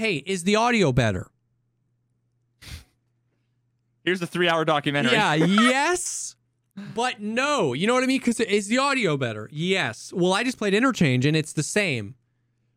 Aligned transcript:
hey, 0.00 0.16
is 0.26 0.44
the 0.44 0.56
audio 0.56 0.92
better? 0.92 1.30
Here's 4.02 4.18
the 4.18 4.26
three-hour 4.26 4.64
documentary. 4.64 5.12
Yeah, 5.12 5.34
yes, 5.34 6.36
but 6.94 7.20
no. 7.20 7.74
You 7.74 7.86
know 7.86 7.94
what 7.94 8.02
I 8.02 8.06
mean? 8.06 8.18
Because 8.18 8.40
is 8.40 8.68
the 8.68 8.78
audio 8.78 9.16
better? 9.16 9.48
Yes. 9.52 10.12
Well, 10.14 10.32
I 10.32 10.42
just 10.42 10.58
played 10.58 10.74
Interchange 10.74 11.26
and 11.26 11.36
it's 11.36 11.52
the 11.52 11.62
same. 11.62 12.14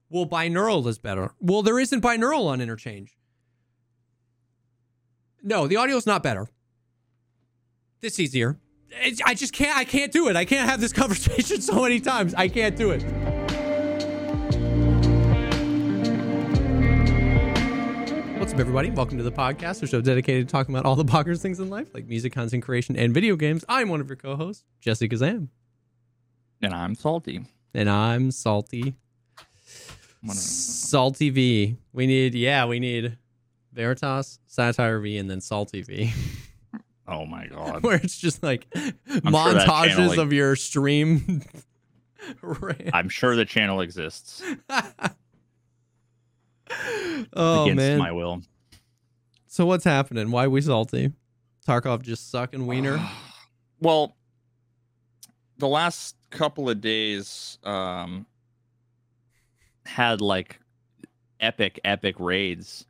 Well, 0.10 0.26
binaural 0.26 0.86
is 0.88 1.00
better. 1.00 1.32
Well, 1.40 1.64
there 1.64 1.80
isn't 1.80 2.02
binaural 2.02 2.46
on 2.48 2.62
Interchange. 2.62 3.18
No, 5.42 5.66
the 5.66 5.78
audio 5.78 5.96
is 5.96 6.06
not 6.06 6.22
better. 6.24 6.48
This 8.02 8.20
easier. 8.20 8.60
It's, 9.02 9.22
I 9.26 9.34
just 9.34 9.54
can't. 9.54 9.78
I 9.78 9.86
can't 9.86 10.12
do 10.12 10.28
it. 10.28 10.36
I 10.36 10.46
can't 10.46 10.70
have 10.70 10.82
this 10.82 10.94
conversation 11.02 11.62
so 11.62 11.82
many 11.82 12.00
times. 12.00 12.36
I 12.36 12.48
can't 12.48 12.76
do 12.76 12.92
it. 12.92 13.33
What's 18.54 18.60
up, 18.62 18.68
everybody? 18.68 18.92
Welcome 18.92 19.18
to 19.18 19.24
the 19.24 19.32
Pogcast, 19.32 19.82
a 19.82 19.88
show 19.88 20.00
dedicated 20.00 20.48
to 20.48 20.52
talking 20.52 20.76
about 20.76 20.86
all 20.86 20.96
the 20.96 21.04
bonkers 21.04 21.42
things 21.42 21.60
in 21.60 21.72
life, 21.72 21.88
like 21.96 22.06
music, 22.06 22.34
content 22.34 22.62
creation, 22.62 22.96
and 22.96 23.12
video 23.12 23.36
games. 23.36 23.66
I'm 23.68 23.90
one 23.90 24.00
of 24.00 24.08
your 24.08 24.16
co-hosts, 24.16 24.64
Jesse 24.80 25.10
Kazam, 25.10 25.48
And 26.62 26.72
I'm 26.72 26.94
salty. 26.94 27.48
and 27.74 27.90
I'm 27.90 28.30
Salty. 28.30 28.94
Salty 30.28 31.32
V. 31.32 31.78
We 31.94 32.06
need, 32.06 32.36
yeah, 32.36 32.66
we 32.66 32.80
need 32.80 33.18
Veritas, 33.74 34.38
Satire 34.46 35.00
V, 35.00 35.18
and 35.18 35.28
then 35.32 35.42
Salty 35.42 35.82
V, 35.82 36.14
Oh 37.08 37.26
my 37.26 37.48
god. 37.48 37.82
where 37.84 37.96
it's 37.96 38.20
just 38.20 38.44
like 38.44 38.68
sure 38.76 38.92
that 39.08 39.24
montages 39.24 39.88
channel, 39.96 40.08
like- 40.10 40.18
of 40.20 40.32
your 40.32 40.56
stream. 40.56 41.42
I'm 42.94 43.10
sure 43.10 43.36
the 43.36 43.46
channel 43.46 43.82
exists 43.82 44.44
oh 47.34 47.64
against 47.64 47.78
man! 47.78 47.98
my 48.00 48.12
will. 48.12 48.42
So 49.48 49.66
what's 49.66 49.84
happening? 49.84 50.32
Why 50.32 50.48
we 50.48 50.62
salty? 50.62 51.12
Tarkov 51.68 52.02
just 52.02 52.30
sucking 52.32 52.66
wiener. 52.68 53.00
Well, 53.80 54.16
the 55.58 55.68
last 55.68 56.16
couple 56.30 56.70
of 56.70 56.80
days 56.80 57.58
um 57.64 58.26
had 59.86 60.22
like 60.22 60.60
epic 61.42 61.80
epic 61.84 62.16
raids 62.18 62.86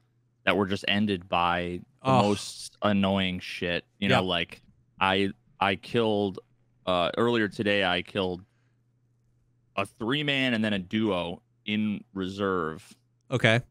that 0.45 0.55
were 0.55 0.67
just 0.67 0.85
ended 0.87 1.27
by 1.27 1.79
the 2.03 2.09
Oh. 2.11 2.21
most 2.21 2.77
annoying 2.83 3.39
shit. 3.39 3.85
You 3.99 4.09
know, 4.09 4.17
Yep. 4.19 4.25
like 4.25 4.61
I 4.99 5.29
I 5.59 5.75
killed 5.77 6.39
uh 6.85 7.09
earlier 7.17 7.47
today 7.47 7.83
I 7.83 8.01
killed 8.03 8.43
a 9.75 9.85
three 9.87 10.21
man 10.23 10.53
and 10.53 10.63
then 10.63 10.73
a 10.73 10.79
duo 10.79 11.41
in 11.65 12.03
reserve. 12.13 12.87
Okay. 13.31 13.61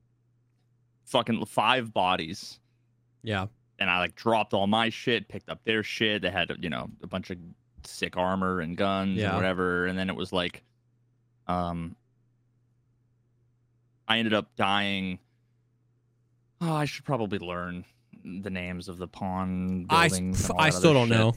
Fucking 1.12 1.44
five 1.46 1.92
bodies. 1.92 2.58
Yeah. 3.22 3.46
and 3.78 3.88
I 3.90 3.98
like 4.00 4.14
dropped 4.16 4.52
all 4.54 4.66
my 4.66 4.88
shit, 4.88 5.28
picked 5.28 5.48
up 5.48 5.60
their 5.64 5.82
shit. 5.82 6.22
They 6.22 6.30
had 6.30 6.50
you 6.60 6.70
know 6.70 6.88
a 7.02 7.06
bunch 7.06 7.30
of 7.30 7.38
sick 7.84 8.16
armor 8.16 8.60
and 8.60 8.76
guns 8.76 9.18
Yeah. 9.18 9.28
and 9.28 9.36
whatever, 9.36 9.86
and 9.86 9.98
then 9.98 10.08
it 10.08 10.16
was 10.16 10.32
like, 10.32 10.62
um, 11.48 11.96
I 14.08 14.18
ended 14.18 14.34
up 14.34 14.54
dying. 14.56 15.18
Oh, 16.60 16.72
I 16.74 16.84
should 16.84 17.04
probably 17.04 17.38
learn 17.38 17.84
the 18.24 18.50
names 18.50 18.88
of 18.88 18.98
the 18.98 19.08
pawn 19.08 19.86
I, 19.90 20.08
buildings. 20.08 20.48
all 20.50 20.60
I 20.60 20.70
still 20.70 20.92
don't 20.94 21.08
shit. 21.08 21.16
know. 21.18 21.32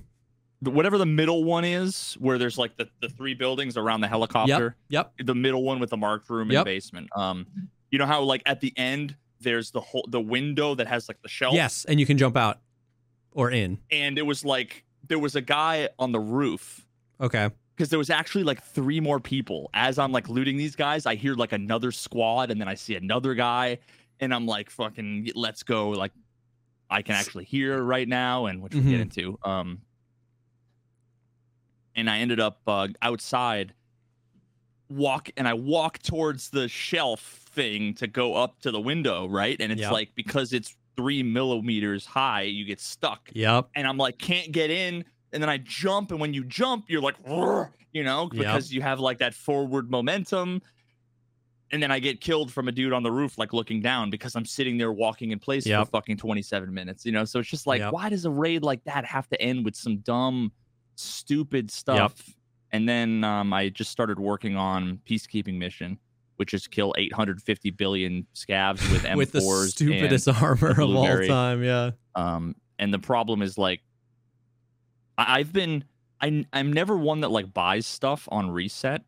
Whatever 0.62 0.98
the 0.98 1.06
middle 1.06 1.44
one 1.44 1.66
is, 1.66 2.14
where 2.20 2.38
there's 2.38 2.58
like 2.58 2.78
the, 2.78 2.88
the 3.02 3.10
three 3.10 3.34
buildings 3.34 3.76
around 3.78 4.02
the 4.02 4.08
helicopter. 4.08 4.76
Yep. 4.90 5.14
The 5.24 5.36
middle 5.36 5.64
one 5.64 5.80
with 5.80 5.90
the 5.90 5.98
marked 5.98 6.30
room 6.30 6.52
Yep. 6.52 6.60
and 6.60 6.66
basement. 6.66 7.10
Um, 7.16 7.46
you 7.92 8.00
know 8.00 8.06
how 8.06 8.22
like 8.24 8.42
at 8.46 8.62
the 8.62 8.74
end 8.78 9.16
there's 9.46 9.72
the 9.72 9.80
whole 9.80 10.06
the 10.10 10.20
window 10.20 10.76
that 10.76 10.88
has 10.88 11.08
like 11.08 11.22
the 11.22 11.30
shelf 11.30 11.54
Yes, 11.54 11.86
and 11.88 11.98
you 12.02 12.06
can 12.06 12.18
jump 12.18 12.36
out 12.36 12.60
or 13.32 13.50
in. 13.52 13.80
and 13.90 14.18
it 14.18 14.26
was 14.26 14.44
like 14.44 14.84
there 15.08 15.20
was 15.20 15.36
a 15.38 15.42
guy 15.42 15.88
on 15.98 16.12
the 16.12 16.20
roof 16.20 16.86
Okay. 17.22 17.50
because 17.76 17.90
there 17.90 18.00
was 18.00 18.10
actually 18.10 18.44
like 18.44 18.62
three 18.62 19.00
more 19.00 19.20
people 19.22 19.70
as 19.74 19.98
i'm 20.00 20.12
like 20.12 20.28
looting 20.28 20.58
these 20.58 20.76
guys 20.76 21.06
i 21.06 21.16
hear 21.16 21.34
like 21.36 21.52
another 21.54 21.92
squad 21.92 22.52
and 22.52 22.60
then 22.60 22.68
i 22.68 22.74
see 22.76 22.96
another 22.96 23.34
guy 23.36 23.78
and 24.20 24.34
i'm 24.34 24.46
like 24.46 24.70
fucking 24.70 25.30
let's 25.36 25.64
go 25.64 25.90
like 25.90 26.12
i 26.90 27.02
can 27.02 27.16
actually 27.16 27.46
hear 27.46 27.82
right 27.84 28.08
now 28.08 28.48
and 28.48 28.62
which 28.62 28.74
we'll 28.74 28.84
Mhm. 28.84 28.90
get 28.90 29.00
into 29.02 29.38
um 29.44 29.80
and 31.96 32.10
i 32.10 32.18
ended 32.20 32.40
up 32.40 32.62
uh, 32.68 32.88
outside 33.02 33.74
walk 34.90 35.30
and 35.38 35.48
i 35.48 35.54
walk 35.54 35.98
towards 36.00 36.50
the 36.50 36.68
shelf 36.68 37.42
thing 37.50 37.94
to 37.96 38.06
go 38.08 38.36
up 38.36 38.60
to 38.62 38.70
the 38.72 38.80
window 38.80 39.28
right 39.28 39.58
and 39.60 39.72
it's 39.72 39.82
Yep. 39.82 39.92
like 39.92 40.10
because 40.16 40.54
it's 40.54 40.76
three 40.96 41.24
millimeters 41.24 42.06
high 42.06 42.44
you 42.44 42.66
get 42.66 42.80
stuck 42.80 43.30
Yep. 43.34 43.70
and 43.76 43.86
I'm 43.88 43.98
like, 43.98 44.18
can't 44.18 44.52
get 44.52 44.70
in. 44.72 45.04
And 45.34 45.44
then 45.44 45.50
I 45.50 45.58
jump, 45.58 46.12
and 46.12 46.20
when 46.22 46.34
you 46.34 46.46
jump, 46.46 46.86
you're 46.88 47.02
like, 47.02 47.16
you 47.92 48.04
know, 48.06 48.30
Yep. 48.32 48.32
because 48.32 48.72
you 48.72 48.82
have 48.82 49.02
like 49.02 49.18
that 49.18 49.34
forward 49.34 49.92
momentum. 49.92 50.62
And 51.72 51.84
then 51.84 51.92
I 51.92 52.00
get 52.00 52.22
killed 52.22 52.54
from 52.54 52.70
a 52.70 52.72
dude 52.72 52.94
on 52.94 53.04
the 53.04 53.12
roof, 53.12 53.38
like 53.38 53.52
looking 53.52 53.82
down, 53.82 54.10
because 54.10 54.36
I'm 54.38 54.46
sitting 54.46 54.78
there 54.78 54.94
walking 54.94 55.32
in 55.32 55.40
place 55.40 55.66
Yep. 55.66 55.88
for 55.88 55.92
fucking 55.92 56.16
27 56.18 56.74
minutes, 56.74 57.06
you 57.06 57.12
know. 57.12 57.26
So 57.26 57.40
it's 57.40 57.50
just 57.50 57.68
like, 57.68 57.80
Yep. 57.80 57.92
why 57.92 58.08
does 58.08 58.24
a 58.24 58.30
raid 58.32 58.64
like 58.64 58.82
that 58.86 59.04
have 59.04 59.28
to 59.30 59.42
end 59.42 59.66
with 59.66 59.76
some 59.76 59.98
dumb, 59.98 60.54
stupid 60.96 61.70
stuff? 61.72 62.14
And 62.76 62.90
then 62.90 63.24
um, 63.24 63.54
I 63.54 63.70
just 63.70 63.90
started 63.92 64.20
working 64.20 64.56
on 64.58 65.00
peacekeeping 65.08 65.58
mission, 65.58 65.98
which 66.36 66.54
is 66.54 66.68
kill 66.68 66.94
850 66.98 67.70
billion 67.72 68.26
scavs 68.36 68.82
with 68.92 69.04
M4s 69.04 69.16
With 69.16 69.32
the 69.32 69.42
stupidest 69.70 70.28
armor 70.28 70.72
of 70.72 70.80
all 70.96 71.26
time. 71.26 71.64
Yeah. 71.64 71.92
um 72.16 72.56
and 72.78 72.94
the 72.94 73.00
problem 73.00 73.42
is 73.42 73.58
like 73.58 73.82
I- 75.18 75.40
i've 75.40 75.54
been 75.54 75.86
I, 76.22 76.46
i'm 76.52 76.74
never 76.74 76.98
one 76.98 77.22
that 77.22 77.32
like 77.32 77.54
buys 77.54 77.86
stuff 77.88 78.28
on 78.32 78.50
reset 78.52 79.04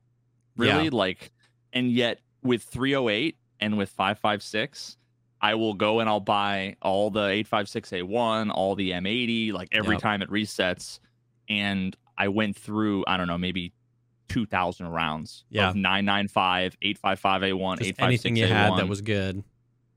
really 0.55 0.85
Yeah. 0.85 0.89
like 0.93 1.31
and 1.73 1.91
yet 1.91 2.19
with 2.43 2.63
308 2.63 3.37
and 3.59 3.77
with 3.77 3.89
556 3.89 4.95
i 5.41 5.53
will 5.55 5.73
go 5.73 5.99
and 5.99 6.07
i'll 6.09 6.21
buy 6.21 6.77
all 6.81 7.09
the 7.11 7.27
856a1 7.43 8.51
all 8.51 8.75
the 8.75 8.91
m80 8.91 9.51
like 9.51 9.67
every 9.73 9.95
Yep. 9.95 10.01
time 10.01 10.21
it 10.21 10.29
resets 10.29 10.99
and 11.49 11.95
i 12.17 12.27
went 12.27 12.55
through 12.57 13.03
i 13.07 13.17
don't 13.17 13.27
know 13.27 13.37
maybe 13.37 13.73
2000 14.29 14.87
rounds 14.89 15.45
Yeah. 15.49 15.69
of 15.69 15.75
995 15.75 16.75
855a1 16.83 17.77
Just 17.79 18.01
anything 18.01 18.35
you 18.35 18.45
had 18.47 18.75
that 18.77 18.87
was 18.89 19.01
good. 19.01 19.41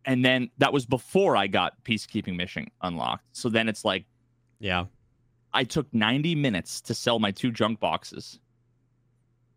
and 0.05 0.25
then 0.25 0.51
that 0.59 0.73
was 0.73 0.87
before 0.87 1.37
I 1.37 1.47
got 1.49 1.83
peacekeeping 1.85 2.37
mission 2.37 2.69
unlocked. 2.81 3.25
So 3.33 3.49
then 3.49 3.69
it's 3.69 3.85
like 3.85 4.05
Yeah. 4.61 4.85
I 5.53 5.65
took 5.65 5.93
90 5.93 6.37
minutes 6.37 6.81
to 6.83 6.95
sell 6.95 7.19
my 7.19 7.33
two 7.33 7.51
junk 7.51 7.81
boxes. 7.81 8.39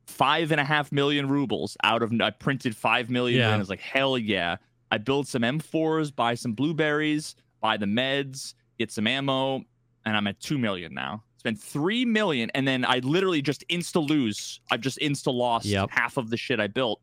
Five 0.08 0.52
and 0.52 0.60
a 0.60 0.64
half 0.66 0.92
million 0.92 1.30
rubles 1.30 1.78
out 1.84 2.02
of 2.04 2.12
I 2.20 2.32
printed 2.32 2.76
five 2.76 3.10
million. 3.10 3.40
Yeah. 3.40 3.46
And 3.48 3.56
I 3.56 3.58
was 3.60 3.70
like, 3.70 3.80
hell 3.80 4.18
yeah. 4.18 4.58
I 4.92 4.98
build 4.98 5.28
some 5.28 5.44
M4s, 5.44 6.14
buy 6.16 6.34
some 6.36 6.54
blueberries, 6.54 7.36
buy 7.62 7.78
the 7.78 7.86
meds, 7.86 8.54
get 8.78 8.92
some 8.92 9.08
ammo, 9.08 9.64
and 10.06 10.18
I'm 10.18 10.28
at 10.28 10.40
two 10.40 10.58
million 10.58 10.94
now. 10.94 11.24
Spent 11.44 11.60
three 11.60 12.06
million, 12.06 12.50
and 12.56 12.66
then 12.66 12.86
I 12.86 13.00
literally 13.00 13.42
just 13.42 13.68
insta 13.70 14.08
lose. 14.08 14.62
I've 14.72 14.80
just 14.80 14.98
insta 15.00 15.34
lost 15.34 15.66
Yep. 15.66 15.90
half 15.92 16.16
of 16.16 16.30
the 16.30 16.38
shit 16.38 16.62
I 16.62 16.68
built. 16.68 17.02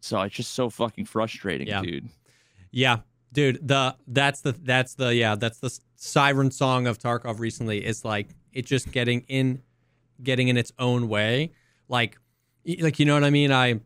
So 0.00 0.18
it's 0.22 0.34
just 0.34 0.54
so 0.54 0.70
fucking 0.70 1.04
frustrating, 1.04 1.66
Yeah. 1.66 1.82
dude. 1.82 2.08
Yeah. 2.70 3.00
Dude, 3.30 3.68
the 3.68 3.94
that's 4.06 4.40
the 4.40 4.52
that's 4.52 4.94
the 4.94 5.14
yeah, 5.14 5.34
that's 5.34 5.58
the 5.58 5.78
siren 5.96 6.50
song 6.50 6.86
of 6.86 6.98
Tarkov 6.98 7.38
recently. 7.38 7.84
It's 7.84 8.02
like 8.02 8.28
it 8.54 8.64
just 8.64 8.90
getting 8.92 9.20
in 9.28 9.60
getting 10.22 10.48
in 10.48 10.56
its 10.56 10.72
own 10.78 11.08
way. 11.10 11.52
Like 11.86 12.16
like 12.80 12.98
you 12.98 13.04
know 13.04 13.12
what 13.12 13.24
I 13.24 13.30
mean? 13.30 13.52
I 13.52 13.80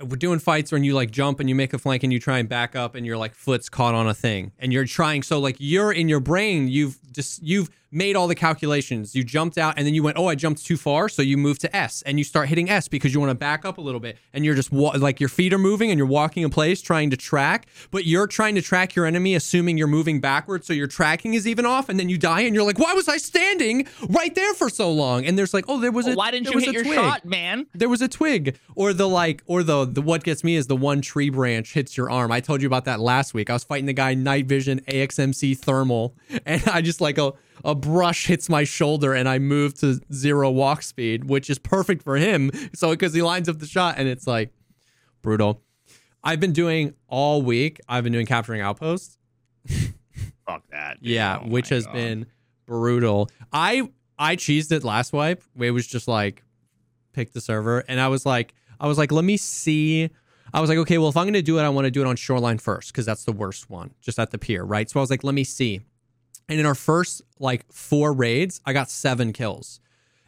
we're 0.00 0.16
doing 0.16 0.40
fights 0.40 0.72
when 0.72 0.82
you 0.82 0.94
like 0.94 1.12
jump 1.12 1.38
and 1.38 1.48
you 1.48 1.54
make 1.54 1.72
a 1.72 1.78
flank 1.78 2.02
and 2.02 2.12
you 2.12 2.18
try 2.18 2.38
and 2.38 2.48
back 2.48 2.74
up 2.74 2.96
and 2.96 3.06
your 3.06 3.16
like 3.16 3.36
foot's 3.36 3.68
caught 3.68 3.94
on 3.94 4.08
a 4.08 4.14
thing 4.14 4.50
and 4.58 4.72
you're 4.74 4.84
trying 4.84 5.22
so 5.22 5.38
like 5.38 5.56
you're 5.58 5.90
in 5.92 6.06
your 6.06 6.20
brain 6.20 6.68
you've 6.68 6.98
just 7.12 7.42
you've 7.42 7.70
made 7.92 8.16
all 8.16 8.28
the 8.28 8.34
calculations. 8.34 9.14
You 9.14 9.24
jumped 9.24 9.58
out 9.58 9.74
and 9.76 9.86
then 9.86 9.94
you 9.94 10.02
went 10.02 10.16
oh 10.18 10.26
i 10.28 10.34
jumped 10.34 10.64
too 10.64 10.76
far 10.76 11.08
so 11.08 11.22
you 11.22 11.36
move 11.36 11.58
to 11.60 11.76
s. 11.76 12.02
And 12.02 12.18
you 12.18 12.24
start 12.24 12.48
hitting 12.48 12.70
s 12.70 12.88
because 12.88 13.12
you 13.12 13.20
want 13.20 13.30
to 13.30 13.34
back 13.34 13.64
up 13.64 13.78
a 13.78 13.80
little 13.80 14.00
bit. 14.00 14.18
And 14.32 14.44
you're 14.44 14.54
just 14.54 14.70
wa- 14.72 14.94
like 14.98 15.20
your 15.20 15.28
feet 15.28 15.52
are 15.52 15.58
moving 15.58 15.90
and 15.90 15.98
you're 15.98 16.06
walking 16.06 16.42
in 16.42 16.50
place 16.50 16.80
trying 16.82 17.10
to 17.10 17.16
track 17.16 17.66
but 17.90 18.04
you're 18.04 18.26
trying 18.26 18.54
to 18.54 18.62
track 18.62 18.94
your 18.94 19.06
enemy 19.06 19.34
assuming 19.34 19.76
you're 19.78 19.86
moving 19.88 20.20
backwards 20.20 20.66
so 20.66 20.72
your 20.72 20.86
tracking 20.86 21.34
is 21.34 21.46
even 21.46 21.66
off 21.66 21.88
and 21.88 21.98
then 21.98 22.08
you 22.08 22.16
die 22.18 22.42
and 22.42 22.54
you're 22.54 22.64
like 22.64 22.78
why 22.78 22.92
was 22.94 23.08
i 23.08 23.16
standing 23.16 23.86
right 24.08 24.34
there 24.34 24.54
for 24.54 24.68
so 24.70 24.90
long? 24.90 25.24
And 25.26 25.36
there's 25.38 25.52
like 25.54 25.64
oh 25.68 25.80
there 25.80 25.90
was 25.92 26.06
a 26.06 26.10
Well, 26.10 26.18
why 26.18 26.30
didn't 26.30 26.44
there 26.44 26.52
you 26.52 26.56
was 26.56 26.64
hit 26.64 26.70
a 26.70 26.74
your 26.74 26.84
twig. 26.84 26.94
shot, 26.96 27.24
man? 27.24 27.66
there 27.74 27.88
was 27.88 28.02
a 28.02 28.08
twig. 28.08 28.58
Or 28.76 28.92
the 28.92 29.08
like 29.08 29.42
or 29.46 29.62
the, 29.62 29.84
the 29.84 30.00
what 30.02 30.22
gets 30.24 30.44
me 30.44 30.56
is 30.56 30.66
the 30.68 30.76
one 30.76 31.00
tree 31.00 31.30
branch 31.30 31.72
hits 31.74 31.96
your 31.96 32.10
arm. 32.10 32.30
I 32.32 32.40
told 32.40 32.62
you 32.62 32.66
about 32.66 32.84
that 32.86 33.00
last 33.00 33.34
week. 33.34 33.50
I 33.50 33.52
was 33.54 33.64
fighting 33.64 33.86
the 33.86 33.92
guy 33.92 34.14
night 34.14 34.46
vision 34.46 34.80
axmc 34.88 35.58
thermal 35.58 36.14
and 36.46 36.62
i 36.68 36.80
just 36.80 37.00
like 37.00 37.18
a, 37.18 37.32
a 37.64 37.74
brush 37.74 38.26
hits 38.26 38.48
my 38.48 38.64
shoulder 38.64 39.14
and 39.14 39.28
i 39.28 39.38
move 39.38 39.74
to 39.74 40.00
zero 40.12 40.50
walk 40.50 40.82
speed 40.82 41.24
which 41.24 41.48
is 41.50 41.58
perfect 41.58 42.02
for 42.02 42.16
him 42.16 42.50
so 42.74 42.90
because 42.90 43.12
he 43.14 43.22
lines 43.22 43.48
up 43.48 43.58
the 43.58 43.66
shot 43.66 43.94
and 43.98 44.08
it's 44.08 44.26
like 44.26 44.52
brutal 45.22 45.62
I've 46.22 46.38
been 46.38 46.52
doing 46.52 46.92
all 47.08 47.40
week. 47.40 47.80
I've 47.88 48.04
been 48.04 48.12
doing 48.12 48.26
capturing 48.26 48.60
outposts. 48.60 49.16
Fuck 50.46 50.64
that. 50.70 51.00
dude. 51.02 51.10
Yeah, 51.12 51.38
Oh 51.42 51.48
which 51.48 51.68
has 51.70 51.86
God. 51.86 51.94
been 51.94 52.26
brutal. 52.66 53.30
I 53.52 53.88
I 54.18 54.36
cheesed 54.36 54.70
it 54.72 54.84
last 54.84 55.12
wipe. 55.12 55.42
It 55.58 55.70
was 55.70 55.86
just 55.86 56.08
like 56.08 56.42
pick 57.12 57.32
the 57.32 57.40
server, 57.40 57.80
and 57.88 57.98
I 58.00 58.08
was 58.08 58.26
like, 58.26 58.54
I 58.78 58.86
was 58.86 58.98
like, 58.98 59.12
let 59.12 59.24
me 59.24 59.36
see. 59.36 60.10
I 60.52 60.60
was 60.60 60.68
like, 60.68 60.78
okay, 60.78 60.98
well, 60.98 61.08
if 61.08 61.16
I'm 61.16 61.26
gonna 61.26 61.42
do 61.42 61.58
it, 61.58 61.62
I 61.62 61.68
want 61.68 61.86
to 61.86 61.90
do 61.90 62.02
it 62.02 62.06
on 62.06 62.16
shoreline 62.16 62.58
first 62.58 62.92
because 62.92 63.06
that's 63.06 63.24
the 63.24 63.32
worst 63.32 63.70
one, 63.70 63.92
just 64.02 64.18
at 64.18 64.30
the 64.30 64.38
pier, 64.38 64.64
right? 64.64 64.90
So 64.90 65.00
I 65.00 65.02
was 65.02 65.10
like, 65.10 65.24
let 65.24 65.34
me 65.34 65.44
see. 65.44 65.80
And 66.50 66.58
in 66.58 66.66
our 66.66 66.74
first 66.74 67.22
like 67.38 67.64
four 67.72 68.12
raids, 68.12 68.60
I 68.66 68.72
got 68.72 68.90
seven 68.90 69.32
kills. 69.32 69.80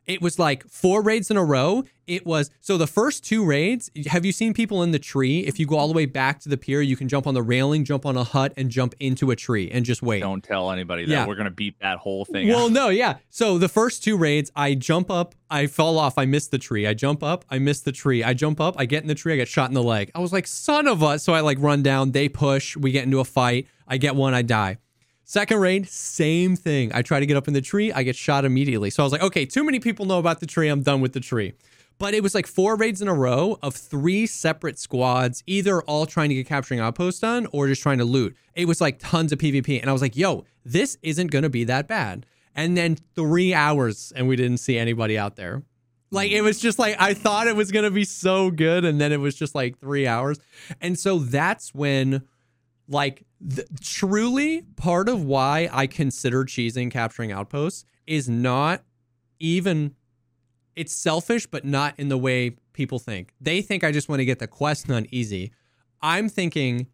It 0.05 0.21
was 0.21 0.37
like 0.39 0.65
four 0.69 1.01
raids 1.03 1.31
in 1.31 1.37
a 1.37 1.45
row. 1.45 1.85
It 2.09 2.27
was 2.27 2.51
so 2.61 2.77
the 2.77 2.89
first 2.89 3.25
two 3.25 3.45
raids. 3.45 3.89
Have 4.07 4.25
you 4.25 4.33
seen 4.33 4.53
people 4.53 4.83
in 4.83 4.91
the 4.91 4.99
tree? 4.99 5.41
If 5.41 5.61
you 5.61 5.67
go 5.67 5.77
all 5.79 5.87
the 5.87 5.95
way 5.95 6.07
back 6.07 6.41
to 6.41 6.49
the 6.49 6.57
pier, 6.57 6.81
you 6.81 6.97
can 6.97 7.09
jump 7.09 7.27
on 7.27 7.35
the 7.35 7.43
railing, 7.43 7.85
jump 7.85 8.05
on 8.07 8.17
a 8.17 8.25
hut, 8.25 8.53
and 8.57 8.69
jump 8.69 8.95
into 8.99 9.31
a 9.31 9.37
tree 9.37 9.71
and 9.71 9.85
just 9.85 10.03
wait. 10.03 10.21
Don't 10.21 10.43
tell 10.43 10.71
anybody 10.73 11.05
that 11.07 11.13
Yeah. 11.13 11.27
we're 11.27 11.37
gonna 11.37 11.53
beat 11.53 11.77
that 11.81 11.99
whole 11.99 12.25
thing. 12.25 12.49
Well, 12.49 12.69
no, 12.69 12.89
yeah. 12.89 13.19
So 13.31 13.59
the 13.59 13.69
first 13.69 14.03
two 14.03 14.17
raids, 14.17 14.51
I 14.57 14.75
jump 14.75 15.09
up, 15.09 15.35
I 15.51 15.67
fall 15.69 15.99
off, 15.99 16.19
I 16.19 16.25
miss 16.27 16.49
the 16.49 16.59
tree. 16.59 16.85
I 16.87 16.95
jump 16.95 17.23
up, 17.23 17.45
I 17.49 17.59
miss 17.61 17.81
the 17.81 17.93
tree. 17.93 18.25
I 18.25 18.35
jump 18.35 18.61
up, 18.61 18.75
I 18.79 18.87
get 18.87 19.03
in 19.03 19.09
the 19.09 19.15
tree, 19.15 19.33
I 19.35 19.37
get 19.37 19.49
shot 19.49 19.71
in 19.71 19.75
the 19.75 19.83
leg. 19.85 20.11
I 20.17 20.21
was 20.21 20.33
like, 20.33 20.47
son 20.49 20.87
of 20.89 21.03
a. 21.03 21.19
So 21.21 21.33
I 21.33 21.41
like 21.41 21.59
run 21.61 21.83
down, 21.83 22.11
they 22.13 22.29
push, 22.29 22.77
we 22.77 22.91
get 22.93 23.05
into 23.05 23.21
a 23.21 23.25
fight. 23.25 23.67
I 23.89 23.99
get 23.99 24.17
one, 24.17 24.35
I 24.35 24.43
die. 24.43 24.79
Second 25.33 25.61
raid, 25.61 25.89
same 25.89 26.57
thing. 26.57 26.93
I 26.93 27.01
try 27.01 27.19
to 27.19 27.25
get 27.25 27.39
up 27.39 27.49
in 27.49 27.55
the 27.55 27.63
tree, 27.63 27.91
I 27.91 28.03
get 28.03 28.17
shot 28.17 28.45
immediately. 28.45 28.91
So 28.91 29.03
I 29.03 29.05
was 29.05 29.13
like, 29.13 29.23
okay, 29.23 29.47
too 29.47 29.65
many 29.65 29.81
people 29.81 30.05
know 30.05 30.19
about 30.19 30.41
the 30.41 30.47
tree. 30.47 30.69
I'm 30.69 30.83
done 30.83 31.01
with 31.01 31.15
the 31.15 31.21
tree. 31.21 31.55
But 31.97 32.13
it 32.13 32.23
was 32.23 32.35
like 32.35 32.47
four 32.47 32.77
raids 32.77 33.01
in 33.01 33.09
a 33.09 33.15
row 33.15 33.57
of 33.63 33.75
three 33.75 34.27
separate 34.27 34.79
squads, 34.79 35.43
either 35.47 35.81
all 35.85 36.05
trying 36.05 36.29
to 36.29 36.35
get 36.35 36.47
capturing 36.47 36.81
outpost 36.81 37.23
done 37.23 37.47
or 37.51 37.67
just 37.67 37.81
trying 37.81 37.97
to 37.97 38.05
loot. 38.05 38.37
It 38.55 38.69
was 38.69 38.83
like 38.83 38.99
tons 38.99 39.33
of 39.33 39.39
PvP. 39.39 39.81
And 39.81 39.89
I 39.89 39.95
was 39.95 40.03
like, 40.03 40.19
yo, 40.19 40.45
this 40.67 40.99
isn't 41.01 41.31
going 41.31 41.45
to 41.45 41.49
be 41.49 41.65
that 41.65 41.89
bad. 41.89 42.27
And 42.55 42.77
then 42.77 42.99
three 43.15 43.55
hours 43.55 44.13
and 44.15 44.29
we 44.29 44.37
didn't 44.37 44.59
see 44.59 44.77
anybody 44.77 45.17
out 45.17 45.37
there. 45.37 45.63
Like 46.11 46.31
it 46.31 46.43
was 46.43 46.61
just 46.61 46.79
like 46.79 46.97
I 46.99 47.15
thought 47.15 47.47
it 47.47 47.57
was 47.57 47.73
going 47.73 47.87
to 47.87 47.91
be 47.91 48.05
so 48.05 48.51
good. 48.51 48.85
And 48.85 49.01
then 49.01 49.13
it 49.13 49.21
was 49.21 49.35
just 49.35 49.55
like 49.55 49.79
three 49.79 50.07
hours. 50.07 50.39
And 50.83 50.99
so 50.99 51.21
that's 51.21 51.73
when 51.73 52.29
like 52.87 53.25
th- 53.49 53.67
truly 53.81 54.63
part 54.77 55.09
of 55.09 55.25
why 55.25 55.69
I 55.73 55.87
consider 55.87 56.45
cheesing 56.45 56.91
capturing 56.91 57.33
outposts 57.33 57.85
is 58.07 58.29
not 58.29 58.83
even 59.41 59.95
it's 60.75 60.95
selfish, 60.97 61.47
but 61.47 61.65
not 61.65 61.95
in 61.99 62.09
the 62.09 62.17
way 62.19 62.57
people 62.73 62.99
think. 62.99 63.33
They 63.41 63.61
think 63.61 63.85
I 63.85 63.93
just 63.93 64.09
want 64.09 64.21
to 64.21 64.25
get 64.25 64.39
the 64.39 64.47
quest 64.47 64.87
done 64.87 65.07
easy. 65.11 65.53
I'm 66.01 66.29
thinking 66.29 66.87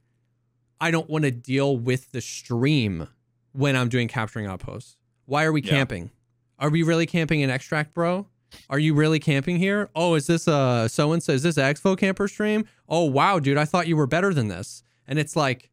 I 0.80 0.90
don't 0.90 1.08
want 1.08 1.24
to 1.24 1.30
deal 1.30 1.76
with 1.76 2.10
the 2.12 2.20
stream 2.20 3.08
when 3.52 3.76
I'm 3.76 3.88
doing 3.88 4.08
capturing 4.08 4.46
outposts. 4.46 4.96
Why 5.26 5.44
are 5.44 5.52
we 5.52 5.62
Yeah. 5.62 5.70
camping? 5.70 6.10
Are 6.58 6.70
we 6.70 6.82
really 6.82 7.06
camping 7.06 7.40
in 7.40 7.50
extract, 7.50 7.94
bro? 7.94 8.26
Are 8.70 8.78
you 8.78 8.94
really 8.94 9.18
camping 9.20 9.58
here? 9.58 9.90
Oh, 9.94 10.14
is 10.14 10.26
this 10.26 10.48
uh, 10.48 10.82
a 10.86 10.88
so 10.88 11.12
and 11.12 11.22
so? 11.22 11.32
Is 11.32 11.42
this 11.42 11.56
Expo 11.56 11.96
camper 11.96 12.26
stream? 12.28 12.64
Oh, 12.88 13.04
wow, 13.04 13.38
dude, 13.38 13.58
I 13.58 13.64
thought 13.64 13.86
you 13.86 13.96
were 13.96 14.06
better 14.06 14.32
than 14.34 14.48
this. 14.48 14.82
And 15.06 15.18
it's 15.18 15.36
like, 15.36 15.70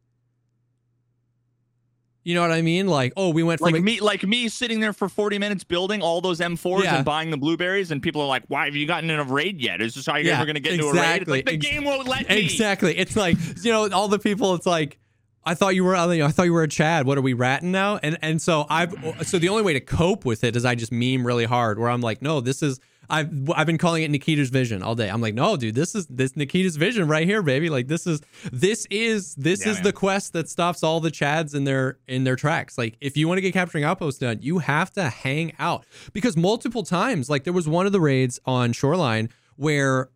you 2.26 2.34
know 2.34 2.40
what 2.42 2.50
I 2.50 2.60
mean? 2.60 2.88
Like, 2.88 3.12
oh, 3.16 3.30
we 3.30 3.42
went 3.44 3.60
from 3.60 3.72
like 3.72 3.80
a- 3.80 3.82
me, 3.84 4.00
like 4.00 4.24
me 4.24 4.48
sitting 4.48 4.80
there 4.80 4.92
for 4.92 5.08
40 5.08 5.38
minutes 5.38 5.62
building 5.62 6.02
all 6.02 6.20
those 6.20 6.40
M4s 6.40 6.82
Yeah. 6.82 6.96
and 6.96 7.04
buying 7.04 7.30
the 7.30 7.36
blueberries, 7.36 7.92
and 7.92 8.02
people 8.02 8.20
are 8.20 8.26
like, 8.26 8.42
"Why 8.48 8.64
have 8.64 8.74
you 8.74 8.84
gotten 8.86 9.08
in 9.10 9.18
a 9.20 9.24
raid 9.24 9.60
yet? 9.60 9.80
Is 9.80 9.94
this 9.94 10.06
how 10.06 10.16
you're 10.16 10.26
Yeah, 10.26 10.36
ever 10.38 10.46
gonna 10.46 10.58
get 10.60 10.72
into 10.74 10.86
a 10.88 10.92
raid?" 10.92 10.96
It's 10.96 11.04
exactly. 11.30 11.32
like 11.38 11.46
the 11.46 11.52
Ex- 11.54 11.66
game 11.66 11.84
won't 11.84 12.08
let 12.08 12.28
me. 12.28 12.36
Exactly. 12.44 12.98
It's 12.98 13.14
like 13.16 13.36
you 13.62 13.70
know 13.70 13.88
all 13.90 14.08
the 14.08 14.18
people. 14.18 14.54
It's 14.54 14.66
like 14.66 14.98
I 15.44 15.54
thought 15.54 15.76
you 15.76 15.84
were. 15.84 15.94
I 15.94 16.28
thought 16.32 16.42
you 16.46 16.52
were 16.52 16.64
a 16.64 16.68
Chad. 16.68 17.06
What 17.06 17.16
are 17.16 17.22
we 17.22 17.32
ratting 17.32 17.70
now? 17.70 18.00
And 18.02 18.18
and 18.20 18.42
so 18.42 18.66
I've 18.68 18.92
so 19.22 19.38
the 19.38 19.48
only 19.48 19.62
way 19.62 19.74
to 19.74 19.80
cope 19.80 20.24
with 20.24 20.42
it 20.42 20.56
is 20.56 20.64
I 20.64 20.74
just 20.74 20.90
meme 20.90 21.24
really 21.24 21.44
hard. 21.44 21.78
Where 21.78 21.88
I'm 21.88 22.00
like, 22.00 22.20
no, 22.22 22.40
this 22.40 22.60
is 22.60 22.80
I've 23.08 23.50
I've 23.54 23.66
been 23.66 23.78
calling 23.78 24.02
it 24.02 24.10
Nikita's 24.10 24.50
vision 24.50 24.82
all 24.82 24.94
day. 24.94 25.08
I'm 25.08 25.20
like, 25.20 25.34
no, 25.34 25.56
dude, 25.56 25.74
this 25.74 25.94
is 25.94 26.06
this 26.06 26.36
Nikita's 26.36 26.76
vision 26.76 27.08
right 27.08 27.26
here, 27.26 27.42
baby. 27.42 27.68
Like 27.70 27.88
this 27.88 28.06
is 28.06 28.20
this 28.52 28.86
is 28.90 29.34
this 29.36 29.64
Yeah, 29.64 29.72
is 29.72 29.76
man. 29.78 29.84
the 29.84 29.92
quest 29.92 30.32
that 30.32 30.48
stops 30.48 30.82
all 30.82 31.00
the 31.00 31.10
Chads 31.10 31.54
in 31.54 31.64
their 31.64 31.98
in 32.06 32.24
their 32.24 32.36
tracks. 32.36 32.76
Like 32.78 32.96
if 33.00 33.16
you 33.16 33.28
want 33.28 33.38
to 33.38 33.42
get 33.42 33.52
capturing 33.52 33.84
outposts 33.84 34.20
done, 34.20 34.38
you 34.40 34.58
have 34.58 34.92
to 34.92 35.08
hang 35.08 35.52
out 35.58 35.84
because 36.12 36.36
multiple 36.36 36.82
times, 36.82 37.30
like 37.30 37.44
there 37.44 37.52
was 37.52 37.68
one 37.68 37.86
of 37.86 37.92
the 37.92 38.00
raids 38.00 38.40
on 38.44 38.72
Shoreline 38.72 39.28
where 39.56 40.10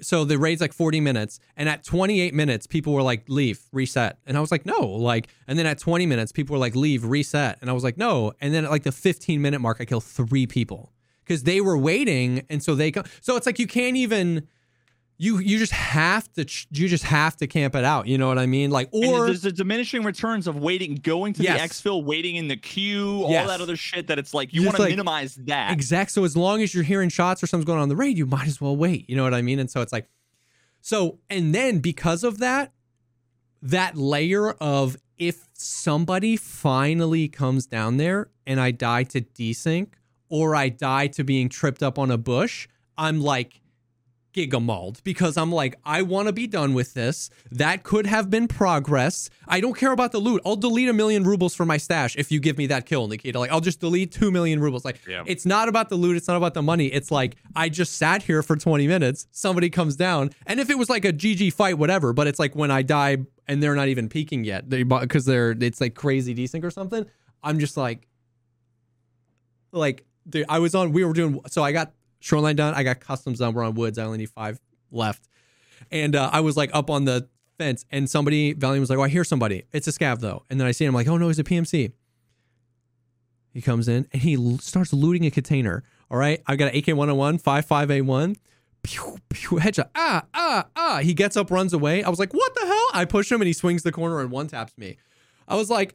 so 0.00 0.24
the 0.24 0.36
raid's 0.36 0.60
like 0.60 0.72
40 0.72 1.00
minutes 1.00 1.38
and 1.56 1.68
at 1.68 1.84
28 1.84 2.34
minutes 2.34 2.66
people 2.66 2.92
were 2.92 3.02
like 3.02 3.22
leave 3.28 3.62
reset 3.72 4.18
and 4.26 4.36
i 4.36 4.40
was 4.40 4.50
like 4.50 4.66
no 4.66 4.80
like 4.84 5.28
and 5.46 5.56
then 5.56 5.66
at 5.66 5.78
20 5.78 6.04
minutes 6.04 6.32
people 6.32 6.54
were 6.54 6.58
like 6.58 6.74
leave 6.74 7.04
reset 7.04 7.58
and 7.60 7.70
i 7.70 7.72
was 7.72 7.84
like 7.84 7.96
no 7.96 8.32
and 8.40 8.52
then 8.52 8.64
at 8.64 8.72
like 8.72 8.82
the 8.82 8.90
15 8.90 9.40
minute 9.40 9.60
mark 9.60 9.76
i 9.80 9.84
killed 9.84 10.02
three 10.02 10.48
people 10.48 10.92
because 11.24 11.42
they 11.44 11.60
were 11.60 11.76
waiting 11.78 12.44
and 12.50 12.62
so 12.62 12.74
they 12.74 12.90
go 12.90 13.02
so 13.20 13.36
it's 13.36 13.46
like 13.46 13.58
you 13.58 13.66
can't 13.66 13.96
even 13.96 14.46
you 15.16 15.38
you 15.38 15.58
just 15.58 15.72
have 15.72 16.30
to 16.32 16.44
you 16.70 16.88
just 16.88 17.04
have 17.04 17.36
to 17.36 17.46
camp 17.46 17.74
it 17.76 17.84
out 17.84 18.06
you 18.08 18.18
know 18.18 18.26
what 18.28 18.36
i 18.38 18.46
mean 18.46 18.70
like 18.70 18.88
And 18.92 19.04
or 19.04 19.26
there's 19.26 19.42
the 19.42 19.52
diminishing 19.52 20.02
returns 20.02 20.46
of 20.48 20.56
waiting, 20.56 20.96
going 20.96 21.32
to 21.34 21.42
Yes. 21.42 21.60
the 21.60 21.88
exfil, 21.88 22.04
waiting 22.04 22.34
in 22.36 22.48
the 22.48 22.56
queue, 22.56 23.22
all 23.22 23.30
Yes. 23.30 23.46
that 23.48 23.60
other 23.60 23.76
shit. 23.76 24.08
That 24.08 24.18
it's 24.18 24.34
like 24.34 24.52
you 24.52 24.64
want 24.64 24.76
to 24.76 24.82
like- 24.82 24.90
minimize 24.90 25.36
that. 25.36 25.72
Exact. 25.72 26.10
So 26.10 26.24
as 26.24 26.36
long 26.36 26.62
as 26.62 26.74
you're 26.74 26.82
hearing 26.82 27.10
shots 27.10 27.42
or 27.42 27.46
something's 27.46 27.66
going 27.66 27.78
on 27.78 27.84
in 27.84 27.88
the 27.90 27.96
raid, 27.96 28.18
you 28.18 28.26
might 28.26 28.46
as 28.48 28.60
well 28.60 28.76
wait. 28.76 29.08
You 29.08 29.14
know 29.16 29.22
what 29.22 29.34
I 29.34 29.40
mean? 29.42 29.58
And 29.60 29.70
so 29.70 29.80
it's 29.82 29.92
like, 29.92 30.08
so 30.80 31.18
and 31.30 31.54
then 31.54 31.78
because 31.78 32.24
of 32.24 32.38
that, 32.38 32.72
that 33.62 33.96
layer 33.96 34.50
of 34.52 34.96
if 35.16 35.46
somebody 35.52 36.36
finally 36.36 37.28
comes 37.28 37.66
down 37.66 37.96
there 37.98 38.30
and 38.46 38.60
I 38.60 38.72
die 38.72 39.04
to 39.04 39.20
desync 39.20 39.88
or 40.34 40.56
I 40.56 40.68
die 40.68 41.06
to 41.16 41.22
being 41.22 41.48
tripped 41.48 41.80
up 41.80 41.96
on 41.96 42.10
a 42.10 42.18
bush, 42.18 42.66
I'm 42.98 43.20
like 43.20 43.60
gigamalled 44.34 45.00
because 45.04 45.36
I'm 45.36 45.52
like, 45.52 45.76
I 45.84 46.02
want 46.02 46.26
to 46.26 46.32
be 46.32 46.48
done 46.48 46.74
with 46.74 46.92
this. 46.92 47.30
That 47.52 47.84
could 47.84 48.04
have 48.06 48.30
been 48.30 48.48
progress. 48.48 49.30
I 49.46 49.60
don't 49.60 49.76
care 49.76 49.92
about 49.92 50.10
the 50.10 50.18
loot. 50.18 50.42
I'll 50.44 50.56
delete 50.56 50.88
a 50.88 50.92
million 50.92 51.22
rubles 51.22 51.54
from 51.54 51.68
my 51.68 51.76
stash 51.76 52.16
if 52.16 52.32
you 52.32 52.40
give 52.40 52.58
me 52.58 52.66
that 52.66 52.84
kill, 52.84 53.06
Nikita. 53.06 53.38
Like, 53.38 53.52
I'll 53.52 53.60
just 53.60 53.78
delete 53.78 54.10
two 54.10 54.32
million 54.32 54.58
rubles. 54.58 54.84
Like, 54.84 54.98
Yeah. 55.08 55.22
it's 55.24 55.46
not 55.46 55.68
about 55.68 55.88
the 55.88 55.94
loot. 55.94 56.16
It's 56.16 56.26
not 56.26 56.36
about 56.36 56.54
the 56.54 56.62
money. 56.62 56.86
It's 56.88 57.12
like, 57.12 57.36
I 57.54 57.68
just 57.68 57.92
sat 57.96 58.24
here 58.24 58.42
for 58.42 58.56
20 58.56 58.88
minutes. 58.88 59.28
Somebody 59.30 59.70
comes 59.70 59.94
down. 59.94 60.30
And 60.46 60.58
if 60.58 60.68
it 60.68 60.78
was 60.78 60.90
like 60.90 61.04
a 61.04 61.12
GG 61.12 61.52
fight, 61.52 61.78
whatever, 61.78 62.12
but 62.12 62.26
it's 62.26 62.40
like 62.40 62.56
when 62.56 62.72
I 62.72 62.82
die 62.82 63.18
and 63.46 63.62
they're 63.62 63.76
not 63.76 63.86
even 63.86 64.08
peeking 64.08 64.42
yet 64.42 64.68
they 64.68 64.82
because 64.82 65.26
they're, 65.26 65.52
it's 65.52 65.80
like 65.80 65.94
crazy 65.94 66.34
desync 66.34 66.64
or 66.64 66.72
something. 66.72 67.06
I'm 67.44 67.60
just 67.60 67.76
like, 67.76 68.08
like, 69.70 70.04
dude, 70.28 70.46
I 70.48 70.58
was 70.58 70.74
on, 70.74 70.92
we 70.92 71.04
were 71.04 71.12
doing, 71.12 71.40
so 71.48 71.62
I 71.62 71.72
got 71.72 71.92
shoreline 72.20 72.56
done. 72.56 72.74
I 72.74 72.82
got 72.82 73.00
customs 73.00 73.38
done. 73.38 73.54
We're 73.54 73.64
on 73.64 73.74
woods. 73.74 73.98
I 73.98 74.04
only 74.04 74.18
need 74.18 74.30
five 74.30 74.58
left. 74.90 75.28
And 75.90 76.16
uh, 76.16 76.30
I 76.32 76.40
was 76.40 76.56
like 76.56 76.70
up 76.72 76.90
on 76.90 77.04
the 77.04 77.28
fence, 77.58 77.84
and 77.90 78.08
somebody, 78.08 78.52
Valiant 78.52 78.80
was 78.80 78.90
like, 78.90 78.98
Oh, 78.98 79.02
I 79.02 79.08
hear 79.08 79.24
somebody. 79.24 79.64
It's 79.72 79.86
a 79.86 79.92
scav 79.92 80.20
though. 80.20 80.44
And 80.50 80.58
then 80.58 80.66
I 80.66 80.72
see 80.72 80.84
him, 80.84 80.90
I'm 80.90 80.94
like, 80.94 81.08
Oh 81.08 81.16
no, 81.16 81.28
he's 81.28 81.38
a 81.38 81.44
PMC. 81.44 81.92
He 83.52 83.62
comes 83.62 83.86
in 83.86 84.08
and 84.12 84.22
he 84.22 84.34
l- 84.34 84.58
starts 84.58 84.92
looting 84.92 85.24
a 85.26 85.30
container. 85.30 85.84
All 86.10 86.18
right. 86.18 86.42
I've 86.46 86.58
got 86.58 86.72
an 86.72 86.78
AK 86.78 86.88
101, 86.88 87.38
55A1. 87.38 88.36
Pew, 88.82 89.18
pew, 89.30 89.58
headshot. 89.58 89.90
Ah, 89.94 90.24
ah, 90.34 90.66
ah. 90.74 90.98
He 91.02 91.14
gets 91.14 91.36
up, 91.36 91.50
runs 91.50 91.72
away. 91.72 92.02
I 92.02 92.08
was 92.08 92.18
like, 92.18 92.34
What 92.34 92.54
the 92.54 92.66
hell? 92.66 92.86
I 92.92 93.04
push 93.04 93.30
him 93.30 93.40
and 93.40 93.46
he 93.46 93.52
swings 93.52 93.82
the 93.82 93.92
corner 93.92 94.20
and 94.20 94.30
one 94.30 94.48
taps 94.48 94.76
me. 94.76 94.96
I 95.46 95.56
was 95.56 95.70
like, 95.70 95.94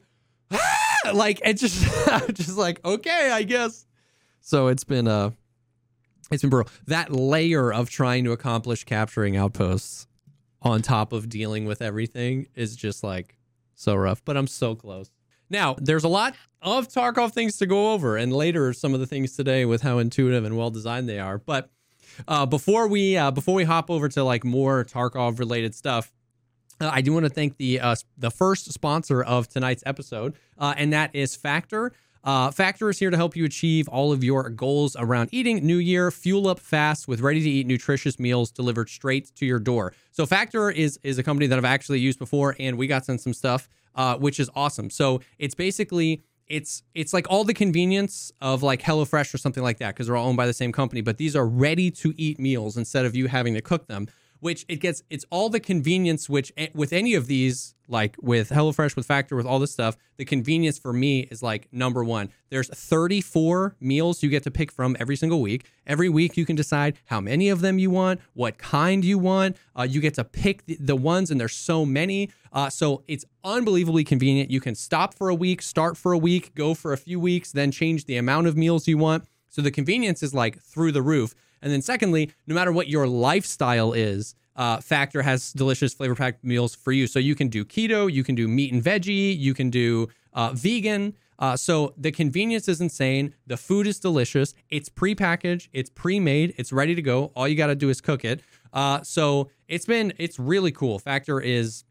ah! 0.52 1.12
like, 1.14 1.42
it 1.44 1.56
just, 1.56 1.84
just 2.34 2.58
like, 2.58 2.84
okay, 2.86 3.32
I 3.32 3.44
guess. 3.44 3.86
So 4.50 4.66
it's 4.66 4.84
been, 4.84 5.08
uh, 5.08 5.30
it's 6.32 6.42
been 6.42 6.50
brutal. 6.50 6.72
That 6.88 7.12
layer 7.12 7.72
of 7.72 7.92
trying 7.92 8.24
to 8.24 8.32
accomplish 8.32 8.84
capturing 8.84 9.38
outposts 9.38 10.08
on 10.64 10.82
top 10.82 11.14
of 11.14 11.30
dealing 11.30 11.66
with 11.66 11.84
everything 11.84 12.48
is 12.56 12.76
just 12.76 13.04
like 13.04 13.38
so 13.76 13.94
rough, 13.94 14.26
but 14.26 14.36
I'm 14.36 14.48
so 14.48 14.74
close. 14.74 15.12
Now, 15.52 15.76
there's 15.78 16.04
a 16.04 16.08
lot 16.08 16.34
of 16.64 16.88
Tarkov 16.88 17.32
things 17.32 17.58
to 17.58 17.68
go 17.68 17.94
over, 17.94 18.18
and 18.18 18.34
later 18.34 18.74
some 18.74 18.96
of 18.96 19.00
the 19.00 19.06
things 19.06 19.36
today 19.36 19.66
with 19.66 19.84
how 19.84 20.00
intuitive 20.00 20.44
and 20.44 20.58
well 20.58 20.72
designed 20.72 21.08
they 21.08 21.20
are. 21.20 21.38
But 21.38 21.70
uh, 22.28 22.48
before 22.48 22.88
we 22.88 23.18
uh, 23.18 23.30
before 23.30 23.54
we 23.54 23.66
hop 23.66 23.92
over 23.92 24.10
to 24.10 24.24
like 24.24 24.44
more 24.44 24.84
Tarkov 24.84 25.38
related 25.38 25.76
stuff, 25.76 26.12
uh, 26.82 26.90
I 26.92 27.02
do 27.02 27.14
want 27.14 27.26
to 27.26 27.30
thank 27.30 27.58
the 27.58 27.80
uh, 27.82 27.96
the 28.18 28.32
first 28.32 28.74
sponsor 28.74 29.22
of 29.22 29.48
tonight's 29.48 29.84
episode, 29.86 30.34
uh, 30.58 30.74
and 30.76 30.92
that 30.92 31.12
is 31.14 31.36
Factor. 31.36 31.94
Uh, 32.24 32.52
Factor 32.52 32.90
is 32.90 33.00
here 33.00 33.10
to 33.10 33.18
help 33.18 33.36
you 33.36 33.46
achieve 33.46 33.88
all 33.88 34.12
of 34.12 34.24
your 34.24 34.50
goals 34.50 34.96
around 35.00 35.30
eating. 35.32 35.66
New 35.66 35.78
Year, 35.78 36.12
fuel 36.12 36.48
up 36.48 36.60
fast 36.60 37.08
with 37.08 37.22
ready 37.22 37.42
to 37.42 37.50
eat 37.50 37.68
nutritious 37.68 38.20
meals 38.20 38.52
delivered 38.52 38.90
straight 38.90 39.32
to 39.36 39.46
your 39.46 39.60
door. 39.60 39.94
So 40.12 40.26
Factor 40.26 40.70
is 40.70 41.00
is 41.04 41.18
a 41.18 41.24
company 41.24 41.48
that 41.48 41.58
I've 41.58 41.66
actually 41.66 42.00
used 42.00 42.20
before, 42.20 42.56
and 42.60 42.78
we 42.78 42.88
got 42.88 43.06
sent 43.06 43.22
some 43.22 43.34
stuff, 43.34 43.70
uh, 43.96 44.18
which 44.18 44.40
is 44.40 44.50
awesome. 44.56 44.90
So 44.90 45.22
it's 45.38 45.56
basically 45.56 46.24
it's 46.48 46.84
it's 46.94 47.14
like 47.14 47.28
all 47.30 47.44
the 47.44 47.54
convenience 47.54 48.32
of 48.42 48.64
like 48.64 48.82
HelloFresh 48.82 49.34
or 49.34 49.38
something 49.38 49.64
like 49.64 49.78
that 49.78 49.94
because 49.94 50.08
they're 50.08 50.16
all 50.16 50.28
owned 50.28 50.38
by 50.38 50.48
the 50.48 50.54
same 50.54 50.72
company. 50.72 51.02
But 51.02 51.18
these 51.18 51.36
are 51.36 51.48
ready 51.48 51.90
to 51.92 52.14
eat 52.18 52.40
meals 52.40 52.76
instead 52.76 53.06
of 53.06 53.16
you 53.16 53.28
having 53.28 53.54
to 53.54 53.62
cook 53.62 53.88
them 53.88 54.08
which 54.40 54.66
it 54.68 54.78
gets 54.78 55.04
it's 55.10 55.26
all 55.30 55.50
the 55.50 55.60
convenience 55.60 56.30
which 56.30 56.52
eh, 56.58 56.68
with 56.74 56.94
any 56.94 57.14
of 57.14 57.28
these 57.28 57.76
like 57.90 58.16
with 58.22 58.50
HelloFresh 58.50 58.96
with 58.96 59.06
Factor 59.06 59.36
with 59.36 59.46
all 59.46 59.60
this 59.60 59.72
stuff, 59.72 59.98
the 60.18 60.26
convenience 60.26 60.78
for 60.78 60.94
me 60.94 61.22
is 61.32 61.42
like 61.42 61.68
number 61.72 62.04
1. 62.04 62.30
There's 62.50 62.70
34 62.70 63.76
meals 63.80 64.22
you 64.22 64.30
get 64.30 64.44
to 64.44 64.52
pick 64.52 64.72
from 64.72 64.96
every 65.00 65.16
single 65.16 65.42
week. 65.42 65.66
Every 65.88 66.08
week 66.08 66.38
you 66.38 66.46
can 66.46 66.56
decide 66.56 66.98
how 67.06 67.20
many 67.20 67.50
of 67.50 67.62
them 67.62 67.80
you 67.80 67.90
want, 67.90 68.22
what 68.34 68.58
kind 68.58 69.04
you 69.04 69.18
want. 69.18 69.58
Uh, 69.76 69.88
you 69.90 70.00
get 70.02 70.14
to 70.16 70.24
pick 70.24 70.66
the, 70.68 70.78
the 70.80 70.96
ones 70.96 71.32
and 71.32 71.40
there's 71.40 71.56
so 71.56 71.86
many. 71.86 72.30
Uh, 72.54 72.70
so 72.70 73.04
it's 73.08 73.26
unbelievably 73.44 74.04
convenient. 74.04 74.52
You 74.52 74.62
can 74.62 74.76
stop 74.76 75.14
for 75.14 75.30
a 75.30 75.36
week, 75.36 75.62
start 75.62 75.98
for 75.98 76.14
a 76.14 76.18
week, 76.18 76.54
go 76.56 76.74
for 76.74 76.94
a 76.94 76.98
few 76.98 77.20
weeks, 77.20 77.52
then 77.52 77.72
change 77.72 78.06
the 78.06 78.18
amount 78.18 78.48
of 78.48 78.56
meals 78.56 78.88
you 78.88 78.98
want. 78.98 79.26
So 79.50 79.62
the 79.62 79.72
convenience 79.72 80.22
is 80.22 80.34
like 80.34 80.62
through 80.62 80.92
the 80.92 81.02
roof. 81.02 81.34
And 81.62 81.72
then 81.72 81.82
secondly, 81.82 82.32
no 82.48 82.56
matter 82.56 82.72
what 82.72 82.88
your 82.88 83.08
lifestyle 83.08 83.94
is, 83.94 84.36
uh, 84.56 84.82
Factor 84.82 85.22
has 85.22 85.54
delicious 85.54 85.94
flavor 85.94 86.16
packed 86.16 86.44
meals 86.44 86.76
for 86.76 86.92
you. 86.92 87.08
So 87.08 87.20
you 87.20 87.34
can 87.36 87.48
do 87.48 87.64
keto, 87.64 88.12
you 88.12 88.24
can 88.24 88.36
do 88.36 88.48
meat 88.48 88.74
and 88.74 88.84
veggie, 88.84 89.38
you 89.38 89.54
can 89.54 89.70
do 89.70 90.10
uh, 90.34 90.52
vegan. 90.54 91.16
Uh, 91.40 91.56
so 91.56 91.94
the 91.98 92.12
convenience 92.12 92.68
is 92.68 92.82
insane. 92.82 93.34
The 93.48 93.56
food 93.56 93.88
is 93.88 93.98
delicious. 94.00 94.54
It's 94.70 94.90
pre-packaged. 94.90 95.70
It's 95.72 95.90
pre-made. 95.90 96.54
It's 96.58 96.74
ready 96.74 96.96
to 96.96 97.02
go. 97.02 97.32
All 97.36 97.48
you 97.48 97.56
got 97.56 97.68
to 97.68 97.76
do 97.76 97.90
is 97.90 98.02
cook 98.02 98.26
it. 98.26 98.42
Uh, 98.74 99.02
so 99.04 99.50
it's 99.70 99.86
been 99.86 100.12
it's 100.18 100.38
really 100.38 100.72
cool. 100.72 101.00
Factor 101.00 101.40
is 101.40 101.86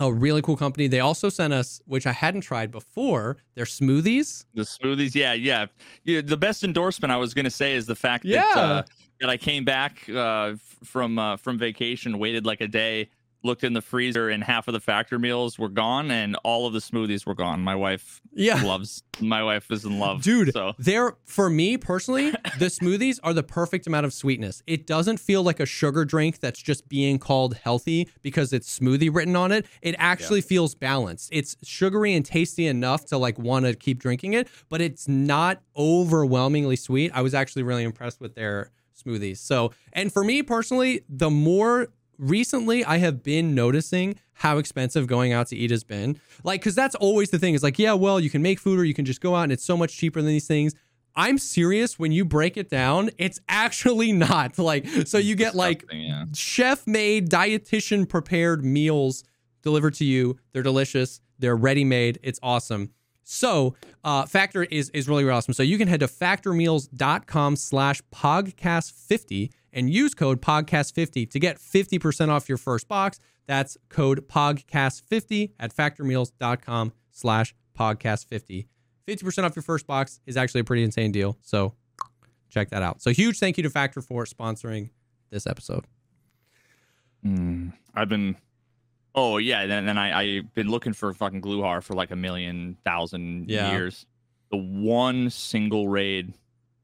a 0.00 0.12
really 0.12 0.42
cool 0.42 0.56
company. 0.56 0.88
They 0.88 1.00
also 1.00 1.28
sent 1.28 1.52
us, 1.52 1.80
which 1.86 2.06
I 2.06 2.12
hadn't 2.12 2.40
tried 2.40 2.70
before, 2.70 3.36
their 3.54 3.66
smoothies. 3.66 4.46
The 4.54 4.62
smoothies, 4.62 5.14
yeah, 5.14 5.34
yeah. 5.34 5.66
yeah 6.04 6.22
the 6.22 6.36
best 6.36 6.64
endorsement 6.64 7.12
I 7.12 7.16
was 7.16 7.34
going 7.34 7.44
to 7.44 7.50
say 7.50 7.74
is 7.74 7.86
the 7.86 7.94
fact 7.94 8.24
Yeah. 8.24 8.42
that 8.54 8.58
uh, 8.58 8.82
that 9.20 9.28
I 9.28 9.36
came 9.36 9.64
back 9.66 10.08
uh, 10.08 10.54
from 10.82 11.18
uh, 11.18 11.36
from 11.36 11.58
vacation, 11.58 12.18
waited 12.18 12.46
like 12.46 12.62
a 12.62 12.68
day, 12.68 13.10
looked 13.42 13.64
in 13.64 13.72
the 13.72 13.80
freezer, 13.80 14.28
and 14.28 14.44
half 14.44 14.68
of 14.68 14.74
the 14.74 14.80
factor 14.80 15.18
meals 15.18 15.58
were 15.58 15.68
gone, 15.68 16.10
and 16.10 16.36
all 16.44 16.66
of 16.66 16.72
the 16.72 16.78
smoothies 16.78 17.24
were 17.26 17.34
gone. 17.34 17.60
My 17.60 17.74
wife 17.74 18.20
Yeah. 18.34 18.62
loves. 18.62 19.02
My 19.20 19.42
wife 19.42 19.70
is 19.70 19.84
in 19.84 19.98
love, 19.98 20.22
Dude, 20.22 20.52
So 20.52 20.74
they're 20.78 21.16
for 21.24 21.50
me 21.50 21.76
personally, 21.76 22.30
the 22.58 22.66
smoothies 22.66 23.18
are 23.22 23.32
the 23.34 23.42
perfect 23.42 23.86
amount 23.86 24.06
of 24.06 24.12
sweetness. 24.12 24.62
It 24.66 24.86
doesn't 24.86 25.18
feel 25.18 25.42
like 25.42 25.60
a 25.60 25.66
sugar 25.66 26.04
drink 26.04 26.40
that's 26.40 26.60
just 26.62 26.88
being 26.88 27.18
called 27.18 27.54
healthy 27.56 28.08
because 28.22 28.52
it's 28.52 28.78
smoothie 28.78 29.14
written 29.14 29.36
on 29.36 29.52
it. 29.52 29.66
It 29.82 29.94
actually 29.98 30.40
feels 30.40 30.74
balanced. 30.74 31.28
It's 31.32 31.56
sugary 31.62 32.14
and 32.14 32.24
tasty 32.24 32.66
enough 32.66 33.04
to 33.06 33.18
like 33.18 33.38
want 33.38 33.66
to 33.66 33.74
keep 33.74 33.98
drinking 33.98 34.32
it, 34.34 34.48
but 34.68 34.80
it's 34.80 35.06
not 35.08 35.60
overwhelmingly 35.76 36.76
sweet. 36.76 37.10
I 37.14 37.20
was 37.22 37.34
actually 37.34 37.62
really 37.62 37.84
impressed 37.84 38.20
with 38.20 38.34
their 38.34 38.70
smoothies. 38.98 39.38
So, 39.38 39.72
and 39.92 40.12
for 40.12 40.24
me 40.24 40.42
personally, 40.42 41.02
the 41.08 41.30
more 41.30 41.88
recently 42.20 42.84
I 42.84 42.98
have 42.98 43.22
been 43.22 43.54
noticing 43.54 44.16
how 44.34 44.58
expensive 44.58 45.06
going 45.06 45.32
out 45.32 45.48
to 45.48 45.56
eat 45.56 45.70
has 45.70 45.84
been. 45.84 46.20
Like, 46.44 46.60
because 46.60 46.74
that's 46.74 46.94
always 46.94 47.30
the 47.30 47.38
thing 47.38 47.54
is 47.54 47.62
like, 47.62 47.78
yeah, 47.78 47.92
well, 47.92 48.20
you 48.20 48.30
can 48.30 48.42
make 48.42 48.58
food 48.58 48.78
or 48.78 48.84
you 48.84 48.94
can 48.94 49.04
just 49.04 49.20
go 49.20 49.34
out 49.34 49.44
and 49.44 49.52
it's 49.52 49.64
so 49.64 49.76
much 49.76 49.96
cheaper 49.96 50.20
than 50.20 50.28
these 50.28 50.46
things. 50.46 50.74
I'm 51.16 51.38
serious 51.38 51.98
when 51.98 52.12
you 52.12 52.24
break 52.24 52.56
it 52.56 52.70
down, 52.70 53.10
it's 53.18 53.40
actually 53.48 54.12
not. 54.28 54.58
Like, 54.58 54.86
so 55.06 55.18
you 55.18 55.34
get 55.34 55.54
like 55.54 55.84
yeah. 55.92 56.26
chef 56.34 56.86
made, 56.86 57.28
dietitian 57.28 58.08
prepared 58.08 58.64
meals 58.64 59.24
delivered 59.62 59.94
to 59.94 60.04
you. 60.04 60.38
They're 60.52 60.62
delicious. 60.62 61.20
They're 61.38 61.56
ready 61.56 61.84
made. 61.84 62.18
It's 62.22 62.38
awesome. 62.42 62.90
So 63.24 63.76
uh, 64.02 64.26
Factor 64.26 64.64
is 64.64 64.90
is 64.90 65.08
really, 65.08 65.24
really 65.24 65.36
awesome. 65.36 65.54
So 65.54 65.62
you 65.62 65.78
can 65.78 65.86
head 65.86 66.00
to 66.00 66.06
factormeals.com 66.06 67.56
slash 67.56 68.02
pogcast50 68.12 69.50
and 69.72 69.88
use 69.90 70.14
code 70.14 70.40
pogcast50 70.42 71.30
to 71.30 71.38
get 71.38 71.58
50% 71.58 72.28
off 72.28 72.48
your 72.48 72.58
first 72.58 72.88
box. 72.88 73.18
That's 73.46 73.76
code 73.88 74.28
pogcast50 74.28 75.52
at 75.58 75.74
factormeals.com 75.74 76.92
slash 77.10 77.54
pogcast50. 77.78 78.66
50% 79.08 79.44
off 79.44 79.56
your 79.56 79.62
first 79.62 79.86
box 79.86 80.20
is 80.26 80.36
actually 80.36 80.60
a 80.60 80.64
pretty 80.64 80.84
insane 80.84 81.10
deal. 81.12 81.36
So 81.42 81.74
check 82.48 82.70
that 82.70 82.82
out. 82.82 83.02
So 83.02 83.10
huge 83.10 83.38
thank 83.38 83.56
you 83.56 83.62
to 83.64 83.70
Factor 83.70 84.00
for 84.02 84.24
sponsoring 84.24 84.90
this 85.30 85.46
episode. 85.46 85.84
Mm, 87.24 87.72
I've 87.94 88.08
been. 88.08 88.36
Oh 89.14 89.38
yeah, 89.38 89.62
and 89.62 89.88
then 89.88 89.98
I 89.98 90.20
I've 90.38 90.54
been 90.54 90.68
looking 90.68 90.92
for 90.92 91.12
fucking 91.12 91.42
Gluhar 91.42 91.82
for 91.82 91.94
like 91.94 92.10
a 92.12 92.16
million 92.16 92.76
thousand 92.84 93.50
Yeah. 93.50 93.72
years. 93.72 94.06
The 94.50 94.56
one 94.56 95.30
single 95.30 95.88
raid 95.88 96.32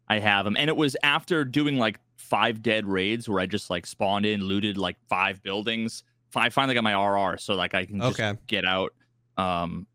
I 0.08 0.18
have 0.20 0.46
him, 0.46 0.56
and 0.56 0.68
it 0.68 0.76
was 0.76 0.96
after 1.02 1.44
doing 1.44 1.78
like 1.78 1.98
five 2.16 2.62
dead 2.62 2.86
raids 2.86 3.28
where 3.28 3.40
I 3.40 3.46
just 3.46 3.70
like 3.70 3.86
spawned 3.86 4.24
in, 4.26 4.40
looted 4.42 4.76
like 4.78 4.96
five 5.08 5.42
buildings. 5.42 6.02
I 6.34 6.50
finally 6.50 6.74
got 6.74 6.84
my 6.84 6.94
RR, 6.94 7.38
so 7.38 7.54
like 7.54 7.74
I 7.74 7.86
can 7.86 7.98
just 7.98 8.20
Okay. 8.20 8.38
get 8.46 8.64
out. 8.66 8.92
Um, 9.38 9.86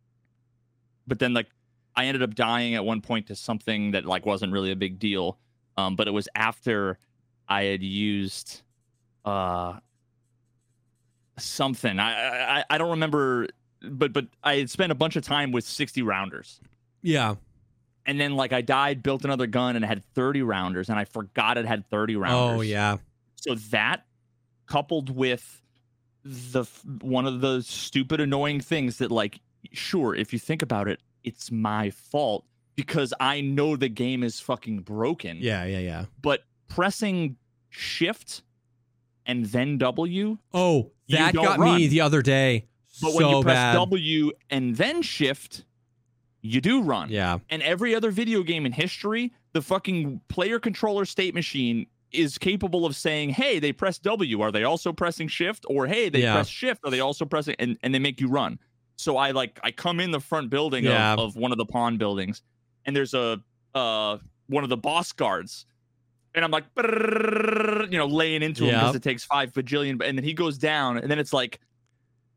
but 1.08 1.20
then 1.20 1.34
like 1.36 1.48
I 1.96 2.06
ended 2.06 2.24
up 2.24 2.34
dying 2.36 2.74
at 2.76 2.84
one 2.84 3.00
point 3.02 3.28
to 3.28 3.36
something 3.36 3.92
that 3.92 4.06
like 4.06 4.26
wasn't 4.26 4.52
really 4.52 4.72
a 4.72 4.76
big 4.76 4.98
deal. 4.98 5.38
Um, 5.78 5.96
but 5.96 6.08
it 6.08 6.12
was 6.12 6.28
after 6.36 6.98
I 7.48 7.64
had 7.66 7.84
used 7.84 8.64
uh 9.24 9.78
something. 11.38 12.00
I, 12.00 12.60
I 12.60 12.66
I 12.70 12.78
don't 12.78 12.92
remember, 12.92 13.48
but 13.82 14.14
but 14.14 14.28
I 14.44 14.56
had 14.58 14.70
spent 14.70 14.92
a 14.92 14.96
bunch 14.96 15.16
of 15.16 15.24
time 15.24 15.52
with 15.52 15.64
sixty 15.66 16.02
rounders, 16.02 16.60
Yeah. 17.02 17.36
And 18.06 18.20
then 18.20 18.36
like 18.36 18.54
I 18.54 18.62
died, 18.62 19.04
built 19.04 19.24
another 19.24 19.48
gun, 19.48 19.76
and 19.76 19.86
it 19.86 19.88
had 19.88 20.04
thirty 20.14 20.42
rounders, 20.42 20.90
and 20.90 20.98
I 20.98 21.06
forgot 21.06 21.58
it 21.58 21.66
had 21.66 21.90
thirty 21.90 22.16
oh, 22.16 22.20
rounders. 22.20 22.60
Oh 22.60 22.62
yeah. 22.62 22.98
So 23.36 23.56
that 23.56 24.06
coupled 24.68 25.10
with 25.10 25.62
the 26.24 26.66
one 27.02 27.26
of 27.26 27.42
the 27.42 27.62
stupid 27.62 28.22
annoying 28.22 28.62
things 28.62 29.00
that 29.00 29.12
like 29.12 29.40
sure 29.72 30.16
if 30.16 30.34
you 30.34 30.40
think 30.40 30.62
about 30.62 30.88
it 30.88 31.00
it's 31.24 31.52
my 31.52 31.90
fault 31.90 32.46
because 32.76 33.14
I 33.20 33.42
know 33.42 33.76
the 33.76 33.90
game 33.90 34.24
is 34.24 34.40
fucking 34.40 34.80
broken. 34.80 35.38
Yeah, 35.40 35.66
yeah, 35.66 35.80
yeah. 35.80 36.06
But 36.22 36.42
pressing 36.68 37.38
shift 37.70 38.44
and 39.26 39.46
then 39.46 39.78
W 39.78 40.38
Oh, 40.54 40.92
that 41.10 41.34
got 41.34 41.60
me 41.60 41.88
the 41.88 42.02
other 42.02 42.22
day. 42.22 42.68
But 43.02 43.12
so 43.12 43.18
when 43.18 43.28
you 43.30 43.44
press 43.44 43.56
bad. 43.56 43.74
W 43.74 44.32
and 44.50 44.76
then 44.76 45.02
shift, 45.02 45.66
you 46.42 46.62
do 46.62 46.82
run. 46.82 47.10
Yeah. 47.10 47.38
And 47.50 47.62
every 47.62 47.94
other 47.96 48.12
video 48.12 48.44
game 48.44 48.66
in 48.66 48.72
history, 48.72 49.32
the 49.54 49.62
fucking 49.62 50.22
player 50.28 50.60
controller 50.60 51.06
state 51.06 51.34
machine 51.36 51.86
is 52.12 52.38
capable 52.38 52.86
of 52.86 52.96
saying, 52.96 53.30
"Hey, 53.30 53.60
they 53.60 53.72
press 53.72 53.98
W. 54.00 54.42
Are 54.42 54.52
they 54.52 54.64
also 54.64 54.92
pressing 54.92 55.28
shift?" 55.28 55.66
Or 55.70 55.88
"Hey, 55.88 56.10
they 56.10 56.22
Yeah. 56.22 56.34
press 56.34 56.48
shift. 56.50 56.82
Are 56.84 56.92
they 56.92 57.00
also 57.00 57.26
pressing?" 57.26 57.56
And 57.60 57.78
and 57.84 57.94
they 57.94 58.00
make 58.00 58.20
you 58.20 58.28
run. 58.28 58.60
So 58.98 59.18
I 59.18 59.32
like 59.32 59.60
I 59.64 59.72
come 59.72 60.00
in 60.00 60.12
the 60.12 60.20
front 60.20 60.50
building 60.50 60.84
Yeah. 60.84 61.14
of, 61.14 61.20
of 61.20 61.36
one 61.36 61.52
of 61.52 61.58
the 61.58 61.66
pawn 61.66 61.98
buildings, 61.98 62.42
and 62.86 62.96
there's 62.96 63.14
a 63.14 63.42
uh 63.76 64.18
one 64.48 64.64
of 64.64 64.70
the 64.70 64.78
boss 64.78 65.12
guards. 65.12 65.66
And 66.34 66.46
I'm 66.46 66.52
like, 66.52 66.64
you 67.92 67.98
know, 67.98 68.06
laying 68.08 68.42
into 68.42 68.64
him 68.66 68.76
because 68.80 68.96
it 68.96 69.04
takes 69.04 69.24
five 69.26 69.52
bajillion. 69.52 70.02
And 70.04 70.18
then 70.18 70.24
he 70.24 70.34
goes 70.34 70.58
down, 70.58 70.98
and 70.98 71.12
then 71.12 71.20
it's 71.20 71.34
like, 71.34 71.60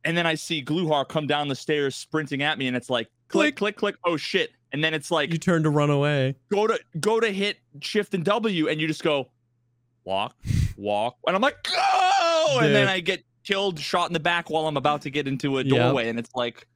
and 0.04 0.16
then 0.16 0.26
I 0.26 0.34
see 0.34 0.62
Gluhar 0.64 1.08
come 1.08 1.26
down 1.26 1.48
the 1.48 1.54
stairs 1.54 1.94
sprinting 1.96 2.42
at 2.42 2.58
me, 2.58 2.66
and 2.66 2.76
it's 2.76 2.90
like, 2.90 3.08
click, 3.28 3.56
click, 3.56 3.76
click. 3.76 3.96
Oh 4.04 4.16
shit! 4.16 4.50
And 4.72 4.82
then 4.82 4.94
it's 4.94 5.10
like, 5.10 5.30
You 5.32 5.38
turn 5.38 5.62
to 5.62 5.70
run 5.70 5.90
away. 5.90 6.34
go 6.52 6.66
to 6.66 6.78
go 7.00 7.20
to 7.20 7.30
hit 7.30 7.58
shift 7.80 8.14
and 8.14 8.24
W, 8.24 8.68
and 8.68 8.80
you 8.80 8.86
just 8.86 9.02
go, 9.02 9.30
walk, 10.04 10.34
walk, 10.76 11.16
and 11.26 11.34
I'm 11.36 11.42
like, 11.42 11.62
go! 11.64 12.58
And 12.60 12.74
then 12.74 12.88
I 12.88 13.00
get 13.00 13.24
killed, 13.44 13.78
shot 13.78 14.08
in 14.08 14.12
the 14.14 14.20
back 14.20 14.50
while 14.50 14.66
I'm 14.66 14.76
about 14.76 15.02
to 15.02 15.10
get 15.10 15.26
into 15.28 15.58
a 15.58 15.62
Yep. 15.62 15.68
doorway, 15.68 16.08
and 16.08 16.18
it's 16.18 16.30
like, 16.34 16.66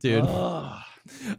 Dude. 0.00 0.24
ugh. 0.26 0.82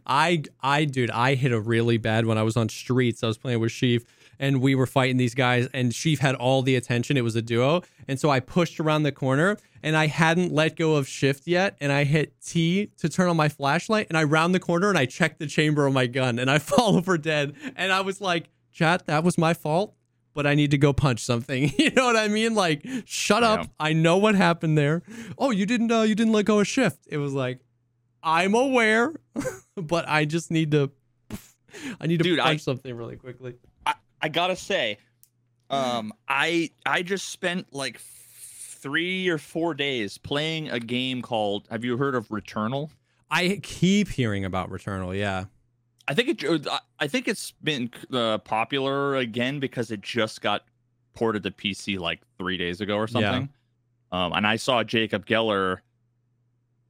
I 0.06 0.42
I 0.60 0.84
dude, 0.84 1.10
I 1.10 1.34
hit 1.36 1.50
a 1.50 1.58
really 1.58 1.96
bad 1.96 2.26
when 2.26 2.36
I 2.36 2.42
was 2.42 2.56
on 2.56 2.68
streets. 2.68 3.24
I 3.24 3.26
was 3.28 3.38
playing 3.38 3.60
with 3.60 3.72
Sheaf 3.72 4.04
and 4.38 4.60
we 4.60 4.74
were 4.74 4.84
fighting 4.86 5.16
these 5.16 5.34
guys 5.34 5.68
and 5.72 5.94
Sheaf 5.94 6.18
had 6.18 6.34
all 6.34 6.60
the 6.60 6.76
attention. 6.76 7.16
It 7.16 7.22
was 7.22 7.34
a 7.34 7.40
duo. 7.40 7.80
And 8.06 8.20
so 8.20 8.28
I 8.28 8.40
pushed 8.40 8.78
around 8.78 9.04
the 9.04 9.12
corner 9.12 9.56
and 9.84 9.96
I 9.96 10.08
hadn't 10.08 10.52
let 10.52 10.74
go 10.74 10.96
of 10.96 11.06
shift 11.06 11.46
yet 11.46 11.76
and 11.80 11.92
I 11.92 12.02
hit 12.04 12.34
T 12.44 12.86
to 12.98 13.08
turn 13.08 13.28
on 13.28 13.36
my 13.36 13.48
flashlight 13.48 14.06
and 14.08 14.18
I 14.18 14.24
round 14.24 14.52
the 14.54 14.58
corner 14.60 14.88
and 14.88 14.98
I 14.98 15.04
checked 15.06 15.38
the 15.38 15.46
chamber 15.46 15.86
of 15.86 15.92
my 15.94 16.06
gun 16.08 16.38
and 16.40 16.50
I 16.50 16.58
fall 16.70 16.96
over 16.96 17.16
dead. 17.18 17.54
And 17.76 17.92
I 17.92 18.00
was 18.00 18.20
like, 18.20 18.48
"Chat, 18.72 19.06
that 19.06 19.22
was 19.22 19.38
my 19.38 19.54
fault." 19.54 19.94
But 20.32 20.48
I 20.48 20.56
need 20.56 20.72
to 20.72 20.78
go 20.78 20.92
punch 20.92 21.20
something. 21.20 21.70
You 21.78 21.92
know 21.92 22.06
what 22.06 22.16
I 22.16 22.26
mean? 22.26 22.56
Like, 22.56 22.84
shut 23.04 23.42
Yeah. 23.44 23.50
up. 23.52 23.66
I 23.78 23.92
know 23.92 24.16
what 24.16 24.34
happened 24.34 24.76
there. 24.76 25.02
Oh, 25.38 25.52
you 25.52 25.64
didn't 25.66 25.92
uh, 25.92 26.02
you 26.02 26.16
didn't 26.16 26.32
let 26.32 26.46
go 26.46 26.58
of 26.58 26.66
shift. 26.66 27.06
It 27.08 27.18
was 27.18 27.32
like, 27.34 27.60
I'm 28.22 28.54
aware, 28.54 29.12
but 29.76 30.08
I 30.08 30.24
just 30.24 30.50
need 30.50 30.72
to. 30.72 30.90
I 32.00 32.06
need 32.08 32.16
to 32.18 32.24
Dude, 32.24 32.40
I- 32.40 32.44
punch 32.44 32.62
something 32.62 32.96
really 32.96 33.16
quickly. 33.16 33.54
I 34.22 34.28
gotta 34.28 34.56
say, 34.56 34.96
um, 35.68 36.12
I 36.26 36.70
I 36.86 37.02
just 37.02 37.28
spent 37.28 37.74
like 37.74 38.00
three 38.84 39.28
or 39.30 39.38
four 39.38 39.72
days 39.72 40.18
playing 40.18 40.68
a 40.70 40.78
game 40.78 41.22
called. 41.22 41.66
Have 41.70 41.82
you 41.84 41.96
heard 41.96 42.14
of 42.14 42.28
Returnal? 42.28 42.90
I 43.30 43.58
keep 43.62 44.08
hearing 44.08 44.44
about 44.44 44.70
Returnal. 44.70 45.18
Yeah. 45.18 45.46
I 46.06 46.12
think 46.14 46.42
it. 46.42 46.66
I- 46.68 46.78
I 47.00 47.08
think 47.08 47.26
it's 47.28 47.52
been 47.62 47.90
uh, 48.12 48.38
popular 48.38 49.16
again 49.16 49.58
because 49.58 49.90
it 49.90 50.00
just 50.02 50.40
got 50.42 50.64
ported 51.14 51.42
to 51.44 51.50
PC 51.50 51.98
like 51.98 52.20
three 52.38 52.56
days 52.56 52.80
ago 52.80 52.96
or 52.96 53.08
something. 53.08 53.48
um, 54.12 54.32
and 54.34 54.46
I 54.46 54.56
saw 54.56 54.84
Jacob 54.84 55.26
Geller 55.26 55.78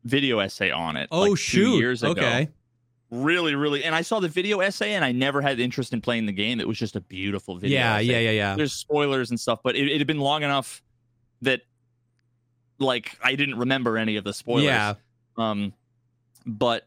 video 0.04 0.40
essay 0.40 0.70
on 0.70 0.96
it. 0.96 1.08
Oh 1.10 1.22
like, 1.22 1.38
shoot! 1.38 1.78
years 1.78 2.02
ago. 2.02 2.10
okay, 2.12 2.48
really, 3.10 3.54
really. 3.54 3.84
And 3.84 3.94
I 3.94 4.02
saw 4.02 4.20
the 4.20 4.28
video 4.28 4.60
essay, 4.60 4.94
and 4.94 5.04
I 5.04 5.12
never 5.12 5.40
had 5.40 5.58
interest 5.60 5.92
in 5.92 6.00
playing 6.00 6.26
the 6.26 6.32
game. 6.32 6.60
It 6.60 6.68
was 6.68 6.78
just 6.78 6.96
a 6.96 7.00
beautiful 7.00 7.56
video. 7.56 7.78
yeah, 7.78 7.94
essay. 7.96 8.04
yeah, 8.04 8.18
yeah, 8.18 8.30
yeah. 8.30 8.56
There's 8.56 8.72
spoilers 8.74 9.30
and 9.30 9.38
stuff, 9.40 9.60
but 9.62 9.74
it, 9.76 9.88
it 9.88 9.98
had 9.98 10.06
been 10.06 10.20
long 10.20 10.42
enough 10.42 10.82
that, 11.42 11.62
like, 12.78 13.16
I 13.22 13.34
didn't 13.34 13.58
remember 13.58 13.96
any 13.98 14.16
of 14.16 14.24
the 14.24 14.32
spoilers. 14.32 14.64
Yeah. 14.64 14.94
Um, 15.36 15.72
but 16.46 16.86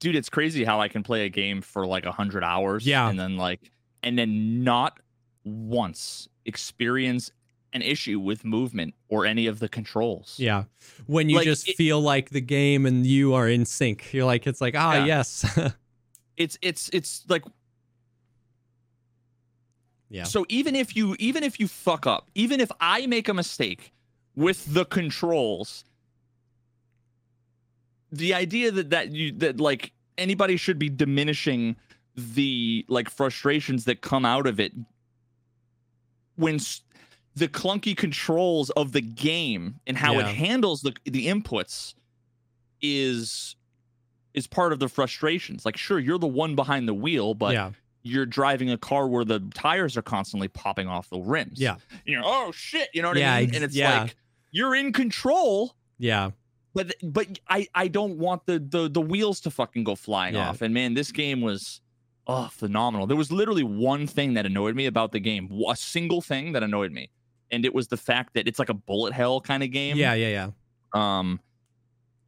dude, 0.00 0.14
it's 0.16 0.28
crazy 0.28 0.64
how 0.64 0.80
I 0.80 0.88
can 0.88 1.02
play 1.02 1.24
a 1.24 1.28
game 1.28 1.60
for 1.60 1.86
like 1.86 2.06
a 2.06 2.12
hundred 2.12 2.44
hours. 2.44 2.86
Yeah. 2.86 3.08
and 3.08 3.18
then 3.18 3.36
like, 3.36 3.70
and 4.02 4.18
then 4.18 4.62
not 4.64 4.98
once 5.44 6.28
experience 6.44 7.30
an 7.74 7.82
issue 7.82 8.18
with 8.18 8.44
movement 8.44 8.94
or 9.08 9.26
any 9.26 9.46
of 9.46 9.58
the 9.58 9.68
controls. 9.68 10.36
Yeah. 10.38 10.64
When 11.06 11.28
you 11.28 11.36
Like, 11.36 11.44
just 11.44 11.68
it- 11.68 11.76
feel 11.76 12.00
like 12.00 12.30
the 12.30 12.40
game 12.40 12.86
and 12.86 13.06
you 13.06 13.34
are 13.34 13.48
in 13.48 13.64
sync. 13.66 14.12
You're 14.14 14.24
like, 14.24 14.46
it's 14.46 14.60
like, 14.60 14.74
ah, 14.76 14.94
Yeah. 14.94 15.04
yes. 15.06 15.58
it's 16.36 16.56
it's 16.62 16.88
it's 16.92 17.24
like 17.28 17.42
yeah. 20.10 20.24
So 20.24 20.46
even 20.48 20.74
if 20.74 20.96
you 20.96 21.16
even 21.18 21.42
if 21.42 21.60
you 21.60 21.68
fuck 21.68 22.06
up, 22.06 22.30
even 22.34 22.60
if 22.60 22.70
I 22.80 23.06
make 23.06 23.28
a 23.28 23.34
mistake 23.34 23.92
with 24.38 24.72
the 24.72 24.84
controls, 24.84 25.84
the 28.12 28.34
idea 28.34 28.70
that 28.70 28.90
that 28.90 29.10
you 29.10 29.32
that 29.32 29.58
like 29.58 29.90
anybody 30.16 30.56
should 30.56 30.78
be 30.78 30.88
diminishing 30.88 31.74
the 32.14 32.86
like 32.88 33.10
frustrations 33.10 33.84
that 33.84 34.00
come 34.00 34.24
out 34.24 34.46
of 34.46 34.60
it 34.60 34.72
when 36.36 36.60
the 37.34 37.48
clunky 37.48 37.96
controls 37.96 38.70
of 38.70 38.92
the 38.92 39.00
game 39.00 39.80
and 39.88 39.96
how 39.96 40.14
it 40.20 40.26
handles 40.26 40.82
the 40.82 40.94
the 41.04 41.26
inputs 41.26 41.94
is 42.80 43.56
is 44.34 44.46
part 44.46 44.72
of 44.72 44.78
the 44.78 44.88
frustrations. 44.88 45.64
Like 45.66 45.76
sure, 45.76 45.98
you're 45.98 46.18
the 46.18 46.28
one 46.28 46.54
behind 46.54 46.86
the 46.86 46.94
wheel, 46.94 47.34
but 47.34 47.54
yeah. 47.54 47.72
you're 48.04 48.26
driving 48.26 48.70
a 48.70 48.78
car 48.78 49.08
where 49.08 49.24
the 49.24 49.40
tires 49.52 49.96
are 49.96 50.02
constantly 50.02 50.46
popping 50.46 50.86
off 50.86 51.10
the 51.10 51.18
rims. 51.18 51.60
Yeah. 51.60 51.72
And 51.72 51.80
you're 52.04 52.22
oh 52.24 52.52
shit, 52.52 52.88
you 52.94 53.02
know 53.02 53.08
what 53.08 53.16
Yeah, 53.16 53.34
I 53.34 53.46
mean? 53.46 53.56
And 53.56 53.64
it's 53.64 53.74
yeah. 53.74 54.02
like 54.02 54.16
you're 54.50 54.74
in 54.74 54.92
control, 54.92 55.74
Yeah. 55.98 56.30
but 56.74 56.94
but 57.02 57.38
I 57.48 57.66
I 57.74 57.88
don't 57.88 58.18
want 58.18 58.46
the 58.46 58.58
the 58.58 58.88
the 58.88 59.00
wheels 59.00 59.40
to 59.40 59.50
fucking 59.50 59.84
go 59.84 59.94
flying 59.94 60.34
Yeah. 60.34 60.50
off. 60.50 60.62
And 60.62 60.72
man, 60.74 60.94
this 60.94 61.12
game 61.12 61.40
was 61.40 61.80
oh 62.26 62.48
phenomenal. 62.52 63.06
There 63.06 63.16
was 63.16 63.30
literally 63.32 63.62
one 63.64 64.06
thing 64.06 64.34
that 64.34 64.46
annoyed 64.46 64.74
me 64.74 64.86
about 64.86 65.12
the 65.12 65.20
game, 65.20 65.50
a 65.68 65.76
single 65.76 66.20
thing 66.20 66.52
that 66.52 66.62
annoyed 66.62 66.92
me, 66.92 67.10
and 67.50 67.64
it 67.64 67.74
was 67.74 67.88
the 67.88 67.96
fact 67.96 68.34
that 68.34 68.46
it's 68.48 68.58
like 68.58 68.68
a 68.68 68.74
bullet 68.74 69.12
hell 69.12 69.40
kind 69.40 69.62
of 69.62 69.70
game. 69.70 69.96
Yeah. 69.96 70.14
Yeah. 70.14 70.50
Yeah. 70.94 71.18
Um, 71.18 71.40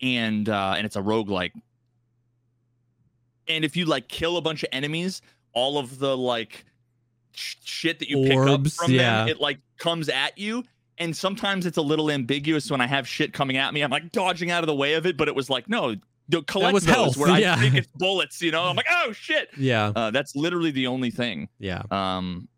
and 0.03 0.49
uh, 0.49 0.75
and 0.77 0.87
it's 0.87 0.97
a 0.97 1.03
roguelike. 1.03 1.53
And 3.49 3.65
if 3.65 3.77
you 3.77 3.85
like 3.85 4.09
kill 4.09 4.37
a 4.37 4.41
bunch 4.41 4.63
of 4.63 4.69
enemies, 4.73 5.23
all 5.53 5.79
of 5.79 5.99
the 5.99 6.17
like 6.17 6.65
sh- 7.33 7.57
shit 7.65 7.99
that 7.99 8.09
you 8.09 8.23
pick 8.23 8.39
up 8.39 8.67
from 8.69 8.93
yeah. 8.93 9.21
them, 9.25 9.29
it 9.29 9.41
like 9.41 9.59
comes 9.79 10.09
at 10.09 10.39
you. 10.39 10.65
And 11.01 11.17
sometimes 11.17 11.67
it's 11.67 11.79
a 11.79 11.83
little 11.83 12.11
ambiguous 12.11 12.71
when 12.71 12.81
I 12.81 12.87
have 12.87 13.09
shit 13.09 13.33
coming 13.33 13.57
at 13.57 13.75
me. 13.75 13.81
I'm 13.81 13.91
like 13.91 14.13
dodging 14.13 14.51
out 14.51 14.63
of 14.63 14.67
the 14.69 14.75
way 14.75 14.95
of 14.95 15.07
it, 15.07 15.17
but 15.17 15.27
it 15.27 15.35
was 15.35 15.51
like, 15.51 15.69
no, 15.69 15.97
the 16.29 16.43
collect 16.43 16.75
was 16.75 16.85
those 16.85 16.95
health, 16.95 17.17
where 17.17 17.41
yeah. 17.41 17.55
I 17.55 17.57
think 17.57 17.75
it's 17.75 17.89
bullets. 17.97 18.41
You 18.41 18.53
know, 18.53 18.63
I'm 18.63 18.77
like, 18.77 18.87
oh 18.89 19.13
shit. 19.13 19.49
Yeah. 19.57 19.93
Uh, 19.97 20.11
that's 20.11 20.37
literally 20.37 20.71
the 20.71 20.87
only 20.87 21.11
thing. 21.11 21.49
Yeah. 21.59 21.83
Um, 21.91 22.49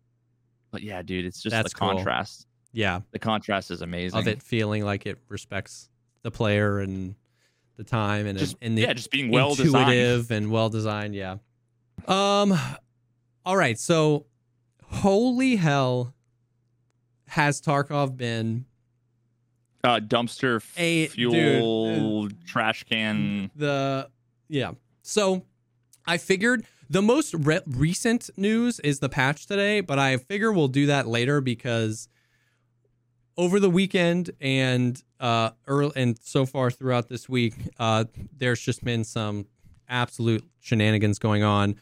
but 0.71 0.83
yeah, 0.83 1.01
dude, 1.01 1.25
it's 1.25 1.41
just 1.41 1.51
That's 1.51 1.73
the 1.73 1.79
cool. 1.79 1.93
contrast. 1.95 2.45
Yeah. 2.73 2.99
The 3.11 3.19
contrast 3.19 3.71
is 3.71 3.81
amazing. 3.81 4.19
Of 4.19 4.27
it 4.27 4.43
feeling 4.43 4.83
like 4.83 5.05
it 5.05 5.19
respects 5.29 5.89
the 6.23 6.31
player 6.31 6.79
and 6.79 7.15
the 7.77 7.83
time 7.83 8.27
and 8.27 8.37
just 8.37 8.55
and 8.61 8.77
the 8.77 8.83
yeah, 8.83 8.93
just 8.93 9.11
being 9.11 9.31
well 9.31 9.55
designed. 9.55 9.93
intuitive 9.93 10.31
and 10.31 10.51
well 10.51 10.69
designed. 10.69 11.15
Yeah. 11.15 11.37
Um. 12.07 12.57
All 13.45 13.57
right. 13.57 13.77
So, 13.79 14.25
holy 14.83 15.55
hell, 15.55 16.12
has 17.33 17.59
Tarkov 17.61 18.15
been 18.15 18.65
Uh, 19.83 19.99
dumpster 19.99 20.57
f- 20.57 20.73
A- 20.77 21.07
fuel 21.07 22.29
trash 22.47 22.83
can. 22.83 23.49
the 23.55 24.09
yeah? 24.47 24.71
So, 25.01 25.43
I 26.05 26.17
figured 26.17 26.65
the 26.89 27.01
most 27.01 27.33
re- 27.33 27.61
recent 27.67 28.29
news 28.37 28.79
is 28.81 28.99
the 28.99 29.09
patch 29.09 29.45
today, 29.47 29.81
but 29.81 29.97
I 29.99 30.17
figure 30.17 30.51
we'll 30.53 30.67
do 30.67 30.85
that 30.85 31.07
later 31.07 31.41
because 31.41 32.07
over 33.35 33.59
the 33.59 33.69
weekend 33.69 34.29
and 34.39 35.01
uh 35.19 35.49
early 35.67 35.91
and 35.95 36.17
so 36.21 36.45
far 36.45 36.69
throughout 36.69 37.09
this 37.09 37.27
week, 37.27 37.55
uh, 37.79 38.05
there's 38.37 38.61
just 38.61 38.83
been 38.83 39.03
some 39.03 39.47
absolute 39.89 40.43
shenanigans 40.59 41.17
going 41.19 41.41
on. 41.43 41.75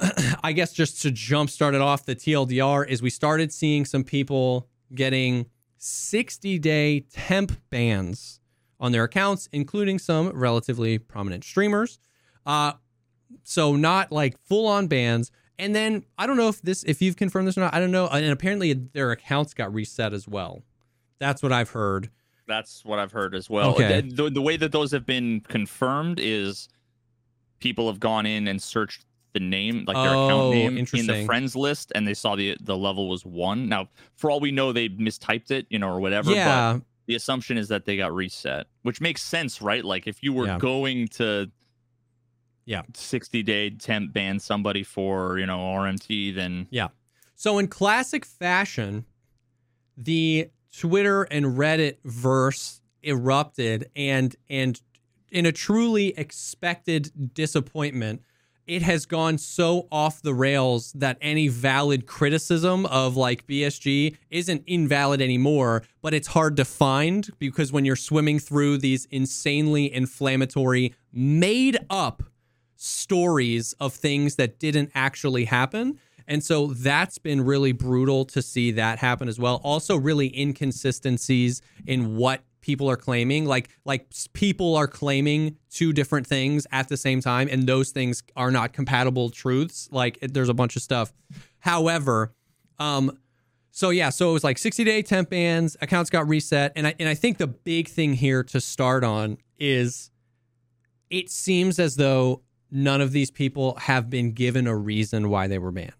I 0.42 0.52
guess 0.52 0.72
just 0.72 1.02
to 1.02 1.10
jumpstart 1.10 1.74
it 1.74 1.80
off, 1.80 2.04
the 2.04 2.16
TLDR 2.16 2.86
is 2.88 3.02
we 3.02 3.10
started 3.10 3.52
seeing 3.52 3.84
some 3.84 4.04
people 4.04 4.68
getting 4.94 5.46
60 5.78 6.58
day 6.58 7.00
temp 7.00 7.52
bans 7.70 8.40
on 8.78 8.92
their 8.92 9.04
accounts, 9.04 9.48
including 9.52 9.98
some 9.98 10.28
relatively 10.30 10.98
prominent 10.98 11.44
streamers. 11.44 11.98
Uh, 12.46 12.72
so 13.44 13.76
not 13.76 14.10
like 14.10 14.38
full 14.38 14.66
on 14.66 14.86
bans. 14.86 15.30
And 15.58 15.74
then 15.74 16.04
I 16.16 16.26
don't 16.26 16.38
know 16.38 16.48
if 16.48 16.62
this, 16.62 16.82
if 16.84 17.02
you've 17.02 17.16
confirmed 17.16 17.46
this 17.46 17.58
or 17.58 17.60
not. 17.60 17.74
I 17.74 17.80
don't 17.80 17.90
know. 17.90 18.08
And 18.08 18.32
apparently 18.32 18.72
their 18.72 19.10
accounts 19.10 19.52
got 19.52 19.72
reset 19.72 20.14
as 20.14 20.26
well. 20.26 20.62
That's 21.18 21.42
what 21.42 21.52
I've 21.52 21.70
heard. 21.70 22.10
That's 22.48 22.84
what 22.84 22.98
I've 22.98 23.12
heard 23.12 23.34
as 23.34 23.48
well. 23.50 23.74
Okay. 23.74 24.00
The, 24.00 24.24
the, 24.24 24.30
the 24.30 24.42
way 24.42 24.56
that 24.56 24.72
those 24.72 24.90
have 24.92 25.04
been 25.04 25.40
confirmed 25.40 26.18
is 26.18 26.68
people 27.60 27.86
have 27.88 28.00
gone 28.00 28.26
in 28.26 28.48
and 28.48 28.60
searched 28.60 29.04
the 29.32 29.40
name, 29.40 29.84
like 29.86 29.96
their 29.96 30.14
Oh, 30.16 30.24
account 30.24 30.50
name, 30.50 30.76
in 30.78 31.06
the 31.06 31.24
friends 31.26 31.54
list, 31.56 31.92
and 31.94 32.06
they 32.06 32.14
saw 32.14 32.36
the 32.36 32.56
the 32.60 32.76
level 32.76 33.08
was 33.08 33.24
one. 33.24 33.68
Now, 33.68 33.88
for 34.16 34.30
all 34.30 34.40
we 34.40 34.50
know, 34.50 34.72
they 34.72 34.88
mistyped 34.88 35.50
it, 35.50 35.66
you 35.70 35.78
know, 35.78 35.88
or 35.88 36.00
whatever. 36.00 36.30
But 36.30 36.34
yeah. 36.36 36.78
the 37.06 37.14
assumption 37.14 37.56
is 37.58 37.68
that 37.68 37.84
they 37.84 37.96
got 37.96 38.14
reset, 38.14 38.66
which 38.82 39.00
makes 39.00 39.22
sense, 39.22 39.62
right? 39.62 39.84
Like 39.84 40.06
if 40.06 40.22
you 40.22 40.32
were 40.32 40.46
Yeah. 40.46 40.58
going 40.58 41.08
to 41.08 41.50
Yeah. 42.66 42.82
60 42.94 43.42
day 43.42 43.70
temp 43.70 44.12
ban 44.12 44.38
somebody 44.38 44.82
for, 44.82 45.38
you 45.38 45.46
know, 45.46 45.58
RMT, 45.58 46.34
then 46.34 46.66
yeah. 46.70 46.88
So 47.34 47.58
in 47.58 47.68
classic 47.68 48.24
fashion, 48.24 49.06
the 49.96 50.50
Twitter 50.76 51.22
and 51.24 51.46
Reddit 51.46 51.96
verse 52.04 52.80
erupted 53.02 53.90
and 53.96 54.36
and 54.48 54.80
in 55.30 55.46
a 55.46 55.52
truly 55.52 56.08
expected 56.18 57.32
disappointment, 57.34 58.22
it 58.70 58.82
has 58.82 59.04
gone 59.04 59.36
so 59.36 59.88
off 59.90 60.22
the 60.22 60.32
rails 60.32 60.92
that 60.92 61.18
any 61.20 61.48
valid 61.48 62.06
criticism 62.06 62.86
of 62.86 63.16
like 63.16 63.44
BSG 63.48 64.16
isn't 64.30 64.62
invalid 64.64 65.20
anymore, 65.20 65.82
but 66.02 66.14
it's 66.14 66.28
hard 66.28 66.56
to 66.56 66.64
find 66.64 67.28
because 67.40 67.72
when 67.72 67.84
you're 67.84 67.96
swimming 67.96 68.38
through 68.38 68.78
these 68.78 69.06
insanely 69.06 69.92
inflammatory 69.92 70.94
made 71.12 71.78
up 71.90 72.22
stories 72.76 73.72
of 73.80 73.92
things 73.92 74.36
that 74.36 74.60
didn't 74.60 74.92
actually 74.94 75.46
happen. 75.46 75.98
And 76.28 76.44
so 76.44 76.68
that's 76.68 77.18
been 77.18 77.40
really 77.44 77.72
brutal 77.72 78.24
to 78.26 78.40
see 78.40 78.70
that 78.70 79.00
happen 79.00 79.26
as 79.26 79.40
well. 79.40 79.60
Also, 79.64 79.96
really 79.96 80.32
inconsistencies 80.40 81.60
in 81.88 82.14
what 82.14 82.44
people 82.60 82.88
are 82.90 82.96
claiming. 82.96 83.46
Like, 83.46 83.70
like 83.84 84.06
people 84.32 84.76
are 84.76 84.86
claiming 84.86 85.56
two 85.70 85.92
different 85.92 86.26
things 86.26 86.66
at 86.72 86.88
the 86.88 86.96
same 86.96 87.20
time, 87.20 87.48
and 87.50 87.66
those 87.66 87.90
things 87.90 88.22
are 88.36 88.50
not 88.50 88.72
compatible 88.72 89.30
truths. 89.30 89.88
Like, 89.90 90.18
there's 90.20 90.48
a 90.48 90.54
bunch 90.54 90.76
of 90.76 90.82
stuff. 90.82 91.12
However, 91.60 92.32
um, 92.78 93.18
so 93.70 93.90
yeah, 93.90 94.10
so 94.10 94.30
it 94.30 94.32
was 94.32 94.44
like 94.44 94.58
60 94.58 94.84
day 94.84 95.02
temp 95.02 95.30
bans, 95.30 95.76
accounts 95.80 96.10
got 96.10 96.28
reset, 96.28 96.72
and 96.76 96.86
I 96.86 96.94
and 96.98 97.08
I 97.08 97.14
think 97.14 97.38
the 97.38 97.46
big 97.46 97.88
thing 97.88 98.14
here 98.14 98.42
to 98.44 98.60
start 98.60 99.04
on 99.04 99.38
is 99.58 100.10
it 101.08 101.30
seems 101.30 101.78
as 101.78 101.96
though 101.96 102.42
none 102.70 103.00
of 103.00 103.12
these 103.12 103.30
people 103.30 103.76
have 103.76 104.10
been 104.10 104.32
given 104.32 104.66
a 104.66 104.76
reason 104.76 105.28
why 105.28 105.46
they 105.46 105.58
were 105.58 105.72
banned. 105.72 105.92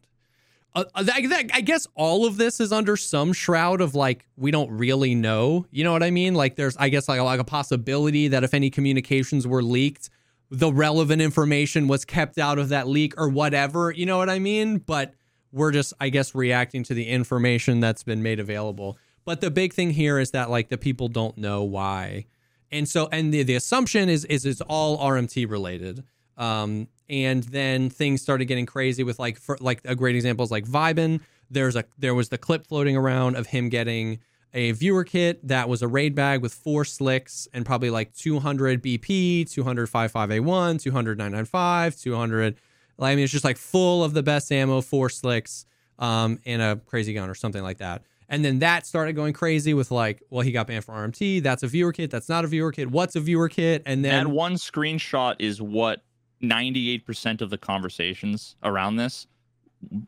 Uh, 0.74 0.84
uh, 0.94 1.02
that- 1.02 1.28
that- 1.28 1.50
I 1.52 1.60
guess 1.62 1.86
all 1.94 2.26
of 2.26 2.36
this 2.36 2.60
is 2.60 2.70
under 2.72 2.96
some 2.96 3.32
shroud 3.32 3.80
of 3.80 3.94
like 3.94 4.26
we 4.36 4.50
don't 4.50 4.70
really 4.70 5.14
know. 5.14 5.66
You 5.70 5.82
know 5.84 5.92
what 5.92 6.02
I 6.02 6.10
mean? 6.10 6.34
Like 6.34 6.56
there's 6.56 6.76
I 6.76 6.88
guess 6.88 7.08
like, 7.08 7.20
like 7.20 7.40
a 7.40 7.44
possibility 7.44 8.28
that 8.28 8.44
if 8.44 8.54
any 8.54 8.70
communications 8.70 9.46
were 9.46 9.62
leaked, 9.62 10.10
the 10.50 10.72
relevant 10.72 11.22
information 11.22 11.88
was 11.88 12.04
kept 12.04 12.38
out 12.38 12.58
of 12.58 12.68
that 12.70 12.86
leak 12.88 13.14
or 13.16 13.28
whatever. 13.28 13.90
You 13.90 14.06
know 14.06 14.18
what 14.18 14.30
I 14.30 14.38
mean? 14.38 14.78
But 14.78 15.14
we're 15.52 15.72
just 15.72 15.92
I 16.00 16.08
guess 16.08 16.34
reacting 16.34 16.84
to 16.84 16.94
the 16.94 17.08
information 17.08 17.80
that's 17.80 18.04
been 18.04 18.22
made 18.22 18.38
available. 18.38 18.96
But 19.24 19.40
the 19.40 19.50
big 19.50 19.72
thing 19.74 19.90
here 19.90 20.18
is 20.18 20.30
that 20.30 20.50
like 20.50 20.68
the 20.68 20.78
people 20.78 21.08
don't 21.08 21.36
know 21.36 21.64
why. 21.64 22.26
And 22.70 22.88
so 22.88 23.08
and 23.10 23.34
the, 23.34 23.42
the 23.42 23.56
assumption 23.56 24.08
is 24.08 24.24
is 24.26 24.46
it's 24.46 24.60
all 24.62 24.98
RMT 24.98 25.50
related. 25.50 26.04
Um, 26.40 26.88
and 27.08 27.42
then 27.44 27.90
things 27.90 28.22
started 28.22 28.46
getting 28.46 28.66
crazy 28.66 29.04
with 29.04 29.18
like 29.18 29.38
for, 29.38 29.58
like 29.60 29.82
a 29.84 29.94
great 29.94 30.16
example 30.16 30.42
is 30.42 30.50
like 30.50 30.64
Vibin. 30.64 31.20
There's 31.50 31.76
a 31.76 31.84
there 31.98 32.14
was 32.14 32.30
the 32.30 32.38
clip 32.38 32.66
floating 32.66 32.96
around 32.96 33.36
of 33.36 33.48
him 33.48 33.68
getting 33.68 34.20
a 34.54 34.72
viewer 34.72 35.04
kit 35.04 35.46
that 35.46 35.68
was 35.68 35.82
a 35.82 35.88
raid 35.88 36.14
bag 36.14 36.40
with 36.40 36.52
four 36.52 36.84
slicks 36.84 37.46
and 37.52 37.64
probably 37.64 37.90
like 37.90 38.14
200 38.14 38.82
BP, 38.82 39.50
200 39.50 39.88
55A1, 39.88 40.80
200 40.80 41.18
995, 41.18 41.96
200. 41.96 42.56
I 42.98 43.14
mean, 43.14 43.24
it's 43.24 43.32
just 43.32 43.44
like 43.44 43.56
full 43.56 44.02
of 44.02 44.12
the 44.12 44.22
best 44.22 44.50
ammo, 44.50 44.80
four 44.80 45.08
slicks, 45.08 45.66
um, 45.98 46.38
and 46.44 46.60
a 46.60 46.76
crazy 46.86 47.14
gun 47.14 47.28
or 47.30 47.34
something 47.34 47.62
like 47.62 47.78
that. 47.78 48.02
And 48.28 48.44
then 48.44 48.60
that 48.60 48.86
started 48.86 49.14
going 49.14 49.32
crazy 49.32 49.74
with 49.74 49.90
like, 49.90 50.22
well, 50.30 50.42
he 50.42 50.52
got 50.52 50.68
banned 50.68 50.84
for 50.84 50.94
RMT. 50.94 51.42
That's 51.42 51.62
a 51.62 51.66
viewer 51.66 51.92
kit. 51.92 52.10
That's 52.10 52.28
not 52.28 52.44
a 52.44 52.48
viewer 52.48 52.70
kit. 52.72 52.90
What's 52.90 53.16
a 53.16 53.20
viewer 53.20 53.48
kit? 53.48 53.82
And 53.86 54.04
then 54.04 54.24
that 54.24 54.30
one 54.30 54.54
screenshot 54.54 55.36
is 55.38 55.60
what 55.60 56.02
98% 56.42 57.40
of 57.40 57.50
the 57.50 57.58
conversations 57.58 58.56
around 58.62 58.96
this 58.96 59.26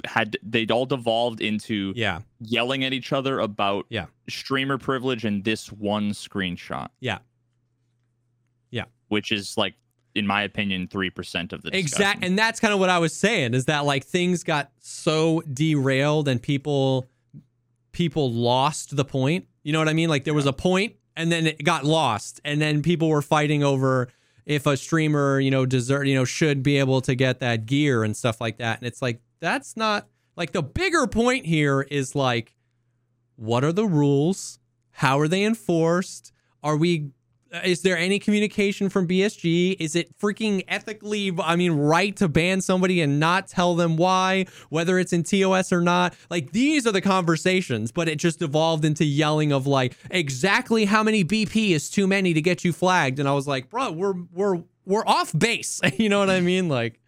had 0.04 0.36
they'd 0.42 0.70
all 0.70 0.84
devolved 0.86 1.40
into 1.40 1.92
yeah, 1.96 2.20
yelling 2.40 2.84
at 2.84 2.92
each 2.92 3.12
other 3.12 3.40
about 3.40 3.86
Yeah. 3.88 4.06
streamer 4.28 4.76
privilege 4.78 5.24
and 5.24 5.44
this 5.44 5.72
one 5.72 6.10
screenshot. 6.10 6.88
Yeah. 7.00 7.18
Yeah. 8.70 8.84
Which 9.08 9.32
is 9.32 9.56
like 9.56 9.74
in 10.14 10.26
my 10.26 10.42
opinion 10.42 10.88
3% 10.88 11.52
of 11.54 11.62
the 11.62 11.74
exact. 11.76 12.22
And 12.22 12.38
that's 12.38 12.60
kind 12.60 12.74
of 12.74 12.80
what 12.80 12.90
I 12.90 12.98
was 12.98 13.14
saying 13.16 13.54
is 13.54 13.64
that 13.64 13.86
like 13.86 14.04
things 14.04 14.44
got 14.44 14.70
so 14.80 15.42
derailed 15.52 16.28
and 16.28 16.42
people 16.42 17.06
people 17.92 18.30
lost 18.32 18.94
the 18.96 19.04
point. 19.06 19.46
You 19.62 19.72
know 19.72 19.78
what 19.78 19.88
I 19.88 19.94
mean? 19.94 20.08
Like 20.10 20.24
there 20.24 20.34
was 20.34 20.46
a 20.46 20.52
point 20.52 20.96
and 21.16 21.32
then 21.32 21.46
it 21.46 21.64
got 21.64 21.84
lost 21.84 22.40
and 22.44 22.60
then 22.60 22.82
people 22.82 23.08
were 23.08 23.22
fighting 23.22 23.62
over 23.64 24.08
if 24.46 24.66
a 24.66 24.76
streamer, 24.76 25.40
you 25.40 25.50
know, 25.50 25.66
deserve, 25.66 26.07
you 26.07 26.14
know, 26.14 26.24
should 26.24 26.62
be 26.62 26.78
able 26.78 27.00
to 27.02 27.14
get 27.14 27.40
that 27.40 27.66
gear 27.66 28.05
and 28.05 28.16
stuff 28.16 28.40
like 28.40 28.59
that. 28.59 28.78
And 28.78 28.87
it's 28.87 29.02
like 29.02 29.20
that's 29.40 29.76
not 29.76 30.09
like 30.37 30.52
the 30.52 30.62
bigger 30.62 31.07
point 31.07 31.46
here 31.46 31.83
is 31.83 32.14
like 32.14 32.55
what 33.37 33.64
are 33.64 33.72
the 33.72 33.87
rules? 33.87 34.59
How 34.92 35.18
are 35.18 35.28
they 35.28 35.44
enforced? 35.44 36.33
Are 36.62 36.76
we 36.76 37.11
Uh, 37.52 37.60
is 37.64 37.82
there 37.82 37.98
any 37.98 38.18
communication 38.18 38.88
from 38.88 39.06
BSG? 39.06 39.76
Is 39.78 39.94
it 39.94 40.16
freaking 40.18 40.64
ethically, 40.68 41.36
I 41.42 41.56
mean, 41.56 41.72
right 41.72 42.16
to 42.16 42.28
ban 42.28 42.62
somebody 42.62 43.02
and 43.02 43.20
not 43.20 43.46
tell 43.46 43.74
them 43.74 43.96
why, 43.96 44.46
whether 44.70 44.98
it's 44.98 45.12
in 45.12 45.22
TOS 45.22 45.70
or 45.72 45.82
not? 45.82 46.14
Like, 46.30 46.52
these 46.52 46.86
are 46.86 46.92
the 46.92 47.02
conversations, 47.02 47.92
but 47.92 48.08
it 48.08 48.16
just 48.16 48.40
evolved 48.40 48.84
into 48.84 49.04
yelling 49.04 49.52
of 49.52 49.66
like, 49.66 49.96
exactly 50.10 50.86
how 50.86 51.02
many 51.02 51.24
BP 51.24 51.70
is 51.70 51.90
too 51.90 52.06
many 52.06 52.32
to 52.32 52.40
get 52.40 52.64
you 52.64 52.72
flagged. 52.72 53.18
And 53.18 53.28
I 53.28 53.32
was 53.32 53.46
like, 53.46 53.68
bro, 53.68 53.92
we're, 53.92 54.14
we're, 54.32 54.62
we're 54.86 55.06
off 55.06 55.36
base. 55.38 55.80
you 55.98 56.08
know 56.08 56.20
what 56.20 56.30
I 56.30 56.40
mean? 56.40 56.68
Like, 56.70 57.00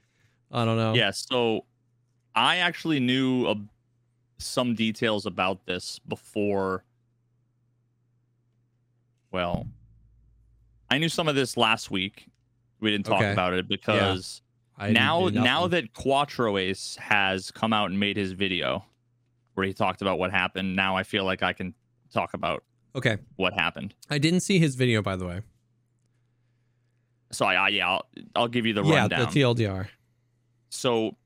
I 0.53 0.67
don't 0.67 0.77
know. 0.77 0.95
Yeah, 0.95 1.11
so 1.13 1.65
I 2.35 2.57
actually 2.59 3.01
knew 3.01 3.47
a, 3.47 3.57
some 4.39 4.75
details 4.75 5.25
about 5.25 5.65
this 5.65 6.01
before. 6.01 6.85
Well, 9.33 9.67
I 10.91 10.99
knew 10.99 11.09
some 11.09 11.29
of 11.29 11.35
this 11.35 11.57
last 11.57 11.91
week. 11.91 12.27
We 12.81 12.91
didn't 12.91 13.07
talk 13.07 13.21
Okay. 13.23 13.33
about 13.33 13.55
it 13.55 13.67
because 13.69 14.43
didn't 14.79 14.95
now 14.95 15.29
now 15.29 15.67
that 15.69 15.93
Quattro 15.95 16.57
Ace 16.59 16.97
has 17.01 17.51
come 17.51 17.73
out 17.73 17.91
and 17.91 17.99
made 17.99 18.17
his 18.17 18.33
video 18.33 18.85
where 19.55 19.67
he 19.67 19.73
talked 19.73 20.03
about 20.03 20.19
what 20.19 20.31
happened, 20.31 20.75
now 20.77 20.97
I 20.97 21.03
feel 21.05 21.25
like 21.25 21.43
I 21.43 21.53
can 21.53 21.75
talk 22.13 22.35
about 22.35 22.65
Okay. 22.97 23.19
what 23.37 23.55
happened. 23.55 23.95
I 24.11 24.19
didn't 24.19 24.41
see 24.41 24.59
his 24.59 24.75
video, 24.75 25.01
by 25.03 25.17
the 25.17 25.27
way. 25.27 25.41
So 27.33 27.47
I, 27.47 27.55
I 27.55 27.69
yeah, 27.69 27.89
I'll, 27.89 28.07
I'll 28.37 28.49
give 28.49 28.67
you 28.67 28.75
the 28.75 28.85
yeah, 28.85 29.01
rundown. 29.01 29.33
the 29.33 29.41
TLDR. 29.41 29.89
so 30.71 31.17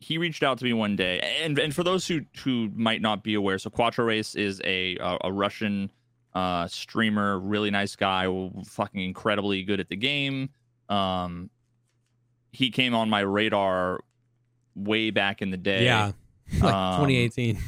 he 0.00 0.18
reached 0.18 0.42
out 0.42 0.58
to 0.58 0.64
me 0.64 0.72
one 0.72 0.96
day 0.96 1.18
and 1.42 1.58
and 1.58 1.74
for 1.74 1.82
those 1.82 2.06
who 2.06 2.20
who 2.42 2.68
might 2.74 3.00
not 3.00 3.22
be 3.22 3.34
aware 3.34 3.58
so 3.58 3.70
Quattro 3.70 4.10
Ace 4.10 4.34
is 4.34 4.60
a 4.64 4.96
a, 4.98 5.16
a 5.24 5.32
russian 5.32 5.90
uh 6.34 6.66
streamer 6.66 7.38
really 7.38 7.70
nice 7.70 7.94
guy 7.96 8.26
fucking 8.66 9.00
incredibly 9.00 9.62
good 9.62 9.78
at 9.80 9.88
the 9.88 9.96
game 9.96 10.48
um 10.88 11.48
he 12.52 12.70
came 12.70 12.94
on 12.94 13.08
my 13.08 13.20
radar 13.20 14.00
way 14.74 15.10
back 15.10 15.42
in 15.42 15.50
the 15.50 15.56
day 15.56 15.84
Yeah. 15.84 16.12
like 16.60 16.72
Um, 16.74 17.00
2018. 17.00 17.58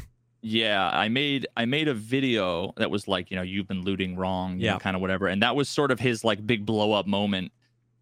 yeah 0.42 0.90
i 0.92 1.08
made 1.08 1.46
i 1.56 1.64
made 1.64 1.88
a 1.88 1.94
video 1.94 2.72
that 2.76 2.90
was 2.90 3.06
like 3.08 3.30
you 3.30 3.36
know 3.36 3.42
you've 3.42 3.68
been 3.68 3.82
looting 3.82 4.16
wrong 4.16 4.58
Yeah. 4.58 4.78
kind 4.78 4.94
of 4.96 5.00
whatever 5.02 5.28
and 5.28 5.42
that 5.42 5.54
was 5.56 5.68
sort 5.68 5.90
of 5.90 6.00
his 6.00 6.24
like 6.24 6.44
big 6.46 6.66
blow 6.66 6.92
up 6.92 7.06
moment 7.06 7.52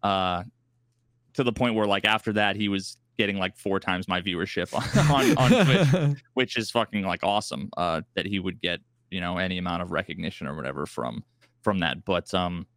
uh 0.03 0.43
to 1.33 1.43
the 1.43 1.53
point 1.53 1.75
where 1.75 1.85
like 1.85 2.05
after 2.05 2.33
that 2.33 2.55
he 2.55 2.69
was 2.69 2.97
getting 3.17 3.37
like 3.37 3.55
four 3.55 3.79
times 3.79 4.07
my 4.07 4.21
viewership 4.21 4.73
on, 5.11 5.37
on 5.37 5.65
twitch 5.65 6.21
which 6.33 6.57
is 6.57 6.69
fucking 6.71 7.03
like 7.03 7.23
awesome 7.23 7.69
uh 7.77 8.01
that 8.15 8.25
he 8.25 8.39
would 8.39 8.59
get 8.61 8.79
you 9.15 9.21
know 9.21 9.37
any 9.37 9.57
amount 9.57 9.81
of 9.81 9.91
recognition 9.91 10.45
or 10.45 10.55
whatever 10.57 10.85
from 10.85 11.23
from 11.61 11.79
that. 11.79 12.03
But 12.03 12.33
um 12.33 12.67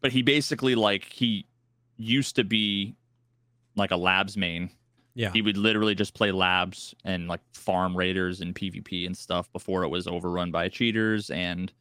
but 0.00 0.12
he 0.12 0.22
basically 0.22 0.76
like 0.76 1.04
he 1.04 1.46
used 1.96 2.36
to 2.36 2.44
be 2.44 2.94
like 3.74 3.90
a 3.90 3.96
labs 3.96 4.36
main. 4.36 4.70
Yeah. 5.12 5.32
he 5.32 5.42
would 5.42 5.56
literally 5.56 5.96
just 5.96 6.14
play 6.14 6.30
labs 6.30 6.94
and 7.04 7.26
like 7.26 7.40
farm 7.52 7.96
raiders 7.96 8.40
and 8.40 8.54
pvp 8.54 9.04
and 9.04 9.14
stuff 9.14 9.52
before 9.52 9.82
it 9.82 9.88
was 9.88 10.06
overrun 10.06 10.52
by 10.52 10.68
cheaters 10.68 11.30
and 11.30 11.72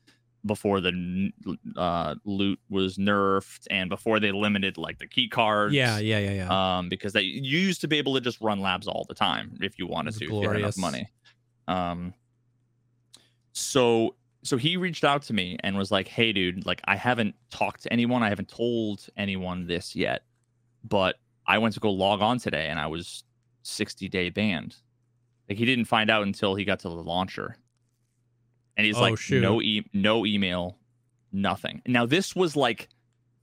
before 0.45 0.82
the 0.82 1.32
uh, 1.78 2.15
loot 2.26 2.60
was 2.72 2.98
nerfed 2.98 3.67
and 3.69 3.88
before 3.88 4.19
they 4.19 4.32
limited 4.32 4.78
like 4.78 4.98
the 4.98 5.06
key 5.06 5.30
cards. 5.30 5.76
Yeah, 5.76 6.00
yeah, 6.00 6.17
yeah, 6.17 6.32
yeah. 6.32 6.78
um 6.78 6.89
because 6.89 7.13
they 7.13 7.22
you 7.22 7.60
used 7.60 7.82
to 7.82 7.88
be 7.88 8.00
able 8.00 8.15
to 8.15 8.22
just 8.22 8.41
run 8.41 8.62
labs 8.62 8.88
all 8.88 9.06
the 9.08 9.15
time 9.15 9.58
if 9.62 9.78
you 9.78 9.86
wanted 9.86 10.15
to 10.15 10.26
if 10.26 10.32
you 10.32 10.50
had 10.50 10.60
enough 10.60 10.78
money 10.78 11.08
um 11.69 12.13
so 13.53 14.15
so 14.43 14.58
he 14.58 14.77
reached 14.77 15.03
out 15.03 15.21
to 15.23 15.34
me 15.34 15.58
and 15.63 15.77
was 15.77 15.91
like 15.91 16.08
hey 16.08 16.32
dude 16.32 16.65
like 16.65 16.82
i 16.86 16.95
haven't 16.95 17.36
talked 17.51 17.84
to 17.84 17.91
anyone. 17.93 18.23
I 18.23 18.29
haven't 18.29 18.47
told 18.49 19.05
anyone 19.17 19.67
this 19.67 19.95
yet 19.95 20.23
but 20.84 21.15
i 21.45 21.58
went 21.58 21.73
to 21.73 21.79
go 21.79 21.91
log 21.91 22.21
on 22.21 22.39
today 22.39 22.67
and 22.67 22.79
i 22.79 22.88
was 22.88 23.23
60 23.63 24.08
day 24.10 24.29
banned. 24.29 24.75
Like 25.49 25.58
he 25.58 25.65
didn't 25.65 25.86
find 25.86 26.10
out 26.10 26.23
until 26.23 26.55
he 26.55 26.63
got 26.63 26.79
to 26.79 26.89
the 26.89 26.95
launcher. 26.95 27.58
And 28.77 28.86
he's 28.88 28.95
Oh, 28.97 29.01
like 29.01 29.17
shoot. 29.17 29.41
no 29.41 29.62
e- 29.62 29.86
no 29.93 30.25
email 30.25 30.77
nothing. 31.32 31.82
Now 31.86 32.05
this 32.05 32.36
was 32.36 32.55
like 32.55 32.88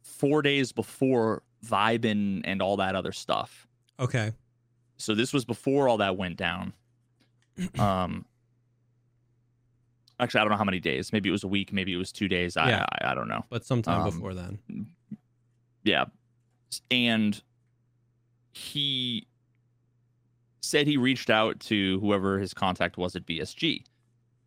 four 0.03 0.41
days 0.41 0.73
before 0.73 1.43
vibin 1.65 2.41
and 2.45 2.63
all 2.63 2.79
that 2.79 2.95
other 2.97 3.13
stuff. 3.13 3.67
Okay. 4.01 4.33
so 4.97 5.15
this 5.15 5.33
was 5.35 5.45
before 5.45 5.87
all 5.89 5.99
that 5.99 6.17
went 6.17 6.37
down 6.39 6.73
um 7.79 8.25
actually 10.21 10.41
i 10.41 10.45
don't 10.45 10.51
know 10.51 10.57
how 10.59 10.65
many 10.65 10.81
days. 10.81 11.13
Maybe 11.13 11.29
it 11.29 11.33
was 11.33 11.45
a 11.45 11.49
week 11.49 11.73
maybe 11.73 11.93
it 11.93 11.97
was 11.97 12.13
two 12.13 12.29
days. 12.29 12.57
I 12.57 12.69
Yeah. 12.71 12.85
I, 13.01 13.13
I 13.13 13.15
don't 13.15 13.29
know. 13.29 13.45
But 13.51 13.65
sometime 13.65 14.03
Um, 14.03 14.11
before 14.11 14.35
then. 14.35 14.59
yeah. 15.85 16.07
And 16.91 17.41
he 18.53 19.27
said 20.61 20.87
he 20.87 20.97
reached 20.97 21.31
out 21.31 21.61
to 21.61 22.01
whoever 22.01 22.39
his 22.39 22.53
contact 22.55 22.97
was 22.97 23.15
at 23.15 23.25
bsg 23.27 23.85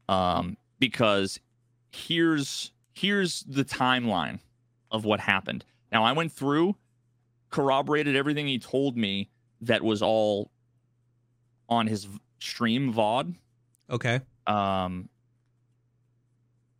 um 0.09 0.57
because 0.79 1.39
here's 1.91 2.71
here's 2.93 3.41
the 3.43 3.63
timeline 3.63 4.39
of 4.91 5.05
what 5.05 5.19
happened. 5.19 5.63
Now 5.91 6.03
i 6.03 6.11
went 6.11 6.31
through 6.31 6.75
corroborated 7.51 8.15
everything 8.15 8.47
he 8.47 8.59
told 8.59 8.95
me 8.97 9.29
that 9.61 9.83
was 9.83 10.01
all 10.01 10.51
on 11.67 11.87
his 11.87 12.07
stream 12.39 12.93
vod 12.93 13.35
Okay. 13.89 14.19
um 14.47 15.09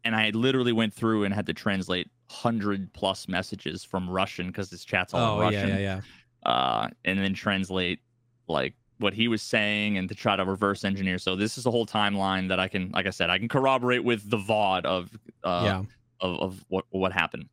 and 0.04 0.16
i 0.16 0.30
literally 0.32 0.72
went 0.72 0.94
through 0.94 1.24
and 1.24 1.34
had 1.34 1.46
to 1.48 1.54
translate 1.54 2.08
100 2.30 2.94
plus 2.94 3.28
messages 3.28 3.84
from 3.84 4.10
russian 4.10 4.48
because 4.48 4.70
his 4.70 4.86
chat's 4.86 5.14
all 5.14 5.38
Oh, 5.38 5.42
russian 5.42 5.70
yeah, 5.70 5.78
yeah, 5.78 6.02
yeah. 6.46 6.52
uh, 6.52 6.90
and 7.06 7.20
then 7.20 7.34
translate 7.34 8.00
like 8.48 8.74
what 9.00 9.14
he 9.14 9.28
was 9.28 9.42
saying 9.42 9.98
and 9.98 10.10
to 10.10 10.16
try 10.16 10.36
to 10.36 10.44
reverse 10.44 10.84
engineer. 10.84 11.18
So 11.20 11.38
this 11.38 11.58
is 11.58 11.66
a 11.66 11.72
whole 11.72 11.86
timeline 11.86 12.50
that 12.50 12.60
I 12.60 12.68
can, 12.68 12.92
like 12.92 13.06
I 13.06 13.12
said, 13.12 13.30
I 13.30 13.38
can 13.40 13.48
corroborate 13.48 14.04
with 14.04 14.30
the 14.30 14.36
VOD 14.36 14.84
of 14.84 15.18
uh, 15.46 15.62
yeah. 15.64 15.84
of, 16.20 16.40
of 16.42 16.66
what 16.68 16.84
what 16.90 17.14
happened. 17.14 17.48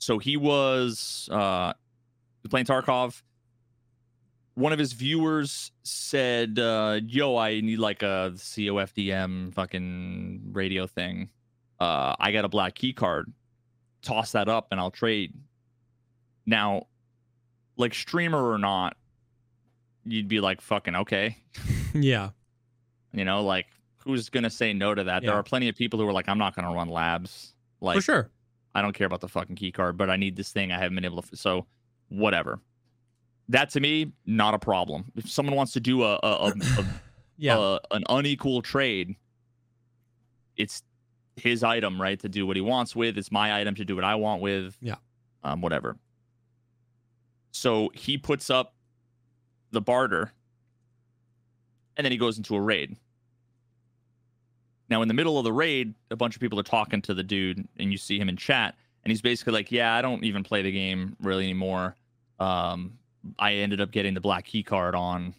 So 0.00 0.18
he 0.18 0.36
was 0.36 1.30
uh, 1.32 1.72
playing 2.50 2.66
Tarkov. 2.66 3.22
One 4.54 4.72
of 4.72 4.78
his 4.78 4.92
viewers 4.92 5.72
said, 5.82 6.58
uh, 6.58 7.00
"Yo, 7.06 7.36
I 7.36 7.60
need 7.60 7.78
like 7.78 8.02
a 8.02 8.32
COFDM 8.36 9.52
fucking 9.52 10.50
radio 10.52 10.86
thing. 10.86 11.30
Uh, 11.80 12.14
I 12.18 12.30
got 12.30 12.44
a 12.44 12.48
black 12.48 12.74
key 12.74 12.92
card. 12.92 13.32
Toss 14.02 14.32
that 14.32 14.48
up, 14.48 14.68
and 14.70 14.78
I'll 14.78 14.92
trade." 14.92 15.34
Now, 16.46 16.86
like 17.76 17.94
streamer 17.94 18.50
or 18.50 18.58
not, 18.58 18.96
you'd 20.04 20.28
be 20.28 20.40
like, 20.40 20.60
"Fucking 20.60 20.94
okay." 20.96 21.38
yeah. 21.94 22.30
You 23.12 23.24
know, 23.24 23.42
like 23.42 23.66
who's 23.98 24.28
gonna 24.28 24.50
say 24.50 24.72
no 24.72 24.94
to 24.94 25.04
that? 25.04 25.22
There 25.22 25.34
are 25.34 25.42
plenty 25.42 25.68
of 25.68 25.74
people 25.74 25.98
who 25.98 26.06
are 26.06 26.12
like, 26.12 26.28
"I'm 26.28 26.38
not 26.38 26.54
gonna 26.54 26.72
run 26.72 26.88
labs." 26.88 27.54
Like, 27.80 27.96
For 27.96 28.02
sure. 28.02 28.30
I 28.74 28.82
don't 28.82 28.92
care 28.92 29.06
about 29.06 29.20
the 29.20 29.28
fucking 29.28 29.56
key 29.56 29.72
card, 29.72 29.96
but 29.96 30.10
I 30.10 30.16
need 30.16 30.36
this 30.36 30.50
thing. 30.52 30.72
I 30.72 30.78
haven't 30.78 30.94
been 30.94 31.04
able 31.04 31.22
to. 31.22 31.36
So, 31.36 31.66
whatever. 32.08 32.60
That 33.48 33.70
to 33.70 33.80
me, 33.80 34.12
not 34.26 34.54
a 34.54 34.58
problem. 34.58 35.04
If 35.16 35.28
someone 35.30 35.54
wants 35.54 35.72
to 35.72 35.80
do 35.80 36.02
a, 36.02 36.14
a, 36.22 36.28
a, 36.28 36.48
a 36.48 36.86
Yeah. 37.36 37.58
uh, 37.58 37.78
an 37.90 38.04
unequal 38.08 38.62
trade, 38.62 39.16
it's 40.56 40.82
his 41.36 41.64
item, 41.64 42.00
right, 42.00 42.18
to 42.20 42.28
do 42.28 42.46
what 42.46 42.56
he 42.56 42.62
wants 42.62 42.94
with. 42.94 43.18
It's 43.18 43.32
my 43.32 43.60
item 43.60 43.74
to 43.74 43.84
do 43.84 43.96
what 43.96 44.04
I 44.04 44.14
want 44.14 44.40
with. 44.40 44.76
Yeah. 44.80 44.96
Um, 45.42 45.60
whatever. 45.60 45.96
So 47.50 47.90
he 47.92 48.16
puts 48.18 48.50
up 48.50 48.74
the 49.72 49.80
barter 49.80 50.32
and 51.96 52.04
then 52.04 52.12
he 52.12 52.18
goes 52.18 52.38
into 52.38 52.54
a 52.54 52.60
raid. 52.60 52.96
Now, 54.88 55.02
in 55.02 55.08
the 55.08 55.14
middle 55.14 55.38
of 55.38 55.44
the 55.44 55.52
raid, 55.52 55.94
a 56.10 56.16
bunch 56.16 56.34
of 56.36 56.40
people 56.40 56.58
are 56.60 56.64
talking 56.64 57.00
to 57.02 57.14
the 57.14 57.22
dude, 57.22 57.66
and 57.78 57.90
you 57.90 57.98
see 57.98 58.18
him 58.18 58.28
in 58.28 58.36
chat, 58.36 58.74
and 59.02 59.10
he's 59.10 59.22
basically 59.22 59.54
like, 59.54 59.72
"Yeah, 59.72 59.94
I 59.94 60.02
don't 60.02 60.22
even 60.24 60.42
play 60.44 60.60
the 60.62 60.70
game 60.70 61.16
really 61.20 61.44
anymore. 61.44 61.96
Um, 62.38 62.98
I 63.38 63.54
ended 63.54 63.80
up 63.80 63.90
getting 63.90 64.14
the 64.14 64.20
black 64.20 64.44
key 64.44 64.62
card 64.62 64.94
on 64.94 65.34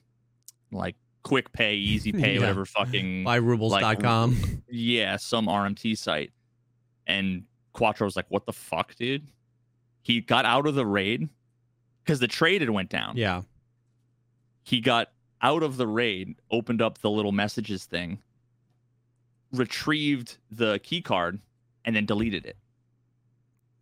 like 0.72 0.96
quick 1.24 1.52
pay, 1.54 1.76
easy 1.76 2.12
pay, 2.14 2.34
Yeah. 2.36 2.40
whatever 2.42 2.66
fucking 2.66 3.24
Buyrubles.com. 3.26 4.64
yeah, 4.70 5.18
some 5.18 5.48
RMT 5.48 5.98
site. 5.98 6.32
And 7.08 7.44
Quattro 7.74 8.06
was 8.06 8.16
like, 8.16 8.26
"What 8.30 8.46
the 8.46 8.54
fuck, 8.54 8.96
dude?" 8.96 9.28
He 10.02 10.22
got 10.22 10.46
out 10.46 10.66
of 10.68 10.76
the 10.76 10.86
raid 10.86 11.30
because 12.04 12.20
the 12.20 12.28
trade 12.28 12.62
had 12.62 12.70
went 12.70 12.90
down. 12.90 13.18
yeah. 13.18 13.42
He 14.64 14.80
got 14.82 15.12
out 15.42 15.62
of 15.62 15.78
the 15.78 15.86
raid, 15.88 16.36
opened 16.50 16.82
up 16.82 16.98
the 17.00 17.10
little 17.10 17.32
messages 17.32 17.86
thing, 17.86 18.20
retrieved 19.52 20.38
the 20.52 20.80
key 20.80 21.02
card, 21.02 21.40
and 21.84 21.96
then 21.96 22.06
deleted 22.06 22.46
it. 22.46 22.58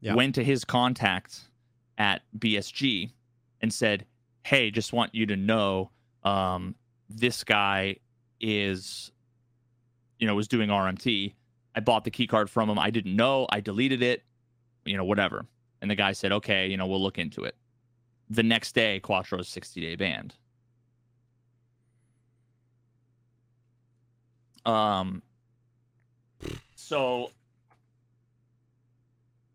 Yeah. 0.02 0.16
Went 0.16 0.36
to 0.36 0.44
his 0.44 0.66
contact 0.66 1.42
at 1.98 2.22
BSG 2.38 3.12
and 3.63 3.73
said, 3.73 4.06
"Hey, 4.43 4.69
just 4.69 4.93
want 4.93 5.15
you 5.15 5.26
to 5.26 5.36
know, 5.36 5.89
um, 6.23 6.76
this 7.10 7.43
guy 7.43 7.95
is, 8.39 9.12
you 10.19 10.28
know, 10.28 10.36
was 10.36 10.47
doing 10.47 10.69
RMT. 10.69 11.34
I 11.73 11.80
bought 11.80 12.04
the 12.04 12.12
key 12.12 12.28
card 12.28 12.49
from 12.49 12.69
him. 12.69 12.78
I 12.78 12.91
didn't 12.91 13.15
know. 13.15 13.47
I 13.49 13.62
deleted 13.62 14.04
it. 14.04 14.23
You 14.86 14.97
know, 14.97 15.06
whatever." 15.06 15.47
And 15.82 15.89
the 15.89 15.95
guy 15.95 16.12
said, 16.12 16.32
"Okay, 16.32 16.67
you 16.67 16.78
know, 16.78 16.86
we'll 16.86 17.02
look 17.02 17.17
into 17.17 17.45
it." 17.45 17.56
The 18.30 18.43
next 18.43 18.73
day, 18.76 18.99
Quattro's 19.02 19.47
60 19.47 19.82
day 19.82 19.95
banned. 19.95 20.36
Um, 24.65 25.21
so 26.76 27.32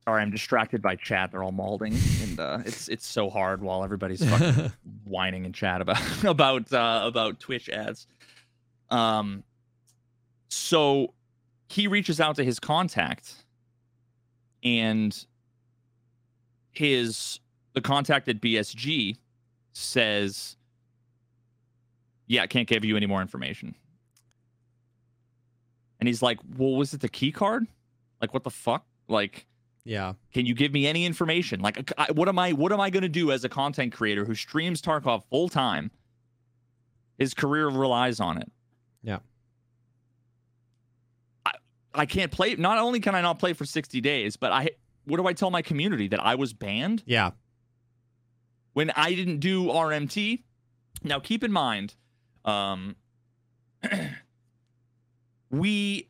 sorry, 0.09 0.23
I'm 0.23 0.31
distracted 0.31 0.81
by 0.81 0.97
chat. 0.97 1.33
They're 1.33 1.43
all 1.43 1.53
malding, 1.53 1.93
and 2.23 2.41
uh, 2.41 2.61
it's 2.65 2.89
it's 2.89 3.07
so 3.07 3.29
hard 3.29 3.61
while 3.61 3.85
everybody's 3.85 4.25
fucking 4.31 4.73
whining 5.05 5.45
in 5.45 5.53
chat 5.53 5.83
about 5.83 6.01
about 6.25 6.73
uh, 6.73 7.03
about 7.05 7.39
Twitch 7.39 7.69
ads. 7.69 8.07
Um, 8.89 9.45
so 10.49 11.13
he 11.69 11.89
reaches 11.89 12.23
out 12.23 12.37
to 12.37 12.45
his 12.45 12.59
contact, 12.59 13.45
and 14.65 15.27
his 16.71 17.39
the 17.75 17.83
contact 17.83 18.29
at 18.31 18.41
BSG 18.41 19.15
says, 19.75 20.57
"Yeah, 22.29 22.45
I 22.45 22.47
can't 22.47 22.67
give 22.67 22.83
you 22.83 22.97
any 22.97 23.07
more 23.07 23.21
information." 23.21 23.75
And 26.01 26.09
he's 26.09 26.23
like, 26.23 26.39
"Well, 26.57 26.77
was 26.77 26.95
it 26.95 27.03
the 27.03 27.11
key 27.11 27.31
card? 27.31 27.67
Like, 28.23 28.33
what 28.33 28.43
the 28.43 28.51
fuck? 28.51 28.87
Like." 29.07 29.48
Yeah. 29.89 30.13
can 30.35 30.45
you 30.45 30.55
give 30.55 30.71
me 30.73 30.87
any 30.87 31.07
information 31.07 31.61
like 31.61 31.91
I, 31.97 32.13
what 32.13 32.29
am 32.29 32.39
i 32.39 32.53
what 32.53 32.73
am 32.73 32.81
i 32.81 32.91
going 32.91 33.03
to 33.03 33.09
do 33.09 33.33
as 33.33 33.43
a 33.45 33.49
content 33.49 33.93
creator 33.93 34.25
who 34.27 34.35
streams 34.35 34.83
tarkov 34.83 35.23
full 35.31 35.49
time 35.49 35.91
his 37.17 37.33
career 37.35 37.69
relies 37.69 38.21
on 38.21 38.37
it 38.39 38.51
Yeah. 39.03 39.19
I, 41.47 41.53
I 41.95 42.07
can't 42.07 42.31
play 42.31 42.55
not 42.57 42.77
only 42.79 43.01
can 43.01 43.15
i 43.15 43.21
not 43.23 43.39
play 43.39 43.55
for 43.55 43.65
60 43.65 44.01
days 44.03 44.37
but 44.37 44.53
i 44.53 44.69
what 45.07 45.17
do 45.17 45.27
i 45.27 45.33
tell 45.33 45.51
my 45.51 45.63
community 45.63 46.09
that 46.09 46.21
i 46.21 46.35
was 46.35 46.53
banned 46.53 47.03
Yeah. 47.07 47.31
when 48.75 48.91
i 48.91 49.15
didn't 49.15 49.39
do 49.39 49.67
rmt 49.69 50.43
now 51.03 51.19
keep 51.19 51.43
in 51.43 51.51
mind 51.53 51.95
um 52.45 52.95
we 55.51 56.09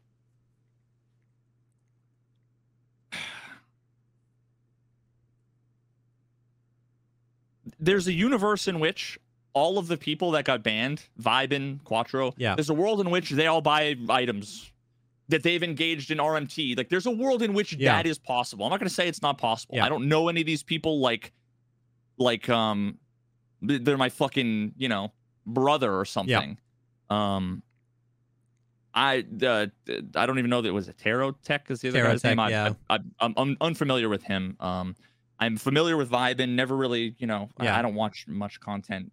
there's 7.78 8.06
a 8.06 8.12
universe 8.12 8.68
in 8.68 8.80
which 8.80 9.18
all 9.54 9.78
of 9.78 9.88
the 9.88 9.96
people 9.96 10.30
that 10.32 10.44
got 10.44 10.62
banned, 10.62 11.02
Vibin, 11.20 11.82
Quattro, 11.84 12.32
Yeah. 12.36 12.54
there's 12.54 12.70
a 12.70 12.74
world 12.74 13.00
in 13.00 13.10
which 13.10 13.30
they 13.30 13.46
all 13.46 13.60
buy 13.60 13.96
items 14.08 14.70
that 15.28 15.42
they've 15.42 15.62
engaged 15.62 16.10
in 16.10 16.18
RMT. 16.18 16.76
Like 16.76 16.88
there's 16.88 17.06
a 17.06 17.10
world 17.10 17.42
in 17.42 17.52
which 17.54 17.72
Yeah. 17.74 17.94
that 17.96 18.06
is 18.06 18.18
possible. 18.18 18.64
I'm 18.64 18.70
not 18.70 18.78
going 18.80 18.88
to 18.88 18.94
say 18.94 19.08
it's 19.08 19.22
not 19.22 19.36
possible. 19.38 19.76
Yeah. 19.76 19.86
I 19.86 19.88
don't 19.88 20.08
know 20.08 20.28
any 20.28 20.40
of 20.40 20.46
these 20.46 20.62
people 20.62 21.00
like 21.00 21.32
like 22.18 22.48
um 22.48 22.98
they're 23.62 23.96
my 23.96 24.08
fucking, 24.08 24.74
you 24.76 24.88
know, 24.88 25.12
brother 25.46 25.92
or 25.94 26.04
something. 26.04 26.58
Um 27.10 27.62
I 28.94 29.24
uh, 29.42 29.66
I 30.16 30.26
don't 30.26 30.38
even 30.38 30.50
know 30.50 30.60
that 30.62 30.68
it 30.68 30.72
was 30.72 30.88
a 30.88 30.92
Tarot 30.92 31.32
Tech 31.44 31.70
is 31.70 31.80
the 31.80 31.88
other 31.88 31.98
Tarot 32.00 32.10
guy's 32.12 32.24
name. 32.24 32.36
Tech, 32.38 32.46
I, 32.46 32.50
yeah. 32.50 32.72
I, 32.90 32.98
I'm 33.36 33.56
unfamiliar 33.60 34.08
with 34.08 34.22
him. 34.24 34.56
Um, 34.60 34.96
I'm 35.40 35.56
familiar 35.56 35.96
with 35.96 36.10
Vibin. 36.10 36.50
Never 36.50 36.76
really, 36.76 37.14
you 37.18 37.26
know, 37.26 37.48
I- 37.58 37.64
Yeah. 37.64 37.78
I, 37.78 37.82
don't 37.82 37.94
watch 37.94 38.26
much 38.26 38.58
content 38.60 39.12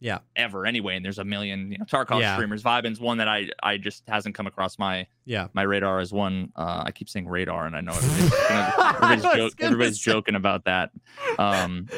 Yeah. 0.00 0.18
ever 0.34 0.64
anyway. 0.64 0.96
And 0.96 1.04
there's 1.04 1.18
a 1.18 1.24
million, 1.24 1.70
you 1.72 1.78
know, 1.78 1.84
Tarkov 1.84 2.20
Yeah. 2.20 2.34
streamers. 2.34 2.62
Vibin's 2.62 2.98
one 3.00 3.18
that 3.18 3.28
I 3.28 3.48
I 3.62 3.76
just 3.76 4.02
hasn't 4.08 4.34
come 4.34 4.46
across 4.46 4.78
my 4.78 5.06
Yeah. 5.26 5.48
my 5.52 5.62
radar 5.62 5.98
as 6.00 6.12
one. 6.12 6.52
Uh, 6.56 6.84
I 6.86 6.90
keep 6.92 7.08
saying 7.10 7.28
radar, 7.28 7.66
and 7.66 7.76
I 7.76 7.80
know 7.82 7.92
everybody's, 7.96 8.32
everybody's, 8.80 9.24
I 9.24 9.36
joke, 9.36 9.52
everybody's 9.60 9.98
joking 9.98 10.34
about 10.34 10.64
that. 10.64 10.90
Um, 11.38 11.88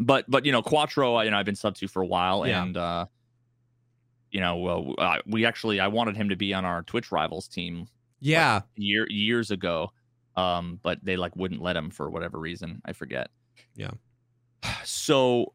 but 0.00 0.24
but 0.28 0.44
you 0.44 0.52
know, 0.52 0.62
Quattro, 0.62 1.20
you 1.20 1.30
know, 1.30 1.38
I've 1.38 1.46
been 1.46 1.54
sub 1.56 1.76
to 1.76 1.86
for 1.88 2.02
a 2.02 2.06
while, 2.06 2.46
Yeah. 2.46 2.62
and 2.64 2.76
uh, 2.76 3.06
you 4.30 4.40
know, 4.40 4.56
well, 4.56 4.94
uh, 4.98 5.18
we 5.26 5.46
actually 5.46 5.80
I 5.80 5.86
wanted 5.88 6.16
him 6.16 6.28
to 6.30 6.36
be 6.36 6.52
on 6.52 6.64
our 6.64 6.82
Twitch 6.82 7.10
rivals 7.12 7.48
team 7.48 7.86
Yeah. 8.20 8.62
year 8.76 9.06
years 9.08 9.50
ago, 9.50 9.92
um, 10.38 10.78
but 10.82 11.04
they 11.04 11.16
like 11.16 11.34
wouldn't 11.36 11.60
let 11.60 11.76
him 11.76 11.90
for 11.90 12.08
whatever 12.10 12.38
reason. 12.38 12.80
I 12.84 12.92
forget. 12.92 13.30
Yeah. 13.74 13.90
So 14.84 15.52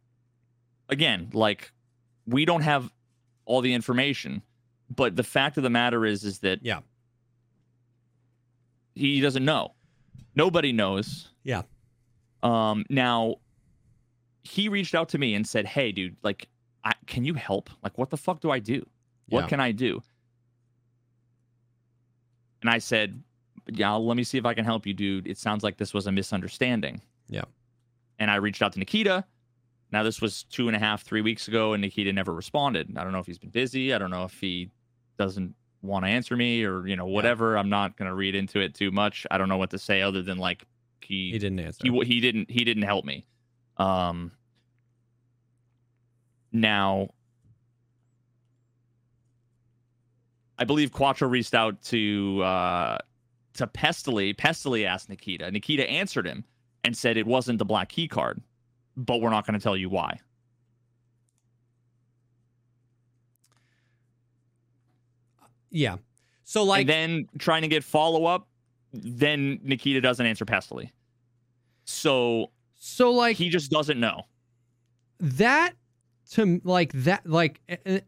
again, 0.90 1.30
like 1.34 1.72
we 2.28 2.46
don't 2.46 2.62
have 2.62 2.92
all 3.46 3.62
the 3.62 3.74
information, 3.74 4.42
but 4.90 5.16
the 5.16 5.24
fact 5.24 5.58
of 5.58 5.64
the 5.64 5.70
matter 5.70 6.06
is, 6.06 6.24
is 6.24 6.40
that 6.40 6.60
Yeah. 6.64 6.80
he 8.96 9.22
doesn't 9.22 9.44
know. 9.46 9.74
Nobody 10.36 10.72
knows. 10.72 11.30
Yeah. 11.44 11.64
Um. 12.42 12.86
Now, 12.90 13.36
he 14.44 14.68
reached 14.70 14.96
out 14.96 15.10
to 15.10 15.18
me 15.18 15.34
and 15.36 15.48
said, 15.48 15.66
"Hey, 15.66 15.92
dude, 15.92 16.18
like, 16.24 16.48
I, 16.84 16.94
can 17.08 17.24
you 17.26 17.34
help? 17.36 17.70
Like, 17.84 17.98
what 17.98 18.10
the 18.10 18.18
fuck 18.18 18.42
do 18.42 18.52
I 18.52 18.60
do? 18.60 18.86
What 19.30 19.42
Yeah. 19.44 19.48
can 19.48 19.60
I 19.60 19.72
do?" 19.72 20.02
And 22.62 22.70
I 22.70 22.78
said, 22.80 23.22
"Yeah, 23.72 23.94
let 23.94 24.18
me 24.18 24.24
see 24.24 24.38
if 24.38 24.46
I 24.46 24.54
can 24.54 24.66
help 24.66 24.86
you, 24.86 24.94
dude. 24.94 25.28
It 25.28 25.38
sounds 25.38 25.64
like 25.64 25.78
this 25.78 25.94
was 25.94 26.08
a 26.08 26.12
misunderstanding." 26.12 27.02
Yeah. 27.30 27.44
And 28.20 28.30
I 28.30 28.36
reached 28.36 28.62
out 28.62 28.74
to 28.74 28.80
Nikita. 28.80 29.26
Now 29.92 30.04
this 30.04 30.22
was 30.22 30.44
two 30.44 30.68
and 30.68 30.76
a 30.76 30.80
half, 30.80 31.04
three 31.04 31.22
weeks 31.22 31.48
ago, 31.48 31.74
and 31.74 31.82
Nikita 31.82 32.12
never 32.14 32.34
responded. 32.34 32.98
I 32.98 33.04
don't 33.04 33.14
know 33.14 33.20
if 33.20 33.26
he's 33.28 33.38
been 33.38 33.50
busy. 33.52 33.94
I 33.94 33.98
don't 33.98 34.10
know 34.12 34.24
if 34.24 34.40
he 34.40 34.70
doesn't 35.18 35.54
want 35.82 36.06
to 36.06 36.10
answer 36.10 36.36
me 36.36 36.64
or 36.64 36.88
you 36.88 36.96
know 36.96 37.06
whatever. 37.06 37.58
I'm 37.58 37.70
not 37.70 37.98
gonna 37.98 38.16
read 38.16 38.36
into 38.36 38.60
it 38.60 38.74
too 38.74 38.92
much. 38.92 39.28
I 39.30 39.38
don't 39.38 39.50
know 39.50 39.58
what 39.58 39.70
to 39.72 39.78
say 39.78 40.02
other 40.02 40.22
than 40.22 40.38
like 40.38 40.66
he 41.02 41.32
He 41.32 41.40
didn't 41.40 41.60
answer. 41.60 41.82
he 41.84 42.06
he 42.06 42.20
didn't 42.20 42.50
he 42.50 42.64
didn't 42.64 42.84
help 42.84 43.06
me. 43.06 43.26
Um. 43.78 44.32
Now, 46.56 47.10
I 50.58 50.66
believe 50.66 50.92
Quattro 50.92 51.28
reached 51.28 51.54
out 51.56 51.82
to 51.86 52.42
uh 52.44 52.98
to 53.56 53.68
Pestily. 53.68 54.36
Pestily 54.36 54.86
asked 54.86 55.10
Nikita. 55.10 55.52
Nikita 55.52 55.90
answered 55.90 56.26
him 56.28 56.44
and 56.84 56.96
said 56.98 57.18
it 57.18 57.28
wasn't 57.28 57.60
the 57.60 57.66
black 57.66 57.90
key 57.90 58.08
card, 58.08 58.42
but 58.98 59.22
we're 59.22 59.30
not 59.30 59.46
going 59.46 59.60
to 59.60 59.64
tell 59.64 59.78
you 59.78 59.90
why. 59.90 60.20
yeah. 65.74 65.98
So 66.46 66.64
like 66.64 66.82
and 66.82 66.90
then 66.90 67.28
trying 67.40 67.64
to 67.64 67.68
get 67.68 67.84
follow 67.84 68.26
up, 68.26 68.48
then 68.94 69.60
Nikita 69.64 70.00
doesn't 70.02 70.26
answer 70.26 70.46
Pestily. 70.46 70.92
So 71.84 72.52
so 72.76 73.12
like 73.12 73.36
he 73.36 73.50
just 73.50 73.72
doesn't 73.72 74.00
know. 74.00 74.24
that 75.20 75.74
to 76.32 76.62
like 76.64 76.92
that 76.94 77.26
like 77.26 77.60
eh, 77.68 78.00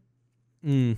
mm, 0.64 0.96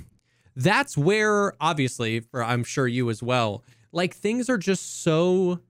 that's 0.56 0.96
where 0.96 1.52
obviously 1.60 2.20
for 2.20 2.42
i'm 2.42 2.64
sure 2.64 2.86
you 2.86 3.10
as 3.10 3.22
well 3.22 3.62
like 3.92 4.14
things 4.14 4.48
are 4.48 4.58
just 4.58 5.02
so 5.02 5.60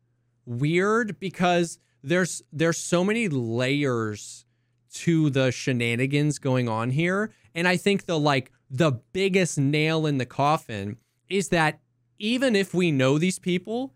weird 0.45 1.19
because 1.21 1.79
there's 2.03 2.43
there's 2.53 2.79
so 2.79 3.05
many 3.05 3.29
layers 3.29 4.45
to 4.93 5.31
the 5.31 5.53
shenanigans 5.53 6.39
going 6.39 6.69
on 6.69 6.91
here 6.91 7.31
and 7.55 7.69
i 7.69 7.77
think 7.77 8.07
the 8.07 8.19
like 8.19 8.51
the 8.71 8.93
biggest 9.13 9.59
nail 9.59 10.07
in 10.07 10.19
the 10.19 10.27
coffin 10.27 10.97
is 11.29 11.49
that 11.49 11.81
even 12.19 12.57
if 12.57 12.75
we 12.75 12.91
know 12.91 13.19
these 13.19 13.39
people 13.39 13.95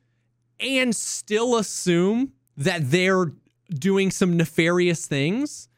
and 0.61 0.95
still 0.95 1.57
assume 1.57 2.33
that 2.57 2.91
they're 2.91 3.33
doing 3.73 4.11
some 4.11 4.37
nefarious 4.37 5.07
things, 5.07 5.69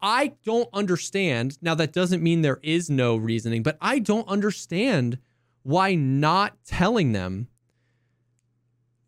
I 0.00 0.34
don't 0.44 0.68
understand. 0.72 1.58
Now, 1.60 1.74
that 1.74 1.92
doesn't 1.92 2.22
mean 2.22 2.42
there 2.42 2.60
is 2.62 2.88
no 2.88 3.16
reasoning, 3.16 3.62
but 3.62 3.76
I 3.80 3.98
don't 3.98 4.28
understand 4.28 5.18
why 5.62 5.94
not 5.94 6.56
telling 6.64 7.12
them. 7.12 7.48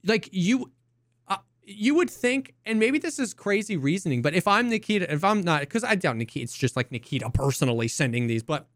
Like, 0.05 0.29
you. 0.33 0.71
uh, 1.29 1.37
You 1.65 1.95
would 1.95 2.11
think, 2.11 2.55
and 2.67 2.79
maybe 2.79 2.99
this 2.99 3.19
is 3.19 3.33
crazy 3.35 3.77
reasoning, 3.77 4.21
but 4.23 4.35
if 4.35 4.49
I'm 4.49 4.69
Nikita, 4.69 5.13
if 5.13 5.23
I'm 5.25 5.43
not, 5.43 5.61
because 5.61 5.85
I 5.85 5.95
doubt 5.95 6.17
Nikita, 6.17 6.43
it's 6.45 6.57
just 6.57 6.77
like 6.77 6.91
Nikita 6.91 7.31
personally 7.31 7.89
sending 7.89 8.27
these, 8.27 8.43
but 8.43 8.67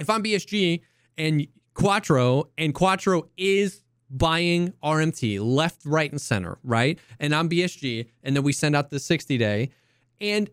if 0.00 0.10
I'm 0.10 0.22
BSG 0.24 0.80
and 1.16 1.46
Quattro, 1.74 2.50
and 2.58 2.74
Quattro 2.74 3.28
is 3.36 3.82
buying 4.10 4.74
RMT 4.82 5.38
left, 5.40 5.86
right, 5.86 6.10
and 6.10 6.20
center, 6.20 6.58
right? 6.64 6.98
And 7.20 7.34
I'm 7.34 7.48
BSG, 7.48 8.06
and 8.24 8.34
then 8.36 8.42
we 8.42 8.52
send 8.52 8.74
out 8.76 8.90
the 8.90 8.98
60 8.98 9.38
day, 9.38 9.70
and 10.20 10.50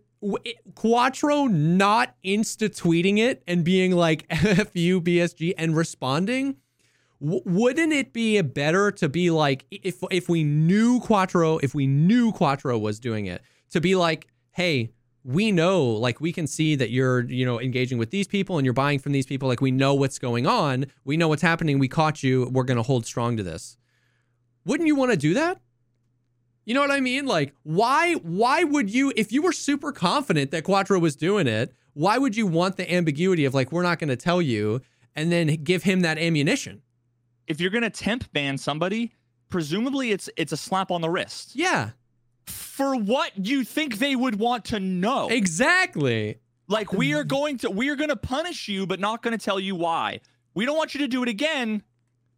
Quattro 0.76 1.46
not 1.46 2.16
insta 2.24 2.70
tweeting 2.70 3.18
it 3.18 3.42
and 3.48 3.64
being 3.64 3.94
like 3.96 4.26
"F 4.30 4.76
you 4.76 5.02
BSG" 5.02 5.54
and 5.58 5.76
responding. 5.76 6.58
W- 7.22 7.42
wouldn't 7.46 7.94
it 7.94 8.14
be 8.14 8.42
better 8.42 8.92
to 8.92 9.10
be 9.10 9.30
like 9.30 9.66
if 9.72 10.04
if 10.12 10.30
we 10.30 10.44
knew 10.44 11.00
Quattro, 11.00 11.58
if 11.60 11.76
we 11.76 11.88
knew 11.88 12.32
Quattro 12.32 12.78
was 12.78 13.00
doing 13.00 13.26
it, 13.26 13.42
to 13.72 13.82
be 13.82 13.96
like, 13.96 14.28
hey, 14.52 14.92
we 15.24 15.52
know, 15.52 15.86
like 15.86 16.22
we 16.22 16.32
can 16.32 16.48
see 16.48 16.76
that 16.76 16.92
you're, 16.92 17.22
you 17.26 17.46
know, 17.46 17.60
engaging 17.60 17.98
with 17.98 18.10
these 18.10 18.28
people 18.28 18.58
and 18.58 18.66
you're 18.66 18.74
buying 18.74 19.00
from 19.00 19.12
these 19.12 19.26
people. 19.26 19.48
Like 19.48 19.62
we 19.62 19.72
know 19.72 19.94
what's 19.94 20.18
going 20.18 20.48
on. 20.48 20.86
We 21.04 21.18
know 21.18 21.28
what's 21.28 21.42
happening. 21.42 21.78
We 21.78 21.88
caught 21.88 22.24
you. 22.24 22.50
We're 22.52 22.64
gonna 22.64 22.84
hold 22.84 23.06
strong 23.06 23.36
to 23.38 23.44
this. 23.44 23.78
Wouldn't 24.66 24.88
you 24.88 24.96
want 24.96 25.12
to 25.12 25.18
do 25.18 25.34
that? 25.34 25.60
You 26.66 26.74
know 26.74 26.82
what 26.82 26.92
I 26.92 27.00
mean? 27.00 27.26
Like, 27.26 27.54
why 27.64 28.14
why 28.14 28.64
would 28.64 28.94
you 28.94 29.12
if 29.16 29.32
you 29.32 29.42
were 29.42 29.52
super 29.52 29.92
confident 29.92 30.52
that 30.52 30.64
Quattro 30.64 31.00
was 31.00 31.16
doing 31.16 31.48
it, 31.48 31.74
why 31.94 32.18
would 32.18 32.38
you 32.38 32.48
want 32.48 32.78
the 32.78 32.92
ambiguity 32.92 33.44
of 33.46 33.54
like, 33.54 33.72
we're 33.72 33.84
not 33.84 34.00
gonna 34.00 34.16
tell 34.16 34.42
you, 34.42 34.82
and 35.16 35.32
then 35.32 35.48
give 35.64 35.84
him 35.84 36.02
that 36.02 36.18
ammunition? 36.18 36.82
If 37.50 37.60
you're 37.60 37.72
gonna 37.72 37.90
temp 37.90 38.32
ban 38.32 38.58
somebody, 38.58 39.12
presumably 39.50 40.12
it's 40.12 40.30
it's 40.38 40.54
a 40.54 40.58
slap 40.58 40.92
on 40.92 41.02
the 41.02 41.10
wrist. 41.10 41.56
Yeah, 41.56 41.90
For 42.46 42.96
what 42.96 43.32
you 43.46 43.64
think 43.66 43.98
they 43.98 44.16
would 44.16 44.36
want 44.40 44.64
to 44.66 44.80
know? 44.80 45.28
exactly. 45.30 46.40
Like 46.68 46.94
we 46.94 47.14
are 47.16 47.24
going 47.24 47.58
to 47.60 47.70
we 47.72 47.90
are 47.90 47.96
going 47.96 48.10
to 48.10 48.16
punish 48.16 48.68
you, 48.68 48.86
but 48.86 49.00
not 49.00 49.24
going 49.24 49.36
to 49.38 49.44
tell 49.44 49.60
you 49.60 49.76
why. 49.76 50.22
We 50.54 50.66
don't 50.66 50.78
want 50.78 50.94
you 50.94 51.00
to 51.02 51.08
do 51.08 51.24
it 51.24 51.30
again. 51.30 51.82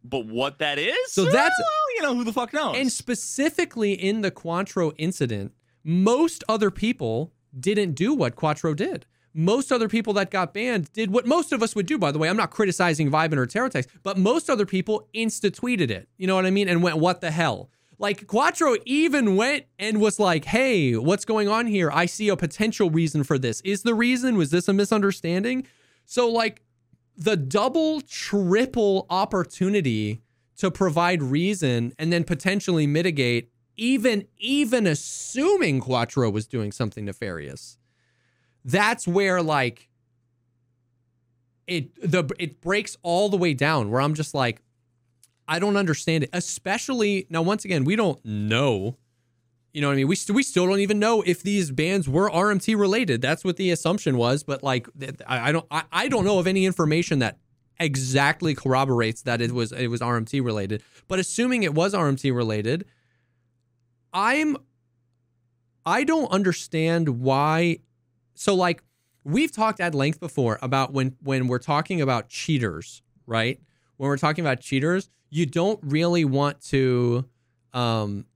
But 0.04 0.26
what 0.26 0.58
that 0.60 0.78
is? 0.78 0.96
So 1.12 1.26
that's- 1.26 1.52
well, 1.58 1.96
you 1.96 2.02
know 2.02 2.14
who 2.16 2.24
the 2.24 2.32
fuck 2.32 2.52
knows. 2.52 2.76
And 2.76 2.90
specifically 2.90 3.92
in 3.92 4.22
the 4.22 4.30
Quattro 4.30 4.92
incident, 4.92 5.52
most 5.84 6.42
other 6.48 6.70
people 6.70 7.32
didn't 7.58 7.92
do 7.92 8.14
what 8.14 8.34
Quattro 8.34 8.72
did. 8.74 9.04
Most 9.34 9.72
other 9.72 9.88
people 9.88 10.12
that 10.14 10.30
got 10.30 10.52
banned 10.52 10.92
did 10.92 11.10
what 11.10 11.26
most 11.26 11.52
of 11.52 11.62
us 11.62 11.74
would 11.74 11.86
do, 11.86 11.98
by 11.98 12.12
the 12.12 12.18
way. 12.18 12.28
I'm 12.28 12.36
not 12.36 12.50
criticizing 12.50 13.10
Vibin 13.10 13.36
or 13.36 13.46
Terratex, 13.46 13.86
but 14.02 14.18
most 14.18 14.50
other 14.50 14.66
people 14.66 15.08
insta 15.14 15.50
tweeted 15.50 15.90
it. 15.90 16.08
You 16.18 16.26
know 16.26 16.34
what 16.34 16.46
I 16.46 16.50
mean? 16.50 16.68
And 16.68 16.82
went, 16.82 16.98
what 16.98 17.20
the 17.20 17.30
hell? 17.30 17.70
Like 17.98 18.26
Quattro 18.26 18.74
even 18.84 19.36
went 19.36 19.66
and 19.78 20.00
was 20.00 20.18
like, 20.18 20.44
hey, 20.44 20.96
what's 20.96 21.24
going 21.24 21.48
on 21.48 21.66
here? 21.66 21.90
I 21.92 22.06
see 22.06 22.28
a 22.28 22.36
potential 22.36 22.90
reason 22.90 23.22
for 23.22 23.38
this. 23.38 23.60
Is 23.60 23.84
the 23.84 23.94
reason? 23.94 24.36
Was 24.36 24.50
this 24.50 24.66
a 24.68 24.72
misunderstanding? 24.72 25.66
So, 26.04 26.28
like, 26.28 26.62
the 27.16 27.36
double, 27.36 28.00
triple 28.00 29.06
opportunity 29.08 30.22
to 30.56 30.70
provide 30.70 31.22
reason 31.22 31.92
and 31.98 32.12
then 32.12 32.24
potentially 32.24 32.86
mitigate, 32.86 33.50
even 33.76 34.26
even 34.38 34.86
assuming 34.86 35.80
Quattro 35.80 36.28
was 36.28 36.46
doing 36.46 36.72
something 36.72 37.04
nefarious. 37.04 37.78
That's 38.64 39.06
where 39.06 39.42
like 39.42 39.88
it 41.66 41.94
the 42.02 42.28
it 42.38 42.60
breaks 42.60 42.96
all 43.02 43.28
the 43.28 43.36
way 43.36 43.54
down 43.54 43.90
where 43.90 44.00
I'm 44.00 44.14
just 44.14 44.34
like, 44.34 44.62
I 45.48 45.58
don't 45.58 45.76
understand 45.76 46.24
it. 46.24 46.30
Especially 46.32 47.26
now, 47.30 47.42
once 47.42 47.64
again, 47.64 47.84
we 47.84 47.96
don't 47.96 48.24
know. 48.24 48.96
You 49.72 49.80
know 49.80 49.88
what 49.88 49.94
I 49.94 49.96
mean? 49.96 50.08
We, 50.08 50.16
st- 50.16 50.36
we 50.36 50.42
still 50.42 50.66
don't 50.66 50.80
even 50.80 50.98
know 50.98 51.22
if 51.22 51.42
these 51.42 51.70
bands 51.70 52.06
were 52.06 52.28
RMT 52.28 52.78
related. 52.78 53.22
That's 53.22 53.42
what 53.42 53.56
the 53.56 53.70
assumption 53.70 54.18
was. 54.18 54.42
But 54.42 54.62
like, 54.62 54.86
I, 55.26 55.48
I 55.48 55.52
don't 55.52 55.66
I, 55.70 55.84
I 55.90 56.08
don't 56.08 56.24
know 56.24 56.38
of 56.38 56.46
any 56.46 56.66
information 56.66 57.20
that 57.20 57.38
exactly 57.80 58.54
corroborates 58.54 59.22
that 59.22 59.40
it 59.40 59.52
was 59.52 59.72
it 59.72 59.88
was 59.88 60.00
RMT 60.00 60.44
related. 60.44 60.82
But 61.08 61.18
assuming 61.18 61.62
it 61.62 61.74
was 61.74 61.94
RMT 61.94 62.34
related, 62.34 62.84
I'm 64.12 64.56
I 65.84 66.04
don't 66.04 66.30
understand 66.30 67.20
why. 67.20 67.78
So 68.42 68.56
like 68.56 68.82
we've 69.22 69.52
talked 69.52 69.78
at 69.78 69.94
length 69.94 70.18
before 70.18 70.58
about 70.62 70.92
when 70.92 71.14
when 71.22 71.46
we're 71.46 71.60
talking 71.60 72.00
about 72.00 72.28
cheaters, 72.28 73.00
right? 73.24 73.60
When 73.98 74.08
we're 74.08 74.16
talking 74.16 74.44
about 74.44 74.58
cheaters, 74.58 75.08
you 75.30 75.46
don't 75.46 75.78
really 75.84 76.24
want 76.24 76.60
to 76.62 77.24
um 77.72 78.26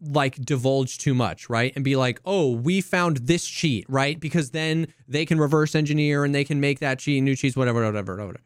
like 0.00 0.36
divulge 0.36 0.96
too 0.96 1.12
much, 1.12 1.50
right? 1.50 1.70
And 1.76 1.84
be 1.84 1.96
like, 1.96 2.18
"Oh, 2.24 2.52
we 2.52 2.80
found 2.80 3.18
this 3.18 3.44
cheat," 3.46 3.84
right? 3.90 4.18
Because 4.18 4.52
then 4.52 4.86
they 5.06 5.26
can 5.26 5.38
reverse 5.38 5.74
engineer 5.74 6.24
and 6.24 6.34
they 6.34 6.44
can 6.44 6.58
make 6.58 6.78
that 6.78 6.98
cheat, 6.98 7.22
new 7.22 7.36
cheats, 7.36 7.56
whatever, 7.56 7.84
whatever, 7.84 8.16
whatever. 8.16 8.40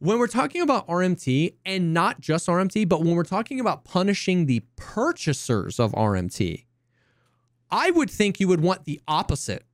When 0.00 0.18
we're 0.18 0.26
talking 0.26 0.60
about 0.60 0.88
RMT 0.88 1.54
and 1.64 1.94
not 1.94 2.20
just 2.20 2.48
RMT, 2.48 2.88
but 2.88 3.04
when 3.04 3.14
we're 3.14 3.22
talking 3.22 3.60
about 3.60 3.84
punishing 3.84 4.46
the 4.46 4.64
purchasers 4.74 5.78
of 5.78 5.92
RMT, 5.92 6.64
I 7.70 7.92
would 7.92 8.10
think 8.10 8.40
you 8.40 8.48
would 8.48 8.60
want 8.60 8.86
the 8.86 9.00
opposite. 9.06 9.64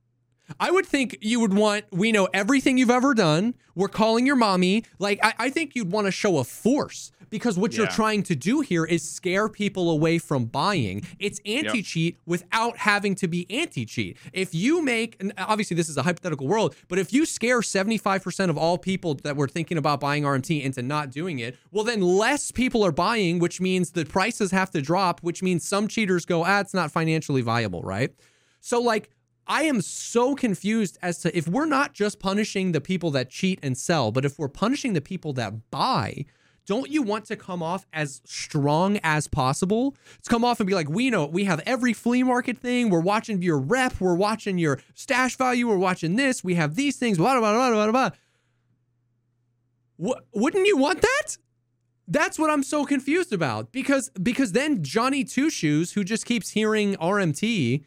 I 0.59 0.71
would 0.71 0.85
think 0.85 1.17
you 1.21 1.39
would 1.39 1.53
want, 1.53 1.85
we 1.91 2.11
know 2.11 2.27
everything 2.33 2.77
you've 2.77 2.89
ever 2.89 3.13
done. 3.13 3.55
We're 3.75 3.87
calling 3.87 4.25
your 4.25 4.35
mommy. 4.35 4.83
Like, 4.99 5.19
I, 5.23 5.33
I 5.39 5.49
think 5.49 5.75
you'd 5.75 5.91
want 5.91 6.07
to 6.07 6.11
show 6.11 6.37
a 6.37 6.43
force 6.43 7.11
because 7.31 7.57
what 7.57 7.73
you're 7.73 7.87
trying 7.87 8.21
to 8.23 8.35
do 8.35 8.59
here 8.59 8.85
is 8.85 9.09
scare 9.09 9.47
people 9.49 9.89
away 9.89 10.19
from 10.19 10.45
buying. 10.45 11.03
It's 11.17 11.39
anti 11.45 11.81
cheat 11.81 12.19
without 12.25 12.77
having 12.77 13.15
to 13.15 13.27
be 13.27 13.47
anti 13.49 13.85
cheat. 13.85 14.17
If 14.33 14.53
you 14.53 14.83
make, 14.83 15.15
and 15.19 15.33
obviously 15.37 15.75
this 15.75 15.89
is 15.89 15.97
a 15.97 16.03
hypothetical 16.03 16.45
world, 16.47 16.75
but 16.89 16.99
if 16.99 17.13
you 17.13 17.25
scare 17.25 17.61
75% 17.61 18.49
of 18.49 18.57
all 18.57 18.77
people 18.77 19.15
that 19.23 19.35
were 19.37 19.47
thinking 19.47 19.77
about 19.77 19.99
buying 19.99 20.23
RMT 20.23 20.61
into 20.61 20.81
not 20.81 21.09
doing 21.09 21.39
it, 21.39 21.57
well, 21.71 21.85
then 21.85 22.01
less 22.01 22.51
people 22.51 22.83
are 22.85 22.91
buying, 22.91 23.39
which 23.39 23.61
means 23.61 23.91
the 23.91 24.05
prices 24.05 24.51
have 24.51 24.69
to 24.71 24.81
drop, 24.81 25.21
which 25.21 25.41
means 25.41 25.65
some 25.65 25.87
cheaters 25.87 26.25
go, 26.25 26.43
ah, 26.43 26.59
it's 26.59 26.73
not 26.73 26.91
financially 26.91 27.41
viable, 27.41 27.81
right? 27.81 28.13
So, 28.59 28.81
like, 28.81 29.09
I 29.47 29.63
am 29.63 29.81
so 29.81 30.35
confused 30.35 30.97
as 31.01 31.19
to 31.19 31.35
if 31.37 31.47
we're 31.47 31.65
not 31.65 31.93
just 31.93 32.19
punishing 32.19 32.71
the 32.71 32.81
people 32.81 33.11
that 33.11 33.29
cheat 33.29 33.59
and 33.61 33.77
sell, 33.77 34.11
but 34.11 34.25
if 34.25 34.39
we're 34.39 34.47
punishing 34.47 34.93
the 34.93 35.01
people 35.01 35.33
that 35.33 35.71
buy, 35.71 36.25
don't 36.65 36.89
you 36.89 37.01
want 37.01 37.25
to 37.25 37.35
come 37.35 37.63
off 37.63 37.85
as 37.91 38.21
strong 38.23 38.99
as 39.03 39.27
possible? 39.27 39.95
To 40.23 40.29
come 40.29 40.45
off 40.45 40.59
and 40.59 40.67
be 40.67 40.75
like, 40.75 40.89
we 40.89 41.09
know 41.09 41.25
we 41.25 41.45
have 41.45 41.61
every 41.65 41.93
flea 41.93 42.23
market 42.23 42.59
thing. 42.59 42.89
We're 42.89 43.01
watching 43.01 43.41
your 43.41 43.57
rep. 43.57 43.99
We're 43.99 44.15
watching 44.15 44.57
your 44.57 44.79
stash 44.93 45.35
value. 45.37 45.67
We're 45.67 45.77
watching 45.77 46.15
this. 46.15 46.43
We 46.43 46.55
have 46.55 46.75
these 46.75 46.97
things. 46.97 47.17
Blah, 47.17 47.39
blah, 47.39 47.53
blah, 47.53 47.91
blah, 47.91 48.11
blah. 49.97 50.15
Wouldn't 50.33 50.67
you 50.67 50.77
want 50.77 51.01
that? 51.01 51.37
That's 52.07 52.37
what 52.37 52.49
I'm 52.49 52.63
so 52.63 52.85
confused 52.85 53.31
about 53.31 53.71
because 53.71 54.09
because 54.21 54.51
then 54.51 54.83
Johnny 54.83 55.23
Two 55.23 55.49
Shoes, 55.49 55.93
who 55.93 56.03
just 56.03 56.25
keeps 56.25 56.49
hearing 56.49 56.95
RMT, 56.95 57.85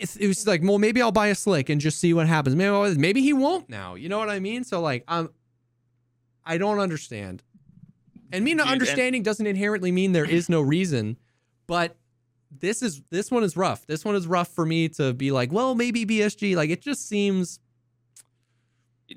it 0.00 0.26
was 0.26 0.46
like, 0.46 0.62
well, 0.62 0.78
maybe 0.78 1.02
I'll 1.02 1.12
buy 1.12 1.28
a 1.28 1.34
slick 1.34 1.68
and 1.68 1.80
just 1.80 1.98
see 1.98 2.12
what 2.14 2.26
happens. 2.26 2.56
Maybe 2.56 2.68
I'll- 2.68 2.94
maybe 2.94 3.20
he 3.22 3.32
won't 3.32 3.68
now. 3.68 3.94
You 3.94 4.08
know 4.08 4.18
what 4.18 4.30
I 4.30 4.38
mean? 4.40 4.64
So 4.64 4.80
like, 4.80 5.04
um, 5.08 5.30
I 6.44 6.58
don't 6.58 6.78
understand. 6.78 7.42
And 8.32 8.44
me 8.44 8.54
not 8.54 8.64
Dude, 8.64 8.72
and- 8.72 8.80
understanding 8.82 9.22
doesn't 9.22 9.46
inherently 9.46 9.92
mean 9.92 10.12
there 10.12 10.24
is 10.24 10.48
no 10.48 10.60
reason, 10.60 11.16
but 11.66 11.96
this 12.50 12.82
is 12.82 13.02
this 13.10 13.30
one 13.30 13.44
is 13.44 13.56
rough. 13.56 13.86
This 13.86 14.04
one 14.04 14.14
is 14.14 14.26
rough 14.26 14.48
for 14.48 14.64
me 14.66 14.88
to 14.90 15.12
be 15.12 15.30
like, 15.30 15.52
well, 15.52 15.74
maybe 15.74 16.04
BSG. 16.06 16.56
Like 16.56 16.70
it 16.70 16.80
just 16.80 17.08
seems 17.08 17.60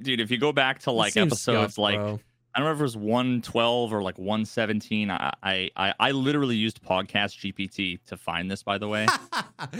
dude, 0.01 0.19
if 0.19 0.31
you 0.31 0.37
go 0.37 0.51
back 0.51 0.79
to 0.79 0.91
like 0.91 1.15
episodes 1.15 1.41
scuffed, 1.41 1.77
like 1.77 1.95
bro. 1.99 2.19
I 2.55 2.59
don't 2.59 2.67
remember 2.67 2.83
if 2.83 2.93
it 2.95 2.97
was 2.97 2.97
112 2.97 3.93
or 3.93 4.01
like 4.03 4.17
117. 4.19 5.09
I 5.09 5.31
I 5.41 5.69
I, 5.75 5.93
I 5.99 6.11
literally 6.11 6.55
used 6.55 6.83
podcast 6.83 7.39
GPT 7.39 7.99
to 8.05 8.15
find 8.17 8.49
this. 8.51 8.61
By 8.63 8.77
the 8.77 8.87
way, 8.87 9.07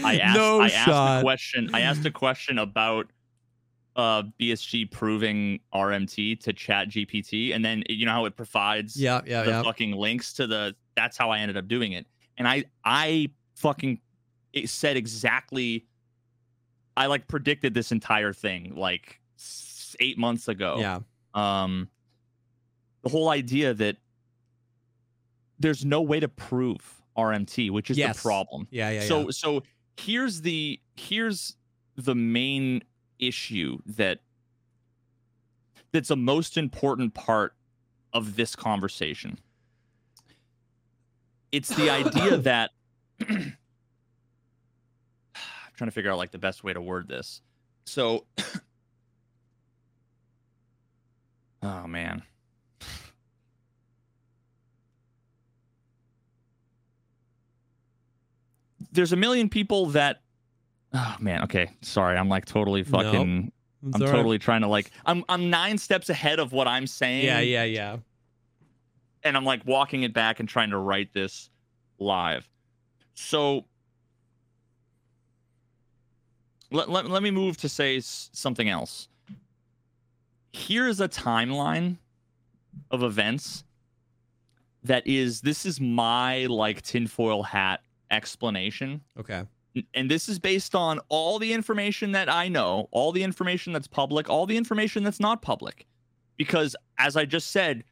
I 0.03 0.17
asked 0.17 0.35
no 0.37 0.61
I 0.61 0.69
asked 0.69 0.87
a 0.89 1.21
question. 1.21 1.69
I 1.73 1.81
asked 1.81 2.05
a 2.05 2.11
question 2.11 2.57
about 2.57 3.11
uh 3.95 4.23
BSG 4.39 4.89
proving 4.89 5.59
RMT 5.73 6.39
to 6.41 6.53
Chat 6.53 6.89
GPT, 6.89 7.53
and 7.53 7.63
then 7.63 7.83
you 7.89 8.05
know 8.07 8.11
how 8.11 8.25
it 8.25 8.35
provides 8.35 8.97
Yeah, 8.99 9.21
yeah, 9.25 9.43
the 9.43 9.51
yeah. 9.51 9.61
fucking 9.63 9.91
links 9.91 10.33
to 10.33 10.47
the. 10.47 10.75
That's 10.95 11.15
how 11.17 11.29
I 11.29 11.39
ended 11.39 11.57
up 11.57 11.67
doing 11.67 11.91
it, 11.91 12.07
and 12.37 12.47
I 12.47 12.63
I 12.83 13.29
fucking 13.55 13.99
it 14.51 14.69
said 14.69 14.97
exactly. 14.97 15.85
I 16.97 17.07
like 17.07 17.27
predicted 17.27 17.73
this 17.73 17.91
entire 17.91 18.33
thing 18.33 18.73
like 18.75 19.19
eight 19.99 20.17
months 20.17 20.47
ago 20.47 20.77
Yeah. 20.79 20.99
um 21.33 21.87
the 23.03 23.09
whole 23.09 23.29
idea 23.29 23.73
that 23.73 23.97
there's 25.59 25.85
no 25.85 26.01
way 26.01 26.19
to 26.19 26.27
prove 26.27 27.01
RMT, 27.15 27.69
which 27.69 27.91
is 27.91 27.97
Yes. 27.97 28.17
the 28.17 28.21
problem. 28.21 28.67
Yeah, 28.71 28.89
yeah, 28.89 29.01
so 29.01 29.19
yeah. 29.21 29.27
so 29.31 29.63
here's 29.97 30.41
the 30.41 30.79
here's 30.95 31.55
the 31.95 32.15
main 32.15 32.81
issue 33.19 33.77
that 33.85 34.19
that's 35.91 36.09
a 36.09 36.15
most 36.15 36.57
important 36.57 37.13
part 37.13 37.55
of 38.13 38.35
this 38.35 38.55
conversation. 38.55 39.37
It's 41.51 41.69
the 41.69 41.89
idea 41.91 42.37
that 42.49 42.71
I'm 43.29 43.55
trying 45.75 45.87
to 45.87 45.91
figure 45.91 46.09
out 46.11 46.17
like 46.17 46.31
the 46.31 46.39
best 46.39 46.63
way 46.63 46.73
to 46.73 46.81
word 46.81 47.07
this. 47.07 47.41
So 47.85 48.25
Oh 51.61 51.87
man. 51.87 52.23
There's 58.93 59.11
a 59.11 59.15
million 59.17 59.49
people 59.49 59.87
that 59.87 60.21
Oh 60.93 61.15
man, 61.19 61.43
okay. 61.43 61.71
Sorry, 61.81 62.15
I'm 62.17 62.29
like 62.29 62.45
totally 62.45 62.83
fucking 62.83 63.51
It's 63.87 63.95
I'm 63.95 64.01
right. 64.01 64.11
totally 64.11 64.39
trying 64.39 64.61
to 64.61 64.67
like 64.67 64.91
I'm 65.05 65.23
I'm 65.27 65.49
9 65.49 65.77
steps 65.79 66.09
ahead 66.09 66.39
of 66.39 66.51
what 66.53 66.67
I'm 66.67 66.87
saying 66.87 67.25
Yeah, 67.25 67.39
yeah, 67.39 67.63
yeah. 67.63 67.97
and 69.23 69.35
I'm 69.35 69.43
like 69.45 69.65
walking 69.65 70.03
it 70.03 70.13
back 70.13 70.39
and 70.39 70.47
trying 70.47 70.69
to 70.69 70.77
write 70.77 71.11
this 71.13 71.49
live. 71.99 72.47
So 73.15 73.65
let, 76.71 76.89
let, 76.89 77.09
let 77.09 77.21
me 77.23 77.31
move 77.31 77.57
to 77.57 77.69
say 77.69 77.99
something 78.01 78.67
else. 78.69 79.07
Here's 80.51 80.99
a 81.01 81.07
timeline 81.07 81.97
of 82.91 83.03
events 83.03 83.63
that 84.83 85.05
is 85.07 85.41
this 85.41 85.65
is 85.65 85.79
my 85.79 86.45
like 86.47 86.81
tinfoil 86.81 87.43
hat 87.43 87.81
explanation 88.13 89.01
Okay. 89.19 89.43
And 89.95 90.09
this 90.09 90.29
is 90.29 90.37
based 90.37 90.75
on 90.75 90.99
all 91.09 91.39
the 91.39 91.51
information 91.51 92.11
that 92.11 92.29
I 92.29 92.47
know, 92.47 92.89
all 92.91 93.11
the 93.11 93.23
information 93.23 93.73
that's 93.73 93.87
public, 93.87 94.29
all 94.29 94.45
the 94.45 94.55
information 94.55 95.03
that's 95.03 95.19
not 95.19 95.41
public. 95.41 95.87
Because 96.37 96.75
as 96.99 97.17
I 97.17 97.25
just 97.25 97.49
said, 97.49 97.83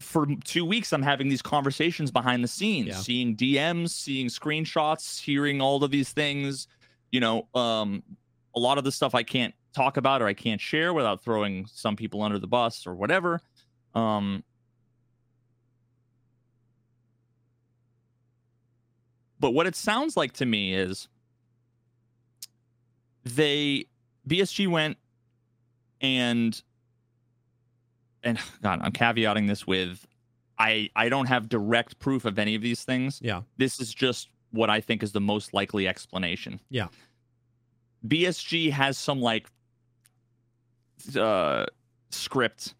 for 0.00 0.26
two 0.44 0.64
weeks, 0.64 0.90
I'm 0.90 1.02
having 1.02 1.28
these 1.28 1.42
conversations 1.42 2.10
behind 2.10 2.42
the 2.42 2.48
scenes, 2.48 2.88
Yeah. 2.88 2.94
seeing 2.94 3.36
DMs, 3.36 3.90
seeing 3.90 4.28
screenshots, 4.28 5.20
hearing 5.20 5.60
all 5.60 5.84
of 5.84 5.90
these 5.90 6.12
things. 6.14 6.66
You 7.12 7.20
know, 7.20 7.46
um, 7.54 8.02
a 8.56 8.58
lot 8.60 8.78
of 8.78 8.84
the 8.84 8.92
stuff 8.92 9.14
I 9.14 9.22
can't 9.22 9.54
talk 9.74 9.98
about 9.98 10.22
or 10.22 10.26
I 10.28 10.34
can't 10.34 10.60
share 10.62 10.94
without 10.94 11.22
throwing 11.22 11.66
some 11.66 11.94
people 11.94 12.22
under 12.22 12.38
the 12.38 12.46
bus 12.46 12.86
or 12.86 12.94
whatever. 12.94 13.42
Um, 13.94 14.44
but 19.40 19.52
what 19.52 19.66
it 19.66 19.76
sounds 19.76 20.16
like 20.16 20.32
to 20.34 20.46
me 20.46 20.74
is 20.74 21.08
they 23.24 23.86
BSG 24.28 24.68
went 24.68 24.96
and 26.00 26.60
and 28.22 28.38
God, 28.62 28.80
I'm 28.82 28.92
caveating 28.92 29.46
this 29.48 29.66
with 29.66 30.06
I 30.58 30.90
I 30.96 31.08
don't 31.08 31.26
have 31.26 31.48
direct 31.48 31.98
proof 31.98 32.24
of 32.24 32.38
any 32.38 32.54
of 32.54 32.62
these 32.62 32.84
things. 32.84 33.20
Yeah. 33.22 33.42
This 33.56 33.80
is 33.80 33.94
just 33.94 34.28
what 34.50 34.70
I 34.70 34.80
think 34.80 35.02
is 35.02 35.12
the 35.12 35.20
most 35.20 35.52
likely 35.54 35.86
explanation. 35.86 36.60
Yeah. 36.70 36.88
BSG 38.06 38.70
has 38.72 38.96
some 38.98 39.20
like 39.20 39.48
uh 41.16 41.66
script 42.10 42.74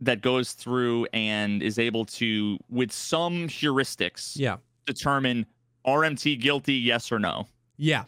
that 0.00 0.20
goes 0.20 0.52
through 0.52 1.06
and 1.12 1.62
is 1.62 1.78
able 1.78 2.04
to 2.04 2.58
with 2.68 2.92
some 2.92 3.48
heuristics 3.48 4.32
Yeah. 4.36 4.56
determine 4.86 5.46
RMT 5.86 6.40
guilty 6.40 6.74
yes 6.74 7.10
or 7.12 7.18
no 7.18 7.46
Yeah. 7.76 8.04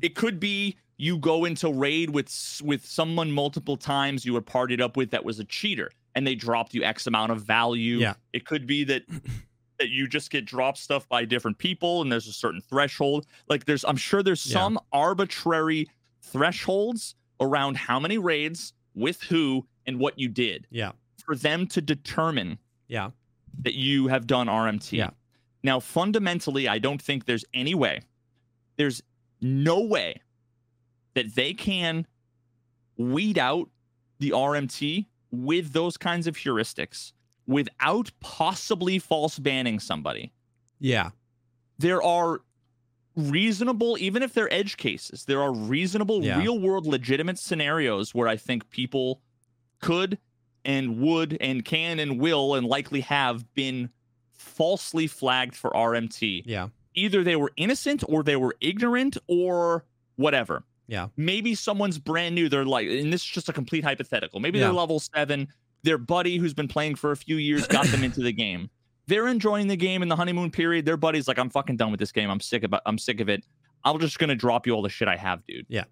it 0.00 0.14
could 0.14 0.38
be 0.40 0.76
you 0.96 1.16
go 1.18 1.44
into 1.44 1.72
raid 1.72 2.10
with 2.10 2.60
with 2.64 2.84
someone 2.84 3.30
multiple 3.32 3.76
times 3.76 4.24
you 4.24 4.32
were 4.32 4.42
partied 4.42 4.80
up 4.80 4.96
with 4.96 5.10
that 5.10 5.24
was 5.24 5.38
a 5.38 5.44
cheater 5.44 5.90
and 6.14 6.26
they 6.26 6.34
dropped 6.34 6.74
you 6.74 6.82
x 6.82 7.06
amount 7.06 7.32
of 7.32 7.42
value 7.42 7.98
Yeah. 7.98 8.14
it 8.32 8.44
could 8.44 8.66
be 8.66 8.84
that 8.84 9.02
that 9.78 9.88
you 9.88 10.06
just 10.06 10.30
get 10.30 10.44
dropped 10.44 10.76
stuff 10.78 11.08
by 11.08 11.24
different 11.24 11.56
people 11.56 12.02
and 12.02 12.12
there's 12.12 12.26
a 12.28 12.32
certain 12.34 12.60
threshold 12.60 13.26
like 13.48 13.64
there's 13.64 13.84
i'm 13.84 13.96
sure 13.96 14.22
there's 14.22 14.44
Yeah. 14.46 14.54
some 14.54 14.78
arbitrary 14.92 15.86
thresholds 16.22 17.14
around 17.40 17.76
how 17.76 17.98
many 17.98 18.18
raids 18.18 18.72
with 18.94 19.22
who 19.22 19.66
and 19.86 19.98
what 19.98 20.18
you 20.18 20.28
did 20.28 20.66
Yeah. 20.70 20.92
for 21.24 21.34
them 21.34 21.66
to 21.68 21.80
determine 21.80 22.58
Yeah. 22.88 23.10
that 23.62 23.74
you 23.74 24.08
have 24.08 24.26
done 24.26 24.46
RMT. 24.48 24.98
Yeah. 24.98 25.10
Now, 25.62 25.80
fundamentally, 25.80 26.68
I 26.68 26.78
don't 26.78 27.00
think 27.02 27.24
there's 27.26 27.44
any 27.52 27.74
way, 27.74 28.00
there's 28.76 29.02
no 29.40 29.80
way 29.80 30.20
that 31.14 31.34
they 31.34 31.52
can 31.52 32.06
weed 32.96 33.38
out 33.38 33.68
the 34.18 34.30
RMT 34.30 35.06
with 35.30 35.72
those 35.72 35.96
kinds 35.96 36.26
of 36.26 36.36
heuristics 36.36 37.12
without 37.46 38.10
possibly 38.20 38.98
false 38.98 39.38
banning 39.38 39.80
somebody. 39.80 40.32
Yeah. 40.78 41.10
There 41.78 42.02
are 42.02 42.42
reasonable, 43.16 43.96
even 43.98 44.22
if 44.22 44.34
they're 44.34 44.52
edge 44.52 44.76
cases, 44.76 45.24
there 45.24 45.42
are 45.42 45.52
reasonable, 45.52 46.22
Yeah. 46.24 46.38
real 46.38 46.58
world, 46.58 46.86
legitimate 46.86 47.38
scenarios 47.38 48.14
where 48.14 48.28
I 48.28 48.36
think 48.36 48.70
people 48.70 49.20
could 49.80 50.18
and 50.64 50.98
would 51.00 51.36
and 51.40 51.64
can 51.64 51.98
and 51.98 52.20
will 52.20 52.54
and 52.54 52.66
likely 52.66 53.00
have 53.00 53.52
been 53.54 53.90
falsely 54.40 55.06
flagged 55.06 55.54
for 55.54 55.70
RMT. 55.70 56.42
Yeah. 56.46 56.68
Either 56.94 57.22
they 57.22 57.36
were 57.36 57.52
innocent 57.56 58.02
or 58.08 58.22
they 58.22 58.36
were 58.36 58.56
ignorant 58.60 59.16
or 59.28 59.84
whatever. 60.16 60.64
Yeah. 60.88 61.08
Maybe 61.16 61.54
someone's 61.54 61.98
brand 61.98 62.34
new. 62.34 62.48
They're 62.48 62.64
like, 62.64 62.88
and 62.88 63.12
this 63.12 63.20
is 63.22 63.26
just 63.28 63.48
a 63.48 63.52
complete 63.52 63.84
hypothetical. 63.84 64.40
Maybe 64.40 64.58
Yeah. 64.58 64.66
they're 64.66 64.72
level 64.74 64.98
seven. 64.98 65.48
Their 65.82 65.98
buddy 65.98 66.36
who's 66.38 66.54
been 66.54 66.68
playing 66.68 66.96
for 66.96 67.12
a 67.12 67.16
few 67.16 67.36
years 67.36 67.66
got 67.66 67.86
them 67.86 68.02
into 68.02 68.22
the 68.22 68.32
game. 68.32 68.70
They're 69.06 69.28
enjoying 69.28 69.68
the 69.68 69.76
game 69.76 70.02
in 70.02 70.08
the 70.08 70.16
honeymoon 70.16 70.50
period. 70.50 70.84
Their 70.84 70.96
buddy's 70.96 71.28
like, 71.28 71.38
I'm 71.38 71.50
fucking 71.50 71.76
done 71.76 71.90
with 71.90 72.00
this 72.00 72.12
game. 72.12 72.30
I'm 72.30 72.40
sick 72.40 72.64
about 72.64 72.82
I'm 72.86 72.98
sick 72.98 73.20
of 73.20 73.28
it. 73.28 73.44
I'm 73.84 73.98
just 73.98 74.18
gonna 74.18 74.34
drop 74.36 74.66
you 74.66 74.72
all 74.72 74.82
the 74.82 74.88
shit 74.88 75.08
I 75.08 75.16
have, 75.16 75.44
dude. 75.46 75.66
Yeah. 75.68 75.84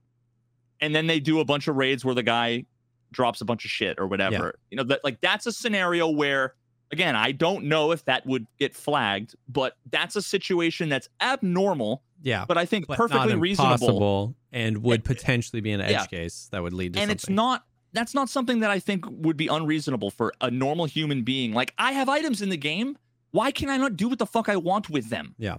And 0.80 0.94
then 0.94 1.06
they 1.06 1.20
do 1.20 1.40
a 1.40 1.44
bunch 1.44 1.68
of 1.68 1.76
raids 1.76 2.04
where 2.04 2.14
the 2.14 2.22
guy 2.22 2.64
drops 3.10 3.40
a 3.40 3.44
bunch 3.44 3.64
of 3.64 3.70
shit 3.70 3.98
or 3.98 4.06
whatever. 4.06 4.58
You 4.70 4.76
know, 4.76 4.84
that 4.84 5.00
like 5.04 5.20
that's 5.20 5.46
a 5.46 5.52
scenario 5.52 6.08
where 6.08 6.54
again, 6.90 7.14
I 7.16 7.32
don't 7.32 7.64
know 7.64 7.92
if 7.92 8.04
that 8.06 8.24
would 8.26 8.46
get 8.58 8.74
flagged, 8.74 9.34
but 9.48 9.76
that's 9.90 10.16
a 10.16 10.22
situation 10.22 10.88
that's 10.88 11.08
abnormal, 11.20 12.02
Yeah. 12.22 12.44
but 12.46 12.56
I 12.58 12.64
think 12.64 12.86
But 12.86 12.96
perfectly 12.96 13.34
reasonable. 13.34 14.34
and 14.52 14.78
would 14.82 15.00
Eh, 15.00 15.02
potentially 15.04 15.60
be 15.60 15.72
an 15.72 15.80
edge 15.80 15.92
yeah. 15.92 16.06
case 16.06 16.48
that 16.52 16.62
would 16.62 16.72
lead 16.72 16.94
to 16.94 17.00
and 17.00 17.10
something. 17.10 17.14
it's 17.16 17.28
not 17.28 17.64
that's 17.94 18.12
not 18.14 18.28
something 18.28 18.60
that 18.60 18.70
I 18.70 18.78
think 18.80 19.06
would 19.08 19.36
be 19.38 19.46
unreasonable 19.48 20.10
for 20.10 20.32
a 20.42 20.50
normal 20.50 20.84
human 20.84 21.22
being. 21.22 21.52
Like 21.54 21.72
I 21.78 21.92
have 21.92 22.08
items 22.08 22.42
in 22.42 22.50
the 22.50 22.56
game. 22.58 22.98
Why 23.30 23.50
can 23.50 23.70
I 23.70 23.78
not 23.78 23.96
do 23.96 24.08
what 24.08 24.18
the 24.18 24.26
fuck 24.26 24.48
I 24.50 24.56
want 24.56 24.90
with 24.90 25.08
them? 25.08 25.34
Yeah. 25.38 25.56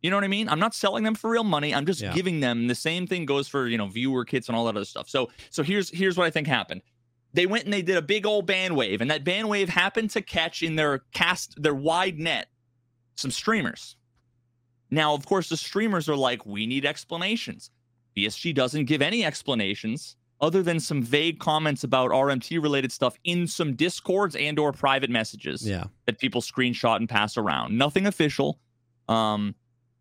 You 0.00 0.10
know 0.10 0.16
what 0.16 0.22
I 0.24 0.28
mean? 0.28 0.48
I'm 0.48 0.60
not 0.60 0.74
selling 0.74 1.02
them 1.02 1.16
for 1.16 1.28
real 1.28 1.42
money. 1.42 1.74
I'm 1.74 1.84
just 1.84 2.00
Yeah. 2.00 2.12
giving 2.12 2.38
them. 2.38 2.68
The 2.68 2.74
same 2.76 3.06
thing 3.08 3.26
goes 3.26 3.48
for, 3.48 3.66
you 3.66 3.78
know, 3.78 3.88
viewer 3.88 4.24
kits 4.24 4.46
and 4.48 4.56
all 4.56 4.64
that 4.66 4.76
other 4.76 4.84
stuff. 4.84 5.08
So 5.08 5.30
so 5.50 5.64
here's 5.64 5.90
here's 5.90 6.16
what 6.16 6.24
I 6.26 6.30
think 6.30 6.46
happened. 6.46 6.82
They 7.36 7.46
went 7.46 7.64
and 7.64 7.72
they 7.72 7.82
did 7.82 7.96
a 7.98 8.02
big 8.02 8.24
old 8.26 8.46
ban 8.46 8.74
wave, 8.74 9.00
and 9.02 9.10
that 9.10 9.22
ban 9.22 9.46
wave 9.48 9.68
happened 9.68 10.10
to 10.10 10.22
catch 10.22 10.62
in 10.62 10.74
their 10.74 11.00
cast 11.12 11.62
their 11.62 11.74
wide 11.74 12.18
net 12.18 12.48
some 13.14 13.30
streamers. 13.30 13.96
Now, 14.90 15.14
of 15.14 15.26
course, 15.26 15.48
the 15.50 15.56
streamers 15.56 16.08
are 16.08 16.16
like, 16.16 16.46
we 16.46 16.66
need 16.66 16.86
explanations. 16.86 17.70
BSG 18.16 18.54
doesn't 18.54 18.86
give 18.86 19.02
any 19.02 19.24
explanations 19.24 20.16
other 20.40 20.62
than 20.62 20.78
some 20.80 21.02
vague 21.02 21.38
comments 21.38 21.84
about 21.84 22.10
RMT 22.10 22.62
related 22.62 22.90
stuff 22.92 23.16
in 23.24 23.46
some 23.46 23.74
discords 23.74 24.34
and 24.36 24.58
or 24.58 24.72
private 24.72 25.10
messages 25.10 25.66
Yeah. 25.66 25.84
that 26.06 26.18
people 26.18 26.40
screenshot 26.40 26.96
and 26.96 27.08
pass 27.08 27.36
around. 27.36 27.76
Nothing 27.76 28.06
official. 28.06 28.58
Um, 29.08 29.54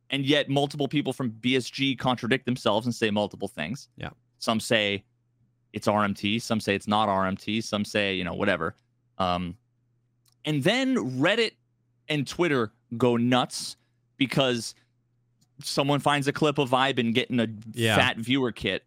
and 0.10 0.26
yet 0.26 0.50
multiple 0.50 0.88
people 0.88 1.14
from 1.14 1.32
BSG 1.32 1.98
contradict 1.98 2.46
themselves 2.46 2.86
and 2.86 2.94
say 2.94 3.10
multiple 3.12 3.48
things. 3.48 3.90
Yeah. 3.98 4.10
Some 4.40 4.60
say 4.60 5.04
it's 5.76 5.88
RMT, 5.88 6.42
some 6.42 6.60
say 6.60 6.74
it's 6.74 6.88
not 6.88 7.10
RMT, 7.10 7.62
some 7.64 7.86
say, 7.86 8.16
you 8.16 8.24
know, 8.24 8.34
whatever. 8.34 8.76
Um, 9.20 9.56
and 10.46 10.64
then 10.64 10.96
Reddit 11.20 11.52
and 12.08 12.26
Twitter 12.26 12.72
go 12.98 13.18
nuts 13.18 13.76
because 14.18 14.74
someone 15.62 16.00
finds 16.00 16.28
a 16.28 16.34
clip 16.34 16.58
of 16.58 16.74
Ivan 16.74 17.12
getting 17.12 17.40
a 17.40 17.48
Yeah. 17.74 17.98
fat 17.98 18.18
viewer 18.18 18.52
kit. 18.52 18.86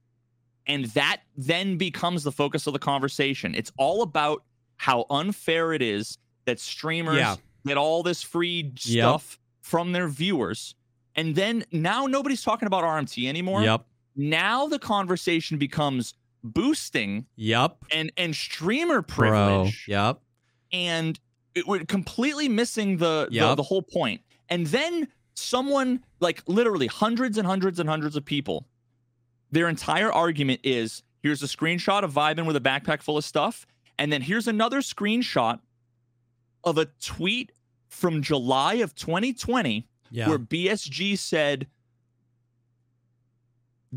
And 0.67 0.87
that 0.87 1.21
then 1.37 1.77
becomes 1.77 2.25
the 2.25 2.33
focus 2.33 2.67
of 2.67 2.73
the 2.73 2.79
conversation. 2.79 3.55
It's 3.55 3.73
all 3.79 4.03
about 4.03 4.45
how 4.77 5.05
unfair 5.11 5.73
it 5.75 5.83
is 5.83 6.19
that 6.47 6.59
streamers 6.59 7.19
Yeah. 7.19 7.37
get 7.67 7.77
all 7.77 8.03
this 8.03 8.23
free 8.23 8.73
Yep. 8.85 9.05
stuff 9.05 9.39
from 9.61 9.93
their 9.93 10.09
viewers. 10.09 10.75
And 11.17 11.35
then 11.35 11.65
now 11.71 12.07
nobody's 12.07 12.43
talking 12.43 12.67
about 12.67 12.85
RMT 12.85 13.29
anymore. 13.29 13.63
Yep. 13.63 13.85
Now 14.17 14.67
the 14.67 14.79
conversation 14.79 15.59
becomes 15.59 16.15
boosting 16.45 17.27
Yep. 17.37 17.77
and 17.93 18.13
and 18.17 18.35
streamer 18.35 19.03
Bro. 19.03 19.29
privilege 19.31 19.85
Yep. 19.89 20.21
and 20.73 21.19
it, 21.55 21.67
we're 21.67 21.85
completely 21.85 22.49
missing 22.49 22.99
the, 22.99 23.27
the 23.31 23.35
Yep. 23.37 23.57
the 23.57 23.63
whole 23.63 23.83
point. 23.83 24.21
And 24.49 24.67
then 24.69 25.09
someone 25.35 26.05
like 26.21 26.43
literally 26.47 26.87
hundreds 26.87 27.39
and 27.39 27.47
hundreds 27.47 27.79
and 27.81 27.89
hundreds 27.89 28.17
of 28.17 28.25
people, 28.25 28.67
their 29.51 29.69
entire 29.69 30.13
argument 30.13 30.61
is 30.63 31.03
here's 31.23 31.43
a 31.43 31.47
screenshot 31.47 32.03
of 32.03 32.13
Vibin 32.13 32.47
with 32.47 32.57
a 32.57 32.61
backpack 32.61 33.03
full 33.03 33.17
of 33.17 33.25
stuff, 33.25 33.67
and 33.99 34.13
then 34.13 34.23
here's 34.23 34.47
another 34.47 34.81
screenshot 34.81 35.59
of 36.65 36.79
a 36.79 36.87
tweet 37.01 37.53
from 37.89 38.23
July 38.23 38.75
of 38.75 38.95
2020 38.95 39.87
Yeah. 40.11 40.29
where 40.29 40.39
BSG 40.39 41.17
said, 41.17 41.67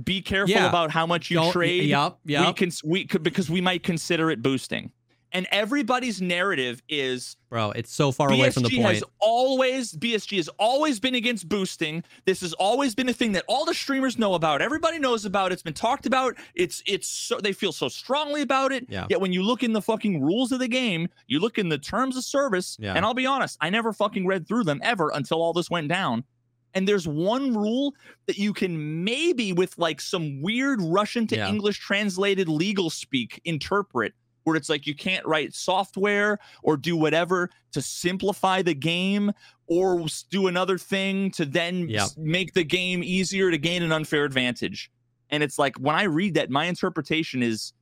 "Be 0.04 0.22
careful 0.22 0.54
Yeah. 0.56 0.68
about 0.70 0.92
how 0.92 1.06
much 1.06 1.30
you 1.30 1.38
Don't- 1.38 1.52
trade. 1.52 1.90
Yep. 1.90 2.18
We 2.26 2.34
Yep. 2.34 2.56
can 2.56 2.72
we 2.84 3.06
could 3.06 3.24
because 3.24 3.50
we 3.50 3.62
might 3.62 3.84
consider 3.84 4.30
it 4.32 4.42
boosting." 4.42 4.92
And 5.34 5.48
everybody's 5.50 6.22
narrative 6.22 6.82
is 6.90 7.38
Bro, 7.50 7.72
it's 7.72 7.94
so 7.94 8.12
far 8.12 8.30
away 8.34 8.50
from 8.52 8.64
the 8.64 8.70
BSG 8.70 8.82
point. 8.82 8.94
has 8.96 9.04
always 9.20 9.94
BSG 9.94 10.36
has 10.36 10.50
always 10.60 11.00
been 11.00 11.16
against 11.16 11.48
boosting. 11.48 12.04
This 12.26 12.42
has 12.42 12.52
always 12.52 12.96
been 12.96 13.08
a 13.08 13.14
thing 13.14 13.32
that 13.32 13.46
all 13.48 13.64
the 13.64 13.74
streamers 13.74 14.20
know 14.20 14.34
about. 14.34 14.62
Everybody 14.62 15.00
knows 15.00 15.24
about. 15.24 15.54
It's 15.54 15.62
been 15.64 15.74
talked 15.74 16.06
about. 16.06 16.36
It's 16.54 16.84
it's 16.86 17.08
so 17.08 17.40
they 17.42 17.54
feel 17.54 17.72
so 17.72 17.88
strongly 17.88 18.42
about 18.42 18.74
it. 18.74 18.88
Yeah. 18.90 19.08
Yet 19.10 19.22
when 19.22 19.32
you 19.32 19.42
look 19.42 19.64
in 19.64 19.72
the 19.72 19.82
fucking 19.82 20.22
rules 20.22 20.52
of 20.52 20.60
the 20.60 20.68
game, 20.68 21.08
you 21.28 21.40
look 21.40 21.58
in 21.58 21.70
the 21.70 21.78
terms 21.78 22.18
of 22.18 22.26
service, 22.26 22.76
Yeah. 22.78 22.94
and 22.96 23.06
I'll 23.06 23.14
be 23.14 23.26
honest, 23.26 23.58
I 23.62 23.70
never 23.70 23.94
fucking 23.94 24.26
read 24.28 24.46
through 24.50 24.66
them 24.66 24.82
ever 24.84 25.12
until 25.14 25.42
all 25.42 25.54
this 25.54 25.70
went 25.70 25.88
down. 25.88 26.26
And 26.74 26.88
there's 26.88 27.08
one 27.08 27.54
rule 27.56 27.94
that 28.28 28.38
you 28.38 28.54
can 28.54 29.04
maybe 29.04 29.52
with 29.54 29.78
like 29.78 30.00
some 30.00 30.42
weird 30.42 30.80
Russian 30.82 31.28
to 31.28 31.36
Yeah. 31.36 31.50
English 31.50 31.80
translated 31.80 32.48
legal 32.48 32.90
speak 32.90 33.42
interpret 33.46 34.14
where 34.44 34.56
it's 34.56 34.70
like 34.70 34.88
you 34.88 34.96
can't 34.96 35.26
write 35.26 35.54
software 35.54 36.40
or 36.64 36.76
do 36.76 36.96
whatever 36.98 37.50
to 37.74 37.82
simplify 37.82 38.62
the 38.62 38.74
game 38.74 39.32
or 39.68 40.06
do 40.32 40.48
another 40.48 40.78
thing 40.80 41.30
to 41.32 41.46
then 41.46 41.88
Yep. 41.88 42.02
s- 42.02 42.18
make 42.18 42.54
the 42.54 42.64
game 42.64 43.04
easier 43.04 43.52
to 43.52 43.58
gain 43.60 43.84
an 43.84 43.92
unfair 43.92 44.26
advantage. 44.26 44.90
And 45.30 45.44
it's 45.44 45.60
like 45.60 45.78
when 45.78 45.96
I 45.96 46.04
read 46.04 46.34
that, 46.34 46.50
my 46.50 46.66
interpretation 46.66 47.44
is 47.44 47.74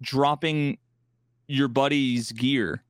dropping 0.00 0.78
your 1.48 1.68
buddy's 1.68 2.32
gear 2.32 2.82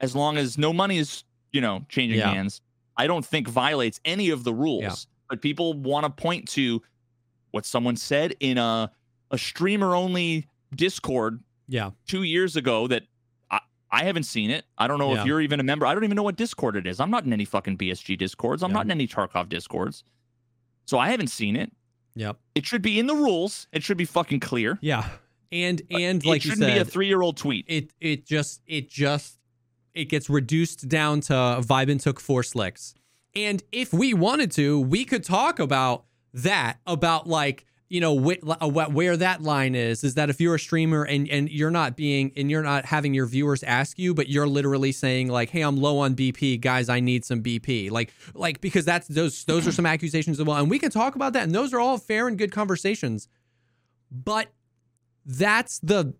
as 0.00 0.14
long 0.14 0.36
as 0.36 0.58
no 0.58 0.72
money 0.72 0.98
is, 0.98 1.24
you 1.52 1.60
know, 1.60 1.84
changing 1.88 2.18
Yeah. 2.18 2.32
hands. 2.32 2.60
I 3.00 3.06
don't 3.06 3.24
think 3.24 3.48
violates 3.48 3.98
any 4.04 4.30
of 4.30 4.44
the 4.44 4.52
rules. 4.52 5.06
But 5.28 5.40
people 5.40 5.74
want 5.74 6.04
to 6.04 6.10
point 6.10 6.48
to 6.50 6.82
what 7.52 7.64
someone 7.64 7.96
said 7.96 8.34
in 8.40 8.58
a 8.58 8.90
a 9.30 9.38
streamer 9.38 9.94
only 9.94 10.46
Discord 10.74 11.40
yeah. 11.68 11.90
two 12.06 12.24
years 12.24 12.56
ago 12.56 12.88
that 12.88 13.04
I, 13.50 13.60
I 13.90 14.04
haven't 14.04 14.24
seen 14.24 14.50
it. 14.50 14.64
I 14.76 14.88
don't 14.88 14.98
know 14.98 15.14
Yeah. 15.14 15.20
if 15.20 15.26
you're 15.26 15.40
even 15.40 15.60
a 15.60 15.62
member. 15.62 15.86
I 15.86 15.94
don't 15.94 16.02
even 16.04 16.16
know 16.16 16.24
what 16.24 16.36
Discord 16.36 16.74
it 16.76 16.86
is. 16.86 16.98
I'm 17.00 17.10
not 17.12 17.24
in 17.24 17.32
any 17.32 17.44
fucking 17.44 17.78
BSG 17.78 18.18
Discords. 18.18 18.62
I'm 18.64 18.70
Yeah. 18.70 18.74
not 18.78 18.86
in 18.86 18.90
any 18.90 19.06
Tarkov 19.06 19.48
Discords. 19.48 20.02
So 20.86 20.98
I 20.98 21.10
haven't 21.10 21.28
seen 21.28 21.54
it. 21.56 21.70
Yep. 22.16 22.38
It 22.56 22.66
should 22.66 22.82
be 22.82 22.98
in 22.98 23.06
the 23.06 23.14
rules. 23.14 23.68
It 23.72 23.82
should 23.84 23.96
be 23.96 24.04
fucking 24.04 24.40
clear. 24.40 24.78
Yeah. 24.82 25.08
And 25.52 25.80
and 25.90 26.22
it 26.24 26.28
like 26.28 26.44
you 26.44 26.50
shouldn't 26.50 26.72
be 26.74 26.78
a 26.78 26.84
three 26.84 27.06
year 27.06 27.22
old 27.22 27.36
tweet. 27.36 27.64
it 27.68 27.92
it 28.00 28.26
just 28.26 28.62
it 28.66 28.90
just 28.90 29.38
it 29.94 30.06
gets 30.06 30.30
reduced 30.30 30.88
down 30.88 31.20
to 31.22 31.32
Vibin 31.32 32.00
took 32.00 32.20
four 32.20 32.42
slicks. 32.42 32.94
And 33.34 33.62
if 33.72 33.92
we 33.92 34.14
wanted 34.14 34.50
to, 34.52 34.80
we 34.80 35.04
could 35.04 35.24
talk 35.24 35.58
about 35.58 36.04
that 36.32 36.78
about 36.86 37.28
like 37.28 37.64
you 37.88 38.00
know 38.00 38.30
uh, 38.30 38.68
wh- 38.68 38.94
where 38.94 39.16
that 39.16 39.42
line 39.42 39.74
is 39.74 40.04
is 40.04 40.14
that 40.14 40.30
if 40.30 40.40
you're 40.40 40.54
a 40.54 40.58
streamer 40.60 41.02
and 41.02 41.28
and 41.28 41.50
you're 41.50 41.72
not 41.72 41.96
being 41.96 42.32
and 42.36 42.48
you're 42.50 42.62
not 42.62 42.84
having 42.84 43.12
your 43.12 43.26
viewers 43.26 43.64
ask 43.64 43.98
you 43.98 44.14
but 44.14 44.28
you're 44.28 44.46
literally 44.46 44.92
saying 44.92 45.28
like 45.28 45.50
hey 45.50 45.62
I'm 45.62 45.76
low 45.76 45.98
on 45.98 46.14
BP 46.14 46.60
guys 46.60 46.88
I 46.88 47.00
need 47.00 47.24
some 47.24 47.42
BP 47.42 47.90
like 47.90 48.12
like 48.32 48.60
because 48.60 48.84
that's 48.84 49.08
those 49.08 49.44
those 49.44 49.66
are 49.66 49.72
some 49.72 49.86
accusations 49.86 50.38
as 50.38 50.46
well. 50.46 50.56
And 50.58 50.70
we 50.70 50.78
can 50.78 50.90
talk 50.90 51.16
about 51.16 51.32
that 51.32 51.42
and 51.42 51.54
those 51.54 51.74
are 51.74 51.80
all 51.80 51.98
fair 51.98 52.28
and 52.28 52.38
good 52.38 52.52
conversations. 52.52 53.28
But 54.10 54.52
that's 55.26 55.80
the 55.80 56.14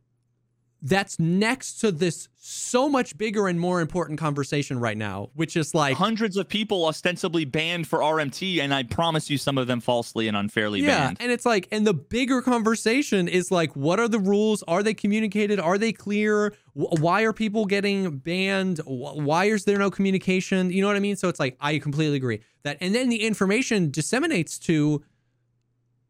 that's 0.83 1.19
next 1.19 1.81
to 1.81 1.93
this 1.93 2.29
so 2.37 2.89
much 2.89 3.17
bigger 3.19 3.49
and 3.49 3.61
more 3.61 3.81
important 3.81 4.19
conversation 4.19 4.81
right 4.81 4.97
now, 4.97 5.31
which 5.35 5.57
is 5.57 5.75
like 5.75 5.97
Hundreds 5.97 6.37
of 6.37 6.49
people 6.49 6.87
ostensibly 6.87 7.45
banned 7.45 7.87
for 7.87 7.99
RMT, 7.99 8.61
and 8.61 8.73
I 8.73 8.85
promise 8.85 9.29
you 9.29 9.37
some 9.37 9.59
of 9.59 9.67
them 9.67 9.81
falsely 9.81 10.27
and 10.27 10.37
unfairly 10.37 10.81
yeah, 10.81 11.07
banned. 11.07 11.19
and 11.21 11.31
it's 11.31 11.45
like, 11.45 11.69
and 11.71 11.87
the 11.87 11.95
bigger 11.95 12.41
conversation 12.41 13.29
is 13.29 13.51
like, 13.51 13.77
what 13.77 14.01
are 14.01 14.09
the 14.09 14.19
rules? 14.19 14.63
Are 14.65 14.83
they 14.83 14.95
communicated? 14.95 15.61
Are 15.61 15.77
they 15.77 15.93
clear? 15.93 16.55
Why 16.73 17.23
are 17.23 17.33
people 17.33 17.67
getting 17.67 18.17
banned? 18.19 18.81
Why 18.87 19.47
is 19.47 19.65
there 19.65 19.79
no 19.79 19.91
communication? 19.91 20.71
You 20.71 20.81
know 20.81 20.89
what 20.89 20.97
I 20.97 21.01
mean? 21.01 21.17
So 21.17 21.29
it's 21.29 21.41
like, 21.41 21.57
I 21.61 21.79
completely 21.79 22.17
agree 22.17 22.41
that, 22.63 22.79
and 22.81 22.95
then 22.95 23.09
the 23.11 23.23
information 23.23 23.91
disseminates 23.91 24.59
to 24.61 25.03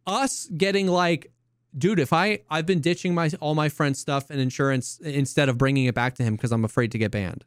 us 0.06 0.48
getting 0.56 0.86
like, 0.86 1.32
dude, 1.76 1.98
if 1.98 2.12
I 2.12 2.40
I've 2.50 2.66
been 2.66 2.80
ditching 2.80 3.14
my 3.14 3.30
all 3.40 3.54
my 3.54 3.68
friends' 3.68 3.98
stuff 3.98 4.30
and 4.30 4.40
insurance 4.40 4.98
instead 5.02 5.48
of 5.48 5.58
bringing 5.58 5.86
it 5.86 5.94
back 5.94 6.14
to 6.16 6.22
him 6.22 6.36
because 6.36 6.52
I'm 6.52 6.64
afraid 6.64 6.92
to 6.92 6.98
get 6.98 7.10
banned. 7.10 7.44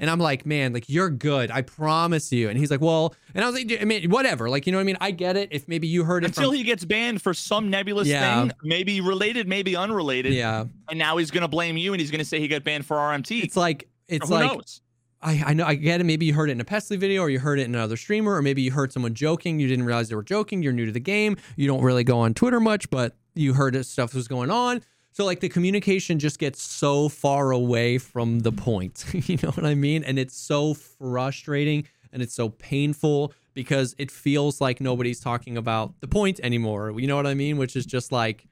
And 0.00 0.08
I'm 0.08 0.20
like, 0.20 0.46
man, 0.46 0.72
like 0.72 0.88
you're 0.88 1.10
good. 1.10 1.50
I 1.50 1.62
promise 1.62 2.30
you. 2.30 2.48
And 2.48 2.56
he's 2.56 2.70
like, 2.70 2.80
well, 2.80 3.16
and 3.34 3.42
I 3.44 3.50
was 3.50 3.56
like, 3.56 3.82
I 3.82 3.84
mean, 3.84 4.08
whatever. 4.10 4.48
Like, 4.48 4.64
you 4.64 4.70
know 4.70 4.78
what 4.78 4.82
I 4.82 4.84
mean? 4.84 4.96
I 5.00 5.10
get 5.10 5.36
it. 5.36 5.48
If 5.50 5.66
maybe 5.66 5.88
you 5.88 6.04
heard 6.04 6.22
it 6.22 6.28
Until 6.28 6.50
from, 6.50 6.56
he 6.56 6.62
gets 6.62 6.84
banned 6.84 7.20
for 7.20 7.34
some 7.34 7.68
nebulous 7.68 8.06
Yeah. 8.06 8.42
thing, 8.42 8.52
maybe 8.62 9.00
related, 9.00 9.48
maybe 9.48 9.74
unrelated, 9.74 10.34
yeah, 10.34 10.66
and 10.88 10.98
now 11.00 11.16
he's 11.16 11.32
gonna 11.32 11.48
blame 11.48 11.76
you 11.76 11.92
and 11.94 12.00
he's 12.00 12.12
gonna 12.12 12.24
say 12.24 12.38
he 12.38 12.46
got 12.46 12.62
banned 12.62 12.86
for 12.86 12.96
RMT. 12.96 13.42
it's 13.42 13.56
like 13.56 13.88
it's 14.06 14.28
Who 14.28 14.34
like 14.34 14.52
knows? 14.52 14.80
I, 15.20 15.42
I 15.46 15.54
know 15.54 15.64
I 15.66 15.74
get 15.74 16.00
it. 16.00 16.04
Maybe 16.04 16.26
you 16.26 16.34
heard 16.34 16.48
it 16.48 16.52
in 16.52 16.60
a 16.60 16.64
Pestily 16.64 16.98
video, 16.98 17.22
or 17.22 17.30
you 17.30 17.40
heard 17.40 17.58
it 17.58 17.64
in 17.64 17.74
another 17.74 17.96
streamer, 17.96 18.34
or 18.34 18.42
maybe 18.42 18.62
you 18.62 18.70
heard 18.70 18.92
someone 18.92 19.14
joking. 19.14 19.58
You 19.58 19.66
didn't 19.66 19.84
realize 19.84 20.08
they 20.08 20.14
were 20.14 20.22
joking. 20.22 20.62
You're 20.62 20.72
new 20.72 20.86
to 20.86 20.92
the 20.92 21.00
game. 21.00 21.36
You 21.56 21.66
don't 21.66 21.82
really 21.82 22.04
go 22.04 22.20
on 22.20 22.34
Twitter 22.34 22.60
much, 22.60 22.88
but 22.90 23.16
you 23.34 23.54
heard 23.54 23.84
stuff 23.86 24.14
was 24.14 24.28
going 24.28 24.50
on. 24.50 24.82
So 25.12 25.24
like 25.24 25.40
the 25.40 25.48
communication 25.48 26.18
just 26.18 26.38
gets 26.38 26.62
so 26.62 27.08
far 27.08 27.50
away 27.50 27.98
from 27.98 28.40
the 28.40 28.52
point. 28.52 29.04
you 29.12 29.36
know 29.42 29.50
what 29.50 29.64
I 29.64 29.74
mean? 29.74 30.04
And 30.04 30.18
it's 30.18 30.36
so 30.36 30.74
frustrating 30.74 31.88
and 32.12 32.22
it's 32.22 32.34
so 32.34 32.50
painful 32.50 33.32
because 33.54 33.96
it 33.98 34.10
feels 34.10 34.60
like 34.60 34.80
nobody's 34.80 35.18
talking 35.18 35.56
about 35.56 36.00
the 36.00 36.06
point 36.06 36.38
anymore. 36.42 36.98
You 37.00 37.08
know 37.08 37.16
what 37.16 37.26
I 37.26 37.34
mean? 37.34 37.56
Which 37.56 37.74
is 37.74 37.84
just 37.84 38.12
like, 38.12 38.46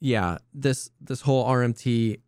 yeah, 0.00 0.38
this 0.52 0.90
this 1.00 1.22
whole 1.22 1.48
RMT 1.48 2.20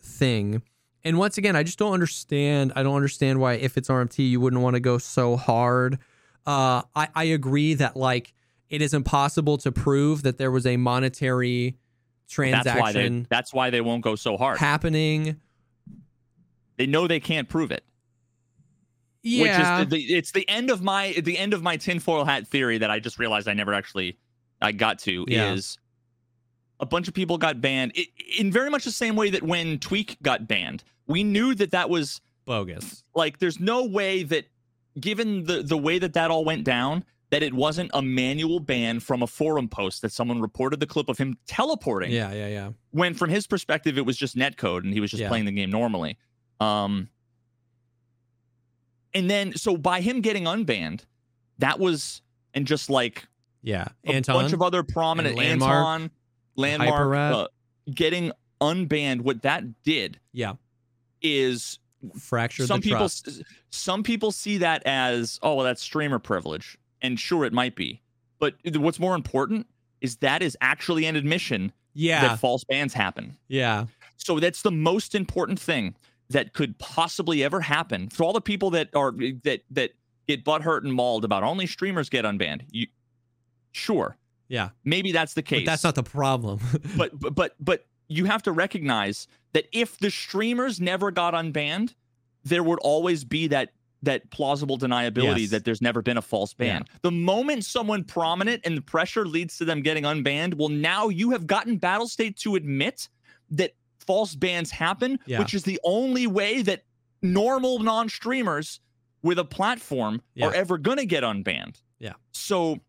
thing. 0.00 0.62
And 1.04 1.18
once 1.18 1.36
again, 1.36 1.54
I 1.54 1.62
just 1.62 1.78
don't 1.78 1.92
understand. 1.92 2.72
I 2.74 2.82
don't 2.82 2.96
understand 2.96 3.38
why, 3.38 3.54
if 3.54 3.76
it's 3.76 3.88
RMT, 3.88 4.28
you 4.28 4.40
wouldn't 4.40 4.62
want 4.62 4.74
to 4.74 4.80
go 4.80 4.98
so 4.98 5.36
hard. 5.36 5.98
Uh, 6.46 6.82
I, 6.96 7.08
I 7.14 7.24
agree 7.24 7.74
that 7.74 7.96
like 7.96 8.32
it 8.70 8.80
is 8.80 8.94
impossible 8.94 9.58
to 9.58 9.72
prove 9.72 10.22
that 10.22 10.38
there 10.38 10.50
was 10.50 10.66
a 10.66 10.76
monetary 10.76 11.76
transaction. 12.28 12.64
That's 12.74 12.80
why 12.80 12.92
they. 12.92 13.26
That's 13.28 13.54
why 13.54 13.70
they 13.70 13.80
won't 13.80 14.02
go 14.02 14.16
so 14.16 14.36
hard. 14.36 14.58
happening. 14.58 15.40
They 16.76 16.86
know 16.86 17.06
they 17.06 17.20
can't 17.20 17.48
prove 17.48 17.70
it. 17.70 17.84
Yeah, 19.22 19.42
Which 19.42 19.52
is 19.52 19.90
the, 19.90 19.96
the, 19.96 20.14
it's 20.14 20.32
the 20.32 20.48
end 20.48 20.70
of 20.70 20.82
my 20.82 21.12
the 21.12 21.38
end 21.38 21.54
of 21.54 21.62
my 21.62 21.78
tinfoil 21.78 22.24
hat 22.24 22.46
theory 22.46 22.78
that 22.78 22.90
I 22.90 22.98
just 22.98 23.18
realized 23.18 23.48
I 23.48 23.54
never 23.54 23.72
actually 23.72 24.18
I 24.60 24.72
got 24.72 24.98
to 25.00 25.24
Yeah. 25.28 25.52
is 25.52 25.78
a 26.84 26.86
bunch 26.86 27.08
of 27.08 27.14
people 27.14 27.38
got 27.38 27.60
banned 27.62 27.92
i 27.96 28.04
in 28.38 28.52
very 28.52 28.68
much 28.70 28.84
the 28.84 28.90
same 28.90 29.16
way 29.16 29.30
that 29.30 29.42
when 29.42 29.78
Tweak 29.78 30.16
got 30.22 30.46
banned, 30.46 30.84
we 31.06 31.24
knew 31.24 31.54
that 31.54 31.70
that 31.70 31.88
was 31.88 32.20
bogus. 32.44 33.02
like 33.14 33.38
there's 33.38 33.58
no 33.58 33.84
way 33.84 34.22
that 34.22 34.44
given 35.00 35.44
the 35.44 35.62
the 35.62 35.78
way 35.78 35.98
that 35.98 36.12
that 36.12 36.30
all 36.30 36.44
went 36.44 36.62
down 36.64 37.02
that 37.30 37.42
it 37.42 37.54
wasn't 37.54 37.90
a 37.94 38.02
manual 38.02 38.60
ban 38.60 39.00
from 39.00 39.22
a 39.22 39.26
forum 39.26 39.66
post 39.66 40.02
that 40.02 40.12
someone 40.12 40.40
reported 40.40 40.78
the 40.78 40.86
clip 40.86 41.08
of 41.08 41.16
him 41.18 41.36
teleporting 41.46 42.12
Yeah, 42.12 42.32
yeah, 42.32 42.48
yeah. 42.48 42.70
when 42.90 43.14
from 43.14 43.30
his 43.30 43.46
perspective 43.46 43.96
it 43.98 44.04
was 44.06 44.16
just 44.16 44.36
netcode 44.36 44.84
and 44.84 44.92
he 44.92 45.00
was 45.00 45.10
just 45.10 45.20
Yeah. 45.22 45.28
playing 45.28 45.46
the 45.46 45.52
game 45.52 45.70
normally 45.70 46.18
um 46.60 47.08
and 49.14 49.30
then 49.30 49.54
so 49.56 49.76
by 49.76 50.00
him 50.00 50.20
getting 50.20 50.44
unbanned 50.44 51.00
that 51.58 51.78
was 51.80 52.20
and 52.52 52.66
just 52.66 52.90
like 52.90 53.24
Yeah, 53.62 53.86
a 54.06 54.12
Anton. 54.12 54.34
bunch 54.36 54.52
of 54.52 54.60
other 54.62 54.82
prominent 54.82 55.38
and 55.38 55.60
LVNDMARK, 55.60 55.68
Anton 55.68 56.10
LVNDMARK 56.56 57.32
uh, 57.32 57.46
getting 57.92 58.32
unbanned 58.60 59.20
what 59.22 59.42
that 59.42 59.82
did 59.82 60.18
yeah, 60.32 60.54
is 61.20 61.78
fractured 62.18 62.66
some 62.66 62.80
the 62.80 62.84
people 62.84 62.98
trust. 63.00 63.42
some 63.70 64.02
people 64.02 64.30
see 64.30 64.58
that 64.58 64.82
as 64.86 65.38
oh 65.42 65.54
well 65.54 65.64
that's 65.64 65.82
streamer 65.82 66.18
privilege 66.18 66.78
and 67.04 67.20
sure 67.20 67.44
it 67.44 67.52
might 67.52 67.76
be. 67.76 68.00
But 68.40 68.54
what's 68.74 68.98
more 68.98 69.14
important 69.14 69.66
is 70.00 70.16
that 70.16 70.42
is 70.42 70.56
actually 70.60 71.06
an 71.06 71.16
admission 71.16 71.72
Yeah, 71.92 72.28
that 72.28 72.38
false 72.40 72.64
bans 72.64 72.94
happen. 72.94 73.36
Yeah, 73.48 73.86
So 74.16 74.40
that's 74.40 74.62
the 74.62 74.72
most 74.72 75.14
important 75.14 75.60
thing 75.60 75.94
that 76.30 76.54
could 76.54 76.78
possibly 76.78 77.44
ever 77.44 77.60
happen 77.60 78.08
for 78.08 78.24
all 78.24 78.32
the 78.32 78.40
people 78.40 78.70
that 78.70 78.88
are 78.94 79.12
that 79.44 79.62
that 79.70 79.92
get 80.26 80.44
butthurt 80.44 80.82
and 80.82 80.92
mauled 80.92 81.24
about 81.24 81.42
only 81.42 81.66
streamers 81.66 82.08
get 82.08 82.24
unbanned. 82.24 82.62
You 82.70 82.86
sure, 83.72 84.16
yeah. 84.54 84.68
maybe 84.84 85.12
that's 85.12 85.34
the 85.34 85.42
case. 85.42 85.60
But 85.64 85.70
that's 85.72 85.84
not 85.84 85.94
the 85.94 86.02
problem. 86.02 86.60
but 86.96 87.10
but 87.18 87.34
but 87.34 87.54
but 87.60 87.86
you 88.08 88.24
have 88.26 88.42
to 88.44 88.52
recognize 88.52 89.26
that 89.52 89.66
if 89.72 89.98
the 89.98 90.10
streamers 90.10 90.80
never 90.80 91.10
got 91.10 91.34
unbanned, 91.34 91.94
there 92.44 92.62
would 92.62 92.78
always 92.80 93.24
be 93.24 93.46
that 93.48 93.70
that 94.02 94.30
plausible 94.30 94.76
deniability 94.78 95.40
Yes. 95.42 95.50
that 95.50 95.64
there's 95.64 95.80
never 95.80 96.02
been 96.02 96.18
a 96.18 96.22
false 96.22 96.52
ban. 96.52 96.84
The 97.00 97.10
moment 97.10 97.64
someone 97.64 98.04
prominent 98.04 98.60
and 98.66 98.76
the 98.76 98.82
pressure 98.82 99.24
leads 99.26 99.56
to 99.58 99.64
them 99.64 99.80
getting 99.80 100.04
unbanned, 100.04 100.54
well, 100.58 100.68
now 100.68 101.08
you 101.08 101.30
have 101.30 101.46
gotten 101.46 101.80
Battlestate 101.80 102.36
to 102.40 102.54
admit 102.54 103.08
that 103.50 103.72
false 104.00 104.34
bans 104.34 104.70
happen, 104.70 105.18
Yeah. 105.26 105.38
which 105.38 105.54
is 105.54 105.62
the 105.62 105.80
only 105.84 106.26
way 106.26 106.60
that 106.60 106.84
normal 107.22 107.78
non-streamers 107.78 108.80
with 109.22 109.38
a 109.38 109.44
platform 109.44 110.20
Yeah. 110.34 110.48
are 110.48 110.54
ever 110.54 110.76
gonna 110.76 111.06
get 111.06 111.24
unbanned. 111.24 111.76
Yeah. 111.98 112.12
So 112.32 112.80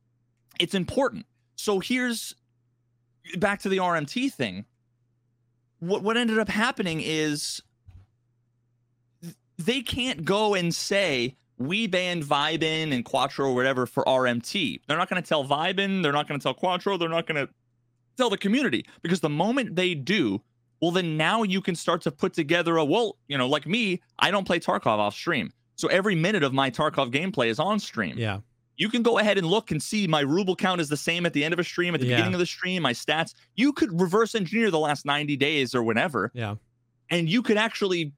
it's 0.59 0.76
important. 0.76 1.26
So 1.56 1.80
here's 1.80 2.36
back 3.38 3.62
to 3.62 3.70
the 3.70 3.78
RMT 3.78 4.32
thing. 4.34 4.66
What 5.80 6.03
what 6.03 6.18
ended 6.18 6.39
up 6.39 6.49
happening 6.49 7.01
is 7.03 7.62
they 9.58 9.82
can't 9.82 10.26
go 10.26 10.53
and 10.53 10.74
say 10.74 11.36
we 11.58 11.88
banned 11.88 12.24
Vibin 12.24 12.93
and 12.93 13.06
Quattro 13.06 13.49
or 13.49 13.56
whatever 13.56 13.86
for 13.86 14.03
RMT. 14.03 14.82
They're 14.88 14.97
not 14.97 15.10
going 15.10 15.22
to 15.22 15.28
tell 15.28 15.45
Vibin. 15.45 16.03
They're 16.03 16.12
not 16.12 16.28
going 16.28 16.39
to 16.39 16.43
tell 16.43 16.53
Quattro. 16.53 16.97
They're 16.97 17.10
not 17.10 17.28
going 17.28 17.47
to 17.47 17.53
tell 18.18 18.30
the 18.30 18.38
community 18.38 18.86
because 19.01 19.22
the 19.22 19.30
moment 19.30 19.76
they 19.76 19.95
do, 19.95 20.41
well, 20.82 20.91
then 20.91 21.18
now 21.18 21.43
you 21.43 21.62
can 21.62 21.76
start 21.76 22.01
to 22.01 22.12
put 22.12 22.34
together 22.34 22.78
a 22.78 22.86
well, 22.86 23.18
you 23.28 23.38
know, 23.38 23.47
like 23.47 23.66
me, 23.66 24.01
I 24.20 24.32
don't 24.32 24.45
play 24.45 24.60
Tarkov 24.60 24.97
off 24.99 25.16
stream. 25.16 25.51
So 25.76 25.88
every 25.88 26.16
minute 26.16 26.43
of 26.43 26.53
my 26.53 26.70
Tarkov 26.70 27.12
gameplay 27.12 27.47
is 27.47 27.60
on 27.60 27.80
stream 27.80 28.18
Yeah. 28.18 28.39
You 28.78 28.89
can 28.89 29.01
go 29.03 29.17
ahead 29.19 29.38
and 29.38 29.47
look 29.47 29.71
and 29.71 29.82
see 29.82 30.07
my 30.07 30.19
ruble 30.21 30.55
count 30.55 30.82
is 30.82 30.89
the 30.89 30.97
same 30.97 31.26
at 31.26 31.34
the 31.34 31.43
end 31.43 31.53
of 31.53 31.59
a 31.59 31.63
stream, 31.63 31.93
at 31.95 32.01
the 32.01 32.07
Yeah. 32.07 32.15
beginning 32.17 32.34
of 32.34 32.39
the 32.39 32.45
stream, 32.45 32.82
my 32.84 32.93
stats. 32.93 33.34
You 33.55 33.71
could 33.73 33.99
reverse 33.99 34.36
engineer 34.36 34.69
the 34.71 34.80
last 34.80 35.05
90 35.05 35.38
days 35.38 35.73
or 35.73 35.82
whenever, 35.84 36.32
Yeah. 36.34 36.55
and 37.09 37.30
you 37.30 37.41
could 37.41 37.57
actually, 37.57 38.11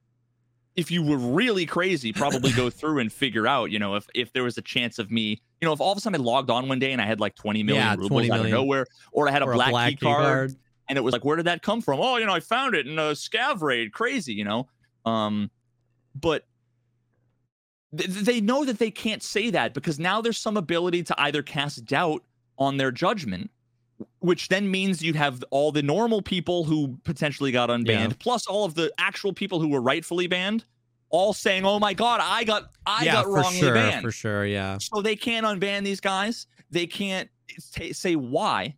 if 0.76 0.90
you 0.90 1.02
were 1.02 1.16
really 1.16 1.66
crazy, 1.66 2.12
probably 2.12 2.52
go 2.52 2.70
through 2.70 2.98
and 3.00 3.12
figure 3.12 3.46
out, 3.46 3.70
you 3.70 3.78
know, 3.78 3.94
if 3.96 4.06
if 4.14 4.32
there 4.32 4.42
was 4.44 4.58
a 4.58 4.62
chance 4.62 4.98
of 4.98 5.10
me, 5.10 5.40
you 5.60 5.66
know, 5.66 5.72
if 5.72 5.80
all 5.80 5.92
of 5.92 5.98
a 5.98 6.00
sudden 6.00 6.20
I 6.20 6.24
logged 6.24 6.50
on 6.50 6.68
one 6.68 6.78
day 6.78 6.92
and 6.92 7.00
I 7.02 7.06
had 7.06 7.20
like 7.20 7.34
20 7.36 7.62
million 7.62 7.84
Yeah, 7.84 7.92
rubles 7.92 8.08
20 8.08 8.30
out 8.30 8.40
of 8.40 8.50
nowhere, 8.50 8.86
or 9.12 9.28
I 9.28 9.32
had 9.32 9.42
a 9.42 9.46
Or 9.46 9.54
black, 9.54 9.90
key 9.90 9.96
key 9.96 10.06
card, 10.06 10.52
and 10.88 10.96
it 10.96 11.02
was 11.02 11.12
like, 11.12 11.24
where 11.24 11.36
did 11.36 11.46
that 11.46 11.62
come 11.62 11.80
from? 11.82 12.00
Oh, 12.00 12.16
you 12.16 12.26
know, 12.26 12.32
I 12.32 12.40
found 12.40 12.74
it 12.74 12.86
in 12.86 12.98
a 12.98 13.12
scav 13.12 13.60
raid. 13.60 13.92
Crazy, 13.92 14.32
you 14.34 14.44
know. 14.44 14.68
Um, 15.04 15.50
but 16.14 16.44
they 17.92 18.40
know 18.40 18.64
that 18.64 18.78
they 18.78 18.90
can't 18.90 19.22
say 19.22 19.50
that 19.50 19.72
because 19.74 19.98
now 19.98 20.20
there's 20.20 20.38
some 20.38 20.56
ability 20.56 21.02
to 21.04 21.14
either 21.20 21.42
cast 21.42 21.84
doubt 21.86 22.22
on 22.58 22.76
their 22.76 22.90
judgment, 22.90 23.50
which 24.18 24.48
then 24.48 24.70
means 24.70 25.02
you'd 25.02 25.16
have 25.16 25.42
all 25.50 25.72
the 25.72 25.82
normal 25.82 26.20
people 26.20 26.64
who 26.64 26.98
potentially 27.04 27.50
got 27.52 27.70
unbanned, 27.70 27.86
Yeah. 28.10 28.12
plus 28.18 28.46
all 28.46 28.64
of 28.64 28.74
the 28.74 28.92
actual 28.98 29.32
people 29.32 29.60
who 29.60 29.68
were 29.68 29.80
rightfully 29.80 30.26
banned, 30.26 30.64
all 31.10 31.32
saying, 31.32 31.64
"Oh 31.64 31.78
my 31.78 31.94
god, 31.94 32.20
I 32.22 32.44
got 32.44 32.70
I 32.84 33.04
yeah, 33.04 33.12
got 33.14 33.28
wrongly 33.28 33.60
sure. 33.60 33.74
banned." 33.74 34.02
For 34.02 34.12
sure. 34.12 34.44
Yeah. 34.44 34.76
So 34.78 35.00
they 35.00 35.16
can't 35.16 35.46
unban 35.46 35.82
these 35.82 36.00
guys. 36.00 36.46
They 36.70 36.86
can't 36.86 37.30
ta- 37.74 37.92
say 37.92 38.14
why. 38.16 38.76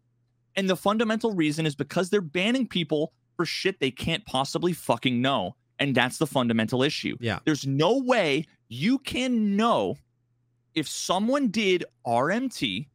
And 0.54 0.70
the 0.70 0.76
fundamental 0.76 1.32
reason 1.32 1.66
is 1.66 1.74
because 1.74 2.10
they're 2.10 2.20
banning 2.20 2.66
people 2.68 3.12
for 3.36 3.44
shit 3.44 3.80
they 3.80 3.90
can't 3.90 4.24
possibly 4.26 4.72
fucking 4.72 5.20
know. 5.20 5.56
And 5.80 5.94
that's 5.94 6.18
the 6.18 6.26
fundamental 6.26 6.82
issue. 6.82 7.16
Yeah. 7.20 7.38
There's 7.44 7.66
no 7.66 7.96
way 7.98 8.44
you 8.68 8.98
can 8.98 9.56
know 9.56 9.96
if 10.74 10.86
someone 10.86 11.48
did 11.48 11.84
RMT 12.06 12.86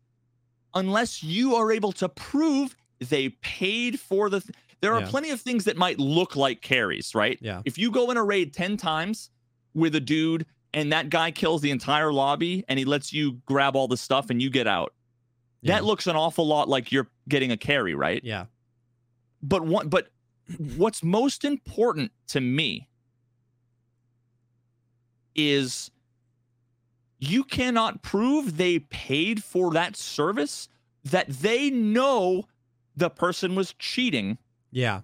unless 0.74 1.24
you 1.24 1.56
are 1.56 1.72
able 1.72 1.92
to 1.94 2.08
prove 2.10 2.76
they 3.00 3.30
paid 3.42 4.00
for 4.00 4.30
the. 4.30 4.40
Th- 4.40 4.56
there 4.82 4.94
are 4.94 5.02
Yeah. 5.02 5.08
plenty 5.10 5.32
of 5.32 5.42
things 5.42 5.66
that 5.66 5.78
might 5.78 6.00
look 6.00 6.36
like 6.36 6.62
carries, 6.62 7.14
right? 7.16 7.38
Yeah. 7.42 7.62
If 7.66 7.78
you 7.78 7.90
go 7.92 8.12
in 8.12 8.18
a 8.18 8.24
raid 8.24 8.54
10 8.54 8.78
times 8.78 9.30
with 9.74 9.96
a 9.96 10.00
dude 10.00 10.46
and 10.74 10.92
that 10.94 11.10
guy 11.10 11.32
kills 11.32 11.62
the 11.62 11.72
entire 11.72 12.14
lobby 12.14 12.64
and 12.70 12.78
he 12.78 12.86
lets 12.86 13.12
you 13.12 13.42
grab 13.46 13.76
all 13.76 13.88
the 13.88 13.98
stuff 13.98 14.30
and 14.30 14.42
you 14.42 14.50
get 14.50 14.68
out, 14.68 14.94
Yeah. 15.62 15.76
that 15.76 15.86
looks 15.86 16.08
an 16.08 16.16
awful 16.16 16.46
lot 16.46 16.70
like 16.70 16.92
you're 16.92 17.10
getting 17.28 17.52
a 17.52 17.58
carry, 17.58 17.96
right? 17.96 18.22
Yeah. 18.24 18.46
But 19.42 19.64
one, 19.66 19.90
but 19.90 20.10
what's 20.78 21.04
most 21.04 21.44
important 21.44 22.12
to 22.28 22.42
me 22.42 22.88
is 25.36 25.92
you 27.20 27.44
cannot 27.44 28.02
prove 28.02 28.58
they 28.58 28.80
paid 28.80 29.44
for 29.44 29.72
that 29.74 29.96
service 29.96 30.70
that 31.04 31.28
they 31.30 31.70
know 31.70 32.46
the 32.96 33.10
person 33.10 33.56
was 33.56 33.74
cheating. 33.80 34.38
Yeah. 34.72 35.02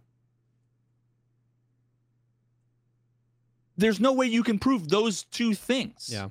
There's 3.78 4.00
no 4.00 4.14
way 4.14 4.28
you 4.28 4.44
can 4.44 4.60
prove 4.60 4.89
those 4.89 5.24
two 5.24 5.54
things. 5.54 6.10
Yeah. 6.12 6.30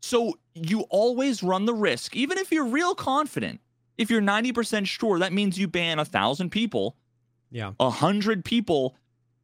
So 0.00 0.38
you 0.54 0.82
always 0.82 1.42
run 1.42 1.64
the 1.66 1.74
risk, 1.74 2.14
even 2.14 2.38
if 2.38 2.52
you're 2.52 2.66
real 2.66 2.94
confident. 2.94 3.60
If 3.98 4.10
you're 4.10 4.22
90% 4.22 4.86
sure, 4.86 5.18
that 5.18 5.32
means 5.32 5.58
you 5.58 5.68
ban 5.68 5.98
a 5.98 6.04
thousand 6.04 6.50
people. 6.50 6.96
Yeah. 7.50 7.72
A 7.80 7.90
hundred 7.90 8.44
people 8.44 8.96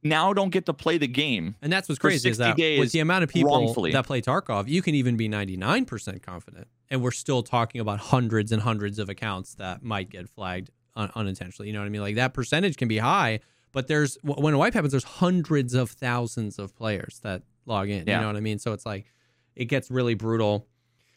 now 0.02 0.32
don't 0.32 0.50
get 0.50 0.66
to 0.66 0.74
play 0.74 0.98
the 0.98 1.06
game. 1.06 1.54
And 1.62 1.72
that's 1.72 1.88
what's 1.88 1.98
crazy 1.98 2.28
is 2.28 2.38
60 2.38 2.62
that 2.62 2.80
with 2.80 2.92
the 2.92 3.00
amount 3.00 3.24
of 3.24 3.30
people 3.30 3.52
wrongfully. 3.52 3.92
that 3.92 4.06
play 4.06 4.20
Tarkov, 4.20 4.68
you 4.68 4.82
can 4.82 4.94
even 4.94 5.16
be 5.16 5.28
99% 5.28 6.22
confident. 6.22 6.66
And 6.90 7.02
we're 7.02 7.12
still 7.12 7.42
talking 7.42 7.80
about 7.80 8.00
hundreds 8.00 8.52
and 8.52 8.60
hundreds 8.60 8.98
of 8.98 9.08
accounts 9.08 9.54
that 9.54 9.82
might 9.82 10.10
get 10.10 10.28
flagged 10.28 10.70
un- 10.96 11.10
unintentionally. 11.14 11.68
You 11.68 11.72
know 11.74 11.80
what 11.80 11.86
I 11.86 11.90
mean? 11.90 12.02
Like 12.02 12.16
that 12.16 12.34
percentage 12.34 12.76
can 12.76 12.88
be 12.88 12.98
high, 12.98 13.40
but 13.72 13.86
there's 13.86 14.18
when 14.22 14.54
a 14.54 14.58
wipe 14.58 14.74
happens, 14.74 14.92
there's 14.92 15.04
hundreds 15.04 15.74
of 15.74 15.90
thousands 15.90 16.58
of 16.58 16.74
players 16.76 17.20
that 17.22 17.42
log 17.64 17.88
in. 17.88 18.06
Yeah. 18.06 18.16
You 18.16 18.20
know 18.22 18.26
what 18.26 18.36
I 18.36 18.40
mean? 18.40 18.58
So 18.58 18.72
it's 18.72 18.84
like 18.84 19.06
it 19.54 19.66
gets 19.66 19.90
really 19.90 20.14
brutal. 20.14 20.66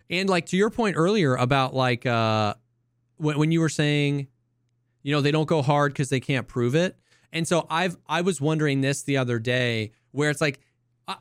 And 0.10 0.30
like 0.30 0.46
to 0.48 0.58
your 0.58 0.70
point 0.70 0.96
earlier 0.98 1.36
about 1.36 1.74
like 1.74 2.06
uh 2.06 2.54
when, 3.18 3.38
when 3.40 3.52
you 3.52 3.62
were 3.62 3.70
saying, 3.70 4.28
you 5.06 5.12
know, 5.12 5.22
they 5.22 5.30
don't 5.30 5.48
go 5.48 5.62
hard 5.62 5.94
because 5.94 6.10
they 6.10 6.20
can't 6.20 6.48
prove 6.48 6.74
it. 6.74 6.98
And 7.32 7.48
so 7.48 7.68
I've 7.70 7.96
I 8.10 8.22
was 8.22 8.42
wondering 8.42 8.82
this 8.82 9.04
the 9.04 9.18
other 9.18 9.38
day 9.38 9.92
where 10.12 10.32
it's 10.32 10.42
like 10.42 10.60
I- 11.08 11.18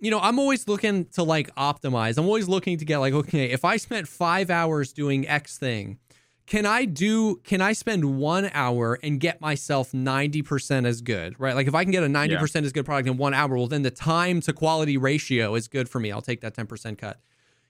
you 0.00 0.10
know, 0.10 0.18
I'm 0.18 0.40
always 0.40 0.66
looking 0.66 1.04
to 1.12 1.22
like 1.22 1.54
optimize. 1.54 2.18
I'm 2.18 2.26
always 2.26 2.48
looking 2.48 2.76
to 2.78 2.84
get 2.84 2.98
like, 2.98 3.14
okay, 3.14 3.50
if 3.50 3.64
I 3.64 3.76
spent 3.76 4.08
five 4.08 4.50
hours 4.50 4.92
doing 4.92 5.28
X 5.28 5.56
thing, 5.58 5.98
can 6.46 6.66
I 6.66 6.86
do, 6.86 7.36
can 7.44 7.60
I 7.60 7.72
spend 7.72 8.18
one 8.18 8.50
hour 8.52 8.98
and 9.02 9.20
get 9.20 9.40
myself 9.40 9.92
90% 9.92 10.84
as 10.84 11.00
good, 11.00 11.38
right? 11.38 11.54
Like 11.54 11.68
if 11.68 11.74
I 11.74 11.84
can 11.84 11.92
get 11.92 12.02
a 12.02 12.08
90% 12.08 12.64
as 12.64 12.72
good 12.72 12.84
product 12.84 13.08
in 13.08 13.16
one 13.16 13.32
hour, 13.32 13.56
well, 13.56 13.68
then 13.68 13.82
the 13.82 13.90
time 13.92 14.40
to 14.42 14.52
quality 14.52 14.96
ratio 14.98 15.54
is 15.54 15.68
good 15.68 15.88
for 15.88 16.00
me. 16.00 16.10
I'll 16.10 16.20
take 16.20 16.40
that 16.40 16.54
10% 16.54 16.98
cut. 16.98 17.20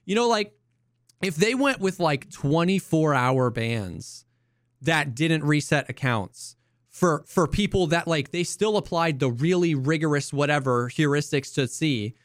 You 0.05 0.15
know, 0.15 0.27
like 0.27 0.53
if 1.21 1.35
they 1.35 1.53
went 1.55 1.79
with 1.79 1.99
like 1.99 2.29
24 2.31 3.13
hour 3.13 3.49
bans 3.51 4.24
that 4.81 5.15
didn't 5.15 5.43
reset 5.43 5.89
accounts, 5.89 6.55
for 6.89 7.23
for 7.27 7.47
people 7.47 7.87
that 7.87 8.07
like 8.07 8.31
they 8.31 8.43
still 8.43 8.77
applied 8.77 9.19
the 9.19 9.31
really 9.31 9.75
rigorous 9.75 10.31
whatever 10.31 10.89
heuristics 10.89 11.53
to 11.53 11.67
see 11.67 12.15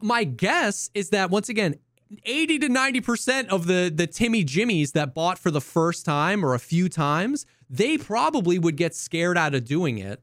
my 0.00 0.24
guess 0.24 0.90
is 0.94 1.10
that 1.10 1.30
once 1.30 1.48
again 1.48 1.76
80 2.24 2.58
to 2.60 2.68
90% 2.68 3.48
of 3.48 3.66
the 3.66 3.92
the 3.94 4.06
Timmy 4.06 4.44
Jimmies 4.44 4.92
that 4.92 5.14
bought 5.14 5.38
for 5.38 5.50
the 5.50 5.60
first 5.60 6.04
time 6.04 6.44
or 6.44 6.54
a 6.54 6.58
few 6.58 6.88
times 6.88 7.46
they 7.68 7.98
probably 7.98 8.58
would 8.58 8.76
get 8.76 8.94
scared 8.94 9.38
out 9.38 9.54
of 9.54 9.64
doing 9.64 9.98
it. 9.98 10.22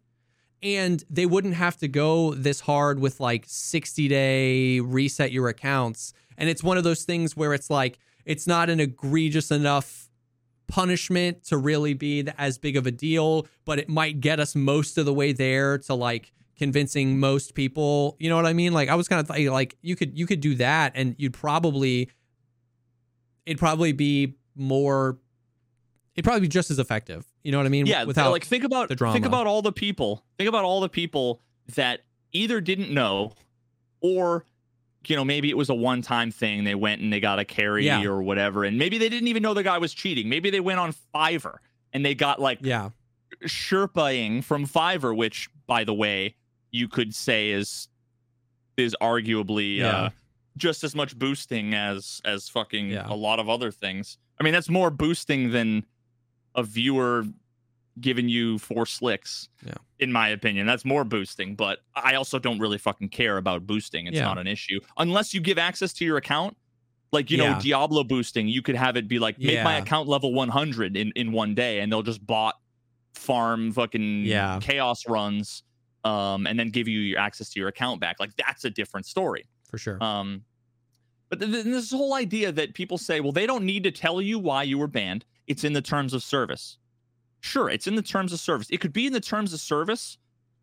And 0.64 1.04
they 1.10 1.26
wouldn't 1.26 1.56
have 1.56 1.78
to 1.78 1.88
go 1.88 2.36
this 2.36 2.62
hard 2.62 3.00
with 3.00 3.20
like 3.20 3.46
60 3.48 4.08
day 4.08 4.80
reset 4.80 5.32
your 5.32 5.48
accounts. 5.48 6.14
And 6.38 6.50
it's 6.50 6.64
one 6.64 6.78
of 6.78 6.84
those 6.84 7.04
things 7.04 7.36
where 7.36 7.54
it's 7.54 7.70
like 7.70 7.98
it's 8.26 8.46
not 8.46 8.70
an 8.70 8.80
egregious 8.80 9.50
enough 9.50 10.11
punishment 10.72 11.44
to 11.44 11.58
really 11.58 11.94
be 11.94 12.26
as 12.38 12.58
big 12.58 12.78
of 12.78 12.88
a 12.88 12.92
deal, 12.92 13.46
but 13.66 13.78
it 13.78 13.90
might 13.90 14.22
get 14.22 14.40
us 14.40 14.56
most 14.56 14.98
of 14.98 15.06
the 15.06 15.14
way 15.14 15.34
there 15.34 15.78
to 15.80 15.94
like 15.94 16.32
convincing 16.58 17.20
most 17.20 17.54
people. 17.56 18.16
You 18.20 18.30
know 18.30 18.38
what 18.38 18.46
I 18.46 18.54
mean? 18.54 18.72
Like 18.72 18.88
I 18.88 18.96
was 18.96 19.08
kind 19.10 19.20
of 19.20 19.36
th- 19.36 19.50
like 19.50 19.76
you 19.82 19.96
could 19.98 20.18
you 20.18 20.26
could 20.26 20.40
do 20.40 20.56
that 20.56 20.94
and 20.96 21.16
you'd 21.18 21.34
probably 21.34 22.10
it'd 23.46 23.60
probably 23.60 23.92
be 23.92 24.36
more 24.56 25.18
it'd 26.16 26.24
probably 26.24 26.42
be 26.42 26.48
just 26.48 26.72
as 26.72 26.80
effective. 26.80 27.26
You 27.44 27.52
know 27.52 27.58
what 27.58 27.66
I 27.66 27.70
mean? 27.70 27.86
Yeah, 27.86 28.06
Without 28.06 28.32
like 28.32 28.46
think 28.46 28.64
about 28.64 28.88
the 28.88 28.96
drama. 28.96 29.14
think 29.14 29.26
about 29.26 29.48
all 29.48 29.62
the 29.62 29.72
people. 29.74 30.24
Think 30.38 30.48
about 30.48 30.64
all 30.64 30.80
the 30.80 30.90
people 30.90 31.42
that 31.76 32.02
either 32.32 32.62
didn't 32.62 32.94
know 32.94 33.34
or 34.00 34.46
you 35.08 35.16
know, 35.16 35.26
maybe 35.26 35.50
it 35.50 35.58
was 35.58 35.70
a 35.70 35.74
one-time 35.74 36.32
thing. 36.32 36.64
They 36.64 36.76
went 36.76 37.02
and 37.02 37.12
they 37.12 37.20
got 37.20 37.40
a 37.40 37.46
carry 37.46 37.86
Yeah. 37.86 38.04
or 38.06 38.22
whatever, 38.22 38.64
and 38.64 38.78
maybe 38.78 38.98
they 38.98 39.10
didn't 39.10 39.28
even 39.28 39.42
know 39.44 39.54
the 39.54 39.64
guy 39.64 39.78
was 39.80 39.94
cheating. 39.94 40.30
Maybe 40.30 40.50
they 40.50 40.60
went 40.60 40.80
on 40.80 40.94
Fiverr 41.14 41.58
and 41.94 42.06
they 42.06 42.14
got 42.16 42.40
like 42.40 42.60
yeah. 42.62 42.90
Sherpaing 43.46 44.44
from 44.44 44.68
Fiverr, 44.68 45.16
which, 45.16 45.50
by 45.68 45.84
the 45.84 45.94
way, 45.94 46.36
you 46.72 46.88
could 46.88 47.14
say 47.16 47.50
is 47.50 47.88
is 48.78 48.96
arguably 49.02 49.78
Yeah. 49.78 49.88
uh, 49.90 50.10
just 50.58 50.84
as 50.84 50.96
much 50.96 51.18
boosting 51.18 51.74
as 51.74 52.22
as 52.26 52.48
fucking 52.50 52.90
Yeah. 52.92 53.06
a 53.08 53.16
lot 53.16 53.40
of 53.40 53.50
other 53.50 53.72
things. 53.72 54.18
I 54.40 54.44
mean, 54.44 54.54
that's 54.54 54.70
more 54.70 54.90
boosting 54.90 55.52
than 55.52 55.86
a 56.56 56.64
viewer 56.64 57.26
giving 58.00 58.30
you 58.30 58.58
four 58.60 58.86
slicks. 58.86 59.50
Yeah. 59.66 59.74
In 60.00 60.12
my 60.12 60.30
opinion, 60.30 60.66
that's 60.66 60.86
more 60.86 61.04
boosting. 61.04 61.56
But 61.56 61.80
I 61.96 62.16
also 62.16 62.40
don't 62.40 62.60
really 62.60 62.78
fucking 62.78 63.10
care 63.10 63.38
about 63.38 63.68
boosting. 63.68 64.08
It's 64.08 64.16
Yeah. 64.18 64.24
not 64.24 64.38
an 64.38 64.48
issue 64.48 64.80
unless 64.98 65.34
you 65.34 65.42
give 65.42 65.58
access 65.58 65.92
to 65.94 66.06
your 66.06 66.18
account. 66.18 66.56
Like 67.12 67.30
you 67.30 67.38
know, 67.38 67.60
Diablo 67.60 68.06
boosting, 68.06 68.48
you 68.48 68.62
could 68.62 68.76
have 68.76 68.96
it 68.96 69.08
be 69.10 69.20
like 69.20 69.38
make 69.38 69.62
my 69.64 69.76
account 69.78 70.08
level 70.08 70.34
100 70.34 70.96
in 70.96 71.12
in 71.18 71.34
one 71.34 71.54
day, 71.54 71.82
and 71.82 71.92
they'll 71.92 72.02
just 72.04 72.26
bot 72.26 72.56
farm 73.16 73.72
fucking 73.74 74.24
Yeah. 74.26 74.60
chaos 74.62 75.06
runs, 75.08 75.64
um, 76.06 76.48
and 76.48 76.58
then 76.58 76.70
give 76.70 76.88
you 76.88 77.00
your 77.02 77.20
access 77.20 77.50
to 77.50 77.60
your 77.60 77.68
account 77.68 78.00
back. 78.00 78.20
Like 78.20 78.32
that's 78.38 78.64
a 78.66 78.70
different 78.70 79.06
story. 79.06 79.44
for 79.70 79.78
sure. 79.78 80.02
Um, 80.04 80.44
but 81.30 81.40
th- 81.40 81.50
th- 81.50 81.64
this 81.64 81.92
whole 81.92 82.14
idea 82.14 82.52
that 82.52 82.74
people 82.74 82.98
say, 82.98 83.22
well, 83.22 83.32
they 83.32 83.46
don't 83.48 83.64
need 83.64 83.84
to 83.86 83.92
tell 83.92 84.22
you 84.22 84.38
why 84.38 84.64
you 84.64 84.78
were 84.78 84.88
banned. 84.88 85.24
It's 85.48 85.64
in 85.64 85.72
the 85.72 85.82
terms 85.82 86.14
of 86.14 86.24
service. 86.24 86.78
Sure, 87.42 87.70
it's 87.70 87.88
in 87.88 87.96
the 87.96 88.02
terms 88.02 88.32
of 88.34 88.40
service. 88.40 88.68
It 88.70 88.80
could 88.80 88.94
be 88.94 89.08
in 89.08 89.14
the 89.14 89.20
terms 89.20 89.54
of 89.54 89.60
service 89.60 90.18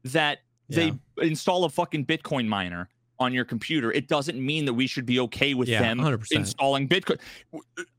that 0.05 0.39
they 0.68 0.93
install 1.20 1.64
a 1.64 1.70
fucking 1.70 2.07
Bitcoin 2.07 2.47
miner 2.47 2.89
on 3.18 3.33
your 3.33 3.45
computer. 3.45 3.91
It 3.93 4.07
doesn't 4.07 4.39
mean 4.39 4.64
that 4.66 4.74
we 4.74 4.87
should 4.87 5.07
be 5.07 5.18
okay 5.20 5.55
with 5.55 5.68
Yeah, 5.68 5.81
them 5.81 5.99
100%. 5.99 6.26
installing 6.33 6.89
Bitcoin. 6.89 7.18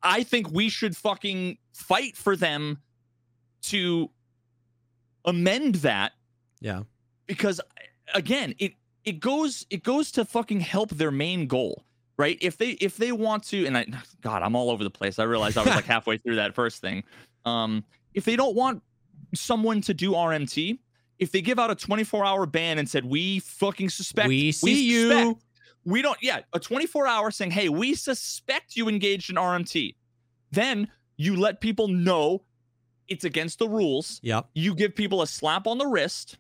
I 0.02 0.24
think 0.24 0.52
we 0.52 0.70
should 0.70 0.96
fucking 0.96 1.58
fight 1.74 2.16
for 2.16 2.36
them 2.36 2.80
to 3.64 4.10
amend 5.26 5.76
that 5.76 6.14
yeah. 6.62 6.84
because 7.28 7.60
again 8.14 8.56
it 8.58 8.74
it 9.04 9.20
goes 9.20 9.66
it 9.70 9.84
goes 9.84 10.12
to 10.12 10.24
fucking 10.24 10.62
help 10.62 10.90
their 10.92 11.12
main 11.12 11.46
goal 11.46 11.84
right 12.18 12.38
if 12.42 12.58
they 12.58 12.72
if 12.72 12.96
they 12.96 13.12
want 13.12 13.44
to 13.44 13.66
and 13.66 13.78
i 13.78 13.86
god 14.22 14.42
i'm 14.42 14.56
all 14.56 14.70
over 14.72 14.84
the 14.84 14.90
place 14.90 15.20
i 15.20 15.24
realized 15.24 15.58
i 15.58 15.64
was 15.64 15.76
like 15.76 15.86
halfway 15.98 16.18
through 16.18 16.36
that 16.36 16.56
first 16.56 16.80
thing 16.80 17.04
um 17.46 17.84
if 18.20 18.26
they 18.26 18.36
don't 18.36 18.56
want 18.56 18.84
someone 19.34 19.80
to 19.82 19.94
do 19.94 20.12
rmt 20.12 20.78
if 21.20 21.32
they 21.32 21.42
give 21.42 21.58
out 21.60 21.72
a 21.72 21.76
24 21.76 22.26
hour 22.26 22.46
ban 22.46 22.78
and 22.78 22.88
said 22.90 23.06
we 23.06 23.40
fucking 23.40 23.90
suspect 23.90 24.28
we 24.28 24.52
see 24.52 25.00
suspect- 25.02 25.26
you. 25.28 25.40
we 25.86 26.02
don't 26.02 26.18
yeah 26.22 26.40
a 26.54 26.60
24 26.60 27.08
hour 27.08 27.32
saying 27.32 27.52
hey 27.52 27.70
we 27.70 27.94
suspect 27.96 28.76
you 28.76 28.88
engaged 28.90 29.30
in 29.30 29.36
rmt 29.38 29.96
then 30.52 30.88
you 31.18 31.36
let 31.36 31.62
people 31.62 31.88
know 31.88 32.44
it's 33.08 33.24
against 33.24 33.60
the 33.60 33.68
rules 33.70 34.20
Yeah. 34.24 34.42
you 34.54 34.76
give 34.76 34.94
people 34.96 35.22
a 35.22 35.28
slap 35.28 35.66
on 35.68 35.78
the 35.80 35.88
wrist. 35.88 36.38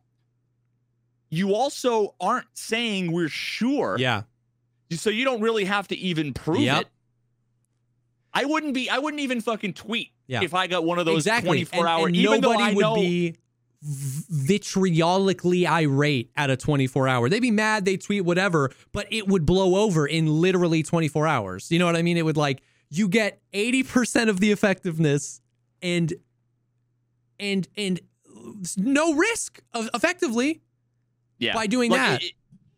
You 1.31 1.53
also 1.53 2.15
aren't 2.19 2.47
saying 2.53 3.11
we're 3.11 3.29
sure. 3.29 3.97
Yeah. 3.99 4.23
So 4.91 5.09
you 5.11 5.25
don't 5.25 5.41
really 5.41 5.65
have 5.65 5.87
to 5.89 5.97
even 5.97 6.33
prove 6.33 6.61
Yep. 6.61 6.81
it. 6.81 6.87
I 8.33 8.45
wouldn't 8.45 8.73
be 8.73 8.89
I 8.89 8.99
wouldn't 8.99 9.21
even 9.21 9.41
fucking 9.41 9.73
tweet 9.73 10.11
Yeah. 10.27 10.41
if 10.43 10.53
I 10.53 10.67
got 10.67 10.83
one 10.83 10.99
of 10.99 11.05
those 11.05 11.25
exactly. 11.25 11.65
24 11.65 11.79
and, 11.79 11.87
hour 11.87 12.07
and 12.07 12.15
even 12.15 12.41
though 12.41 12.51
nobody 12.51 12.63
I 12.71 12.73
would 12.73 12.81
know 12.81 12.95
be 12.95 13.35
vitriolically 13.83 15.65
irate 15.67 16.31
at 16.35 16.49
a 16.49 16.57
24 16.57 17.07
hour. 17.07 17.29
They'd 17.29 17.39
be 17.39 17.51
mad, 17.51 17.85
they 17.85 17.97
tweet 17.97 18.25
whatever, 18.25 18.71
but 18.91 19.07
it 19.11 19.27
would 19.27 19.45
blow 19.45 19.75
over 19.83 20.05
in 20.05 20.27
literally 20.41 20.83
24 20.83 21.27
hours. 21.27 21.71
You 21.71 21.79
know 21.79 21.85
what 21.85 21.95
I 21.95 22.01
mean? 22.01 22.17
It 22.17 22.25
would 22.25 22.37
like 22.37 22.61
you 22.89 23.07
get 23.07 23.39
80% 23.53 24.29
of 24.29 24.39
the 24.39 24.51
effectiveness 24.51 25.41
and 25.81 26.13
and 27.39 27.67
and 27.77 27.99
no 28.77 29.13
risk 29.13 29.61
of 29.73 29.89
effectively 29.93 30.61
yeah. 31.37 31.53
by 31.53 31.67
doing 31.67 31.91
Like, 31.91 31.99
that. 32.01 32.21
i- 32.23 32.31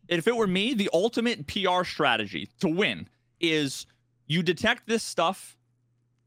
if 0.10 0.28
it 0.28 0.36
were 0.36 0.48
me, 0.48 0.74
the 0.74 0.90
ultimate 0.94 1.48
PR 1.48 1.84
strategy 1.86 2.50
to 2.60 2.68
win 2.68 3.08
is 3.40 3.86
you 4.28 4.44
detect 4.44 4.88
this 4.88 5.04
stuff, 5.04 5.58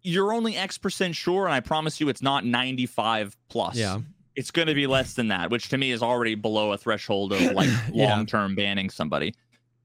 you're 0.02 0.32
only 0.32 0.56
X 0.56 0.76
percent 0.78 1.14
sure, 1.16 1.44
and 1.46 1.54
I 1.54 1.60
promise 1.60 2.00
you 2.00 2.08
it's 2.08 2.22
not 2.22 2.44
95 2.44 3.36
plus. 3.48 3.76
yeah. 3.76 4.00
it's 4.36 4.50
going 4.50 4.68
to 4.68 4.74
be 4.74 4.86
less 4.86 5.14
than 5.14 5.28
that, 5.28 5.50
which 5.50 5.68
to 5.70 5.78
me 5.78 5.90
is 5.92 6.02
already 6.02 6.34
below 6.34 6.72
a 6.72 6.78
threshold 6.78 7.32
of 7.32 7.40
like 7.52 7.68
Yeah. 7.92 8.14
long 8.14 8.26
term 8.26 8.54
banning 8.54 8.90
somebody. 8.90 9.34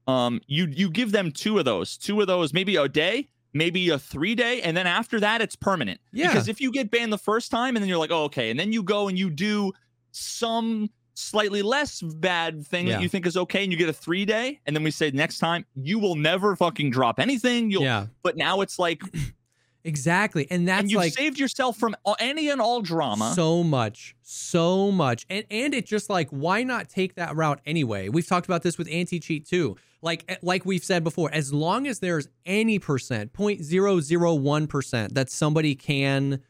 Um, 0.06 0.40
you 0.46 0.66
you 0.66 0.90
give 0.90 1.12
them 1.12 1.30
two 1.30 1.58
of 1.58 1.64
those, 1.64 1.96
two 1.96 2.20
of 2.20 2.26
those, 2.26 2.52
maybe 2.52 2.76
a 2.76 2.88
day, 2.88 3.28
maybe 3.54 3.88
a 3.90 3.98
three 3.98 4.34
day, 4.34 4.60
and 4.62 4.76
then 4.76 4.86
after 4.86 5.20
that 5.20 5.40
it's 5.40 5.54
permanent. 5.56 6.00
Yeah. 6.12 6.28
Because 6.28 6.48
if 6.48 6.60
you 6.60 6.72
get 6.72 6.90
banned 6.90 7.12
the 7.12 7.18
first 7.18 7.50
time 7.50 7.76
and 7.76 7.82
then 7.82 7.88
you're 7.88 7.98
like, 7.98 8.10
oh 8.10 8.24
okay, 8.24 8.50
and 8.50 8.58
then 8.58 8.72
you 8.72 8.82
go 8.82 9.08
and 9.08 9.18
you 9.18 9.30
do 9.30 9.72
some 10.10 10.90
slightly 11.20 11.62
less 11.62 12.00
bad 12.02 12.66
thing 12.66 12.86
Yeah. 12.86 12.96
that 12.96 13.02
you 13.02 13.08
think 13.08 13.26
is 13.26 13.36
okay, 13.36 13.62
and 13.62 13.72
you 13.72 13.78
get 13.78 13.88
a 13.88 13.92
three 13.92 14.24
day, 14.24 14.60
and 14.66 14.74
then 14.74 14.82
we 14.82 14.90
say 14.90 15.10
next 15.10 15.38
time 15.38 15.64
you 15.74 15.98
will 15.98 16.14
never 16.16 16.56
fucking 16.56 16.90
drop 16.90 17.18
anything. 17.20 17.70
You'll, 17.70 17.82
Yeah. 17.82 18.06
but 18.22 18.36
now 18.36 18.60
it's 18.60 18.78
like, 18.78 19.02
Exactly. 19.82 20.46
And 20.50 20.68
that's 20.68 20.80
and 20.82 20.90
you've 20.90 20.98
like 20.98 21.14
saved 21.14 21.38
yourself 21.38 21.78
from 21.78 21.96
any 22.18 22.50
and 22.50 22.60
all 22.60 22.82
drama. 22.82 23.32
So 23.34 23.64
much, 23.64 24.14
so 24.20 24.92
much, 24.92 25.24
and 25.30 25.44
and 25.50 25.72
it 25.72 25.86
just 25.86 26.10
like 26.10 26.28
why 26.28 26.62
not 26.64 26.90
take 26.90 27.14
that 27.14 27.34
route 27.34 27.62
anyway? 27.64 28.10
We've 28.10 28.26
talked 28.26 28.44
about 28.46 28.62
this 28.62 28.76
with 28.76 28.88
anti 28.90 29.18
cheat 29.20 29.46
too. 29.48 29.76
Like 30.02 30.24
eh, 30.28 30.36
like 30.42 30.66
we've 30.66 30.84
said 30.84 31.02
before, 31.02 31.32
as 31.32 31.52
long 31.54 31.86
as 31.86 32.00
there's 32.00 32.28
any 32.44 32.78
percent, 32.78 33.32
point 33.32 33.62
zero 33.64 34.00
zero 34.00 34.34
one 34.34 34.66
percent 34.66 35.14
that 35.14 35.30
somebody 35.30 35.74
can, 35.74 36.42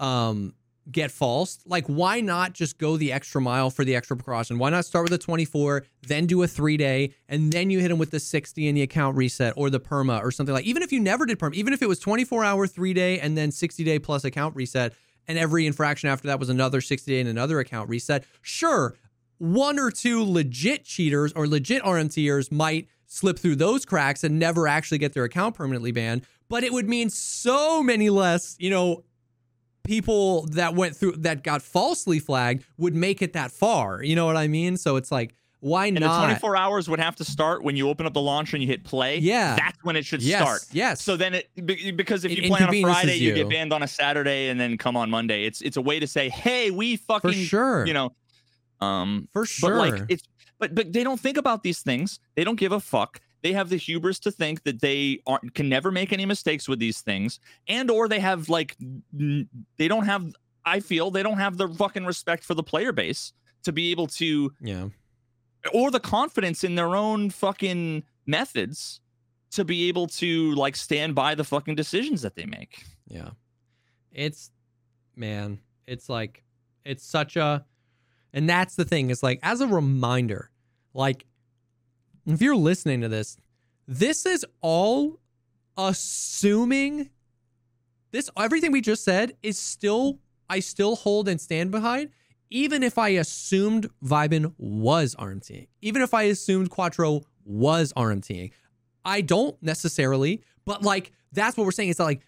um, 0.00 0.54
get 0.90 1.10
false. 1.10 1.58
Like 1.66 1.86
why 1.86 2.20
not 2.20 2.52
just 2.52 2.78
go 2.78 2.96
the 2.96 3.12
extra 3.12 3.40
mile 3.40 3.70
for 3.70 3.84
the 3.84 3.96
extra 3.96 4.16
precaution? 4.16 4.58
Why 4.58 4.70
not 4.70 4.84
start 4.84 5.04
with 5.04 5.12
a 5.12 5.18
twenty 5.18 5.44
four, 5.44 5.84
then 6.06 6.26
do 6.26 6.42
a 6.42 6.48
three 6.48 6.76
day, 6.76 7.14
and 7.28 7.52
then 7.52 7.70
you 7.70 7.80
hit 7.80 7.88
them 7.88 7.98
with 7.98 8.10
the 8.10 8.20
sixty 8.20 8.68
in 8.68 8.74
the 8.74 8.82
account 8.82 9.16
reset 9.16 9.54
or 9.56 9.70
the 9.70 9.80
perma 9.80 10.22
or 10.22 10.30
something 10.30 10.54
like. 10.54 10.64
Even 10.64 10.82
if 10.82 10.92
you 10.92 11.00
never 11.00 11.26
did 11.26 11.38
perma, 11.38 11.54
even 11.54 11.72
if 11.72 11.82
it 11.82 11.88
was 11.88 11.98
twenty 11.98 12.24
four 12.24 12.44
hour 12.44 12.66
three 12.66 12.94
day 12.94 13.18
and 13.20 13.36
then 13.36 13.50
sixty 13.50 13.84
day 13.84 13.98
plus 13.98 14.24
account 14.24 14.54
reset 14.56 14.92
and 15.26 15.38
every 15.38 15.66
infraction 15.66 16.08
after 16.08 16.28
that 16.28 16.38
was 16.38 16.48
another 16.48 16.80
60 16.80 17.10
day 17.10 17.20
and 17.20 17.28
another 17.28 17.58
account 17.60 17.88
reset. 17.88 18.24
Sure, 18.42 18.94
one 19.38 19.78
or 19.78 19.90
two 19.90 20.22
legit 20.22 20.84
cheaters 20.84 21.32
or 21.32 21.46
legit 21.46 21.82
RMTers 21.82 22.52
might 22.52 22.88
slip 23.06 23.38
through 23.38 23.56
those 23.56 23.84
cracks 23.84 24.24
and 24.24 24.38
never 24.38 24.66
actually 24.66 24.98
get 24.98 25.12
their 25.12 25.24
account 25.24 25.54
permanently 25.54 25.92
banned, 25.92 26.22
but 26.48 26.64
it 26.64 26.72
would 26.72 26.88
mean 26.88 27.10
so 27.10 27.82
many 27.82 28.10
less, 28.10 28.56
you 28.58 28.70
know, 28.70 29.04
people 29.84 30.46
that 30.48 30.74
went 30.74 30.96
through 30.96 31.12
that 31.18 31.42
got 31.44 31.62
falsely 31.62 32.18
flagged 32.18 32.64
would 32.78 32.94
make 32.94 33.22
it 33.22 33.34
that 33.34 33.52
far. 33.52 34.02
You 34.02 34.16
know 34.16 34.26
what 34.26 34.36
I 34.36 34.48
mean? 34.48 34.76
So 34.76 34.96
it's 34.96 35.12
like, 35.12 35.34
why 35.60 35.86
And 35.86 36.00
not? 36.00 36.20
the 36.20 36.26
24 36.26 36.56
hours 36.56 36.88
would 36.90 37.00
have 37.00 37.16
to 37.16 37.24
start 37.24 37.62
when 37.62 37.74
you 37.76 37.88
open 37.88 38.04
up 38.04 38.12
the 38.12 38.20
launcher 38.20 38.56
and 38.56 38.62
you 38.62 38.68
hit 38.68 38.84
play. 38.84 39.18
Yeah. 39.18 39.56
That's 39.56 39.82
when 39.82 39.96
it 39.96 40.04
should 40.04 40.20
yes, 40.22 40.42
start. 40.42 40.60
Yes. 40.72 41.02
So 41.02 41.16
then 41.16 41.34
it 41.34 41.48
because 41.96 42.24
if 42.26 42.32
It 42.32 42.42
you 42.42 42.48
play 42.48 42.60
on 42.62 42.74
a 42.74 42.82
Friday, 42.82 43.14
you. 43.16 43.28
you. 43.28 43.34
get 43.34 43.48
banned 43.48 43.72
on 43.72 43.82
a 43.82 43.88
Saturday 43.88 44.48
and 44.48 44.60
then 44.60 44.76
come 44.76 44.94
on 44.96 45.08
Monday. 45.08 45.44
It's 45.44 45.62
it's 45.62 45.78
a 45.78 45.80
way 45.82 46.00
to 46.00 46.06
say, 46.06 46.28
hey, 46.28 46.70
we 46.70 46.96
fucking 46.96 47.30
for 47.30 47.36
sure. 47.36 47.86
you 47.86 47.94
know. 47.94 48.12
Um 48.80 49.28
for 49.32 49.42
but 49.42 49.48
sure. 49.48 49.76
like 49.78 50.02
it's 50.08 50.24
but 50.58 50.74
but 50.74 50.92
they 50.92 51.02
don't 51.02 51.18
think 51.20 51.38
about 51.38 51.62
these 51.62 51.80
things. 51.80 52.20
They 52.34 52.44
don't 52.44 52.58
give 52.58 52.72
a 52.72 52.80
fuck. 52.80 53.20
They 53.44 53.52
have 53.52 53.68
the 53.68 53.76
hubris 53.76 54.18
to 54.20 54.30
think 54.30 54.62
that 54.62 54.80
they 54.80 55.20
aren't 55.26 55.54
can 55.54 55.68
never 55.68 55.90
make 55.90 56.14
any 56.14 56.24
mistakes 56.24 56.66
with 56.66 56.78
these 56.78 57.02
things, 57.02 57.40
and 57.68 57.90
or 57.90 58.08
they 58.08 58.18
have 58.18 58.48
like 58.48 58.74
n- 58.80 59.46
they 59.76 59.86
don't 59.86 60.06
have. 60.06 60.34
I 60.64 60.80
feel 60.80 61.10
they 61.10 61.22
don't 61.22 61.36
have 61.36 61.58
the 61.58 61.68
fucking 61.68 62.06
respect 62.06 62.42
for 62.42 62.54
the 62.54 62.62
player 62.62 62.90
base 62.90 63.34
to 63.64 63.70
be 63.70 63.90
able 63.90 64.06
to 64.06 64.50
yeah. 64.62 64.86
or 65.74 65.90
the 65.90 66.00
confidence 66.00 66.64
in 66.64 66.74
their 66.74 66.96
own 66.96 67.28
fucking 67.28 68.04
methods 68.24 69.00
to 69.50 69.62
be 69.62 69.88
able 69.88 70.06
to 70.06 70.52
like 70.54 70.74
stand 70.74 71.14
by 71.14 71.34
the 71.34 71.44
fucking 71.44 71.74
decisions 71.74 72.22
that 72.22 72.36
they 72.36 72.46
make. 72.46 72.82
Yeah. 73.08 73.28
It's 74.10 74.52
man, 75.16 75.58
it's 75.86 76.08
like 76.08 76.44
it's 76.86 77.04
such 77.04 77.36
a 77.36 77.62
and 78.32 78.48
that's 78.48 78.74
the 78.74 78.86
thing. 78.86 79.10
It's 79.10 79.22
like 79.22 79.38
as 79.42 79.60
a 79.60 79.66
reminder, 79.66 80.50
like 80.94 81.26
if 82.26 82.40
you're 82.40 82.56
listening 82.56 83.00
to 83.02 83.08
this, 83.08 83.36
this 83.86 84.26
is 84.26 84.44
all 84.60 85.20
assuming 85.76 87.10
this 88.12 88.30
everything 88.38 88.70
we 88.70 88.80
just 88.80 89.04
said 89.04 89.36
is 89.42 89.58
still 89.58 90.18
I 90.48 90.60
still 90.60 90.94
hold 90.94 91.28
and 91.28 91.40
stand 91.40 91.70
behind 91.70 92.10
even 92.50 92.84
if 92.84 92.98
I 92.98 93.08
assumed 93.08 93.90
Vibin 94.04 94.54
was 94.58 95.16
RMTing, 95.16 95.66
even 95.82 96.02
if 96.02 96.14
I 96.14 96.22
assumed 96.24 96.70
Quattro 96.70 97.22
was 97.44 97.92
RMTing. 97.94 98.52
I 99.04 99.20
don't 99.22 99.60
necessarily, 99.62 100.42
but 100.64 100.82
like 100.82 101.10
that's 101.32 101.56
what 101.56 101.64
we're 101.64 101.72
saying. 101.72 101.90
It's 101.90 101.98
like 101.98 102.22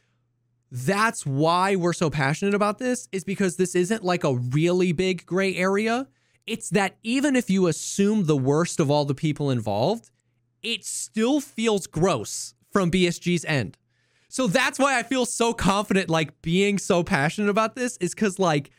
that's 0.72 1.24
why 1.24 1.76
we're 1.76 1.92
so 1.92 2.10
passionate 2.10 2.54
about 2.54 2.78
this 2.78 3.08
is 3.12 3.22
because 3.22 3.56
this 3.56 3.74
isn't 3.76 4.04
like 4.04 4.24
a 4.24 4.34
really 4.34 4.92
big 4.92 5.24
gray 5.24 5.54
area. 5.54 6.08
It's 6.46 6.70
that 6.70 6.96
even 7.02 7.34
if 7.36 7.50
you 7.50 7.66
assume 7.66 8.24
the 8.24 8.36
worst 8.36 8.78
of 8.80 8.90
all 8.90 9.04
the 9.04 9.14
people 9.14 9.50
involved, 9.50 10.10
it 10.62 10.84
still 10.84 11.40
feels 11.40 11.86
gross 11.86 12.54
from 12.70 12.90
BSG's 12.90 13.44
end. 13.44 13.76
So 14.28 14.46
that's 14.46 14.78
why 14.78 14.98
I 14.98 15.02
feel 15.02 15.24
so 15.26 15.52
confident 15.54 16.10
like 16.10 16.40
being 16.42 16.78
so 16.78 17.02
passionate 17.02 17.48
about 17.48 17.74
this 17.74 17.96
is 17.98 18.14
cuz 18.14 18.38
like 18.38 18.70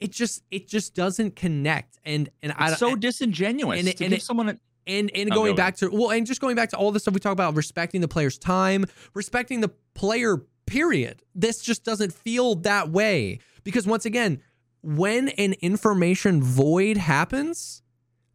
it 0.00 0.10
just 0.12 0.42
it 0.50 0.68
just 0.68 0.94
doesn't 0.94 1.36
connect. 1.36 1.98
And 2.04 2.28
and 2.42 2.52
I 2.56 2.70
It's 2.70 2.78
so 2.78 2.94
disingenuous 2.96 3.78
and 3.78 3.86
to 3.88 4.04
and 4.04 4.10
give 4.10 4.18
it- 4.18 4.22
someone 4.22 4.48
a, 4.50 4.58
and 4.86 5.10
and 5.14 5.32
Oh, 5.32 5.34
going 5.34 5.52
go 5.52 5.56
back 5.56 5.76
to 5.76 5.88
well 5.88 6.10
and 6.10 6.26
just 6.26 6.40
going 6.40 6.56
back 6.56 6.68
to 6.70 6.76
all 6.76 6.92
the 6.92 7.00
stuff 7.00 7.14
we 7.14 7.20
talk 7.20 7.32
about 7.32 7.54
respecting 7.56 8.00
the 8.00 8.08
player's 8.08 8.36
time 8.38 8.84
respecting 9.14 9.60
the 9.60 9.70
player 9.94 10.42
period. 10.66 11.22
This 11.34 11.60
just 11.62 11.84
doesn't 11.84 12.12
feel 12.12 12.54
that 12.56 12.90
way. 12.90 13.38
Because 13.64 13.86
once 13.86 14.04
again 14.04 14.40
when 14.84 15.30
an 15.30 15.54
information 15.60 16.42
void 16.42 16.96
happens, 16.96 17.82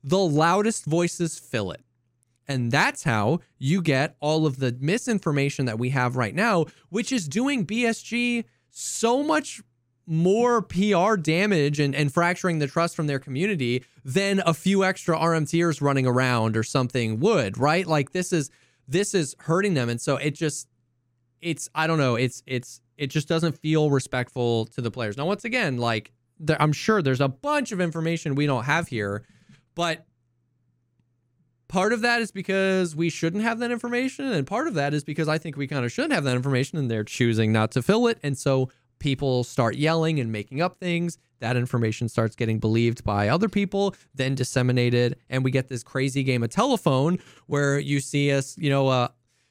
the 0.03 0.17
loudest 0.17 0.85
voices 0.85 1.37
fill 1.37 1.71
it. 1.71 1.81
And 2.47 2.71
that's 2.71 3.03
how 3.03 3.41
you 3.59 3.81
get 3.81 4.15
all 4.19 4.47
of 4.47 4.57
the 4.57 4.75
misinformation 4.79 5.65
that 5.65 5.77
we 5.77 5.89
have 5.89 6.15
right 6.15 6.33
now, 6.33 6.65
which 6.89 7.11
is 7.11 7.27
doing 7.27 7.65
BSG 7.65 8.45
so 8.71 9.21
much 9.21 9.61
more 10.07 10.63
PR 10.63 11.15
damage 11.15 11.79
and, 11.79 11.93
and 11.93 12.11
fracturing 12.11 12.57
the 12.57 12.65
trust 12.65 12.95
from 12.95 13.05
their 13.05 13.19
community 13.19 13.85
than 14.03 14.41
a 14.43 14.55
few 14.55 14.83
extra 14.83 15.15
RMTers 15.15 15.79
running 15.81 16.07
around 16.07 16.57
or 16.57 16.63
something 16.63 17.19
would, 17.19 17.59
right? 17.59 17.85
Like 17.85 18.11
this 18.11 18.33
is 18.33 18.49
this 18.87 19.13
is 19.13 19.35
hurting 19.41 19.75
them. 19.75 19.87
And 19.87 20.01
so 20.01 20.17
it 20.17 20.31
just 20.31 20.67
it's 21.41 21.69
I 21.75 21.85
don't 21.85 21.99
know, 21.99 22.15
it's 22.15 22.41
it's 22.47 22.81
it 22.97 23.07
just 23.07 23.27
doesn't 23.27 23.59
feel 23.59 23.91
respectful 23.91 24.65
to 24.65 24.81
the 24.81 24.89
players. 24.89 25.15
Now, 25.15 25.27
once 25.27 25.45
again, 25.45 25.77
like 25.77 26.11
there, 26.39 26.61
I'm 26.61 26.73
sure 26.73 27.01
there's 27.01 27.21
a 27.21 27.27
bunch 27.27 27.71
of 27.71 27.81
information 27.81 28.35
we 28.35 28.45
don't 28.45 28.65
have 28.65 28.87
here, 28.87 29.25
but 29.75 30.05
part 31.67 31.93
of 31.93 32.01
that 32.01 32.21
is 32.21 32.31
because 32.31 32.95
we 32.95 33.09
shouldn't 33.09 33.43
have 33.43 33.59
that 33.59 33.71
information, 33.71 34.25
and 34.25 34.45
part 34.47 34.67
of 34.67 34.73
that 34.75 34.93
is 34.93 35.03
because 35.03 35.27
I 35.27 35.37
think 35.37 35.57
we 35.57 35.67
kind 35.67 35.85
of 35.85 35.91
should 35.91 36.11
have 36.11 36.23
that 36.23 36.35
information, 36.35 36.77
and 36.77 36.89
they're 36.89 37.03
choosing 37.03 37.51
not 37.51 37.71
to 37.71 37.81
fill 37.81 38.07
it, 38.07 38.19
and 38.23 38.37
so 38.37 38.69
people 38.99 39.43
start 39.43 39.75
yelling 39.75 40.19
and 40.19 40.31
making 40.31 40.61
up 40.61 40.77
things. 40.79 41.17
That 41.39 41.55
information 41.55 42.09
starts 42.09 42.35
getting 42.35 42.59
believed 42.59 43.03
by 43.05 43.29
other 43.29 43.47
people, 43.47 43.95
then 44.13 44.35
disseminated, 44.35 45.17
and 45.29 45.43
we 45.43 45.51
get 45.51 45.69
this 45.69 45.83
crazy 45.83 46.23
game 46.23 46.43
of 46.43 46.49
telephone 46.49 47.19
where 47.47 47.79
you 47.79 48.01
see 48.01 48.31
us, 48.33 48.57
you 48.57 48.69
know, 48.69 48.87
uh, 48.89 49.07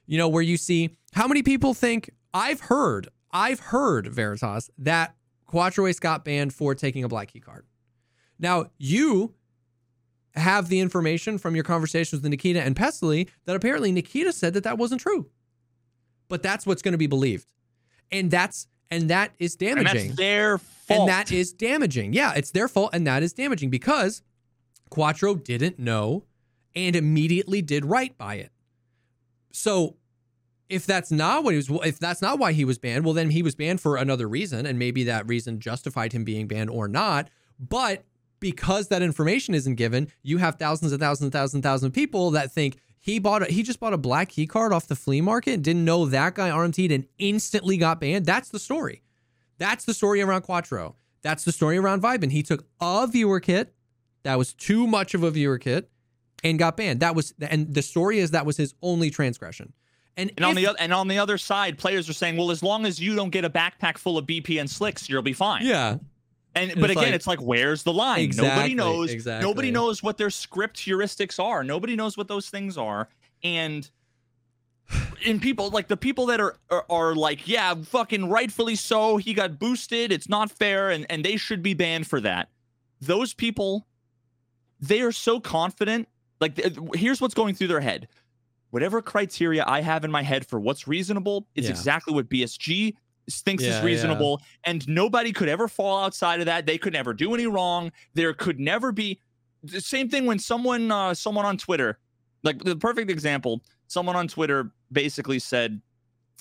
you 0.07 0.19
know, 0.19 0.29
where 0.29 0.43
you 0.43 0.57
see 0.57 0.97
how 1.13 1.27
many 1.27 1.43
people 1.43 1.73
think 1.73 2.11
I've 2.35 2.61
heard, 2.61 3.09
I've 3.31 3.61
heard 3.61 4.07
Veritas 4.07 4.71
that 4.79 5.15
Quattro 5.49 5.87
Ace 5.87 5.99
got 5.99 6.25
banned 6.25 6.55
for 6.55 6.77
taking 6.77 7.03
a 7.03 7.09
black 7.09 7.33
key 7.33 7.41
card. 7.41 7.67
Now 8.39 8.67
you 8.79 9.35
have 10.35 10.69
the 10.69 10.79
information 10.79 11.39
from 11.39 11.57
your 11.57 11.65
conversations 11.65 12.23
with 12.23 12.31
Nikita 12.31 12.63
and 12.63 12.77
Pestily 12.77 13.29
that 13.47 13.57
apparently 13.57 13.91
Nikita 13.91 14.33
said 14.33 14.55
that 14.55 14.63
that 14.63 14.79
wasn't 14.79 15.01
true, 15.01 15.29
but 16.29 16.43
that's 16.43 16.65
what's 16.65 16.83
going 16.83 16.93
to 16.93 16.99
be 16.99 17.09
believed, 17.09 17.49
and 18.13 18.31
that's 18.31 18.69
and 18.91 19.11
that 19.11 19.33
is 19.39 19.57
damaging. 19.57 19.87
And 19.89 20.11
that's 20.11 20.17
their 20.17 20.59
fault. 20.59 21.01
And 21.01 21.09
that 21.09 21.33
is 21.33 21.53
damaging. 21.53 22.13
Yeah, 22.13 22.35
it's 22.37 22.53
their 22.53 22.69
fault, 22.69 22.91
and 22.93 23.07
that 23.07 23.23
is 23.23 23.33
damaging 23.33 23.71
because 23.71 24.23
Quattro 24.91 25.35
didn't 25.35 25.79
know 25.79 26.25
and 26.75 26.95
immediately 26.95 27.61
did 27.61 27.85
right 27.85 28.17
by 28.17 28.37
it. 28.37 28.53
So 29.53 29.97
if 30.69 30.87
that's 30.87 31.11
not 31.11 31.45
what 31.45 31.55
he 31.55 31.57
was 31.57 31.71
if 31.87 31.99
that's 31.99 32.23
not 32.23 32.39
why 32.39 32.53
he 32.53 32.65
was 32.65 32.79
banned, 32.79 33.05
well 33.05 33.15
then 33.15 33.31
he 33.31 33.43
was 33.43 33.55
banned 33.55 33.81
for 33.81 33.97
another 33.97 34.29
reason 34.29 34.67
and 34.67 34.79
maybe 34.79 35.05
that 35.05 35.27
reason 35.27 35.61
justified 35.61 36.13
him 36.13 36.25
being 36.25 36.47
banned 36.47 36.71
or 36.71 36.89
not. 36.89 37.31
But 37.59 38.05
because 38.41 38.89
that 38.89 39.03
information 39.03 39.55
isn't 39.55 39.75
given, 39.75 40.13
you 40.23 40.39
have 40.39 40.57
thousands 40.57 40.93
and 40.93 41.01
thousands 41.01 41.25
and 41.25 41.33
thousands 41.33 41.55
and 41.55 41.63
thousands 41.63 41.89
of 41.89 41.95
people 41.95 42.31
that 42.33 42.53
think 42.53 42.79
he 42.99 43.19
bought 43.19 43.43
a, 43.43 43.47
he 43.47 43.63
just 43.63 43.81
bought 43.81 43.93
a 43.93 43.99
black 43.99 44.29
key 44.29 44.47
card 44.47 44.73
off 44.73 44.87
the 44.87 44.97
flea 44.97 45.21
market, 45.21 45.63
didn't 45.63 45.85
know 45.85 46.05
that 46.07 46.35
guy 46.35 46.51
RMT'd 46.51 46.93
and 46.93 47.07
instantly 47.19 47.77
got 47.77 48.01
banned. 48.01 48.27
That's 48.27 48.51
the 48.51 48.59
story. 48.59 49.03
That's 49.59 49.85
the 49.85 49.95
story 49.95 50.21
around 50.21 50.43
Quattro. 50.43 50.97
That's 51.23 51.45
the 51.45 51.53
story 51.53 51.79
around 51.79 52.03
Vibin. 52.03 52.31
He 52.31 52.43
took 52.43 52.67
a 52.81 53.07
viewer 53.07 53.41
kit 53.41 53.75
that 54.23 54.39
was 54.39 54.53
too 54.53 54.87
much 54.87 55.15
of 55.15 55.23
a 55.23 55.31
viewer 55.31 55.59
kit 55.59 55.91
and 56.45 56.59
got 56.59 56.77
banned. 56.77 57.01
That 57.01 57.15
was 57.15 57.35
and 57.41 57.75
the 57.75 57.83
story 57.83 58.19
is 58.19 58.31
that 58.33 58.47
was 58.47 58.57
his 58.57 58.75
only 58.83 59.11
transgression. 59.11 59.73
And, 60.19 60.31
and 60.37 60.41
if, 60.41 60.45
on 60.47 60.55
the 60.57 60.83
and 60.83 60.93
on 60.93 61.07
the 61.07 61.19
other 61.19 61.39
side, 61.39 61.79
players 61.79 62.09
are 62.11 62.13
saying, 62.13 62.37
"Well, 62.37 62.51
as 62.51 62.63
long 62.63 62.85
as 62.85 63.01
you 63.01 63.15
don't 63.15 63.31
get 63.31 63.45
a 63.45 63.51
backpack 63.51 63.97
full 63.97 64.19
of 64.19 64.27
BP 64.27 64.61
and 64.61 64.69
slicks, 64.69 65.09
you'll 65.09 65.23
be 65.23 65.33
fine." 65.33 65.65
Yeah. 65.65 65.99
And, 66.57 66.73
but 66.81 66.91
again, 66.91 67.05
like, 67.05 67.15
it's 67.15 67.27
like, 67.29 67.41
where's 67.41 67.85
the 67.85 67.93
line? 67.93 68.21
Exactly, 68.21 68.49
nobody 68.49 68.75
knows. 68.75 69.13
Exactly. 69.13 69.49
Nobody 69.49 69.71
knows 69.71 70.03
what 70.03 70.19
their 70.19 70.31
script 70.31 70.79
heuristics 70.79 71.43
are. 71.43 71.63
Nobody 71.63 71.95
knows 71.95 72.17
what 72.17 72.27
those 72.27 72.51
things 72.51 72.77
are. 72.77 73.09
And 73.45 73.89
in 75.25 75.39
people 75.39 75.71
like 75.71 75.87
the 75.87 75.97
people 75.97 76.27
that 76.27 76.41
are, 76.41 76.57
are, 76.69 76.85
are 76.91 77.15
like, 77.15 77.47
yeah, 77.47 77.75
fucking 77.75 78.29
rightfully 78.29 78.75
so. 78.75 79.19
He 79.19 79.35
got 79.35 79.61
boosted. 79.61 80.11
It's 80.11 80.29
not 80.29 80.51
fair, 80.51 80.91
and 80.91 81.07
and 81.09 81.25
they 81.25 81.37
should 81.37 81.63
be 81.63 81.75
banned 81.75 82.09
for 82.09 82.21
that. 82.23 82.49
Those 83.01 83.35
people, 83.35 83.87
they 84.81 85.01
are 85.01 85.13
so 85.13 85.39
confident. 85.39 86.09
Like, 86.41 86.59
here's 86.95 87.21
what's 87.21 87.35
going 87.35 87.55
through 87.55 87.69
their 87.69 87.81
head 87.81 88.09
whatever 88.71 89.01
criteria 89.03 89.65
I 89.67 89.81
have 89.81 90.05
in 90.05 90.11
my 90.11 90.23
head 90.23 90.47
for 90.47 90.61
what's 90.61 90.87
reasonable 90.87 91.47
is 91.55 91.65
yeah. 91.65 91.71
exactly 91.71 92.15
what 92.15 92.29
BSG 92.29 92.95
thinks 93.31 93.63
yeah, 93.63 93.79
is 93.79 93.85
reasonable. 93.85 94.41
Yeah. 94.41 94.71
And 94.71 94.89
nobody 94.89 95.33
could 95.33 95.49
ever 95.49 95.69
fall 95.69 96.03
outside 96.05 96.41
of 96.41 96.47
that. 96.47 96.67
They 96.67 96.79
could 96.79 96.93
never 96.93 97.13
do 97.15 97.35
any 97.35 97.47
wrong. 97.47 97.93
There 98.15 98.33
could 98.35 98.59
never 98.59 98.93
be 98.93 99.21
the 99.63 99.81
same 99.81 100.09
thing 100.09 100.27
when 100.27 100.39
someone 100.39 100.91
uh, 100.91 101.15
someone 101.15 101.45
on 101.45 101.57
Twitter, 101.59 101.99
like 102.43 102.63
the 102.63 102.77
perfect 102.77 103.11
example, 103.11 103.63
someone 103.89 104.17
on 104.17 104.29
Twitter 104.29 104.73
basically 104.93 105.39
said, 105.39 105.81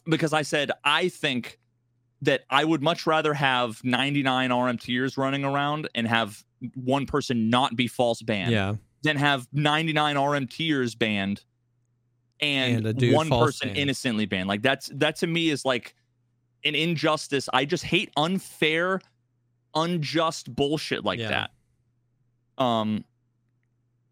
because 0.06 0.34
I 0.34 0.42
said, 0.42 0.72
I 0.84 1.10
think 1.10 1.60
that 2.22 2.42
I 2.50 2.64
would 2.64 2.82
much 2.82 3.06
rather 3.06 3.34
have 3.34 3.84
99 3.84 4.50
RMTers 4.50 5.18
running 5.18 5.44
around 5.44 5.88
and 5.94 6.08
have 6.08 6.44
one 6.74 7.06
person 7.06 7.50
not 7.50 7.76
be 7.76 7.88
false 7.88 8.22
banned 8.22 8.52
yeah. 8.52 8.76
than 9.04 9.18
have 9.18 9.48
99 9.54 10.16
RMTers 10.16 10.98
banned 10.98 11.44
and, 12.40 12.86
and 12.86 13.14
one 13.14 13.30
person 13.30 13.76
innocently 13.76 14.26
banned. 14.26 14.48
Like 14.48 14.62
that's 14.62 14.90
that 14.96 15.18
to 15.18 15.28
me 15.28 15.50
is 15.50 15.66
like 15.66 15.96
an 16.64 16.76
injustice. 16.76 17.50
I 17.52 17.66
just 17.66 17.84
hate 17.84 18.12
unfair, 18.18 19.02
unjust 19.76 20.54
bullshit 20.56 21.04
like 21.04 21.20
yeah. 21.20 21.48
that. 22.58 22.64
Um 22.64 23.06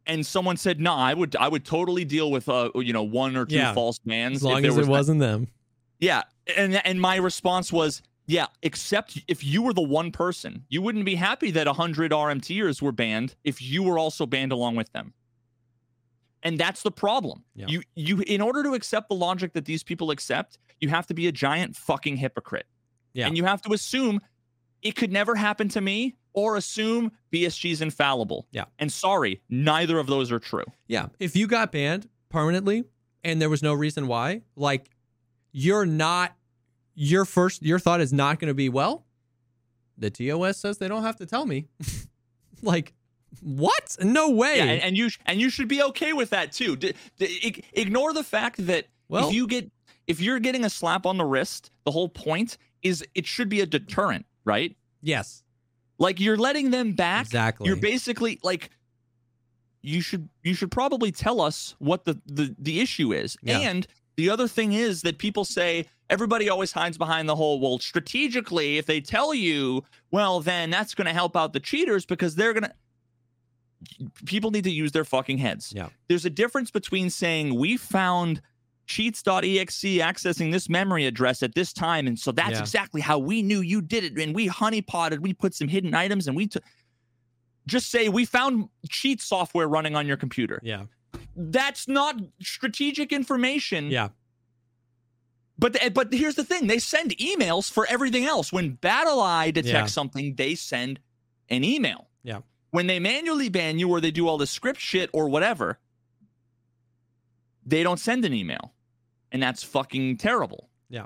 and 0.08 0.26
someone 0.26 0.58
said, 0.58 0.80
"No, 0.80 0.96
nah, 0.96 1.04
I 1.04 1.14
would 1.14 1.36
I 1.36 1.48
would 1.48 1.66
totally 1.66 2.06
deal 2.06 2.32
with 2.32 2.48
uh 2.50 2.70
you 2.76 2.94
know 2.94 3.04
one 3.04 3.36
or 3.36 3.46
two 3.46 3.56
yeah. 3.56 3.74
false 3.74 4.00
bans 4.00 4.38
as 4.38 4.44
long 4.44 4.66
as 4.66 4.76
was 4.76 4.88
it 4.88 4.90
wasn't 4.90 5.20
them." 5.20 5.48
Yeah, 6.00 6.24
and 6.56 6.76
and 6.86 7.00
my 7.00 7.16
response 7.16 7.74
was, 7.74 8.02
"Yeah, 8.28 8.48
except 8.62 9.22
if 9.28 9.44
you 9.44 9.62
were 9.62 9.74
the 9.74 9.82
one 9.82 10.12
person, 10.12 10.66
you 10.70 10.82
wouldn't 10.82 11.06
be 11.06 11.16
happy 11.16 11.52
that 11.52 11.68
100 11.68 12.12
RMTers 12.12 12.82
were 12.82 12.92
banned 12.92 13.36
if 13.44 13.62
you 13.62 13.84
were 13.84 13.98
also 13.98 14.26
banned 14.26 14.52
along 14.52 14.76
with 14.76 14.92
them." 14.92 15.14
And 16.46 16.58
that's 16.58 16.84
the 16.84 16.92
problem. 16.92 17.44
Yeah. 17.56 17.66
you 17.68 17.82
you 17.96 18.24
in 18.26 18.40
order 18.40 18.64
to 18.64 18.74
accept 18.74 19.10
the 19.10 19.16
logic 19.16 19.52
that 19.54 19.66
these 19.66 19.84
people 19.84 20.12
accept 20.12 20.58
you 20.80 20.90
have 20.90 21.08
to 21.08 21.14
be 21.14 21.28
a 21.28 21.32
giant 21.32 21.76
fucking 21.76 22.16
hypocrite. 22.18 22.68
Yeah. 23.14 23.28
and 23.28 23.38
you 23.38 23.46
have 23.46 23.62
to 23.64 23.74
assume 23.74 24.20
it 24.82 24.96
could 24.96 25.12
never 25.12 25.36
happen 25.36 25.70
to 25.70 25.82
me 25.82 26.16
or 26.34 26.56
assume 26.58 27.12
bsg 27.34 27.72
is 27.72 27.82
infallible. 27.82 28.48
Yeah. 28.52 28.66
And 28.80 28.92
sorry 28.94 29.42
neither 29.50 30.00
of 30.00 30.08
those 30.08 30.32
are 30.32 30.40
true. 30.40 30.66
Yeah. 30.88 31.08
If 31.20 31.36
you 31.36 31.48
got 31.48 31.72
banned 31.74 32.08
permanently 32.30 32.86
and 33.24 33.42
there 33.42 33.50
was 33.50 33.64
no 33.64 33.74
reason 33.74 34.08
why 34.08 34.44
like 34.56 34.90
you're 35.52 35.86
not 35.86 36.36
your 36.94 37.26
first 37.26 37.64
your 37.64 37.80
thought 37.80 38.00
is 38.00 38.14
not 38.14 38.40
going 38.40 38.50
to 38.50 38.54
be 38.54 38.70
well 38.70 39.06
the 39.98 40.10
tos 40.10 40.58
says 40.58 40.78
they 40.78 40.88
don't 40.88 41.04
have 41.04 41.18
to 41.18 41.26
tell 41.26 41.46
me. 41.46 41.68
Like 42.62 42.94
what? 43.42 43.98
No 44.02 44.30
way. 44.30 44.58
Yeah, 44.58 44.64
and, 44.64 44.82
and 44.84 44.98
you 44.98 45.10
and 45.26 45.40
you 45.40 45.50
should 45.50 45.68
be 45.68 45.82
okay 45.84 46.14
with 46.14 46.30
that 46.32 46.52
too. 46.52 46.76
D- 46.76 46.94
d- 47.18 47.64
ignore 47.74 48.14
the 48.14 48.24
fact 48.24 48.66
that 48.68 48.88
well, 49.08 49.28
if 49.28 49.34
you 49.34 49.48
get 49.48 49.72
if 50.08 50.20
you're 50.20 50.40
getting 50.40 50.66
a 50.66 50.70
slap 50.70 51.06
on 51.06 51.18
the 51.18 51.26
wrist, 51.26 51.72
the 51.84 51.92
whole 51.92 52.10
point 52.10 52.58
is 52.82 53.04
it 53.16 53.26
should 53.26 53.50
be 53.50 53.62
a 53.62 53.66
deterrent, 53.66 54.26
right? 54.44 54.76
Yes. 55.02 55.44
Like 55.98 56.20
you're 56.20 56.38
letting 56.38 56.72
them 56.72 56.94
back. 56.94 57.26
Exactly. 57.26 57.68
You're 57.68 57.78
basically 57.78 58.40
like 58.44 58.70
you 59.82 60.02
should 60.02 60.30
you 60.44 60.54
should 60.54 60.72
probably 60.72 61.12
tell 61.12 61.42
us 61.42 61.76
what 61.80 62.06
the 62.06 62.20
the, 62.26 62.56
the 62.60 62.80
issue 62.80 63.14
is. 63.14 63.38
Yeah. 63.42 63.60
And 63.60 63.88
the 64.18 64.30
other 64.30 64.48
thing 64.48 64.74
is 64.74 65.02
that 65.02 65.18
people 65.18 65.46
say 65.46 65.86
everybody 66.10 66.50
always 66.50 66.72
hides 66.72 66.98
behind 66.98 67.28
the 67.28 67.36
whole 67.36 67.60
well 67.60 67.80
strategically 67.80 68.78
if 68.78 68.86
they 68.86 69.02
tell 69.02 69.34
you 69.34 69.84
well 70.12 70.40
then 70.40 70.70
that's 70.70 70.94
going 70.94 71.08
to 71.08 71.14
help 71.14 71.36
out 71.36 71.52
the 71.52 71.60
cheaters 71.60 72.06
because 72.06 72.36
they're 72.36 72.54
going 72.54 72.64
to 72.64 72.74
people 74.26 74.52
need 74.52 74.64
to 74.64 74.72
use 74.72 74.92
their 74.92 75.06
fucking 75.06 75.38
heads. 75.38 75.74
Yeah. 75.76 75.90
There's 76.08 76.26
a 76.26 76.30
difference 76.30 76.72
between 76.72 77.10
saying 77.10 77.56
we 77.56 77.78
found 77.78 78.42
cheats.exe 78.88 79.84
accessing 79.84 80.52
this 80.52 80.70
memory 80.70 81.06
address 81.06 81.42
at 81.42 81.56
this 81.56 81.74
time 81.74 82.08
and 82.08 82.20
so 82.20 82.32
that's 82.32 82.52
yeah. 82.52 82.60
exactly 82.60 83.02
how 83.02 83.18
we 83.18 83.42
knew 83.42 83.62
you 83.62 83.82
did 83.82 84.04
it 84.04 84.18
and 84.18 84.36
we 84.36 84.48
honeypotted 84.48 85.20
we 85.20 85.34
put 85.34 85.56
some 85.56 85.68
hidden 85.68 85.94
items 85.96 86.28
and 86.28 86.38
we 86.38 86.48
took 86.48 86.64
just 87.66 87.90
say 87.90 88.10
we 88.10 88.26
found 88.26 88.70
cheat 88.90 89.22
software 89.22 89.68
running 89.68 89.96
on 89.96 90.06
your 90.06 90.18
computer 90.18 90.60
yeah 90.62 90.84
that's 91.36 91.88
not 91.88 92.16
strategic 92.42 93.12
information 93.12 93.90
yeah 93.90 94.10
but 95.58 95.78
but 95.94 96.14
here's 96.14 96.36
the 96.36 96.44
thing 96.44 96.68
they 96.68 96.80
send 96.80 97.18
emails 97.18 97.72
for 97.72 97.88
everything 97.90 98.26
else 98.26 98.54
when 98.54 98.78
BattlEye 98.78 99.54
detects 99.54 99.72
yeah. 99.72 99.86
something 99.86 100.36
they 100.36 100.54
send 100.54 101.00
an 101.50 101.64
email 101.64 102.08
when 102.76 102.88
they 102.88 103.00
manually 103.00 103.50
ban 103.50 103.80
you 103.80 103.90
or 103.90 104.02
they 104.02 104.12
do 104.12 104.28
all 104.28 104.38
the 104.38 104.46
script 104.48 104.80
shit 104.80 105.10
or 105.14 105.30
whatever, 105.30 105.80
they 107.66 107.82
don't 107.84 108.00
send 108.00 108.26
an 108.26 108.34
email. 108.34 108.74
And 109.32 109.42
that's 109.42 109.64
fucking 109.64 110.18
terrible. 110.18 110.70
Yeah. 110.90 111.06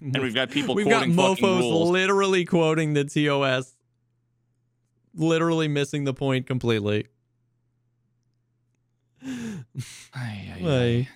and 0.00 0.22
we've 0.22 0.34
got 0.34 0.50
people 0.50 0.74
We've 0.76 0.88
got 0.88 1.04
mofos 1.06 1.60
rules. 1.60 1.90
literally 1.90 2.44
quoting 2.44 2.94
the 2.94 3.04
TOS, 3.04 3.76
literally 5.14 5.68
missing 5.68 6.04
the 6.04 6.14
point 6.14 6.46
completely. 6.46 7.06
Ay, 9.24 9.64
ay, 10.14 10.54
ay. 10.60 10.60
Like- 10.98 11.08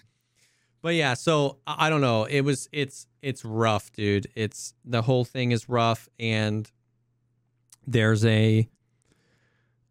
But 0.83 0.95
yeah, 0.95 1.15
so 1.15 1.59
I 1.67 1.91
don't 1.91 2.01
know. 2.01 2.25
It 2.25 2.43
was 2.43 2.69
it's 2.73 3.07
it's 3.23 3.45
rough, 3.45 3.91
dude. 3.93 4.29
It's 4.37 4.75
the 4.85 5.03
whole 5.03 5.25
thing 5.25 5.51
is 5.53 5.69
rough, 5.69 6.09
and 6.21 6.71
there's 7.89 8.25
a 8.25 8.69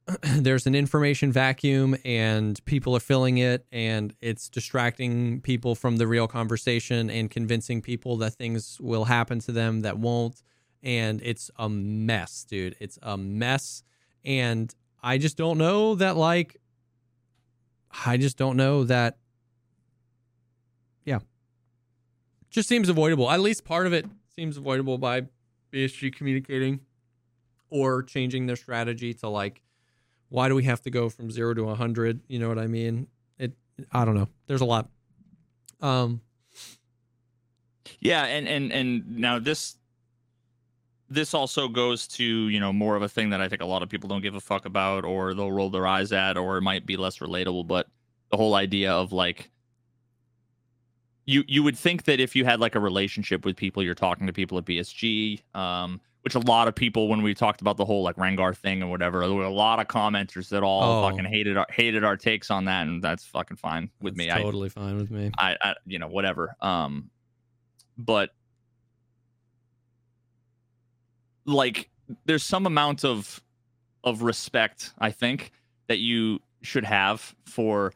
there's 0.22 0.66
an 0.68 0.76
information 0.76 1.32
vacuum, 1.32 1.98
and 2.06 2.64
people 2.66 2.96
are 2.96 3.02
filling 3.02 3.40
it, 3.40 3.66
and 3.72 4.14
it's 4.22 4.48
distracting 4.48 5.42
people 5.42 5.76
from 5.76 5.98
the 5.98 6.08
real 6.08 6.28
conversation 6.28 7.10
and 7.10 7.30
convincing 7.30 7.82
people 7.82 8.16
that 8.18 8.34
things 8.36 8.80
will 8.80 9.06
happen 9.06 9.40
to 9.40 9.52
them 9.52 9.82
that 9.82 9.98
won't, 9.98 10.42
and 10.82 11.22
it's 11.24 11.52
a 11.58 11.68
mess, 11.68 12.46
dude. 12.46 12.76
It's 12.80 12.98
a 13.02 13.18
mess, 13.18 13.84
and 14.24 14.74
I 15.04 15.18
just 15.18 15.36
don't 15.36 15.58
know 15.58 15.96
that 15.96 16.16
like. 16.16 16.58
I 18.06 18.18
just 18.18 18.38
don't 18.38 18.58
know 18.58 18.84
that 18.84 19.18
yeah 21.06 21.20
just 22.50 22.70
seems 22.70 22.90
avoidable. 22.90 23.32
At 23.32 23.40
least 23.40 23.66
part 23.66 23.88
of 23.88 23.94
it 23.94 24.06
seems 24.36 24.58
avoidable 24.58 24.98
by 24.98 25.24
BSG 25.74 26.14
communicating 26.14 26.82
or 27.70 28.04
changing 28.04 28.46
their 28.46 28.56
strategy 28.56 29.14
to 29.16 29.30
like, 29.30 29.62
why 30.30 30.48
do 30.48 30.56
we 30.56 30.64
have 30.64 30.82
to 30.82 30.90
go 30.90 31.10
from 31.10 31.32
zero 31.32 31.54
to 31.54 31.70
a 31.70 31.76
hundred? 31.76 32.22
You 32.28 32.40
know 32.40 32.50
what 32.50 32.60
I 32.60 32.68
mean? 32.68 33.08
It. 33.38 33.54
I 33.92 34.06
don't 34.06 34.16
know. 34.16 34.28
There's 34.48 34.62
a 34.62 34.66
lot. 34.66 34.90
Um. 35.82 36.22
Yeah, 38.00 38.26
and 38.26 38.48
and 38.48 38.72
and 38.72 39.18
now 39.18 39.40
this 39.40 39.78
this 41.10 41.34
also 41.34 41.68
goes 41.68 42.08
to 42.08 42.24
you 42.24 42.60
know 42.60 42.74
more 42.74 42.96
of 42.96 43.02
a 43.02 43.10
thing 43.10 43.30
that 43.30 43.42
I 43.42 43.48
think 43.48 43.62
a 43.62 43.66
lot 43.66 43.84
of 43.84 43.90
people 43.90 44.10
don't 44.10 44.22
give 44.22 44.36
a 44.36 44.42
fuck 44.42 44.66
about, 44.66 45.06
or 45.06 45.34
they'll 45.34 45.52
roll 45.52 45.70
their 45.70 45.88
eyes 45.88 46.12
at, 46.12 46.38
or 46.38 46.58
it 46.58 46.62
might 46.62 46.86
be 46.86 46.98
less 46.98 47.20
relatable. 47.20 47.68
But 47.68 47.88
the 48.30 48.38
whole 48.38 48.56
idea 48.56 48.92
of 48.92 49.14
like 49.14 49.50
you 51.26 51.44
you 51.48 51.64
would 51.64 51.78
think 51.78 52.06
that 52.06 52.20
if 52.20 52.36
you 52.36 52.46
had 52.46 52.60
like 52.60 52.76
a 52.76 52.80
relationship 52.80 53.46
with 53.46 53.56
people, 53.56 53.84
you're 53.84 53.96
talking 53.96 54.28
to 54.28 54.34
people 54.34 54.58
at 54.58 54.66
BSG, 54.66 55.42
um, 55.56 56.02
which 56.28 56.36
a 56.36 56.40
lot 56.40 56.68
of 56.68 56.76
people 56.76 57.08
when 57.08 57.22
we 57.22 57.34
talked 57.34 57.62
about 57.62 57.78
the 57.78 57.86
whole 57.86 58.04
like 58.04 58.18
Rengar 58.18 58.54
thing 58.54 58.82
and 58.82 58.92
whatever, 58.92 59.22
there 59.22 59.34
were 59.34 59.46
a 59.46 59.50
lot 59.50 59.80
of 59.80 59.88
commenters 59.88 60.50
that 60.50 60.62
all 60.62 61.06
Oh. 61.06 61.10
fucking 61.10 61.24
hated 61.24 61.56
our 61.56 61.66
hated 61.70 62.04
our 62.04 62.18
takes 62.18 62.52
on 62.52 62.66
that, 62.66 62.86
and 62.86 63.02
that's 63.02 63.24
fucking 63.26 63.56
fine 63.56 63.90
with 64.02 64.18
me. 64.18 64.26
That's 64.26 64.40
I 64.40 64.44
totally 64.44 64.68
fine 64.68 64.98
with 64.98 65.10
me. 65.10 65.32
I, 65.38 65.56
I 65.62 65.76
you 65.86 66.00
know 66.00 66.10
whatever 66.10 66.54
um 66.60 67.10
but 67.98 68.32
like 71.46 71.90
there's 72.26 72.44
some 72.44 72.66
amount 72.66 73.06
of 73.06 73.42
of 74.04 74.22
respect 74.22 74.94
i 75.00 75.10
think 75.12 75.52
that 75.88 75.98
you 76.00 76.40
should 76.62 76.84
have 76.86 77.34
for 77.46 77.94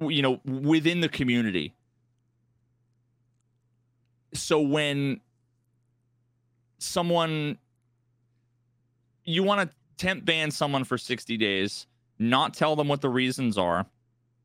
you 0.00 0.22
know 0.22 0.40
within 0.44 1.00
the 1.00 1.08
community 1.08 1.74
so 4.34 4.60
when 4.60 5.20
someone 6.82 7.58
you 9.24 9.42
want 9.42 9.68
to 9.68 9.76
temp 9.96 10.24
ban 10.24 10.50
someone 10.50 10.84
for 10.84 10.96
60 10.98 11.36
days 11.36 11.86
not 12.18 12.54
tell 12.54 12.74
them 12.76 12.88
what 12.88 13.00
the 13.00 13.08
reasons 13.08 13.56
are 13.58 13.86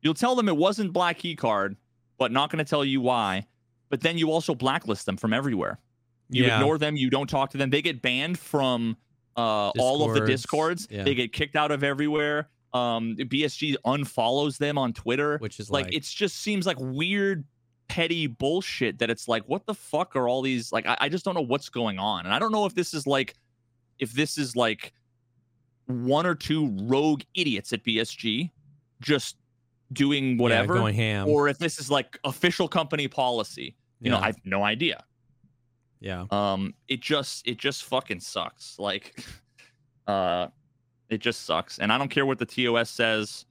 You'll 0.02 0.14
tell 0.14 0.36
them 0.36 0.48
it 0.48 0.56
wasn't 0.56 0.92
black 0.92 1.18
key 1.18 1.34
card, 1.34 1.76
but 2.16 2.30
not 2.30 2.48
going 2.52 2.64
to 2.64 2.68
tell 2.68 2.84
you 2.84 3.00
why. 3.00 3.44
But 3.88 4.02
then 4.02 4.16
you 4.18 4.30
also 4.30 4.54
blacklist 4.54 5.04
them 5.04 5.16
from 5.16 5.32
everywhere. 5.32 5.80
You 6.28 6.44
Yeah. 6.44 6.60
ignore 6.60 6.78
them. 6.78 6.96
You 6.96 7.10
don't 7.10 7.28
talk 7.28 7.50
to 7.50 7.58
them. 7.58 7.70
They 7.70 7.82
get 7.82 8.02
banned 8.02 8.38
from 8.38 8.96
uh, 9.36 9.70
all 9.78 10.08
of 10.08 10.14
the 10.14 10.24
Discords, 10.24 10.86
yeah. 10.90 11.02
They 11.02 11.14
get 11.16 11.32
kicked 11.32 11.56
out 11.56 11.72
of 11.72 11.82
everywhere. 11.82 12.48
Um, 12.72 13.16
BSG 13.16 13.76
unfollows 13.84 14.58
them 14.58 14.78
on 14.78 14.92
Twitter. 14.92 15.38
Which 15.38 15.58
is 15.58 15.70
like, 15.70 15.86
like, 15.86 15.94
it 15.94 16.04
just 16.04 16.36
seems 16.36 16.66
like 16.66 16.78
weird, 16.78 17.44
petty 17.88 18.26
bullshit. 18.26 18.98
That 18.98 19.10
it's 19.10 19.28
like, 19.28 19.44
what 19.46 19.66
the 19.66 19.74
fuck 19.74 20.16
are 20.16 20.28
all 20.28 20.42
these? 20.42 20.72
Like, 20.72 20.86
I, 20.86 20.96
I 21.00 21.08
just 21.08 21.24
don't 21.24 21.34
know 21.34 21.40
what's 21.40 21.68
going 21.68 21.98
on, 21.98 22.24
and 22.26 22.34
I 22.34 22.38
don't 22.38 22.52
know 22.52 22.66
if 22.66 22.74
this 22.74 22.94
is 22.94 23.06
like, 23.06 23.34
if 23.98 24.12
this 24.12 24.38
is 24.38 24.56
like 24.56 24.92
one 25.86 26.26
or 26.26 26.34
two 26.34 26.76
rogue 26.82 27.22
idiots 27.34 27.72
at 27.72 27.84
BSG 27.84 28.50
just 29.00 29.36
doing 29.92 30.36
yeah, 30.36 30.42
whatever 30.42 30.74
going 30.74 30.94
ham. 30.94 31.28
or 31.28 31.48
if 31.48 31.58
this 31.58 31.78
is 31.78 31.90
like 31.90 32.18
official 32.24 32.68
company 32.68 33.08
policy. 33.08 33.76
You 34.00 34.10
know, 34.10 34.18
I 34.18 34.26
have 34.26 34.36
no 34.44 34.62
idea. 34.62 35.02
yeah. 36.00 36.26
Um, 36.30 36.74
it 36.86 37.00
just 37.00 37.46
it 37.48 37.56
just 37.56 37.84
fucking 37.84 38.20
sucks. 38.20 38.78
Like, 38.78 39.18
uh, 40.06 40.48
it 41.08 41.18
just 41.18 41.46
sucks, 41.46 41.78
and 41.78 41.92
I 41.92 41.98
don't 41.98 42.10
care 42.10 42.26
what 42.26 42.38
the 42.38 42.46
TOS 42.46 42.90
says. 42.90 43.46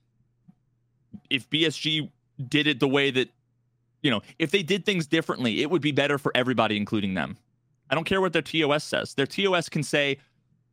If 1.30 1.50
BSG 1.50 2.12
did 2.48 2.68
it 2.68 2.80
the 2.80 2.88
way 2.88 3.10
that, 3.12 3.30
you 4.06 4.12
know, 4.12 4.22
if 4.40 4.52
they 4.52 4.62
did 4.64 4.86
things 4.86 5.08
differently, 5.08 5.62
it 5.64 5.70
would 5.72 5.82
be 5.82 5.92
better 5.92 6.18
for 6.20 6.32
everybody, 6.36 6.78
including 6.78 7.16
them. 7.16 7.38
I 7.90 7.96
don't 7.96 8.04
care 8.06 8.22
what 8.22 8.34
their 8.34 8.42
TOS 8.44 8.84
says. 8.84 9.16
Their 9.16 9.26
TOS 9.26 9.68
can 9.70 9.82
say, 9.84 10.20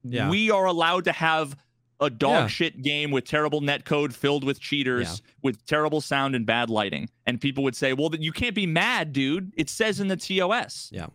Yeah. 0.04 0.28
we 0.28 0.50
are 0.50 0.66
allowed 0.66 1.04
to 1.04 1.12
have 1.12 1.56
a 2.00 2.10
dog 2.10 2.30
Yeah. 2.32 2.46
shit 2.48 2.82
game 2.82 3.10
with 3.10 3.24
terrible 3.24 3.60
netcode 3.62 4.12
filled 4.12 4.44
with 4.44 4.60
cheaters 4.60 5.22
Yeah. 5.24 5.30
with 5.42 5.64
terrible 5.66 6.00
sound 6.00 6.34
and 6.34 6.44
bad 6.44 6.68
lighting. 6.68 7.08
And 7.26 7.40
people 7.40 7.62
would 7.64 7.76
say, 7.76 7.92
well, 7.92 8.10
you 8.18 8.32
can't 8.32 8.54
be 8.54 8.66
mad, 8.66 9.12
dude. 9.12 9.52
It 9.56 9.70
says 9.70 10.00
in 10.00 10.08
the 10.08 10.16
TOS. 10.16 10.90
Yeah. 10.92 11.06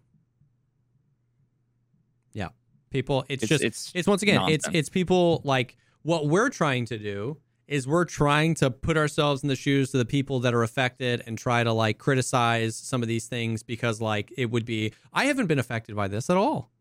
Yeah. 2.34 2.50
People, 2.90 3.26
it's, 3.28 3.44
It's- 3.44 3.50
just 3.50 3.64
it's 3.64 3.92
it's 3.94 4.08
once 4.08 4.22
again 4.24 4.42
it's 4.50 4.68
it's 4.74 4.90
people 4.90 5.42
like 5.44 5.76
what 6.04 6.28
we're 6.28 6.50
trying 6.50 6.86
to 6.86 6.98
do 6.98 7.38
is 7.68 7.88
we're 7.88 8.06
trying 8.06 8.56
to 8.56 8.72
put 8.72 8.98
ourselves 8.98 9.44
in 9.44 9.50
the 9.50 9.56
shoes 9.56 9.94
of 9.94 10.00
the 10.00 10.06
people 10.06 10.40
that 10.40 10.54
are 10.54 10.64
affected 10.64 11.22
and 11.28 11.38
try 11.38 11.64
to 11.64 11.74
like 11.74 11.98
criticize 11.98 12.76
some 12.76 13.02
of 13.02 13.08
these 13.08 13.28
things 13.28 13.64
because 13.64 14.00
like 14.02 14.32
it 14.38 14.50
would 14.50 14.66
be 14.66 14.94
I 15.14 15.26
haven't 15.26 15.48
been 15.48 15.60
affected 15.60 15.96
by 15.96 16.08
this 16.08 16.30
at 16.30 16.38
all. 16.38 16.72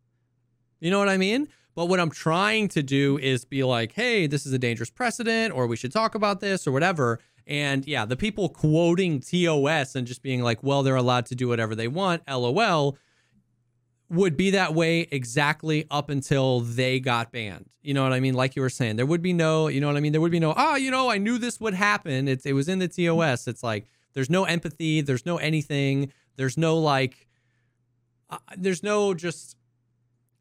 You 0.81 0.91
know 0.91 0.99
what 0.99 1.09
I 1.09 1.17
mean? 1.17 1.49
But 1.75 1.87
what 1.87 2.01
I'm 2.01 2.11
trying 2.11 2.69
to 2.69 2.83
do 2.83 3.19
is 3.19 3.45
be 3.45 3.63
like, 3.63 3.93
hey, 3.93 4.27
this 4.27 4.47
is 4.47 4.53
a 4.53 4.59
dangerous 4.59 4.89
precedent, 4.89 5.53
or 5.55 5.67
we 5.67 5.77
should 5.77 5.93
talk 5.93 6.15
about 6.15 6.41
this, 6.41 6.67
or 6.67 6.73
whatever. 6.73 7.21
And 7.47 7.87
yeah, 7.87 8.07
the 8.07 8.17
people 8.17 8.49
quoting 8.49 9.21
TOS 9.21 9.95
and 9.95 10.07
just 10.07 10.23
being 10.23 10.43
like, 10.43 10.63
well, 10.63 10.83
they're 10.83 10.97
allowed 10.97 11.27
to 11.27 11.35
do 11.35 11.49
whatever 11.49 11.75
they 11.75 11.87
want, 11.87 12.23
LOL, 12.29 12.99
would 14.09 14.37
be 14.37 14.51
that 14.51 14.75
way 14.75 15.09
exactly 15.11 15.87
up 15.91 16.11
until 16.11 16.61
they 16.61 17.01
got 17.01 17.33
banned. 17.33 17.69
You 17.83 17.95
know 17.95 18.03
what 18.03 18.13
I 18.13 18.21
mean? 18.21 18.35
Like 18.35 18.57
you 18.57 18.63
were 18.63 18.71
saying, 18.71 18.97
there 18.97 19.07
would 19.07 19.23
be 19.23 19.33
no, 19.33 19.69
you 19.69 19.81
know 19.81 19.87
what 19.89 19.97
I 19.97 20.01
mean? 20.01 20.13
There 20.13 20.21
would 20.21 20.33
be 20.33 20.41
no, 20.41 20.55
ah, 20.57 20.77
you 20.77 20.91
know, 20.91 21.11
I 21.11 21.19
knew 21.19 21.39
this 21.39 21.61
would 21.61 21.75
happen. 21.75 22.29
It's, 22.29 22.47
it 22.47 22.53
was 22.53 22.69
in 22.69 22.79
the 22.79 22.89
TOS. 22.89 23.47
It's 23.49 23.63
like, 23.63 23.87
there's 24.13 24.31
no 24.31 24.45
empathy. 24.45 25.01
There's 25.01 25.27
no 25.27 25.39
anything. 25.39 26.13
There's 26.37 26.57
no 26.57 26.79
like, 26.79 27.29
uh, 28.31 28.39
there's 28.57 28.83
no 28.83 29.15
just, 29.15 29.57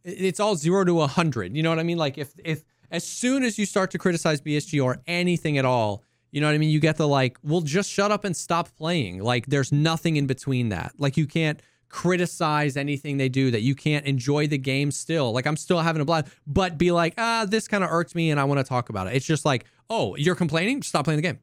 it's 0.04 0.40
all 0.40 0.56
zero 0.56 0.84
to 0.86 1.02
a 1.02 1.08
hundred. 1.08 1.56
You 1.56 1.64
know 1.64 1.70
what 1.70 1.80
I 1.80 1.84
mean? 1.84 1.98
Like 1.98 2.18
if, 2.18 2.34
if, 2.44 2.64
as 2.92 3.04
soon 3.04 3.44
as 3.44 3.58
you 3.58 3.66
start 3.66 3.92
to 3.92 3.98
criticize 3.98 4.42
BSG 4.42 4.84
or 4.84 5.02
anything 5.08 5.58
at 5.58 5.66
all, 5.66 6.04
you 6.32 6.42
know 6.42 6.48
what 6.48 6.54
I 6.56 6.58
mean? 6.58 6.70
You 6.70 6.80
get 6.80 6.98
the 6.98 7.08
like, 7.08 7.38
well, 7.44 7.62
just 7.62 7.90
shut 7.90 8.12
up 8.12 8.26
and 8.26 8.36
stop 8.36 8.76
playing. 8.76 9.22
Like 9.22 9.48
there's 9.48 9.72
nothing 9.72 10.18
in 10.18 10.28
between 10.28 10.70
that. 10.70 10.94
Like 10.98 11.18
you 11.18 11.28
can't 11.28 11.62
criticize 11.90 12.78
anything 12.78 13.18
they 13.18 13.30
do, 13.30 13.52
that 13.52 13.62
you 13.62 13.76
can't 13.76 14.06
enjoy 14.06 14.48
the 14.48 14.58
game 14.58 14.92
still. 14.92 15.32
Like 15.32 15.46
I'm 15.46 15.58
still 15.58 15.80
having 15.80 16.02
a 16.02 16.06
blast, 16.06 16.28
but 16.48 16.78
be 16.78 16.92
like, 16.92 17.14
ah, 17.18 17.46
this 17.48 17.68
kind 17.68 17.84
of 17.84 17.92
irks 17.92 18.16
me 18.16 18.32
and 18.32 18.40
I 18.40 18.44
want 18.44 18.60
to 18.60 18.64
talk 18.64 18.90
about 18.90 19.08
it. 19.08 19.14
It's 19.14 19.26
just 19.26 19.46
like, 19.46 19.66
oh, 19.90 20.16
you're 20.16 20.36
complaining? 20.36 20.82
Stop 20.82 21.06
playing 21.06 21.18
the 21.18 21.22
game. 21.22 21.40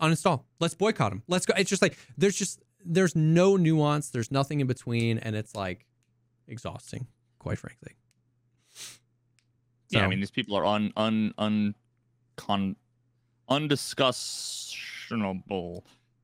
Uninstall. 0.00 0.44
Let's 0.60 0.74
boycott 0.74 1.10
them. 1.10 1.22
Let's 1.28 1.46
go. 1.46 1.54
It's 1.56 1.70
just 1.70 1.82
like, 1.82 1.96
there's 2.18 2.36
just, 2.36 2.62
there's 2.84 3.16
no 3.16 3.56
nuance. 3.56 4.10
There's 4.10 4.30
nothing 4.30 4.60
in 4.60 4.66
between. 4.66 5.18
And 5.18 5.34
it's 5.34 5.54
like 5.54 5.86
exhausting, 6.46 7.06
quite 7.38 7.58
frankly. 7.58 7.96
Yeah, 9.90 10.04
I 10.04 10.08
mean 10.08 10.20
these 10.20 10.30
people 10.30 10.56
are 10.56 10.64
un 10.64 10.92
un 10.96 11.34
un 11.38 11.74
con 12.36 12.76
undiscussable. 13.48 15.82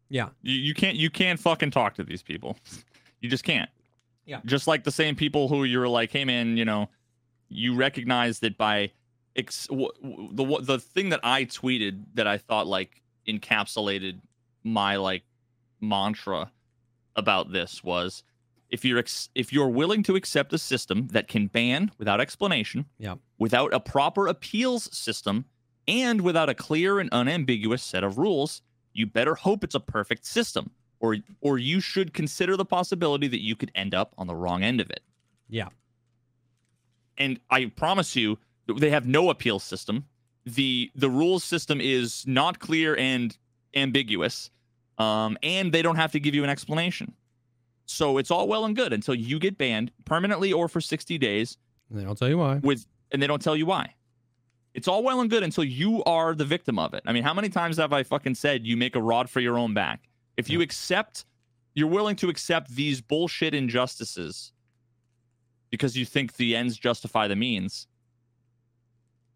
Yeah. 0.08 0.30
You, 0.42 0.54
you 0.54 0.74
can't 0.74 0.96
you 0.96 1.10
can't 1.10 1.38
fucking 1.38 1.70
talk 1.70 1.94
to 1.94 2.04
these 2.04 2.22
people. 2.22 2.56
You 3.22 3.30
just 3.30 3.44
can't. 3.44 3.70
Yeah. 4.26 4.40
Just 4.44 4.66
like 4.66 4.84
the 4.84 4.92
same 4.92 5.16
people 5.16 5.48
who 5.48 5.64
you're 5.64 5.88
like, 5.88 6.12
hey 6.12 6.24
man, 6.26 6.56
you 6.58 6.64
know, 6.66 6.90
you 7.48 7.74
recognize 7.74 8.40
that 8.40 8.56
by 8.58 8.92
ex- 9.36 9.66
w- 9.68 9.88
w- 10.02 10.28
the 10.32 10.42
w- 10.44 10.62
the 10.64 10.78
thing 10.78 11.08
that 11.08 11.20
I 11.24 11.44
tweeted 11.46 12.04
that 12.14 12.26
I 12.26 12.36
thought 12.38 12.66
like 12.66 13.00
encapsulated 13.26 14.20
my 14.64 14.96
like 14.96 15.22
mantra 15.80 16.50
about 17.16 17.52
this 17.52 17.82
was 17.82 18.22
if 18.70 18.84
you're 18.84 18.98
ex- 18.98 19.28
if 19.34 19.52
you're 19.52 19.68
willing 19.68 20.02
to 20.04 20.16
accept 20.16 20.52
a 20.52 20.58
system 20.58 21.08
that 21.08 21.28
can 21.28 21.46
ban 21.48 21.90
without 21.98 22.20
explanation, 22.20 22.86
Yeah. 22.98 23.16
without 23.38 23.74
a 23.74 23.80
proper 23.80 24.26
appeals 24.28 24.94
system, 24.96 25.44
and 25.88 26.20
without 26.22 26.48
a 26.48 26.54
clear 26.54 26.98
and 27.00 27.10
unambiguous 27.12 27.82
set 27.82 28.02
of 28.04 28.16
rules, 28.18 28.62
you 28.94 29.04
better 29.06 29.34
hope 29.34 29.62
it's 29.64 29.74
a 29.74 29.80
perfect 29.80 30.24
system, 30.24 30.70
or 31.02 31.18
or 31.42 31.58
you 31.58 31.80
should 31.80 32.14
consider 32.14 32.56
the 32.56 32.64
possibility 32.64 33.28
that 33.28 33.42
you 33.42 33.54
could 33.54 33.70
end 33.74 33.94
up 33.94 34.14
on 34.16 34.26
the 34.26 34.34
wrong 34.34 34.62
end 34.62 34.80
of 34.80 34.88
it. 34.88 35.00
Yeah. 35.50 35.68
And 37.18 37.38
I 37.50 37.66
promise 37.66 38.16
you, 38.16 38.38
they 38.74 38.88
have 38.88 39.06
no 39.06 39.28
appeal 39.28 39.58
system. 39.58 40.06
the 40.46 40.90
The 40.94 41.10
rules 41.10 41.44
system 41.44 41.80
is 41.80 42.24
not 42.26 42.58
clear 42.58 42.96
and 42.96 43.36
ambiguous, 43.74 44.50
um, 44.98 45.36
and 45.42 45.72
they 45.72 45.82
don't 45.82 45.96
have 45.96 46.12
to 46.12 46.20
give 46.20 46.34
you 46.34 46.44
an 46.44 46.50
explanation. 46.50 47.12
So 47.84 48.16
it's 48.16 48.30
all 48.30 48.48
well 48.48 48.64
and 48.64 48.74
good 48.74 48.92
until 48.92 49.14
you 49.14 49.38
get 49.38 49.58
banned 49.58 49.90
permanently 50.06 50.52
or 50.52 50.68
for 50.68 50.80
sixty 50.80 51.18
days 51.18 51.58
And 51.90 51.98
they 51.98 52.04
don't 52.04 52.16
tell 52.16 52.28
you 52.28 52.38
why. 52.38 52.56
with, 52.62 52.86
and 53.10 53.20
they 53.20 53.26
don't 53.26 53.42
tell 53.42 53.56
you 53.56 53.66
why. 53.66 53.94
It's 54.72 54.88
all 54.88 55.02
well 55.02 55.20
and 55.20 55.28
good 55.28 55.42
until 55.42 55.64
you 55.64 56.02
are 56.04 56.34
the 56.34 56.46
victim 56.46 56.78
of 56.78 56.94
it. 56.94 57.02
I 57.04 57.12
mean, 57.12 57.24
how 57.24 57.34
many 57.34 57.50
times 57.50 57.76
have 57.76 57.92
I 57.92 58.04
fucking 58.04 58.36
said 58.36 58.64
you 58.66 58.76
make 58.76 58.96
a 58.96 59.02
rod 59.02 59.28
for 59.28 59.40
your 59.40 59.58
own 59.58 59.74
back? 59.74 60.08
If 60.36 60.48
you 60.50 60.60
accept, 60.60 61.24
you're 61.74 61.88
willing 61.88 62.16
to 62.16 62.28
accept 62.28 62.70
these 62.74 63.00
bullshit 63.00 63.54
injustices 63.54 64.52
because 65.70 65.96
you 65.96 66.04
think 66.04 66.36
the 66.36 66.56
ends 66.56 66.76
justify 66.76 67.28
the 67.28 67.36
means. 67.36 67.86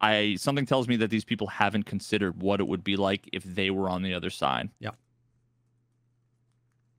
I 0.00 0.36
something 0.38 0.66
tells 0.66 0.88
me 0.88 0.96
that 0.96 1.08
these 1.10 1.24
people 1.24 1.46
haven't 1.46 1.84
considered 1.84 2.40
what 2.42 2.60
it 2.60 2.68
would 2.68 2.84
be 2.84 2.96
like 2.96 3.28
if 3.32 3.42
they 3.44 3.70
were 3.70 3.88
on 3.88 4.02
the 4.02 4.12
other 4.14 4.30
side. 4.30 4.68
Yeah. 4.78 4.90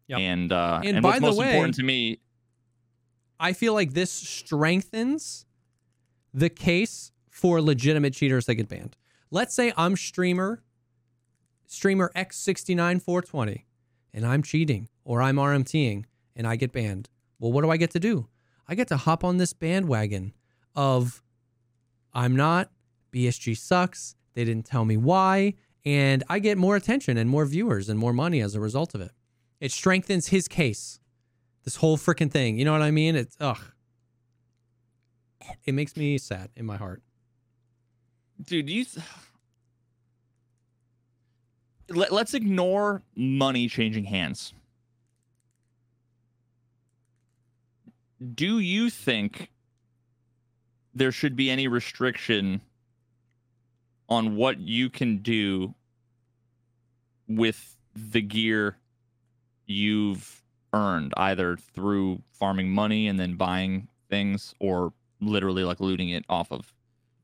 Yep. 0.07 0.19
And 0.19 0.51
uh, 0.51 0.81
And 0.83 0.97
and, 0.97 1.03
by 1.03 1.09
what's 1.09 1.19
the 1.19 1.25
most 1.27 1.37
way- 1.37 1.49
important 1.51 1.75
to 1.75 1.83
me, 1.83 2.19
I 3.39 3.53
feel 3.53 3.73
like 3.73 3.93
this 3.93 4.11
strengthens 4.11 5.45
the 6.33 6.49
case 6.49 7.11
for 7.29 7.61
legitimate 7.61 8.13
cheaters 8.13 8.47
that 8.47 8.55
get 8.55 8.67
banned. 8.67 8.97
Let's 9.29 9.53
say 9.53 9.73
I'm 9.77 9.95
streamer, 9.95 10.63
streamer 11.67 12.11
X69420, 12.15 13.63
and 14.17 14.25
I'm 14.25 14.41
cheating 14.41 14.89
or 15.05 15.21
I'm 15.21 15.35
RMTing 15.35 16.05
and 16.35 16.47
I 16.47 16.55
get 16.55 16.71
banned. 16.71 17.07
Well, 17.39 17.51
what 17.51 17.61
do 17.61 17.69
I 17.69 17.77
get 17.77 17.91
to 17.91 17.99
do? 17.99 18.27
I 18.67 18.73
get 18.73 18.87
to 18.87 18.97
hop 18.97 19.23
on 19.23 19.37
this 19.37 19.53
bandwagon 19.53 20.33
of 20.75 21.21
I'm 22.15 22.35
not, 22.35 22.71
BSG 23.13 23.55
sucks, 23.55 24.15
they 24.33 24.43
didn't 24.43 24.65
tell 24.65 24.85
me 24.85 24.97
why, 24.97 25.53
and 25.85 26.23
I 26.27 26.39
get 26.39 26.57
more 26.57 26.75
attention 26.75 27.15
and 27.15 27.29
more 27.29 27.45
viewers 27.45 27.89
and 27.89 27.99
more 27.99 28.11
money 28.11 28.41
as 28.41 28.55
a 28.55 28.59
result 28.59 28.95
of 28.95 29.01
it. 29.01 29.11
It 29.59 29.71
strengthens 29.71 30.29
his 30.29 30.47
case 30.47 30.99
this 31.63 31.75
whole 31.75 31.95
freaking 31.95 32.31
thing. 32.31 32.57
You 32.57 32.65
know 32.65 32.71
what 32.71 32.81
I 32.81 32.89
mean? 32.89 33.15
It's 33.15 33.37
ugh. 33.39 33.61
It 35.63 35.73
makes 35.73 35.95
me 35.95 36.17
sad 36.17 36.49
in 36.55 36.65
my 36.65 36.77
heart. 36.77 37.03
dude 38.43 38.67
you 38.67 38.83
Let, 41.89 42.11
let's 42.11 42.33
ignore 42.33 43.01
money 43.15 43.67
changing 43.67 44.05
hands. 44.05 44.53
Do 48.33 48.59
you 48.59 48.89
think 48.89 49.51
there 50.93 51.11
should 51.11 51.35
be 51.35 51.49
any 51.49 51.67
restriction 51.67 52.61
on 54.09 54.35
what 54.35 54.59
you 54.59 54.89
can 54.89 55.17
do 55.17 55.75
with 57.27 57.77
the 57.95 58.21
gear 58.21 58.77
you've 59.65 60.41
earned 60.73 61.13
either 61.17 61.57
through 61.57 62.21
farming 62.31 62.69
money 62.69 63.07
and 63.07 63.19
then 63.19 63.35
buying 63.35 63.87
things 64.09 64.55
or 64.59 64.93
literally 65.19 65.63
like 65.63 65.79
looting 65.79 66.09
it 66.09 66.25
off 66.29 66.51
of 66.51 66.73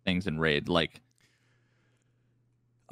things 0.05 0.28
in 0.28 0.39
raid? 0.39 0.70
Like 0.70 1.01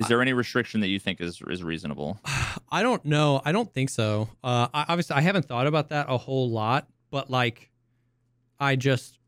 is 0.01 0.07
there 0.07 0.21
any 0.21 0.33
restriction 0.33 0.81
that 0.81 0.87
you 0.87 0.99
think 0.99 1.21
is 1.21 1.41
is 1.49 1.63
reasonable 1.63 2.19
I 2.71 2.83
don't 2.83 3.03
know. 3.03 3.41
I 3.43 3.51
don't 3.51 3.71
think 3.71 3.89
so. 3.89 4.29
Uh, 4.43 4.67
I, 4.73 4.85
obviously, 4.87 5.15
I 5.17 5.21
haven't 5.21 5.45
thought 5.45 5.67
about 5.67 5.89
that 5.89 6.05
a 6.09 6.17
whole 6.17 6.49
lot, 6.49 6.87
but 7.09 7.29
like, 7.29 7.69
I 8.59 8.77
just, 8.77 9.19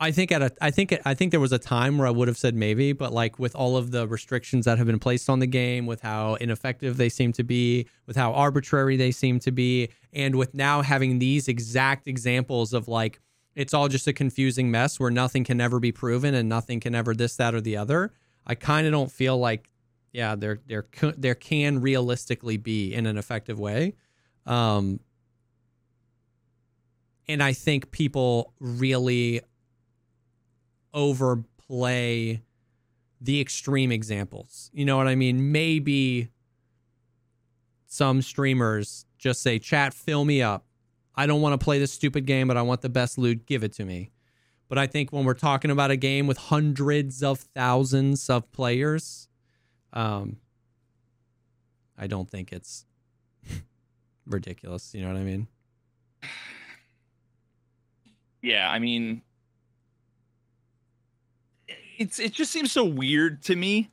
I 0.00 0.10
think 0.10 0.32
at 0.32 0.42
a, 0.42 0.52
I 0.60 0.72
think, 0.72 0.92
I 1.04 1.14
think 1.14 1.30
there 1.30 1.40
was 1.40 1.52
a 1.52 1.58
time 1.58 1.98
where 1.98 2.08
I 2.08 2.10
would 2.10 2.26
have 2.26 2.36
said 2.36 2.56
maybe, 2.56 2.92
but 2.92 3.12
like 3.12 3.38
with 3.38 3.54
all 3.54 3.76
of 3.76 3.92
the 3.92 4.08
restrictions 4.08 4.64
that 4.64 4.78
have 4.78 4.88
been 4.88 4.98
placed 4.98 5.30
on 5.30 5.38
the 5.38 5.46
game, 5.46 5.86
with 5.86 6.00
how 6.00 6.34
ineffective 6.34 6.96
they 6.96 7.08
seem 7.08 7.32
to 7.34 7.44
be, 7.44 7.86
with 8.06 8.16
how 8.16 8.32
arbitrary 8.32 8.96
they 8.96 9.12
seem 9.12 9.38
to 9.40 9.52
be, 9.52 9.90
and 10.12 10.34
with 10.34 10.52
now 10.52 10.82
having 10.82 11.20
these 11.20 11.46
exact 11.46 12.08
examples 12.08 12.72
of 12.72 12.88
like, 12.88 13.20
it's 13.54 13.72
all 13.72 13.86
just 13.86 14.08
a 14.08 14.12
confusing 14.12 14.68
mess 14.68 14.98
where 14.98 15.12
nothing 15.12 15.44
can 15.44 15.60
ever 15.60 15.78
be 15.78 15.92
proven 15.92 16.34
and 16.34 16.48
nothing 16.48 16.80
can 16.80 16.92
ever 16.96 17.14
this, 17.14 17.36
that, 17.36 17.54
or 17.54 17.60
the 17.60 17.76
other. 17.76 18.12
I 18.44 18.56
kind 18.56 18.84
of 18.84 18.92
don't 18.92 19.12
feel 19.12 19.38
like 19.38 19.70
yeah, 20.14 20.36
there 20.36 20.60
there 20.66 20.86
there 21.18 21.34
can 21.34 21.80
realistically 21.80 22.56
be 22.56 22.94
in 22.94 23.04
an 23.04 23.18
effective 23.18 23.58
way. 23.58 23.96
Um 24.46 25.00
and 27.26 27.42
I 27.42 27.52
think 27.52 27.90
people 27.90 28.54
really 28.60 29.40
overplay 30.92 32.42
the 33.20 33.40
extreme 33.40 33.90
examples. 33.90 34.70
You 34.72 34.84
know 34.84 34.96
what 34.96 35.08
I 35.08 35.14
mean? 35.16 35.50
Maybe 35.50 36.28
some 37.86 38.22
streamers 38.22 39.06
just 39.18 39.42
say, 39.42 39.58
"Chat, 39.58 39.94
fill 39.94 40.24
me 40.24 40.42
up. 40.42 40.66
I 41.16 41.26
don't 41.26 41.40
want 41.40 41.58
to 41.58 41.64
play 41.64 41.78
this 41.78 41.92
stupid 41.92 42.26
game, 42.26 42.46
but 42.46 42.56
I 42.56 42.62
want 42.62 42.82
the 42.82 42.88
best 42.88 43.18
loot. 43.18 43.46
Give 43.46 43.64
it 43.64 43.72
to 43.74 43.84
me." 43.84 44.12
But 44.68 44.78
I 44.78 44.86
think 44.86 45.12
when 45.12 45.24
we're 45.24 45.34
talking 45.34 45.70
about 45.70 45.90
a 45.90 45.96
game 45.96 46.26
with 46.26 46.36
hundreds 46.36 47.22
of 47.22 47.40
thousands 47.40 48.28
of 48.28 48.50
players, 48.52 49.28
um, 49.94 50.36
I 51.96 52.06
don't 52.06 52.28
think 52.28 52.52
it's 52.52 52.84
ridiculous. 54.26 54.94
You 54.94 55.02
know 55.02 55.12
what 55.12 55.20
I 55.20 55.24
mean? 55.24 55.46
Yeah, 58.42 58.70
I 58.70 58.78
mean, 58.78 59.22
it's 61.96 62.18
it 62.18 62.32
just 62.32 62.52
seems 62.52 62.70
so 62.70 62.84
weird 62.84 63.42
to 63.44 63.56
me 63.56 63.90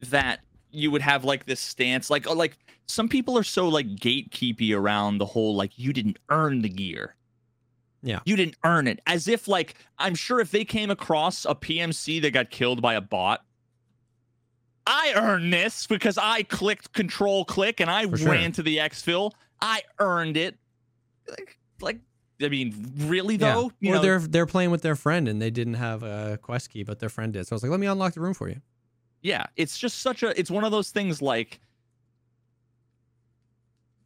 that 0.00 0.40
you 0.72 0.90
would 0.90 1.02
have 1.02 1.24
like 1.24 1.46
this 1.46 1.60
stance, 1.60 2.10
like 2.10 2.26
oh, 2.26 2.32
like 2.32 2.58
some 2.86 3.08
people 3.08 3.38
are 3.38 3.44
so 3.44 3.68
like 3.68 3.86
gatekeepy 3.86 4.76
around 4.76 5.18
the 5.18 5.26
whole 5.26 5.54
like 5.54 5.78
you 5.78 5.92
didn't 5.92 6.18
earn 6.30 6.62
the 6.62 6.68
gear. 6.68 7.14
Yeah. 8.02 8.20
You 8.24 8.36
didn't 8.36 8.56
earn 8.64 8.86
it. 8.86 9.00
As 9.06 9.28
if 9.28 9.46
like 9.46 9.76
I'm 9.98 10.14
sure 10.14 10.40
if 10.40 10.50
they 10.50 10.64
came 10.64 10.90
across 10.90 11.44
a 11.44 11.54
PMC 11.54 12.20
that 12.22 12.32
got 12.32 12.50
killed 12.50 12.82
by 12.82 12.94
a 12.94 13.00
bot, 13.00 13.44
I 14.88 15.12
earned 15.14 15.52
this 15.52 15.86
because 15.86 16.16
I 16.18 16.42
clicked 16.44 16.92
control 16.94 17.44
click 17.44 17.78
and 17.80 17.90
I 17.90 18.02
sure. 18.16 18.30
ran 18.32 18.52
to 18.52 18.62
the 18.62 18.78
exfil. 18.78 19.32
I 19.60 19.82
earned 19.98 20.36
it. 20.38 20.56
Like, 21.28 21.58
like 21.80 21.98
I 22.42 22.48
mean, 22.48 22.92
really 22.96 23.34
Yeah. 23.36 23.52
though? 23.54 23.72
You 23.80 23.92
or 23.92 23.96
know, 23.96 24.02
they're 24.02 24.18
they're 24.20 24.46
playing 24.46 24.70
with 24.70 24.82
their 24.82 24.96
friend 24.96 25.28
and 25.28 25.42
they 25.42 25.50
didn't 25.50 25.74
have 25.74 26.02
a 26.02 26.38
quest 26.40 26.70
key, 26.70 26.84
but 26.84 26.98
their 27.00 27.08
friend 27.10 27.32
did. 27.34 27.46
So 27.46 27.52
I 27.52 27.56
was 27.56 27.62
like, 27.62 27.70
let 27.70 27.80
me 27.80 27.86
unlock 27.86 28.14
the 28.14 28.20
room 28.20 28.34
for 28.34 28.48
you. 28.48 28.60
yeah 29.22 29.44
it's 29.56 29.76
just 29.78 29.98
such 30.00 30.22
a 30.22 30.38
it's 30.40 30.50
one 30.50 30.64
of 30.64 30.70
those 30.70 30.90
things 30.90 31.20
like 31.20 31.60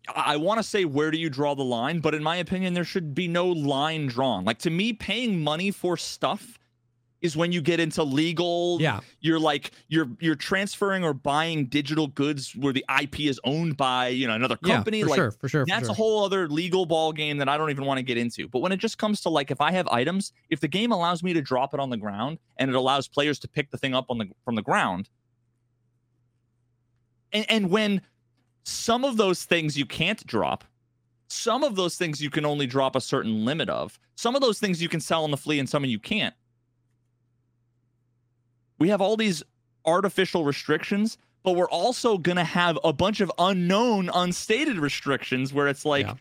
i, 0.08 0.32
I 0.32 0.36
want 0.38 0.58
to 0.58 0.62
say 0.62 0.84
where 0.86 1.10
do 1.10 1.18
you 1.18 1.28
draw 1.28 1.54
the 1.54 1.62
line 1.64 2.00
but 2.00 2.14
in 2.14 2.22
my 2.22 2.36
opinion 2.36 2.72
there 2.74 2.84
should 2.84 3.14
be 3.14 3.28
no 3.28 3.46
line 3.48 4.06
drawn 4.06 4.44
like 4.46 4.58
to 4.60 4.70
me 4.70 4.92
paying 4.94 5.42
money 5.42 5.70
for 5.70 5.96
stuff 5.98 6.58
is 7.22 7.36
when 7.36 7.52
you 7.52 7.62
get 7.62 7.80
into 7.80 8.02
legal 8.02 8.76
Yeah, 8.80 9.00
you're 9.20 9.38
like 9.38 9.70
you're 9.88 10.08
you're 10.20 10.34
transferring 10.34 11.04
or 11.04 11.14
buying 11.14 11.66
digital 11.66 12.08
goods 12.08 12.54
where 12.56 12.72
the 12.72 12.84
ip 13.00 13.18
is 13.20 13.40
owned 13.44 13.76
by 13.76 14.08
you 14.08 14.26
know 14.26 14.34
another 14.34 14.56
company 14.56 14.98
yeah, 14.98 15.04
for 15.04 15.10
like 15.10 15.16
sure, 15.16 15.30
for 15.30 15.48
sure. 15.48 15.62
for 15.64 15.70
that's 15.70 15.84
sure. 15.84 15.92
a 15.92 15.94
whole 15.94 16.24
other 16.24 16.48
legal 16.48 16.84
ball 16.84 17.12
game 17.12 17.38
that 17.38 17.48
I 17.48 17.56
don't 17.56 17.70
even 17.70 17.86
want 17.86 17.98
to 17.98 18.02
get 18.02 18.18
into. 18.18 18.48
But 18.48 18.58
when 18.58 18.72
it 18.72 18.78
just 18.78 18.98
comes 18.98 19.20
to 19.22 19.30
like 19.30 19.50
if 19.50 19.60
I 19.60 19.72
have 19.72 19.88
items, 19.88 20.32
if 20.50 20.60
the 20.60 20.68
game 20.68 20.92
allows 20.92 21.22
me 21.22 21.32
to 21.32 21.40
drop 21.40 21.72
it 21.72 21.80
on 21.80 21.90
the 21.90 21.96
ground 21.96 22.38
and 22.58 22.68
it 22.68 22.76
allows 22.76 23.08
players 23.08 23.38
to 23.40 23.48
pick 23.48 23.70
the 23.70 23.78
thing 23.78 23.94
up 23.94 24.06
on 24.10 24.18
the 24.18 24.26
from 24.44 24.56
the 24.56 24.62
ground, 24.62 25.08
and 27.32 27.46
and 27.48 27.70
when 27.70 28.02
some 28.64 29.04
of 29.04 29.16
those 29.16 29.44
things 29.44 29.78
you 29.78 29.86
can't 29.86 30.24
drop, 30.26 30.64
some 31.28 31.64
of 31.64 31.76
those 31.76 31.96
things 31.96 32.20
you 32.20 32.30
can 32.30 32.44
only 32.44 32.66
drop 32.66 32.94
a 32.94 33.00
certain 33.00 33.44
limit 33.44 33.68
of. 33.68 33.98
Some 34.16 34.36
of 34.36 34.42
those 34.42 34.58
things 34.58 34.82
you 34.82 34.88
can 34.88 35.00
sell 35.00 35.24
on 35.24 35.30
the 35.30 35.36
flea 35.36 35.58
and 35.58 35.68
some 35.68 35.84
you 35.84 35.98
can't. 35.98 36.34
We 38.82 38.88
have 38.88 39.00
all 39.00 39.16
these 39.16 39.44
artificial 39.84 40.44
restrictions, 40.44 41.16
but 41.44 41.52
we're 41.52 41.70
also 41.70 42.18
going 42.18 42.34
to 42.34 42.42
have 42.42 42.76
a 42.82 42.92
bunch 42.92 43.20
of 43.20 43.30
unknown, 43.38 44.10
unstated 44.12 44.76
restrictions 44.76 45.54
where 45.54 45.68
it's 45.68 45.84
like, 45.84 46.04
Yeah. 46.04 46.14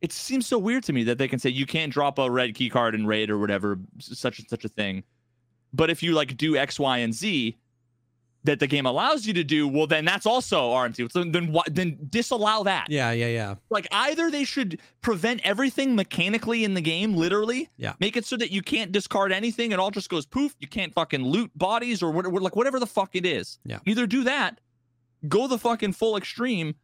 it 0.00 0.10
seems 0.10 0.46
so 0.46 0.56
weird 0.56 0.84
to 0.84 0.94
me 0.94 1.04
that 1.04 1.18
they 1.18 1.28
can 1.28 1.38
say 1.38 1.50
you 1.50 1.66
can't 1.66 1.92
drop 1.92 2.18
a 2.18 2.30
red 2.30 2.54
key 2.54 2.70
card 2.70 2.94
in 2.94 3.06
raid 3.06 3.28
or 3.28 3.36
whatever, 3.36 3.78
such 3.98 4.38
and 4.38 4.48
such 4.48 4.64
a 4.64 4.70
thing. 4.70 5.04
But 5.74 5.90
if 5.90 6.02
you 6.02 6.14
like 6.14 6.38
do 6.38 6.56
X, 6.56 6.80
Y, 6.80 6.96
and 6.96 7.12
Z 7.12 7.54
that 8.46 8.60
the 8.60 8.66
game 8.66 8.86
allows 8.86 9.26
you 9.26 9.34
to 9.34 9.44
do, 9.44 9.68
well, 9.68 9.86
then 9.86 10.04
that's 10.04 10.26
also 10.26 10.70
RMT. 10.70 11.12
So 11.12 11.24
then, 11.24 11.54
then 11.70 11.98
disallow 12.08 12.64
that. 12.64 12.86
Yeah, 12.88 13.12
yeah, 13.12 13.28
yeah. 13.28 13.54
Like 13.70 13.86
either 13.92 14.30
they 14.30 14.44
should 14.44 14.80
prevent 15.00 15.40
everything 15.44 15.94
mechanically 15.94 16.64
in 16.64 16.74
the 16.74 16.80
game, 16.80 17.14
literally. 17.14 17.68
Yeah. 17.76 17.94
Make 18.00 18.16
it 18.16 18.24
so 18.24 18.36
that 18.36 18.50
you 18.50 18.62
can't 18.62 18.92
discard 18.92 19.32
anything. 19.32 19.72
It 19.72 19.78
all 19.78 19.90
just 19.90 20.08
goes 20.08 20.26
poof. 20.26 20.56
You 20.58 20.68
can't 20.68 20.92
fucking 20.94 21.22
loot 21.22 21.50
bodies 21.54 22.02
or 22.02 22.10
whatever, 22.10 22.40
like 22.40 22.56
whatever 22.56 22.80
the 22.80 22.86
fuck 22.86 23.10
it 23.14 23.26
is. 23.26 23.58
Yeah. 23.64 23.78
Either 23.84 24.06
do 24.06 24.24
that, 24.24 24.60
go 25.28 25.46
the 25.46 25.58
fucking 25.58 25.92
full 25.92 26.16
extreme, 26.16 26.74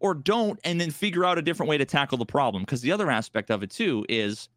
or 0.00 0.14
don't 0.14 0.60
and 0.64 0.80
then 0.80 0.90
figure 0.90 1.24
out 1.24 1.38
a 1.38 1.42
different 1.42 1.70
way 1.70 1.78
to 1.78 1.84
tackle 1.84 2.18
the 2.18 2.26
problem 2.26 2.62
because 2.62 2.82
the 2.82 2.92
other 2.92 3.10
aspect 3.10 3.50
of 3.50 3.62
it 3.62 3.70
too 3.70 4.04
is 4.08 4.48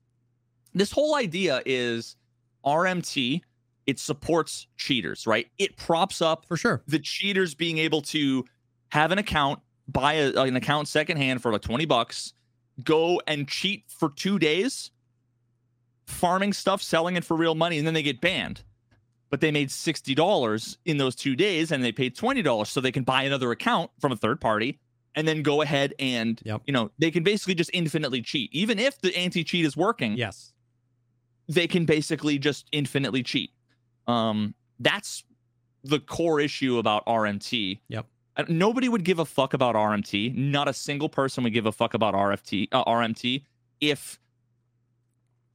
this 0.73 0.91
whole 0.91 1.15
idea 1.15 1.61
is 1.65 2.17
RMT 2.65 3.41
it 3.87 3.97
supports 3.99 4.67
cheaters, 4.75 5.25
right? 5.25 5.47
It 5.57 5.77
props 5.77 6.21
up 6.21 6.45
for 6.45 6.57
sure. 6.57 6.83
the 6.87 6.99
cheaters 6.99 7.55
being 7.55 7.77
able 7.79 8.01
to 8.03 8.45
have 8.89 9.11
an 9.11 9.17
account, 9.17 9.59
buy 9.87 10.13
a, 10.15 10.33
an 10.41 10.55
account 10.55 10.87
secondhand 10.87 11.41
for 11.41 11.51
like 11.51 11.61
20 11.61 11.85
bucks, 11.85 12.33
go 12.83 13.21
and 13.25 13.47
cheat 13.47 13.85
for 13.87 14.09
2 14.09 14.37
days 14.39 14.91
farming 16.05 16.53
stuff, 16.53 16.81
selling 16.81 17.15
it 17.17 17.23
for 17.25 17.35
real 17.35 17.55
money 17.55 17.77
and 17.77 17.85
then 17.87 17.93
they 17.93 18.03
get 18.03 18.21
banned. 18.21 18.63
But 19.29 19.41
they 19.41 19.51
made 19.51 19.67
$60 19.69 20.77
in 20.85 20.97
those 20.97 21.15
two 21.15 21.35
days 21.35 21.71
and 21.71 21.83
they 21.83 21.91
paid 21.91 22.15
$20 22.15 22.67
so 22.67 22.79
they 22.79 22.93
can 22.93 23.03
buy 23.03 23.23
another 23.23 23.51
account 23.51 23.91
from 23.99 24.13
a 24.13 24.15
third 24.15 24.39
party 24.39 24.79
and 25.15 25.27
then 25.27 25.41
go 25.41 25.61
ahead 25.61 25.93
and 25.99 26.39
Yep. 26.45 26.61
you 26.65 26.71
know 26.73 26.91
they 26.99 27.11
can 27.11 27.23
basically 27.23 27.55
just 27.55 27.69
infinitely 27.73 28.21
cheat. 28.21 28.49
Even 28.53 28.79
if 28.79 29.01
the 29.01 29.15
anti-cheat 29.17 29.65
is 29.65 29.75
working 29.75 30.15
yes. 30.15 30.53
they 31.49 31.67
can 31.67 31.85
basically 31.85 32.37
just 32.37 32.67
infinitely 32.71 33.23
cheat 33.23 33.51
um 34.07 34.53
that's 34.79 35.23
the 35.83 35.99
core 35.99 36.39
issue 36.39 36.77
about 36.77 37.05
rmt 37.05 37.79
Yep. 37.89 38.05
Uh, 38.35 38.43
nobody 38.49 38.87
would 38.89 39.03
give 39.03 39.19
a 39.19 39.25
fuck 39.25 39.53
about 39.53 39.75
rmt 39.75 40.35
not 40.35 40.67
a 40.67 40.73
single 40.73 41.09
person 41.09 41.43
would 41.43 41.53
give 41.53 41.65
a 41.65 41.71
fuck 41.71 41.93
about 41.93 42.13
rft 42.13 42.67
uh, 42.71 42.83
rmt 42.85 43.43
if 43.81 44.19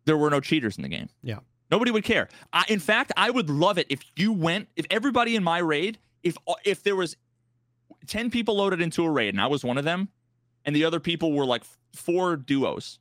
there 0.04 0.16
were 0.16 0.30
no 0.30 0.40
cheaters 0.40 0.76
in 0.76 0.82
the 0.82 0.88
game 0.88 1.08
Yeah. 1.22 1.38
nobody 1.70 1.90
would 1.90 2.04
care 2.04 2.28
I, 2.52 2.64
in 2.68 2.78
fact 2.80 3.12
i 3.16 3.30
would 3.30 3.48
love 3.50 3.78
it 3.78 3.86
if 3.88 4.00
you 4.16 4.32
went 4.32 4.68
if 4.76 4.86
everybody 4.90 5.36
in 5.36 5.44
my 5.44 5.58
raid 5.58 5.98
if 6.22 6.36
if 6.64 6.82
there 6.82 6.96
was 6.96 7.16
10 8.06 8.30
people 8.30 8.56
loaded 8.56 8.80
into 8.80 9.04
a 9.04 9.10
raid 9.10 9.34
and 9.34 9.40
i 9.40 9.46
was 9.46 9.64
one 9.64 9.78
of 9.78 9.84
them 9.84 10.08
and 10.64 10.74
the 10.74 10.84
other 10.84 11.00
people 11.00 11.32
were 11.32 11.44
like 11.44 11.62
four 11.94 12.36
duos 12.36 12.98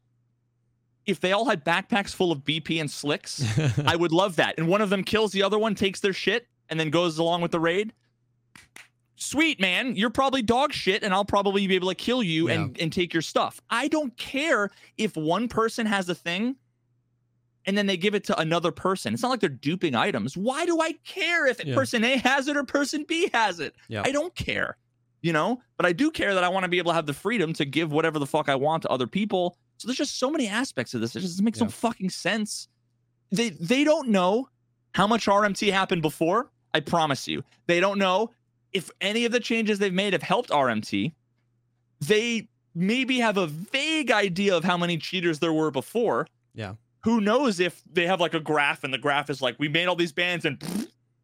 if 1.06 1.20
they 1.20 1.32
all 1.32 1.46
had 1.50 1.66
backpacks 1.66 2.14
full 2.14 2.32
of 2.32 2.40
bp 2.40 2.80
and 2.80 2.90
slicks 2.92 3.44
I 3.86 3.96
would 3.96 4.12
love 4.12 4.36
that. 4.38 4.56
And 4.58 4.68
one 4.68 4.82
of 4.82 4.90
them 4.90 5.04
kills 5.04 5.32
the 5.32 5.44
other 5.44 5.58
one, 5.60 5.76
takes 5.76 6.00
their 6.00 6.14
shit, 6.14 6.48
and 6.70 6.80
then 6.80 6.90
goes 6.90 7.18
along 7.18 7.42
with 7.42 7.52
the 7.52 7.60
raid. 7.60 7.94
Sweet 9.16 9.60
man, 9.60 9.96
you're 9.96 10.10
probably 10.10 10.42
dog 10.42 10.74
shit, 10.74 11.04
and 11.04 11.14
I'll 11.14 11.26
probably 11.26 11.68
be 11.68 11.76
able 11.76 11.90
to 11.90 11.96
kill 11.96 12.24
you 12.24 12.50
and, 12.50 12.80
and 12.82 12.92
take 12.92 13.14
your 13.14 13.22
stuff. 13.22 13.62
I 13.70 13.88
don't 13.88 14.18
care 14.18 14.72
if 14.98 15.16
one 15.16 15.48
person 15.48 15.86
has 15.86 16.10
a 16.10 16.16
thing 16.16 16.56
and 17.68 17.78
then 17.78 17.86
they 17.86 17.98
give 17.98 18.16
it 18.16 18.24
to 18.26 18.40
another 18.40 18.72
person. 18.72 19.14
It's 19.14 19.22
not 19.22 19.30
like 19.30 19.40
they're 19.40 19.50
duping 19.50 19.94
items. 19.94 20.36
Why 20.36 20.66
do 20.66 20.82
I 20.82 20.94
care 21.06 21.46
if 21.46 21.64
Yeah. 21.64 21.76
person 21.76 22.04
A 22.04 22.18
has 22.18 22.48
it 22.48 22.58
or 22.58 22.64
person 22.64 23.06
B 23.08 23.30
has 23.32 23.60
it? 23.60 23.76
Yeah. 23.88 24.02
I 24.04 24.12
don't 24.12 24.34
care, 24.34 24.78
you 25.22 25.34
know, 25.34 25.62
but 25.78 25.86
I 25.86 25.94
do 25.94 26.10
care 26.10 26.34
that 26.34 26.44
I 26.44 26.50
want 26.50 26.64
to 26.64 26.70
be 26.70 26.80
able 26.80 26.90
to 26.90 26.96
have 26.96 27.06
the 27.06 27.14
freedom 27.14 27.54
to 27.54 27.66
give 27.66 27.92
whatever 27.92 28.18
the 28.18 28.26
fuck 28.26 28.50
I 28.50 28.56
want 28.56 28.82
to 28.84 28.90
other 28.90 29.06
people. 29.06 29.56
So 29.82 29.88
there's 29.88 29.98
just 29.98 30.20
so 30.20 30.30
many 30.30 30.48
aspects 30.48 30.94
of 30.94 31.02
this. 31.02 31.16
It 31.16 31.22
just 31.22 31.42
makes 31.42 31.60
no 31.60 31.66
fucking 31.70 32.10
sense. 32.12 32.68
They 33.32 33.50
they 33.50 33.84
don't 33.84 34.10
know 34.10 34.48
how 34.94 35.08
much 35.08 35.26
RMT 35.26 35.72
happened 35.72 36.02
before. 36.02 36.52
I 36.74 36.80
promise 36.82 37.28
you, 37.28 37.44
they 37.68 37.80
don't 37.80 37.98
know 37.98 38.32
if 38.74 38.92
any 39.02 39.26
of 39.26 39.32
the 39.32 39.40
changes 39.40 39.80
they've 39.80 39.94
made 39.94 40.14
have 40.14 40.22
helped 40.22 40.50
RMT. 40.52 41.12
They 42.02 42.48
maybe 42.74 43.20
have 43.20 43.38
a 43.38 43.48
vague 43.48 44.12
idea 44.12 44.56
of 44.56 44.64
how 44.64 44.78
many 44.78 44.98
cheaters 44.98 45.40
there 45.40 45.52
were 45.54 45.72
before. 45.72 46.28
Yeah. 46.54 46.76
Who 47.04 47.20
knows 47.20 47.60
if 47.60 47.82
they 47.92 48.06
have 48.06 48.22
like 48.22 48.34
a 48.34 48.40
graph 48.40 48.84
and 48.84 48.94
the 48.94 48.98
graph 48.98 49.30
is 49.30 49.42
like 49.42 49.56
we 49.60 49.68
made 49.68 49.88
all 49.88 49.96
these 49.96 50.12
bans 50.12 50.46
and 50.46 50.62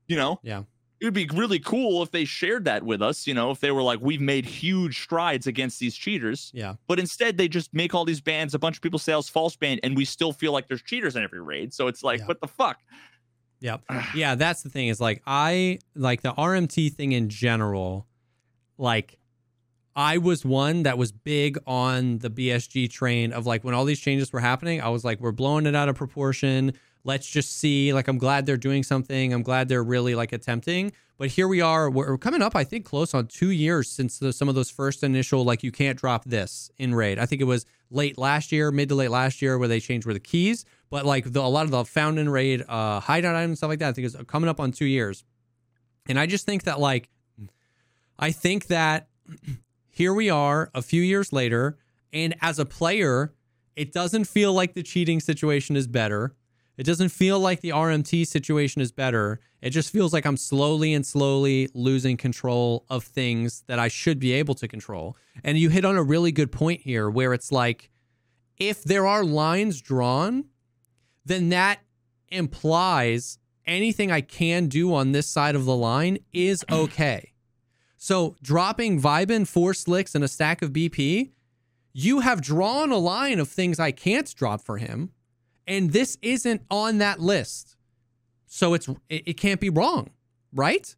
you 0.07 0.15
know 0.15 0.39
Yeah. 0.43 0.63
It 0.99 1.05
would 1.05 1.13
be 1.13 1.27
really 1.33 1.59
cool 1.59 2.01
if 2.01 2.09
they 2.11 2.25
shared 2.25 2.65
that 2.65 2.83
with 2.83 3.01
us 3.01 3.27
you 3.27 3.33
know 3.33 3.51
if 3.51 3.59
they 3.59 3.71
were 3.71 3.83
like 3.83 3.99
we've 4.01 4.21
made 4.21 4.45
huge 4.45 5.01
strides 5.01 5.45
against 5.47 5.79
these 5.79 5.95
cheaters 5.95 6.51
yeah 6.53 6.73
but 6.87 6.99
instead 6.99 7.37
they 7.37 7.47
just 7.47 7.73
make 7.73 7.93
all 7.93 8.03
these 8.05 8.21
bans 8.21 8.53
a 8.53 8.59
bunch 8.59 8.77
of 8.77 8.81
people 8.81 8.97
say 8.99 9.13
oh, 9.13 9.19
it's 9.19 9.29
false 9.29 9.55
ban 9.55 9.79
and 9.83 9.95
we 9.95 10.03
still 10.05 10.31
feel 10.33 10.51
like 10.51 10.67
there's 10.67 10.81
cheaters 10.81 11.15
in 11.15 11.23
every 11.23 11.41
raid 11.41 11.73
so 11.73 11.87
it's 11.87 12.03
like 12.03 12.19
Yeah. 12.19 12.25
what 12.25 12.41
the 12.41 12.47
fuck 12.47 12.79
Yep. 13.59 13.81
Yeah, 14.13 14.35
that's 14.35 14.61
the 14.61 14.69
thing 14.69 14.87
is 14.87 15.01
like 15.01 15.23
I 15.25 15.79
like 15.95 16.21
the 16.21 16.31
RMT 16.33 16.93
thing 16.93 17.13
in 17.13 17.27
general, 17.27 18.05
like 18.77 19.17
I 19.95 20.19
was 20.19 20.45
one 20.45 20.83
that 20.83 20.99
was 20.99 21.11
big 21.11 21.57
on 21.65 22.19
the 22.19 22.29
BSG 22.29 22.87
train 22.87 23.33
of 23.33 23.47
like 23.47 23.63
when 23.63 23.73
all 23.73 23.83
these 23.83 23.99
changes 23.99 24.31
were 24.31 24.41
happening, 24.41 24.79
I 24.79 24.89
was 24.89 25.03
like, 25.03 25.19
we're 25.19 25.31
blowing 25.31 25.65
it 25.65 25.73
out 25.73 25.89
of 25.89 25.95
proportion. 25.95 26.73
Let's 27.07 27.25
just 27.25 27.57
see. 27.57 27.93
Like, 27.93 28.09
I'm 28.09 28.17
glad 28.17 28.45
they're 28.45 28.57
doing 28.57 28.83
something. 28.83 29.33
I'm 29.33 29.41
glad 29.41 29.69
they're 29.69 29.83
really 29.83 30.13
like 30.13 30.33
attempting. 30.33 30.91
But 31.17 31.29
here 31.29 31.47
we 31.47 31.61
are. 31.61 31.89
We're 31.89 32.17
coming 32.17 32.41
up, 32.43 32.55
I 32.55 32.63
think, 32.63 32.85
close 32.85 33.15
on 33.15 33.25
two 33.25 33.49
years 33.49 33.89
since 33.89 34.19
the, 34.19 34.31
some 34.31 34.49
of 34.49 34.55
those 34.55 34.69
first 34.69 35.03
initial, 35.03 35.43
like, 35.43 35.63
you 35.63 35.71
can't 35.71 35.97
drop 35.97 36.25
this 36.25 36.69
in 36.77 36.93
raid. 36.93 37.17
I 37.17 37.25
think 37.25 37.41
it 37.41 37.45
was 37.45 37.65
late 37.89 38.17
last 38.19 38.51
year, 38.51 38.71
mid 38.71 38.89
to 38.89 38.95
late 38.95 39.09
last 39.09 39.41
year, 39.41 39.57
where 39.57 39.67
they 39.67 39.79
changed 39.79 40.05
where 40.05 40.13
the 40.13 40.19
keys. 40.19 40.65
But 40.89 41.05
like 41.05 41.31
the, 41.31 41.41
a 41.41 41.47
lot 41.47 41.63
of 41.63 41.71
the 41.71 41.85
found 41.85 42.19
in 42.19 42.29
raid, 42.29 42.63
uh, 42.67 42.99
hideout 42.99 43.35
items, 43.35 43.49
and 43.49 43.57
stuff 43.57 43.69
like 43.69 43.79
that, 43.79 43.89
I 43.89 43.91
think 43.93 44.05
is 44.05 44.17
coming 44.27 44.49
up 44.49 44.59
on 44.59 44.71
two 44.71 44.85
years. 44.85 45.23
And 46.07 46.19
I 46.19 46.27
just 46.27 46.45
think 46.45 46.63
that, 46.63 46.79
like, 46.79 47.09
I 48.19 48.31
think 48.31 48.67
that 48.67 49.07
here 49.89 50.13
we 50.13 50.29
are 50.29 50.69
a 50.75 50.81
few 50.81 51.01
years 51.01 51.33
later, 51.33 51.77
and 52.13 52.35
as 52.41 52.59
a 52.59 52.65
player, 52.65 53.33
it 53.75 53.91
doesn't 53.91 54.25
feel 54.25 54.53
like 54.53 54.73
the 54.73 54.83
cheating 54.83 55.19
situation 55.19 55.75
is 55.75 55.87
better. 55.87 56.35
It 56.77 56.85
doesn't 56.85 57.09
feel 57.09 57.39
like 57.39 57.61
the 57.61 57.69
RMT 57.69 58.27
situation 58.27 58.81
is 58.81 58.91
better. 58.91 59.39
It 59.61 59.71
just 59.71 59.91
feels 59.91 60.13
like 60.13 60.25
I'm 60.25 60.37
slowly 60.37 60.93
and 60.93 61.05
slowly 61.05 61.69
losing 61.73 62.17
control 62.17 62.85
of 62.89 63.03
things 63.03 63.63
that 63.67 63.79
I 63.79 63.87
should 63.87 64.19
be 64.19 64.31
able 64.33 64.53
to 64.55 64.67
control. 64.67 65.17
And 65.43 65.57
you 65.57 65.69
hit 65.69 65.85
on 65.85 65.97
a 65.97 66.03
really 66.03 66.31
good 66.31 66.51
point 66.51 66.81
here 66.81 67.09
where 67.09 67.33
it's 67.33 67.51
like 67.51 67.89
if 68.57 68.83
there 68.83 69.07
are 69.07 69.23
lines 69.23 69.81
drawn, 69.81 70.45
then 71.25 71.49
that 71.49 71.79
implies 72.29 73.39
anything 73.65 74.11
I 74.11 74.21
can 74.21 74.67
do 74.67 74.93
on 74.93 75.11
this 75.11 75.27
side 75.27 75.55
of 75.55 75.65
the 75.65 75.75
line 75.75 76.19
is 76.31 76.63
okay. 76.71 77.33
So 77.97 78.35
dropping 78.41 79.01
Vibin, 79.01 79.47
four 79.47 79.73
slicks, 79.73 80.13
and 80.13 80.23
a 80.23 80.27
stack 80.27 80.61
of 80.61 80.71
BP, 80.71 81.31
you 81.91 82.19
have 82.19 82.41
drawn 82.41 82.91
a 82.91 82.97
line 82.97 83.39
of 83.39 83.49
things 83.49 83.79
I 83.79 83.91
can't 83.91 84.33
drop 84.35 84.61
for 84.61 84.77
him, 84.77 85.11
and 85.67 85.91
this 85.91 86.17
isn't 86.21 86.61
on 86.71 86.99
that 86.99 87.19
list. 87.19 87.75
So 88.47 88.73
it's 88.73 88.87
it, 89.09 89.23
it 89.27 89.33
can't 89.37 89.59
be 89.59 89.69
wrong, 89.69 90.09
right? 90.53 90.95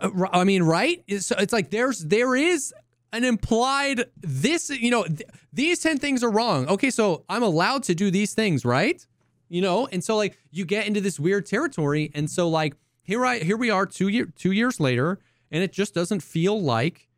Uh, 0.00 0.10
I 0.32 0.44
mean, 0.44 0.64
right? 0.64 1.02
It's, 1.06 1.30
it's 1.30 1.52
like 1.52 1.70
there's 1.70 2.00
there 2.00 2.34
is 2.34 2.74
an 3.12 3.24
implied 3.24 4.04
this, 4.20 4.68
you 4.70 4.90
know, 4.90 5.04
th- 5.04 5.22
these 5.52 5.78
10 5.80 5.98
things 5.98 6.22
are 6.22 6.30
wrong. 6.30 6.68
Okay, 6.68 6.90
so 6.90 7.24
I'm 7.28 7.42
allowed 7.42 7.84
to 7.84 7.94
do 7.94 8.10
these 8.10 8.34
things, 8.34 8.64
right? 8.64 9.04
You 9.48 9.62
know, 9.62 9.88
and 9.90 10.04
so 10.04 10.16
like 10.16 10.36
you 10.50 10.64
get 10.64 10.86
into 10.86 11.00
this 11.00 11.18
weird 11.18 11.46
territory 11.46 12.10
and 12.14 12.28
so 12.28 12.48
like 12.48 12.74
here 13.02 13.24
I 13.24 13.38
here 13.38 13.56
we 13.56 13.70
are 13.70 13.86
2 13.86 14.08
year 14.08 14.26
2 14.26 14.52
years 14.52 14.80
later 14.80 15.18
and 15.50 15.62
it 15.62 15.72
just 15.72 15.94
doesn't 15.94 16.22
feel 16.22 16.60
like 16.60 17.08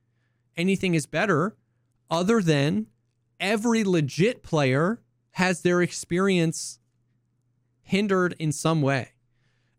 anything 0.57 0.95
is 0.95 1.07
better 1.07 1.57
other 2.11 2.41
than 2.41 2.87
every 3.41 3.83
legit 3.83 4.43
player 4.43 5.01
has 5.41 5.63
their 5.63 5.81
experience 5.81 6.79
hindered 7.81 8.37
in 8.39 8.53
some 8.53 8.83
way. 8.83 9.13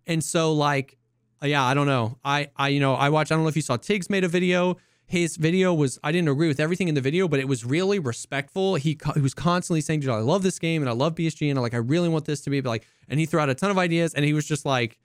And 0.07 0.23
so 0.23 0.51
like 0.53 0.97
yeah, 1.43 1.63
I 1.63 1.75
don't 1.75 1.85
know. 1.85 2.17
I 2.25 2.49
I 2.55 2.69
you 2.69 2.79
know, 2.79 2.95
I 2.95 3.09
watched 3.09 3.31
I 3.31 3.35
don't 3.35 3.43
know 3.43 3.49
if 3.49 3.55
you 3.55 3.61
saw 3.61 3.77
Tiggs 3.77 4.09
made 4.09 4.23
a 4.23 4.27
video. 4.27 4.77
His 5.05 5.37
video 5.37 5.71
was 5.71 5.99
I 6.03 6.11
didn't 6.11 6.29
agree 6.29 6.47
with 6.47 6.59
everything 6.59 6.87
in 6.87 6.95
the 6.95 7.01
video, 7.01 7.27
but 7.27 7.39
it 7.39 7.47
was 7.47 7.63
really 7.63 7.99
respectful. 7.99 8.73
He 8.73 8.97
he 9.13 9.21
was 9.21 9.35
constantly 9.35 9.81
saying, 9.81 9.99
"Dude, 9.99 10.09
I 10.09 10.17
love 10.17 10.41
this 10.41 10.57
game 10.57 10.81
and 10.81 10.89
I 10.89 10.93
love 10.93 11.13
BSG 11.13 11.47
and 11.51 11.59
I 11.59 11.61
like 11.61 11.75
I 11.75 11.77
really 11.77 12.09
want 12.09 12.25
this 12.25 12.41
to 12.41 12.49
be 12.49 12.59
but 12.59 12.69
like 12.69 12.87
and 13.07 13.19
he 13.19 13.27
threw 13.27 13.39
out 13.39 13.49
a 13.49 13.53
ton 13.53 13.69
of 13.69 13.77
ideas 13.77 14.15
and 14.15 14.25
he 14.25 14.33
was 14.33 14.47
just 14.47 14.65
like 14.65 14.97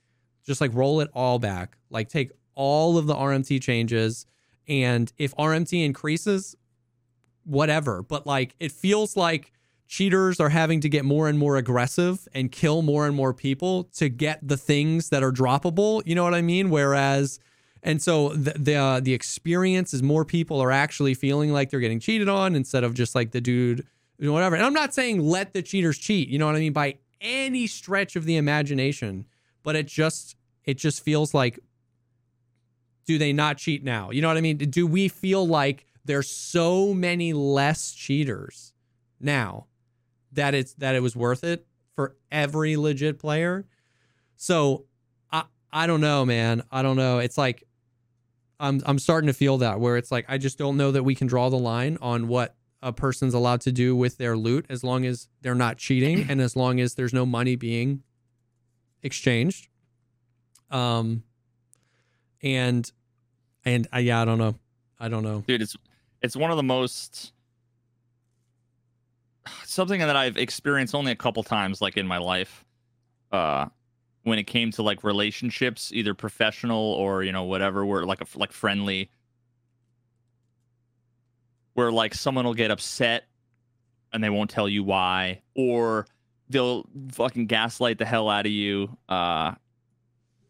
just 0.47 0.62
like 0.62 0.70
roll 0.73 1.03
it 1.03 1.11
all 1.12 1.39
back. 1.39 1.77
Like 1.91 2.09
take 2.09 2.33
all 2.55 2.97
of 2.97 3.07
the 3.07 3.15
RMT 3.15 3.61
changes 3.61 4.24
and 4.66 5.12
if 5.19 5.37
RMT 5.37 5.85
increases 5.85 6.57
whatever, 7.45 8.03
but 8.03 8.27
like 8.27 8.57
it 8.59 8.73
feels 8.73 9.19
like 9.19 9.53
cheaters 9.87 10.41
are 10.41 10.49
having 10.49 10.81
to 10.81 10.89
get 10.89 11.05
more 11.05 11.29
and 11.29 11.39
more 11.39 11.57
aggressive 11.57 12.27
and 12.35 12.51
kill 12.51 12.83
more 12.83 13.07
and 13.07 13.15
more 13.15 13.33
people 13.33 13.85
to 13.95 14.09
get 14.09 14.47
the 14.47 14.57
things 14.57 15.11
that 15.11 15.23
are 15.23 15.33
droppable. 15.33 16.03
You 16.05 16.15
know 16.15 16.25
what 16.25 16.35
I 16.35 16.43
mean? 16.43 16.71
Whereas, 16.71 17.39
and 17.83 18.03
so 18.03 18.31
the 18.31 18.53
the, 18.59 18.75
uh, 18.75 19.01
the 19.01 19.15
experience 19.15 19.95
is 19.95 20.03
more 20.03 20.25
people 20.25 20.61
are 20.61 20.73
actually 20.73 21.15
feeling 21.15 21.53
like 21.53 21.71
they're 21.71 21.81
getting 21.81 22.01
cheated 22.01 22.29
on 22.29 22.55
instead 22.55 22.85
of 22.85 22.95
just 22.95 23.15
like 23.15 23.31
the 23.31 23.41
dude, 23.41 23.87
you 24.19 24.27
know, 24.27 24.33
whatever. 24.33 24.57
And 24.57 24.65
I'm 24.65 24.75
not 24.75 24.95
saying 24.95 25.21
let 25.21 25.53
the 25.55 25.63
cheaters 25.63 25.99
cheat. 25.99 26.29
You 26.29 26.39
know 26.39 26.47
what 26.47 26.57
I 26.57 26.61
mean? 26.61 26.73
By 26.73 26.97
any 27.21 27.67
stretch 27.67 28.17
of 28.17 28.25
the 28.25 28.37
imagination, 28.37 29.27
but 29.63 29.77
it 29.77 29.87
just 29.87 30.37
it 30.65 30.75
just 30.79 31.03
feels 31.03 31.33
like 31.33 31.61
do 33.07 33.19
they 33.19 33.33
not 33.33 33.57
cheat 33.57 33.85
now? 33.85 34.11
You 34.11 34.21
know 34.21 34.29
what 34.29 34.37
I 34.37 34.41
mean? 34.41 34.57
Do 34.57 34.85
we 34.85 35.07
feel 35.07 35.47
like 35.47 35.87
there's 36.05 36.29
so 36.29 36.93
many 36.93 37.33
less 37.33 37.93
cheaters 37.93 38.73
now 39.21 39.67
that 40.37 40.55
it's 40.55 40.75
that 40.75 40.95
it 40.95 41.01
was 41.01 41.17
worth 41.17 41.45
it 41.45 41.67
for 41.95 42.17
every 42.31 42.77
legit 42.77 43.19
player? 43.19 43.67
So 44.37 44.87
I 45.31 45.45
I 45.73 45.87
don't 45.87 46.01
know, 46.01 46.25
man. 46.25 46.63
I 46.71 46.83
don't 46.83 46.97
know. 46.97 47.19
It's 47.19 47.37
like 47.37 47.65
I'm 48.61 48.83
I'm 48.87 48.99
starting 48.99 49.27
to 49.27 49.35
feel 49.35 49.59
that 49.59 49.81
where 49.81 49.97
it's 49.97 50.11
like 50.11 50.25
I 50.29 50.39
just 50.39 50.59
don't 50.59 50.77
know 50.77 50.93
that 50.93 51.03
we 51.03 51.15
can 51.15 51.27
draw 51.27 51.51
the 51.51 51.59
line 51.59 51.99
on 52.01 52.29
what 52.29 52.55
a 52.83 52.93
person's 52.93 53.35
allowed 53.35 53.63
to 53.63 53.73
do 53.73 53.97
with 53.97 54.19
their 54.19 54.37
loot 54.37 54.67
as 54.69 54.85
long 54.85 55.05
as 55.05 55.29
they're 55.43 55.55
not 55.55 55.79
cheating 55.79 56.27
and 56.29 56.41
as 56.41 56.55
long 56.55 56.81
as 56.81 56.95
there's 56.95 57.13
no 57.13 57.27
money 57.27 57.57
being 57.57 58.03
exchanged. 59.03 59.69
Um 60.71 61.23
and 62.43 62.91
and 63.65 63.89
uh, 63.93 63.99
yeah, 63.99 64.23
I 64.23 64.25
don't 64.25 64.39
know. 64.39 64.55
I 64.99 65.09
don't 65.09 65.23
know. 65.23 65.43
dude 65.47 65.63
it's 65.63 65.77
it's 66.23 66.37
one 66.37 66.51
of 66.51 66.57
the 66.57 66.63
most 66.63 67.33
something 69.64 70.01
that 70.01 70.16
i've 70.16 70.36
experienced 70.36 70.94
only 70.94 71.12
a 71.12 71.16
couple 71.16 71.43
times 71.43 71.81
like 71.81 71.97
in 71.97 72.06
my 72.06 72.18
life 72.18 72.64
uh 73.32 73.66
when 74.23 74.39
it 74.39 74.44
came 74.44 74.70
to 74.73 74.82
like 74.82 75.05
relationships 75.05 75.93
either 75.93 76.14
professional 76.14 76.93
or 76.94 77.23
you 77.23 77.32
know 77.32 77.44
whatever 77.44 77.86
where 77.86 78.05
like 78.05 78.20
a 78.20 78.27
like 78.35 78.52
friendly 78.52 79.10
where 81.74 81.93
like 81.93 82.14
someone 82.14 82.44
will 82.44 82.55
get 82.55 82.70
upset 82.70 83.24
and 84.12 84.24
they 84.24 84.31
won't 84.31 84.51
tell 84.51 84.68
you 84.68 84.82
why 84.82 85.40
or 85.55 86.06
they'll 86.48 86.86
fucking 87.12 87.47
gaslight 87.47 87.98
the 87.98 88.05
hell 88.05 88.28
out 88.28 88.47
of 88.47 88.52
you 88.52 88.97
uh 89.09 89.52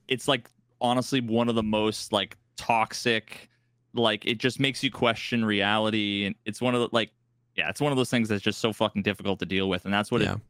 it's 0.09 0.28
like 0.28 0.48
honestly 0.81 1.20
one 1.20 1.48
of 1.48 1.55
the 1.55 1.62
most 1.62 2.12
like 2.12 2.36
toxic 2.56 3.48
like 3.93 4.24
it 4.24 4.39
just 4.39 4.60
makes 4.60 4.82
you 4.82 4.90
question 4.90 5.44
reality 5.44 6.24
and 6.24 6.35
it's 6.44 6.60
one 6.60 6.74
of 6.74 6.81
the 6.81 6.89
like 6.93 7.10
yeah 7.57 7.69
it's 7.69 7.81
one 7.81 7.93
of 7.93 7.97
those 7.97 8.11
things 8.11 8.28
that's 8.28 8.43
just 8.43 8.61
so 8.61 8.73
fucking 8.73 9.03
difficult 9.03 9.39
to 9.41 9.47
deal 9.47 9.69
with 9.69 9.85
and 9.85 9.93
that's 9.95 10.11
what 10.11 10.20
Yeah. 10.20 10.35
it 10.35 10.41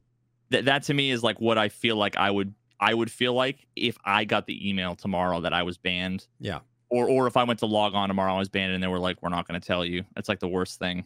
that, 0.51 0.65
that 0.66 0.83
to 0.85 0.95
me 0.95 1.11
is 1.11 1.23
like 1.23 1.41
what 1.41 1.59
i 1.59 1.69
feel 1.69 1.97
like 1.97 2.16
i 2.16 2.31
would 2.31 2.53
i 2.81 2.93
would 2.95 3.11
feel 3.11 3.33
like 3.35 3.66
if 3.77 3.97
i 4.05 4.24
got 4.24 4.47
the 4.47 4.69
email 4.69 4.95
tomorrow 4.95 5.41
that 5.41 5.53
i 5.53 5.62
was 5.62 5.78
banned 5.78 6.27
Yeah. 6.41 6.61
or 6.89 7.09
or 7.09 7.27
if 7.27 7.37
i 7.37 7.45
went 7.45 7.59
to 7.61 7.66
log 7.66 7.95
on 7.95 8.09
tomorrow 8.09 8.35
i 8.35 8.39
was 8.39 8.49
banned 8.49 8.73
and 8.73 8.83
they 8.83 8.89
were 8.89 8.99
like 8.99 9.23
we're 9.23 9.28
not 9.31 9.47
going 9.49 9.61
to 9.61 9.66
tell 9.66 9.85
you 9.85 10.05
it's 10.16 10.28
like 10.28 10.41
the 10.41 10.49
worst 10.49 10.78
thing 10.78 11.05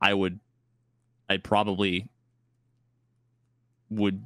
i 0.00 0.12
would 0.14 0.38
i'd 1.28 1.44
probably 1.44 2.08
would 3.90 4.22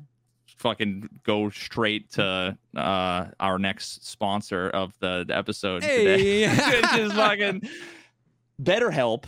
fucking 0.58 1.08
go 1.24 1.50
straight 1.50 2.08
to 2.12 2.56
uh 2.76 3.26
our 3.40 3.58
next 3.58 4.06
sponsor 4.06 4.70
of 4.70 4.94
the, 5.00 5.24
the 5.26 5.36
episode 5.36 5.82
today 5.82 6.48
which 6.48 6.98
is 7.00 7.12
fucking 7.12 7.62
BetterHelp. 8.62 9.24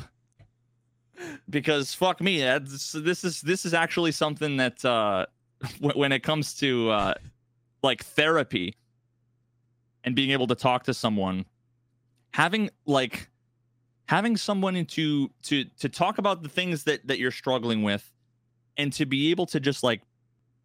Because 1.50 1.94
fuck 1.94 2.20
me, 2.20 2.40
that's, 2.40 2.92
this 2.92 3.24
is 3.24 3.40
this 3.40 3.64
is 3.64 3.74
actually 3.74 4.12
something 4.12 4.56
that 4.58 4.84
uh, 4.84 5.26
w- 5.80 5.98
when 5.98 6.12
it 6.12 6.22
comes 6.22 6.54
to 6.54 6.90
uh, 6.90 7.14
like 7.82 8.04
therapy 8.04 8.74
and 10.04 10.14
being 10.14 10.30
able 10.30 10.46
to 10.46 10.54
talk 10.54 10.84
to 10.84 10.94
someone, 10.94 11.44
having 12.32 12.70
like 12.86 13.28
having 14.06 14.36
someone 14.36 14.84
to 14.86 15.30
to 15.42 15.64
to 15.64 15.88
talk 15.88 16.18
about 16.18 16.42
the 16.42 16.48
things 16.48 16.84
that 16.84 17.06
that 17.06 17.18
you're 17.18 17.30
struggling 17.32 17.82
with, 17.82 18.12
and 18.76 18.92
to 18.92 19.06
be 19.06 19.30
able 19.30 19.46
to 19.46 19.58
just 19.60 19.82
like 19.82 20.02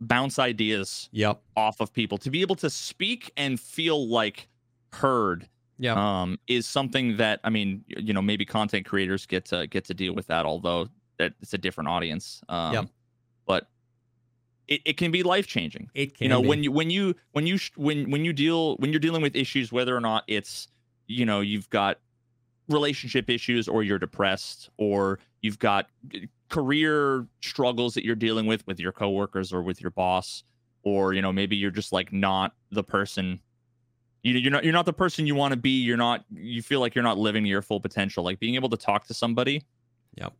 bounce 0.01 0.37
ideas 0.37 1.09
Yep. 1.13 1.41
off 1.55 1.79
of 1.79 1.93
people, 1.93 2.17
to 2.19 2.29
be 2.29 2.41
able 2.41 2.55
to 2.55 2.69
speak 2.69 3.31
and 3.37 3.59
feel 3.59 4.07
like 4.07 4.47
heard 4.91 5.47
Yep. 5.83 5.97
um, 5.97 6.39
is 6.47 6.65
something 6.65 7.17
that 7.17 7.41
I 7.43 7.49
mean, 7.49 7.83
you 7.87 8.13
know, 8.13 8.21
maybe 8.21 8.45
content 8.45 8.85
creators 8.85 9.25
get 9.25 9.43
to 9.45 9.67
get 9.67 9.83
to 9.85 9.93
deal 9.93 10.13
with 10.15 10.27
that, 10.27 10.45
although 10.45 10.87
that 11.19 11.33
it's 11.41 11.53
a 11.53 11.57
different 11.57 11.89
audience. 11.89 12.41
Um, 12.49 12.73
Yep. 12.73 12.85
But 13.45 13.67
it, 14.69 14.81
it 14.85 14.97
can 14.97 15.11
be 15.11 15.23
life 15.23 15.45
changing. 15.45 15.89
it 15.93 16.15
can 16.17 16.23
You 16.23 16.29
know, 16.29 16.41
be. 16.41 16.47
when 16.47 16.63
you 16.63 16.71
when 16.71 16.89
you 16.89 17.15
when 17.33 17.45
you 17.45 17.57
sh- 17.57 17.71
when 17.75 18.09
when 18.09 18.23
you 18.23 18.31
deal 18.31 18.77
when 18.77 18.91
you're 18.93 18.99
dealing 19.01 19.21
with 19.21 19.35
issues, 19.35 19.71
whether 19.73 19.93
or 19.95 19.99
not 19.99 20.23
it's 20.27 20.69
you 21.07 21.25
know 21.25 21.41
you've 21.41 21.69
got 21.69 21.99
relationship 22.69 23.29
issues 23.29 23.67
or 23.67 23.83
you're 23.83 23.99
depressed 23.99 24.69
or 24.77 25.19
you've 25.41 25.59
got 25.59 25.89
career 26.49 27.27
struggles 27.41 27.93
that 27.93 28.05
you're 28.05 28.15
dealing 28.15 28.45
with 28.45 28.65
with 28.67 28.79
your 28.79 28.93
coworkers 28.93 29.51
or 29.51 29.61
with 29.61 29.81
your 29.81 29.91
boss 29.91 30.43
or 30.83 31.13
you 31.13 31.21
know 31.21 31.33
maybe 31.33 31.57
you're 31.57 31.71
just 31.71 31.91
like 31.91 32.13
not 32.13 32.53
the 32.71 32.83
person 32.83 33.41
you, 34.23 34.33
you're 34.35 34.51
not 34.51 34.63
you're 34.63 34.73
not 34.73 34.85
the 34.85 34.93
person 34.93 35.27
you 35.27 35.35
want 35.35 35.51
to 35.51 35.57
be 35.57 35.81
you're 35.83 35.97
not 35.97 36.25
you 36.33 36.61
feel 36.61 36.79
like 36.79 36.95
you're 36.95 37.03
not 37.03 37.17
living 37.17 37.43
to 37.43 37.49
your 37.49 37.61
full 37.61 37.79
potential 37.79 38.23
like 38.23 38.39
being 38.39 38.55
able 38.55 38.69
to 38.69 38.77
talk 38.77 39.05
to 39.07 39.13
somebody 39.13 39.63
Yep. 40.15 40.33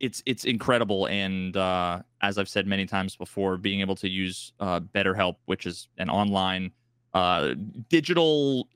it's 0.00 0.22
it's 0.26 0.44
incredible 0.44 1.06
and 1.08 1.56
uh 1.56 2.00
as 2.20 2.38
i've 2.38 2.48
said 2.48 2.66
many 2.66 2.86
times 2.86 3.16
before 3.16 3.56
being 3.56 3.80
able 3.80 3.94
to 3.96 4.08
use 4.08 4.52
uh 4.60 4.80
betterhelp 4.80 5.36
which 5.46 5.64
is 5.66 5.88
an 5.98 6.10
online 6.10 6.72
uh 7.14 7.54
digital 7.88 8.68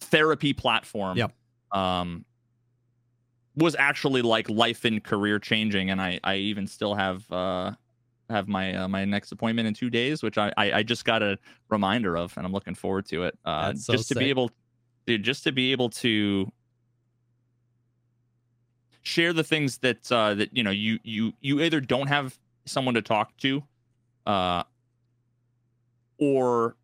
therapy 0.00 0.52
platform 0.52 1.16
Yep. 1.16 1.32
um 1.72 2.24
was 3.56 3.76
actually 3.78 4.22
like 4.22 4.48
life 4.50 4.84
and 4.84 5.02
career 5.04 5.38
changing 5.38 5.90
and 5.90 6.00
i 6.02 6.18
i 6.24 6.34
even 6.36 6.66
still 6.66 6.94
have 6.94 7.30
uh 7.30 7.70
have 8.30 8.48
my 8.48 8.74
uh, 8.74 8.88
my 8.88 9.04
next 9.04 9.32
appointment 9.32 9.68
in 9.68 9.74
two 9.74 9.90
days 9.90 10.22
which 10.22 10.38
I, 10.38 10.52
I 10.56 10.72
i 10.72 10.82
just 10.82 11.04
got 11.04 11.22
a 11.22 11.38
reminder 11.68 12.16
of 12.16 12.34
and 12.36 12.46
i'm 12.46 12.52
looking 12.52 12.74
forward 12.74 13.06
to 13.06 13.24
it 13.24 13.38
uh 13.44 13.74
so 13.74 13.92
just 13.92 14.08
to 14.08 14.14
be 14.14 14.30
able 14.30 14.50
dude 15.06 15.22
just 15.22 15.44
to 15.44 15.52
be 15.52 15.72
able 15.72 15.90
to 15.90 16.50
share 19.02 19.32
the 19.32 19.44
things 19.44 19.78
that 19.78 20.10
uh 20.10 20.34
that 20.34 20.56
you 20.56 20.62
know 20.62 20.70
you 20.70 20.98
you 21.02 21.32
you 21.40 21.60
either 21.60 21.80
don't 21.80 22.06
have 22.06 22.38
someone 22.64 22.94
to 22.94 23.02
talk 23.02 23.36
to 23.38 23.62
uh 24.26 24.62
or 26.18 26.76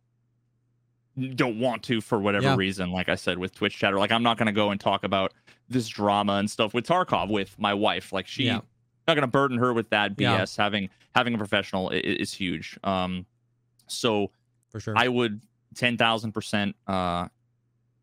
don't 1.35 1.59
want 1.59 1.83
to 1.83 1.99
for 2.01 2.19
whatever 2.19 2.45
Yeah. 2.47 2.55
reason 2.55 2.91
like 2.91 3.09
i 3.09 3.15
said 3.15 3.37
with 3.37 3.53
twitch 3.55 3.77
chatter 3.77 3.97
like 3.97 4.11
i'm 4.11 4.23
not 4.23 4.37
going 4.37 4.45
to 4.45 4.51
go 4.51 4.69
and 4.71 4.79
talk 4.79 5.03
about 5.03 5.33
this 5.69 5.87
drama 5.87 6.33
and 6.33 6.49
stuff 6.49 6.73
with 6.73 6.85
tarkov 6.85 7.29
with 7.29 7.57
my 7.59 7.73
wife 7.73 8.13
like 8.13 8.27
she 8.27 8.45
Yeah. 8.45 8.61
Not 9.07 9.15
going 9.15 9.21
to 9.23 9.27
burden 9.27 9.57
her 9.57 9.73
with 9.73 9.89
that 9.89 10.15
bs 10.15 10.21
Yeah. 10.57 10.63
having 10.63 10.89
having 11.15 11.33
a 11.33 11.37
professional 11.37 11.89
i- 11.89 11.95
i- 11.95 11.97
is 11.97 12.33
huge 12.33 12.77
um 12.83 13.25
so 13.87 14.31
for 14.69 14.79
sure. 14.79 14.93
I 14.97 15.07
would 15.07 15.41
ten 15.75 15.97
thousand 15.97 16.31
percent 16.33 16.75
uh 16.87 17.27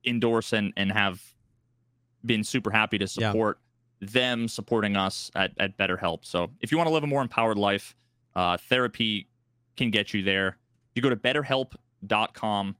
endorse 0.05 0.53
and 0.53 0.73
and 0.77 0.93
have 0.93 1.23
been 2.25 2.45
super 2.45 2.70
happy 2.70 2.99
to 2.99 3.05
Yeah. 3.05 3.31
support 3.31 3.59
them 4.01 4.49
supporting 4.49 4.97
us 4.97 5.31
at 5.35 5.53
at 5.59 5.77
BetterHelp. 5.79 6.25
So 6.25 6.51
if 6.61 6.70
you 6.70 6.79
want 6.79 6.89
to 6.89 6.93
live 6.95 7.05
a 7.05 7.07
more 7.07 7.23
empowered 7.23 7.59
life, 7.59 7.97
uh, 8.37 8.57
therapy 8.57 9.29
can 9.77 9.91
get 9.91 10.12
you 10.15 10.23
there. 10.23 10.59
You 10.95 11.03
go 11.03 11.11
to 11.11 11.16
betterhelp.com 11.16 12.77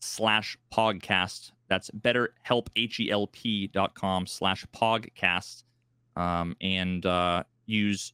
slash 0.00 0.56
pogcast. 0.72 1.52
That's 1.68 1.90
betterhelp 1.90 2.68
H 2.76 3.00
E 3.00 3.10
L 3.10 3.26
P 3.26 3.66
dot 3.68 3.94
com 3.94 4.26
slash 4.26 4.64
pogcast. 4.74 5.64
Um, 6.16 6.56
and 6.60 7.04
uh 7.04 7.42
use 7.66 8.12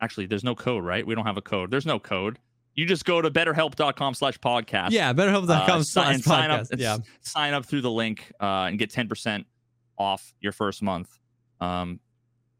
actually 0.00 0.26
there's 0.26 0.44
no 0.44 0.54
code, 0.54 0.84
right? 0.84 1.06
We 1.06 1.14
don't 1.14 1.26
have 1.26 1.36
a 1.36 1.42
code. 1.42 1.70
There's 1.70 1.86
no 1.86 1.98
code. 1.98 2.38
You 2.74 2.84
just 2.84 3.04
go 3.06 3.22
to 3.22 3.30
betterhelp.com 3.30 4.14
slash 4.14 4.38
pogcast. 4.38 4.90
yeah, 4.90 5.12
betterhelp.com 5.14 5.80
Uh, 5.80 5.82
slash 5.82 6.14
and 6.14 6.22
sign 6.24 6.50
up, 6.50 6.60
pogcast. 6.62 6.70
and 6.72 6.80
Yeah. 6.80 6.98
sign 7.22 7.54
up 7.54 7.64
through 7.64 7.80
the 7.80 7.90
link 7.90 8.30
uh, 8.38 8.68
and 8.68 8.78
get 8.78 8.90
10% 8.90 9.44
off 9.98 10.34
your 10.40 10.52
first 10.52 10.82
month. 10.82 11.18
Um, 11.60 12.00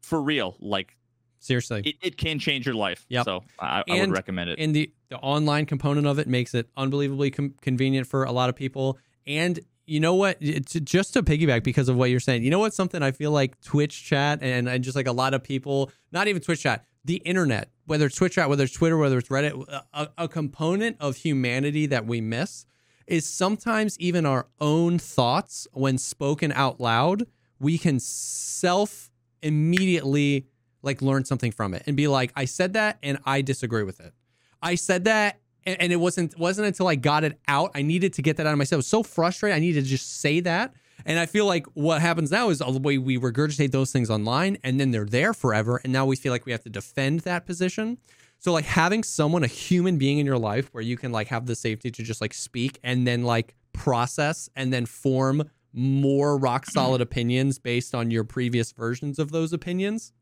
for 0.01 0.19
real, 0.19 0.55
like 0.59 0.97
Seriously. 1.39 1.81
it, 1.85 1.95
it 2.01 2.17
can 2.17 2.39
change 2.39 2.65
your 2.65 2.73
life. 2.73 3.05
Yeah. 3.09 3.21
So 3.23 3.43
I, 3.59 3.83
I 3.87 3.99
would 3.99 4.09
recommend 4.11 4.49
it. 4.49 4.57
and 4.59 4.75
the 4.75 4.91
the 5.09 5.17
online 5.19 5.65
component 5.67 6.05
of 6.07 6.17
it 6.19 6.27
makes 6.27 6.53
it 6.55 6.67
unbelievably 6.75 7.31
com- 7.31 7.53
convenient 7.61 8.07
for 8.07 8.23
a 8.25 8.31
lot 8.31 8.49
of 8.49 8.55
people 8.57 8.97
and 9.27 9.59
you 9.87 9.99
know 9.99 10.13
what? 10.13 10.37
It's 10.41 10.73
just 10.73 11.13
to 11.13 11.23
piggyback 11.23 11.63
because 11.63 11.89
of 11.89 11.95
what 11.95 12.09
you're 12.09 12.19
saying 12.19 12.43
you 12.43 12.51
know 12.51 12.59
what? 12.59 12.73
Something 12.73 13.01
i 13.01 13.11
feel 13.11 13.31
like 13.31 13.59
twitch 13.61 14.03
chat 14.03 14.39
and, 14.41 14.67
and 14.67 14.83
just 14.83 14.95
like 14.95 15.07
a 15.07 15.11
lot 15.11 15.33
of 15.33 15.43
people 15.43 15.91
not 16.11 16.27
even 16.27 16.41
twitch 16.41 16.61
chat 16.61 16.85
the 17.05 17.15
internet 17.17 17.71
whether 17.85 18.05
it's 18.05 18.15
twitch 18.15 18.35
chat 18.35 18.49
whether 18.49 18.63
it's 18.63 18.73
twitter 18.73 18.97
whether 18.97 19.17
it's 19.17 19.29
reddit 19.29 19.63
uh, 19.71 19.81
a, 19.93 20.09
a 20.17 20.27
component 20.27 20.97
of 20.99 21.15
humanity 21.17 21.85
that 21.85 22.05
we 22.05 22.21
miss 22.21 22.65
is 23.07 23.27
sometimes 23.27 23.97
even 23.99 24.25
our 24.25 24.47
own 24.59 24.99
thoughts 24.99 25.67
when 25.71 25.97
spoken 25.97 26.51
out 26.51 26.79
loud 26.79 27.25
we 27.59 27.77
can 27.77 27.99
self 27.99 29.09
immediately 29.41 30.45
like 30.83 31.01
learn 31.01 31.23
something 31.25 31.51
from 31.51 31.73
it 31.73 31.83
and 31.87 31.95
be 31.95 32.07
like 32.07 32.31
i 32.35 32.45
said 32.45 32.73
that 32.73 32.97
and 33.01 33.17
i 33.25 33.41
disagree 33.41 33.83
with 33.83 33.99
it. 33.99 34.13
I 34.61 34.75
said 34.75 35.05
that 35.05 35.39
and, 35.67 35.81
and 35.81 35.91
it 35.91 35.97
wasn't 35.97 36.37
wasn't 36.39 36.67
until 36.67 36.87
I 36.87 36.95
got 36.95 37.23
it 37.23 37.39
out. 37.47 37.71
I 37.75 37.83
needed 37.83 38.13
to 38.13 38.21
get 38.23 38.37
that 38.37 38.47
out 38.47 38.53
of 38.53 38.57
myself. 38.57 38.77
I 38.77 38.79
was 38.79 38.87
so 38.87 39.03
frustrated. 39.03 39.55
I 39.55 39.59
needed 39.59 39.83
to 39.83 39.89
just 39.89 40.19
say 40.21 40.39
that. 40.39 40.73
And 41.05 41.19
I 41.19 41.25
feel 41.25 41.45
like 41.45 41.67
what 41.73 42.01
happens 42.01 42.31
now 42.31 42.49
is 42.49 42.61
all 42.61 42.71
the 42.71 42.79
way 42.79 42.97
we 42.97 43.19
regurgitate 43.19 43.71
those 43.71 43.91
things 43.91 44.09
online 44.09 44.57
and 44.63 44.79
then 44.79 44.91
they're 44.91 45.05
there 45.05 45.33
forever. 45.33 45.79
And 45.83 45.93
now 45.93 46.05
we 46.05 46.15
feel 46.15 46.31
like 46.31 46.45
we 46.45 46.51
have 46.51 46.63
to 46.63 46.69
defend 46.69 47.21
that 47.21 47.45
position. 47.45 47.97
So 48.39 48.51
like 48.51 48.65
having 48.65 49.03
someone, 49.03 49.43
a 49.43 49.47
human 49.47 49.97
being 49.97 50.17
in 50.17 50.25
your 50.25 50.37
life 50.37 50.69
where 50.73 50.83
you 50.83 50.97
can 50.97 51.11
like 51.11 51.27
have 51.27 51.45
the 51.45 51.55
safety 51.55 51.91
to 51.91 52.03
just 52.03 52.19
like 52.19 52.33
speak 52.33 52.79
and 52.83 53.05
then 53.05 53.23
like 53.23 53.55
process 53.73 54.49
and 54.55 54.73
then 54.73 54.85
form 54.85 55.43
more 55.73 56.37
rock 56.37 56.65
solid 56.65 57.01
opinions 57.01 57.59
based 57.59 57.93
on 57.93 58.09
your 58.09 58.23
previous 58.23 58.71
versions 58.71 59.19
of 59.19 59.31
those 59.31 59.53
opinions 59.53 60.13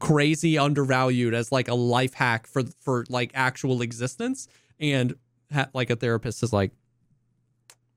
crazy 0.00 0.58
undervalued 0.58 1.34
as 1.34 1.52
like 1.52 1.68
a 1.68 1.74
life 1.74 2.14
hack 2.14 2.46
for 2.46 2.62
for 2.80 3.04
like 3.08 3.30
actual 3.34 3.80
existence 3.82 4.48
and 4.80 5.14
ha- 5.52 5.68
like 5.74 5.90
a 5.90 5.96
therapist 5.96 6.42
is 6.42 6.52
like 6.52 6.72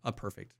a 0.03 0.11
perfect 0.11 0.53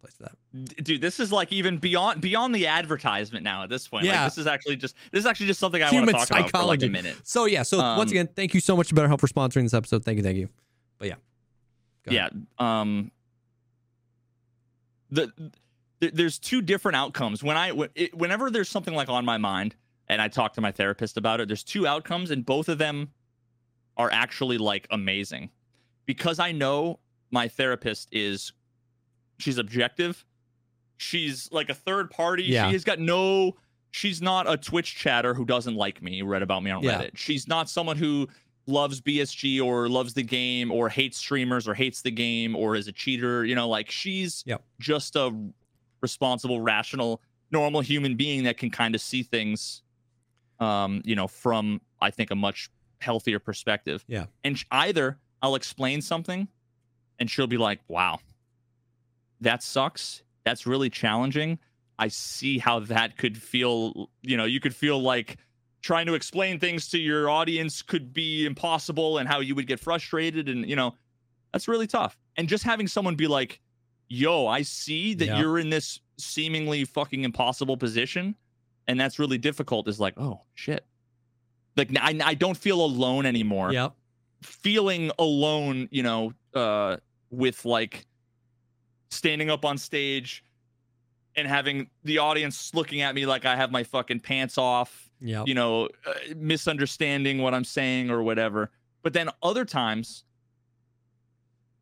place 0.00 0.14
for 0.14 0.22
that. 0.24 0.84
Dude 0.84 1.00
this 1.00 1.18
is 1.18 1.32
like 1.32 1.52
even 1.52 1.78
beyond 1.78 2.20
beyond 2.20 2.54
the 2.54 2.66
advertisement 2.68 3.42
now 3.42 3.64
at 3.64 3.70
this 3.70 3.88
point 3.88 4.04
Yeah. 4.04 4.22
like 4.22 4.32
this 4.32 4.38
is 4.38 4.46
actually 4.46 4.76
just 4.76 4.94
this 5.10 5.20
is 5.20 5.26
actually 5.26 5.46
just 5.46 5.58
something 5.60 5.82
i 5.82 5.90
want 5.92 6.06
to 6.06 6.12
talk 6.12 6.28
about 6.28 6.28
for 6.28 6.34
like 6.34 6.46
psychology. 6.50 6.86
a 6.86 6.90
minute 6.90 7.16
So 7.24 7.46
yeah, 7.46 7.62
so 7.64 7.78
once 7.78 8.10
Um, 8.10 8.16
again, 8.16 8.28
thank 8.36 8.54
you 8.54 8.60
so 8.60 8.76
much 8.76 8.88
to 8.88 8.94
BetterHelp 8.94 9.18
for 9.20 9.26
sponsoring 9.26 9.62
this 9.64 9.74
episode. 9.74 10.04
Thank 10.04 10.18
you, 10.18 10.22
thank 10.22 10.36
you. 10.38 10.48
But 10.98 11.08
yeah, 11.08 11.14
Go 12.04 12.12
yeah 12.12 12.28
um 12.58 13.10
the 15.10 15.32
th- 16.00 16.12
there's 16.14 16.38
two 16.38 16.60
different 16.62 16.96
outcomes 16.96 17.42
when 17.42 17.56
i 17.56 17.72
when- 17.72 17.90
it, 17.94 18.14
whenever 18.14 18.50
there's 18.50 18.68
something 18.68 18.94
like 18.94 19.08
on 19.08 19.24
my 19.24 19.38
mind 19.38 19.74
and 20.08 20.20
i 20.22 20.28
talk 20.28 20.52
to 20.54 20.60
my 20.60 20.70
therapist 20.72 21.16
about 21.16 21.40
it 21.40 21.48
there's 21.48 21.64
two 21.64 21.86
outcomes 21.86 22.30
and 22.30 22.44
both 22.46 22.68
of 22.68 22.78
them 22.78 23.08
are 23.96 24.10
actually 24.12 24.58
like 24.58 24.86
amazing 24.90 25.48
because 26.06 26.38
i 26.38 26.52
know 26.52 26.98
my 27.30 27.48
therapist 27.48 28.08
is 28.12 28.52
she's 29.38 29.58
objective 29.58 30.24
she's 30.96 31.50
like 31.52 31.68
a 31.70 31.74
third 31.74 32.10
party 32.10 32.44
Yeah. 32.44 32.68
she 32.68 32.72
has 32.74 32.84
got 32.84 32.98
no 33.00 33.56
she's 33.90 34.20
not 34.22 34.50
a 34.50 34.56
twitch 34.56 34.94
chatter 34.96 35.34
who 35.34 35.44
doesn't 35.44 35.74
like 35.76 36.02
me 36.02 36.22
read 36.22 36.42
about 36.42 36.62
me 36.62 36.70
on 36.70 36.82
Yeah. 36.82 36.98
reddit 37.02 37.16
she's 37.16 37.48
not 37.48 37.68
someone 37.68 37.96
who 37.96 38.28
loves 38.66 39.00
bsg 39.00 39.62
or 39.62 39.88
loves 39.88 40.14
the 40.14 40.22
game 40.22 40.70
or 40.72 40.88
hates 40.88 41.18
streamers 41.18 41.68
or 41.68 41.74
hates 41.74 42.00
the 42.02 42.10
game 42.10 42.56
or 42.56 42.76
is 42.76 42.88
a 42.88 42.92
cheater 42.92 43.44
you 43.44 43.54
know 43.54 43.68
like 43.68 43.90
she's 43.90 44.42
Yep. 44.46 44.62
just 44.80 45.16
a 45.16 45.32
responsible 46.00 46.60
rational 46.60 47.20
normal 47.50 47.80
human 47.80 48.16
being 48.16 48.44
that 48.44 48.56
can 48.56 48.70
kind 48.70 48.94
of 48.94 49.00
see 49.00 49.22
things 49.22 49.82
um 50.60 51.02
you 51.04 51.14
know 51.16 51.26
from 51.26 51.80
i 52.00 52.10
think 52.10 52.30
a 52.30 52.34
much 52.34 52.70
healthier 53.00 53.38
perspective 53.38 54.04
Yeah. 54.08 54.26
and 54.44 54.62
either 54.70 55.18
i'll 55.42 55.54
explain 55.56 56.00
something 56.00 56.48
and 57.18 57.30
she'll 57.30 57.46
be 57.46 57.56
like 57.58 57.80
wow 57.88 58.18
that 59.40 59.62
sucks 59.62 60.22
that's 60.44 60.66
really 60.66 60.90
challenging 60.90 61.58
i 61.98 62.08
see 62.08 62.58
how 62.58 62.80
that 62.80 63.16
could 63.18 63.36
feel 63.36 64.08
you 64.22 64.36
know 64.36 64.44
you 64.44 64.60
could 64.60 64.74
feel 64.74 65.00
like 65.00 65.38
trying 65.82 66.06
to 66.06 66.14
explain 66.14 66.58
things 66.58 66.88
to 66.88 66.98
your 66.98 67.28
audience 67.28 67.82
could 67.82 68.12
be 68.12 68.46
impossible 68.46 69.18
and 69.18 69.28
how 69.28 69.40
you 69.40 69.54
would 69.54 69.66
get 69.66 69.78
frustrated 69.80 70.48
and 70.48 70.68
you 70.68 70.76
know 70.76 70.94
that's 71.52 71.68
really 71.68 71.86
tough 71.86 72.16
and 72.36 72.48
just 72.48 72.64
having 72.64 72.86
someone 72.88 73.14
be 73.16 73.26
like 73.26 73.60
yo 74.08 74.46
i 74.46 74.62
see 74.62 75.14
that 75.14 75.26
Yeah. 75.26 75.40
you're 75.40 75.58
in 75.58 75.70
this 75.70 76.00
seemingly 76.18 76.84
fucking 76.84 77.24
impossible 77.24 77.76
position 77.76 78.34
and 78.86 78.98
that's 78.98 79.18
really 79.18 79.38
difficult 79.38 79.88
is 79.88 79.98
like 79.98 80.18
oh 80.18 80.40
shit 80.54 80.86
like 81.76 81.90
i, 82.00 82.18
I 82.24 82.34
don't 82.34 82.56
feel 82.56 82.84
alone 82.84 83.26
anymore 83.26 83.72
yep, 83.72 83.94
feeling 84.44 85.10
alone, 85.18 85.88
you 85.90 86.02
know, 86.02 86.32
uh, 86.54 86.98
with 87.30 87.64
like 87.64 88.06
standing 89.10 89.50
up 89.50 89.64
on 89.64 89.78
stage 89.78 90.44
and 91.36 91.48
having 91.48 91.88
the 92.04 92.18
audience 92.18 92.72
looking 92.74 93.00
at 93.00 93.14
me 93.14 93.26
like 93.26 93.44
I 93.44 93.56
have 93.56 93.72
my 93.72 93.82
fucking 93.82 94.20
pants 94.20 94.56
off, 94.58 95.10
yep, 95.20 95.48
you 95.48 95.54
know, 95.54 95.88
uh, 96.06 96.12
misunderstanding 96.36 97.38
what 97.38 97.54
I'm 97.54 97.64
saying 97.64 98.10
or 98.10 98.22
whatever. 98.22 98.70
But 99.02 99.12
then 99.12 99.28
other 99.42 99.64
times 99.64 100.24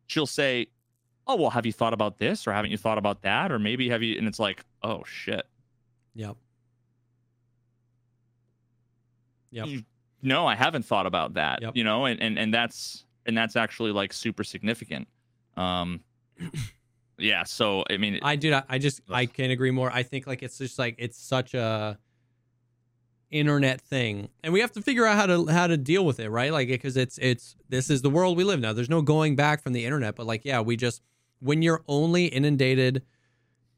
she'll 0.07 0.25
say, 0.25 0.67
"Oh, 1.27 1.35
well, 1.35 1.51
have 1.51 1.65
you 1.65 1.73
thought 1.73 1.93
about 1.93 2.17
this 2.17 2.47
or 2.47 2.53
haven't 2.53 2.71
you 2.71 2.77
thought 2.77 2.97
about 2.97 3.21
that 3.21 3.51
or 3.51 3.59
maybe 3.59 3.89
have 3.89 4.01
you?" 4.01 4.17
And 4.17 4.27
it's 4.27 4.39
like, 4.39 4.63
"Oh 4.81 5.03
shit." 5.05 5.45
yep. 6.15 6.37
Yep. 9.53 9.83
No 10.21 10.45
i 10.47 10.55
haven't 10.55 10.83
thought 10.85 11.05
about 11.05 11.33
that 11.35 11.61
Yep. 11.61 11.75
you 11.75 11.83
know 11.83 12.05
and, 12.05 12.21
and 12.21 12.37
and 12.39 12.53
that's 12.53 13.05
and 13.25 13.37
that's 13.37 13.55
actually 13.55 13.91
like 13.91 14.11
super 14.13 14.43
significant 14.43 15.07
um 15.57 16.01
yeah 17.17 17.43
so 17.43 17.83
i 17.89 17.97
mean 17.97 18.19
I 18.21 18.35
do. 18.35 18.53
I, 18.53 18.63
I 18.69 18.77
just 18.79 19.01
I 19.09 19.25
can't 19.25 19.51
agree 19.51 19.71
more. 19.71 19.91
I 19.91 20.03
think 20.03 20.25
like 20.27 20.41
it's 20.43 20.57
just 20.57 20.79
like 20.79 20.95
it's 20.97 21.17
such 21.17 21.53
a 21.53 21.97
internet 23.31 23.81
thing, 23.81 24.29
and 24.43 24.53
we 24.53 24.59
have 24.59 24.71
to 24.73 24.81
figure 24.81 25.05
out 25.05 25.15
how 25.15 25.25
to 25.25 25.45
how 25.47 25.67
to 25.67 25.77
deal 25.77 26.05
with 26.05 26.19
it, 26.19 26.29
right? 26.29 26.51
Like 26.51 26.67
because 26.67 26.97
it's 26.97 27.17
it's 27.17 27.55
this 27.69 27.89
is 27.89 28.01
the 28.01 28.09
world 28.09 28.37
we 28.37 28.43
live 28.43 28.59
now. 28.59 28.73
There's 28.73 28.89
no 28.89 29.01
going 29.01 29.35
back 29.35 29.61
from 29.61 29.73
the 29.73 29.85
internet, 29.85 30.15
but 30.15 30.25
like 30.25 30.45
yeah, 30.45 30.61
we 30.61 30.75
just 30.75 31.01
when 31.39 31.61
you're 31.61 31.83
only 31.87 32.25
inundated 32.27 33.03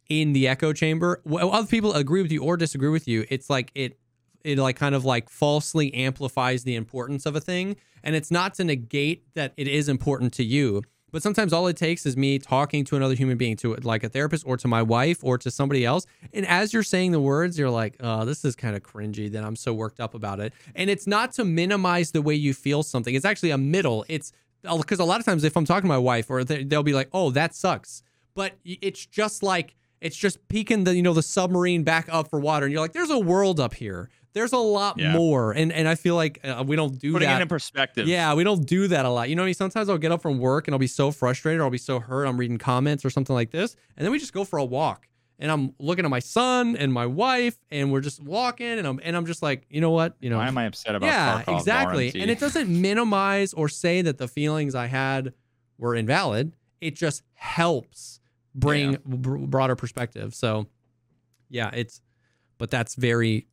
in 0.08 0.34
the 0.34 0.48
echo 0.48 0.72
chamber, 0.72 1.22
well, 1.26 1.52
other 1.52 1.68
people 1.68 1.94
agree 1.94 2.22
with 2.22 2.32
you 2.32 2.44
or 2.44 2.58
disagree 2.58 2.90
with 2.90 3.08
you. 3.08 3.26
It's 3.30 3.50
like 3.50 3.72
it 3.76 3.98
it 4.46 4.58
like 4.58 4.76
kind 4.78 4.96
of 4.96 5.04
like 5.04 5.30
falsely 5.30 5.94
amplifies 5.94 6.64
the 6.64 6.76
importance 6.76 7.26
of 7.26 7.36
a 7.36 7.42
thing, 7.42 7.76
and 8.04 8.16
it's 8.16 8.32
not 8.32 8.54
to 8.56 8.64
negate 8.64 9.24
that 9.34 9.54
it 9.58 9.68
is 9.68 9.90
important 9.90 10.34
to 10.34 10.44
you. 10.44 10.84
But 11.12 11.24
sometimes 11.24 11.54
all 11.54 11.68
it 11.68 11.78
takes 11.78 12.06
is 12.06 12.18
me 12.18 12.40
talking 12.40 12.84
to 12.86 12.98
another 12.98 13.16
human 13.16 13.38
being, 13.38 13.56
to 13.58 13.74
like 13.76 14.04
a 14.04 14.10
therapist 14.10 14.44
or 14.46 14.58
to 14.58 14.68
my 14.68 14.82
wife 14.82 15.24
or 15.24 15.38
to 15.38 15.50
somebody 15.50 15.86
else. 15.86 16.06
And 16.34 16.46
as 16.46 16.74
you're 16.74 16.84
saying 16.84 17.12
the 17.14 17.22
words, 17.22 17.58
you're 17.58 17.70
like, 17.70 17.96
oh, 18.02 18.26
this 18.26 18.44
is 18.44 18.54
kind 18.54 18.76
of 18.76 18.84
cringy 18.84 19.32
that 19.32 19.44
I'm 19.44 19.56
so 19.56 19.74
worked 19.74 20.02
up 20.02 20.14
about 20.14 20.42
it. 20.42 20.52
And 20.76 20.90
it's 20.90 21.08
not 21.08 21.32
to 21.34 21.46
minimize 21.46 22.12
the 22.12 22.22
way 22.22 22.36
you 22.36 22.54
feel 22.54 22.84
something, 22.84 23.16
it's 23.16 23.24
actually 23.24 23.52
a 23.52 23.58
middle. 23.58 24.04
It's 24.10 24.34
uh, 24.66 24.78
because 24.78 25.00
a 25.00 25.06
lot 25.06 25.20
of 25.22 25.26
times 25.26 25.44
if 25.46 25.56
I'm 25.56 25.64
talking 25.64 25.84
to 25.84 25.94
my 25.94 25.98
wife 25.98 26.30
or 26.30 26.44
they- 26.44 26.66
they'll 26.66 26.84
be 26.84 26.94
like, 26.94 27.10
oh, 27.14 27.30
that 27.32 27.56
sucks. 27.56 28.04
But 28.34 28.58
it's 28.66 29.06
just 29.06 29.42
like, 29.42 29.76
it's 30.02 30.18
just 30.18 30.46
peeking 30.50 30.84
the, 30.84 30.94
you 30.96 31.02
know, 31.02 31.14
the 31.14 31.24
submarine 31.24 31.84
back 31.84 32.08
up 32.12 32.30
for 32.30 32.40
water. 32.40 32.66
And 32.66 32.74
you're 32.74 32.82
like, 32.82 32.92
there's 32.92 33.10
a 33.10 33.20
world 33.20 33.62
up 33.62 33.76
here. 33.76 34.10
There's 34.36 34.54
a 34.54 34.58
lot 34.58 35.00
Yeah. 35.00 35.14
more. 35.14 35.52
And 35.54 35.72
and 35.72 35.88
I 35.88 35.96
feel 35.96 36.14
like 36.16 36.40
uh, 36.44 36.64
we 36.68 36.76
don't 36.76 37.00
do 37.00 37.14
putting 37.14 37.28
that. 37.28 37.40
it 37.40 37.44
in 37.44 37.48
perspective 37.48 38.08
Yeah, 38.08 38.34
we 38.36 38.44
don't 38.44 38.66
do 38.68 38.88
that 38.90 39.06
a 39.06 39.10
lot. 39.10 39.30
You 39.30 39.36
know 39.36 39.42
what 39.42 39.46
I 39.46 39.48
mean? 39.48 39.54
Sometimes 39.56 39.90
I'll 39.90 39.98
get 39.98 40.12
up 40.12 40.22
from 40.22 40.38
work 40.38 40.68
and 40.68 40.76
I'll 40.76 40.80
be 40.80 40.86
so 40.88 41.10
frustrated 41.10 41.62
or 41.62 41.64
I'll 41.64 41.70
be 41.72 41.78
so 41.80 42.00
hurt. 42.00 42.26
I'm 42.26 42.38
reading 42.38 42.58
comments 42.60 43.04
or 43.04 43.10
something 43.10 43.34
like 43.34 43.50
this. 43.52 43.76
And 43.98 44.06
then 44.06 44.12
we 44.12 44.20
just 44.20 44.34
go 44.34 44.44
for 44.44 44.60
a 44.60 44.66
walk. 44.66 45.08
And 45.40 45.52
I'm 45.52 45.74
looking 45.80 46.06
at 46.06 46.12
my 46.12 46.20
son 46.20 46.78
and 46.78 46.94
my 46.94 47.06
wife 47.06 47.58
and 47.72 47.92
we're 47.92 48.00
just 48.02 48.22
walking 48.24 48.68
and 48.78 48.86
I'm 48.88 49.00
and 49.04 49.18
I'm 49.18 49.26
just 49.26 49.42
like, 49.42 49.66
you 49.70 49.82
know 49.82 49.90
what? 49.92 50.16
You 50.20 50.30
know, 50.30 50.38
why 50.38 50.48
am 50.48 50.58
i 50.58 50.66
upset 50.66 50.96
about 50.96 51.08
yeah, 51.08 51.42
Tarkov 51.44 51.58
exactly. 51.58 52.12
RMT? 52.12 52.22
And 52.22 52.30
it 52.32 52.40
doesn't 52.40 52.70
minimize 52.70 53.54
or 53.54 53.68
say 53.68 54.02
that 54.02 54.18
the 54.18 54.28
feelings 54.28 54.76
I 54.76 54.86
had 54.88 55.34
were 55.78 55.96
invalid. 55.96 56.54
It 56.82 56.96
just 56.96 57.24
helps 57.34 58.20
bring 58.54 58.92
Yeah. 58.94 58.98
br- 59.06 59.38
broader 59.40 59.76
perspective. 59.76 60.34
So, 60.36 60.68
yeah, 61.50 61.70
it's, 61.74 62.02
but 62.58 62.70
that's 62.72 62.96
very 62.96 63.48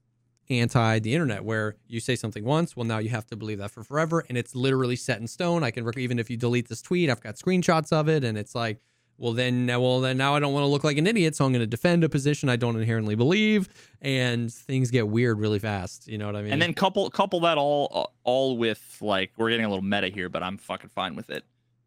anti 0.52 0.98
the 0.98 1.14
internet 1.14 1.44
where 1.44 1.76
you 1.86 2.00
say 2.00 2.16
something 2.16 2.44
once, 2.44 2.76
well, 2.76 2.84
now 2.84 2.98
you 2.98 3.08
have 3.10 3.26
to 3.26 3.36
believe 3.36 3.58
that 3.58 3.70
for 3.70 3.82
forever. 3.82 4.24
And 4.28 4.36
it's 4.38 4.54
literally 4.54 4.96
set 4.96 5.20
in 5.20 5.26
stone. 5.26 5.62
I 5.64 5.70
can, 5.70 5.84
rec- 5.84 5.98
even 5.98 6.18
if 6.18 6.30
you 6.30 6.36
delete 6.36 6.68
this 6.68 6.82
tweet, 6.82 7.10
I've 7.10 7.20
got 7.20 7.36
screenshots 7.36 7.92
of 7.92 8.08
it. 8.08 8.24
And 8.24 8.36
it's 8.38 8.54
like, 8.54 8.80
well, 9.18 9.32
then, 9.32 9.66
well, 9.66 10.00
then 10.00 10.16
now 10.16 10.34
I 10.34 10.40
don't 10.40 10.52
want 10.52 10.64
to 10.64 10.68
look 10.68 10.82
like 10.84 10.96
an 10.96 11.06
idiot. 11.06 11.36
So 11.36 11.44
I'm 11.44 11.52
going 11.52 11.60
to 11.60 11.66
defend 11.66 12.02
a 12.02 12.08
position 12.08 12.48
I 12.48 12.56
don't 12.56 12.76
inherently 12.76 13.14
believe. 13.14 13.68
And 14.00 14.52
things 14.52 14.90
get 14.90 15.06
weird 15.06 15.38
really 15.38 15.58
fast. 15.60 16.08
You 16.08 16.18
know 16.18 16.26
what 16.26 16.34
I 16.36 16.42
mean? 16.42 16.52
and 16.52 16.62
then 16.62 16.74
couple 16.74 17.08
couple 17.10 17.40
that 17.40 17.58
all 17.58 18.12
all 18.24 18.56
with 18.56 18.98
like 19.00 19.30
we're 19.36 19.50
getting 19.50 19.64
a 19.64 19.68
little 19.68 19.84
meta 19.84 20.08
here 20.08 20.28
but 20.28 20.42
i'm 20.42 20.56
fucking 20.58 20.90
fine 20.90 21.14
with 21.14 21.30
it 21.30 21.44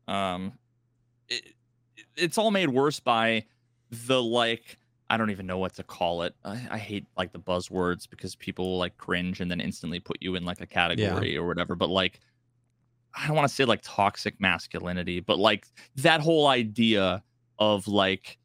um 0.08 0.54
it, 1.30 1.54
it's 2.16 2.38
all 2.38 2.52
made 2.52 2.70
worse 2.70 3.00
by 3.00 3.44
the 3.92 4.22
like 4.22 4.78
i 5.10 5.18
don't 5.18 5.30
even 5.32 5.46
know 5.46 5.58
what 5.58 5.74
to 5.76 5.84
call 5.84 6.24
it. 6.24 6.36
I, 6.44 6.68
I 6.72 6.78
hate 6.78 7.06
like 7.18 7.32
the 7.32 7.40
buzzwords 7.40 8.10
because 8.10 8.36
people 8.36 8.66
will 8.72 8.78
like 8.80 8.98
cringe 8.98 9.40
and 9.42 9.50
then 9.52 9.60
instantly 9.62 10.00
put 10.00 10.18
you 10.22 10.36
in 10.36 10.46
like 10.46 10.62
a 10.62 10.68
category 10.68 11.38
or 11.38 11.46
whatever 11.48 11.76
but 11.76 11.90
like 11.90 12.20
i 13.14 13.28
don't 13.28 13.36
want 13.36 13.48
to 13.48 13.54
say 13.54 13.66
like 13.66 13.82
toxic 13.84 14.40
masculinity 14.42 15.20
but 15.20 15.38
like 15.40 15.68
that 15.98 16.22
whole 16.22 16.48
idea 16.48 17.24
of 17.60 17.88
like 17.88 18.38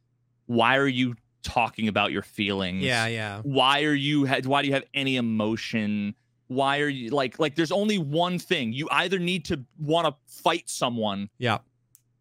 why 0.46 0.76
are 0.76 0.86
you 0.88 1.14
talking 1.42 1.88
about 1.88 2.12
your 2.12 2.20
feelings? 2.22 2.82
Yeah, 2.82 3.06
yeah. 3.06 3.40
why 3.44 3.82
are 3.84 3.94
you 3.94 4.26
ha- 4.26 4.40
why 4.44 4.60
do 4.62 4.68
you 4.68 4.74
have 4.74 4.84
any 4.92 5.16
emotion? 5.16 6.14
Why 6.48 6.80
are 6.80 6.88
you 6.88 7.10
like 7.10 7.38
like 7.38 7.54
there's 7.54 7.72
only 7.72 7.96
one 7.98 8.38
thing. 8.38 8.72
You 8.72 8.88
either 8.90 9.18
need 9.18 9.44
to 9.46 9.64
want 9.78 10.06
to 10.08 10.14
fight 10.42 10.68
someone 10.68 11.30
Yeah. 11.38 11.58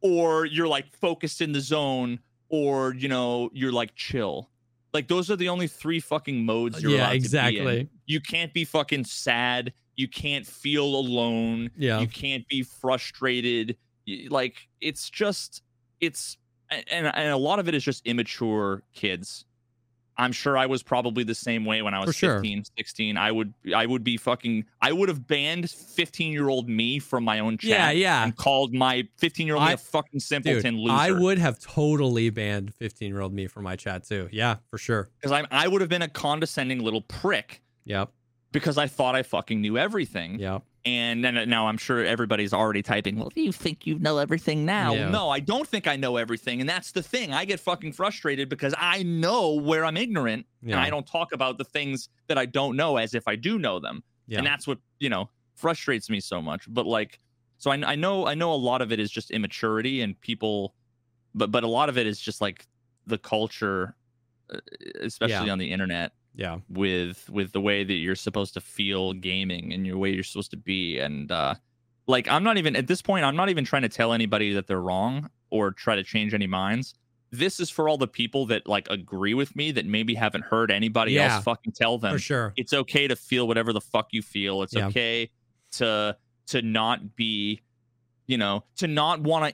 or 0.01 0.45
you're 0.45 0.67
like 0.67 0.93
focused 0.95 1.41
in 1.41 1.51
the 1.51 1.59
zone 1.59 2.19
or 2.49 2.93
you 2.95 3.07
know 3.07 3.49
you're 3.53 3.71
like 3.71 3.95
chill 3.95 4.49
like 4.93 5.07
those 5.07 5.29
are 5.29 5.35
the 5.35 5.49
only 5.49 5.67
three 5.67 5.99
fucking 5.99 6.43
modes 6.45 6.81
you're 6.81 6.91
Yeah, 6.91 6.97
allowed 6.97 7.05
to 7.07 7.11
be 7.11 7.15
in. 7.17 7.23
exactly. 7.23 7.89
you 8.07 8.19
can't 8.21 8.53
be 8.53 8.65
fucking 8.65 9.05
sad 9.05 9.71
you 9.95 10.07
can't 10.07 10.45
feel 10.47 10.85
alone 10.85 11.69
Yeah. 11.77 11.99
you 11.99 12.07
can't 12.07 12.47
be 12.47 12.63
frustrated 12.63 13.77
like 14.29 14.67
it's 14.81 15.09
just 15.09 15.61
it's 15.99 16.37
and, 16.71 17.07
and 17.07 17.29
a 17.31 17.37
lot 17.37 17.59
of 17.59 17.67
it 17.67 17.75
is 17.75 17.83
just 17.83 18.05
immature 18.07 18.83
kids 18.93 19.45
i'm 20.19 20.31
sure 20.31 20.55
i 20.57 20.65
was 20.67 20.83
probably 20.83 21.23
the 21.23 21.33
same 21.33 21.65
way 21.65 21.81
when 21.81 21.93
i 21.95 22.01
For 22.01 22.07
was 22.07 22.15
sure. 22.15 22.35
15 22.35 22.65
16 22.77 23.17
i 23.17 23.31
would 23.31 23.53
i 23.75 23.85
would 23.85 24.03
be 24.03 24.17
fucking 24.17 24.65
i 24.81 24.91
would 24.91 25.09
have 25.09 25.25
banned 25.27 25.69
15 25.71 26.31
year 26.31 26.47
old 26.49 26.69
me 26.69 26.99
from 26.99 27.23
my 27.23 27.39
own 27.39 27.57
chat 27.57 27.69
Yeah, 27.69 27.89
yeah. 27.91 28.23
and 28.23 28.35
called 28.35 28.73
my 28.73 29.07
15 29.17 29.47
year 29.47 29.55
old 29.55 29.65
me 29.65 29.73
a 29.73 29.77
fucking 29.77 30.19
simpleton 30.19 30.75
Dude, 30.75 30.83
loser 30.83 30.93
I 30.95 31.11
would 31.11 31.37
have 31.39 31.57
totally 31.59 32.29
banned 32.29 32.73
15 32.75 33.09
year 33.11 33.21
old 33.21 33.33
me 33.33 33.47
from 33.47 33.63
my 33.63 33.75
chat 33.75 34.03
too. 34.05 34.29
Yeah, 34.31 34.57
for 34.69 34.77
sure. 34.77 35.09
because 35.19 35.31
i 35.31 35.45
i 35.51 35.67
would 35.67 35.81
have 35.81 35.89
been 35.89 36.01
a 36.03 36.07
condescending 36.09 36.79
little 36.83 37.01
prick 37.01 37.61
Yep. 37.85 38.11
Because 38.51 38.77
I 38.77 38.87
thought 38.87 39.15
I 39.15 39.23
fucking 39.23 39.61
knew 39.61 39.77
everything. 39.77 40.39
Yeah. 40.39 40.59
And 40.85 41.23
then 41.23 41.49
now 41.49 41.67
I'm 41.67 41.77
sure 41.77 42.03
everybody's 42.03 42.53
already 42.53 42.81
typing, 42.81 43.17
well, 43.17 43.29
do 43.29 43.41
you 43.41 43.51
think 43.51 43.85
you 43.85 43.99
know 43.99 44.17
everything 44.17 44.65
now? 44.65 44.93
Yeah. 44.93 45.09
No, 45.09 45.29
I 45.29 45.39
don't 45.39 45.67
think 45.67 45.87
I 45.87 45.97
know 45.97 46.17
everything. 46.17 46.61
And 46.61 46.69
that's 46.69 46.91
the 46.93 47.03
thing. 47.03 47.33
I 47.33 47.45
get 47.45 47.59
fucking 47.59 47.91
frustrated 47.93 48.49
because 48.49 48.73
I 48.77 49.03
know 49.03 49.55
where 49.55 49.83
I'm 49.85 49.97
ignorant 49.97 50.45
Yeah. 50.63 50.75
and 50.77 50.85
I 50.85 50.89
don't 50.89 51.05
talk 51.05 51.33
about 51.33 51.57
the 51.57 51.65
things 51.65 52.09
that 52.27 52.37
I 52.37 52.45
don't 52.45 52.75
know 52.77 52.97
as 52.97 53.13
if 53.13 53.27
I 53.27 53.35
do 53.35 53.59
know 53.59 53.79
them. 53.79 54.03
Yeah. 54.27 54.37
And 54.37 54.47
that's 54.47 54.65
what, 54.65 54.79
you 54.99 55.09
know, 55.09 55.29
frustrates 55.55 56.09
me 56.09 56.21
so 56.21 56.41
much. 56.41 56.63
But 56.67 56.85
like, 56.85 57.19
so 57.57 57.71
I, 57.71 57.75
I 57.91 57.95
know, 57.95 58.25
I 58.25 58.33
know 58.35 58.53
a 58.53 58.55
lot 58.55 58.81
of 58.81 58.91
it 58.91 58.99
is 58.99 59.11
just 59.11 59.31
immaturity 59.31 60.01
and 60.01 60.19
people, 60.21 60.73
but, 61.35 61.51
but 61.51 61.63
a 61.63 61.67
lot 61.67 61.89
of 61.89 61.97
it 61.97 62.07
is 62.07 62.19
just 62.19 62.39
like 62.39 62.65
the 63.05 63.17
culture, 63.17 63.95
uh, 64.51 64.59
especially 65.01 65.49
on 65.49 65.57
the 65.57 65.69
internet 65.71 66.13
yeah. 66.39 66.57
with 66.69 67.29
with 67.29 67.51
the 67.51 67.61
way 67.61 67.83
that 67.83 67.93
you're 67.93 68.15
supposed 68.15 68.53
to 68.55 68.61
feel 68.61 69.13
gaming 69.13 69.73
and 69.73 69.85
your 69.85 69.97
way 69.97 70.09
you're 70.11 70.23
supposed 70.23 70.51
to 70.51 70.57
be 70.57 70.97
and 70.99 71.31
uh 71.31 71.53
like 72.07 72.27
i'm 72.27 72.43
not 72.43 72.57
even 72.57 72.75
at 72.75 72.87
this 72.87 73.01
point 73.01 73.25
i'm 73.25 73.35
not 73.35 73.49
even 73.49 73.65
trying 73.65 73.81
to 73.83 73.89
tell 73.89 74.13
anybody 74.13 74.53
that 74.53 74.65
they're 74.67 74.81
wrong 74.81 75.29
or 75.51 75.71
try 75.71 75.95
to 75.95 76.03
change 76.03 76.33
any 76.33 76.47
minds 76.47 76.95
this 77.31 77.59
is 77.59 77.69
for 77.69 77.87
all 77.87 77.97
the 77.97 78.07
people 78.07 78.45
that 78.47 78.67
like 78.67 78.87
agree 78.89 79.35
with 79.35 79.55
me 79.55 79.71
that 79.71 79.85
maybe 79.85 80.15
haven't 80.15 80.43
heard 80.45 80.71
anybody 80.71 81.11
Yeah. 81.13 81.35
else 81.35 81.43
fucking 81.43 81.73
tell 81.73 81.97
them 81.99 82.13
For 82.13 82.19
sure. 82.19 82.53
it's 82.55 82.73
okay 82.73 83.07
to 83.07 83.15
feel 83.15 83.47
whatever 83.47 83.71
the 83.73 83.81
fuck 83.81 84.07
you 84.11 84.21
feel 84.23 84.63
it's 84.63 84.73
Yeah. 84.73 84.87
okay 84.87 85.29
to 85.73 86.17
to 86.47 86.61
not 86.63 87.15
be 87.15 87.61
you 88.27 88.37
know 88.37 88.63
to 88.77 88.87
not 88.87 89.21
want 89.21 89.45
to 89.45 89.53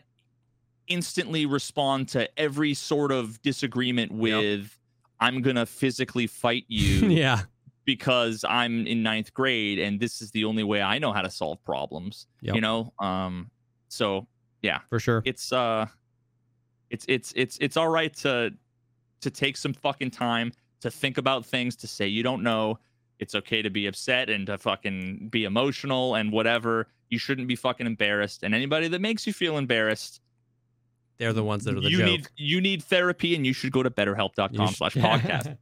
instantly 0.87 1.45
respond 1.45 2.07
to 2.09 2.29
every 2.39 2.73
sort 2.73 3.11
of 3.11 3.41
disagreement 3.41 4.11
with 4.11 4.77
i'm 5.19 5.41
gonna 5.41 5.65
physically 5.65 6.27
fight 6.27 6.65
you 6.69 7.07
yeah. 7.07 7.41
because 7.85 8.43
i'm 8.47 8.85
in 8.87 9.03
ninth 9.03 9.33
grade 9.33 9.79
and 9.79 9.99
this 9.99 10.21
is 10.21 10.31
the 10.31 10.45
only 10.45 10.63
way 10.63 10.81
i 10.81 10.97
know 10.99 11.11
how 11.13 11.21
to 11.21 11.29
solve 11.29 11.63
problems 11.63 12.27
Yep. 12.41 12.55
you 12.55 12.61
know 12.61 12.93
um 12.99 13.49
so 13.87 14.27
yeah. 14.61 14.79
For 14.89 14.99
sure. 14.99 15.21
it's 15.25 15.53
uh 15.53 15.85
it's 16.89 17.05
it's 17.07 17.31
it's 17.35 17.57
it's 17.61 17.77
all 17.77 17.87
right 17.87 18.13
to 18.17 18.51
to 19.21 19.29
take 19.29 19.57
some 19.57 19.73
fucking 19.73 20.11
time 20.11 20.51
to 20.81 20.89
think 20.91 21.17
about 21.17 21.45
things 21.45 21.75
to 21.77 21.87
say 21.87 22.07
you 22.07 22.23
don't 22.23 22.41
know 22.43 22.79
it's 23.19 23.35
okay 23.35 23.61
to 23.61 23.69
be 23.69 23.85
upset 23.87 24.29
and 24.29 24.47
to 24.47 24.57
fucking 24.57 25.29
be 25.31 25.45
emotional 25.45 26.15
and 26.15 26.31
whatever 26.31 26.87
you 27.09 27.17
shouldn't 27.19 27.47
be 27.47 27.55
fucking 27.55 27.85
embarrassed 27.87 28.43
and 28.43 28.53
anybody 28.55 28.87
that 28.87 29.01
makes 29.01 29.25
you 29.27 29.33
feel 29.33 29.57
embarrassed 29.57 30.19
They're 31.17 31.33
the 31.33 31.43
ones 31.43 31.63
that 31.63 31.75
are 31.75 31.81
the 31.81 31.89
you 31.89 31.97
joke. 31.99 32.05
need 32.07 32.27
you 32.37 32.61
need 32.61 32.83
therapy 32.83 33.35
and 33.35 33.45
you 33.45 33.53
should 33.53 33.71
go 33.71 33.81
to 33.83 33.89
betterhelp.com 33.89 34.67
slash 34.73 34.93
pogcast. 34.95 35.57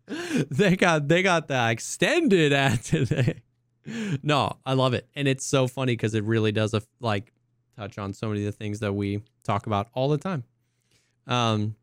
they 0.49 0.75
got 0.75 1.07
they 1.07 1.21
got 1.21 1.47
the 1.47 1.69
extended 1.69 2.51
ad 2.65 2.83
today. 2.83 3.41
No, 4.23 4.57
I 4.65 4.73
love 4.73 4.93
it, 4.93 5.07
and 5.15 5.27
it's 5.27 5.45
so 5.45 5.67
funny 5.67 5.93
because 5.93 6.13
it 6.15 6.23
really 6.23 6.51
does 6.51 6.73
a 6.73 6.81
like 6.99 7.31
touch 7.77 7.97
on 7.97 8.13
so 8.13 8.29
many 8.29 8.39
of 8.41 8.45
the 8.45 8.51
things 8.57 8.79
that 8.79 8.93
we 8.93 9.21
talk 9.43 9.67
about 9.67 9.87
all 9.93 10.09
the 10.09 10.17
time. 10.17 10.43
Um. 11.27 11.75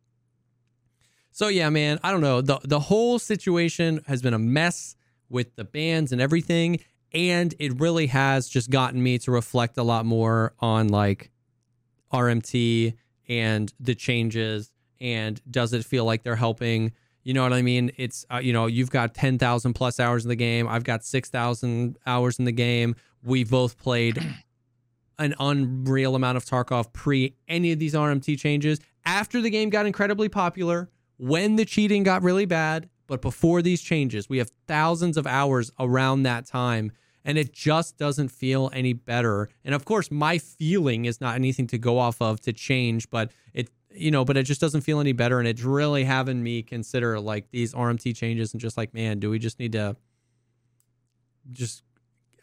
So 1.32 1.48
yeah, 1.48 1.70
man, 1.70 2.00
I 2.02 2.10
don't 2.10 2.22
know. 2.22 2.40
the 2.40 2.58
The 2.64 2.80
whole 2.80 3.18
situation 3.18 4.00
has 4.06 4.20
been 4.20 4.34
a 4.34 4.38
mess 4.38 4.96
with 5.28 5.54
the 5.54 5.64
bands 5.64 6.10
and 6.10 6.20
everything, 6.20 6.80
and 7.12 7.54
it 7.60 7.78
really 7.78 8.08
has 8.08 8.48
just 8.48 8.68
gotten 8.70 9.00
me 9.02 9.18
to 9.18 9.30
reflect 9.30 9.78
a 9.78 9.82
lot 9.82 10.04
more 10.04 10.54
on 10.58 10.88
like 10.88 11.30
RMT 12.12 12.94
and 13.30 13.72
the 13.78 13.94
changes 13.94 14.72
and 15.00 15.40
does 15.50 15.72
it 15.72 15.86
feel 15.86 16.04
like 16.04 16.24
they're 16.24 16.36
helping? 16.36 16.92
You 17.22 17.32
know 17.32 17.42
what 17.42 17.52
i 17.52 17.62
mean? 17.62 17.92
It's 17.96 18.26
uh, 18.30 18.38
you 18.38 18.52
know 18.52 18.66
you've 18.66 18.90
got 18.90 19.14
10,000 19.14 19.72
plus 19.72 19.98
hours 20.00 20.24
in 20.24 20.28
the 20.28 20.36
game. 20.36 20.68
I've 20.68 20.84
got 20.84 21.04
6,000 21.04 21.96
hours 22.06 22.38
in 22.38 22.44
the 22.44 22.52
game. 22.52 22.96
We 23.22 23.44
both 23.44 23.78
played 23.78 24.18
an 25.18 25.34
unreal 25.38 26.16
amount 26.16 26.36
of 26.36 26.44
tarkov 26.44 26.92
pre 26.92 27.36
any 27.48 27.72
of 27.72 27.78
these 27.78 27.94
rmt 27.94 28.38
changes. 28.38 28.80
After 29.06 29.40
the 29.40 29.48
game 29.48 29.70
got 29.70 29.86
incredibly 29.86 30.28
popular 30.28 30.90
when 31.16 31.56
the 31.56 31.64
cheating 31.64 32.02
got 32.02 32.22
really 32.22 32.46
bad 32.46 32.88
but 33.06 33.22
before 33.22 33.62
these 33.62 33.82
changes 33.82 34.28
we 34.28 34.38
have 34.38 34.50
thousands 34.66 35.16
of 35.16 35.26
hours 35.26 35.70
around 35.78 36.22
that 36.22 36.46
time 36.46 36.92
and 37.24 37.38
it 37.38 37.52
just 37.52 37.96
doesn't 37.98 38.28
feel 38.28 38.70
any 38.72 38.92
better. 38.92 39.48
And 39.64 39.74
of 39.74 39.84
course, 39.84 40.10
my 40.10 40.38
feeling 40.38 41.04
is 41.04 41.20
not 41.20 41.34
anything 41.34 41.66
to 41.68 41.78
go 41.78 41.98
off 41.98 42.20
of 42.20 42.40
to 42.42 42.52
change, 42.52 43.10
but 43.10 43.32
it 43.54 43.70
you 43.92 44.10
know, 44.10 44.24
but 44.24 44.36
it 44.36 44.44
just 44.44 44.60
doesn't 44.60 44.82
feel 44.82 45.00
any 45.00 45.12
better 45.12 45.40
and 45.40 45.48
it's 45.48 45.62
really 45.62 46.04
having 46.04 46.42
me 46.42 46.62
consider 46.62 47.18
like 47.18 47.50
these 47.50 47.74
RMT 47.74 48.16
changes 48.16 48.52
and 48.52 48.60
just 48.60 48.76
like, 48.76 48.94
man, 48.94 49.18
do 49.18 49.30
we 49.30 49.38
just 49.40 49.58
need 49.58 49.72
to 49.72 49.96
just 51.50 51.82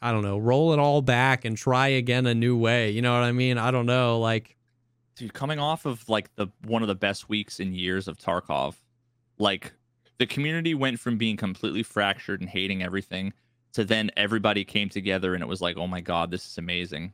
I 0.02 0.12
don't 0.12 0.24
know, 0.24 0.38
roll 0.38 0.74
it 0.74 0.80
all 0.80 1.02
back 1.02 1.46
and 1.46 1.58
try 1.58 1.88
again 1.88 2.28
a 2.28 2.36
new 2.36 2.56
way. 2.56 2.92
You 2.92 3.02
know 3.02 3.14
what 3.14 3.24
I 3.24 3.32
mean? 3.32 3.58
I 3.58 3.72
don't 3.72 3.86
know, 3.86 4.20
like 4.20 4.58
dude 5.16 5.34
coming 5.34 5.58
off 5.58 5.86
of 5.86 6.08
like 6.08 6.34
the 6.36 6.48
one 6.66 6.82
of 6.82 6.88
the 6.88 6.96
best 6.96 7.28
weeks 7.28 7.60
in 7.60 7.74
years 7.74 8.08
of 8.08 8.18
tarkov 8.18 8.76
like 9.40 9.74
the 10.20 10.26
community 10.26 10.74
went 10.74 11.00
from 11.00 11.18
being 11.18 11.36
completely 11.36 11.84
fractured 11.84 12.40
and 12.42 12.50
hating 12.50 12.84
everything 12.84 13.34
to 13.78 13.86
then 13.86 14.10
everybody 14.18 14.66
came 14.66 14.90
together 14.90 15.34
and 15.34 15.42
it 15.44 15.48
was 15.48 15.62
like 15.62 15.78
oh 15.78 15.88
my 15.88 16.02
god 16.02 16.30
this 16.32 16.46
is 16.46 16.58
amazing 16.58 17.14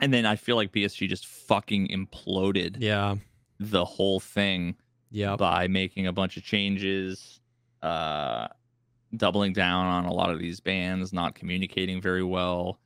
and 0.00 0.12
then 0.12 0.26
i 0.26 0.34
feel 0.36 0.56
like 0.56 0.72
bsg 0.72 1.08
just 1.08 1.26
fucking 1.26 1.86
imploded 1.88 2.76
yeah. 2.78 3.14
the 3.58 3.84
whole 3.84 4.20
thing 4.20 4.74
Yeah. 5.10 5.36
by 5.36 5.66
making 5.68 6.06
a 6.06 6.12
bunch 6.12 6.36
of 6.36 6.42
changes 6.42 7.40
uh 7.82 8.48
doubling 9.16 9.52
down 9.52 9.86
on 9.86 10.04
a 10.04 10.12
lot 10.12 10.30
of 10.30 10.38
these 10.38 10.60
bands 10.60 11.12
not 11.12 11.34
communicating 11.34 12.00
very 12.00 12.22
well 12.22 12.78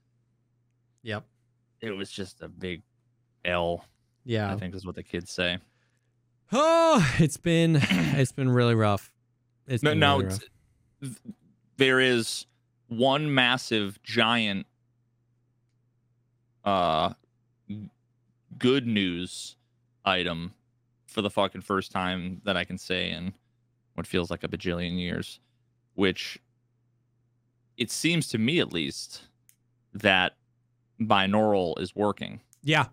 Yep. 1.02 1.24
it 1.80 1.90
was 1.90 2.10
just 2.10 2.40
a 2.42 2.48
big 2.48 2.82
l 3.44 3.84
Yeah. 4.24 4.52
i 4.52 4.56
think 4.56 4.74
is 4.74 4.86
what 4.86 4.94
the 4.96 5.02
kids 5.02 5.30
say 5.30 5.58
Oh, 6.52 7.04
it's 7.18 7.38
been 7.38 7.76
it's 7.90 8.30
been 8.30 8.50
really 8.50 8.74
rough. 8.74 9.12
It's 9.66 9.82
No, 9.82 9.90
been 9.92 9.98
now 9.98 10.18
really 10.18 10.28
rough. 10.28 10.40
th- 11.00 11.16
there 11.78 11.98
is 12.00 12.46
one 12.96 13.34
massive 13.34 14.02
giant 14.02 14.66
uh 16.64 17.12
good 18.58 18.86
news 18.86 19.56
item 20.04 20.54
for 21.06 21.22
the 21.22 21.30
fucking 21.30 21.60
first 21.60 21.92
time 21.92 22.40
that 22.44 22.56
I 22.56 22.64
can 22.64 22.78
say 22.78 23.10
in 23.10 23.34
what 23.94 24.06
feels 24.06 24.30
like 24.30 24.42
a 24.42 24.48
bajillion 24.48 24.98
years, 24.98 25.40
which 25.94 26.38
it 27.76 27.90
seems 27.90 28.28
to 28.28 28.38
me 28.38 28.60
at 28.60 28.72
least 28.72 29.22
that 29.92 30.36
binaural 31.00 31.78
is 31.80 31.94
working 31.94 32.40
Yeah. 32.62 32.86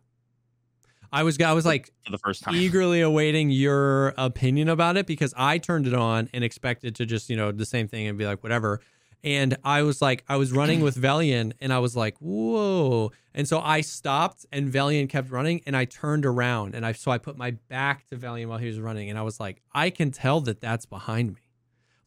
I 1.14 1.24
was 1.24 1.40
I 1.42 1.52
was 1.52 1.66
like 1.66 1.92
for 2.06 2.12
the 2.12 2.18
first 2.18 2.42
time. 2.44 2.56
eagerly 2.56 3.02
awaiting 3.02 3.50
your 3.50 4.14
opinion 4.18 4.70
about 4.70 4.96
it 4.96 5.06
because 5.06 5.34
I 5.36 5.58
turned 5.58 5.86
it 5.88 5.94
on 5.94 6.30
and 6.34 6.44
expected 6.44 6.96
to 6.96 7.06
just, 7.06 7.30
you 7.30 7.36
know, 7.36 7.52
the 7.52 7.66
same 7.66 7.88
thing 7.88 8.08
and 8.08 8.18
be 8.18 8.26
like, 8.26 8.44
whatever. 8.44 8.80
And 9.24 9.56
I 9.64 9.84
was 9.84 10.02
like, 10.02 10.24
I 10.28 10.38
was 10.38 10.52
running 10.52 10.82
with 10.82 10.96
Velian 10.96 11.54
and 11.62 11.72
I 11.72 11.80
was 11.80 11.96
like, 11.96 12.18
whoa. 12.20 13.12
And 13.36 13.48
so 13.48 13.60
I 13.60 13.82
stopped 13.82 14.46
and 14.52 14.72
Velian 14.72 15.08
kept 15.08 15.30
running 15.30 15.62
and 15.68 15.78
I 15.78 15.86
turned 15.86 16.26
around 16.26 16.74
and 16.74 16.86
I, 16.86 16.94
so 16.94 17.12
I 17.12 17.18
put 17.20 17.38
my 17.38 17.52
back 17.70 18.08
to 18.10 18.18
Velian 18.18 18.48
while 18.48 18.58
he 18.58 18.68
was 18.68 18.80
running 18.80 19.10
and 19.10 19.20
I 19.20 19.22
was 19.22 19.40
like, 19.40 19.62
I 19.74 19.92
can 19.92 20.10
tell 20.12 20.42
that 20.42 20.60
that's 20.60 20.86
behind 20.88 21.34
me. 21.36 21.42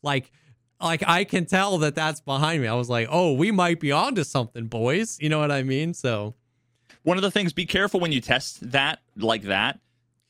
Like, 0.03 0.33
like 0.81 1.05
I 1.07 1.23
can 1.25 1.47
tell 1.47 1.79
that 1.79 1.95
that's 1.95 2.21
behind 2.21 2.61
me. 2.63 2.69
I 2.69 2.75
was 2.75 2.91
like, 2.91 3.07
oh, 3.11 3.33
we 3.33 3.53
might 3.53 3.79
be 3.79 3.93
onto 3.93 4.25
something, 4.25 4.67
boys. 4.67 5.17
You 5.21 5.29
know 5.29 5.39
what 5.39 5.53
I 5.53 5.63
mean? 5.63 5.95
So, 5.95 6.35
one 7.05 7.17
of 7.17 7.23
the 7.23 7.31
things 7.31 7.53
be 7.53 7.65
careful 7.67 8.01
when 8.01 8.13
you 8.13 8.21
test 8.21 8.71
that 8.73 8.99
like 9.17 9.43
that 9.43 9.79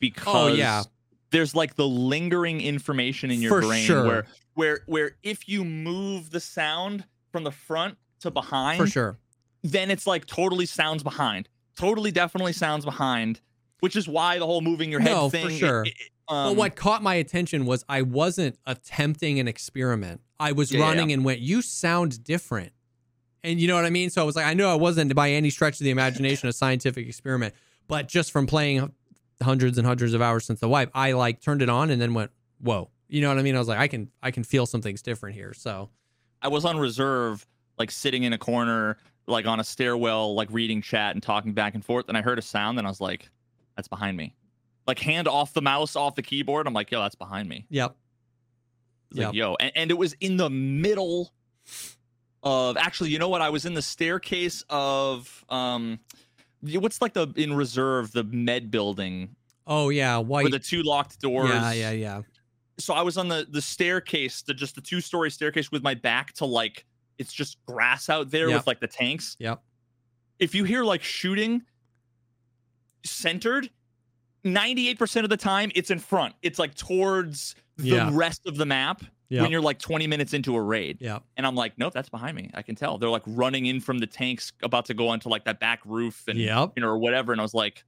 because 0.01 0.53
Oh, 0.53 0.55
yeah. 0.55 0.83
there's 1.31 1.55
like 1.55 1.77
the 1.77 1.87
lingering 1.89 2.61
information 2.61 3.31
in 3.31 3.41
your 3.41 3.51
For 3.53 3.61
brain 3.63 3.85
sure. 3.87 4.07
where 4.07 4.27
where 4.55 4.81
where 4.87 5.13
if 5.23 5.49
you 5.49 5.65
move 5.65 6.31
the 6.31 6.41
sound 6.41 7.05
from 7.33 7.45
the 7.45 7.51
front 7.53 7.97
to 8.21 8.31
behind 8.31 8.79
for 8.81 8.87
sure. 8.87 9.19
then 9.63 9.91
it's 9.91 10.07
like 10.07 10.27
totally 10.27 10.67
sounds 10.67 11.03
behind 11.03 11.49
totally 11.77 12.11
definitely 12.11 12.53
sounds 12.53 12.85
behind 12.85 13.41
which 13.81 13.97
is 13.97 14.09
why 14.09 14.39
the 14.39 14.47
whole 14.47 14.61
moving 14.61 14.91
your 14.91 15.01
head 15.01 15.11
No, 15.13 15.29
for 15.29 15.37
thing 15.37 15.51
it- 15.51 15.59
sure. 15.59 15.83
it- 15.85 15.89
it, 15.89 16.11
um, 16.29 16.51
but 16.51 16.57
what 16.57 16.75
caught 16.77 17.03
my 17.03 17.15
attention 17.17 17.67
was 17.67 17.85
I 17.87 18.01
wasn't 18.01 18.59
attempting 18.65 19.39
an 19.41 19.47
experiment. 19.47 20.23
I 20.41 20.53
was 20.53 20.73
Yeah, 20.73 20.79
yeah, 20.81 20.85
running 20.87 21.13
and 21.13 21.23
went, 21.23 21.41
"You 21.41 21.61
sound 21.61 22.25
different," 22.25 22.73
and 23.43 23.61
you 23.61 23.69
know 23.69 23.75
what 23.75 23.85
I 23.85 23.91
mean. 23.91 24.09
So 24.09 24.23
I 24.23 24.25
was 24.25 24.35
like, 24.35 24.47
I 24.47 24.55
know 24.55 24.71
I 24.71 24.75
wasn't 24.75 25.15
by 25.15 25.33
any 25.33 25.51
stretch 25.51 25.75
of 25.81 25.85
the 25.85 25.91
imagination 25.91 26.49
a 26.49 26.53
scientific 26.55 27.07
experiment, 27.07 27.53
but 27.89 28.09
just 28.09 28.33
from 28.33 28.47
playing 28.47 28.91
hundreds 29.43 29.77
and 29.77 29.87
hundreds 29.87 30.15
of 30.15 30.23
hours 30.23 30.47
since 30.47 30.61
the 30.61 30.69
wipe, 30.69 30.91
I 30.95 31.13
like 31.13 31.43
turned 31.43 31.61
it 31.61 31.69
on 31.69 31.91
and 31.91 32.01
then 32.01 32.15
went, 32.15 32.31
"Whoa!" 32.59 32.89
You 33.15 33.21
know 33.21 33.29
what 33.29 33.39
I 33.39 33.43
mean? 33.43 33.55
I 33.55 33.61
was 33.61 33.69
like, 33.69 33.79
I 33.79 33.87
can 33.87 34.11
I 34.25 34.33
can 34.33 34.43
feel 34.43 34.67
something's 34.67 35.01
different 35.01 35.37
here. 35.37 35.55
So 35.55 35.89
I 36.43 36.49
was 36.49 36.65
on 36.65 36.77
reserve, 36.77 37.47
like 37.79 37.93
sitting 37.93 38.25
in 38.25 38.33
a 38.33 38.39
corner, 38.39 38.97
like 39.29 39.47
on 39.47 39.61
a 39.61 39.65
stairwell, 39.65 40.35
like 40.35 40.49
reading 40.51 40.83
chat 40.83 41.15
and 41.15 41.23
talking 41.23 41.53
back 41.53 41.77
and 41.77 41.85
forth. 41.85 42.07
And 42.09 42.19
I 42.19 42.23
heard 42.23 42.41
a 42.41 42.43
sound, 42.43 42.77
and 42.77 42.85
I 42.89 42.91
was 42.91 43.01
like, 43.01 43.31
"That's 43.77 43.87
behind 43.87 44.17
me." 44.17 44.35
Like 44.89 44.99
hand 44.99 45.29
off 45.29 45.53
the 45.53 45.63
mouse, 45.63 45.95
off 45.95 46.17
the 46.17 46.23
keyboard. 46.23 46.67
I'm 46.67 46.75
like, 46.75 46.91
"Yo, 46.91 47.01
that's 47.01 47.15
behind 47.15 47.49
me." 47.49 47.67
yep, 47.71 47.95
It's 49.13 49.21
like, 49.21 49.33
yo, 49.33 49.55
and, 49.61 49.71
and 49.77 49.91
it 49.93 49.95
was 49.95 50.15
in 50.15 50.37
the 50.37 50.51
middle 50.51 51.33
of 52.43 52.77
actually, 52.77 53.11
you 53.11 53.21
know 53.21 53.29
what? 53.29 53.43
I 53.43 53.51
was 53.51 53.65
in 53.65 53.75
the 53.75 53.83
staircase 53.83 54.65
of 54.69 55.45
um, 55.49 56.01
what's 56.63 57.01
like 57.01 57.13
the 57.13 57.29
in 57.37 57.55
reserve 57.55 58.11
the 58.11 58.25
med 58.25 58.73
building 58.73 59.37
Oh 59.69 59.91
yeah, 59.91 60.19
white. 60.19 60.43
with 60.43 60.53
the 60.53 60.59
two 60.59 60.83
locked 60.83 61.21
doors. 61.21 61.49
yeah, 61.49 61.71
yeah, 61.73 61.91
yeah. 61.93 62.23
So 62.79 62.93
I 62.95 63.03
was 63.03 63.17
on 63.17 63.29
the 63.29 63.47
the 63.51 63.63
staircase, 63.63 64.43
the 64.43 64.53
just 64.55 64.75
the 64.75 64.81
two 64.81 65.01
story 65.01 65.31
staircase 65.31 65.71
with 65.71 65.83
my 65.83 65.95
back 65.95 66.33
to 66.35 66.45
like 66.45 66.85
it's 67.19 67.33
just 67.33 67.59
grass 67.67 68.09
out 68.09 68.31
there 68.31 68.49
Yep. 68.49 68.59
with 68.59 68.67
like 68.67 68.81
the 68.81 68.89
tanks. 68.89 69.37
Yep. 69.39 69.63
If 70.41 70.55
you 70.55 70.65
hear 70.65 70.83
like 70.85 71.03
shooting 71.03 71.63
centered, 73.05 73.71
98% 74.45 75.25
of 75.25 75.31
the 75.31 75.37
time 75.37 75.71
it's 75.75 75.91
in 75.91 75.99
front. 75.99 76.35
It's 76.43 76.59
like 76.59 76.75
towards 76.75 77.55
the 77.77 77.89
Yeah. 77.89 78.11
rest 78.13 78.47
of 78.47 78.57
the 78.57 78.67
map 78.67 79.03
Yep. 79.29 79.43
when 79.43 79.51
you're 79.51 79.61
like 79.61 79.79
20 79.79 80.07
minutes 80.07 80.33
into 80.35 80.55
a 80.57 80.61
raid. 80.61 80.99
Yep. 81.01 81.23
And 81.37 81.47
I'm 81.47 81.55
like, 81.55 81.79
nope, 81.79 81.93
that's 81.93 82.09
behind 82.09 82.37
me. 82.37 82.51
I 82.55 82.63
can 82.63 82.75
tell. 82.75 82.99
They're 82.99 83.09
like 83.11 83.23
running 83.27 83.67
in 83.67 83.81
from 83.81 83.99
the 83.99 84.07
tanks, 84.07 84.53
about 84.63 84.85
to 84.87 84.95
go 84.95 85.09
onto 85.09 85.29
like 85.29 85.45
that 85.45 85.61
back 85.61 85.81
roof 85.85 86.25
and 86.29 86.39
Yep. 86.39 86.73
you 86.77 86.83
know, 86.83 86.89
or 86.89 86.99
whatever. 86.99 87.33
And 87.33 87.41
I 87.41 87.45
was 87.45 87.55
like. 87.55 87.85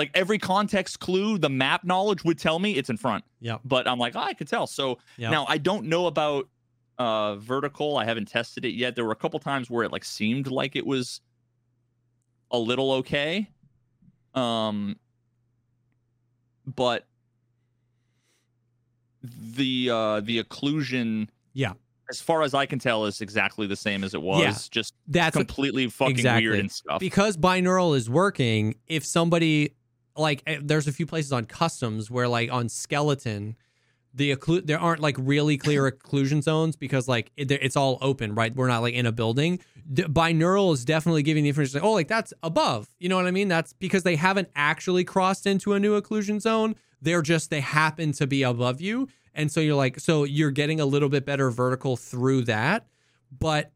Like 0.00 0.10
every 0.14 0.38
context 0.38 0.98
clue, 1.00 1.36
the 1.38 1.50
map 1.50 1.84
knowledge 1.84 2.24
would 2.24 2.38
tell 2.38 2.58
me 2.58 2.76
it's 2.76 2.88
in 2.90 2.96
front. 2.96 3.22
yeah 3.40 3.58
But 3.64 3.86
I'm 3.86 3.98
like, 3.98 4.16
oh, 4.16 4.20
I 4.20 4.32
could 4.34 4.48
tell. 4.48 4.66
So 4.66 4.98
Yep. 5.18 5.30
now 5.30 5.44
I 5.48 5.58
don't 5.58 5.84
know 5.86 6.06
about 6.06 6.48
uh 6.98 7.36
vertical. 7.36 7.96
I 7.98 8.04
haven't 8.04 8.28
tested 8.28 8.64
it 8.64 8.74
yet. 8.74 8.94
There 8.96 9.04
were 9.04 9.12
a 9.12 9.16
couple 9.24 9.38
times 9.40 9.68
where 9.70 9.84
it 9.84 9.92
like 9.92 10.04
seemed 10.04 10.46
like 10.46 10.74
it 10.76 10.86
was 10.86 11.20
a 12.50 12.58
little 12.58 12.92
okay. 13.00 13.48
Um 14.34 14.96
but 16.66 17.06
the 19.22 19.90
uh 19.90 20.20
the 20.20 20.42
occlusion 20.42 21.28
Yeah. 21.52 21.72
as 22.10 22.20
far 22.20 22.42
as 22.42 22.54
I 22.54 22.66
can 22.66 22.78
tell 22.78 23.04
is 23.06 23.20
exactly 23.20 23.66
the 23.66 23.76
same 23.76 24.02
as 24.04 24.14
it 24.14 24.22
was. 24.22 24.40
Yeah. 24.42 24.54
Just 24.70 24.94
That's 25.08 25.36
completely 25.36 25.88
fucking 25.88 26.16
exactly. 26.16 26.48
weird 26.48 26.60
and 26.60 26.72
stuff. 26.72 27.00
because 27.00 27.36
binaural 27.36 27.96
is 27.96 28.08
working. 28.08 28.76
If 28.86 29.04
somebody 29.04 29.74
like, 30.20 30.42
eh, 30.46 30.58
there's 30.62 30.86
a 30.86 30.92
few 30.92 31.06
places 31.06 31.32
on 31.32 31.44
customs 31.46 32.10
where 32.10 32.28
like 32.28 32.52
on 32.52 32.68
skeleton, 32.68 33.56
the 34.12 34.34
occlu- 34.34 34.66
there 34.66 34.78
aren't 34.78 35.00
like 35.00 35.16
really 35.18 35.56
clear 35.56 35.90
occlusion 35.92 36.42
zones 36.42 36.76
because 36.76 37.08
like 37.08 37.30
it, 37.36 37.50
it's 37.50 37.76
all 37.76 37.98
open, 38.00 38.34
right? 38.34 38.54
We're 38.54 38.68
not 38.68 38.82
like 38.82 38.94
in 38.94 39.06
a 39.06 39.12
building. 39.12 39.60
D- 39.92 40.04
binaural 40.04 40.72
is 40.72 40.84
definitely 40.84 41.22
giving 41.22 41.42
the 41.44 41.48
information. 41.48 41.80
Like, 41.80 41.84
oh, 41.84 41.92
like 41.92 42.08
that's 42.08 42.32
above. 42.42 42.88
You 42.98 43.08
know 43.08 43.16
what 43.16 43.26
I 43.26 43.30
mean? 43.30 43.48
That's 43.48 43.72
because 43.74 44.02
they 44.02 44.16
haven't 44.16 44.48
actually 44.56 45.04
crossed 45.04 45.46
into 45.46 45.74
a 45.74 45.80
new 45.80 46.00
occlusion 46.00 46.40
zone. 46.40 46.76
They're 47.02 47.22
just 47.22 47.50
they 47.50 47.60
happen 47.60 48.12
to 48.12 48.26
be 48.26 48.42
above 48.42 48.80
you, 48.80 49.08
and 49.34 49.50
so 49.50 49.60
you're 49.60 49.74
like, 49.74 50.00
so 50.00 50.24
you're 50.24 50.50
getting 50.50 50.80
a 50.80 50.84
little 50.86 51.08
bit 51.08 51.24
better 51.24 51.50
vertical 51.50 51.96
through 51.96 52.44
that, 52.44 52.86
but 53.36 53.72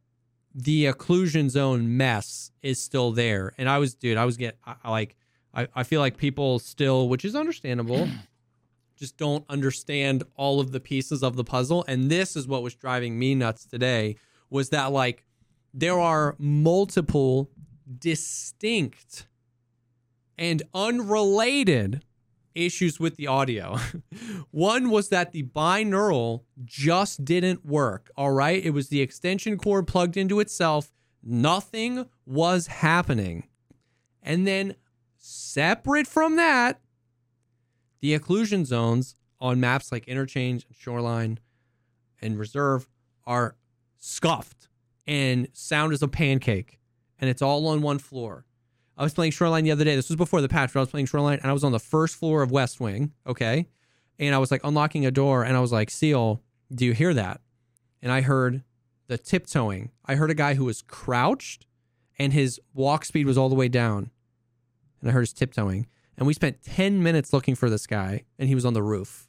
the 0.55 0.85
occlusion 0.87 1.51
zone 1.51 1.97
mess 1.97 2.53
is 2.63 2.81
still 2.81 3.13
there. 3.13 3.53
And 3.59 3.69
I 3.69 3.79
was, 3.79 3.95
dude, 3.95 4.17
I 4.17 4.25
was 4.25 4.37
get 4.37 4.57
I, 4.65 4.75
I 4.85 4.91
like, 4.91 5.17
I, 5.55 5.69
I 5.75 5.83
feel 5.85 6.01
like 6.01 6.17
people 6.17 6.59
still, 6.59 7.09
which 7.09 7.25
is 7.25 7.35
understandable, 7.35 8.09
just 8.97 9.17
don't 9.17 9.45
understand 9.49 10.25
all 10.37 10.61
of 10.61 10.73
the 10.73 10.81
pieces 10.81 11.23
of 11.23 11.37
the 11.37 11.45
puzzle. 11.45 11.85
And 11.89 12.11
this 12.11 12.37
is 12.37 12.47
what 12.47 12.63
was 12.63 12.75
driving 12.75 13.19
me 13.19 13.35
nuts 13.35 13.65
today 13.65 14.17
was 14.51 14.71
that 14.71 14.93
like 14.93 15.25
there 15.73 15.99
are 15.99 16.37
multiple 16.39 17.51
distinct 17.99 19.27
and 20.39 20.63
unrelated 20.73 22.03
issues 22.55 23.01
with 23.01 23.17
the 23.17 23.27
audio. 23.27 23.79
One 24.51 24.91
was 24.91 25.09
that 25.09 25.33
the 25.33 25.43
binaural 25.43 26.43
just 26.65 27.25
didn't 27.25 27.67
work. 27.67 28.11
All 28.17 28.31
right. 28.31 28.65
It 28.65 28.71
was 28.71 28.89
the 28.89 29.01
extension 29.01 29.59
cord 29.59 29.87
plugged 29.87 30.17
into 30.17 30.41
itself. 30.41 30.93
Nothing 31.23 32.07
was 32.27 32.69
happening. 32.69 33.49
And 34.23 34.47
then, 34.47 34.75
separate 35.25 36.07
from 36.07 36.37
that, 36.37 36.81
the 38.01 38.19
occlusion 38.19 38.67
zones 38.67 39.17
on 39.41 39.59
maps 39.59 39.91
like 39.91 40.07
Interchange 40.07 40.67
and 40.67 40.77
Shoreline 40.77 41.41
and 42.21 42.39
Reserve 42.39 42.89
are 43.25 43.57
scuffed 43.99 44.69
and 45.07 45.49
sound 45.55 45.95
is 45.95 46.03
a 46.03 46.09
pancake 46.09 46.79
and 47.19 47.31
it's 47.31 47.41
all 47.41 47.67
on 47.69 47.81
one 47.81 47.99
floor. 47.99 48.45
I 48.99 49.03
was 49.03 49.15
playing 49.15 49.33
Shoreline 49.33 49.65
the 49.65 49.73
other 49.73 49.85
day. 49.85 49.97
This 49.97 50.11
was 50.11 50.17
before 50.17 50.43
the 50.43 50.49
patch, 50.49 50.75
but 50.75 50.81
I 50.81 50.83
was 50.83 50.91
playing 50.91 51.07
Shoreline 51.07 51.39
and 51.41 51.51
I 51.51 51.55
was 51.55 51.65
on 51.65 51.73
the 51.73 51.81
first 51.81 52.17
floor 52.17 52.43
of 52.43 52.51
West 52.51 52.79
Wing. 52.79 53.13
Okay. 53.27 53.67
And 54.19 54.35
I 54.35 54.39
was 54.39 54.51
like 54.51 54.61
unlocking 54.63 55.07
a 55.07 55.11
door 55.11 55.43
and 55.43 55.57
I 55.57 55.61
was 55.61 55.73
like, 55.73 55.91
Seal, 55.91 56.43
do 56.73 56.85
you 56.85 56.93
hear 56.93 57.15
that? 57.15 57.41
And 58.03 58.13
I 58.13 58.21
heard 58.21 58.63
the 59.07 59.17
tiptoeing. 59.17 59.91
I 60.05 60.17
heard 60.17 60.31
a 60.31 60.35
guy 60.35 60.55
who 60.55 60.67
was 60.67 60.83
crouched 60.83 61.67
and 62.19 62.33
his 62.33 62.61
walk 62.75 63.07
speed 63.07 63.27
was 63.27 63.39
all 63.39 63.49
the 63.49 63.55
way 63.55 63.69
down. 63.69 64.11
And 65.05 65.11
I 65.11 65.13
heard 65.13 65.21
his 65.21 65.35
tiptoeing. 65.35 65.87
And 66.17 66.27
we 66.27 66.33
spent 66.33 66.63
10 66.63 67.03
minutes 67.03 67.33
looking 67.35 67.55
for 67.55 67.69
this 67.69 67.87
guy 67.87 68.25
and 68.39 68.49
he 68.49 68.55
was 68.55 68.65
on 68.65 68.73
the 68.73 68.83
roof. 68.83 69.29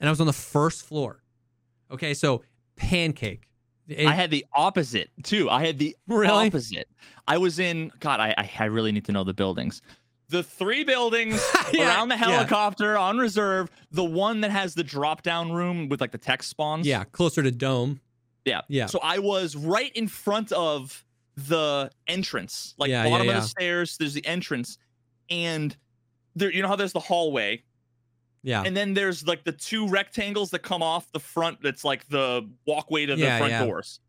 And 0.00 0.08
I 0.08 0.10
was 0.12 0.20
on 0.20 0.26
the 0.26 0.32
first 0.32 0.82
floor. 0.86 1.22
Okay. 1.90 2.14
So 2.14 2.42
pancake. 2.76 3.44
It- 3.86 4.06
I 4.06 4.12
had 4.14 4.30
the 4.30 4.46
opposite 4.54 5.10
too. 5.22 5.50
I 5.50 5.66
had 5.66 5.78
the 5.78 5.94
Really? 6.06 6.46
opposite. 6.48 6.88
I 7.26 7.36
was 7.38 7.58
in 7.58 7.90
God. 8.00 8.18
I, 8.20 8.34
I 8.38 8.50
I 8.60 8.64
really 8.66 8.92
need 8.92 9.04
to 9.06 9.12
know 9.12 9.24
the 9.24 9.34
buildings. 9.34 9.82
The 10.30 10.42
three 10.42 10.84
buildings 10.84 11.42
Yeah, 11.72 11.88
around 11.88 12.08
the 12.08 12.14
yeah. 12.16 12.26
helicopter 12.26 12.96
on 12.98 13.18
reserve. 13.18 13.70
The 13.90 14.04
one 14.04 14.40
that 14.42 14.50
has 14.50 14.74
the 14.74 14.84
drop 14.84 15.22
down 15.22 15.52
room 15.52 15.88
with 15.90 16.00
like 16.00 16.12
the 16.12 16.18
tech 16.18 16.42
spawns. 16.42 16.86
yeah. 16.86 17.04
Closer 17.04 17.42
to 17.42 17.50
Dome. 17.50 18.00
yeah, 18.44 18.60
Yeah. 18.68 18.86
So 18.86 19.00
I 19.02 19.18
was 19.18 19.56
right 19.56 19.90
in 19.94 20.06
front 20.08 20.52
of 20.52 21.04
the 21.46 21.90
entrance, 22.06 22.74
like 22.78 22.90
Yeah, 22.90 23.04
yeah, 23.04 23.10
bottom 23.10 23.28
of 23.28 23.34
the 23.34 23.42
stairs. 23.42 23.96
There's 23.96 24.14
the 24.14 24.26
entrance, 24.26 24.78
and 25.30 25.76
there. 26.34 26.50
You 26.52 26.62
know 26.62 26.68
how 26.68 26.76
there's 26.76 26.92
the 26.92 27.00
hallway, 27.00 27.62
Yeah. 28.42 28.62
and 28.64 28.76
then 28.76 28.94
there's 28.94 29.26
like 29.26 29.44
the 29.44 29.52
two 29.52 29.88
rectangles 29.88 30.50
that 30.50 30.60
come 30.60 30.82
off 30.82 31.10
the 31.12 31.20
front. 31.20 31.62
That's 31.62 31.84
like 31.84 32.08
the 32.08 32.48
walkway 32.66 33.06
to 33.06 33.14
the 33.14 33.22
Yeah, 33.22 33.38
front 33.38 33.52
yeah. 33.52 33.64
doors. 33.64 34.00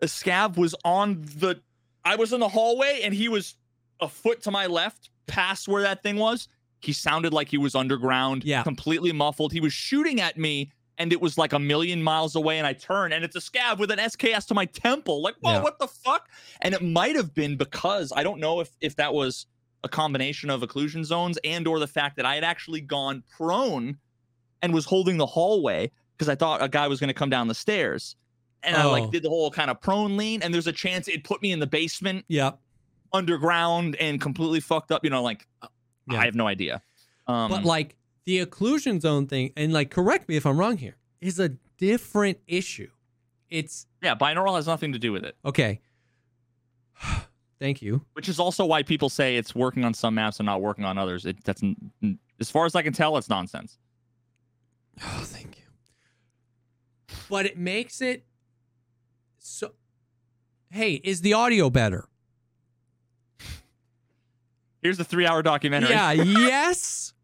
A 0.00 0.06
scav 0.06 0.56
was 0.56 0.74
on 0.84 1.22
the. 1.22 1.60
I 2.04 2.16
was 2.16 2.32
in 2.32 2.40
the 2.40 2.48
hallway, 2.48 3.00
and 3.04 3.12
he 3.14 3.28
was 3.28 3.56
a 4.00 4.08
foot 4.08 4.42
to 4.42 4.50
my 4.50 4.66
left, 4.66 5.10
past 5.26 5.68
where 5.68 5.82
that 5.82 6.02
thing 6.02 6.16
was. 6.16 6.48
He 6.80 6.92
sounded 6.92 7.32
like 7.32 7.48
he 7.48 7.58
was 7.58 7.74
underground, 7.76 8.42
Yeah. 8.44 8.62
completely 8.64 9.12
muffled. 9.12 9.52
He 9.52 9.60
was 9.60 9.72
shooting 9.72 10.20
at 10.20 10.36
me, 10.36 10.72
and 10.98 11.12
it 11.12 11.20
was 11.20 11.38
like 11.38 11.52
a 11.52 11.58
million 11.58 12.02
miles 12.02 12.36
away. 12.36 12.58
And 12.58 12.66
I 12.66 12.72
turn, 12.74 13.12
and 13.12 13.24
it's 13.24 13.36
a 13.36 13.40
scav 13.40 13.78
with 13.78 13.90
an 13.90 13.98
SKS 13.98 14.46
to 14.48 14.54
my 14.54 14.66
temple. 14.66 15.22
Like, 15.22 15.34
whoa, 15.40 15.52
Yeah. 15.52 15.62
what 15.62 15.78
the 15.78 15.88
fuck? 15.88 16.28
And 16.60 16.74
it 16.74 16.82
might 16.82 17.16
have 17.16 17.34
been 17.34 17.56
because 17.56 18.12
I 18.14 18.22
don't 18.22 18.40
know 18.40 18.60
if 18.60 18.70
if 18.80 18.96
that 18.96 19.12
was 19.14 19.46
a 19.84 19.88
combination 19.88 20.48
of 20.50 20.60
occlusion 20.60 21.04
zones 21.04 21.38
and 21.44 21.66
or 21.66 21.78
the 21.80 21.88
fact 21.88 22.16
that 22.16 22.24
I 22.26 22.34
had 22.36 22.44
actually 22.44 22.80
gone 22.80 23.24
prone 23.36 23.98
and 24.62 24.72
was 24.72 24.84
holding 24.84 25.16
the 25.16 25.26
hallway 25.26 25.90
because 26.16 26.28
I 26.28 26.36
thought 26.36 26.62
a 26.62 26.68
guy 26.68 26.86
was 26.86 27.00
going 27.00 27.08
to 27.08 27.14
come 27.14 27.30
down 27.30 27.48
the 27.48 27.54
stairs. 27.54 28.14
And 28.62 28.76
I 28.76 28.84
Oh. 28.84 28.92
like 28.92 29.10
did 29.10 29.24
the 29.24 29.28
whole 29.28 29.50
kind 29.50 29.70
of 29.70 29.80
prone 29.80 30.16
lean, 30.16 30.40
and 30.40 30.54
there's 30.54 30.68
a 30.68 30.72
chance 30.72 31.08
it 31.08 31.24
put 31.24 31.42
me 31.42 31.50
in 31.50 31.58
the 31.58 31.66
basement 31.66 32.24
Yeah. 32.28 32.52
underground 33.12 33.96
and 33.96 34.20
completely 34.20 34.60
fucked 34.60 34.92
up. 34.92 35.02
You 35.04 35.10
know, 35.10 35.22
like 35.22 35.46
Yeah. 36.08 36.20
I 36.20 36.24
have 36.26 36.34
no 36.34 36.46
idea. 36.46 36.82
Um, 37.26 37.50
but 37.50 37.64
like 37.64 37.96
the 38.24 38.44
occlusion 38.44 39.00
zone 39.00 39.26
thing, 39.26 39.52
and 39.56 39.72
like 39.72 39.90
correct 39.90 40.28
me 40.28 40.36
if 40.36 40.46
I'm 40.46 40.58
wrong 40.58 40.76
here, 40.76 40.96
is 41.20 41.38
a 41.38 41.50
different 41.78 42.38
issue. 42.46 42.90
It's 43.50 43.86
yeah, 44.02 44.14
binaural 44.14 44.56
has 44.56 44.66
nothing 44.66 44.92
to 44.92 44.98
do 44.98 45.12
with 45.12 45.24
it, 45.24 45.36
okay. 45.44 45.80
Thank 47.60 47.80
you. 47.80 48.04
which 48.14 48.28
is 48.28 48.40
also 48.40 48.64
why 48.64 48.82
people 48.82 49.08
say 49.08 49.36
it's 49.36 49.54
working 49.54 49.84
on 49.84 49.94
some 49.94 50.16
maps 50.16 50.40
and 50.40 50.46
not 50.46 50.60
working 50.60 50.84
on 50.84 50.98
others. 50.98 51.26
It 51.26 51.44
that's 51.44 51.62
as 52.40 52.50
far 52.50 52.66
as 52.66 52.74
I 52.74 52.82
can 52.82 52.92
tell, 52.92 53.16
it's 53.16 53.28
nonsense. 53.28 53.78
Oh, 55.04 55.22
thank 55.24 55.56
you. 55.56 55.64
But 57.30 57.46
it 57.46 57.56
makes 57.56 58.02
it 58.02 58.26
so. 59.38 59.72
Hey, 60.70 60.94
is 61.02 61.22
the 61.22 61.32
audio 61.32 61.70
better? 61.70 62.08
Here's 64.82 64.98
the 64.98 65.04
three-hour 65.04 65.42
documentary. 65.42 65.90
Yeah, 65.90 66.12
yes, 66.12 67.14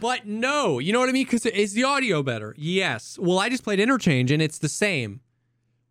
but 0.00 0.26
no. 0.26 0.78
You 0.78 0.92
know 0.92 1.00
what 1.00 1.08
I 1.08 1.12
mean? 1.12 1.24
Because 1.24 1.46
is 1.46 1.72
the 1.72 1.84
audio 1.84 2.22
better? 2.22 2.54
Yes. 2.56 3.18
Well, 3.20 3.38
I 3.38 3.48
just 3.48 3.62
played 3.62 3.80
Interchange 3.80 4.30
and 4.30 4.42
it's 4.42 4.58
the 4.58 4.68
same. 4.68 5.20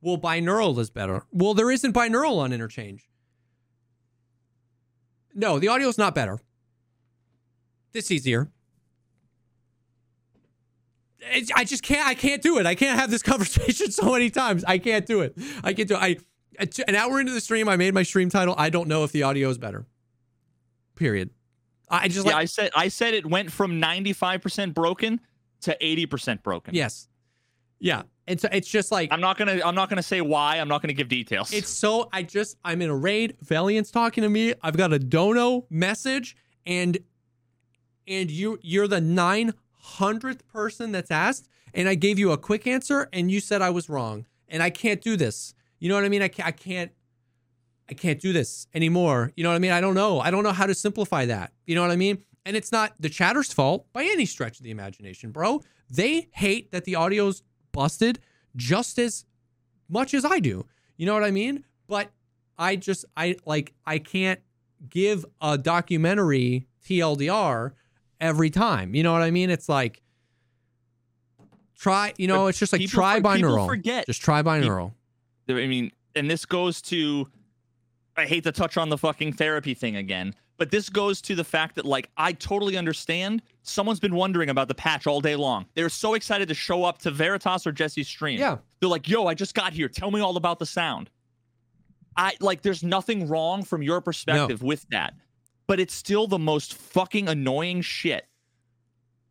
Well, 0.02 0.18
binaural 0.18 0.78
is 0.80 0.90
better. 0.90 1.24
Well, 1.32 1.54
there 1.54 1.72
isn't 1.72 1.94
binaural 1.94 2.38
on 2.38 2.54
Interchange. 2.54 3.10
No, 5.36 5.60
the 5.60 5.68
audio's 5.70 5.98
not 5.98 6.16
better. 6.16 6.40
This 7.92 8.12
easier. 8.12 8.52
It's, 11.20 11.52
I 11.56 11.64
just 11.64 11.84
can't. 11.84 12.08
I 12.08 12.14
can't 12.14 12.42
do 12.42 12.58
it. 12.60 12.66
I 12.66 12.76
can't 12.76 13.00
have 13.00 13.12
this 13.12 13.22
conversation 13.24 13.92
so 13.92 14.12
many 14.12 14.30
times. 14.30 14.64
I 14.66 14.78
can't 14.78 15.06
do 15.06 15.22
it. 15.22 15.38
I 15.64 15.74
can't 15.74 15.88
do 15.88 15.96
it. 15.96 16.02
I 16.02 16.18
an 16.88 16.96
hour 16.96 17.20
into 17.20 17.32
the 17.32 17.42
stream, 17.42 17.70
I 17.70 17.78
made 17.78 17.94
my 17.94 18.04
stream 18.04 18.30
title. 18.30 18.54
I 18.58 18.70
don't 18.70 18.88
know 18.88 19.04
if 19.04 19.12
the 19.12 19.24
audio 19.24 19.50
is 19.50 19.58
better. 19.58 19.86
Period. 20.96 21.30
I 21.90 22.08
just 22.08 22.26
yeah. 22.26 22.34
like 22.34 22.42
I 22.42 22.46
said 22.46 22.72
I 22.76 22.88
said 22.88 23.14
it 23.14 23.26
went 23.26 23.52
from 23.52 23.82
95% 23.82 24.74
broken 24.74 25.20
to 25.62 25.78
80% 25.82 26.44
broken. 26.44 26.74
Yes. 26.74 27.08
Yeah. 27.80 28.04
And 28.28 28.40
so 28.40 28.48
it's 28.52 28.68
just 28.68 28.92
like 28.92 29.12
I'm 29.12 29.22
not 29.22 29.38
gonna 29.38 29.60
I'm 29.66 29.74
not 29.74 29.90
gonna 29.90 30.04
say 30.04 30.22
why. 30.22 30.58
I'm 30.58 30.68
not 30.68 30.82
gonna 30.84 30.94
give 30.94 31.10
details. 31.10 31.52
it's 31.52 31.70
so 31.70 32.10
I 32.14 32.22
just 32.24 32.58
I'm 32.64 32.82
in 32.82 32.90
a 32.90 32.96
raid. 32.96 33.36
Valiant's 33.42 33.90
talking 33.90 34.22
to 34.22 34.30
me. 34.30 34.54
I've 34.62 34.78
got 34.78 34.94
a 34.94 35.00
dono 35.00 35.66
message, 35.72 36.38
and 36.66 37.00
and 38.08 38.30
you 38.30 38.60
you're 38.62 38.88
the 38.88 39.02
nine 39.02 39.54
hundredth 39.72 40.48
person 40.48 40.92
that's 40.92 41.10
asked, 41.10 41.50
and 41.74 41.90
I 41.90 41.96
gave 41.96 42.20
you 42.20 42.32
a 42.32 42.38
quick 42.38 42.68
answer, 42.68 43.10
and 43.12 43.32
you 43.32 43.40
said 43.40 43.64
I 43.64 43.72
was 43.72 43.90
wrong, 43.90 44.28
and 44.48 44.62
I 44.62 44.70
can't 44.70 45.02
do 45.02 45.18
this. 45.18 45.56
You 45.80 45.90
know 45.90 45.96
what 45.96 46.04
I 46.04 46.10
mean? 46.10 46.22
I 46.22 46.28
can't. 46.28 46.48
I 46.48 46.52
can't. 46.52 46.92
I 47.90 47.94
can't 47.94 48.20
do 48.20 48.32
this 48.32 48.68
anymore. 48.74 49.32
You 49.36 49.44
know 49.44 49.50
what 49.50 49.56
I 49.56 49.60
mean? 49.60 49.72
I 49.72 49.82
don't 49.82 49.96
know. 49.96 50.20
I 50.20 50.30
don't 50.30 50.44
know 50.44 50.52
how 50.52 50.66
to 50.68 50.76
simplify 50.76 51.26
that. 51.26 51.52
You 51.66 51.76
know 51.76 51.82
what 51.82 51.92
I 51.92 51.96
mean? 51.96 52.24
And 52.46 52.56
it's 52.56 52.72
not 52.72 52.94
the 53.00 53.10
chatter's 53.10 53.52
fault 53.52 53.88
by 53.94 54.04
any 54.04 54.26
stretch 54.26 54.60
of 54.60 54.64
the 54.64 54.72
imagination, 54.72 55.32
bro. 55.32 55.62
They 55.90 56.30
hate 56.32 56.72
that 56.72 56.86
the 56.86 56.96
audio's 56.96 57.42
busted 57.72 58.20
just 58.56 59.00
as 59.00 59.26
much 59.90 60.14
as 60.14 60.24
I 60.24 60.40
do. 60.40 60.66
You 60.98 61.06
know 61.06 61.14
what 61.14 61.24
I 61.24 61.32
mean? 61.32 61.64
But 61.88 62.12
I 62.58 62.76
just 62.76 63.06
I 63.18 63.38
like 63.46 63.74
I 63.86 63.98
can't 64.00 64.40
give 64.90 65.26
a 65.42 65.58
documentary 65.58 66.68
TLDR 66.86 67.72
every 68.22 68.50
time. 68.50 68.94
You 68.94 69.04
know 69.04 69.14
what 69.14 69.22
I 69.22 69.32
mean? 69.32 69.50
It's 69.50 69.68
like 69.68 70.02
try, 71.78 72.14
you 72.18 72.28
know, 72.28 72.44
But 72.44 72.48
it's 72.48 72.60
just 72.60 72.74
like 72.74 72.82
people 72.82 72.98
try 73.00 73.20
binaural. 73.20 73.66
forget. 73.66 74.06
Just 74.06 74.22
try 74.22 74.44
binaural. 74.44 74.94
I 75.50 75.54
mean, 75.54 75.92
and 76.16 76.30
this 76.30 76.46
goes 76.46 76.82
to 76.84 77.28
I 78.20 78.28
hate 78.28 78.44
to 78.44 78.52
touch 78.52 78.78
on 78.78 78.90
the 78.90 78.98
fucking 78.98 79.34
therapy 79.34 79.74
thing 79.74 79.96
again, 79.96 80.36
but 80.58 80.72
this 80.72 80.90
goes 80.90 81.22
to 81.22 81.36
the 81.36 81.44
fact 81.44 81.76
that 81.76 81.86
like 81.86 82.10
I 82.18 82.34
totally 82.34 82.78
understand 82.78 83.42
someone's 83.64 84.00
been 84.00 84.16
wondering 84.16 84.50
about 84.50 84.68
the 84.68 84.76
patch 84.76 85.08
all 85.08 85.22
day 85.22 85.36
long. 85.36 85.66
They're 85.74 85.90
so 85.90 86.14
excited 86.14 86.48
to 86.50 86.54
show 86.54 86.84
up 86.84 87.00
to 87.00 87.12
Veritas 87.12 87.66
or 87.66 87.72
Jesse's 87.72 88.08
stream. 88.08 88.40
Yeah. 88.40 88.58
They're 88.80 88.90
like, 88.90 89.08
"Yo, 89.08 89.26
I 89.26 89.34
just 89.34 89.56
got 89.56 89.74
here. 89.74 89.88
Tell 89.88 90.12
me 90.12 90.20
all 90.20 90.38
about 90.38 90.60
the 90.60 90.66
sound." 90.66 91.10
I 92.18 92.36
like 92.42 92.62
there's 92.62 92.84
nothing 92.84 93.28
wrong 93.28 93.64
from 93.64 93.82
your 93.82 94.02
perspective 94.02 94.62
with 94.62 94.86
that. 94.92 95.14
But 95.68 95.80
it's 95.80 95.94
still 95.94 96.28
the 96.28 96.40
most 96.40 96.74
fucking 96.74 97.30
annoying 97.30 97.82
shit 97.82 98.26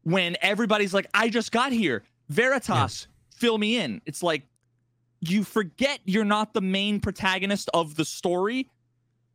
when 0.03 0.37
everybody's 0.41 0.95
like, 0.95 1.07
"I 1.13 1.29
just 1.29 1.53
got 1.53 1.73
here. 1.73 2.05
Veritas, 2.29 3.09
fill 3.31 3.59
me 3.59 3.79
in." 3.79 4.01
It's 4.07 4.23
like 4.23 4.45
you 5.21 5.45
forget 5.45 6.01
you're 6.05 6.25
not 6.25 6.55
the 6.55 6.61
main 6.61 7.01
protagonist 7.01 7.69
of 7.75 7.97
the 7.97 8.05
story 8.05 8.71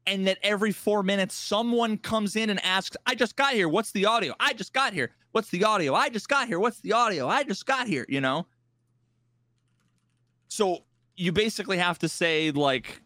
and 0.06 0.28
that 0.28 0.38
every 0.44 0.72
four 0.72 1.04
minutes 1.04 1.34
someone 1.36 1.98
comes 1.98 2.36
in 2.36 2.50
and 2.50 2.64
asks 2.66 2.98
i 3.06 3.16
just 3.16 3.36
got 3.36 3.54
here. 3.54 3.70
What's 3.70 3.92
the 3.92 4.06
audio? 4.06 4.34
I 4.40 4.54
just 4.54 4.74
got 4.74 4.94
here. 4.94 5.12
What's 5.32 5.50
the 5.50 5.64
audio? 5.64 5.94
I 5.96 6.10
just 6.10 6.28
got 6.30 6.48
here. 6.48 6.60
What's 6.60 6.80
the 6.82 6.94
audio? 6.94 7.28
I 7.28 7.44
just 7.44 7.66
got 7.66 7.88
here 7.88 8.06
you 8.10 8.22
know? 8.22 8.46
So 10.50 10.84
you 11.16 11.32
basically 11.32 11.78
have 11.78 12.00
to 12.00 12.10
say 12.10 12.52
like 12.52 13.02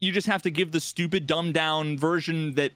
you 0.00 0.12
just 0.12 0.26
have 0.26 0.42
to 0.42 0.50
give 0.50 0.72
the 0.72 0.80
stupid 0.80 1.26
dumbed 1.26 1.54
down 1.54 1.98
version 1.98 2.54
that 2.54 2.72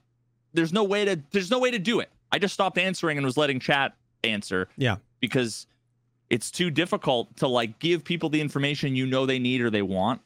there's 0.52 0.72
no 0.72 0.84
way 0.84 1.04
to 1.04 1.20
there's 1.30 1.50
no 1.50 1.58
way 1.58 1.70
to 1.70 1.78
do 1.78 2.00
it. 2.00 2.10
I 2.32 2.38
just 2.38 2.54
stopped 2.54 2.78
answering 2.78 3.16
and 3.18 3.24
was 3.24 3.36
letting 3.36 3.60
chat 3.60 3.94
answer 4.24 4.68
Yeah. 4.76 4.96
because 5.20 5.66
it's 6.30 6.50
too 6.50 6.70
difficult 6.70 7.36
to 7.38 7.48
like 7.48 7.78
give 7.78 8.04
people 8.04 8.28
the 8.28 8.40
information 8.40 8.94
you 8.94 9.06
know 9.06 9.26
they 9.26 9.38
need 9.38 9.60
or 9.60 9.70
they 9.70 9.82
want. 9.82 10.20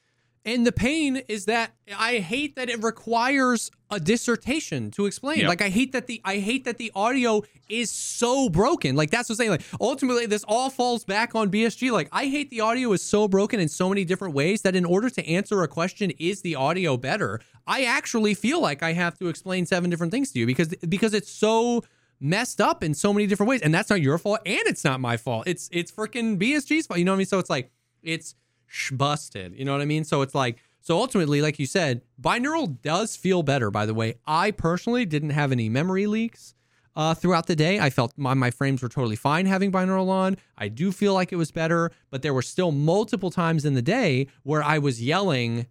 And 0.44 0.66
the 0.66 0.72
pain 0.72 1.22
is 1.28 1.44
that 1.44 1.72
I 1.96 2.18
hate 2.18 2.56
that 2.56 2.68
it 2.68 2.82
requires 2.82 3.70
a 3.90 4.00
dissertation 4.00 4.90
to 4.92 5.06
explain. 5.06 5.40
Yep. 5.40 5.48
Like 5.48 5.62
I 5.62 5.68
hate 5.68 5.92
that 5.92 6.08
the 6.08 6.20
I 6.24 6.38
hate 6.38 6.64
that 6.64 6.78
the 6.78 6.90
audio 6.96 7.42
is 7.68 7.90
so 7.90 8.48
broken. 8.48 8.96
Like 8.96 9.10
that's 9.10 9.28
what 9.28 9.34
I'm 9.34 9.36
saying. 9.36 9.50
Like 9.50 9.62
ultimately 9.80 10.26
this 10.26 10.44
all 10.48 10.68
falls 10.68 11.04
back 11.04 11.36
on 11.36 11.50
BSG. 11.50 11.92
Like 11.92 12.08
I 12.10 12.26
hate 12.26 12.50
the 12.50 12.60
audio 12.60 12.92
is 12.92 13.02
so 13.02 13.28
broken 13.28 13.60
in 13.60 13.68
so 13.68 13.88
many 13.88 14.04
different 14.04 14.34
ways 14.34 14.62
that 14.62 14.74
in 14.74 14.84
order 14.84 15.08
to 15.10 15.28
answer 15.28 15.62
a 15.62 15.68
question, 15.68 16.10
is 16.18 16.42
the 16.42 16.56
audio 16.56 16.96
better? 16.96 17.40
I 17.66 17.84
actually 17.84 18.34
feel 18.34 18.60
like 18.60 18.82
I 18.82 18.94
have 18.94 19.16
to 19.18 19.28
explain 19.28 19.66
seven 19.66 19.90
different 19.90 20.10
things 20.10 20.32
to 20.32 20.40
you 20.40 20.46
because 20.46 20.68
because 20.88 21.14
it's 21.14 21.30
so 21.30 21.84
messed 22.18 22.60
up 22.60 22.82
in 22.82 22.94
so 22.94 23.12
many 23.12 23.28
different 23.28 23.48
ways. 23.48 23.62
And 23.62 23.72
that's 23.72 23.90
not 23.90 24.00
your 24.00 24.18
fault 24.18 24.40
and 24.44 24.60
it's 24.66 24.84
not 24.84 25.00
my 25.00 25.16
fault. 25.16 25.46
It's 25.46 25.68
it's 25.72 25.92
freaking 25.92 26.36
BSG's 26.36 26.86
fault. 26.86 26.98
You 26.98 27.04
know 27.04 27.12
what 27.12 27.16
I 27.16 27.18
mean? 27.18 27.26
So 27.26 27.38
it's 27.38 27.50
like 27.50 27.70
it's 28.02 28.34
sh- 28.72 28.92
busted. 28.92 29.54
You 29.56 29.64
know 29.64 29.72
what 29.72 29.82
I 29.82 29.84
mean? 29.84 30.04
So 30.04 30.22
it's 30.22 30.34
like, 30.34 30.62
so 30.80 30.98
ultimately, 30.98 31.40
like 31.40 31.58
you 31.58 31.66
said, 31.66 32.02
binaural 32.20 32.80
does 32.82 33.14
feel 33.14 33.42
better, 33.42 33.70
by 33.70 33.86
the 33.86 33.94
way. 33.94 34.14
I 34.26 34.50
personally 34.50 35.04
didn't 35.04 35.30
have 35.30 35.52
any 35.52 35.68
memory 35.68 36.06
leaks 36.06 36.54
uh, 36.96 37.14
throughout 37.14 37.46
the 37.46 37.54
day. 37.54 37.78
I 37.78 37.90
felt 37.90 38.12
my, 38.16 38.34
my 38.34 38.50
frames 38.50 38.82
were 38.82 38.88
totally 38.88 39.14
fine 39.14 39.46
having 39.46 39.70
binaural 39.70 40.08
on. 40.08 40.36
I 40.58 40.68
do 40.68 40.90
feel 40.90 41.14
like 41.14 41.32
it 41.32 41.36
was 41.36 41.52
better, 41.52 41.92
but 42.10 42.22
there 42.22 42.34
were 42.34 42.42
still 42.42 42.72
multiple 42.72 43.30
times 43.30 43.64
in 43.64 43.74
the 43.74 43.82
day 43.82 44.26
where 44.42 44.62
I 44.62 44.78
was 44.78 45.00
yelling, 45.00 45.66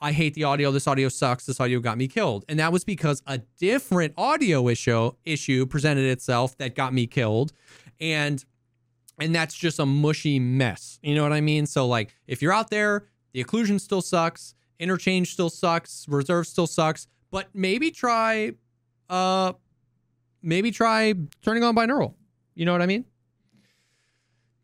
I 0.00 0.12
hate 0.12 0.34
the 0.34 0.44
audio. 0.44 0.72
This 0.72 0.88
audio 0.88 1.08
sucks. 1.08 1.46
This 1.46 1.60
audio 1.60 1.78
got 1.78 1.98
me 1.98 2.08
killed. 2.08 2.44
And 2.48 2.58
that 2.58 2.72
was 2.72 2.84
because 2.84 3.22
a 3.26 3.38
different 3.58 4.14
audio 4.16 4.68
issue 4.68 5.12
issue 5.24 5.66
presented 5.66 6.04
itself 6.04 6.56
that 6.58 6.74
got 6.74 6.92
me 6.92 7.06
killed. 7.06 7.52
And 8.00 8.44
and 9.20 9.34
that's 9.34 9.54
just 9.54 9.78
a 9.78 9.86
mushy 9.86 10.38
mess. 10.38 10.98
You 11.02 11.14
know 11.14 11.22
what 11.22 11.32
I 11.32 11.40
mean? 11.40 11.66
So 11.66 11.86
like 11.86 12.14
if 12.26 12.40
you're 12.42 12.52
out 12.52 12.70
there, 12.70 13.06
the 13.32 13.42
occlusion 13.44 13.80
still 13.80 14.02
sucks, 14.02 14.54
interchange 14.78 15.32
still 15.32 15.50
sucks, 15.50 16.06
reserve 16.08 16.46
still 16.46 16.66
sucks, 16.66 17.06
but 17.30 17.48
maybe 17.54 17.90
try 17.90 18.52
uh 19.10 19.52
maybe 20.42 20.70
try 20.70 21.14
turning 21.42 21.64
on 21.64 21.74
binaural. 21.74 22.14
You 22.54 22.64
know 22.66 22.72
what 22.72 22.82
I 22.82 22.86
mean? 22.86 23.04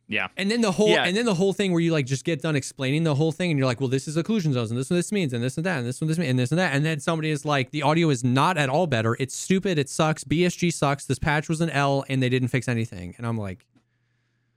Yeah. 0.06 0.28
And 0.36 0.50
then 0.50 0.60
the 0.60 0.70
whole 0.70 0.90
Yeah. 0.90 1.04
and 1.04 1.16
then 1.16 1.24
the 1.24 1.34
whole 1.34 1.52
thing 1.54 1.72
where 1.72 1.80
you 1.80 1.90
like 1.90 2.04
just 2.04 2.24
get 2.24 2.42
done 2.42 2.56
explaining 2.56 3.04
the 3.04 3.14
whole 3.14 3.32
thing 3.32 3.50
and 3.50 3.58
you're 3.58 3.66
like, 3.66 3.80
well, 3.80 3.88
this 3.88 4.06
is 4.06 4.16
occlusion 4.18 4.52
zones 4.52 4.70
and 4.70 4.78
this 4.78 4.86
is 4.86 4.90
what 4.90 4.96
this 4.96 5.12
means 5.12 5.32
and 5.32 5.42
this 5.42 5.56
and 5.56 5.64
that 5.64 5.78
and 5.78 5.86
this 5.86 6.00
and 6.00 6.10
this 6.10 6.18
means 6.18 6.30
and 6.30 6.38
this 6.38 6.52
and 6.52 6.58
that. 6.58 6.74
And 6.74 6.84
then 6.84 7.00
somebody 7.00 7.30
is 7.30 7.44
like, 7.46 7.70
the 7.70 7.82
audio 7.82 8.10
is 8.10 8.22
not 8.22 8.58
at 8.58 8.68
all 8.68 8.86
better. 8.86 9.16
It's 9.18 9.34
stupid. 9.34 9.78
It 9.78 9.88
sucks. 9.88 10.22
BSG 10.22 10.72
sucks. 10.72 11.06
This 11.06 11.18
patch 11.18 11.48
was 11.48 11.60
an 11.62 11.70
L 11.70 12.04
and 12.08 12.22
they 12.22 12.28
didn't 12.28 12.48
fix 12.48 12.68
anything. 12.68 13.14
And 13.16 13.26
I'm 13.26 13.38
like, 13.38 13.64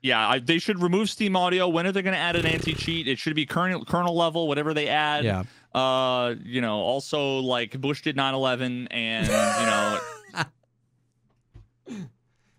Yeah, 0.07 0.27
I, 0.27 0.39
they 0.39 0.57
should 0.59 0.81
remove 0.81 1.09
Steam 1.09 1.35
Audio. 1.35 1.67
When 1.67 1.85
are 1.85 1.91
they 1.91 2.01
going 2.01 2.13
to 2.13 2.19
add 2.19 2.35
an 2.35 2.45
anti-cheat? 2.45 3.07
It 3.07 3.19
should 3.19 3.35
be 3.35 3.45
kernel 3.45 3.85
kernel 3.85 4.15
level, 4.15 4.47
whatever 4.47 4.73
they 4.73 4.87
add. 4.87 5.23
yeah. 5.25 5.43
Uh, 5.75 6.35
you 6.43 6.61
know, 6.61 6.77
also 6.77 7.39
like 7.39 7.79
Bush 7.79 8.01
did 8.01 8.15
9/11, 8.15 8.87
and 8.91 9.27
you 9.27 10.35
know, 10.35 10.45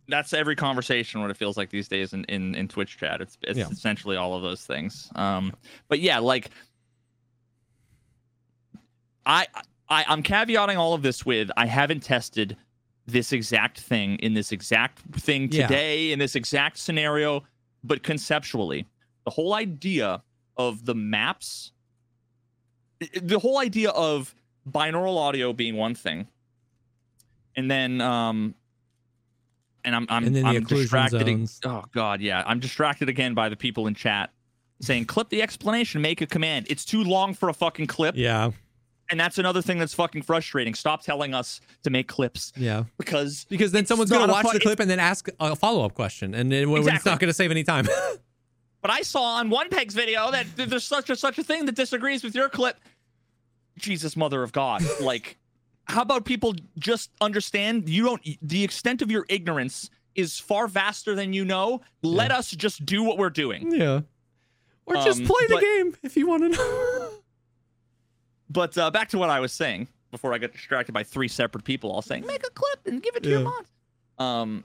that's 0.09 0.33
every 0.33 0.57
conversation. 0.57 1.21
What 1.21 1.31
it 1.31 1.37
feels 1.37 1.57
like 1.57 1.71
these 1.71 1.89
days 1.89 2.13
in 2.13 2.25
in, 2.25 2.55
in 2.55 2.69
Twitch 2.69 2.97
chat. 2.99 3.21
It's 3.21 3.37
it's 3.43 3.59
Yeah. 3.59 3.69
essentially 3.71 4.17
all 4.17 4.35
of 4.35 4.43
those 4.43 4.65
things. 4.65 5.11
Um, 5.17 5.53
but 5.89 6.01
yeah, 6.01 6.19
like 6.19 6.51
I 9.27 9.47
I 9.89 10.05
I'm 10.09 10.23
caveating 10.23 10.77
all 10.77 10.95
of 10.95 11.03
this 11.03 11.27
with 11.27 11.51
I 11.57 11.67
haven't 11.67 12.01
tested 12.01 12.57
this 13.09 13.33
exact 13.33 13.81
thing 13.81 14.17
in 14.17 14.35
this 14.35 14.53
exact 14.53 14.99
thing 15.21 15.51
Yeah. 15.51 15.67
today 15.67 16.13
in 16.13 16.19
this 16.19 16.35
exact 16.37 16.77
scenario, 16.79 17.43
but 17.83 18.03
conceptually, 18.03 18.87
the 19.25 19.31
whole 19.31 19.55
idea 19.55 20.23
of 20.57 20.85
the 20.85 20.95
maps, 20.95 21.73
the 23.23 23.39
whole 23.39 23.59
idea 23.59 23.91
of 23.91 24.35
binaural 24.71 25.17
audio 25.17 25.53
being 25.53 25.77
one 25.77 25.95
thing, 25.95 26.29
and 27.57 27.71
then 27.71 28.01
um, 28.01 28.55
and 29.85 29.97
I'm 29.97 30.07
I'm 30.11 30.25
And 30.27 30.47
I'm 30.47 30.65
distracted. 30.65 31.27
zones. 31.27 31.61
Oh 31.65 31.85
god, 31.93 32.21
yeah, 32.21 32.43
I'm 32.47 32.61
distracted 32.61 33.09
again 33.09 33.35
by 33.35 33.49
the 33.49 33.57
people 33.57 33.87
in 33.87 33.95
chat 33.95 34.31
saying 34.81 35.05
clip 35.07 35.29
the 35.31 35.43
explanation, 35.43 36.01
make 36.03 36.21
a 36.21 36.27
command. 36.27 36.67
It's 36.71 36.85
too 36.85 37.03
long 37.03 37.35
for 37.35 37.49
a 37.49 37.53
fucking 37.55 37.87
clip, 37.89 38.15
Yeah. 38.17 38.51
And 39.11 39.19
that's 39.19 39.39
another 39.39 39.63
thing 39.63 39.79
that's 39.79 39.95
fucking 39.95 40.23
frustrating. 40.23 40.75
Stop 40.75 41.03
telling 41.03 41.35
us 41.35 41.61
to 41.85 41.91
make 41.91 42.09
clips 42.09 42.53
Yeah. 42.57 42.85
because 42.99 43.47
Because 43.49 43.73
then 43.73 43.87
someone's 43.87 44.11
going 44.11 44.27
to 44.27 44.33
watch 44.33 44.47
fu- 44.47 44.53
the 44.53 44.61
clip 44.61 44.81
and 44.81 44.91
then 44.91 45.01
ask 45.01 45.29
a 45.41 45.57
follow 45.57 45.85
up 45.85 45.95
question. 45.95 46.35
And 46.35 46.51
then 46.53 46.69
it's 46.69 47.05
not 47.05 47.19
going 47.21 47.29
to 47.29 47.35
save 47.35 47.51
any 47.51 47.65
time. 47.65 47.87
But 48.81 48.93
I 48.93 49.03
saw 49.03 49.23
on 49.39 49.51
one 49.51 49.71
peg's 49.71 49.93
video 49.93 50.31
that 50.31 50.47
there's 50.55 50.85
such 50.85 51.11
a 51.11 51.17
such 51.17 51.37
a 51.37 51.43
thing 51.43 51.67
that 51.67 51.75
disagrees 51.75 52.23
with 52.23 52.37
your 52.37 52.49
clip. 52.49 52.77
Jesus, 53.77 54.17
mother 54.17 54.45
of 54.45 54.53
God! 54.53 54.83
Like, 55.01 55.37
how 55.87 56.03
about 56.03 56.25
people 56.25 56.55
just 56.79 57.11
understand 57.21 57.89
you 57.89 58.05
don't? 58.05 58.23
The 58.41 58.63
extent 58.63 59.03
of 59.03 59.11
your 59.11 59.27
ignorance 59.29 59.91
is 60.15 60.39
far 60.39 60.69
vaster 60.69 61.17
than 61.17 61.33
you 61.33 61.45
know. 61.45 61.81
Let 62.05 62.31
us 62.31 62.53
just 62.53 62.87
do 62.87 63.03
what 63.03 63.19
we're 63.19 63.31
doing. 63.31 63.73
yeah. 63.75 64.03
Or 64.87 64.95
just 64.95 65.21
Um, 65.23 65.27
play 65.27 65.47
the 65.49 65.55
but- 65.55 65.61
game 65.63 65.97
if 66.05 66.17
you 66.17 66.29
want 66.29 66.45
to 66.45 66.49
know. 66.51 67.05
But 68.51 68.77
uh, 68.79 68.91
back 68.91 69.09
to 69.11 69.19
what 69.19 69.31
I 69.31 69.41
was 69.41 69.53
saying 69.53 69.89
before 70.11 70.33
I 70.33 70.39
got 70.39 70.53
distracted 70.53 70.93
by 70.93 71.03
three 71.03 71.29
separate 71.29 71.65
people 71.65 71.91
all 71.91 72.03
saying 72.03 72.27
make 72.27 72.47
a 72.47 72.51
clip 72.51 72.87
and 72.87 73.03
give 73.03 73.15
it 73.17 73.23
to 73.25 73.29
your 73.29 73.41
Yeah. 73.41 73.45
mods. 73.45 73.69
Um, 74.19 74.65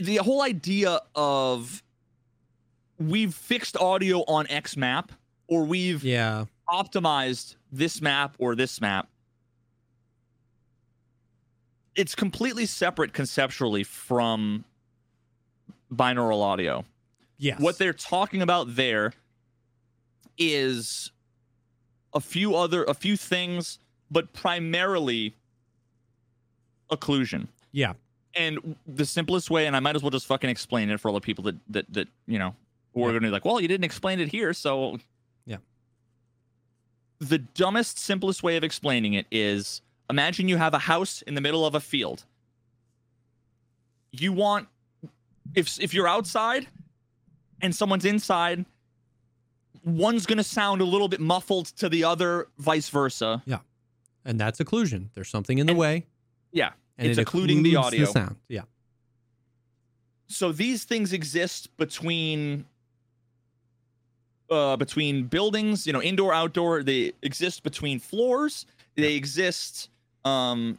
the 0.00 0.16
whole 0.16 0.42
idea 0.42 1.00
of 1.14 1.82
we've 2.98 3.34
fixed 3.34 3.76
audio 3.76 4.20
on 4.26 4.46
X 4.48 4.76
map 4.76 5.12
or 5.46 5.64
we've 5.64 6.02
yeah. 6.02 6.46
optimized 6.68 7.56
this 7.70 8.00
map 8.00 8.34
or 8.38 8.54
this 8.54 8.80
map. 8.80 9.08
It's 11.94 12.14
completely 12.14 12.64
separate 12.66 13.12
conceptually 13.12 13.84
from 13.84 14.64
binaural 15.92 16.42
audio. 16.42 16.84
Yes. 17.38 17.60
What 17.60 17.78
they're 17.78 17.92
talking 17.92 18.40
about 18.40 18.74
there 18.76 19.12
is 20.38 21.10
a 22.14 22.20
few 22.20 22.54
other 22.54 22.84
a 22.84 22.94
few 22.94 23.16
things, 23.16 23.78
but 24.10 24.32
primarily 24.32 25.34
occlusion. 26.90 27.48
Yeah. 27.72 27.94
And 28.34 28.76
the 28.86 29.04
simplest 29.04 29.50
way, 29.50 29.66
and 29.66 29.74
I 29.76 29.80
might 29.80 29.96
as 29.96 30.02
well 30.02 30.10
just 30.10 30.26
fucking 30.26 30.48
explain 30.50 30.90
it 30.90 31.00
for 31.00 31.08
all 31.08 31.14
the 31.14 31.20
people 31.20 31.44
that 31.44 31.56
that 31.70 31.92
that 31.92 32.08
you 32.26 32.38
know 32.38 32.54
who 32.94 33.02
are 33.02 33.06
Yeah. 33.08 33.12
going 33.12 33.22
to 33.22 33.28
be 33.28 33.30
like, 33.32 33.44
well, 33.44 33.60
you 33.60 33.68
didn't 33.68 33.84
explain 33.84 34.20
it 34.20 34.28
here, 34.28 34.52
so 34.52 34.98
Yeah. 35.46 35.58
The 37.20 37.38
dumbest, 37.38 37.98
simplest 37.98 38.42
way 38.42 38.56
of 38.56 38.64
explaining 38.64 39.14
it 39.14 39.26
is: 39.30 39.82
imagine 40.08 40.48
you 40.48 40.56
have 40.56 40.72
a 40.74 40.78
house 40.78 41.22
in 41.22 41.34
the 41.34 41.40
middle 41.40 41.66
of 41.66 41.74
a 41.74 41.80
field. 41.80 42.24
You 44.12 44.32
want 44.32 44.68
if 45.54 45.78
if 45.80 45.92
you're 45.92 46.08
outside 46.08 46.68
and 47.60 47.74
someone's 47.74 48.04
inside, 48.04 48.64
one's 49.96 50.26
going 50.26 50.38
to 50.38 50.44
sound 50.44 50.80
a 50.80 50.84
little 50.84 51.08
bit 51.08 51.20
muffled 51.20 51.66
to 51.78 51.88
the 51.88 52.04
other, 52.04 52.48
vice 52.58 52.88
versa. 52.88 53.42
Yeah, 53.46 53.58
and 54.24 54.38
that's 54.38 54.58
occlusion. 54.60 55.08
There's 55.14 55.28
something 55.28 55.58
in 55.58 55.66
the 55.66 55.72
And- 55.72 55.78
way. 55.80 56.06
Yeah. 56.52 56.72
And 56.96 57.06
It's 57.08 57.18
it 57.18 57.22
occluding 57.22 57.62
the 57.62 57.76
audio. 57.76 58.06
sound. 58.06 58.36
Yeah. 58.48 58.62
so 60.26 60.50
these 60.52 60.84
things 60.84 61.12
exist 61.12 61.74
between 61.78 62.64
uh 64.50 64.76
between 64.76 65.24
buildings 65.24 65.86
you 65.86 65.92
know 65.92 66.02
indoor 66.02 66.32
outdoor 66.34 66.82
they 66.82 67.12
exist 67.22 67.62
between 67.62 67.98
floors 67.98 68.66
they 68.96 69.14
exist 69.14 69.88
um 70.24 70.76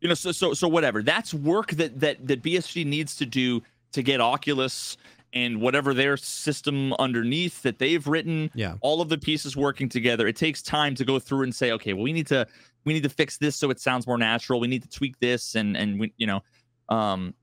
you 0.00 0.08
know 0.08 0.14
so 0.14 0.32
so 0.32 0.52
so 0.54 0.68
whatever 0.68 1.02
that's 1.02 1.32
work 1.32 1.70
that 1.72 1.98
that 2.00 2.26
that 2.26 2.42
bsg 2.42 2.84
needs 2.84 3.16
to 3.16 3.26
do 3.26 3.62
to 3.92 4.02
get 4.02 4.20
oculus 4.20 4.96
and 5.36 5.60
whatever 5.60 5.92
their 5.92 6.16
system 6.16 6.94
underneath 6.94 7.60
that 7.62 7.78
they've 7.78 8.06
written 8.06 8.50
Yeah. 8.54 8.76
all 8.80 9.00
of 9.02 9.08
the 9.10 9.18
pieces 9.18 9.54
working 9.56 9.86
together 9.88 10.26
it 10.26 10.34
takes 10.36 10.62
time 10.62 10.94
to 10.94 11.04
go 11.04 11.18
through 11.18 11.42
and 11.42 11.54
say 11.54 11.72
okay 11.72 11.92
well 11.92 12.02
we 12.02 12.12
need 12.14 12.26
to 12.28 12.46
we 12.84 12.94
need 12.94 13.02
to 13.02 13.10
fix 13.10 13.36
this 13.36 13.54
so 13.54 13.68
it 13.70 13.78
sounds 13.78 14.06
more 14.06 14.16
natural 14.16 14.58
we 14.60 14.66
need 14.66 14.82
to 14.82 14.88
tweak 14.88 15.18
this 15.20 15.54
and 15.54 15.76
and 15.76 16.00
we 16.00 16.12
you 16.16 16.26
know 16.26 16.42
um 16.88 17.34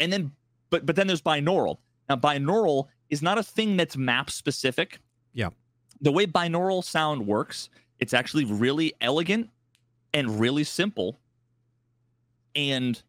and 0.00 0.12
then 0.12 0.32
but 0.70 0.84
but 0.84 0.96
then 0.96 1.06
there's 1.06 1.22
binaural 1.22 1.78
now 2.08 2.16
binaural 2.16 2.88
is 3.08 3.22
not 3.22 3.38
a 3.38 3.42
thing 3.42 3.76
that's 3.76 3.96
map 3.96 4.28
specific 4.28 4.98
Yeah. 5.32 5.50
the 6.00 6.10
way 6.10 6.26
binaural 6.26 6.82
sound 6.82 7.24
works 7.26 7.70
it's 8.00 8.14
actually 8.14 8.46
really 8.46 8.94
elegant 9.00 9.48
and 10.12 10.40
really 10.40 10.64
simple 10.64 11.20
and 12.56 13.00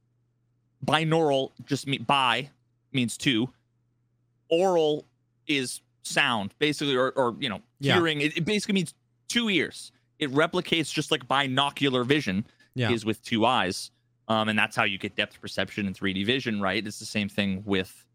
binaural 0.86 1.52
just 1.66 1.88
mean 1.88 2.04
bi 2.04 2.50
means 2.92 3.18
two 3.18 3.50
oral 4.50 5.06
is 5.48 5.82
sound 6.04 6.54
basically 6.60 6.96
or, 6.96 7.12
or 7.12 7.36
you 7.40 7.50
know 7.50 7.62
Yeah. 7.80 7.96
hearing 7.96 8.22
it, 8.22 8.38
it 8.38 8.46
basically 8.46 8.74
means 8.74 8.94
two 9.30 9.50
ears 9.50 9.92
it 10.20 10.30
replicates 10.32 10.92
just 10.94 11.12
like 11.12 11.28
binocular 11.28 12.04
vision 12.04 12.46
Yeah. 12.76 12.92
is 12.92 13.06
with 13.06 13.24
two 13.24 13.46
eyes 13.46 13.90
um, 14.28 14.48
and 14.50 14.58
that's 14.58 14.76
how 14.76 14.84
you 14.84 14.98
get 14.98 15.16
depth 15.16 15.40
perception 15.42 15.88
and 15.88 15.96
3d 15.98 16.26
vision 16.26 16.62
right 16.62 16.86
it's 16.86 17.00
the 17.00 17.06
same 17.06 17.30
thing 17.30 17.64
with 17.66 18.06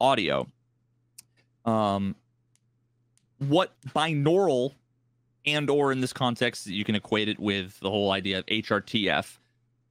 audio 0.00 0.46
um, 1.64 2.14
what 3.38 3.74
binaural 3.88 4.72
and 5.46 5.70
or 5.70 5.92
in 5.92 6.00
this 6.00 6.12
context 6.12 6.66
you 6.66 6.84
can 6.84 6.94
equate 6.94 7.28
it 7.28 7.38
with 7.38 7.78
the 7.80 7.90
whole 7.90 8.10
idea 8.10 8.38
of 8.38 8.46
hrtf 8.46 9.38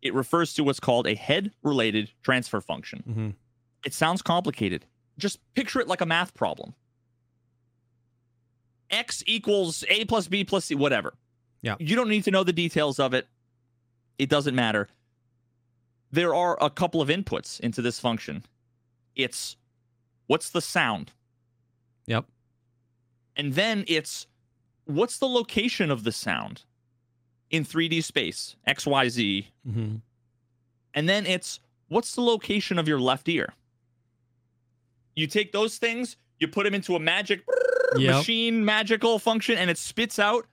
it 0.02 0.14
refers 0.14 0.54
to 0.54 0.64
what's 0.64 0.80
called 0.80 1.08
a 1.08 1.16
head 1.16 1.52
related 1.64 2.12
transfer 2.24 2.62
function 2.62 3.04
hmm 3.06 3.30
it 3.86 3.94
sounds 3.94 4.22
complicated. 4.22 4.86
Just 5.18 5.40
picture 5.54 5.80
it 5.80 5.88
like 5.88 6.02
a 6.02 6.06
math 6.06 6.34
problem. 6.34 6.74
X 8.90 9.24
equals 9.28 9.84
A 9.90 10.06
plus 10.06 10.28
B 10.28 10.44
plus 10.44 10.66
C, 10.66 10.76
whatever. 10.76 11.14
Yeah. 11.62 11.76
You 11.80 11.96
don't 11.96 12.10
need 12.10 12.24
to 12.26 12.32
know 12.32 12.44
the 12.44 12.54
details 12.54 13.00
of 13.00 13.14
it. 13.14 13.28
It 14.18 14.30
doesn't 14.30 14.56
matter. 14.56 14.88
There 16.12 16.34
are 16.34 16.58
a 16.62 16.70
couple 16.70 17.02
of 17.02 17.10
inputs 17.10 17.60
into 17.60 17.82
this 17.82 18.00
function. 18.00 18.46
It's 19.16 19.58
what's 20.28 20.50
the 20.50 20.62
sound? 20.62 21.12
Yep. 22.06 22.26
And 23.36 23.54
then 23.54 23.84
it's 23.88 24.28
what's 24.86 25.18
the 25.20 25.28
location 25.28 25.92
of 25.92 26.04
the 26.04 26.12
sound 26.12 26.64
in 27.50 27.64
3D 27.66 28.04
space, 28.04 28.56
XYZ. 28.68 29.46
hmm 29.70 29.96
And 30.94 31.10
then 31.10 31.26
it's 31.26 31.60
what's 31.90 32.16
the 32.16 32.22
location 32.22 32.80
of 32.80 32.88
your 32.88 33.00
left 33.00 33.28
ear? 33.28 33.54
You 35.18 35.26
take 35.28 35.52
those 35.52 35.78
things, 35.80 36.16
you 36.40 36.48
put 36.48 36.64
them 36.64 36.74
into 36.76 36.96
a 36.96 37.00
magic 37.00 37.44
Yep. 37.98 38.18
machine 38.18 38.64
magical 38.66 39.18
function, 39.18 39.58
and 39.58 39.70
it 39.70 39.78
spits 39.78 40.20
out 40.20 40.46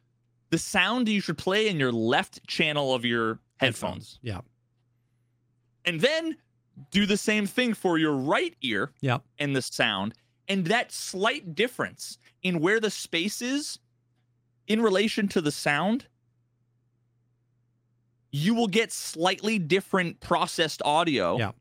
the 0.50 0.56
sound 0.58 1.08
you 1.08 1.20
should 1.20 1.36
play 1.36 1.68
in 1.68 1.78
your 1.78 1.92
left 1.92 2.46
channel 2.46 2.94
of 2.94 3.04
your 3.04 3.40
headphones. 3.58 4.18
Yeah. 4.22 4.40
And 5.84 6.00
then 6.00 6.36
do 6.90 7.04
the 7.06 7.16
same 7.18 7.46
thing 7.46 7.74
for 7.74 7.98
your 7.98 8.12
right 8.16 8.54
ear 8.62 8.92
Yep. 9.00 9.22
and 9.38 9.54
the 9.54 9.60
sound. 9.62 10.14
And 10.48 10.66
that 10.66 10.92
slight 10.92 11.54
difference 11.54 12.18
in 12.42 12.60
where 12.60 12.80
the 12.80 12.90
space 12.90 13.42
is 13.42 13.78
in 14.66 14.80
relation 14.80 15.28
to 15.28 15.40
the 15.42 15.52
sound, 15.52 16.06
you 18.30 18.54
will 18.54 18.68
get 18.68 18.92
slightly 18.92 19.58
different 19.58 20.20
processed 20.20 20.80
audio 20.84 21.36
Yeah. 21.38 21.52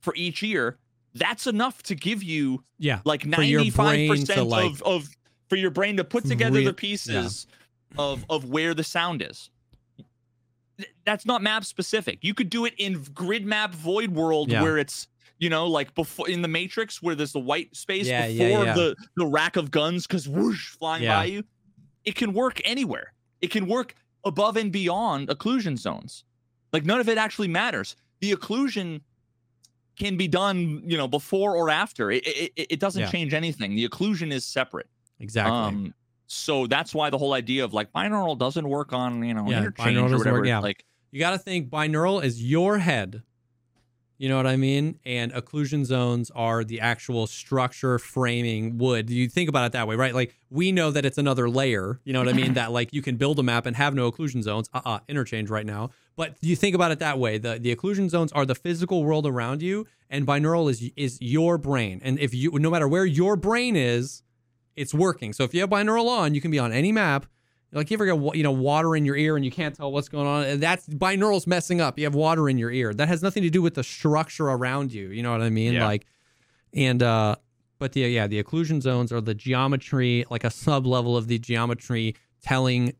for 0.00 0.14
each 0.16 0.42
ear. 0.42 0.78
That's 1.14 1.46
enough 1.46 1.82
to 1.84 1.94
give 1.94 2.22
you 2.22 2.64
Yeah. 2.78 3.00
like 3.04 3.22
For 3.22 3.42
your 3.42 3.64
brain 3.70 4.08
95% 4.10 4.34
to, 4.34 4.42
like, 4.44 4.64
of, 4.72 4.82
of 4.82 5.08
for 5.48 5.56
your 5.56 5.70
brain 5.70 5.96
to 5.98 6.04
put 6.04 6.24
together 6.24 6.62
the 6.62 6.72
pieces 6.72 7.46
of 7.98 8.24
of 8.30 8.46
where 8.46 8.72
the 8.74 8.84
sound 8.84 9.20
is. 9.22 9.50
That's 11.04 11.26
not 11.26 11.42
map 11.42 11.64
specific. 11.64 12.18
You 12.22 12.34
could 12.34 12.48
do 12.50 12.64
it 12.64 12.74
in 12.78 13.02
grid 13.14 13.44
map 13.44 13.74
void 13.74 14.10
world 14.10 14.50
Yeah. 14.50 14.62
where 14.62 14.78
it's 14.78 15.06
you 15.38 15.50
know 15.50 15.66
like 15.66 15.94
before 15.94 16.28
in 16.28 16.40
the 16.42 16.48
matrix 16.48 17.02
where 17.02 17.14
there's 17.14 17.32
the 17.32 17.40
white 17.40 17.74
space 17.76 18.06
Yeah, 18.06 18.28
before 18.28 18.46
yeah, 18.48 18.62
yeah. 18.64 18.74
the 18.74 18.96
the 19.16 19.26
rack 19.26 19.56
of 19.56 19.70
guns 19.70 20.06
cuz 20.06 20.28
whoosh 20.28 20.68
flying 20.70 21.02
Yeah. 21.04 21.16
by 21.16 21.24
you. 21.26 21.44
It 22.04 22.14
can 22.14 22.32
work 22.32 22.60
anywhere. 22.64 23.12
It 23.40 23.50
can 23.50 23.66
work 23.66 23.94
above 24.24 24.56
and 24.56 24.72
beyond 24.72 25.28
occlusion 25.28 25.78
zones. 25.78 26.24
Like 26.72 26.84
none 26.86 27.00
of 27.00 27.08
it 27.08 27.18
actually 27.18 27.48
matters. 27.48 27.96
The 28.20 28.32
occlusion 28.32 29.02
can 29.98 30.16
be 30.16 30.26
done, 30.28 30.82
you 30.84 30.96
know, 30.96 31.06
before 31.08 31.56
or 31.56 31.70
after. 31.70 32.10
It 32.10 32.26
it, 32.26 32.52
it- 32.56 32.80
doesn't 32.80 33.02
Yeah. 33.02 33.10
change 33.10 33.34
anything. 33.34 33.74
The 33.74 33.88
occlusion 33.88 34.32
is 34.32 34.44
separate. 34.44 34.88
Exactly. 35.20 35.52
Um, 35.52 35.94
so 36.26 36.66
that's 36.66 36.94
why 36.94 37.10
the 37.10 37.18
whole 37.18 37.34
idea 37.34 37.64
of 37.64 37.74
like 37.74 37.92
binaural 37.92 38.38
doesn't 38.38 38.68
work 38.68 38.92
on 38.92 39.22
you 39.24 39.34
know 39.34 39.48
Yeah, 39.48 39.58
interchange 39.58 39.98
or 39.98 40.16
whatever. 40.18 40.38
work, 40.38 40.46
yeah. 40.46 40.58
Like 40.60 40.84
You 41.10 41.20
got 41.20 41.32
to 41.32 41.38
think 41.38 41.68
binaural 41.70 42.24
is 42.24 42.42
your 42.42 42.78
head. 42.78 43.22
You 44.22 44.28
know 44.28 44.36
what 44.36 44.46
I 44.46 44.56
mean? 44.56 45.00
And 45.04 45.32
occlusion 45.32 45.84
zones 45.84 46.30
are 46.30 46.62
the 46.62 46.78
actual 46.78 47.26
structure, 47.26 47.98
framing, 47.98 48.78
wood. 48.78 49.10
You 49.10 49.28
think 49.28 49.48
about 49.48 49.66
it 49.66 49.72
that 49.72 49.88
way, 49.88 49.96
right? 49.96 50.14
Like 50.14 50.36
we 50.48 50.70
know 50.70 50.92
that 50.92 51.04
it's 51.04 51.18
another 51.18 51.50
layer. 51.50 51.98
You 52.04 52.12
know 52.12 52.20
what 52.20 52.28
I 52.28 52.32
mean? 52.32 52.54
that 52.54 52.70
like 52.70 52.92
you 52.92 53.02
can 53.02 53.16
build 53.16 53.40
a 53.40 53.42
map 53.42 53.66
and 53.66 53.74
have 53.74 53.96
no 53.96 54.08
occlusion 54.08 54.44
zones. 54.44 54.70
Uh 54.72 54.80
uh 54.84 54.98
interchange 55.08 55.50
right 55.50 55.66
now. 55.66 55.90
But 56.14 56.36
you 56.40 56.54
think 56.54 56.76
about 56.76 56.92
it 56.92 57.00
that 57.00 57.18
way. 57.18 57.36
The 57.38 57.58
the 57.58 57.74
occlusion 57.74 58.08
zones 58.08 58.30
are 58.30 58.46
the 58.46 58.54
physical 58.54 59.02
world 59.02 59.26
around 59.26 59.60
you, 59.60 59.88
and 60.08 60.24
binaural 60.24 60.70
is 60.70 60.88
is 60.94 61.18
your 61.20 61.58
brain. 61.58 62.00
And 62.04 62.20
if 62.20 62.32
you 62.32 62.52
no 62.60 62.70
matter 62.70 62.86
where 62.86 63.04
your 63.04 63.34
brain 63.34 63.74
is, 63.74 64.22
it's 64.76 64.94
working. 64.94 65.32
So 65.32 65.42
if 65.42 65.52
you 65.52 65.62
have 65.62 65.70
binaural 65.70 66.06
on, 66.06 66.32
you 66.32 66.40
can 66.40 66.52
be 66.52 66.60
on 66.60 66.72
any 66.72 66.92
map. 66.92 67.26
Like 67.72 67.90
you 67.90 67.96
ever 67.96 68.04
get 68.04 68.36
you 68.36 68.42
know 68.42 68.52
water 68.52 68.94
in 68.94 69.04
your 69.04 69.16
ear 69.16 69.36
and 69.36 69.44
you 69.44 69.50
can't 69.50 69.74
tell 69.74 69.90
what's 69.90 70.08
going 70.08 70.26
on. 70.26 70.44
And 70.44 70.62
That's 70.62 70.86
binaural's 70.86 71.46
messing 71.46 71.80
up. 71.80 71.98
You 71.98 72.04
have 72.04 72.14
water 72.14 72.48
in 72.48 72.58
your 72.58 72.70
ear. 72.70 72.92
That 72.92 73.08
has 73.08 73.22
nothing 73.22 73.42
to 73.44 73.50
do 73.50 73.62
with 73.62 73.74
the 73.74 73.82
structure 73.82 74.48
around 74.48 74.92
you. 74.92 75.08
You 75.08 75.22
know 75.22 75.32
what 75.32 75.40
I 75.40 75.48
mean? 75.48 75.74
Yeah. 75.74 75.86
Like, 75.86 76.06
and 76.74 77.02
uh, 77.02 77.36
but 77.78 77.92
the 77.92 78.00
yeah 78.00 78.26
the 78.26 78.42
occlusion 78.42 78.82
zones 78.82 79.10
are 79.10 79.20
the 79.20 79.34
geometry, 79.34 80.26
like 80.30 80.44
a 80.44 80.50
sub 80.50 80.86
level 80.86 81.16
of 81.16 81.28
the 81.28 81.38
geometry 81.38 82.14
telling, 82.42 82.92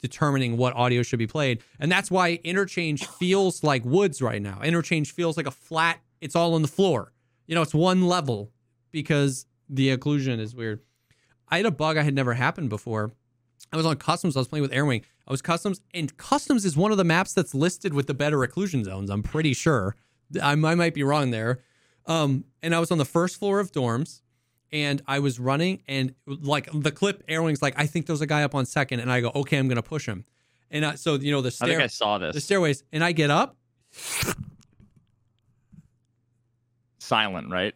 determining 0.00 0.56
what 0.56 0.74
audio 0.76 1.02
should 1.02 1.18
be 1.18 1.26
played. 1.26 1.62
And 1.80 1.90
that's 1.90 2.10
why 2.10 2.38
interchange 2.44 3.04
feels 3.04 3.64
like 3.64 3.84
woods 3.84 4.22
right 4.22 4.40
now. 4.40 4.60
Interchange 4.62 5.12
feels 5.12 5.36
like 5.36 5.46
a 5.46 5.52
flat. 5.52 6.00
It's 6.20 6.36
all 6.36 6.54
on 6.54 6.62
the 6.62 6.68
floor. 6.68 7.12
You 7.48 7.56
know, 7.56 7.62
it's 7.62 7.74
one 7.74 8.06
level 8.06 8.52
because 8.92 9.46
the 9.68 9.96
occlusion 9.96 10.38
is 10.38 10.54
weird. 10.54 10.80
I 11.48 11.56
had 11.56 11.66
a 11.66 11.70
bug 11.70 11.96
I 11.96 12.02
had 12.02 12.14
never 12.14 12.34
happened 12.34 12.68
before. 12.68 13.12
I 13.72 13.76
was 13.76 13.86
on 13.86 13.96
customs. 13.96 14.36
I 14.36 14.40
was 14.40 14.48
playing 14.48 14.62
with 14.62 14.72
Airwing. 14.72 15.02
I 15.26 15.30
was 15.30 15.42
customs, 15.42 15.80
and 15.92 16.16
customs 16.16 16.64
is 16.64 16.76
one 16.76 16.90
of 16.90 16.96
the 16.96 17.04
maps 17.04 17.34
that's 17.34 17.54
listed 17.54 17.92
with 17.92 18.06
the 18.06 18.14
better 18.14 18.38
occlusion 18.38 18.84
zones. 18.84 19.10
I'm 19.10 19.22
pretty 19.22 19.52
sure. 19.52 19.94
I, 20.42 20.52
I 20.52 20.54
might 20.54 20.94
be 20.94 21.02
wrong 21.02 21.30
there. 21.30 21.60
Um, 22.06 22.44
and 22.62 22.74
I 22.74 22.80
was 22.80 22.90
on 22.90 22.98
the 22.98 23.04
first 23.04 23.38
floor 23.38 23.60
of 23.60 23.70
dorms, 23.70 24.22
and 24.72 25.02
I 25.06 25.18
was 25.18 25.38
running, 25.38 25.82
and 25.86 26.14
like 26.26 26.68
the 26.72 26.90
clip, 26.90 27.26
Airwing's 27.26 27.60
like, 27.60 27.74
I 27.78 27.86
think 27.86 28.06
there's 28.06 28.22
a 28.22 28.26
guy 28.26 28.42
up 28.42 28.54
on 28.54 28.64
second, 28.64 29.00
and 29.00 29.12
I 29.12 29.20
go, 29.20 29.30
okay, 29.34 29.58
I'm 29.58 29.68
gonna 29.68 29.82
push 29.82 30.06
him. 30.06 30.24
And 30.70 30.84
I, 30.84 30.94
so 30.94 31.14
you 31.14 31.32
know 31.32 31.42
the 31.42 31.56
I 31.60 31.66
think 31.66 31.80
I 31.80 31.86
saw 31.86 32.18
this. 32.18 32.34
the 32.34 32.40
stairways, 32.40 32.82
and 32.92 33.04
I 33.04 33.12
get 33.12 33.30
up, 33.30 33.56
silent, 36.98 37.50
right? 37.50 37.74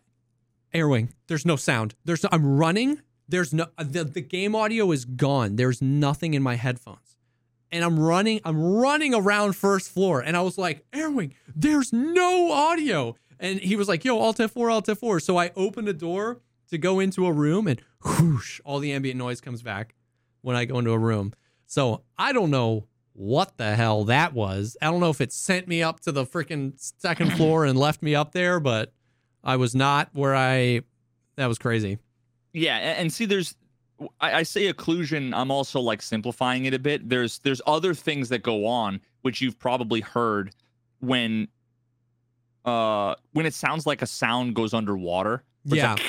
Airwing. 0.75 1.11
There's 1.27 1.45
no 1.45 1.57
sound. 1.57 1.95
There's 2.05 2.23
no, 2.23 2.31
I'm 2.33 2.57
running. 2.59 3.01
There's 3.33 3.55
no 3.55 3.67
uh, 3.79 3.85
the, 3.85 4.05
the 4.05 4.21
game 4.21 4.55
audio 4.55 4.93
is 4.93 5.07
gone. 5.07 5.57
There's 5.57 5.81
nothing 5.81 6.35
in 6.35 6.43
my 6.43 6.57
headphones. 6.57 7.17
And 7.71 7.83
I'm 7.83 7.99
running, 7.99 8.43
I'm 8.45 8.63
running 8.63 9.15
around 9.15 9.57
first 9.57 9.91
floor. 9.91 10.21
And 10.21 10.37
I 10.37 10.43
was 10.43 10.59
like, 10.59 10.85
Airwing, 10.93 11.33
there's 11.57 11.95
no 11.95 12.53
audio. 12.53 13.17
And 13.41 13.59
he 13.59 13.75
was 13.75 13.89
like, 13.89 14.05
yo, 14.05 14.19
Alt 14.19 14.37
F4, 14.37 14.71
Alt 14.71 14.87
F4. 14.87 15.23
So 15.23 15.39
I 15.39 15.51
opened 15.57 15.89
a 15.89 15.95
door 15.95 16.43
to 16.69 16.77
go 16.77 17.01
into 17.01 17.25
a 17.25 17.33
room 17.33 17.67
and 17.67 17.81
whoosh, 18.05 18.61
all 18.67 18.79
the 18.81 18.93
ambient 18.93 19.17
noise 19.17 19.41
comes 19.41 19.63
back 19.63 19.95
when 20.43 20.55
I 20.55 20.67
go 20.67 20.79
into 20.79 20.93
a 20.93 20.99
room. 20.99 21.33
So 21.65 22.03
I 22.19 22.35
don't 22.35 22.51
know 22.51 22.87
what 23.15 23.57
the 23.57 23.75
hell 23.77 24.05
that 24.05 24.35
was. 24.35 24.77
I 24.83 24.91
don't 24.91 25.01
know 25.01 25.09
if 25.09 25.23
it 25.23 25.33
sent 25.33 25.67
me 25.67 25.83
up 25.83 26.01
to 26.01 26.13
the 26.13 26.27
freaking 26.27 26.75
second 26.99 27.33
floor 27.33 27.65
and 27.65 27.79
left 27.79 28.03
me 28.03 28.15
up 28.15 28.33
there, 28.33 28.61
but 28.61 28.93
I 29.43 29.57
was 29.57 29.75
not 29.75 30.11
where 30.13 30.37
I. 30.37 30.83
That 31.37 31.47
was 31.47 31.59
crazy. 31.59 31.97
Yeah, 32.53 32.77
and 32.77 33.13
see, 33.13 33.25
there's 33.25 33.55
I, 34.21 34.39
I 34.39 34.43
say 34.43 34.73
occlusion. 34.73 35.33
I'm 35.35 35.51
also 35.51 35.81
like 35.81 36.03
simplifying 36.03 36.65
it 36.65 36.75
a 36.75 36.79
bit. 36.79 37.09
There's 37.09 37.39
there's 37.41 37.63
other 37.67 37.95
things 37.95 38.29
that 38.31 38.43
go 38.43 38.67
on 38.67 39.01
which 39.23 39.41
you've 39.41 39.59
probably 39.59 40.01
heard 40.01 40.53
when 40.99 41.47
uh 42.65 43.15
when 43.33 43.47
it 43.47 43.55
sounds 43.55 43.87
like 43.87 44.03
a 44.03 44.07
sound 44.07 44.55
goes 44.55 44.75
underwater. 44.75 45.45
Yeah. 45.65 45.93
like, 45.93 46.03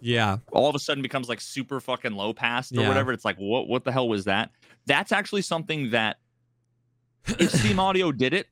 Yeah. 0.00 0.38
all 0.52 0.68
of 0.70 0.74
a 0.74 0.78
sudden 0.78 1.02
becomes 1.02 1.28
like 1.28 1.40
super 1.40 1.80
fucking 1.80 2.12
low 2.12 2.32
pass 2.32 2.72
or 2.72 2.80
Yeah. 2.80 2.88
whatever. 2.88 3.12
It's 3.12 3.24
like 3.24 3.36
what 3.36 3.68
what 3.68 3.84
the 3.84 3.92
hell 3.92 4.08
was 4.08 4.24
that? 4.24 4.50
That's 4.86 5.12
actually 5.12 5.42
something 5.42 5.90
that 5.90 6.18
if 7.38 7.50
Steam 7.50 7.78
Audio 7.80 8.12
did 8.12 8.32
it, 8.32 8.46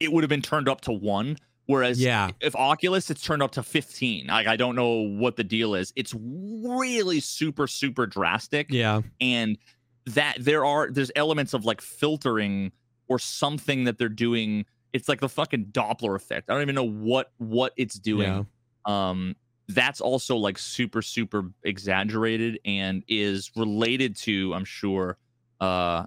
it 0.00 0.12
would 0.12 0.22
have 0.22 0.28
been 0.28 0.42
turned 0.42 0.68
up 0.68 0.80
to 0.82 0.92
one. 0.92 1.36
Whereas 1.72 2.00
Yeah. 2.00 2.30
if 2.40 2.54
Oculus, 2.54 3.10
it's 3.10 3.22
turned 3.22 3.42
up 3.42 3.50
to 3.52 3.62
15. 3.62 4.26
Like 4.26 4.46
I 4.46 4.56
don't 4.56 4.76
know 4.76 4.88
what 5.00 5.36
the 5.36 5.44
deal 5.44 5.74
is. 5.74 5.92
It's 5.96 6.14
really 6.14 7.20
super, 7.20 7.66
super 7.66 8.06
drastic. 8.06 8.66
Yeah. 8.70 9.00
And 9.20 9.58
that 10.06 10.36
there 10.38 10.64
are 10.64 10.90
there's 10.90 11.10
elements 11.16 11.54
of 11.54 11.64
like 11.64 11.80
filtering 11.80 12.72
or 13.08 13.18
something 13.18 13.84
that 13.84 13.98
they're 13.98 14.08
doing. 14.08 14.64
It's 14.92 15.08
like 15.08 15.20
the 15.20 15.28
fucking 15.28 15.66
Doppler 15.66 16.14
effect. 16.16 16.50
I 16.50 16.52
don't 16.54 16.62
even 16.62 16.74
know 16.74 16.84
what 16.88 17.32
what 17.38 17.72
it's 17.76 17.94
doing 17.98 18.46
Yeah. 18.86 19.08
um 19.08 19.36
that's 19.68 20.00
also 20.00 20.36
like 20.36 20.58
super 20.58 21.00
super 21.00 21.50
exaggerated 21.64 22.58
and 22.64 23.04
is 23.08 23.52
related 23.56 24.16
to 24.16 24.52
i'm 24.52 24.64
sure 24.64 25.16
uh 25.60 26.04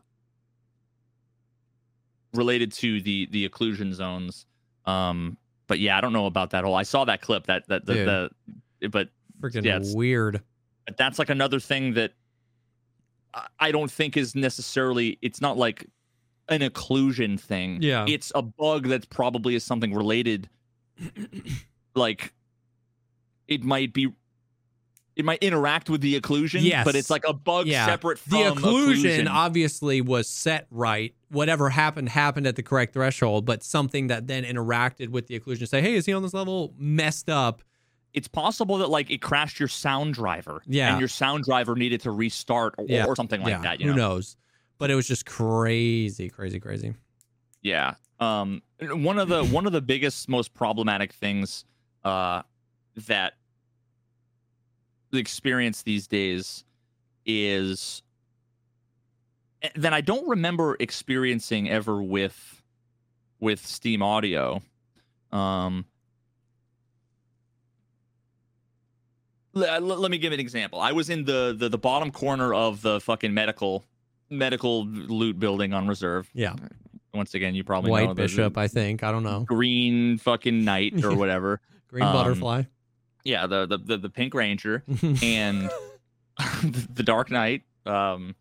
related 2.34 2.72
to 2.74 3.02
the 3.02 3.28
the 3.32 3.48
occlusion 3.48 3.94
zones 3.94 4.46
um 4.86 5.38
but 5.68 5.80
yeah 5.80 5.98
i 5.98 6.02
don't 6.02 6.14
know 6.14 6.26
about 6.26 6.50
that 6.52 6.64
whole 6.64 6.76
i 6.76 6.84
saw 6.84 7.06
that 7.06 7.22
clip 7.22 7.46
that 7.48 7.68
that 7.68 7.86
the, 7.86 7.94
Dude. 7.94 8.08
the 8.82 8.90
but 8.90 9.10
Freaking 9.42 9.64
Yeah, 9.66 9.80
weird. 9.94 10.42
but 10.86 10.96
that's 10.98 11.20
like 11.20 11.30
another 11.30 11.60
thing 11.60 11.94
that 11.96 12.14
I- 13.34 13.48
I 13.60 13.72
don't 13.72 13.92
think 13.92 14.16
is 14.18 14.34
necessarily 14.36 15.18
it's 15.22 15.42
not 15.42 15.58
like 15.58 15.86
an 16.48 16.62
occlusion 16.62 17.40
thing. 17.40 17.82
Yeah. 17.82 18.06
It's 18.08 18.32
a 18.36 18.42
bug 18.44 18.88
that's 18.88 19.06
probably 19.08 19.56
is 19.56 19.64
something 19.64 19.94
related 19.94 20.48
like 21.96 22.34
it 23.48 23.64
might 23.64 23.94
be 23.94 24.14
it 25.16 25.24
might 25.26 25.40
interact 25.42 25.90
with 25.90 26.02
the 26.02 26.20
occlusion, 26.20 26.84
but 26.84 26.96
it's 26.96 27.10
like 27.10 27.24
a 27.28 27.34
bug 27.34 27.68
Yeah. 27.68 27.86
separate 27.86 28.20
from 28.20 28.38
The 28.40 28.44
occlusion, 28.52 29.24
occlusion. 29.26 29.30
obviously 29.30 30.02
was 30.02 30.28
set 30.28 30.68
right. 30.70 31.16
Whatever 31.30 31.70
happened 31.70 32.10
happened 32.10 32.46
at 32.48 32.56
the 32.58 32.64
correct 32.64 32.94
threshold, 32.94 33.46
but 33.46 33.64
something 33.64 34.08
that 34.08 34.28
then 34.28 34.44
interacted 34.44 35.10
with 35.10 35.28
the 35.28 35.40
occlusion, 35.40 35.68
say, 35.68 35.82
"Hey, 35.82 35.96
is 35.96 36.06
he 36.06 36.14
on 36.14 36.22
this 36.22 36.34
level?" 36.34 36.74
Messed 36.78 37.30
up. 37.30 37.62
it's 38.14 38.30
possible 38.30 38.78
that 38.78 38.90
like 38.90 39.12
it 39.12 39.22
crashed 39.22 39.60
your 39.60 39.68
sound 39.68 40.14
driver. 40.14 40.62
Yeah. 40.66 40.92
And 40.92 41.00
your 41.02 41.10
sound 41.10 41.44
driver 41.44 41.76
needed 41.76 42.00
to 42.04 42.12
restart 42.12 42.74
or, 42.78 42.86
Yeah. 42.88 43.06
or 43.08 43.14
something 43.14 43.42
like 43.42 43.50
yeah, 43.50 43.62
that. 43.62 43.82
You 43.82 43.88
who 43.88 43.92
know? 43.94 44.08
knows? 44.14 44.38
But 44.78 44.90
it 44.90 44.96
was 44.96 45.06
just 45.06 45.26
crazy, 45.26 46.30
crazy, 46.30 46.62
crazy. 46.62 46.94
Yeah. 47.62 47.96
Um 48.22 48.62
one 48.82 49.20
of 49.20 49.28
the 49.28 49.44
one 49.44 49.66
of 49.66 49.74
the 49.74 49.82
biggest 49.82 50.30
most 50.30 50.54
problematic 50.54 51.12
things 51.12 51.66
uh 52.06 52.44
that 53.08 53.34
the 55.12 55.18
experience 55.18 55.84
these 55.84 56.08
days 56.08 56.64
is 57.26 58.02
eh, 59.62 59.70
that 59.76 59.94
I 59.94 60.02
don't 60.02 60.28
remember 60.28 60.76
experiencing 60.80 61.70
ever 61.70 62.02
with 62.02 62.62
with 63.40 63.66
Steam 63.66 64.02
Audio. 64.02 64.62
Um 65.32 65.86
let, 69.54 69.82
let 69.84 70.12
me 70.12 70.18
give 70.18 70.34
an 70.34 70.40
example. 70.40 70.80
I 70.82 70.92
was 70.92 71.10
in 71.10 71.24
the, 71.26 71.56
the 71.58 71.70
the 71.70 71.78
bottom 71.78 72.12
corner 72.12 72.54
of 72.54 72.82
the 72.82 73.00
fucking 73.00 73.34
medical 73.34 73.86
medical 74.30 74.86
loot 74.86 75.40
building 75.40 75.74
on 75.74 75.88
reserve. 75.88 76.30
Yeah, 76.34 76.56
Once 77.14 77.34
again, 77.36 77.56
you 77.56 77.64
probably 77.64 77.92
White 77.92 78.08
know 78.08 78.14
there's 78.14 78.34
a 78.34 78.38
Bishop, 78.38 78.58
I 78.58 78.68
think. 78.68 79.04
I 79.04 79.12
don't 79.12 79.24
know. 79.24 79.42
green 79.42 80.18
fucking 80.18 80.64
knight 80.66 81.04
or 81.04 81.16
whatever. 81.18 81.62
Green 81.88 82.04
Um, 82.04 82.14
Butterfly. 82.14 82.64
Yeah, 83.26 83.46
the, 83.48 83.66
the 83.66 83.78
the 83.78 83.98
the 83.98 84.10
pink 84.10 84.34
ranger 84.34 84.84
and 85.22 85.70
the 86.64 87.04
Dark 87.04 87.30
Knight. 87.30 87.64
Um, 87.86 88.36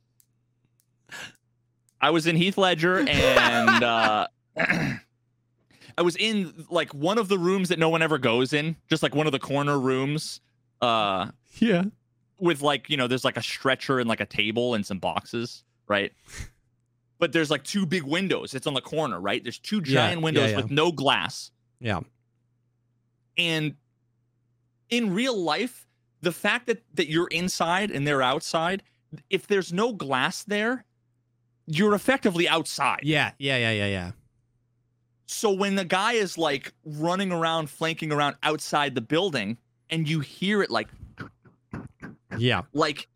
I 2.01 2.11
was 2.11 2.27
in 2.27 2.37
Heath 2.37 2.57
Ledger 2.59 2.99
and 2.99 3.83
uh, 3.83 4.27
I 4.57 6.03
was 6.03 6.17
in 6.17 6.67
like 6.71 6.93
one 6.95 7.19
of 7.19 7.29
the 7.29 7.39
rooms 7.39 7.71
that 7.71 7.79
no 7.79 7.89
one 7.89 8.03
ever 8.03 8.19
goes 8.19 8.53
in, 8.53 8.77
just 8.89 9.03
like 9.03 9.15
one 9.15 9.27
of 9.27 9.33
the 9.33 9.39
corner 9.39 9.79
rooms. 9.79 10.41
Uh, 10.81 11.31
yeah. 11.59 11.85
with 12.41 12.61
like 12.61 12.91
you 12.91 12.97
know 12.97 13.07
there's 13.07 13.25
like 13.25 13.37
a 13.39 13.43
stretcher 13.43 14.01
and 14.01 14.09
like 14.09 14.21
a 14.21 14.27
table 14.27 14.75
and 14.75 14.85
some 14.85 14.99
boxes 14.99 15.63
right 15.89 16.13
but 17.19 17.33
there's 17.33 17.51
like 17.51 17.63
two 17.63 17.87
big 17.87 18.03
windows 18.03 18.53
it's 18.53 18.67
on 18.67 18.75
the 18.75 18.83
corner 18.83 19.19
right 19.19 19.43
there's 19.45 19.59
two 19.59 19.81
giant 19.81 20.19
yeah, 20.19 20.25
windows 20.25 20.51
yeah. 20.51 20.57
with 20.57 20.71
no 20.71 20.93
glass 20.93 21.53
Yeah. 21.81 22.01
and 23.39 23.77
in 24.97 25.13
real 25.15 25.37
life 25.37 25.87
the 26.23 26.33
fact 26.33 26.67
that 26.67 26.83
that 26.95 27.09
you're 27.09 27.29
inside 27.29 27.91
and 27.91 28.07
they're 28.07 28.23
outside 28.23 28.83
if 29.31 29.47
there's 29.47 29.73
no 29.73 29.93
glass 29.93 30.43
there 30.45 30.85
you're 31.67 31.95
effectively 31.95 32.47
outside 32.49 33.01
Yeah. 33.03 33.33
Yeah. 33.39 33.57
Yeah. 33.57 33.71
Yeah. 33.73 33.87
Yeah. 33.87 34.11
so 35.27 35.51
when 35.53 35.75
the 35.77 35.85
guy 35.85 36.13
is 36.15 36.37
like 36.39 36.73
running 36.85 37.33
around 37.33 37.71
flanking 37.71 38.13
around 38.13 38.37
outside 38.43 38.95
the 38.95 39.01
building 39.01 39.57
and 39.91 40.09
you 40.09 40.21
hear 40.21 40.63
it 40.63 40.71
like 40.71 40.89
Yeah. 42.39 42.63
like 42.73 43.09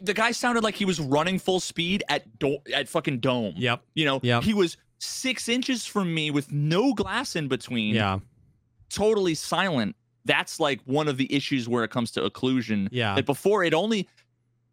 the 0.00 0.14
guy 0.14 0.32
sounded 0.32 0.64
like 0.64 0.74
he 0.74 0.84
was 0.84 0.98
running 1.00 1.38
full 1.38 1.60
speed 1.60 2.02
at 2.08 2.38
do- 2.38 2.58
at 2.74 2.88
fucking 2.88 3.20
dome. 3.20 3.54
Yep. 3.56 3.82
You 3.94 4.04
know, 4.04 4.20
Yep. 4.22 4.42
he 4.42 4.52
was 4.52 4.76
six 4.98 5.48
inches 5.48 5.86
from 5.86 6.12
me 6.12 6.30
with 6.30 6.50
no 6.50 6.92
glass 6.92 7.36
in 7.36 7.46
between, 7.48 7.94
Yeah. 7.94 8.18
totally 8.90 9.34
silent. 9.34 9.94
That's 10.26 10.60
like 10.60 10.80
one 10.84 11.08
of 11.08 11.16
the 11.16 11.32
issues 11.34 11.68
where 11.68 11.84
it 11.84 11.90
comes 11.90 12.10
to 12.12 12.20
occlusion. 12.28 12.88
Yeah. 12.90 13.14
That 13.14 13.24
before 13.26 13.64
it 13.64 13.72
only, 13.72 14.08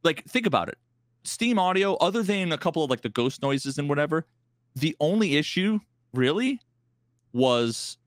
like, 0.04 0.26
think 0.26 0.46
about 0.46 0.68
it. 0.68 0.78
Steam 1.24 1.58
audio, 1.58 1.96
other 1.96 2.22
than 2.24 2.52
a 2.52 2.58
couple 2.58 2.84
of 2.84 2.90
like 2.90 3.02
the 3.02 3.10
ghost 3.10 3.42
noises 3.42 3.78
and 3.78 3.88
whatever, 3.88 4.26
the 4.76 4.96
only 5.00 5.38
issue 5.38 5.80
really 6.14 6.60
was 7.32 7.98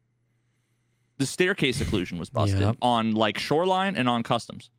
the 1.19 1.25
staircase 1.27 1.81
occlusion 1.81 2.19
was 2.19 2.29
busted 2.29 2.61
Yep. 2.61 2.77
on 2.83 3.13
like 3.13 3.39
shoreline 3.39 3.97
and 3.97 4.09
on 4.09 4.23
customs. 4.23 4.71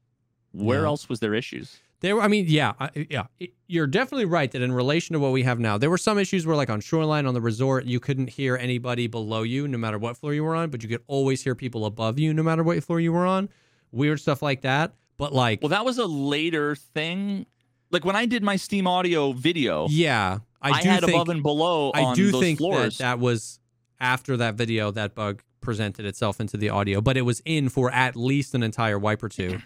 Where 0.51 0.81
Yep. 0.81 0.85
else 0.87 1.09
was 1.09 1.19
there 1.19 1.33
issues? 1.33 1.77
There 1.99 2.15
were, 2.15 2.21
I 2.21 2.27
mean, 2.27 2.45
yeah, 2.47 2.73
yeah. 3.09 3.25
You're 3.65 3.87
definitely 3.87 4.25
right 4.25 4.51
that 4.51 4.61
in 4.61 4.71
relation 4.71 5.13
to 5.13 5.19
what 5.19 5.31
we 5.31 5.43
have 5.43 5.59
now, 5.59 5.77
there 5.77 5.89
were 5.89 5.97
some 5.97 6.19
issues 6.19 6.45
where, 6.45 6.55
like 6.55 6.69
on 6.69 6.79
Shoreline, 6.79 7.25
on 7.25 7.33
the 7.33 7.41
resort, 7.41 7.85
you 7.85 7.99
couldn't 7.99 8.29
hear 8.29 8.55
anybody 8.55 9.07
below 9.07 9.41
you, 9.41 9.67
no 9.67 9.79
matter 9.79 9.97
what 9.97 10.15
floor 10.15 10.33
you 10.33 10.43
were 10.43 10.55
on, 10.55 10.69
but 10.69 10.83
you 10.83 10.89
could 10.89 11.01
always 11.07 11.43
hear 11.43 11.55
people 11.55 11.85
above 11.85 12.19
you, 12.19 12.33
no 12.33 12.43
matter 12.43 12.61
what 12.61 12.81
floor 12.83 12.99
you 12.99 13.11
were 13.11 13.25
on. 13.25 13.49
Weird 13.91 14.19
stuff 14.19 14.41
like 14.43 14.61
that. 14.61 14.93
But 15.17 15.33
like, 15.33 15.61
Well, 15.63 15.69
that 15.69 15.85
was 15.85 15.97
a 15.97 16.05
later 16.05 16.75
thing. 16.75 17.47
Like 17.89 18.05
when 18.05 18.15
I 18.15 18.27
did 18.27 18.43
my 18.43 18.57
Steam 18.57 18.85
Audio 18.85 19.31
video, 19.31 19.87
yeah, 19.89 20.39
I, 20.61 20.71
I, 20.71 20.81
do 20.81 20.89
had 20.89 21.03
think, 21.03 21.15
above 21.15 21.29
and 21.29 21.41
below 21.41 21.91
I 21.95 22.13
do 22.13 22.31
think 22.39 22.59
that 22.59 22.95
that 22.99 23.19
was 23.19 23.59
after 23.99 24.37
that 24.37 24.55
video 24.55 24.91
that 24.91 25.15
bug 25.15 25.41
presented 25.61 26.05
itself 26.05 26.39
into 26.39 26.57
the 26.57 26.69
audio, 26.69 27.01
but 27.01 27.17
it 27.17 27.23
was 27.23 27.41
in 27.45 27.69
for 27.69 27.91
at 27.91 28.15
least 28.15 28.53
an 28.53 28.61
entire 28.61 28.99
wipe 28.99 29.23
or 29.23 29.29
two. 29.29 29.59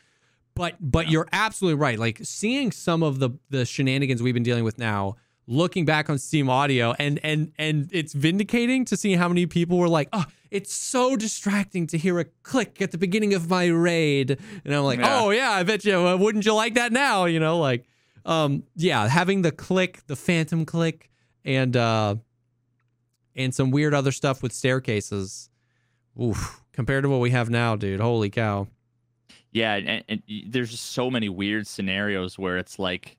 But 0.56 0.76
but 0.80 1.10
you're 1.10 1.28
absolutely 1.32 1.80
right. 1.80 1.98
Like 1.98 2.20
seeing 2.24 2.72
some 2.72 3.04
of 3.04 3.20
the 3.20 3.32
the 3.50 3.66
shenanigans 3.66 4.22
we've 4.22 4.34
been 4.34 4.44
dealing 4.44 4.64
with 4.64 4.78
now, 4.78 5.16
looking 5.48 5.86
back 5.86 6.10
on 6.10 6.18
Steam 6.18 6.50
Audio, 6.50 6.94
and 7.00 7.20
and 7.24 7.52
and 7.58 7.90
it's 7.94 8.14
vindicating 8.14 8.86
to 8.86 8.98
see 8.98 9.14
how 9.14 9.28
many 9.28 9.46
people 9.46 9.78
were 9.78 9.88
like, 9.90 10.10
"Oh, 10.12 10.26
it's 10.50 10.74
so 10.74 11.16
distracting 11.16 11.88
to 11.88 11.98
hear 11.98 12.20
a 12.20 12.26
click 12.44 12.82
at 12.82 12.92
the 12.92 12.98
beginning 12.98 13.34
of 13.34 13.50
my 13.50 13.68
raid," 13.68 14.38
and 14.66 14.76
I'm 14.76 14.84
like, 14.84 15.00
Yeah. 15.00 15.20
"Oh 15.22 15.30
yeah, 15.30 15.52
I 15.52 15.64
bet 15.64 15.86
you. 15.86 15.96
Uh, 16.08 16.18
wouldn't 16.18 16.46
you 16.46 16.54
like 16.54 16.74
that 16.76 16.92
now?" 16.92 17.26
You 17.26 17.40
know, 17.40 17.58
like, 17.58 17.86
um, 18.26 18.64
yeah, 18.76 19.08
having 19.08 19.42
the 19.42 19.52
click, 19.52 20.06
the 20.08 20.16
phantom 20.18 20.66
click, 20.66 21.10
and 21.46 21.76
uh, 21.78 22.16
and 23.36 23.56
some 23.56 23.72
weird 23.72 23.94
other 23.94 24.12
stuff 24.12 24.44
with 24.44 24.52
staircases. 24.52 25.50
Oof. 26.22 26.62
compared 26.74 27.04
to 27.04 27.10
what 27.10 27.20
we 27.22 27.32
have 27.32 27.50
now, 27.50 27.76
dude. 27.78 28.00
Holy 28.02 28.30
cow. 28.30 28.68
Yeah, 29.54 29.74
and, 29.76 30.04
and 30.08 30.22
there's 30.48 30.72
just 30.72 30.92
so 30.94 31.12
many 31.12 31.28
weird 31.30 31.68
scenarios 31.68 32.40
where 32.40 32.58
it's 32.58 32.80
like, 32.80 33.18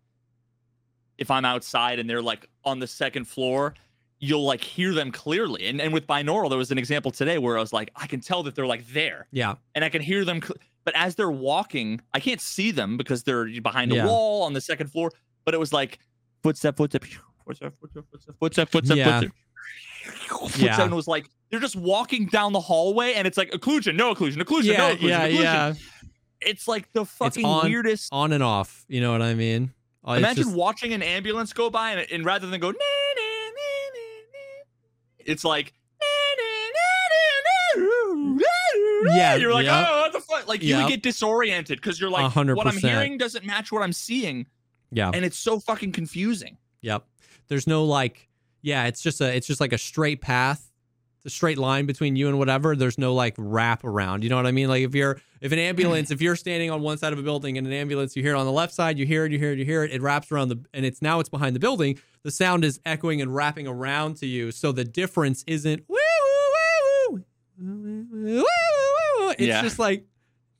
if 1.18 1.30
I'm 1.30 1.44
outside 1.44 1.98
and 1.98 2.08
they're 2.08 2.22
like 2.22 2.48
on 2.64 2.78
the 2.78 2.86
second 2.86 3.26
floor, 3.26 3.74
you'll 4.18 4.44
like 4.44 4.62
hear 4.64 4.94
them 4.94 5.12
clearly. 5.12 5.66
And 5.66 5.80
and 5.80 5.92
with 5.92 6.06
binaural, 6.06 6.48
there 6.48 6.58
was 6.58 6.70
an 6.70 6.78
example 6.78 7.10
today 7.10 7.38
where 7.38 7.58
I 7.58 7.60
was 7.60 7.72
like, 7.72 7.90
I 7.96 8.06
can 8.06 8.20
tell 8.20 8.42
that 8.44 8.54
they're 8.54 8.66
like 8.66 8.86
there, 8.88 9.26
Yeah. 9.30 9.54
and 9.74 9.84
I 9.84 9.88
can 9.90 10.00
hear 10.00 10.24
them. 10.24 10.40
Cl- 10.40 10.56
but 10.84 10.94
as 10.96 11.14
they're 11.14 11.30
walking, 11.30 12.00
I 12.14 12.18
can't 12.20 12.40
see 12.40 12.70
them 12.70 12.96
because 12.96 13.22
they're 13.24 13.46
behind 13.60 13.92
a 13.92 13.96
Yeah. 13.96 14.06
wall 14.06 14.42
on 14.42 14.52
the 14.52 14.60
second 14.60 14.88
floor. 14.90 15.12
But 15.44 15.54
it 15.54 15.60
was 15.60 15.72
like 15.72 15.98
footstep, 16.42 16.76
footstep, 16.76 17.04
footstep, 17.44 17.74
footstep, 17.80 18.04
footstep, 18.10 18.34
footstep, 18.40 18.68
footstep, 18.70 18.96
Yeah. 18.96 19.20
footstep. 19.20 19.32
Yeah. 20.58 20.82
and 20.82 20.94
was 20.94 21.06
like 21.06 21.26
they're 21.50 21.60
just 21.60 21.76
walking 21.76 22.26
down 22.26 22.52
the 22.52 22.60
hallway, 22.60 23.12
and 23.14 23.26
it's 23.26 23.36
like 23.36 23.50
occlusion, 23.50 23.94
no 23.96 24.14
occlusion, 24.14 24.38
occlusion, 24.38 24.76
no 24.78 24.88
Yeah, 24.88 24.94
occlusion, 24.96 25.08
yeah, 25.08 25.28
occlusion 25.28 25.42
yeah. 25.42 25.74
It's 26.46 26.66
like 26.68 26.92
the 26.92 27.04
fucking 27.04 27.44
on- 27.44 27.64
weirdest. 27.64 28.08
On 28.12 28.32
and 28.32 28.42
off. 28.42 28.84
You 28.88 29.00
know 29.00 29.12
what 29.12 29.22
I 29.22 29.34
mean? 29.34 29.72
Oh, 30.04 30.12
it's 30.14 30.18
Imagine 30.18 30.44
just- 30.44 30.56
watching 30.56 30.92
an 30.92 31.02
ambulance 31.02 31.52
go 31.52 31.70
by 31.70 31.92
and, 31.92 32.10
and 32.10 32.24
rather 32.24 32.46
than 32.48 32.60
go, 32.60 32.70
"Nee, 32.70 32.78
nee, 32.78 33.50
nee, 33.54 33.90
nee, 33.94 34.22
nee," 34.32 35.22
it's 35.32 35.44
like. 35.44 35.72
Yeah, 39.04 39.34
you're 39.36 39.52
like, 39.52 39.64
yep. 39.66 39.86
oh, 39.88 40.00
what 40.02 40.12
the 40.12 40.20
fuck? 40.20 40.48
Like 40.48 40.62
you 40.62 40.70
Yep. 40.70 40.84
would 40.84 40.90
get 40.90 41.02
disoriented 41.02 41.80
because 41.80 42.00
you're 42.00 42.10
like, 42.10 42.24
A 42.24 42.28
hundred 42.28 42.56
what 42.56 42.66
I'm 42.66 42.76
hearing 42.76 43.18
doesn't 43.18 43.44
match 43.44 43.70
what 43.72 43.82
I'm 43.82 43.92
seeing, 43.92 44.46
yeah. 44.90 45.10
and 45.12 45.24
it's 45.24 45.38
so 45.38 45.58
fucking 45.60 45.92
confusing. 45.92 46.56
Yep. 46.82 47.04
There's 47.48 47.66
no 47.66 47.84
like, 47.84 48.28
yeah, 48.62 48.84
it's 48.86 49.02
just 49.02 49.20
a, 49.20 49.34
it's 49.34 49.46
just 49.46 49.60
like 49.60 49.72
a 49.72 49.78
straight 49.78 50.20
path, 50.20 50.70
the 51.24 51.30
straight 51.30 51.56
line 51.58 51.86
between 51.86 52.16
you 52.16 52.28
and 52.28 52.38
whatever. 52.38 52.74
There's 52.74 52.98
no 52.98 53.14
like 53.14 53.34
wrap 53.38 53.84
around. 53.84 54.24
You 54.24 54.30
know 54.30 54.36
what 54.36 54.46
I 54.46 54.50
mean? 54.52 54.68
Like 54.68 54.82
if 54.82 54.94
you're, 54.94 55.20
if 55.40 55.52
an 55.52 55.58
ambulance, 55.58 56.10
if 56.10 56.20
you're 56.20 56.34
standing 56.36 56.70
on 56.70 56.82
one 56.82 56.98
side 56.98 57.12
of 57.12 57.18
a 57.18 57.22
building 57.22 57.56
and 57.58 57.66
an 57.66 57.72
ambulance, 57.72 58.16
you 58.16 58.22
hear 58.22 58.34
it 58.34 58.38
on 58.38 58.46
the 58.46 58.52
left 58.52 58.74
side, 58.74 58.98
you 58.98 59.06
hear 59.06 59.24
it, 59.24 59.32
you 59.32 59.38
hear 59.38 59.52
it, 59.52 59.58
you 59.58 59.64
hear 59.64 59.84
it, 59.84 59.92
it 59.92 60.02
wraps 60.02 60.32
around 60.32 60.48
the, 60.48 60.60
and 60.74 60.84
it's 60.84 61.00
now 61.00 61.20
it's 61.20 61.28
behind 61.28 61.54
the 61.54 61.60
building. 61.60 61.98
The 62.24 62.30
sound 62.32 62.64
is 62.64 62.80
echoing 62.84 63.20
and 63.22 63.34
wrapping 63.34 63.66
around 63.68 64.16
to 64.18 64.26
you. 64.26 64.50
So 64.52 64.72
the 64.72 64.84
difference 64.84 65.44
isn't 65.46 65.84
woo, 65.88 65.96
woo, 67.12 67.24
woo, 67.60 68.04
woo. 68.34 68.44
It's 69.30 69.40
Yeah. 69.42 69.62
just 69.62 69.78
like 69.78 70.04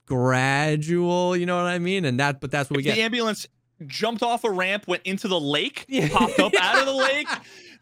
gradual. 0.07 1.37
You 1.37 1.47
know 1.47 1.57
what 1.57 1.67
I 1.67 1.79
mean? 1.79 2.05
And 2.05 2.21
that, 2.21 2.41
but 2.41 2.51
that's 2.51 2.71
what 2.71 2.77
we 2.77 2.83
If 2.83 2.85
get. 2.87 2.95
the 2.97 3.03
ambulance 3.03 3.47
jumped 3.87 4.23
off 4.23 4.45
a 4.45 4.51
ramp, 4.51 4.87
went 4.87 5.03
into 5.05 5.27
the 5.29 5.41
lake, 5.41 5.85
Yeah. 5.89 6.09
popped 6.09 6.39
up 6.39 6.53
out 6.61 6.79
of 6.79 6.87
the 6.87 6.93
lake. 7.09 7.29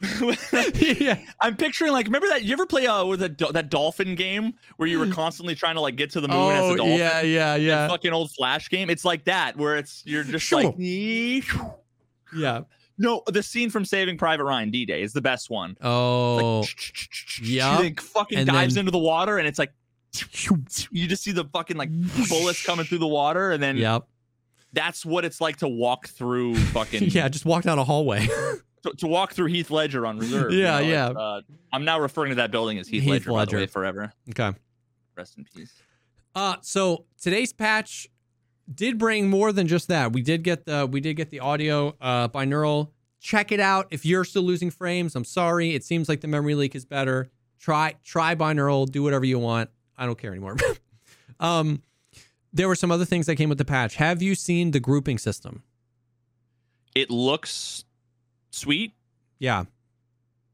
yeah. 0.75 1.19
I'm 1.41 1.57
picturing 1.57 1.93
like, 1.93 2.07
remember 2.07 2.29
that 2.29 2.43
you 2.43 2.53
ever 2.55 2.65
play 2.67 2.87
uh 2.87 3.05
with 3.05 3.23
a, 3.23 3.29
that 3.53 3.69
dolphin 3.69 4.15
game 4.15 4.55
where 4.77 4.89
you 4.89 4.99
were 4.99 5.09
constantly 5.09 5.55
trying 5.55 5.75
to 5.75 5.81
like 5.83 5.97
get 5.97 6.11
to 6.13 6.21
the 6.21 6.29
moon 6.29 6.53
as 6.53 6.65
a 6.65 6.69
Oh, 6.73 6.77
dolphin? 6.77 6.97
yeah, 6.99 7.21
yeah, 7.21 7.53
That 7.57 7.61
yeah. 7.61 7.89
fucking 7.89 8.13
old 8.13 8.31
flash 8.33 8.69
game. 8.71 8.89
It's 8.91 9.05
like 9.05 9.25
that 9.25 9.57
where 9.57 9.77
it's 9.77 10.03
you're 10.07 10.25
just 10.25 10.47
Sure. 10.47 10.63
like 10.63 10.75
Yeah. 12.35 12.63
no. 12.99 13.23
The 13.27 13.43
scene 13.43 13.69
from 13.71 13.85
Saving 13.85 14.17
Private 14.17 14.45
Ryan, 14.45 14.71
D 14.71 14.87
Day, 14.87 15.03
is 15.03 15.13
the 15.13 15.21
best 15.21 15.51
one. 15.51 15.77
Oh, 15.83 16.61
Like, 16.61 16.69
yup. 17.43 17.83
He 17.83 17.93
fucking 17.95 18.39
And 18.39 18.47
dives 18.49 18.75
then- 18.75 18.83
into 18.83 18.93
the 18.93 18.99
water, 18.99 19.39
and 19.39 19.47
it's 19.47 19.59
like 19.59 19.73
you 20.91 21.07
just 21.07 21.23
see 21.23 21.33
the 21.33 21.45
fucking 21.53 21.77
like 21.77 21.91
bullets 22.29 22.65
coming 22.65 22.87
through 22.87 22.99
the 22.99 23.07
water, 23.07 23.51
and 23.53 23.63
then 23.63 23.77
yep. 23.77 24.05
that's 24.73 25.05
what 25.05 25.25
it's 25.25 25.41
like 25.41 25.59
to 25.59 25.69
walk 25.69 26.09
through 26.09 26.55
fucking 26.73 27.05
Yeah, 27.11 27.29
just 27.29 27.45
walk 27.45 27.65
down 27.65 27.79
a 27.79 27.85
hallway. 27.85 28.27
To, 28.83 28.91
to 28.99 29.07
walk 29.07 29.33
through 29.33 29.47
Heath 29.47 29.71
Ledger 29.71 30.07
on 30.07 30.19
reserve. 30.19 30.53
Yeah, 30.53 30.81
you 30.81 30.87
know, 30.87 30.93
yeah. 30.93 31.07
Uh, 31.09 31.41
I'm 31.73 31.85
now 31.85 32.01
referring 32.01 32.31
to 32.31 32.37
that 32.37 32.51
building 32.51 32.79
as 32.79 32.89
Heath, 32.89 33.03
Heath 33.03 33.11
Ledger, 33.11 33.33
Ledger. 33.33 33.57
way, 33.59 33.67
forever. 33.67 34.13
okay. 34.31 34.53
Rest 35.17 35.37
in 35.39 35.45
peace. 35.55 35.73
Uh 36.35 36.57
so 36.63 37.05
today's 37.21 37.53
patch 37.53 38.09
did 38.73 38.99
bring 38.99 39.29
more 39.29 39.53
than 39.53 39.67
just 39.67 39.89
that. 39.89 40.13
We 40.13 40.23
did 40.23 40.45
get 40.45 40.65
the 40.65 40.87
we 40.91 41.01
did 41.01 41.15
get 41.15 41.31
the 41.31 41.41
audio 41.41 41.97
uh 42.01 42.29
binaural. 42.29 42.91
Check 43.21 43.53
it 43.53 43.61
out. 43.61 43.89
If 43.91 44.07
you're 44.07 44.25
still 44.25 44.45
losing 44.45 44.71
frames, 44.71 45.15
I'm 45.17 45.25
sorry. 45.25 45.75
It 45.75 45.85
seems 45.85 46.09
like 46.09 46.21
the 46.21 46.29
memory 46.29 46.55
leak 46.55 46.75
is 46.75 46.85
better. 46.85 47.31
Try 47.59 47.97
try 48.05 48.35
binaural, 48.37 48.91
do 48.91 49.03
whatever 49.03 49.25
you 49.27 49.39
want. 49.41 49.71
I 49.99 50.07
don't 50.07 50.17
care 50.17 50.31
anymore. 50.31 50.57
um 51.41 51.83
there 52.53 52.69
were 52.69 52.77
some 52.77 52.91
other 52.93 53.05
things 53.05 53.27
that 53.27 53.37
came 53.37 53.49
with 53.49 53.59
the 53.59 53.65
patch. 53.65 53.97
Have 53.97 54.23
you 54.23 54.35
seen 54.35 54.71
the 54.71 54.81
grouping 54.81 55.19
system? 55.19 55.65
It 56.95 57.11
looks 57.11 57.85
sweet. 58.51 58.95
Yeah. 59.39 59.65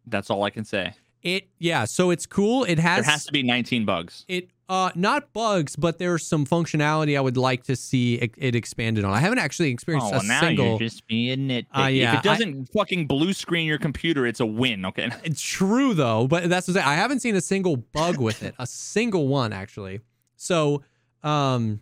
That's 0.06 0.30
all 0.30 0.42
I 0.44 0.50
can 0.50 0.64
say. 0.64 0.94
It 1.22 1.48
yeah, 1.58 1.86
so 1.86 2.10
it's 2.10 2.24
cool. 2.24 2.62
It 2.64 2.78
has 2.78 3.04
There 3.04 3.12
has 3.12 3.24
to 3.26 3.32
be 3.32 3.42
19 3.42 3.84
bugs. 3.84 4.24
It 4.28 4.50
uh 4.68 4.90
not 4.94 5.32
bugs, 5.32 5.74
but 5.74 5.98
there's 5.98 6.24
some 6.24 6.46
functionality 6.46 7.16
I 7.16 7.20
would 7.20 7.36
like 7.36 7.64
to 7.64 7.74
see 7.74 8.14
it, 8.14 8.32
it 8.36 8.54
expanded 8.54 9.04
on. 9.04 9.12
I 9.12 9.18
haven't 9.18 9.40
actually 9.40 9.70
experienced 9.70 10.12
a 10.12 10.20
single. 10.20 10.66
You're 10.66 10.78
just 10.78 11.04
being 11.08 11.48
nitpicky. 11.48 11.84
Uh, 11.84 11.86
yeah, 11.88 12.12
if 12.12 12.18
it 12.20 12.22
doesn't 12.22 12.66
fucking 12.66 13.08
blue 13.08 13.32
screen 13.32 13.66
your 13.66 13.78
computer, 13.78 14.24
it's 14.24 14.38
a 14.38 14.46
win. 14.46 14.84
Okay. 14.86 15.10
It's 15.24 15.42
true 15.42 15.94
though, 15.94 16.28
but 16.28 16.48
that's 16.48 16.68
what 16.68 16.76
I'm. 16.76 16.86
I 16.86 16.94
haven't 16.94 17.20
seen 17.20 17.34
a 17.34 17.40
single 17.40 17.76
bug 17.76 18.18
with 18.18 18.44
it, 18.44 18.54
a 18.60 18.66
single 18.66 19.26
one 19.26 19.52
actually. 19.52 20.00
So, 20.36 20.84
um, 21.24 21.80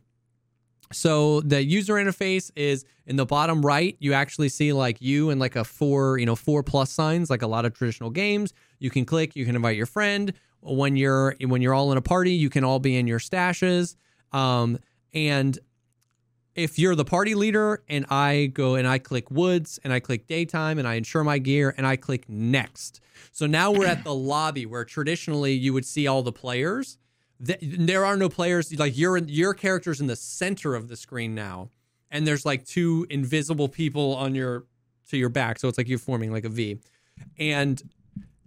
so 0.95 1.41
the 1.41 1.63
user 1.63 1.95
interface 1.95 2.51
is 2.57 2.85
in 3.07 3.17
the 3.17 3.27
bottom 3.27 3.65
right. 3.65 3.97
You 3.99 4.13
actually 4.13 4.49
see 4.49 4.73
like 4.73 5.01
you 5.01 5.31
and 5.31 5.41
like 5.41 5.57
a 5.57 5.65
four, 5.65 6.19
you 6.19 6.27
know, 6.27 6.37
four 6.37 6.63
plus 6.63 6.91
signs, 6.91 7.31
like 7.31 7.43
a 7.43 7.47
lot 7.47 7.65
of 7.65 7.75
traditional 7.75 8.11
games. 8.11 8.55
You 8.79 8.91
can 8.91 9.05
click. 9.05 9.37
You 9.37 9.45
can 9.45 9.57
invite 9.57 9.77
your 9.77 9.87
friend. 9.87 10.33
When 10.61 10.97
you're 10.97 11.37
when 11.41 11.61
you're 11.61 11.75
all 11.75 11.93
in 11.93 11.99
a 11.99 12.03
party, 12.03 12.33
you 12.33 12.49
can 12.49 12.65
all 12.65 12.79
be 12.79 12.97
in 12.97 13.07
your 13.07 13.19
stashes. 13.19 13.97
Um, 14.33 14.79
and 15.13 15.59
if 16.55 16.79
you're 16.79 16.95
the 16.95 17.05
party 17.05 17.35
leader 17.35 17.83
and 17.89 18.07
I 18.11 18.47
go 18.47 18.77
and 18.77 18.87
I 18.87 18.99
click 18.99 19.31
woods 19.31 19.79
and 19.83 19.93
I 19.93 20.01
click 20.01 20.27
daytime 20.27 20.79
and 20.79 20.87
I 20.87 20.95
insure 20.95 21.25
my 21.25 21.39
gear 21.39 21.75
and 21.77 21.87
I 21.87 21.97
click 21.97 22.29
next. 22.29 23.01
So 23.33 23.47
now 23.47 23.73
we're 23.73 23.87
at 23.87 24.05
the 24.05 24.15
lobby 24.15 24.65
where 24.65 24.85
traditionally 24.85 25.53
you 25.53 25.73
would 25.73 25.85
see 25.85 26.07
all 26.07 26.23
the 26.23 26.33
players. 26.33 26.99
Th- 27.45 27.59
There 27.61 28.05
are 28.05 28.17
no 28.17 28.29
players 28.29 28.77
like 28.79 28.97
your 28.97 29.19
your 29.19 29.55
character's 29.55 30.01
in 30.01 30.07
the 30.07 30.17
center 30.17 30.75
of 30.75 30.89
the 30.89 30.97
screen 30.97 31.35
now, 31.35 31.71
and 32.11 32.27
there's 32.27 32.45
like 32.45 32.65
two 32.65 33.07
invisible 33.11 33.69
people 33.69 34.15
on 34.17 34.35
your 34.35 34.65
to 35.09 35.17
your 35.17 35.29
back. 35.29 35.59
So 35.59 35.69
it's 35.69 35.79
like 35.79 35.89
you're 35.89 35.99
forming 35.99 36.33
like 36.33 36.45
a 36.45 36.49
V, 36.49 36.79
and 37.39 37.83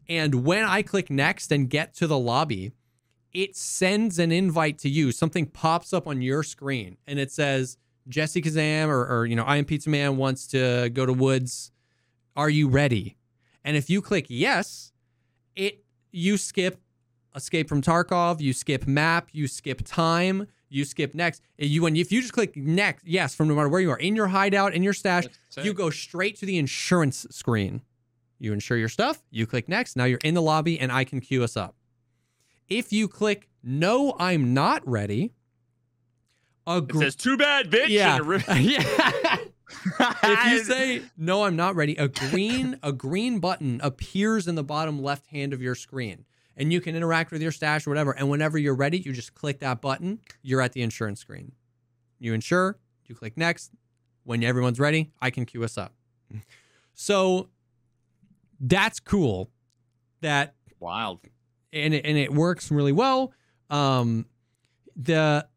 and 0.08 0.46
when 0.46 0.64
I 0.64 0.82
click 0.82 1.10
next 1.10 1.52
and 1.52 1.70
get 1.70 1.94
to 1.96 2.08
the 2.08 2.18
lobby, 2.18 2.72
it 3.34 3.56
sends 3.56 4.20
an 4.20 4.32
invite 4.32 4.78
to 4.80 4.90
you. 4.90 5.12
Something 5.12 5.48
pops 5.48 5.94
up 5.94 6.08
on 6.08 6.22
your 6.22 6.44
screen 6.44 6.98
and 7.08 7.20
it 7.20 7.32
says 7.32 7.78
Jesse 8.08 8.42
Kazam 8.42 8.88
or, 8.88 9.06
or 9.06 9.26
you 9.26 9.36
know 9.36 9.44
I 9.44 9.58
am 9.58 9.66
Pizza 9.66 9.90
Man 9.90 10.18
wants 10.18 10.48
to 10.48 10.90
go 10.90 11.06
to 11.06 11.14
Woods. 11.14 11.72
Are 12.36 12.50
you 12.50 12.68
ready? 12.70 13.18
And 13.64 13.76
if 13.76 13.90
you 13.90 14.02
click 14.02 14.28
yes, 14.30 14.92
it 15.56 15.84
you 16.12 16.38
skip 16.38 16.80
Escape 17.38 17.70
from 17.70 17.82
Tarkov, 17.82 18.42
you 18.42 18.52
skip 18.52 18.88
map, 18.88 19.30
you 19.32 19.48
skip 19.48 19.82
time, 19.86 20.48
you 20.70 20.84
skip 20.84 21.14
next. 21.14 21.42
You 21.58 21.86
and 21.86 21.96
if 21.96 22.12
you 22.12 22.20
just 22.22 22.34
click 22.34 22.58
next, 22.58 23.06
yes, 23.08 23.34
from 23.36 23.48
no 23.48 23.56
matter 23.56 23.70
where 23.70 23.80
you 23.80 23.92
are 23.92 23.98
in 24.00 24.16
your 24.16 24.28
hideout, 24.28 24.74
in 24.74 24.82
your 24.84 24.94
stash, 24.94 25.26
you 25.64 25.74
go 25.74 25.90
straight 25.90 26.36
to 26.40 26.46
the 26.46 26.58
insurance 26.58 27.26
screen. 27.30 27.82
You 28.40 28.54
insure 28.54 28.78
your 28.78 28.90
stuff, 28.90 29.24
you 29.32 29.46
click 29.48 29.70
next. 29.70 29.96
Now 29.96 30.04
you're 30.06 30.20
in 30.24 30.34
the 30.34 30.42
lobby 30.42 30.80
and 30.80 30.92
I 30.92 31.04
can 31.04 31.22
queue 31.22 31.44
us 31.44 31.56
up. 31.56 31.76
If 32.68 32.92
you 32.92 33.08
click 33.08 33.48
no, 33.64 34.16
I'm 34.20 34.54
not 34.54 34.88
ready, 34.88 35.34
a 36.66 36.78
It 36.78 36.96
says 36.96 37.16
too 37.16 37.38
bad, 37.38 37.70
bitch. 37.72 37.88
yeah. 37.90 38.16
and 38.18 38.22
a 38.22 38.28
ri- 38.28 38.44
yeah. 38.60 39.38
if 40.24 40.52
you 40.52 40.60
say 40.64 41.02
no, 41.18 41.44
I'm 41.44 41.56
not 41.56 41.76
ready, 41.76 41.96
a 41.96 42.08
green 42.08 42.78
a 42.84 42.92
green 42.92 43.40
button 43.40 43.80
appears 43.84 44.48
in 44.48 44.56
the 44.56 44.64
bottom 44.64 45.02
left 45.02 45.28
hand 45.28 45.54
of 45.54 45.62
your 45.62 45.76
screen, 45.76 46.26
and 46.58 46.74
you 46.74 46.82
can 46.82 46.96
interact 46.96 47.32
with 47.32 47.42
your 47.42 47.52
stash 47.52 47.88
or 47.88 47.92
whatever. 47.92 48.12
And 48.12 48.30
whenever 48.30 48.58
you're 48.58 48.76
ready, 48.76 48.98
you 48.98 49.14
just 49.14 49.34
click 49.36 49.60
that 49.60 49.80
button. 49.82 50.20
You're 50.42 50.62
at 50.62 50.74
the 50.74 50.82
insurance 50.82 51.22
screen. 51.22 51.54
You 52.20 52.34
insure. 52.34 52.78
You 53.06 53.16
click 53.16 53.38
next. 53.38 53.72
When 54.24 54.44
everyone's 54.44 54.80
ready, 54.80 55.12
I 55.22 55.30
can 55.30 55.46
queue 55.46 55.64
us 55.64 55.78
up. 55.78 55.94
So 57.00 57.50
that's 58.60 59.00
cool. 59.00 59.52
That 60.22 60.56
wild. 60.80 61.20
and 61.72 61.94
it, 61.94 62.04
and 62.04 62.18
it 62.18 62.34
works 62.34 62.72
really 62.72 62.92
well. 62.92 63.34
Um, 63.70 64.26
the 64.96 65.48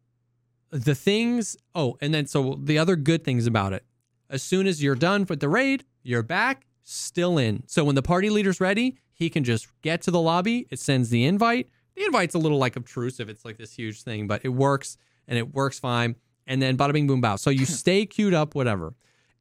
the 0.71 0.95
things. 0.95 1.57
Oh, 1.75 1.97
and 2.03 2.13
then 2.13 2.27
so 2.27 2.59
the 2.63 2.77
other 2.77 2.97
good 2.97 3.25
things 3.25 3.47
about 3.47 3.73
it. 3.73 3.87
As 4.29 4.43
soon 4.43 4.67
as 4.67 4.83
you're 4.83 4.95
done 4.95 5.25
with 5.29 5.41
the 5.41 5.49
raid, 5.49 5.85
you're 6.03 6.23
back, 6.23 6.67
still 6.93 7.39
in. 7.39 7.62
So 7.67 7.85
when 7.85 7.95
the 7.95 8.03
party 8.03 8.31
leader's 8.31 8.61
ready, 8.61 8.99
he 9.12 9.31
can 9.31 9.45
just 9.45 9.69
get 9.83 10.03
to 10.03 10.11
the 10.11 10.21
lobby. 10.21 10.67
It 10.71 10.79
sends 10.79 11.11
the 11.11 11.25
invite. 11.25 11.69
The 11.97 12.05
invite's 12.05 12.35
a 12.35 12.39
little 12.39 12.59
like 12.59 12.77
obtrusive. 12.77 13.29
It's 13.29 13.45
like 13.45 13.59
this 13.59 13.73
huge 13.75 14.03
thing, 14.03 14.27
but 14.27 14.45
it 14.45 14.49
works 14.51 14.97
and 15.29 15.39
it 15.39 15.53
works 15.55 15.79
fine. 15.79 16.17
And 16.47 16.61
then 16.61 16.77
bada 16.77 16.93
bing 16.93 17.07
boom 17.07 17.21
bow. 17.21 17.37
So 17.37 17.51
you 17.51 17.67
stay 17.67 18.07
queued 18.07 18.35
up, 18.35 18.55
whatever. 18.55 18.95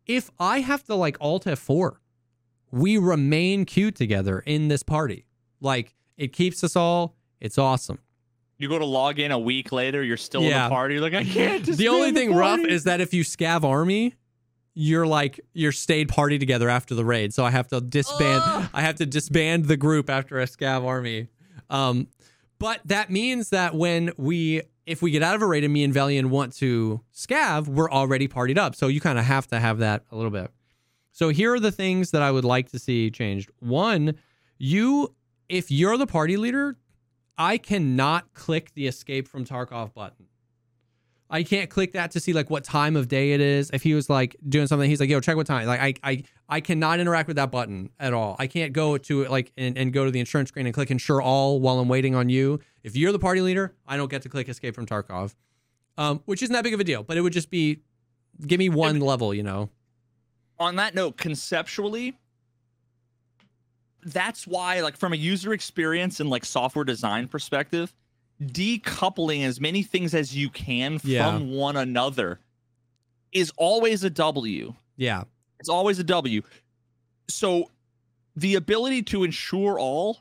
If 0.06 0.30
I 0.40 0.60
have 0.62 0.84
to 0.86 0.96
like 0.96 1.18
alt 1.22 1.46
F4, 1.46 1.98
we 2.72 2.98
remain 2.98 3.66
queued 3.66 3.96
together 3.96 4.40
in 4.40 4.68
this 4.68 4.84
party. 4.84 5.26
Like 5.62 5.96
it 6.18 6.34
keeps 6.34 6.64
us 6.64 6.76
all. 6.76 7.16
It's 7.40 7.58
awesome. 7.58 8.00
you 8.58 8.68
go 8.68 8.78
to 8.78 8.86
log 8.86 9.18
in 9.20 9.32
a 9.32 9.40
week 9.40 9.72
later, 9.72 10.04
you're 10.04 10.18
still 10.18 10.42
Yeah. 10.44 10.66
in 10.66 10.70
the 10.70 10.76
party. 10.76 10.94
You're 10.96 11.02
like, 11.04 11.14
I 11.14 11.24
can't. 11.24 11.66
the 11.66 11.88
only 11.88 12.12
disband 12.12 12.18
thing 12.18 12.36
rough 12.36 12.60
party." 12.60 12.74
is 12.74 12.84
that 12.84 13.00
if 13.00 13.14
you 13.14 13.24
scav 13.24 13.64
army, 13.64 14.16
you're 14.74 15.08
like 15.08 15.40
you're 15.54 15.72
stayed 15.72 16.10
party 16.10 16.40
together 16.40 16.70
after 16.70 16.96
the 16.96 17.06
raid. 17.06 17.34
So 17.34 17.44
I 17.44 17.52
have 17.52 17.68
to 17.70 17.82
disband. 17.82 18.70
I 18.74 18.82
have 18.82 18.96
to 18.96 19.06
disband 19.06 19.66
the 19.66 19.78
group 19.78 20.10
after 20.10 20.40
a 20.40 20.46
scav 20.46 20.86
army. 20.86 21.28
Um, 21.70 22.08
but 22.60 22.82
that 22.86 23.10
means 23.10 23.50
that 23.50 23.76
when 23.76 24.12
we 24.18 24.62
if 24.86 25.02
we 25.02 25.12
get 25.12 25.22
out 25.22 25.36
of 25.36 25.42
a 25.42 25.46
raid 25.46 25.64
and 25.64 25.72
me 25.72 25.84
and 25.84 25.94
Valiant 25.94 26.30
want 26.30 26.56
to 26.58 27.02
scav, 27.14 27.68
we're 27.68 27.92
already 27.92 28.28
partied 28.28 28.58
up. 28.58 28.76
So 28.76 28.88
you 28.88 29.00
kind 29.00 29.20
of 29.20 29.26
have 29.26 29.48
to 29.48 29.60
have 29.60 29.80
that 29.80 30.04
a 30.12 30.16
little 30.16 30.32
bit. 30.32 30.52
So 31.12 31.30
here 31.30 31.54
are 31.54 31.60
the 31.60 31.72
things 31.72 32.12
that 32.12 32.22
I 32.22 32.32
would 32.32 32.46
like 32.46 32.72
to 32.72 32.80
see 32.80 33.12
changed. 33.12 33.52
One, 33.60 34.16
you 34.58 35.14
if 35.48 35.70
you're 35.72 35.98
the 35.98 36.08
party 36.08 36.38
leader, 36.38 36.78
I 37.38 37.58
cannot 37.58 38.34
click 38.34 38.74
the 38.74 38.88
escape 38.88 39.28
from 39.28 39.46
Tarkov 39.46 39.94
button. 39.94 40.29
I 41.32 41.44
can't 41.44 41.70
click 41.70 41.94
that 41.94 42.12
to 42.12 42.20
see 42.20 42.34
like 42.34 42.50
what 42.50 42.64
time 42.64 42.96
of 42.96 43.08
day 43.08 43.34
it 43.34 43.42
is. 43.42 43.70
If 43.72 43.84
he 43.84 43.94
was 43.94 44.10
like 44.10 44.36
doing 44.48 44.66
something, 44.66 44.90
he's 44.90 45.00
like, 45.00 45.10
"Yo, 45.10 45.20
check 45.20 45.36
what 45.36 45.46
time." 45.46 45.68
Like 45.68 45.80
I, 45.80 45.94
I, 46.10 46.24
I 46.48 46.60
cannot 46.60 47.00
interact 47.00 47.28
with 47.28 47.36
that 47.36 47.52
button 47.52 47.92
at 48.00 48.14
all. 48.14 48.36
I 48.40 48.48
can't 48.48 48.74
go 48.74 48.98
to 48.98 49.22
it 49.22 49.30
like 49.30 49.52
and, 49.56 49.78
and 49.78 49.94
go 49.94 50.06
to 50.06 50.12
the 50.12 50.20
insurance 50.20 50.50
screen 50.50 50.66
and 50.66 50.74
click 50.74 50.90
insure 50.90 51.22
all 51.22 51.60
while 51.60 51.80
I'm 51.80 51.88
waiting 51.88 52.16
on 52.16 52.30
you. 52.30 52.60
If 52.84 52.96
you're 52.96 53.12
the 53.12 53.20
party 53.20 53.42
leader, 53.42 53.76
I 53.88 53.96
don't 53.96 54.10
get 54.10 54.24
to 54.24 54.30
click 54.30 54.50
escape 54.50 54.74
from 54.74 54.88
Tarkov, 54.88 55.36
um, 55.98 56.22
which 56.26 56.42
isn't 56.42 56.54
that 56.54 56.64
big 56.64 56.74
of 56.74 56.80
a 56.80 56.84
deal. 56.84 57.04
But 57.04 57.18
it 57.18 57.22
would 57.22 57.34
just 57.34 57.52
be, 57.52 57.82
give 58.48 58.58
me 58.58 58.70
one 58.70 59.00
level, 59.00 59.34
you 59.34 59.44
know. 59.44 59.70
on 60.60 60.76
that 60.76 60.94
note, 60.96 61.18
conceptually, 61.18 62.18
that's 64.04 64.46
why, 64.46 64.82
like, 64.82 64.98
from 64.98 65.14
a 65.14 65.16
user 65.16 65.54
experience 65.54 66.20
and 66.20 66.30
like 66.30 66.46
software 66.46 66.86
design 66.86 67.28
perspective, 67.28 67.94
decoupling 68.42 69.44
as 69.46 69.60
many 69.60 69.84
things 69.84 70.14
as 70.14 70.36
you 70.36 70.50
can 70.50 71.00
Yeah. 71.04 71.26
from 71.38 71.52
one 71.52 71.76
another 71.76 72.40
is 73.32 73.52
always 73.58 74.04
a 74.04 74.10
W. 74.10 74.74
Yeah, 74.98 75.24
It's 75.60 75.70
always 75.70 76.00
a 76.00 76.04
W. 76.04 76.42
So 77.28 77.70
the 78.36 78.56
ability 78.56 79.04
to 79.04 79.24
ensure 79.24 79.78
all, 79.78 80.20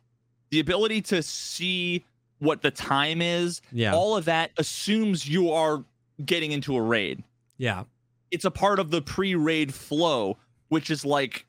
the 0.50 0.60
ability 0.60 1.02
to 1.02 1.22
see 1.22 2.04
what 2.40 2.62
the 2.62 2.70
time 2.70 3.20
is, 3.22 3.60
yeah, 3.72 3.94
all 3.94 4.16
of 4.16 4.24
that 4.26 4.50
assumes 4.58 5.28
you 5.28 5.50
are 5.52 5.84
getting 6.24 6.52
into 6.52 6.76
a 6.76 6.82
raid 6.82 7.22
yeah, 7.56 7.84
it's 8.30 8.44
a 8.44 8.50
part 8.52 8.78
of 8.78 8.90
the 8.92 9.02
pre-raid 9.02 9.74
flow, 9.74 10.36
which 10.68 10.90
is 10.90 11.04
like 11.04 11.44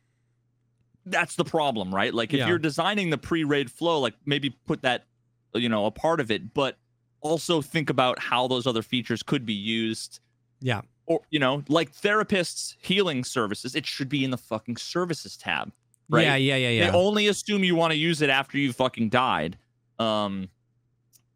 that's 1.06 1.36
the 1.36 1.44
problem, 1.46 1.94
right? 1.94 2.14
Like 2.14 2.34
if 2.34 2.40
Yeah. 2.40 2.48
you're 2.48 2.58
designing 2.60 3.10
the 3.12 3.18
pre-raid 3.18 3.72
flow, 3.72 4.00
like 4.00 4.16
maybe 4.26 4.52
put 4.66 4.82
that 4.84 5.06
you 5.54 5.70
know 5.70 5.86
a 5.86 5.92
part 5.92 6.20
of 6.20 6.32
it, 6.32 6.54
but 6.54 6.78
also 7.22 7.62
think 7.62 7.90
about 7.90 8.20
how 8.20 8.48
those 8.48 8.66
other 8.68 8.82
features 8.82 9.24
could 9.24 9.46
be 9.46 9.54
used. 9.54 10.20
Yeah. 10.62 10.82
Or 11.06 11.22
you 11.32 11.40
know, 11.40 11.64
like 11.68 11.92
therapists 11.94 12.76
healing 12.82 13.24
services, 13.24 13.76
it 13.76 13.86
should 13.86 14.10
be 14.10 14.24
in 14.24 14.32
the 14.32 14.38
fucking 14.38 14.78
services 14.78 15.36
tab. 15.38 15.72
Right? 16.12 16.24
yeah, 16.26 16.36
yeah, 16.36 16.56
yeah, 16.56 16.70
yeah. 16.70 16.92
They 16.92 16.98
only 16.98 17.28
assume 17.28 17.64
you 17.64 17.76
want 17.76 17.92
to 17.92 17.98
use 17.98 18.22
it 18.22 18.30
after 18.32 18.58
you 18.58 18.74
fucking 18.74 19.10
died. 19.10 19.58
Um, 20.00 20.50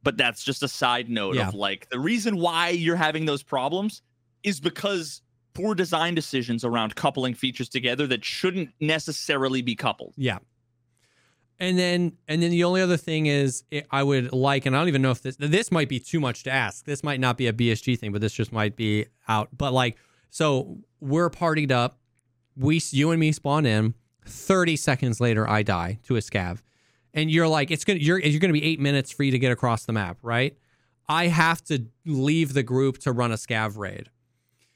but 0.01 0.17
that's 0.17 0.43
just 0.43 0.63
a 0.63 0.67
side 0.67 1.09
note 1.09 1.35
Yeah. 1.35 1.47
of 1.47 1.53
like 1.53 1.89
the 1.89 1.99
reason 1.99 2.37
why 2.37 2.69
you're 2.69 2.95
having 2.95 3.25
those 3.25 3.43
problems 3.43 4.01
is 4.43 4.59
because 4.59 5.21
poor 5.53 5.75
design 5.75 6.15
decisions 6.15 6.65
around 6.65 6.95
coupling 6.95 7.33
features 7.35 7.69
together 7.69 8.07
that 8.07 8.25
shouldn't 8.25 8.69
necessarily 8.79 9.61
be 9.61 9.75
coupled. 9.75 10.13
Yeah. 10.17 10.39
And 11.59 11.77
then 11.77 12.13
and 12.27 12.41
then 12.41 12.51
the 12.51 12.63
only 12.63 12.81
other 12.81 12.97
thing 12.97 13.27
is 13.27 13.63
it, 13.71 13.85
I 13.91 14.03
would 14.03 14.33
like 14.33 14.65
and 14.65 14.75
I 14.75 14.79
don't 14.79 14.87
even 14.87 15.01
know 15.01 15.11
if 15.11 15.21
this 15.21 15.35
this 15.37 15.71
might 15.71 15.87
be 15.87 15.99
too 15.99 16.19
much 16.19 16.43
to 16.43 16.51
ask. 16.51 16.85
This 16.85 17.03
might 17.03 17.19
not 17.19 17.37
be 17.37 17.47
a 17.47 17.53
BSG 17.53 17.97
thing, 17.97 18.11
but 18.11 18.21
this 18.21 18.33
just 18.33 18.51
might 18.51 18.75
be 18.75 19.05
out. 19.27 19.49
But 19.55 19.71
like 19.71 19.97
so 20.29 20.77
we're 20.99 21.29
partied 21.29 21.71
up. 21.71 21.97
We 22.57 22.81
you 22.91 23.11
and 23.11 23.19
me 23.19 23.31
spawn 23.31 23.65
in. 23.65 23.93
30 24.25 24.77
seconds 24.77 25.19
later 25.19 25.47
I 25.49 25.63
die 25.63 25.99
to 26.03 26.15
a 26.15 26.19
scav. 26.19 26.61
And 27.13 27.29
you're 27.29 27.47
like 27.47 27.71
it's 27.71 27.83
to 27.85 28.01
you're 28.01 28.19
you're 28.19 28.39
to 28.39 28.53
be 28.53 28.63
8 28.63 28.79
minutes 28.79 29.11
for 29.11 29.23
you 29.23 29.31
to 29.31 29.39
get 29.39 29.51
across 29.51 29.85
the 29.85 29.93
map, 29.93 30.17
right? 30.21 30.57
I 31.07 31.27
have 31.27 31.63
to 31.65 31.85
leave 32.05 32.53
the 32.53 32.63
group 32.63 32.97
to 32.99 33.11
run 33.11 33.31
a 33.31 33.35
scav 33.35 33.77
raid. 33.77 34.09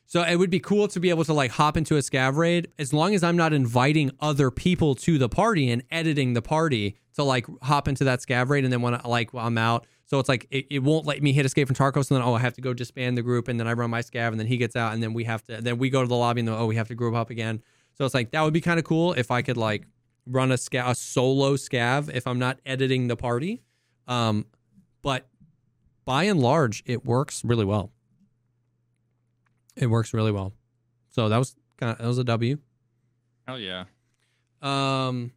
So 0.10 0.24
it 0.24 0.38
would 0.38 0.50
be 0.50 0.62
cool 0.62 0.88
to 0.88 1.02
be 1.02 1.10
able 1.10 1.26
to 1.26 1.34
like 1.34 1.52
hop 1.52 1.76
into 1.76 1.98
a 1.98 2.00
scav 2.00 2.38
raid 2.38 2.70
as 2.80 2.94
long 2.94 3.14
as 3.14 3.24
I'm 3.24 3.36
not 3.36 3.52
inviting 3.52 4.10
other 4.22 4.50
people 4.50 4.96
to 4.96 5.18
the 5.18 5.28
party 5.28 5.70
and 5.70 5.84
editing 5.92 6.32
the 6.32 6.42
party 6.42 6.96
to 7.16 7.24
like 7.24 7.46
hop 7.62 7.90
into 7.90 8.06
that 8.06 8.20
scav 8.20 8.48
raid 8.48 8.64
and 8.64 8.72
then 8.72 8.82
when 8.82 8.96
I, 8.96 9.02
like 9.06 9.32
I'm 9.34 9.58
out. 9.58 9.86
So 10.06 10.18
it's 10.20 10.30
like 10.30 10.48
it, 10.50 10.66
it 10.70 10.80
won't 10.80 11.06
let 11.06 11.22
me 11.22 11.34
hit 11.34 11.46
escape 11.46 11.68
from 11.68 11.76
Tarkov 11.76 12.10
and 12.10 12.18
then 12.18 12.22
oh 12.22 12.34
I 12.34 12.40
have 12.40 12.54
to 12.54 12.62
go 12.62 12.74
disband 12.74 13.18
the 13.18 13.22
group 13.22 13.50
and 13.50 13.60
then 13.60 13.68
I 13.68 13.74
run 13.74 13.90
my 13.90 14.00
scav 14.00 14.30
and 14.30 14.40
then 14.40 14.48
he 14.48 14.56
gets 14.56 14.78
out 14.78 14.94
and 14.94 15.04
then 15.04 15.14
we 15.14 15.26
have 15.26 15.44
to 15.48 15.62
then 15.62 15.78
we 15.78 15.90
go 15.90 16.02
to 16.02 16.08
the 16.08 16.16
lobby 16.16 16.40
and 16.40 16.48
then 16.48 16.56
oh 16.56 16.68
we 16.68 16.78
have 16.78 16.88
to 16.88 16.96
group 16.96 17.14
up 17.14 17.30
again. 17.30 17.62
So 17.98 18.06
it's 18.06 18.14
like 18.14 18.32
that 18.32 18.42
would 18.44 18.54
be 18.54 18.62
kind 18.62 18.80
of 18.80 18.86
cool 18.86 19.12
if 19.12 19.30
I 19.30 19.42
could 19.42 19.58
like 19.58 19.88
run 20.26 20.54
a 20.54 20.56
scav 20.56 20.90
a 20.90 20.96
solo 20.96 21.58
scav 21.58 22.10
if 22.16 22.26
I'm 22.28 22.40
not 22.40 22.62
editing 22.66 23.10
the 23.10 23.18
party. 23.18 23.62
Um, 24.08 24.46
but 25.02 25.28
by 26.06 26.24
and 26.24 26.40
large, 26.40 26.82
it 26.86 27.04
works 27.04 27.44
really 27.44 27.66
well. 27.66 27.92
It 29.78 29.88
works 29.88 30.14
really 30.14 30.32
well. 30.32 30.54
So 31.10 31.30
that 31.30 31.38
was 31.38 31.56
kind 31.78 31.92
of 31.92 31.98
that 32.00 32.08
was 32.08 32.18
a 32.18 32.24
W. 32.24 32.58
Hell 33.48 33.60
yeah. 33.60 33.86
Um, 34.62 35.32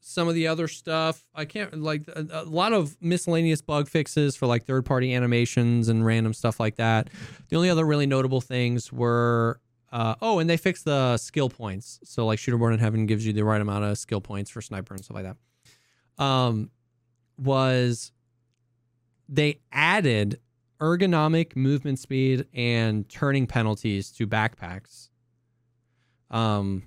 some 0.00 0.26
of 0.26 0.34
the 0.34 0.48
other 0.48 0.68
stuff 0.68 1.24
I 1.34 1.44
can't 1.44 1.82
like 1.82 2.02
a, 2.08 2.26
a 2.32 2.44
lot 2.44 2.72
of 2.72 2.96
miscellaneous 3.00 3.62
bug 3.62 3.88
fixes 3.88 4.36
for 4.36 4.46
like 4.46 4.64
third 4.64 4.84
party 4.84 5.14
animations 5.14 5.88
and 5.88 6.04
random 6.04 6.34
stuff 6.34 6.58
like 6.58 6.76
that. 6.76 7.08
The 7.48 7.56
only 7.56 7.70
other 7.70 7.84
really 7.84 8.06
notable 8.06 8.40
things 8.40 8.92
were 8.92 9.60
uh, 9.90 10.16
oh, 10.20 10.38
and 10.38 10.50
they 10.50 10.56
fixed 10.56 10.84
the 10.84 11.16
skill 11.16 11.48
points. 11.48 12.00
So 12.04 12.26
like 12.26 12.38
Shooter 12.38 12.58
Born 12.58 12.74
in 12.74 12.78
Heaven 12.78 13.06
gives 13.06 13.26
you 13.26 13.32
the 13.32 13.44
right 13.44 13.60
amount 13.60 13.84
of 13.84 13.96
skill 13.96 14.20
points 14.20 14.50
for 14.50 14.60
sniper 14.60 14.94
and 14.94 15.04
stuff 15.04 15.14
like 15.14 15.24
that. 15.24 16.22
Um, 16.22 16.70
was 17.38 18.12
they 19.28 19.60
added 19.72 20.40
ergonomic 20.80 21.56
movement 21.56 21.98
speed 21.98 22.46
and 22.54 23.08
turning 23.08 23.46
penalties 23.46 24.10
to 24.12 24.26
backpacks. 24.26 25.08
Um, 26.30 26.84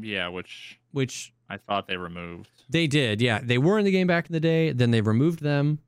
Yeah, 0.00 0.28
which 0.28 0.78
which 0.92 1.32
I 1.48 1.56
thought 1.56 1.86
they 1.86 1.96
removed. 1.96 2.48
they 2.68 2.86
did, 2.86 3.20
yeah. 3.20 3.40
They 3.42 3.58
were 3.58 3.78
in 3.78 3.84
the 3.84 3.90
game 3.90 4.06
back 4.06 4.26
in 4.26 4.32
the 4.32 4.40
day. 4.40 4.72
Then 4.72 4.90
they 4.90 5.00
removed 5.00 5.40
them, 5.40 5.78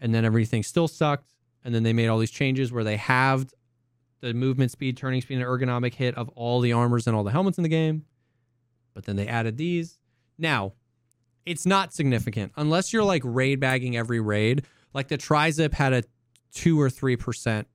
and 0.00 0.14
then 0.14 0.24
everything 0.24 0.62
still 0.62 0.88
sucked. 0.88 1.32
And 1.64 1.74
then 1.74 1.82
they 1.84 1.92
made 1.92 2.08
all 2.08 2.18
these 2.18 2.30
changes 2.30 2.72
where 2.72 2.82
they 2.84 2.96
halved 2.96 3.54
the 4.20 4.34
movement 4.34 4.70
speed, 4.72 4.96
turning 4.96 5.20
speed, 5.20 5.36
and 5.36 5.44
ergonomic 5.44 5.94
hit 5.94 6.16
of 6.16 6.28
all 6.30 6.60
the 6.60 6.72
armors 6.72 7.06
and 7.06 7.14
all 7.14 7.22
the 7.24 7.30
helmets 7.30 7.58
in 7.58 7.62
the 7.62 7.68
game. 7.68 8.04
But 8.94 9.04
then 9.04 9.16
they 9.16 9.28
added 9.28 9.56
these. 9.56 9.98
Now, 10.38 10.72
it's 11.46 11.64
not 11.66 11.92
significant 11.92 12.52
unless 12.56 12.92
you're 12.92 13.04
like 13.04 13.22
raid 13.24 13.60
bagging 13.60 13.96
every 13.96 14.20
raid. 14.20 14.64
Like 14.94 15.08
the 15.08 15.16
tri-zip 15.16 15.74
had 15.74 15.92
a 15.92 16.02
two 16.52 16.80
or 16.80 16.90
three 16.90 17.16
percent 17.16 17.66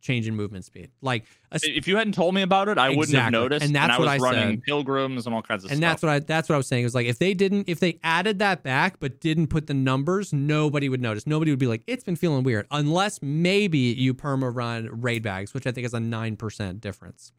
change 0.00 0.28
in 0.28 0.36
movement 0.36 0.64
speed. 0.66 0.90
Like 1.00 1.24
a 1.50 1.58
If 1.62 1.88
you 1.88 1.96
hadn't 1.96 2.12
told 2.12 2.34
me 2.34 2.42
about 2.42 2.68
it, 2.68 2.76
I 2.78 2.90
wouldn't 2.90 3.16
have 3.16 3.32
noticed. 3.32 3.64
And 3.64 3.74
that's 3.74 3.94
I 3.94 3.98
what 3.98 4.04
was 4.04 4.22
I 4.22 4.24
running 4.24 4.56
said. 4.58 4.62
pilgrims 4.62 5.26
and 5.26 5.34
all 5.34 5.42
kinds 5.42 5.64
of 5.64 5.70
and 5.70 5.78
stuff. 5.78 5.90
that's 5.90 6.02
what 6.02 6.10
I 6.10 6.18
that's 6.20 6.48
what 6.48 6.54
I 6.54 6.58
was 6.58 6.66
saying. 6.66 6.82
It 6.82 6.86
was 6.86 6.94
like 6.94 7.06
if 7.06 7.18
they 7.18 7.34
didn't 7.34 7.68
if 7.68 7.80
they 7.80 7.98
added 8.04 8.38
that 8.40 8.62
back 8.62 9.00
but 9.00 9.20
didn't 9.20 9.48
put 9.48 9.66
the 9.66 9.74
numbers, 9.74 10.32
nobody 10.32 10.88
would 10.88 11.00
notice. 11.00 11.26
Nobody 11.26 11.50
would 11.50 11.58
be 11.58 11.66
like, 11.66 11.82
it's 11.86 12.04
been 12.04 12.16
feeling 12.16 12.44
weird. 12.44 12.66
Unless 12.70 13.20
maybe 13.22 13.78
you 13.78 14.14
perma 14.14 14.54
run 14.54 14.88
raid 15.00 15.22
bags, 15.22 15.54
which 15.54 15.66
I 15.66 15.72
think 15.72 15.86
is 15.86 15.94
a 15.94 16.00
nine 16.00 16.36
percent 16.36 16.80
difference. 16.80 17.32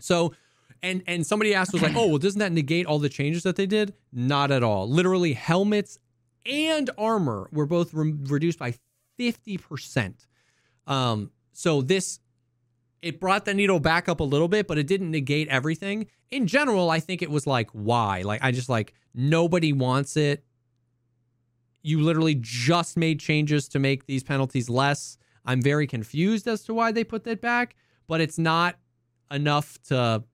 So 0.00 0.32
and 0.82 1.02
and 1.06 1.26
somebody 1.26 1.54
asked 1.54 1.74
was 1.74 1.82
like, 1.82 1.94
oh 1.94 2.06
well, 2.06 2.18
doesn't 2.18 2.38
that 2.38 2.52
negate 2.52 2.86
all 2.86 2.98
the 2.98 3.10
changes 3.10 3.42
that 3.42 3.56
they 3.56 3.66
did? 3.66 3.92
Not 4.10 4.50
at 4.50 4.62
all. 4.62 4.88
Literally 4.88 5.34
helmets 5.34 5.98
and 6.46 6.90
armor 6.96 7.48
were 7.52 7.66
both 7.66 7.92
re- 7.94 8.14
reduced 8.24 8.58
by 8.58 8.74
fifty 9.16 9.58
percent. 9.58 10.26
Um, 10.86 11.30
so 11.52 11.82
this 11.82 12.20
it 13.02 13.18
brought 13.18 13.44
the 13.44 13.54
needle 13.54 13.80
back 13.80 14.08
up 14.08 14.20
a 14.20 14.24
little 14.24 14.48
bit, 14.48 14.66
but 14.66 14.78
it 14.78 14.86
didn't 14.86 15.10
negate 15.10 15.48
everything. 15.48 16.06
In 16.30 16.46
general, 16.46 16.90
I 16.90 17.00
think 17.00 17.22
it 17.22 17.30
was 17.30 17.46
like, 17.46 17.70
why? 17.72 18.22
Like, 18.22 18.42
I 18.42 18.52
just 18.52 18.68
like 18.68 18.92
nobody 19.14 19.72
wants 19.72 20.16
it. 20.16 20.44
You 21.82 22.02
literally 22.02 22.36
just 22.38 22.96
made 22.96 23.18
changes 23.18 23.68
to 23.68 23.78
make 23.78 24.06
these 24.06 24.22
penalties 24.22 24.68
less. 24.68 25.16
I'm 25.46 25.62
very 25.62 25.86
confused 25.86 26.46
as 26.46 26.62
to 26.64 26.74
why 26.74 26.92
they 26.92 27.04
put 27.04 27.24
that 27.24 27.40
back, 27.40 27.74
but 28.06 28.20
it's 28.20 28.38
not 28.38 28.76
enough 29.30 29.78
to. 29.84 30.24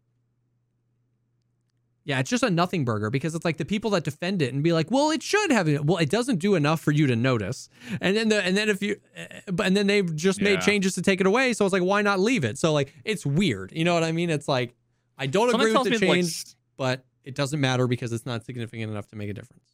Yeah, 2.07 2.21
it's 2.21 2.31
just 2.31 2.45
a 2.45 2.51
nothing 2.51 2.85
burger 2.85 3.11
because 3.11 3.35
it's 3.35 3.45
like 3.45 3.57
the 3.57 3.65
people 3.65 3.91
that 3.91 4.05
defend 4.05 4.41
it 4.41 4.55
and 4.55 4.63
be 4.63 4.73
like, 4.73 4.93
well, 4.93 5.11
it 5.11 5.25
should 5.25 5.51
have 5.51 5.69
it. 5.69 5.85
Well, 5.85 5.99
it 5.99 6.09
doesn't 6.09 6.39
do 6.39 6.55
enough 6.55 6.81
for 6.81 6.93
you 6.93 7.09
to 7.09 7.17
notice. 7.17 7.69
And 8.01 8.17
then 8.17 8.29
the 8.29 8.41
and 8.43 8.57
then 8.57 8.69
if 8.69 8.81
you, 8.81 9.01
eh, 9.17 9.41
but 9.53 9.67
and 9.67 9.77
then 9.77 9.89
they've 9.89 10.15
just 10.15 10.41
made 10.41 10.61
changes 10.61 10.95
to 10.95 11.03
take 11.03 11.21
it 11.21 11.27
away. 11.27 11.53
So 11.53 11.65
it's 11.67 11.73
like, 11.73 11.83
why 11.83 12.03
not 12.03 12.21
leave 12.21 12.45
it? 12.45 12.59
So 12.59 12.73
like, 12.73 12.95
it's 13.05 13.27
weird. 13.27 13.73
You 13.73 13.85
know 13.85 13.93
what 13.93 14.05
I 14.05 14.13
mean? 14.13 14.31
It's 14.31 14.47
like, 14.47 14.77
I 15.19 15.27
don't 15.27 15.53
agree 15.53 15.73
with 15.73 15.83
the 15.83 15.91
me, 15.91 15.99
like, 15.99 16.09
change, 16.23 16.45
but 16.77 17.05
it 17.25 17.35
doesn't 17.35 17.61
matter 17.61 17.89
because 17.89 18.13
it's 18.13 18.25
not 18.25 18.45
significant 18.45 18.89
enough 18.89 19.09
to 19.09 19.17
make 19.17 19.29
a 19.29 19.35
difference. 19.35 19.65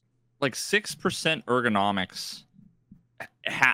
like 0.40 0.54
six 0.54 0.94
percent 0.94 1.44
ergonomics 1.46 2.44
eh, 3.20 3.26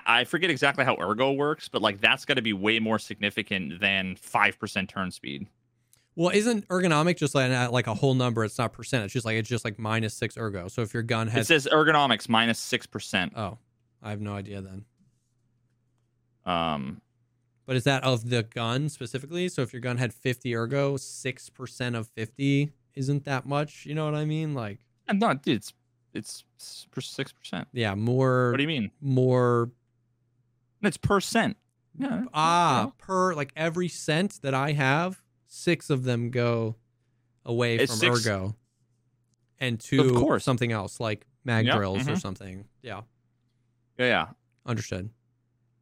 I 0.05 0.25
forget 0.25 0.49
exactly 0.49 0.83
how 0.83 0.97
ergo 0.99 1.31
works, 1.31 1.69
but 1.69 1.81
like 1.81 2.01
that's 2.01 2.25
got 2.25 2.33
to 2.33 2.41
be 2.41 2.51
way 2.53 2.79
more 2.79 2.99
significant 2.99 3.79
than 3.79 4.17
five 4.17 4.59
percent 4.59 4.89
turn 4.89 5.11
speed. 5.11 5.47
Well, 6.19 6.31
isn't 6.35 6.67
ergonomic 6.67 7.15
just 7.15 7.33
like 7.33 7.49
uh, 7.49 7.71
like 7.71 7.87
a 7.87 7.93
whole 7.93 8.13
number? 8.13 8.43
It's 8.43 8.57
not 8.57 8.73
percent. 8.73 9.05
It's 9.05 9.13
just 9.13 9.25
like 9.25 9.37
it's 9.37 9.47
just 9.47 9.63
like 9.63 9.79
minus 9.79 10.13
six 10.13 10.37
ergo. 10.37 10.67
So 10.67 10.81
if 10.81 10.93
your 10.93 11.01
gun 11.01 11.29
has 11.29 11.45
It 11.49 11.61
says 11.63 11.67
ergonomics 11.71 12.27
minus 12.27 12.59
six 12.59 12.85
percent. 12.85 13.31
oh, 13.37 13.57
I 14.03 14.09
have 14.09 14.19
no 14.19 14.33
idea 14.33 14.59
then. 14.59 14.83
Um, 16.45 17.01
But 17.65 17.77
is 17.77 17.85
that 17.85 18.03
of 18.03 18.29
the 18.29 18.43
gun 18.43 18.89
specifically? 18.89 19.47
So 19.47 19.61
if 19.61 19.71
your 19.71 19.79
gun 19.81 19.97
had 19.97 20.13
50 20.13 20.55
ergo, 20.55 20.97
6% 20.97 21.95
of 21.97 22.07
50 22.09 22.71
isn't 22.95 23.23
that 23.23 23.45
much. 23.45 23.85
You 23.85 23.95
know 23.95 24.03
what 24.03 24.15
I 24.15 24.25
mean? 24.25 24.53
Like, 24.53 24.79
and 25.07 25.21
no, 25.21 25.33
dude, 25.35 25.55
it's 25.57 25.73
it's 26.13 26.43
six 26.99 27.31
percent. 27.31 27.69
yeah, 27.71 27.95
more, 27.95 28.51
What 28.51 28.57
do 28.57 28.63
you 28.63 28.67
mean? 28.67 28.91
more, 28.99 29.71
It's 30.81 30.97
percent. 30.97 31.55
Yeah. 31.97 32.23
ah, 32.33 32.91
per, 32.97 33.33
like 33.35 33.53
every 33.55 33.87
cent 33.87 34.39
that 34.41 34.53
I 34.53 34.73
have, 34.73 35.21
six 35.49 35.89
of 35.89 36.03
them 36.03 36.29
go 36.29 36.75
away 37.45 37.75
It's 37.75 37.91
from 37.91 37.99
six- 37.99 38.25
ergo 38.27 38.55
and 39.59 39.79
to 39.81 40.13
course. 40.13 40.43
something 40.45 40.71
else 40.71 40.99
like 40.99 41.25
mag 41.43 41.65
Yeah, 41.65 41.75
drills 41.75 42.07
or 42.07 42.11
mhm. 42.13 42.21
something. 42.21 42.65
Yeah, 42.81 43.01
Yeah, 43.97 44.05
yeah, 44.05 44.27
understood. 44.65 45.09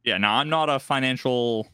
yeah. 0.04 0.16
Now 0.18 0.36
I'm 0.36 0.48
not 0.48 0.68
a 0.68 0.78
financial. 0.80 1.68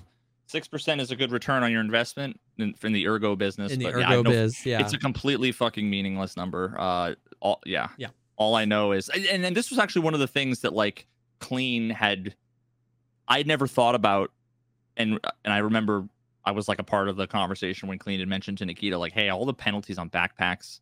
Six 0.47 0.69
percent 0.69 1.01
is 1.01 1.11
a 1.11 1.17
good 1.17 1.33
return 1.33 1.63
on 1.63 1.73
your 1.73 1.81
investment 1.81 2.39
in, 2.59 2.75
in 2.83 2.93
the 2.93 3.07
ergo 3.07 3.35
business. 3.37 3.73
In 3.73 3.79
the 3.79 3.87
but 3.87 3.99
yeah, 4.01 4.09
ergo 4.13 4.23
no 4.23 4.31
biz, 4.31 4.67
yeah. 4.67 4.81
It's 4.81 4.93
a 4.93 4.99
completely 4.99 5.53
fucking 5.53 5.89
meaningless 5.89 6.37
number. 6.37 6.75
Uh, 6.79 7.15
all 7.41 7.61
yeah, 7.65 7.89
Yeah. 7.97 8.09
All 8.37 8.57
I 8.57 8.65
know 8.65 8.91
is, 8.93 9.09
and 9.11 9.45
and 9.45 9.57
this 9.57 9.71
was 9.71 9.79
actually 9.79 10.03
one 10.03 10.13
of 10.15 10.21
the 10.21 10.27
things 10.27 10.61
that 10.61 10.73
like 10.73 11.07
Klean 11.39 11.89
had, 11.91 12.35
I'd 13.29 13.47
never 13.47 13.67
thought 13.69 13.95
about, 13.95 14.33
and 14.97 15.21
and 15.45 15.55
I 15.55 15.59
remember 15.59 16.09
I 16.47 16.51
was 16.53 16.69
like 16.69 16.79
a 16.79 16.85
part 16.85 17.09
of 17.09 17.17
the 17.17 17.27
conversation 17.27 17.89
when 17.89 17.99
Klean 17.99 18.19
had 18.21 18.29
mentioned 18.29 18.59
to 18.59 18.67
Nikita 18.67 18.99
like, 18.99 19.13
hey, 19.13 19.31
all 19.31 19.47
the 19.47 19.55
penalties 19.55 19.99
on 19.99 20.11
backpacks, 20.11 20.81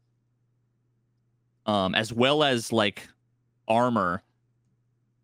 um, 1.67 1.95
as 1.95 2.13
well 2.13 2.43
as 2.43 2.73
like 2.73 3.09
armor, 3.69 4.23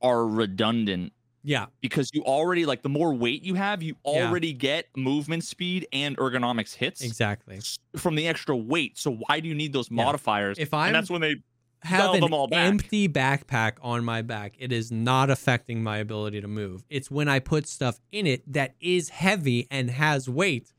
are 0.00 0.26
redundant 0.26 1.12
yeah, 1.44 1.66
because 1.80 2.10
you 2.12 2.22
already 2.24 2.66
like 2.66 2.82
the 2.82 2.88
more 2.88 3.14
weight 3.14 3.42
you 3.42 3.54
have, 3.54 3.82
you 3.82 3.96
Yeah. 4.04 4.28
already 4.28 4.52
get 4.52 4.86
movement 4.96 5.44
speed 5.44 5.88
and 5.92 6.16
ergonomics 6.18 6.74
hits 6.74 7.00
exactly. 7.00 7.60
from 7.96 8.14
the 8.16 8.28
extra 8.28 8.56
weight. 8.56 8.98
So 8.98 9.12
why 9.14 9.40
do 9.40 9.48
you 9.48 9.54
need 9.54 9.72
those 9.72 9.90
Yeah. 9.90 10.04
modifiers? 10.04 10.58
If 10.58 10.74
I'm 10.74 10.92
that's 10.92 11.10
when 11.10 11.20
they 11.20 11.36
have 11.82 12.14
an 12.14 12.50
back. 12.50 12.52
empty 12.52 13.08
backpack 13.08 13.74
on 13.82 14.04
my 14.04 14.22
back, 14.22 14.54
it 14.58 14.72
is 14.72 14.90
not 14.90 15.30
affecting 15.30 15.82
my 15.82 15.98
ability 15.98 16.40
to 16.40 16.48
move. 16.48 16.84
It's 16.88 17.10
when 17.10 17.28
I 17.28 17.38
put 17.38 17.66
stuff 17.66 18.00
in 18.10 18.26
it 18.26 18.50
that 18.52 18.74
is 18.80 19.10
heavy 19.10 19.66
and 19.70 19.90
has 19.90 20.28
weight 20.28 20.72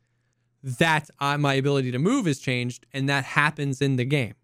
that 0.63 1.09
uh, 1.19 1.38
my 1.38 1.53
ability 1.53 1.91
to 1.91 1.99
move 1.99 2.27
is 2.27 2.39
changed, 2.39 2.85
and 2.93 3.07
that 3.07 3.23
happens 3.23 3.81
in 3.81 3.95
the 3.95 4.05
game. 4.05 4.35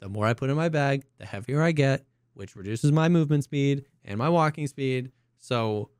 The 0.00 0.08
more 0.08 0.26
I 0.26 0.34
put 0.34 0.50
in 0.50 0.56
my 0.56 0.68
bag, 0.68 1.04
the 1.18 1.26
heavier 1.26 1.62
I 1.62 1.72
get, 1.72 2.04
which 2.34 2.54
reduces 2.54 2.92
my 2.92 3.08
movement 3.08 3.44
speed 3.44 3.84
and 4.04 4.18
my 4.18 4.28
walking 4.28 4.66
speed. 4.66 5.10
So, 5.38 5.90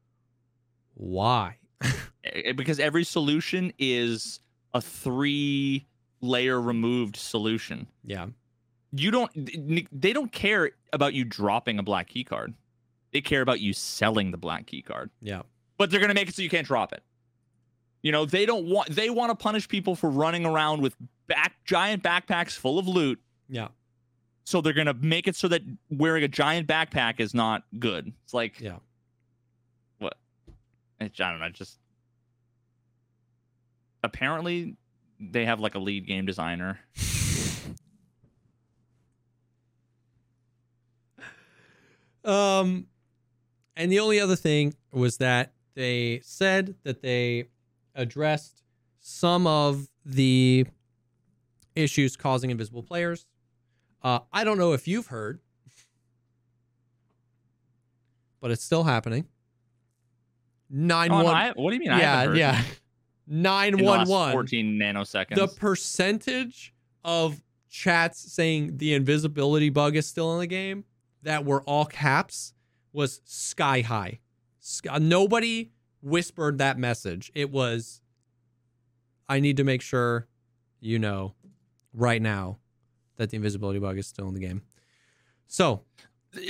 why? 0.94 1.56
eh, 2.24 2.52
because 2.52 2.78
every 2.78 3.04
solution 3.04 3.72
is 3.78 4.40
a 4.74 4.80
three 4.80 5.86
layer 6.20 6.60
removed 6.60 7.16
solution. 7.16 7.86
Yeah, 8.04 8.26
You 8.92 9.10
don't 9.10 9.30
they 9.92 10.12
don't 10.12 10.32
care 10.32 10.70
about 10.92 11.12
you 11.14 11.24
dropping 11.24 11.78
a 11.78 11.82
black 11.82 12.08
key 12.08 12.24
card. 12.24 12.54
They 13.12 13.20
care 13.20 13.42
about 13.42 13.60
you 13.60 13.72
selling 13.72 14.30
the 14.30 14.36
black 14.36 14.66
key 14.66 14.82
card. 14.82 15.10
yeah, 15.22 15.42
But 15.78 15.90
they're 15.90 16.00
going 16.00 16.08
to 16.08 16.14
make 16.14 16.28
it 16.28 16.34
so 16.34 16.42
you 16.42 16.50
can't 16.50 16.66
drop 16.66 16.92
it. 16.92 17.02
You 18.02 18.12
know, 18.12 18.24
they 18.24 18.46
don't 18.46 18.66
want 18.66 18.90
they 18.90 19.10
want 19.10 19.30
to 19.30 19.34
punish 19.34 19.68
people 19.68 19.96
for 19.96 20.10
running 20.10 20.46
around 20.46 20.82
with 20.82 20.94
back 21.26 21.56
giant 21.64 22.02
backpacks 22.02 22.52
full 22.52 22.78
of 22.78 22.86
loot 22.86 23.20
yeah, 23.48 23.68
so 24.44 24.60
they're 24.60 24.72
gonna 24.72 24.94
make 24.94 25.28
it 25.28 25.36
so 25.36 25.48
that 25.48 25.62
wearing 25.90 26.24
a 26.24 26.28
giant 26.28 26.68
backpack 26.68 27.20
is 27.20 27.34
not 27.34 27.64
good. 27.78 28.12
It's 28.24 28.34
like 28.34 28.60
yeah. 28.60 28.76
what? 29.98 30.16
It's, 31.00 31.20
I 31.20 31.30
don't 31.30 31.40
know. 31.40 31.48
Just 31.48 31.78
apparently 34.02 34.76
they 35.20 35.44
have 35.44 35.60
like 35.60 35.74
a 35.74 35.78
lead 35.78 36.06
game 36.06 36.26
designer. 36.26 36.80
Um, 42.26 42.86
and 43.76 43.90
the 43.92 44.00
only 44.00 44.18
other 44.20 44.36
thing 44.36 44.74
was 44.92 45.18
that 45.18 45.52
they 45.74 46.20
said 46.24 46.74
that 46.82 47.00
they 47.02 47.44
addressed 47.94 48.62
some 49.00 49.46
of 49.46 49.88
the 50.04 50.66
issues 51.74 52.16
causing 52.16 52.50
invisible 52.50 52.82
players. 52.82 53.26
Uh, 54.02 54.20
I 54.32 54.44
don't 54.44 54.58
know 54.58 54.72
if 54.72 54.88
you've 54.88 55.06
heard, 55.08 55.40
but 58.40 58.50
it's 58.50 58.64
still 58.64 58.84
happening. 58.84 59.26
Nine 60.68 61.12
Oh, 61.12 61.18
no, 61.18 61.24
one, 61.24 61.34
I- 61.36 61.52
what 61.52 61.70
do 61.70 61.74
you 61.76 61.80
mean? 61.80 61.90
Yeah, 61.98 62.32
yeah, 62.34 62.62
nine 63.26 63.78
one 63.82 64.08
one. 64.08 64.32
14 64.32 64.78
nanoseconds. 64.78 65.36
The 65.36 65.46
percentage 65.48 66.74
of 67.04 67.40
chats 67.68 68.32
saying 68.32 68.78
the 68.78 68.94
invisibility 68.94 69.68
bug 69.70 69.94
is 69.96 70.06
still 70.06 70.32
in 70.34 70.40
the 70.40 70.46
game 70.46 70.84
that 71.26 71.44
were 71.44 71.60
all 71.62 71.84
caps 71.84 72.54
was 72.92 73.20
sky 73.24 73.80
high. 73.80 74.20
Sky, 74.60 74.90
uh, 74.94 74.98
nobody 74.98 75.72
whispered 76.00 76.58
that 76.58 76.78
message. 76.78 77.32
It 77.34 77.50
was, 77.50 78.00
I 79.28 79.40
need 79.40 79.56
to 79.56 79.64
make 79.64 79.82
sure 79.82 80.28
you 80.80 81.00
know 81.00 81.34
right 81.92 82.22
now 82.22 82.58
that 83.16 83.30
the 83.30 83.36
invisibility 83.36 83.80
bug 83.80 83.98
is 83.98 84.06
still 84.06 84.28
in 84.28 84.34
the 84.34 84.40
game. 84.40 84.62
So, 85.48 85.82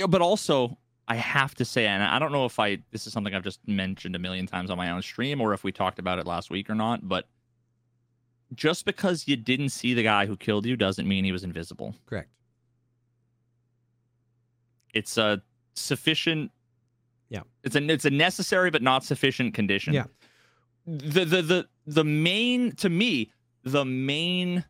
but 0.07 0.21
also 0.21 0.77
I 1.07 1.15
have 1.15 1.55
to 1.55 1.65
say, 1.65 1.87
and 1.87 2.03
I 2.03 2.19
don't 2.19 2.31
know 2.31 2.45
if 2.45 2.59
I 2.59 2.77
this 2.91 3.07
is 3.07 3.13
something 3.13 3.33
I've 3.33 3.43
just 3.43 3.67
mentioned 3.67 4.15
a 4.15 4.19
million 4.19 4.45
times 4.45 4.69
on 4.69 4.77
my 4.77 4.91
own 4.91 5.01
stream 5.01 5.41
or 5.41 5.53
if 5.53 5.63
we 5.63 5.71
talked 5.71 5.97
about 5.97 6.19
it 6.19 6.27
last 6.27 6.51
week 6.51 6.69
or 6.69 6.75
not, 6.75 7.07
but 7.07 7.27
just 8.53 8.85
because 8.85 9.27
you 9.27 9.37
didn't 9.37 9.69
see 9.69 9.95
the 9.95 10.03
guy 10.03 10.27
who 10.27 10.37
killed 10.37 10.67
you 10.67 10.75
doesn't 10.75 11.07
mean 11.07 11.25
he 11.25 11.31
was 11.31 11.43
invisible. 11.43 11.95
correct. 12.05 12.29
It's 14.97 15.17
a 15.17 15.41
sufficient 15.75 16.51
Yeah. 17.29 17.41
It's 17.63 17.75
a 17.75 17.83
it's 17.91 18.05
a 18.05 18.09
necessary 18.09 18.69
but 18.71 18.81
not 18.81 19.03
sufficient 19.03 19.53
condition. 19.53 19.93
Yeah. 19.93 20.05
The 20.85 21.25
the 21.25 21.41
the 21.41 21.67
the 21.85 22.03
main 22.03 22.71
to 22.77 22.89
me, 22.89 23.31
the 23.63 23.85
main 23.85 24.63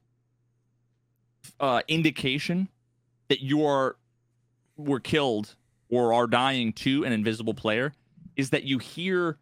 uh 1.59 1.81
indication 1.87 2.67
that 3.29 3.41
you 3.41 3.65
are 3.65 3.97
were 4.75 4.99
killed 4.99 5.55
or 5.89 6.13
are 6.13 6.27
dying 6.27 6.73
to 6.73 7.03
an 7.05 7.11
invisible 7.13 7.53
player 7.53 7.93
is 8.35 8.49
that 8.51 8.63
you 8.63 8.77
hear 8.77 9.37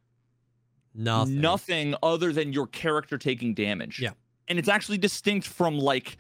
Nothing. 0.94 1.42
nothing 1.42 1.96
other 2.02 2.32
than 2.32 2.54
your 2.54 2.68
character 2.68 3.18
taking 3.18 3.54
damage. 3.54 4.00
Yeah. 4.00 4.12
And 4.48 4.58
it's 4.60 4.70
actually 4.70 4.98
distinct 4.98 5.46
from 5.48 5.78
like 5.78 6.18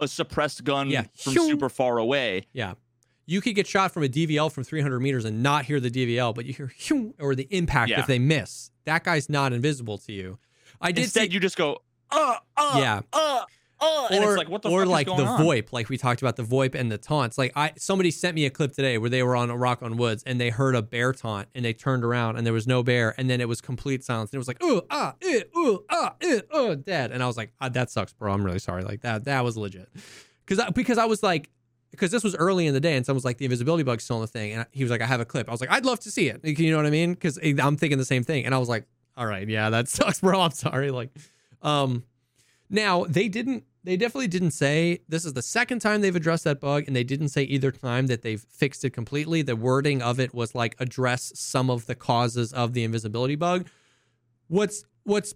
a 0.00 0.08
suppressed 0.08 0.64
gun 0.64 0.88
Yeah. 0.88 1.02
from 1.16 1.34
Hyung. 1.34 1.46
super 1.48 1.68
far 1.68 1.98
away. 1.98 2.46
Yeah. 2.52 2.74
You 3.30 3.42
could 3.42 3.54
get 3.54 3.66
shot 3.66 3.92
from 3.92 4.04
a 4.04 4.08
DVL 4.08 4.50
from 4.50 4.64
300 4.64 5.00
meters 5.00 5.26
and 5.26 5.42
not 5.42 5.66
hear 5.66 5.80
the 5.80 5.90
DVL, 5.90 6.34
but 6.34 6.46
you 6.46 6.54
hear 6.54 7.12
or 7.20 7.34
the 7.34 7.46
impact 7.50 7.90
Yeah. 7.90 8.00
if 8.00 8.06
they 8.06 8.18
miss. 8.18 8.70
That 8.86 9.04
guy's 9.04 9.28
not 9.28 9.52
invisible 9.52 9.98
to 9.98 10.12
you. 10.12 10.38
I 10.80 10.92
did 10.92 11.04
Instead, 11.04 11.28
see, 11.28 11.34
you 11.34 11.40
just 11.40 11.58
go, 11.58 11.82
uh, 12.10 12.36
uh, 12.56 12.76
yeah, 12.78 13.00
uh, 13.12 13.42
uh, 13.80 14.08
and 14.10 14.24
or 14.24 14.30
it's 14.32 14.38
like, 14.38 14.48
what 14.48 14.62
the 14.62 14.70
or 14.70 14.84
fuck 14.84 14.90
like 14.90 15.08
is 15.08 15.16
the 15.16 15.24
on? 15.24 15.40
VoIP, 15.40 15.72
like 15.72 15.90
we 15.90 15.98
talked 15.98 16.22
about 16.22 16.36
the 16.36 16.42
VoIP 16.42 16.74
and 16.74 16.90
the 16.90 16.96
taunts. 16.96 17.36
Like 17.36 17.52
I, 17.54 17.72
somebody 17.76 18.10
sent 18.10 18.34
me 18.34 18.46
a 18.46 18.50
clip 18.50 18.72
today 18.72 18.96
where 18.96 19.10
they 19.10 19.22
were 19.22 19.36
on 19.36 19.50
a 19.50 19.56
rock 19.56 19.82
on 19.82 19.98
woods 19.98 20.22
and 20.24 20.40
they 20.40 20.48
heard 20.50 20.74
a 20.74 20.80
bear 20.82 21.12
taunt 21.12 21.48
and 21.54 21.64
they 21.64 21.74
turned 21.74 22.04
around 22.04 22.36
and 22.36 22.46
there 22.46 22.54
was 22.54 22.66
no 22.66 22.82
bear 22.82 23.14
and 23.18 23.28
then 23.28 23.40
it 23.42 23.48
was 23.48 23.60
complete 23.60 24.02
silence 24.02 24.30
and 24.30 24.36
it 24.36 24.38
was 24.38 24.48
like, 24.48 24.62
ooh 24.64 24.80
ah, 24.90 25.14
eh, 25.22 25.42
ooh 25.56 25.84
ah, 25.90 26.14
eh, 26.22 26.40
oh, 26.50 26.74
dead. 26.74 27.12
And 27.12 27.22
I 27.22 27.26
was 27.26 27.36
like, 27.36 27.52
ah, 27.60 27.68
that 27.68 27.90
sucks, 27.90 28.12
bro. 28.14 28.32
I'm 28.32 28.42
really 28.42 28.58
sorry. 28.58 28.82
Like 28.84 29.02
that, 29.02 29.24
that 29.24 29.44
was 29.44 29.56
legit. 29.58 29.88
Because 30.46 30.58
I, 30.64 30.70
because 30.70 30.96
I 30.98 31.04
was 31.04 31.22
like, 31.22 31.50
because 31.90 32.10
this 32.10 32.22
was 32.22 32.36
early 32.36 32.66
in 32.66 32.74
the 32.74 32.80
day 32.80 32.96
and 32.96 33.04
someone 33.04 33.16
was 33.16 33.24
like, 33.24 33.38
the 33.38 33.44
invisibility 33.44 33.82
bug's 33.82 34.04
still 34.04 34.16
in 34.16 34.22
the 34.22 34.28
thing. 34.28 34.52
And 34.52 34.66
he 34.72 34.84
was 34.84 34.90
like, 34.90 35.00
I 35.00 35.06
have 35.06 35.20
a 35.20 35.24
clip. 35.24 35.48
I 35.48 35.52
was 35.52 35.60
like, 35.60 35.70
I'd 35.70 35.84
love 35.84 36.00
to 36.00 36.10
see 36.10 36.28
it. 36.28 36.40
You 36.44 36.70
know 36.70 36.76
what 36.76 36.86
I 36.86 36.90
mean? 36.90 37.14
Because 37.14 37.38
I'm 37.42 37.76
thinking 37.76 37.98
the 37.98 38.04
same 38.04 38.24
thing. 38.24 38.44
And 38.44 38.54
I 38.54 38.58
was 38.58 38.68
like, 38.68 38.84
all 39.16 39.26
right, 39.26 39.48
yeah, 39.48 39.70
that 39.70 39.88
sucks, 39.88 40.20
bro. 40.20 40.40
I'm 40.40 40.52
sorry. 40.52 40.90
Like, 40.90 41.10
um, 41.62 42.04
now 42.70 43.04
they 43.04 43.28
didn't. 43.28 43.64
They 43.84 43.96
definitely 43.96 44.28
didn't 44.28 44.50
say 44.50 45.00
this 45.08 45.24
is 45.24 45.32
the 45.32 45.40
second 45.40 45.78
time 45.78 46.02
they've 46.02 46.14
addressed 46.14 46.44
that 46.44 46.60
bug, 46.60 46.84
and 46.86 46.94
they 46.94 47.04
didn't 47.04 47.30
say 47.30 47.44
either 47.44 47.70
time 47.70 48.08
that 48.08 48.20
they've 48.20 48.40
fixed 48.40 48.84
it 48.84 48.90
completely. 48.90 49.40
The 49.40 49.56
wording 49.56 50.02
of 50.02 50.20
it 50.20 50.34
was 50.34 50.54
like 50.54 50.76
address 50.78 51.32
some 51.34 51.70
of 51.70 51.86
the 51.86 51.94
causes 51.94 52.52
of 52.52 52.74
the 52.74 52.84
invisibility 52.84 53.36
bug. 53.36 53.68
What's 54.48 54.84
what's 55.04 55.32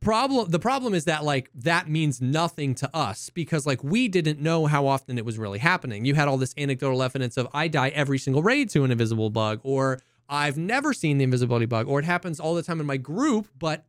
problem 0.00 0.50
the 0.50 0.58
problem 0.58 0.94
is 0.94 1.04
that 1.04 1.24
like 1.24 1.50
that 1.54 1.88
means 1.88 2.20
nothing 2.20 2.74
to 2.76 2.96
us 2.96 3.30
because 3.30 3.66
like 3.66 3.82
we 3.82 4.08
didn't 4.08 4.40
know 4.40 4.66
how 4.66 4.86
often 4.86 5.18
it 5.18 5.24
was 5.24 5.38
really 5.38 5.58
happening. 5.58 6.04
You 6.04 6.14
had 6.14 6.28
all 6.28 6.36
this 6.36 6.54
anecdotal 6.56 7.02
evidence 7.02 7.36
of 7.36 7.48
I 7.52 7.68
die 7.68 7.88
every 7.88 8.18
single 8.18 8.42
raid 8.42 8.70
to 8.70 8.84
an 8.84 8.90
invisible 8.90 9.30
bug 9.30 9.60
or 9.62 10.00
I've 10.28 10.56
never 10.56 10.92
seen 10.92 11.18
the 11.18 11.24
invisibility 11.24 11.66
bug 11.66 11.88
or 11.88 11.98
it 11.98 12.04
happens 12.04 12.40
all 12.40 12.54
the 12.54 12.62
time 12.62 12.80
in 12.80 12.86
my 12.86 12.96
group, 12.96 13.48
but 13.58 13.86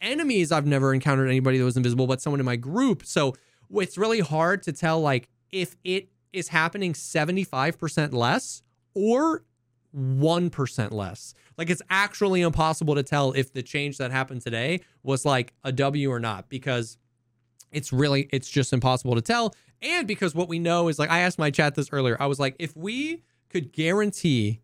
enemies 0.00 0.50
I've 0.52 0.66
never 0.66 0.94
encountered 0.94 1.28
anybody 1.28 1.58
that 1.58 1.64
was 1.64 1.76
invisible 1.76 2.06
but 2.06 2.20
someone 2.20 2.40
in 2.40 2.46
my 2.46 2.56
group. 2.56 3.04
So 3.04 3.34
it's 3.72 3.98
really 3.98 4.20
hard 4.20 4.62
to 4.64 4.72
tell 4.72 5.00
like 5.00 5.28
if 5.50 5.76
it 5.84 6.08
is 6.32 6.48
happening 6.48 6.92
75% 6.92 8.12
less 8.12 8.62
or 8.94 9.44
1% 9.96 10.92
less. 10.92 11.34
Like 11.60 11.68
it's 11.68 11.82
actually 11.90 12.40
impossible 12.40 12.94
to 12.94 13.02
tell 13.02 13.32
if 13.32 13.52
the 13.52 13.62
change 13.62 13.98
that 13.98 14.10
happened 14.10 14.40
today 14.40 14.80
was 15.02 15.26
like 15.26 15.52
a 15.62 15.70
W 15.70 16.10
or 16.10 16.18
not 16.18 16.48
because 16.48 16.96
it's 17.70 17.92
really 17.92 18.30
it's 18.32 18.48
just 18.48 18.72
impossible 18.72 19.14
to 19.14 19.20
tell 19.20 19.54
and 19.82 20.08
because 20.08 20.34
what 20.34 20.48
we 20.48 20.58
know 20.58 20.88
is 20.88 20.98
like 20.98 21.10
I 21.10 21.18
asked 21.18 21.38
my 21.38 21.50
chat 21.50 21.74
this 21.74 21.90
earlier. 21.92 22.16
I 22.18 22.28
was 22.28 22.40
like 22.40 22.56
if 22.58 22.74
we 22.74 23.24
could 23.50 23.74
guarantee 23.74 24.62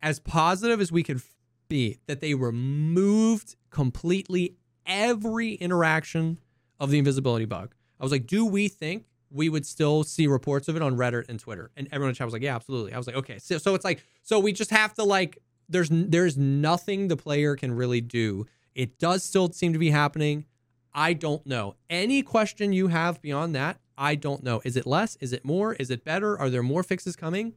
as 0.00 0.20
positive 0.20 0.80
as 0.80 0.92
we 0.92 1.02
could 1.02 1.20
be 1.66 1.98
that 2.06 2.20
they 2.20 2.34
removed 2.34 3.56
completely 3.70 4.54
every 4.86 5.54
interaction 5.54 6.38
of 6.78 6.90
the 6.90 7.00
invisibility 7.00 7.46
bug. 7.46 7.74
I 7.98 8.04
was 8.04 8.12
like, 8.12 8.28
do 8.28 8.46
we 8.46 8.68
think 8.68 9.06
we 9.28 9.48
would 9.48 9.66
still 9.66 10.04
see 10.04 10.28
reports 10.28 10.68
of 10.68 10.76
it 10.76 10.82
on 10.82 10.96
Reddit 10.96 11.28
and 11.28 11.40
Twitter? 11.40 11.72
And 11.76 11.88
everyone 11.90 12.10
in 12.10 12.14
chat 12.14 12.28
was 12.28 12.32
like, 12.32 12.42
yeah, 12.42 12.54
absolutely. 12.54 12.92
I 12.92 12.96
was 12.96 13.08
like, 13.08 13.16
okay. 13.16 13.40
So, 13.40 13.58
so 13.58 13.74
it's 13.74 13.84
like, 13.84 14.04
so 14.22 14.38
we 14.38 14.52
just 14.52 14.70
have 14.70 14.94
to 14.94 15.02
like, 15.02 15.38
there's 15.68 15.88
there's 15.90 16.36
nothing 16.36 17.08
the 17.08 17.16
player 17.16 17.56
can 17.56 17.72
really 17.74 18.00
do. 18.00 18.46
It 18.74 18.98
does 18.98 19.22
still 19.22 19.52
seem 19.52 19.72
to 19.72 19.78
be 19.78 19.90
happening. 19.90 20.46
I 20.94 21.12
don't 21.14 21.46
know. 21.46 21.76
Any 21.88 22.22
question 22.22 22.72
you 22.72 22.88
have 22.88 23.22
beyond 23.22 23.54
that, 23.54 23.78
I 23.96 24.14
don't 24.14 24.42
know. 24.42 24.60
Is 24.64 24.76
it 24.76 24.86
less? 24.86 25.16
Is 25.20 25.32
it 25.32 25.44
more? 25.44 25.74
Is 25.74 25.90
it 25.90 26.04
better? 26.04 26.38
Are 26.38 26.50
there 26.50 26.62
more 26.62 26.82
fixes 26.82 27.16
coming? 27.16 27.54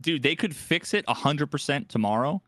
Dude, 0.00 0.22
they 0.22 0.36
could 0.36 0.54
fix 0.54 0.94
it 0.94 1.04
100% 1.06 1.88
tomorrow 1.88 2.40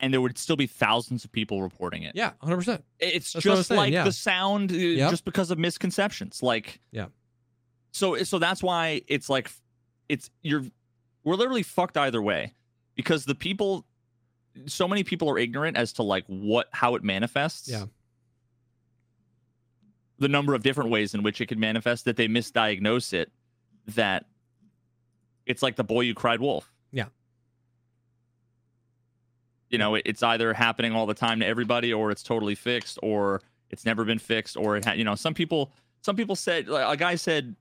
and 0.00 0.12
there 0.12 0.20
would 0.20 0.36
still 0.38 0.56
be 0.56 0.66
thousands 0.66 1.24
of 1.24 1.32
people 1.32 1.62
reporting 1.62 2.02
it. 2.02 2.12
Yeah, 2.14 2.32
100%. 2.42 2.82
It's 2.98 3.32
That's 3.32 3.44
just 3.44 3.70
like 3.70 3.92
yeah. 3.92 4.04
the 4.04 4.12
sound 4.12 4.72
uh, 4.72 4.76
Yep. 4.76 5.10
just 5.10 5.24
because 5.24 5.50
of 5.50 5.58
misconceptions. 5.58 6.42
Like 6.42 6.80
Yeah. 6.90 7.06
So 7.92 8.22
so 8.24 8.38
that's 8.38 8.62
why 8.62 9.02
it's 9.06 9.30
like 9.30 9.50
it's 10.08 10.30
you're 10.42 10.64
we're 11.24 11.36
literally 11.36 11.62
fucked 11.62 11.96
either 11.96 12.20
way 12.20 12.52
because 12.96 13.24
the 13.24 13.34
people 13.34 13.84
so 14.66 14.88
many 14.88 15.04
people 15.04 15.28
are 15.30 15.38
ignorant 15.38 15.76
as 15.76 15.92
to 15.94 16.02
like 16.02 16.24
what 16.26 16.68
how 16.72 16.94
it 16.94 17.04
manifests. 17.04 17.68
Yeah. 17.68 17.84
The 20.18 20.28
number 20.28 20.54
of 20.54 20.62
different 20.62 20.90
ways 20.90 21.14
in 21.14 21.22
which 21.22 21.40
it 21.40 21.46
could 21.46 21.58
manifest 21.58 22.06
that 22.06 22.16
they 22.16 22.26
misdiagnose 22.26 23.12
it 23.12 23.30
that 23.88 24.24
it's 25.44 25.62
like 25.62 25.76
the 25.76 25.84
boy 25.84 26.00
you 26.00 26.14
cried 26.14 26.40
wolf. 26.40 26.72
Yeah. 26.90 27.06
You 29.68 29.78
know, 29.78 29.94
it, 29.96 30.02
it's 30.06 30.22
either 30.22 30.54
happening 30.54 30.92
all 30.92 31.06
the 31.06 31.14
time 31.14 31.40
to 31.40 31.46
everybody 31.46 31.92
or 31.92 32.10
it's 32.10 32.22
totally 32.22 32.54
fixed 32.54 32.98
or 33.02 33.42
it's 33.68 33.84
never 33.84 34.04
been 34.04 34.18
fixed 34.18 34.56
or 34.56 34.76
it 34.76 34.84
ha- 34.86 34.92
you 34.92 35.04
know, 35.04 35.14
some 35.14 35.34
people 35.34 35.70
some 36.00 36.16
people 36.16 36.34
said 36.34 36.66
like, 36.66 36.94
a 36.94 36.96
guy 36.96 37.16
said 37.16 37.54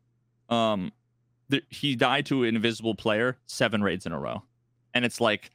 um 0.49 0.93
that 1.49 1.63
he 1.69 1.95
died 1.95 2.25
to 2.27 2.43
an 2.43 2.55
invisible 2.55 2.95
player 2.95 3.37
seven 3.47 3.83
raids 3.83 4.05
in 4.05 4.13
a 4.13 4.19
row. 4.19 4.43
And 4.95 5.05
it's 5.05 5.21
like 5.21 5.51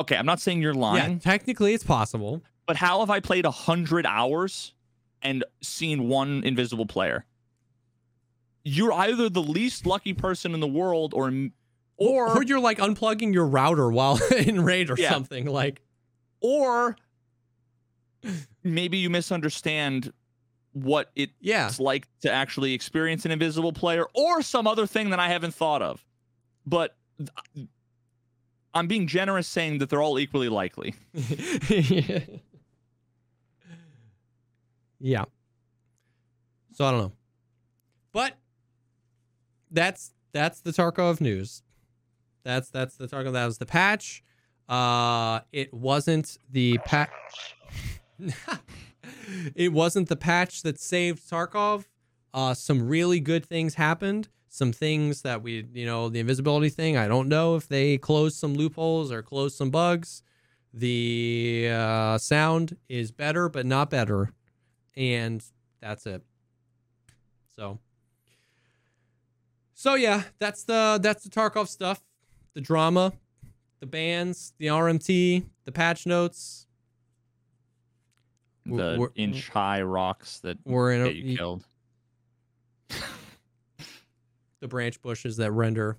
okay, 0.00 0.16
I'm 0.16 0.26
not 0.26 0.40
saying 0.40 0.60
you're 0.62 0.74
lying, 0.74 1.14
Yeah, 1.14 1.18
technically 1.18 1.74
it's 1.74 1.82
possible. 1.84 2.42
but 2.66 2.76
how 2.76 3.00
have 3.00 3.10
I 3.10 3.18
played 3.20 3.44
a 3.46 3.50
hundred 3.50 4.06
hours 4.06 4.72
and 5.22 5.42
seen 5.62 6.08
one 6.08 6.44
invisible 6.44 6.86
player? 6.86 7.24
You're 8.64 8.92
either 8.92 9.28
the 9.28 9.42
least 9.42 9.86
lucky 9.86 10.12
person 10.12 10.54
in 10.54 10.60
the 10.60 10.68
world, 10.68 11.14
or 11.14 11.32
or 11.96 12.36
Or 12.36 12.42
you're 12.44 12.60
like 12.60 12.78
unplugging 12.78 13.32
your 13.32 13.46
router 13.46 13.90
while 13.90 14.20
in 14.36 14.62
raid 14.64 14.90
or 14.90 14.94
Yeah. 14.96 15.10
something. 15.10 15.46
Like, 15.46 15.80
or 16.40 16.96
maybe 18.62 18.98
you 18.98 19.10
misunderstand 19.10 20.12
what 20.72 21.10
it's 21.16 21.32
yeah. 21.40 21.70
like 21.78 22.06
to 22.20 22.30
actually 22.30 22.72
experience 22.74 23.24
an 23.24 23.30
invisible 23.32 23.72
player, 23.72 24.06
or 24.14 24.42
some 24.42 24.66
other 24.66 24.86
thing 24.86 25.10
that 25.10 25.18
I 25.18 25.28
haven't 25.28 25.54
thought 25.54 25.82
of. 25.82 26.04
But 26.66 26.94
th- 27.18 27.66
I'm 28.74 28.86
being 28.86 29.06
generous, 29.06 29.48
saying 29.48 29.78
that 29.78 29.88
they're 29.90 30.02
all 30.02 30.18
equally 30.18 30.48
likely. 30.48 30.94
yeah. 35.00 35.24
So 36.72 36.84
I 36.84 36.90
don't 36.90 37.00
know. 37.00 37.12
But 38.12 38.34
that's 39.70 40.12
that's 40.32 40.60
the 40.60 40.70
Tarkov 40.70 41.20
news. 41.20 41.62
That's 42.44 42.70
that's 42.70 42.96
the 42.96 43.08
Tarkov 43.08 43.32
that 43.32 43.46
was 43.46 43.58
the 43.58 43.66
patch. 43.66 44.22
Uh 44.68 45.40
it 45.52 45.72
wasn't 45.72 46.38
the 46.50 46.78
patch 46.84 47.10
It 49.54 49.72
wasn't 49.72 50.08
the 50.08 50.16
patch 50.16 50.62
that 50.62 50.78
saved 50.78 51.28
Tarkov. 51.28 51.86
Uh 52.32 52.54
some 52.54 52.86
really 52.86 53.20
good 53.20 53.44
things 53.44 53.74
happened. 53.74 54.28
Some 54.50 54.72
things 54.72 55.22
that 55.22 55.42
we, 55.42 55.66
you 55.72 55.84
know, 55.86 56.08
the 56.08 56.20
invisibility 56.20 56.70
thing, 56.70 56.96
I 56.96 57.06
don't 57.06 57.28
know 57.28 57.56
if 57.56 57.68
they 57.68 57.98
closed 57.98 58.36
some 58.36 58.54
loopholes 58.54 59.12
or 59.12 59.22
closed 59.22 59.56
some 59.56 59.70
bugs. 59.70 60.22
The 60.72 61.68
uh, 61.72 62.18
sound 62.18 62.76
is 62.88 63.10
better, 63.10 63.48
but 63.48 63.66
not 63.66 63.90
better. 63.90 64.32
And 64.96 65.44
that's 65.80 66.06
it. 66.06 66.22
So, 67.56 67.78
so 69.74 69.94
yeah, 69.94 70.24
that's 70.38 70.64
the 70.64 70.98
that's 71.02 71.24
the 71.24 71.30
Tarkov 71.30 71.68
stuff. 71.68 72.00
The 72.54 72.60
drama, 72.60 73.12
the 73.80 73.86
bands, 73.86 74.52
the 74.58 74.66
RMT, 74.66 75.44
the 75.64 75.72
patch 75.72 76.06
notes. 76.06 76.66
The 78.66 78.96
We're- 78.98 79.12
inch 79.14 79.48
high 79.48 79.82
rocks 79.82 80.40
that 80.40 80.58
We're 80.64 80.92
in 80.92 81.04
get 81.04 81.16
you 81.16 81.34
a, 81.34 81.36
killed. 81.36 81.64
the 84.60 84.68
branch 84.68 85.00
bushes 85.02 85.36
that 85.36 85.52
render 85.52 85.96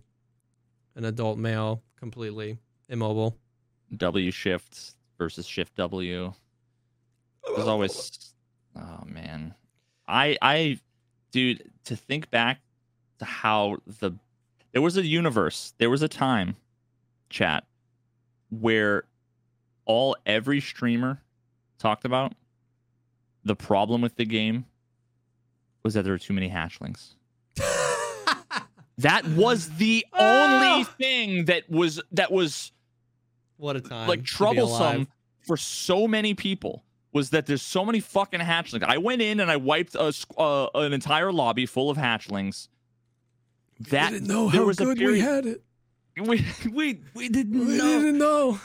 an 0.96 1.06
adult 1.06 1.38
male 1.38 1.82
completely 1.98 2.58
immobile. 2.90 3.38
W 3.96 4.32
shifts 4.32 4.96
versus 5.18 5.46
shift 5.46 5.76
W. 5.76 6.34
There's 7.56 7.68
always 7.68 8.34
oh 8.76 9.04
man. 9.06 9.54
I 10.08 10.38
I 10.42 10.80
dude 11.32 11.72
to 11.86 11.96
think 11.96 12.30
back 12.30 12.60
to 13.20 13.26
how 13.26 13.78
the 14.00 14.12
there 14.72 14.82
was 14.82 14.98
a 14.98 15.06
universe, 15.06 15.74
there 15.78 15.90
was 15.90 16.02
a 16.02 16.08
time 16.08 16.56
chat 17.30 17.66
where 18.50 19.06
all 19.86 20.16
every 20.26 20.62
streamer 20.62 21.22
talked 21.80 22.06
about 22.06 22.34
the 23.44 23.56
problem 23.56 24.02
with 24.02 24.16
the 24.16 24.26
game 24.26 24.66
was 25.84 25.94
that 25.94 26.04
there 26.04 26.14
were 26.14 26.20
too 26.20 26.34
many 26.34 26.50
hatchlings. 26.50 27.16
That 29.00 29.26
was 29.28 29.70
the 29.78 30.06
only 30.14 30.84
Ah! 30.84 30.96
thing 30.98 31.46
that 31.46 31.70
was 31.70 32.02
that 32.12 32.32
was 32.32 32.72
what 33.58 33.76
a 33.76 33.82
time! 33.82 34.08
like 34.08 34.24
troublesome 34.24 35.08
for 35.46 35.58
so 35.58 36.08
many 36.08 36.34
people 36.34 36.84
was 37.12 37.30
that 37.32 37.46
there's 37.46 37.62
so 37.62 37.86
many 37.86 38.00
fucking 38.02 38.40
hatchlings. 38.40 38.84
I 38.84 38.98
went 38.98 39.22
in 39.22 39.40
and 39.40 39.50
I 39.50 39.56
wiped 39.58 39.96
a, 39.96 40.14
uh, 40.38 40.68
an 40.76 40.94
entire 40.94 41.32
lobby 41.32 41.66
full 41.66 41.90
of 41.90 41.98
hatchlings. 41.98 42.68
That 43.90 44.12
there 44.52 44.66
was 44.66 44.80
a 44.80 44.94
period, 44.96 45.12
we 45.14 45.20
had 45.22 45.46
it. 45.46 45.64
we 46.18 46.46
we 46.74 47.00
we 47.16 47.30
didn't 47.30 47.78
know. 47.78 48.12
know. 48.12 48.60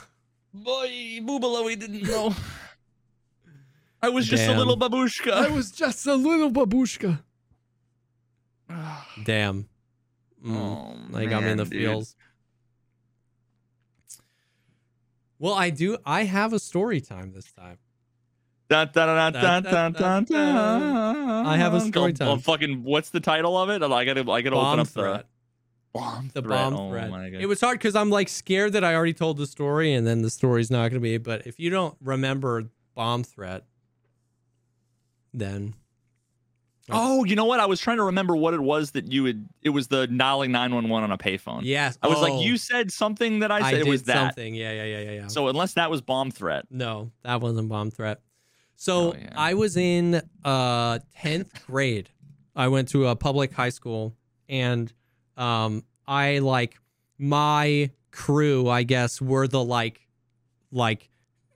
Boy, 0.53 0.87
Boobala, 1.21 1.65
we 1.65 1.75
didn't 1.75 2.03
know. 2.03 2.33
I 4.01 4.09
was 4.09 4.27
just 4.27 4.45
Damn. 4.45 4.55
a 4.55 4.59
little 4.59 4.77
babushka. 4.77 5.31
I 5.31 5.49
was 5.49 5.71
just 5.71 6.05
a 6.07 6.15
little 6.15 6.51
babushka. 6.51 7.19
Damn. 9.23 9.67
Mm. 10.45 10.55
Oh, 11.13 11.25
got 11.27 11.43
me 11.43 11.49
in 11.49 11.57
the 11.57 11.65
dude. 11.65 11.71
feels. 11.81 12.15
Well, 15.39 15.53
I 15.53 15.69
do. 15.69 15.97
I 16.05 16.23
have 16.23 16.53
a 16.53 16.59
story 16.59 17.01
time 17.01 17.31
this 17.33 17.51
time. 17.51 17.77
Dun, 18.69 18.89
dun, 18.93 19.33
dun. 19.93 21.45
I 21.45 21.57
have 21.57 21.73
a 21.73 21.81
story 21.81 22.11
Oh, 22.11 22.15
time. 22.15 22.27
oh, 22.29 22.37
fucking, 22.37 22.83
what's 22.83 23.09
the 23.11 23.19
title 23.19 23.57
of 23.57 23.69
it? 23.69 23.83
I 23.83 24.05
gotta, 24.05 24.29
I 24.31 24.41
gotta 24.41 24.55
open 24.55 24.79
up 24.79 24.87
threat. 24.87 25.25
the 25.93 25.99
bomb 25.99 26.31
The 26.33 26.41
threat. 26.41 26.49
bomb 26.71 26.73
oh, 26.75 26.89
threat. 26.89 27.09
My 27.11 27.29
God. 27.29 27.41
It 27.41 27.45
was 27.45 27.61
hard 27.61 27.77
because 27.77 27.95
I'm 27.95 28.09
like 28.09 28.27
scared 28.29 28.73
that 28.73 28.83
I 28.83 28.95
already 28.95 29.13
told 29.13 29.37
the 29.37 29.45
story 29.45 29.93
and 29.93 30.07
then 30.07 30.21
the 30.23 30.29
story's 30.31 30.71
not 30.71 30.89
going 30.89 30.93
to 30.93 30.99
be. 30.99 31.17
But 31.17 31.45
if 31.45 31.59
you 31.59 31.69
don't 31.69 31.95
remember 32.01 32.65
bomb 32.95 33.23
threat, 33.23 33.65
then 35.33 35.75
Oh, 36.91 37.23
you 37.23 37.35
know 37.35 37.45
what? 37.45 37.59
I 37.59 37.65
was 37.65 37.79
trying 37.79 37.97
to 37.97 38.03
remember 38.03 38.35
what 38.35 38.53
it 38.53 38.59
was 38.61 38.91
that 38.91 39.11
you 39.11 39.25
had. 39.25 39.47
It 39.63 39.69
was 39.69 39.87
the 39.87 40.05
dialing 40.07 40.51
nine 40.51 40.73
one 40.73 40.87
one 40.87 41.03
on 41.03 41.11
a 41.11 41.17
payphone. 41.17 41.61
yes, 41.63 41.97
I 42.03 42.07
was 42.07 42.19
Oh, 42.19 42.21
like, 42.21 42.45
you 42.45 42.57
said 42.57 42.91
something 42.91 43.39
that 43.39 43.51
I 43.51 43.57
I 43.59 43.71
said. 43.71 43.79
it 43.81 43.87
was 43.87 44.03
that. 44.03 44.13
something. 44.15 44.53
Yeah, 44.53 44.71
yeah, 44.71 44.83
yeah, 44.83 44.99
yeah, 44.99 45.11
yeah. 45.11 45.27
So 45.27 45.47
unless 45.47 45.73
that 45.73 45.89
was 45.89 46.01
bomb 46.01 46.29
threat, 46.31 46.65
No, 46.69 47.11
that 47.23 47.41
wasn't 47.41 47.69
bomb 47.69 47.89
threat. 47.89 48.21
So 48.75 49.13
Oh, 49.13 49.15
yeah. 49.19 49.29
I 49.35 49.55
was 49.55 49.77
in 49.77 50.21
uh 50.43 50.99
10th 51.19 51.65
grade. 51.65 52.09
I 52.55 52.67
went 52.67 52.89
to 52.89 53.07
a 53.07 53.15
public 53.15 53.51
high 53.53 53.69
school 53.69 54.15
and 54.47 54.91
um 55.37 55.83
I 56.07 56.37
like 56.39 56.77
my 57.17 57.89
crew, 58.11 58.69
I 58.69 58.83
guess, 58.83 59.19
were 59.21 59.47
the 59.47 59.63
like 59.63 60.01
like 60.71 61.09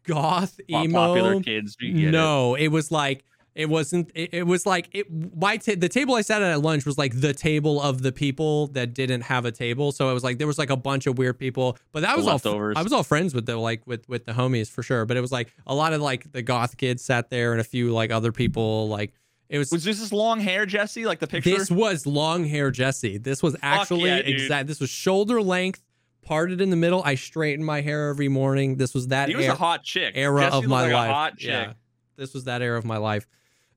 goth 0.05 0.59
emo 0.69 1.07
Popular 1.07 1.39
kids. 1.41 1.75
get 1.75 1.89
it. 1.89 2.11
no, 2.11 2.55
it. 2.55 2.69
was 2.69 2.91
like 2.91 3.23
it 3.55 3.67
wasn't. 3.69 4.11
It, 4.15 4.33
it 4.33 4.43
was 4.43 4.65
like 4.65 4.89
it. 4.91 5.07
My 5.35 5.57
ta- 5.57 5.73
the 5.77 5.89
table 5.89 6.15
I 6.15 6.21
sat 6.21 6.41
at 6.41 6.51
at 6.51 6.61
lunch 6.61 6.85
was 6.85 6.97
like 6.97 7.19
the 7.19 7.33
table 7.33 7.81
of 7.81 8.01
the 8.01 8.11
people 8.11 8.67
that 8.67 8.93
didn't 8.93 9.21
have 9.21 9.45
a 9.45 9.51
table. 9.51 9.91
So 9.91 10.09
it 10.09 10.13
was 10.13 10.23
like 10.23 10.37
there 10.37 10.47
was 10.47 10.57
like 10.57 10.69
a 10.69 10.77
bunch 10.77 11.07
of 11.07 11.17
weird 11.17 11.37
people, 11.39 11.77
but 11.91 12.01
that 12.01 12.15
The 12.17 12.23
was 12.23 12.45
all. 12.45 12.73
I 12.77 12.81
was 12.81 12.93
all 12.93 13.03
friends 13.03 13.33
with 13.33 13.45
the 13.45 13.57
like 13.57 13.85
with 13.85 14.07
with 14.07 14.25
the 14.25 14.33
homies 14.33 14.69
for 14.69 14.83
sure. 14.83 15.05
But 15.05 15.17
it 15.17 15.21
was 15.21 15.31
like 15.31 15.53
a 15.67 15.75
lot 15.75 15.93
of 15.93 16.01
like 16.01 16.31
the 16.31 16.41
goth 16.41 16.77
kids 16.77 17.03
sat 17.03 17.29
there 17.29 17.51
and 17.51 17.59
a 17.59 17.63
few 17.65 17.91
like 17.91 18.11
other 18.11 18.31
people. 18.31 18.87
Like 18.87 19.13
it 19.49 19.57
was. 19.57 19.71
Was 19.71 19.83
this 19.83 19.99
this 19.99 20.13
long 20.13 20.39
hair, 20.39 20.65
Jesse? 20.65 21.05
Like 21.05 21.19
the 21.19 21.27
picture? 21.27 21.49
this 21.49 21.69
was 21.71 22.05
long 22.05 22.45
hair 22.45 22.71
Jesse. 22.71 23.17
This 23.17 23.41
was 23.43 23.55
actually 23.61 24.09
yeah, 24.09 24.17
exact. 24.17 24.67
This 24.67 24.79
was 24.79 24.89
shoulder 24.89 25.41
length, 25.41 25.83
parted 26.21 26.61
in 26.61 26.69
the 26.69 26.75
middle. 26.75 27.01
I 27.03 27.15
straightened 27.15 27.65
my 27.65 27.81
hair 27.81 28.09
every 28.09 28.27
morning. 28.29 28.75
This 28.77 28.93
was 28.93 29.07
that 29.07 29.27
he 29.29 29.35
was 29.35 29.45
era- 29.45 29.55
a 29.55 29.57
hot 29.57 29.83
chick. 29.83 30.13
era 30.15 30.41
Jesse 30.41 30.57
of 30.57 30.65
my 30.67 30.83
like 30.83 30.93
life. 30.93 31.09
A 31.09 31.13
hot 31.13 31.37
chick. 31.37 31.49
Yeah, 31.49 31.73
this 32.15 32.33
was 32.33 32.43
that 32.43 32.61
era 32.61 32.77
of 32.77 32.85
my 32.85 32.97
life, 32.97 33.25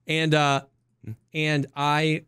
and 0.07 0.35
uh, 0.35 0.63
and 1.33 1.67
I, 1.77 2.25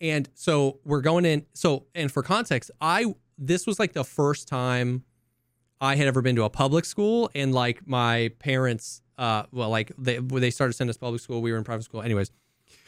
and 0.00 0.28
so 0.34 0.78
we're 0.84 1.00
going 1.00 1.24
in. 1.24 1.46
So 1.54 1.86
and 1.94 2.10
for 2.10 2.22
context, 2.22 2.70
I 2.80 3.14
this 3.38 3.66
was 3.66 3.78
like 3.78 3.92
the 3.92 4.04
first 4.04 4.48
time 4.48 5.04
I 5.80 5.96
had 5.96 6.06
ever 6.06 6.22
been 6.22 6.36
to 6.36 6.44
a 6.44 6.50
public 6.50 6.84
school, 6.84 7.30
and 7.34 7.52
like 7.54 7.86
my 7.86 8.30
parents, 8.38 9.02
uh, 9.18 9.44
well, 9.52 9.70
like 9.70 9.92
they 9.98 10.18
they 10.18 10.50
started 10.50 10.74
sending 10.74 10.90
us 10.90 10.96
public 10.96 11.20
school, 11.20 11.42
we 11.42 11.52
were 11.52 11.58
in 11.58 11.64
private 11.64 11.84
school, 11.84 12.02
anyways. 12.02 12.30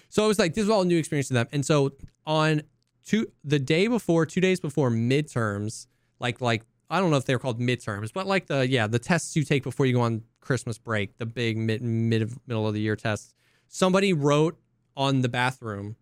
So 0.09 0.25
it 0.25 0.29
was 0.29 0.39
like 0.39 0.55
this 0.55 0.63
was 0.63 0.71
all 0.71 0.83
a 0.83 0.85
new 0.85 0.99
experience 0.99 1.29
to 1.29 1.35
them, 1.35 1.49
and 1.53 1.65
so 1.65 1.93
on 2.25 2.63
two 3.05 3.27
the 3.45 3.59
day 3.59 3.87
before, 3.87 4.27
two 4.27 4.41
days 4.41 4.61
before 4.61 4.91
midterms, 4.91 5.87
like 6.21 6.41
like 6.41 6.63
I 6.89 7.01
don't 7.01 7.11
know 7.11 7.17
if 7.17 7.25
they 7.25 7.35
were 7.35 7.41
called 7.41 7.61
midterms, 7.61 8.13
but 8.13 8.27
like 8.27 8.47
the 8.47 8.69
yeah 8.69 8.87
the 8.87 8.99
tests 8.99 9.35
you 9.37 9.45
take 9.45 9.63
before 9.63 9.87
you 9.87 9.95
go 9.95 10.03
on 10.03 10.23
Christmas 10.41 10.79
break, 10.79 11.17
the 11.19 11.27
big 11.27 11.57
mid 11.57 11.83
mid 11.83 12.33
middle 12.47 12.67
of 12.69 12.75
the 12.75 12.81
year 12.81 12.97
tests. 12.97 13.35
Somebody 13.69 14.13
wrote 14.13 14.59
on 14.97 15.23
the 15.23 15.29
bathroom, 15.29 15.97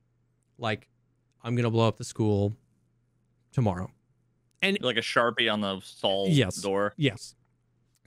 like, 0.59 0.89
"I'm 1.43 1.57
gonna 1.57 1.70
blow 1.70 1.89
up 1.89 1.97
the 1.97 2.05
school 2.05 2.57
tomorrow." 3.53 3.91
And 4.62 4.78
like 4.81 4.97
a 4.97 5.01
sharpie 5.03 5.53
on 5.53 5.61
the 5.61 5.81
stall 5.81 6.28
Yes. 6.28 6.57
door. 6.57 6.95
Yes. 6.97 7.35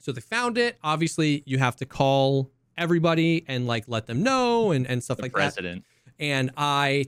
So 0.00 0.12
they 0.12 0.20
found 0.20 0.58
it. 0.58 0.78
Obviously, 0.82 1.42
you 1.46 1.58
have 1.58 1.76
to 1.76 1.86
call 1.86 2.50
everybody 2.76 3.44
and 3.48 3.66
like 3.66 3.84
let 3.88 4.06
them 4.06 4.22
know 4.22 4.70
and 4.72 4.86
and 4.86 5.02
stuff 5.02 5.16
The 5.18 5.24
like 5.24 5.32
that 5.32 5.36
president. 5.54 5.84
and 6.18 6.50
I 6.56 7.06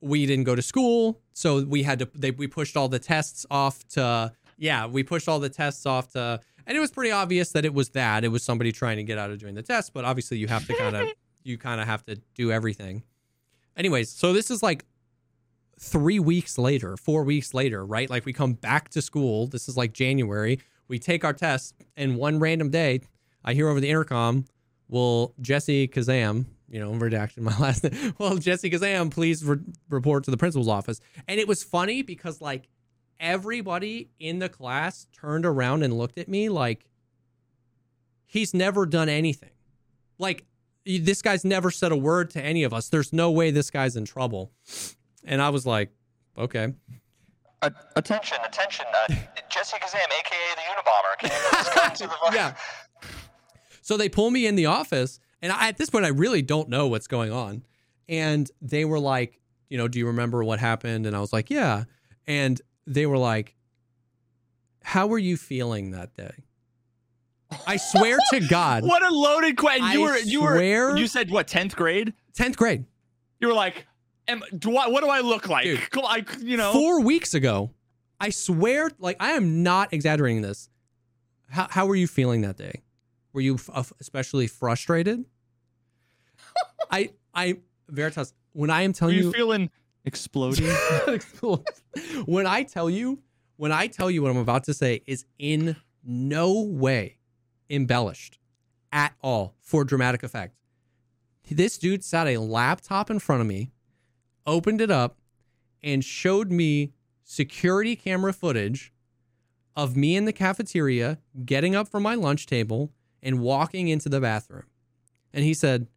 we 0.00 0.26
didn't 0.26 0.44
go 0.44 0.54
to 0.54 0.62
school, 0.62 1.20
so 1.32 1.64
we 1.64 1.82
had 1.82 1.98
to 2.00 2.08
they 2.14 2.30
we 2.30 2.46
pushed 2.46 2.76
all 2.76 2.88
the 2.88 2.98
tests 2.98 3.46
off 3.50 3.86
to 3.88 4.32
yeah, 4.58 4.86
we 4.86 5.02
pushed 5.02 5.28
all 5.28 5.40
the 5.40 5.48
tests 5.48 5.84
off 5.86 6.10
to 6.12 6.40
and 6.66 6.76
it 6.76 6.80
was 6.80 6.90
pretty 6.90 7.10
obvious 7.10 7.52
that 7.52 7.64
it 7.64 7.74
was 7.74 7.90
that. 7.90 8.24
It 8.24 8.28
was 8.28 8.42
somebody 8.42 8.72
trying 8.72 8.96
to 8.96 9.02
get 9.04 9.18
out 9.18 9.30
of 9.30 9.38
doing 9.38 9.54
the 9.54 9.62
test, 9.62 9.92
but 9.94 10.04
obviously 10.04 10.38
you 10.38 10.46
have 10.48 10.66
to 10.66 10.74
kind 10.74 10.96
of 10.96 11.08
you 11.44 11.58
kind 11.58 11.80
of 11.80 11.86
have 11.86 12.04
to 12.06 12.16
do 12.34 12.50
everything. 12.50 13.02
Anyways, 13.76 14.10
so 14.10 14.32
this 14.32 14.50
is 14.50 14.62
like 14.62 14.84
3 15.78 16.18
weeks 16.20 16.58
later, 16.58 16.96
4 16.96 17.24
weeks 17.24 17.54
later, 17.54 17.84
right? 17.84 18.08
Like 18.08 18.24
we 18.24 18.32
come 18.32 18.54
back 18.54 18.88
to 18.90 19.02
school. 19.02 19.46
This 19.46 19.68
is 19.68 19.76
like 19.76 19.92
January. 19.92 20.60
We 20.88 20.98
take 20.98 21.24
our 21.24 21.32
tests 21.32 21.72
and 21.96 22.16
one 22.16 22.38
random 22.38 22.70
day 22.70 23.00
I 23.44 23.52
hear 23.54 23.68
over 23.68 23.80
the 23.80 23.90
intercom, 23.90 24.46
"Will 24.88 25.34
Jesse 25.40 25.86
Kazam, 25.86 26.46
you 26.68 26.80
know, 26.80 26.92
redaction 26.94 27.44
my 27.44 27.56
last 27.58 27.84
name. 27.84 28.14
Well, 28.18 28.36
Jesse 28.38 28.70
Kazam, 28.70 29.10
please 29.10 29.44
re- 29.44 29.58
report 29.90 30.24
to 30.24 30.30
the 30.30 30.36
principal's 30.36 30.68
office." 30.68 31.00
And 31.28 31.38
it 31.38 31.46
was 31.46 31.62
funny 31.62 32.02
because 32.02 32.40
like 32.40 32.68
everybody 33.20 34.10
in 34.18 34.38
the 34.38 34.48
class 34.48 35.06
turned 35.12 35.46
around 35.46 35.82
and 35.82 35.96
looked 35.96 36.18
at 36.18 36.28
me 36.28 36.48
like 36.48 36.88
he's 38.24 38.54
never 38.54 38.86
done 38.86 39.08
anything. 39.08 39.50
Like 40.18 40.44
this 40.84 41.22
guy's 41.22 41.44
never 41.44 41.70
said 41.70 41.92
a 41.92 41.96
word 41.96 42.30
to 42.30 42.42
any 42.42 42.62
of 42.64 42.72
us. 42.72 42.88
There's 42.88 43.12
no 43.12 43.30
way 43.30 43.50
this 43.50 43.70
guy's 43.70 43.96
in 43.96 44.04
trouble. 44.04 44.52
And 45.24 45.40
I 45.40 45.50
was 45.50 45.66
like, 45.66 45.90
okay. 46.36 46.74
Uh, 47.62 47.70
attention, 47.96 48.38
attention. 48.44 48.84
Uh, 48.92 49.14
Jesse 49.48 49.76
Kazam, 49.78 49.96
aka 49.96 50.38
the 50.54 50.62
Unabomber, 50.72 51.18
can 51.18 51.30
you 51.30 51.80
come 51.80 51.96
to 51.96 52.06
the 52.06 52.16
yeah. 52.34 52.54
So 53.80 53.96
they 53.96 54.08
pull 54.08 54.30
me 54.30 54.46
in 54.46 54.54
the 54.54 54.66
office, 54.66 55.20
and 55.40 55.52
I, 55.52 55.68
at 55.68 55.78
this 55.78 55.90
point, 55.90 56.04
I 56.04 56.08
really 56.08 56.42
don't 56.42 56.68
know 56.68 56.86
what's 56.86 57.06
going 57.06 57.32
on. 57.32 57.64
And 58.08 58.50
they 58.60 58.84
were 58.84 58.98
like, 58.98 59.40
you 59.70 59.78
know, 59.78 59.88
do 59.88 59.98
you 59.98 60.06
remember 60.06 60.44
what 60.44 60.58
happened? 60.58 61.06
And 61.06 61.16
I 61.16 61.20
was 61.20 61.32
like, 61.32 61.50
yeah. 61.50 61.84
And 62.26 62.60
they 62.86 63.06
were 63.06 63.18
like, 63.18 63.54
how 64.82 65.06
were 65.06 65.18
you 65.18 65.36
feeling 65.36 65.92
that 65.92 66.14
day? 66.14 66.44
I 67.66 67.76
swear 67.76 68.18
to 68.32 68.40
God, 68.40 68.84
What 68.86 69.02
a 69.02 69.10
loaded 69.14 69.56
question. 69.56 69.84
You 69.92 70.04
I 70.04 70.10
were 70.10 70.18
you 70.18 70.38
swear- 70.40 70.88
were 70.90 70.96
you 70.96 71.06
said 71.06 71.30
what, 71.30 71.46
tenth 71.48 71.76
grade? 71.76 72.12
10th 72.38 72.56
grade, 72.56 72.84
You 73.40 73.48
were 73.48 73.54
like, 73.54 73.86
am, 74.28 74.42
do 74.58 74.76
I 74.76 74.88
what 74.88 75.02
do 75.02 75.08
I 75.10 75.20
look 75.20 75.48
like? 75.48 75.64
Dude, 75.64 75.80
I 75.96 76.24
you 76.40 76.56
know 76.56 76.72
four 76.72 77.00
weeks 77.00 77.34
ago, 77.34 77.70
I 78.20 78.30
swear, 78.30 78.90
like, 78.98 79.16
I 79.20 79.32
am 79.32 79.62
not 79.62 79.92
exaggerating 79.92 80.42
this. 80.42 80.68
How, 81.50 81.66
how 81.70 81.86
were 81.86 81.94
you 81.96 82.06
feeling 82.06 82.40
that 82.42 82.56
day? 82.56 82.82
Were 83.32 83.40
you 83.40 83.54
f- 83.56 83.70
uh, 83.72 83.82
especially 84.00 84.46
frustrated? 84.46 85.24
I, 86.90 87.10
I, 87.34 87.58
Veritas, 87.88 88.32
when 88.52 88.70
I 88.70 88.82
am 88.82 88.90
were 88.90 88.94
telling 88.94 89.16
you 89.16 89.22
you, 89.24 89.32
feeling 89.32 89.70
exploding? 90.04 90.66
when 92.26 92.46
I 92.46 92.62
tell 92.62 92.88
you, 92.88 93.20
when 93.56 93.72
I 93.72 93.86
tell 93.88 94.10
you 94.10 94.22
what 94.22 94.30
I'm 94.30 94.36
about 94.36 94.64
to 94.64 94.74
say 94.74 95.02
is 95.06 95.24
in 95.38 95.76
no 96.04 96.60
way 96.62 97.18
embellished 97.70 98.38
at 98.92 99.14
all 99.22 99.54
for 99.60 99.84
dramatic 99.84 100.22
effect. 100.22 100.56
This 101.50 101.76
dude 101.76 102.04
sat 102.04 102.26
a 102.26 102.38
laptop 102.38 103.10
in 103.10 103.18
front 103.18 103.42
of 103.42 103.46
me, 103.46 103.70
opened 104.46 104.80
it 104.80 104.90
up, 104.90 105.18
and 105.82 106.02
showed 106.02 106.50
me 106.50 106.92
security 107.24 107.96
camera 107.96 108.32
footage 108.32 108.92
of 109.76 109.96
me 109.96 110.16
in 110.16 110.24
the 110.24 110.32
cafeteria 110.32 111.18
getting 111.44 111.74
up 111.74 111.88
from 111.88 112.02
my 112.02 112.14
lunch 112.14 112.46
table 112.46 112.92
and 113.22 113.40
walking 113.40 113.88
into 113.88 114.08
the 114.08 114.20
bathroom. 114.20 114.64
And 115.32 115.44
he 115.44 115.54
said, 115.54 115.88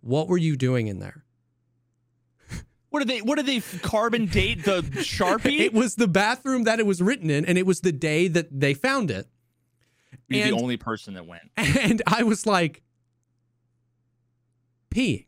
What 0.00 0.28
were 0.28 0.38
you 0.38 0.56
doing 0.56 0.86
in 0.86 0.98
there? 0.98 1.24
what 2.88 3.00
did 3.00 3.08
they 3.08 3.20
what 3.20 3.36
did 3.36 3.46
they 3.46 3.60
carbon 3.80 4.26
date 4.26 4.64
the 4.64 4.82
Sharpie? 4.96 5.60
It 5.60 5.74
was 5.74 5.96
the 5.96 6.08
bathroom 6.08 6.64
that 6.64 6.80
it 6.80 6.86
was 6.86 7.02
written 7.02 7.30
in, 7.30 7.44
and 7.44 7.58
it 7.58 7.66
was 7.66 7.80
the 7.80 7.92
day 7.92 8.28
that 8.28 8.48
they 8.58 8.74
found 8.74 9.10
it. 9.10 9.28
You're 10.28 10.46
and- 10.46 10.56
the 10.56 10.60
only 10.62 10.76
person 10.76 11.14
that 11.14 11.26
went. 11.26 11.42
And 11.56 12.02
I 12.06 12.22
was 12.22 12.46
like, 12.46 12.82
peeing. 14.90 15.26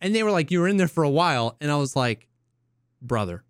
And 0.00 0.14
they 0.14 0.22
were 0.22 0.30
like, 0.30 0.50
You 0.50 0.60
were 0.60 0.68
in 0.68 0.76
there 0.76 0.88
for 0.88 1.04
a 1.04 1.10
while. 1.10 1.56
And 1.60 1.70
I 1.70 1.76
was 1.76 1.96
like, 1.96 2.28
Brother. 3.00 3.44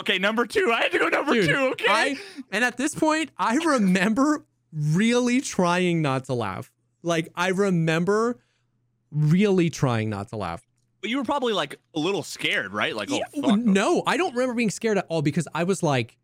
Okay, 0.00 0.18
number 0.18 0.46
two. 0.46 0.72
I 0.74 0.82
had 0.82 0.92
to 0.92 0.98
go 0.98 1.08
number 1.08 1.34
Dude, 1.34 1.48
two. 1.50 1.56
Okay. 1.72 1.84
I, 1.88 2.16
and 2.50 2.64
at 2.64 2.76
this 2.78 2.94
point, 2.94 3.30
I 3.36 3.56
remember 3.56 4.44
really 4.72 5.40
trying 5.42 6.00
not 6.00 6.24
to 6.24 6.34
laugh. 6.34 6.72
Like, 7.02 7.28
I 7.34 7.48
remember 7.48 8.38
really 9.12 9.68
trying 9.68 10.08
not 10.08 10.28
to 10.28 10.36
laugh. 10.36 10.66
but 11.02 11.10
you 11.10 11.18
were 11.18 11.24
probably 11.24 11.52
like 11.52 11.76
a 11.94 11.98
little 12.00 12.22
scared, 12.22 12.72
right? 12.72 12.94
Like, 12.96 13.10
oh 13.10 13.16
Yeah, 13.18 13.42
fuck. 13.42 13.58
no, 13.58 14.02
I 14.06 14.16
don't 14.16 14.32
remember 14.34 14.54
being 14.54 14.70
scared 14.70 14.96
at 14.98 15.06
all 15.08 15.20
because 15.22 15.46
I 15.54 15.64
was 15.64 15.82
like, 15.82 16.16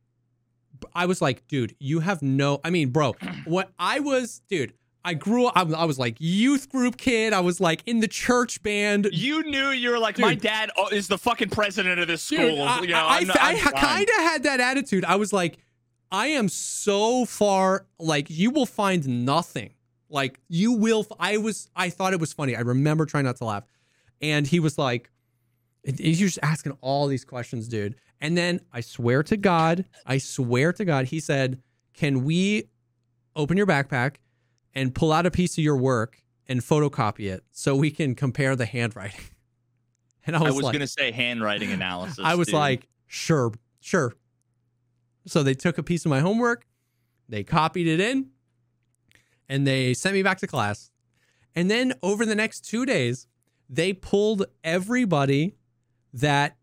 I 0.94 1.06
was 1.06 1.20
like, 1.20 1.46
dude, 1.48 1.74
you 1.78 2.00
have 2.00 2.22
no. 2.22 2.60
I 2.64 2.70
mean, 2.70 2.90
bro, 2.90 3.14
what 3.44 3.70
I 3.78 4.00
was, 4.00 4.42
dude, 4.48 4.72
I 5.04 5.14
grew 5.14 5.46
up. 5.46 5.56
I, 5.56 5.62
I 5.62 5.84
was 5.84 5.98
like 5.98 6.16
youth 6.18 6.68
group 6.70 6.96
kid. 6.96 7.32
I 7.32 7.40
was 7.40 7.60
like 7.60 7.82
in 7.86 8.00
the 8.00 8.08
church 8.08 8.62
band. 8.62 9.08
You 9.12 9.44
knew 9.44 9.70
you 9.70 9.90
were 9.90 9.98
like, 9.98 10.18
my 10.18 10.34
dad 10.34 10.70
oh, 10.76 10.88
is 10.88 11.06
the 11.06 11.16
fucking 11.16 11.50
president 11.50 12.00
of 12.00 12.08
this 12.08 12.24
school. 12.24 12.38
Dude, 12.38 12.58
I, 12.58 12.80
you 12.80 12.88
know, 12.88 13.06
I, 13.06 13.20
not- 13.22 13.40
I, 13.40 13.52
I'm 13.52 13.72
kind 13.72 14.08
of 14.08 14.16
had 14.16 14.42
that 14.42 14.60
attitude. 14.60 15.04
I 15.04 15.14
was 15.16 15.32
like, 15.32 15.58
I 16.10 16.28
am 16.28 16.48
so 16.48 17.24
far. 17.24 17.86
Like, 17.98 18.30
you 18.30 18.50
will 18.50 18.66
find 18.66 19.24
nothing. 19.24 19.74
Like, 20.08 20.40
you 20.48 20.72
will. 20.72 21.00
f- 21.00 21.16
I 21.18 21.36
was. 21.36 21.68
I 21.74 21.90
thought 21.90 22.12
it 22.12 22.20
was 22.20 22.32
funny. 22.32 22.56
I 22.56 22.60
remember 22.60 23.06
trying 23.06 23.24
not 23.24 23.36
to 23.36 23.44
laugh, 23.44 23.64
and 24.20 24.46
he 24.46 24.60
was 24.60 24.78
like, 24.78 25.10
and 25.84 25.98
he's 25.98 26.18
just 26.18 26.38
asking 26.42 26.76
all 26.80 27.06
these 27.06 27.24
questions, 27.24 27.68
dude. 27.68 27.96
And 28.20 28.36
then 28.36 28.60
I 28.72 28.80
swear 28.80 29.22
to 29.24 29.36
God, 29.36 29.84
I 30.06 30.18
swear 30.18 30.72
to 30.72 30.84
God, 30.84 31.06
he 31.06 31.20
said, 31.20 31.62
"Can 31.94 32.24
we 32.24 32.68
open 33.34 33.56
your 33.56 33.66
backpack 33.66 34.16
and 34.74 34.94
pull 34.94 35.12
out 35.12 35.26
a 35.26 35.30
piece 35.30 35.58
of 35.58 35.64
your 35.64 35.76
work 35.76 36.22
and 36.46 36.60
photocopy 36.60 37.30
it 37.32 37.44
so 37.52 37.76
we 37.76 37.90
can 37.90 38.14
compare 38.14 38.56
the 38.56 38.66
handwriting?" 38.66 39.20
And 40.28 40.34
I 40.34 40.40
I 40.40 40.42
was, 40.42 40.54
was 40.56 40.64
like, 40.64 40.72
gonna 40.72 40.88
say 40.88 41.12
handwriting 41.12 41.70
analysis. 41.70 42.18
I 42.20 42.34
was 42.34 42.48
dude. 42.48 42.56
like, 42.56 42.88
sure, 43.06 43.52
sure. 43.78 44.12
So 45.24 45.44
they 45.44 45.54
took 45.54 45.78
a 45.78 45.84
piece 45.84 46.04
of 46.04 46.10
my 46.10 46.18
homework, 46.18 46.66
they 47.28 47.44
copied 47.44 47.86
it 47.86 48.00
in, 48.00 48.30
and 49.48 49.64
they 49.64 49.94
sent 49.94 50.14
me 50.14 50.24
back 50.24 50.38
to 50.38 50.48
class. 50.48 50.90
And 51.54 51.70
then 51.70 51.94
over 52.02 52.26
the 52.26 52.34
next 52.34 52.62
two 52.62 52.84
days, 52.84 53.28
they 53.68 53.92
pulled 53.92 54.46
everybody 54.64 55.54
that 56.12 56.56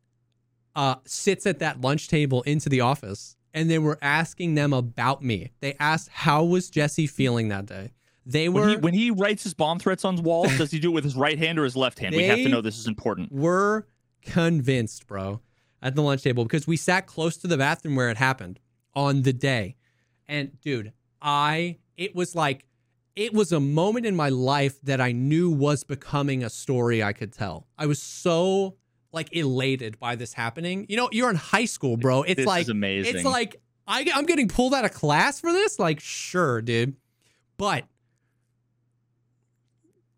uh, 0.75 0.95
sits 1.05 1.45
at 1.45 1.59
that 1.59 1.81
lunch 1.81 2.07
table 2.07 2.41
into 2.43 2.69
the 2.69 2.81
office 2.81 3.35
and 3.53 3.69
they 3.69 3.79
were 3.79 3.99
asking 4.01 4.55
them 4.55 4.73
about 4.73 5.23
me. 5.23 5.51
They 5.59 5.75
asked, 5.79 6.09
How 6.09 6.43
was 6.43 6.69
Jesse 6.69 7.07
feeling 7.07 7.49
that 7.49 7.65
day? 7.65 7.91
They 8.25 8.49
were 8.49 8.61
When 8.61 8.69
he, 8.69 8.75
when 8.77 8.93
he 8.93 9.11
writes 9.11 9.43
his 9.43 9.53
bomb 9.53 9.79
threats 9.79 10.05
on 10.05 10.21
walls, 10.23 10.57
does 10.57 10.71
he 10.71 10.79
do 10.79 10.89
it 10.91 10.93
with 10.93 11.03
his 11.03 11.15
right 11.15 11.37
hand 11.37 11.59
or 11.59 11.63
his 11.63 11.75
left 11.75 11.99
hand? 11.99 12.15
we 12.15 12.23
have 12.23 12.37
to 12.37 12.49
know 12.49 12.61
this 12.61 12.79
is 12.79 12.87
important. 12.87 13.31
We're 13.31 13.83
convinced, 14.21 15.05
bro, 15.07 15.41
at 15.81 15.95
the 15.95 16.01
lunch 16.01 16.23
table 16.23 16.43
because 16.43 16.65
we 16.65 16.77
sat 16.77 17.05
close 17.05 17.37
to 17.37 17.47
the 17.47 17.57
bathroom 17.57 17.95
where 17.95 18.09
it 18.09 18.17
happened 18.17 18.59
on 18.95 19.23
the 19.23 19.33
day. 19.33 19.75
And 20.27 20.59
dude, 20.61 20.93
I 21.21 21.77
it 21.97 22.15
was 22.15 22.33
like 22.33 22.65
it 23.15 23.33
was 23.33 23.51
a 23.51 23.59
moment 23.59 24.05
in 24.05 24.15
my 24.15 24.29
life 24.29 24.81
that 24.81 24.99
I 24.99 25.11
knew 25.11 25.51
was 25.51 25.83
becoming 25.83 26.43
a 26.43 26.49
story 26.49 27.03
I 27.03 27.13
could 27.13 27.31
tell. 27.31 27.67
I 27.77 27.85
was 27.85 28.01
so 28.01 28.77
like 29.13 29.33
elated 29.35 29.99
by 29.99 30.15
this 30.15 30.33
happening. 30.33 30.85
You 30.89 30.97
know, 30.97 31.07
you're 31.11 31.29
in 31.29 31.35
high 31.37 31.65
school, 31.65 31.95
bro. 31.95 32.23
It's 32.23 32.37
This 32.37 32.45
like 32.45 32.67
amazing. 32.67 33.15
it's 33.15 33.23
like 33.25 33.61
I, 33.87 34.05
I'm 34.13 34.25
getting 34.25 34.47
pulled 34.47 34.73
out 34.73 34.85
of 34.85 34.91
class 34.93 35.39
for 35.39 35.51
this. 35.51 35.77
Like, 35.79 35.99
sure, 35.99 36.61
dude. 36.61 36.95
But 37.57 37.85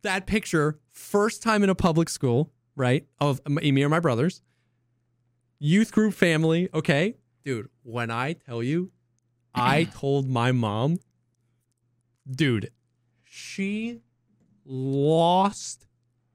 that 0.04 0.26
picture, 0.26 0.80
first 0.92 1.44
time 1.44 1.64
in 1.64 1.70
a 1.70 1.76
public 1.76 2.10
school, 2.10 2.52
right? 2.76 3.06
Of 3.20 3.42
me 3.48 3.84
or 3.84 3.90
my 3.90 4.00
brothers, 4.00 4.42
youth 5.60 5.92
group 5.92 6.14
family. 6.14 6.70
Okay, 6.74 7.16
dude. 7.44 7.70
When 7.84 8.10
I 8.12 8.34
tell 8.34 8.64
you, 8.64 8.92
I 9.54 9.84
told 9.94 10.30
my 10.30 10.52
mom, 10.52 11.00
dude, 12.30 12.72
she 13.24 14.02
lost 14.66 15.88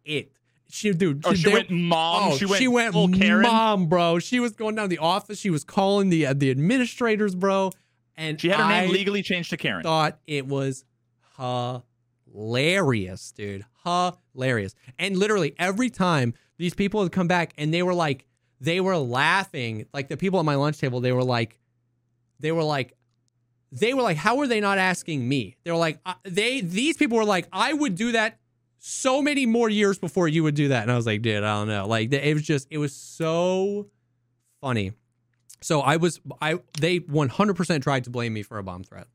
it. 0.04 0.32
She, 0.70 0.92
dude. 0.92 1.22
Oh, 1.24 1.34
she 1.34 1.44
they- 1.44 1.52
went 1.52 1.70
mom. 1.70 2.32
Oh, 2.32 2.36
she 2.36 2.68
went, 2.68 2.92
full 2.92 3.08
mom, 3.08 3.20
Karen. 3.20 3.86
bro. 3.88 4.18
She 4.18 4.40
was 4.40 4.52
going 4.52 4.74
down 4.74 4.84
to 4.84 4.88
the 4.88 4.98
office. 4.98 5.38
She 5.38 5.50
was 5.50 5.64
calling 5.64 6.08
the 6.10 6.26
uh, 6.26 6.34
the 6.34 6.50
administrators, 6.50 7.34
bro. 7.34 7.70
And 8.16 8.40
She 8.40 8.48
had 8.48 8.58
her 8.58 8.64
I 8.64 8.80
name 8.82 8.90
legally 8.92 9.22
changed 9.22 9.50
to 9.50 9.56
Karen. 9.56 9.82
thought 9.82 10.18
it 10.26 10.46
was 10.46 10.84
hilarious, 12.32 13.32
dude. 13.32 13.64
Hilarious. 13.84 14.74
And 14.98 15.16
literally 15.16 15.54
every 15.58 15.90
time 15.90 16.34
these 16.58 16.74
people 16.74 17.00
would 17.00 17.12
come 17.12 17.28
back 17.28 17.52
and 17.56 17.72
they 17.72 17.82
were 17.82 17.94
like, 17.94 18.26
they 18.60 18.80
were 18.80 18.96
laughing. 18.98 19.86
Like 19.94 20.08
the 20.08 20.16
people 20.16 20.38
at 20.38 20.44
my 20.44 20.54
lunch 20.56 20.78
table, 20.78 21.00
they 21.00 21.12
were 21.12 21.24
like, 21.24 21.58
they 22.40 22.52
were 22.52 22.62
like, 22.62 22.94
they 23.72 23.94
were 23.94 24.02
like, 24.02 24.16
how 24.16 24.38
are 24.40 24.46
they 24.46 24.60
not 24.60 24.78
asking 24.78 25.26
me? 25.28 25.56
They 25.64 25.70
were 25.70 25.76
like, 25.78 26.00
uh, 26.04 26.14
they, 26.24 26.60
these 26.60 26.96
people 26.96 27.16
were 27.16 27.24
like, 27.24 27.46
I 27.52 27.72
would 27.72 27.94
do 27.94 28.12
that 28.12 28.38
so 28.80 29.22
many 29.22 29.46
more 29.46 29.68
years 29.68 29.98
before 29.98 30.26
you 30.26 30.42
would 30.42 30.54
do 30.54 30.68
that. 30.68 30.82
And 30.82 30.90
I 30.90 30.96
was 30.96 31.06
like, 31.06 31.22
dude, 31.22 31.44
I 31.44 31.58
don't 31.58 31.68
know. 31.68 31.86
Like 31.86 32.12
it 32.12 32.34
was 32.34 32.42
just, 32.42 32.66
it 32.70 32.78
was 32.78 32.94
so 32.94 33.86
funny. 34.60 34.92
So 35.60 35.80
I 35.80 35.96
was, 35.96 36.20
I, 36.40 36.58
they 36.80 37.00
100% 37.00 37.82
tried 37.82 38.04
to 38.04 38.10
blame 38.10 38.32
me 38.32 38.42
for 38.42 38.58
a 38.58 38.62
bomb 38.62 38.82
threat 38.82 39.06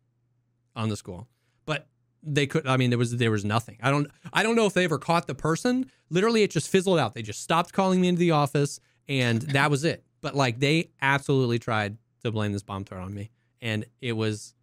on 0.76 0.90
the 0.90 0.96
school, 0.96 1.28
but 1.66 1.88
they 2.26 2.48
could. 2.48 2.68
I 2.68 2.78
mean, 2.78 2.90
there 2.90 3.00
was 3.00 3.16
there 3.16 3.32
was 3.32 3.46
nothing. 3.46 3.78
I 3.82 3.92
don't 3.92 4.10
I 4.34 4.44
don't 4.44 4.56
know 4.56 4.66
if 4.66 4.74
they 4.74 4.84
ever 4.84 4.98
caught 4.98 5.28
the 5.28 5.36
person. 5.36 5.92
Literally, 6.10 6.44
it 6.44 6.52
just 6.52 6.70
fizzled 6.70 7.00
out. 7.00 7.14
They 7.14 7.22
just 7.22 7.42
stopped 7.42 7.72
calling 7.72 8.02
me 8.02 8.08
into 8.08 8.20
the 8.20 8.32
office, 8.32 8.80
and 9.08 9.42
that 9.42 9.70
was 9.70 9.84
it. 9.84 10.04
But 10.22 10.36
like, 10.36 10.60
they 10.60 10.90
absolutely 11.02 11.60
tried 11.60 11.98
to 12.24 12.32
blame 12.32 12.52
this 12.52 12.64
bomb 12.64 12.84
threat 12.84 13.02
on 13.02 13.14
me, 13.14 13.30
and 13.62 13.86
it 14.02 14.14
was 14.14 14.56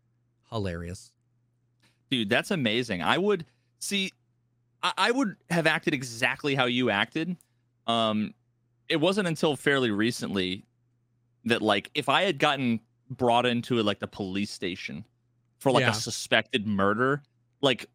hilarious. 0.50 1.12
Dude, 2.10 2.28
that's 2.28 2.50
amazing. 2.50 3.02
I 3.02 3.18
would 3.18 3.46
see. 3.78 4.12
I, 4.82 4.92
I 4.96 5.10
would 5.10 5.36
have 5.50 5.66
acted 5.66 5.94
exactly 5.94 6.54
how 6.54 6.64
you 6.66 6.90
acted. 6.90 7.36
Um, 7.86 8.34
it 8.88 8.96
wasn't 8.96 9.28
until 9.28 9.56
fairly 9.56 9.90
recently 9.90 10.64
that, 11.44 11.62
like, 11.62 11.90
if 11.94 12.08
I 12.08 12.22
had 12.22 12.38
gotten 12.38 12.80
brought 13.10 13.46
into 13.46 13.82
like 13.82 13.98
the 13.98 14.06
police 14.06 14.50
station 14.50 15.04
for 15.58 15.70
like 15.72 15.82
Yeah. 15.82 15.90
a 15.90 15.94
suspected 15.94 16.66
murder, 16.66 17.22
like 17.60 17.86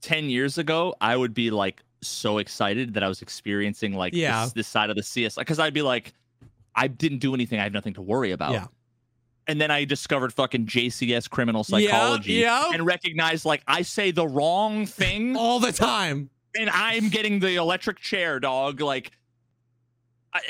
ten 0.00 0.28
years 0.30 0.58
ago, 0.58 0.94
I 1.00 1.16
would 1.16 1.32
be 1.34 1.50
like 1.50 1.82
so 2.02 2.38
excited 2.38 2.94
that 2.94 3.02
I 3.02 3.08
was 3.08 3.22
experiencing 3.22 3.94
like 3.94 4.14
Yeah. 4.14 4.44
this, 4.44 4.52
this 4.52 4.66
side 4.68 4.90
of 4.90 4.96
the 4.96 5.02
CS 5.02 5.36
because 5.36 5.58
I'd 5.58 5.74
be 5.74 5.82
like, 5.82 6.12
I 6.74 6.86
didn't 6.88 7.18
do 7.18 7.34
anything. 7.34 7.58
I 7.58 7.62
have 7.64 7.72
nothing 7.72 7.94
to 7.94 8.02
worry 8.02 8.32
about. 8.32 8.52
Yeah. 8.52 8.66
And 9.48 9.60
then 9.60 9.70
I 9.70 9.84
discovered 9.84 10.32
fucking 10.32 10.66
JCS 10.66 11.30
criminal 11.30 11.62
psychology 11.62 12.34
yeah. 12.34 12.70
and 12.72 12.84
recognized 12.84 13.44
like 13.44 13.62
I 13.68 13.82
say 13.82 14.10
the 14.10 14.26
wrong 14.26 14.86
thing 14.86 15.36
All 15.38 15.60
the 15.60 15.72
time. 15.72 16.30
and 16.58 16.68
I'm 16.70 17.08
getting 17.10 17.38
the 17.38 17.54
electric 17.54 18.00
chair, 18.00 18.40
dog. 18.40 18.80
Like, 18.80 19.12
I, 20.32 20.40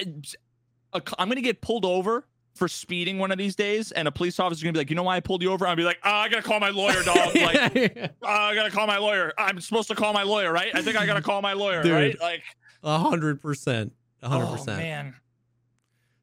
a, 0.94 1.02
I'm 1.18 1.28
gonna 1.28 1.42
get 1.42 1.60
pulled 1.60 1.84
over 1.84 2.26
for 2.55 2.68
speeding 2.68 3.18
one 3.18 3.31
of 3.31 3.36
these 3.36 3.55
days, 3.55 3.92
and 3.92 4.08
a 4.08 4.10
police 4.10 4.41
officer's 4.41 4.62
gonna 4.62 4.73
be 4.73 4.78
like, 4.78 4.89
"You 4.89 4.97
know 4.97 5.02
why 5.02 5.16
I 5.16 5.20
pulled 5.20 5.42
you 5.42 5.52
over?" 5.52 5.66
I'll 5.66 5.76
be 5.76 5.84
like, 5.84 5.99
oh, 6.02 6.10
"I 6.10 6.28
gotta 6.31 6.42
call 6.42 6.58
my 6.58 6.70
lawyer, 6.70 7.02
dog. 7.05 7.34
Like, 7.34 8.15
oh, 8.23 8.28
I 8.28 8.55
gotta 8.55 8.70
call 8.70 8.86
my 8.86 8.97
lawyer. 8.97 9.33
I'm 9.36 9.60
supposed 9.60 9.89
to 9.89 9.94
call 9.94 10.15
my 10.15 10.23
lawyer, 10.23 10.50
right? 10.52 10.75
I 10.75 10.81
think 10.81 10.97
I 10.97 11.05
gotta 11.05 11.20
call 11.20 11.42
my 11.42 11.52
lawyer, 11.52 11.83
Dude. 11.83 11.92
right? 11.92 12.20
Like, 12.20 12.42
A 12.83 12.99
hundred 12.99 13.42
percent. 13.42 13.92
A 14.23 14.28
hundred 14.31 14.47
oh, 14.47 14.52
percent. 14.52 14.78
man, 14.78 15.15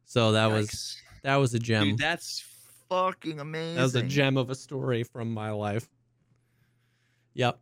So 0.05 0.31
that 0.31 0.47
was 0.47 0.97
that 1.21 1.35
was 1.35 1.53
a 1.53 1.59
gem. 1.59 1.89
dude, 1.89 1.99
that's 1.99 2.43
fucking 2.89 3.39
amazing. 3.39 3.75
That 3.75 3.83
was 3.83 3.95
a 3.95 4.03
gem 4.03 4.37
of 4.37 4.49
a 4.49 4.55
story 4.55 5.03
from 5.03 5.33
my 5.33 5.51
life. 5.51 5.87
Yep. 7.35 7.59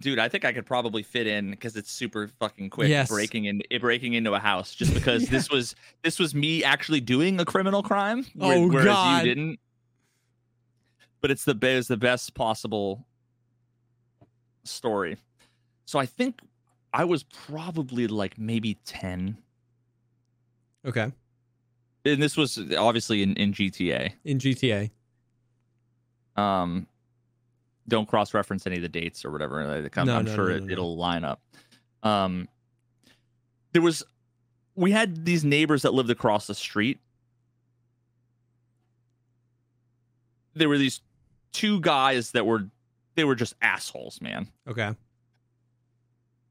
dude. 0.00 0.18
I 0.18 0.28
think 0.28 0.44
I 0.44 0.52
could 0.52 0.64
probably 0.64 1.02
fit 1.02 1.26
in 1.26 1.50
because 1.50 1.76
it's 1.76 1.90
super 1.90 2.28
fucking 2.38 2.70
quick 2.70 2.88
Yes. 2.88 3.08
breaking 3.08 3.44
in 3.46 3.62
eh, 3.70 3.78
breaking 3.78 4.14
into 4.14 4.32
a 4.34 4.38
house. 4.38 4.74
Just 4.74 4.94
because 4.94 5.28
this 5.28 5.50
was 5.50 5.74
this 6.02 6.18
was 6.18 6.34
me 6.34 6.64
actually 6.64 7.00
doing 7.00 7.38
a 7.40 7.44
criminal 7.44 7.82
crime, 7.82 8.24
Oh, 8.40 8.68
whereas 8.68 8.84
God. 8.86 9.24
you 9.24 9.34
didn't. 9.34 9.60
But 11.20 11.30
it's 11.32 11.44
the 11.44 11.54
be- 11.54 11.66
it's 11.68 11.88
the 11.88 11.96
best 11.96 12.32
possible 12.34 13.04
story. 14.64 15.16
So 15.84 15.98
I 15.98 16.06
think 16.06 16.40
I 16.92 17.04
was 17.04 17.22
probably 17.24 18.06
like 18.06 18.38
maybe 18.38 18.78
ten, 18.84 19.36
Okay. 20.86 21.10
And 22.04 22.22
this 22.22 22.36
was 22.36 22.58
obviously 22.76 23.22
in, 23.22 23.34
in 23.34 23.52
GTA. 23.52 24.12
In 24.24 24.38
GTA. 24.38 24.90
Um, 26.36 26.86
don't 27.88 28.06
cross 28.08 28.34
reference 28.34 28.66
any 28.66 28.76
of 28.76 28.82
the 28.82 28.88
dates 28.88 29.24
or 29.24 29.30
whatever. 29.30 29.60
I'm, 29.60 30.06
No, 30.06 30.16
I'm 30.16 30.24
no, 30.24 30.34
sure 30.34 30.48
no, 30.50 30.56
it, 30.56 30.70
it'll 30.70 30.96
line 30.96 31.24
up. 31.24 31.42
Um, 32.02 32.48
there 33.72 33.82
was, 33.82 34.04
we 34.74 34.92
had 34.92 35.24
these 35.24 35.44
neighbors 35.44 35.82
that 35.82 35.94
lived 35.94 36.10
across 36.10 36.46
the 36.46 36.54
street. 36.54 37.00
There 40.54 40.68
were 40.68 40.78
these 40.78 41.00
two 41.52 41.80
guys 41.80 42.32
that 42.32 42.46
were, 42.46 42.68
they 43.14 43.24
were 43.24 43.34
just 43.34 43.54
assholes, 43.60 44.20
man. 44.20 44.48
Okay. 44.68 44.94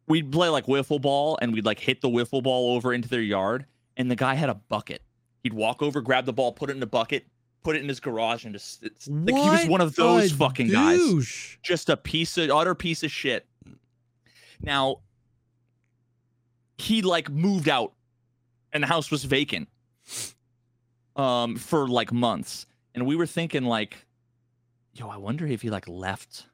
We'd 0.08 0.32
play 0.32 0.50
like 0.50 0.66
wiffle 0.66 1.02
ball 1.02 1.38
and 1.42 1.54
we'd 1.54 1.66
like 1.66 1.80
hit 1.80 2.02
the 2.02 2.10
wiffle 2.10 2.42
ball 2.42 2.76
over 2.76 2.94
into 2.94 3.10
their 3.10 3.22
yard. 3.22 3.66
And 3.96 4.12
the 4.12 4.16
guy 4.16 4.36
had 4.36 4.50
a 4.50 4.56
bucket. 4.56 5.02
He'd 5.48 5.54
walk 5.54 5.82
over, 5.82 6.02
grab 6.02 6.26
the 6.26 6.34
ball, 6.34 6.52
put 6.52 6.70
it 6.70 6.74
in 6.74 6.82
the 6.82 6.86
bucket, 6.86 7.26
put 7.64 7.78
it 7.78 7.82
in 7.82 7.88
his 7.88 8.02
garage, 8.02 8.44
and 8.44 8.54
just 8.54 8.84
it's, 8.84 9.08
like 9.08 9.34
he 9.34 9.50
was 9.50 9.66
one 9.66 9.80
of 9.80 9.96
those 9.96 10.34
a 10.34 10.36
fucking 10.36 10.68
guys 10.70 11.58
just 11.64 11.88
a 11.88 11.96
piece 11.96 12.38
of 12.38 12.50
utter 12.50 12.76
piece 12.76 13.02
of 13.02 13.12
shit. 13.12 13.48
Now 14.62 14.98
he 16.78 17.02
like 17.02 17.30
moved 17.30 17.70
out 17.70 17.94
and 18.74 18.84
the 18.84 18.88
house 18.88 19.10
was 19.10 19.24
vacant 19.24 19.70
um 21.16 21.56
for 21.56 21.88
like 21.88 22.12
months. 22.12 22.66
And 22.94 23.06
we 23.06 23.16
were 23.16 23.26
thinking 23.26 23.64
like, 23.64 24.06
yo, 24.94 25.08
I 25.08 25.16
wonder 25.18 25.48
if 25.48 25.62
he 25.62 25.70
like 25.70 25.88
left 25.88 26.46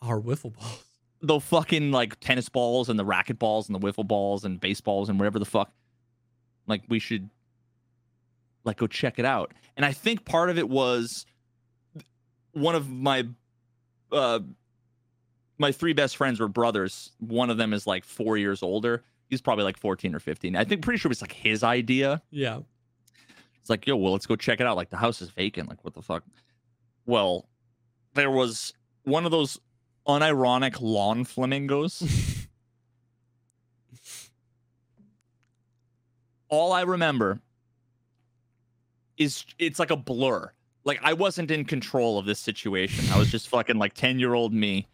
Our 0.00 0.20
wiffle 0.20 0.54
balls. 0.54 0.84
the 1.22 1.40
fucking 1.40 1.90
like 1.90 2.20
tennis 2.20 2.48
balls 2.48 2.88
and 2.88 2.98
the 2.98 3.04
racket 3.04 3.38
balls 3.38 3.68
and 3.68 3.74
the 3.74 3.80
wiffle 3.80 4.06
balls 4.06 4.44
and 4.44 4.60
baseballs 4.60 5.08
and 5.08 5.18
whatever 5.18 5.40
the 5.40 5.44
fuck. 5.44 5.72
Like 6.66 6.82
we 6.88 6.98
should 6.98 7.30
like 8.64 8.76
go 8.78 8.86
check 8.86 9.18
it 9.18 9.24
out. 9.24 9.52
And 9.76 9.84
I 9.84 9.92
think 9.92 10.24
part 10.24 10.50
of 10.50 10.58
it 10.58 10.68
was 10.68 11.26
one 12.52 12.74
of 12.74 12.88
my 12.90 13.26
uh 14.12 14.40
my 15.58 15.72
three 15.72 15.92
best 15.92 16.16
friends 16.16 16.40
were 16.40 16.48
brothers. 16.48 17.12
One 17.18 17.50
of 17.50 17.56
them 17.56 17.72
is 17.72 17.86
like 17.86 18.04
4 18.04 18.36
years 18.36 18.62
older. 18.62 19.04
He's 19.30 19.40
probably 19.40 19.64
like 19.64 19.78
14 19.78 20.14
or 20.14 20.18
15. 20.18 20.56
I 20.56 20.64
think 20.64 20.82
pretty 20.82 20.98
sure 20.98 21.08
it 21.08 21.10
was 21.10 21.22
like 21.22 21.32
his 21.32 21.62
idea. 21.62 22.22
Yeah. 22.30 22.60
It's 23.60 23.70
like, 23.70 23.86
yo, 23.86 23.96
well, 23.96 24.12
let's 24.12 24.26
go 24.26 24.36
check 24.36 24.60
it 24.60 24.66
out. 24.66 24.76
Like 24.76 24.90
the 24.90 24.96
house 24.96 25.22
is 25.22 25.30
vacant. 25.30 25.68
Like, 25.68 25.82
what 25.84 25.94
the 25.94 26.02
fuck? 26.02 26.22
Well, 27.06 27.48
there 28.14 28.30
was 28.30 28.72
one 29.04 29.24
of 29.24 29.30
those 29.30 29.58
unironic 30.06 30.80
lawn 30.80 31.24
flamingos. 31.24 32.02
All 36.48 36.72
I 36.72 36.82
remember 36.82 37.40
is 39.16 39.44
it's 39.58 39.78
like 39.78 39.90
a 39.90 39.96
blur. 39.96 40.50
Like 40.84 41.00
I 41.02 41.12
wasn't 41.12 41.50
in 41.50 41.64
control 41.64 42.18
of 42.18 42.26
this 42.26 42.38
situation. 42.38 43.04
I 43.12 43.18
was 43.18 43.30
just 43.30 43.48
fucking 43.48 43.76
like 43.76 43.94
10 43.94 44.18
year 44.18 44.34
old 44.34 44.52
me. 44.52 44.86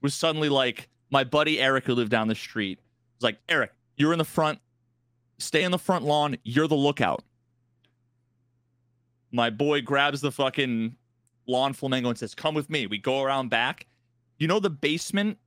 was 0.00 0.14
suddenly 0.14 0.48
like 0.48 0.88
my 1.10 1.24
buddy 1.24 1.60
Eric 1.60 1.84
who 1.86 1.94
lived 1.94 2.10
down 2.10 2.28
the 2.28 2.34
street 2.34 2.78
was 3.16 3.24
like, 3.24 3.38
Eric, 3.48 3.72
you're 3.96 4.12
in 4.12 4.18
the 4.18 4.24
front, 4.24 4.58
stay 5.38 5.62
in 5.62 5.70
the 5.70 5.78
front 5.78 6.04
lawn, 6.04 6.36
you're 6.44 6.68
the 6.68 6.74
lookout. 6.76 7.22
My 9.32 9.50
boy 9.50 9.80
grabs 9.80 10.20
the 10.20 10.30
fucking 10.30 10.94
lawn 11.46 11.72
flamingo 11.72 12.10
and 12.10 12.18
says, 12.18 12.34
Come 12.34 12.54
with 12.54 12.68
me. 12.70 12.86
We 12.86 12.98
go 12.98 13.22
around 13.22 13.48
back. 13.48 13.86
You 14.38 14.48
know 14.48 14.60
the 14.60 14.70
basement 14.70 15.38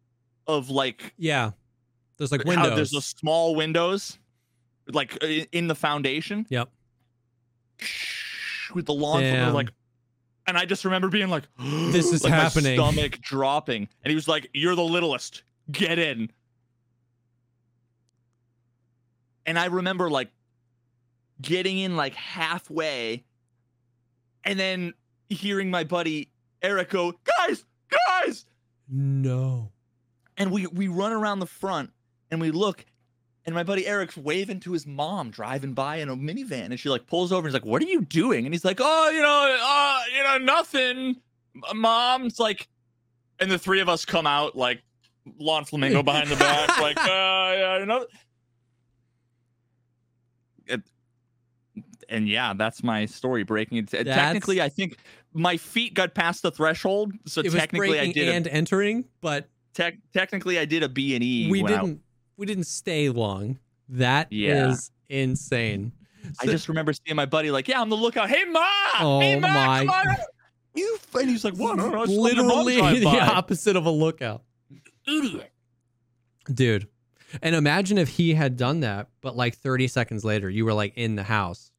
of 0.47 0.69
like 0.69 1.13
Yeah. 1.17 1.51
There's 2.17 2.31
like 2.31 2.43
windows. 2.45 2.75
there's 2.75 2.91
those 2.91 3.05
small 3.05 3.55
windows 3.55 4.17
like 4.91 5.17
in 5.51 5.67
the 5.67 5.75
foundation 5.75 6.45
Yep. 6.49 6.69
With 8.73 8.85
the 8.85 8.93
lawn 8.93 9.53
like 9.53 9.69
and 10.47 10.57
I 10.57 10.65
just 10.65 10.85
remember 10.85 11.09
being 11.09 11.29
like, 11.29 11.43
This 11.57 12.11
is 12.11 12.23
like 12.23 12.31
my 12.31 12.37
happening. 12.37 12.75
stomach 12.77 13.19
dropping. 13.21 13.87
And 14.03 14.09
he 14.09 14.15
was 14.15 14.27
like, 14.27 14.49
You're 14.53 14.75
the 14.75 14.83
littlest. 14.83 15.43
Get 15.71 15.97
in. 15.97 16.29
And 19.45 19.57
I 19.59 19.65
remember 19.65 20.09
like 20.09 20.29
getting 21.41 21.77
in 21.79 21.95
like 21.95 22.15
halfway 22.15 23.23
and 24.43 24.59
then 24.59 24.93
hearing 25.29 25.69
my 25.69 25.83
buddy 25.83 26.31
Eric 26.61 26.89
go, 26.91 27.13
Guys, 27.23 27.65
guys. 28.07 28.45
No. 28.87 29.71
And 30.37 30.51
we 30.51 30.67
we 30.67 30.87
run 30.87 31.11
around 31.11 31.39
the 31.39 31.45
front 31.47 31.91
and 32.29 32.39
we 32.41 32.51
look 32.51 32.85
and 33.45 33.53
my 33.55 33.63
buddy 33.63 33.85
Eric's 33.87 34.17
waving 34.17 34.59
to 34.61 34.71
his 34.73 34.87
mom 34.87 35.29
driving 35.29 35.73
by 35.73 35.97
in 35.97 36.09
a 36.09 36.15
minivan 36.15 36.65
and 36.65 36.79
she 36.79 36.89
like 36.89 37.05
pulls 37.07 37.31
over 37.31 37.47
and 37.47 37.53
he's 37.55 37.61
like, 37.61 37.69
"What 37.69 37.81
are 37.81 37.85
you 37.85 38.01
doing?" 38.01 38.45
And 38.45 38.53
he's 38.53 38.65
like, 38.65 38.79
"Oh, 38.81 39.09
you 39.09 39.21
know, 39.21 39.57
uh, 39.61 40.01
you 40.15 40.23
know, 40.23 40.37
nothing." 40.53 41.15
M- 41.71 41.77
Mom, 41.79 42.25
it's 42.25 42.39
like 42.39 42.67
and 43.39 43.49
the 43.51 43.59
three 43.59 43.79
of 43.81 43.89
us 43.89 44.03
come 44.05 44.25
out 44.27 44.55
like 44.55 44.81
lawn 45.39 45.65
flamingo 45.65 46.01
behind 46.03 46.29
the 46.29 46.35
back 46.37 46.69
like, 46.81 46.97
"Uh, 46.97 47.03
yeah, 47.07 47.79
you 47.79 47.85
know." 47.85 48.05
It- 50.67 50.81
and 52.09 52.27
yeah, 52.27 52.53
that's 52.53 52.83
my 52.83 53.05
story 53.05 53.43
breaking. 53.43 53.79
It- 53.79 53.89
That's- 53.91 54.15
Technically, 54.15 54.61
I 54.61 54.69
think 54.69 54.97
my 55.33 55.57
feet 55.57 55.93
got 55.93 56.13
past 56.13 56.41
the 56.43 56.51
threshold, 56.51 57.13
so 57.25 57.41
technically 57.59 57.99
I 57.99 58.11
did 58.11 58.27
a 58.27 58.33
and 58.33 58.47
entering, 58.47 59.05
but 59.21 59.49
tech 59.73 59.95
technically 60.13 60.57
I 60.59 60.65
did 60.65 60.83
a 60.83 60.89
B 60.89 61.15
and 61.15 61.23
E. 61.23 61.49
we 61.51 61.61
didn't 61.63 62.01
we 62.37 62.45
didn't 62.45 62.65
stay 62.65 63.09
long. 63.09 63.59
That 63.89 64.27
is 64.31 64.91
Yeah. 65.09 65.17
insane. 65.21 65.91
I 66.39 66.45
So- 66.45 66.51
just 66.51 66.67
remember 66.69 66.91
seeing 66.93 67.15
my 67.15 67.25
buddy 67.25 67.51
like, 67.51 67.67
"Yeah, 67.67 67.79
I'm 67.81 67.89
the 67.89 67.95
lookout. 67.97 68.29
Hey, 68.29 68.45
ma! 68.45 68.65
Oh 68.99 69.19
hey, 69.19 69.39
ma! 69.39 69.47
my- 69.47 69.79
Come 69.85 69.89
on. 69.89 70.15
You 70.73 70.97
and 71.19 71.29
he's 71.29 71.43
like, 71.45 71.53
"What? 71.55 71.77
No, 71.77 71.89
no, 71.89 72.01
I 72.01 72.05
just 72.07 72.17
let 72.17 72.35
my 72.37 72.43
mom 72.43 72.65
literally 72.65 72.99
the 72.99 73.05
by." 73.05 73.19
opposite 73.19 73.75
of 73.75 73.85
a 73.85 73.91
lookout. 73.91 74.43
Idiot. 75.07 75.51
Dude. 76.51 76.87
And 77.41 77.55
imagine 77.55 77.97
if 77.97 78.09
he 78.09 78.33
had 78.33 78.55
done 78.57 78.79
that, 78.81 79.09
but 79.21 79.35
like 79.35 79.55
30 79.57 79.87
seconds 79.87 80.23
later, 80.25 80.49
you 80.49 80.65
were 80.65 80.73
like 80.73 80.93
in 80.95 81.15
the 81.15 81.23
house 81.23 81.71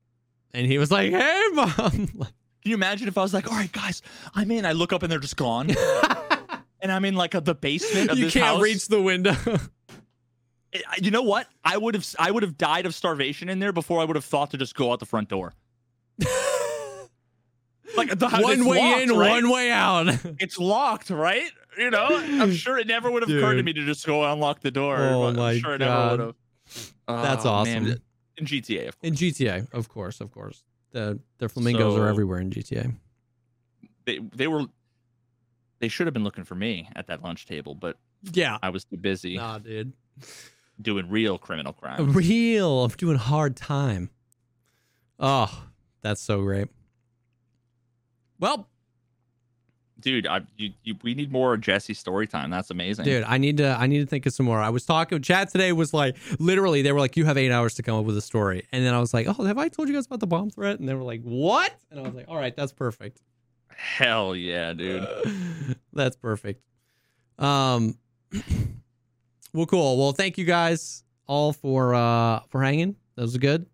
and 0.52 0.67
he 0.67 0.78
was 0.78 0.91
like, 0.91 1.10
Hey, 1.12 1.43
mom. 1.52 1.70
Can 2.62 2.70
you 2.70 2.75
imagine 2.75 3.07
if 3.09 3.17
I 3.17 3.23
was 3.23 3.33
like, 3.33 3.49
"All 3.49 3.57
right, 3.57 3.70
guys, 3.70 4.02
I'm 4.35 4.51
in." 4.51 4.67
I 4.67 4.73
look 4.73 4.93
up 4.93 5.05
and 5.05 5.12
they're 5.12 5.20
just 5.20 5.36
gone, 5.36 5.70
and 6.81 6.91
I'm 6.91 7.05
in 7.05 7.15
like 7.15 7.35
a, 7.35 7.41
the 7.41 7.55
basement 7.55 8.10
of 8.10 8.18
you 8.18 8.25
this 8.25 8.33
can't 8.33 8.44
house. 8.47 8.60
reach 8.60 8.89
the 8.89 9.01
window. 9.01 9.36
You 11.01 11.11
know 11.11 11.23
what? 11.23 11.49
I 11.65 11.77
would 11.77 11.95
have 11.95 12.07
I 12.19 12.31
would 12.31 12.43
have 12.43 12.57
died 12.57 12.87
of 12.87 12.95
starvation 12.95 13.49
in 13.49 13.59
there 13.59 13.73
before 13.73 14.01
I 14.01 14.05
would 14.05 14.17
have 14.17 14.25
thought 14.25 14.51
to 14.53 14.59
just 14.59 14.75
go 14.75 14.93
out 14.93 15.01
the 15.01 15.07
front 15.07 15.29
door. 15.29 15.55
Like 17.97 18.19
the 18.19 18.29
one 18.29 18.67
way 18.67 18.79
locked, 18.79 19.03
in, 19.03 19.17
right? 19.17 19.31
one 19.31 19.51
way 19.51 19.71
out. 19.71 20.09
It's 20.39 20.59
locked, 20.59 21.09
right? 21.09 21.51
You 21.79 21.91
know, 21.91 22.07
I'm 22.11 22.53
sure 22.53 22.79
it 22.79 22.87
never 22.87 23.11
would 23.11 23.23
have 23.23 23.31
occurred 23.31 23.55
to 23.57 23.63
me 23.63 23.73
to 23.73 23.85
just 23.85 24.07
go 24.07 24.31
unlock 24.31 24.61
the 24.61 24.71
door. 24.71 24.97
Oh 24.99 25.33
my 25.33 25.53
I'm 25.53 25.59
sure 25.61 25.75
it 25.75 25.79
God. 25.79 26.11
never 26.11 26.27
would 26.27 26.35
have. 27.07 27.25
That's 27.25 27.47
oh, 27.47 27.51
awesome. 27.51 27.87
In 28.37 28.45
GTA, 28.45 28.89
of 28.89 29.01
course. 29.01 29.09
In 29.09 29.15
GTA, 29.15 29.73
of 29.73 29.89
course, 29.89 30.21
of 30.21 30.31
course. 30.31 30.63
The 30.93 31.21
the 31.39 31.49
flamingos 31.49 31.97
are 31.97 32.09
everywhere 32.09 32.39
in 32.41 32.51
GTA. 32.51 32.95
They 34.05 34.19
they 34.35 34.47
were 34.47 34.67
they 35.79 35.89
should 35.89 36.07
have 36.07 36.15
been 36.15 36.25
looking 36.25 36.45
for 36.45 36.55
me 36.55 36.89
at 36.97 37.07
that 37.09 37.23
lunch 37.23 37.47
table, 37.47 37.75
but 37.75 37.97
Yeah. 38.33 38.59
I 38.63 38.71
was 38.71 38.85
too 38.85 38.97
busy 38.97 39.37
Nah, 39.37 39.59
dude. 39.59 39.93
Doing 40.81 41.09
real 41.09 41.39
criminal 41.39 41.73
crime. 41.73 42.13
Real 42.13 42.85
of 42.85 42.97
doing 42.97 43.17
hard 43.17 43.57
time. 43.57 44.11
Oh, 45.19 45.67
that's 46.03 46.21
so 46.21 46.43
great. 46.43 46.69
Well, 48.39 48.69
Dude, 49.99 50.27
I, 50.27 50.43
you, 50.59 50.73
you, 50.85 50.95
we 51.03 51.15
need 51.15 51.33
more 51.33 51.57
Jesse 51.57 51.95
story 51.95 52.27
time. 52.27 52.51
That's 52.51 52.71
amazing. 52.71 53.07
dude, 53.07 53.25
I 53.25 53.39
need 53.39 53.57
to 53.57 53.77
I 53.79 53.87
need 53.87 54.01
to 54.01 54.07
think 54.07 54.27
of 54.27 54.35
some 54.35 54.45
more. 54.45 54.61
I 54.61 54.69
was 54.69 54.85
talking 54.85 55.23
chat 55.23 55.51
today 55.51 55.73
was 55.73 55.95
like 55.95 56.17
literally 56.39 56.83
they 56.83 56.93
were 56.93 57.01
like, 57.01 57.17
You 57.17 57.25
have 57.25 57.39
eight 57.39 57.51
hours 57.51 57.75
to 57.75 57.83
come 57.83 57.99
up 57.99 58.05
with 58.05 58.17
a 58.17 58.21
story. 58.21 58.67
And 58.73 58.85
then 58.85 58.93
I 58.93 59.01
was 59.01 59.15
like, 59.15 59.27
Oh, 59.27 59.45
have 59.45 59.57
I 59.57 59.69
told 59.69 59.89
you 59.89 59.95
guys 59.95 60.05
about 60.05 60.21
the 60.21 60.27
bomb 60.27 60.51
threat? 60.51 60.79
And 60.79 60.87
they 60.87 60.93
were 60.93 61.03
like, 61.03 61.23
What? 61.23 61.75
And 61.91 61.99
I 61.99 62.03
was 62.03 62.15
like, 62.15 62.27
All 62.29 62.37
right, 62.37 62.55
that's 62.55 62.73
perfect. 62.73 63.23
Hell 63.69 64.37
yeah, 64.37 64.75
dude. 64.75 65.09
That's 65.93 66.17
perfect. 66.17 66.63
Um 67.39 67.99
well 69.57 69.67
cool. 69.67 69.97
Well, 69.97 70.12
thank 70.12 70.36
you 70.36 70.44
guys 70.44 71.02
all 71.26 71.52
for 71.52 71.94
uh 71.94 72.41
for 72.51 72.62
hanging. 72.62 72.94
That 73.17 73.23
was 73.23 73.36
good. 73.39 73.67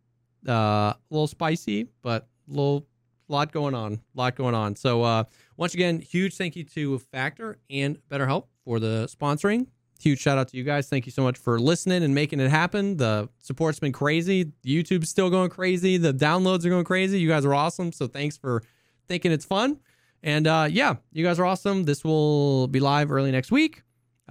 Uh 0.49 0.53
a 0.53 0.97
little 1.11 1.27
spicy, 1.27 1.89
but 2.03 2.29
a 2.49 2.51
little 2.51 2.87
lot 3.29 3.51
going 3.53 3.75
on. 3.75 3.95
A 3.95 3.99
lot 4.15 4.37
going 4.37 4.55
on. 4.55 4.77
So 4.77 5.03
uh 5.03 5.25
once 5.57 5.75
again, 5.75 6.01
huge 6.01 6.37
thank 6.37 6.55
you 6.55 6.65
to 6.65 6.99
Factor 6.99 7.59
and 7.69 7.99
BetterHelp 8.09 8.45
for 8.65 8.79
the 8.79 9.09
sponsoring. 9.13 9.67
Huge 10.01 10.21
shout 10.21 10.39
out 10.39 10.49
to 10.49 10.57
you 10.57 10.65
guys. 10.65 10.89
Thank 10.89 11.07
you 11.07 11.13
so 11.13 11.23
much 11.23 11.39
for 11.39 11.61
listening 11.61 12.03
and 12.03 12.15
making 12.15 12.41
it 12.41 12.51
happen. 12.51 12.97
The 12.97 13.29
support's 13.39 13.79
been 13.79 13.93
crazy. 13.93 14.47
YouTube's 14.65 15.09
still 15.09 15.31
going 15.31 15.51
crazy. 15.51 15.97
The 15.97 16.15
downloads 16.15 16.65
are 16.65 16.71
going 16.71 16.85
crazy. 16.85 17.21
You 17.21 17.29
guys 17.29 17.45
are 17.45 17.55
awesome. 17.55 17.93
So 17.93 18.07
thanks 18.07 18.37
for 18.37 18.63
thinking 19.09 19.31
it's 19.33 19.45
fun. 19.45 19.79
And 20.23 20.47
uh, 20.47 20.69
yeah, 20.71 20.95
you 21.13 21.25
guys 21.25 21.39
are 21.39 21.45
awesome. 21.45 21.85
This 21.85 22.05
will 22.05 22.69
be 22.69 22.81
live 22.81 23.11
early 23.13 23.31
next 23.33 23.51
week. 23.53 23.83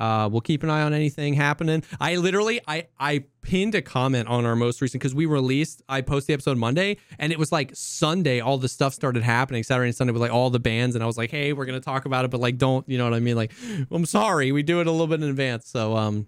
Uh, 0.01 0.27
we'll 0.27 0.41
keep 0.41 0.63
an 0.63 0.69
eye 0.71 0.81
on 0.81 0.95
anything 0.95 1.35
happening. 1.35 1.83
I 1.99 2.15
literally, 2.15 2.59
I, 2.67 2.87
I 2.99 3.25
pinned 3.43 3.75
a 3.75 3.83
comment 3.83 4.27
on 4.27 4.47
our 4.47 4.55
most 4.55 4.81
recent 4.81 4.99
because 4.99 5.13
we 5.13 5.27
released. 5.27 5.83
I 5.87 6.01
posted 6.01 6.29
the 6.29 6.33
episode 6.33 6.57
Monday, 6.57 6.97
and 7.19 7.31
it 7.31 7.37
was 7.37 7.51
like 7.51 7.69
Sunday. 7.75 8.39
All 8.39 8.57
the 8.57 8.67
stuff 8.67 8.95
started 8.95 9.21
happening. 9.21 9.61
Saturday 9.61 9.89
and 9.89 9.95
Sunday 9.95 10.11
with 10.11 10.21
like 10.23 10.33
all 10.33 10.49
the 10.49 10.59
bands, 10.59 10.95
and 10.95 11.03
I 11.03 11.05
was 11.05 11.19
like, 11.19 11.29
hey, 11.29 11.53
we're 11.53 11.65
gonna 11.65 11.79
talk 11.79 12.05
about 12.05 12.25
it, 12.25 12.31
but 12.31 12.39
like, 12.39 12.57
don't, 12.57 12.87
you 12.89 12.97
know 12.97 13.03
what 13.03 13.13
I 13.13 13.19
mean? 13.19 13.35
Like, 13.35 13.51
I'm 13.91 14.07
sorry, 14.07 14.51
we 14.51 14.63
do 14.63 14.81
it 14.81 14.87
a 14.87 14.91
little 14.91 15.05
bit 15.05 15.21
in 15.21 15.29
advance. 15.29 15.67
So, 15.69 15.95
um, 15.95 16.25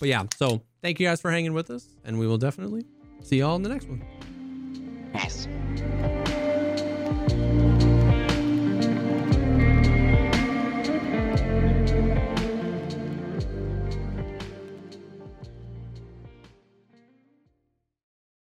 but 0.00 0.08
yeah. 0.08 0.24
So 0.36 0.62
thank 0.82 0.98
you 0.98 1.06
guys 1.06 1.20
for 1.20 1.30
hanging 1.30 1.52
with 1.52 1.70
us, 1.70 1.86
and 2.04 2.18
we 2.18 2.26
will 2.26 2.38
definitely 2.38 2.84
see 3.22 3.38
y'all 3.38 3.54
in 3.54 3.62
the 3.62 3.68
next 3.68 3.86
one. 3.88 4.02
Peace. 5.14 5.46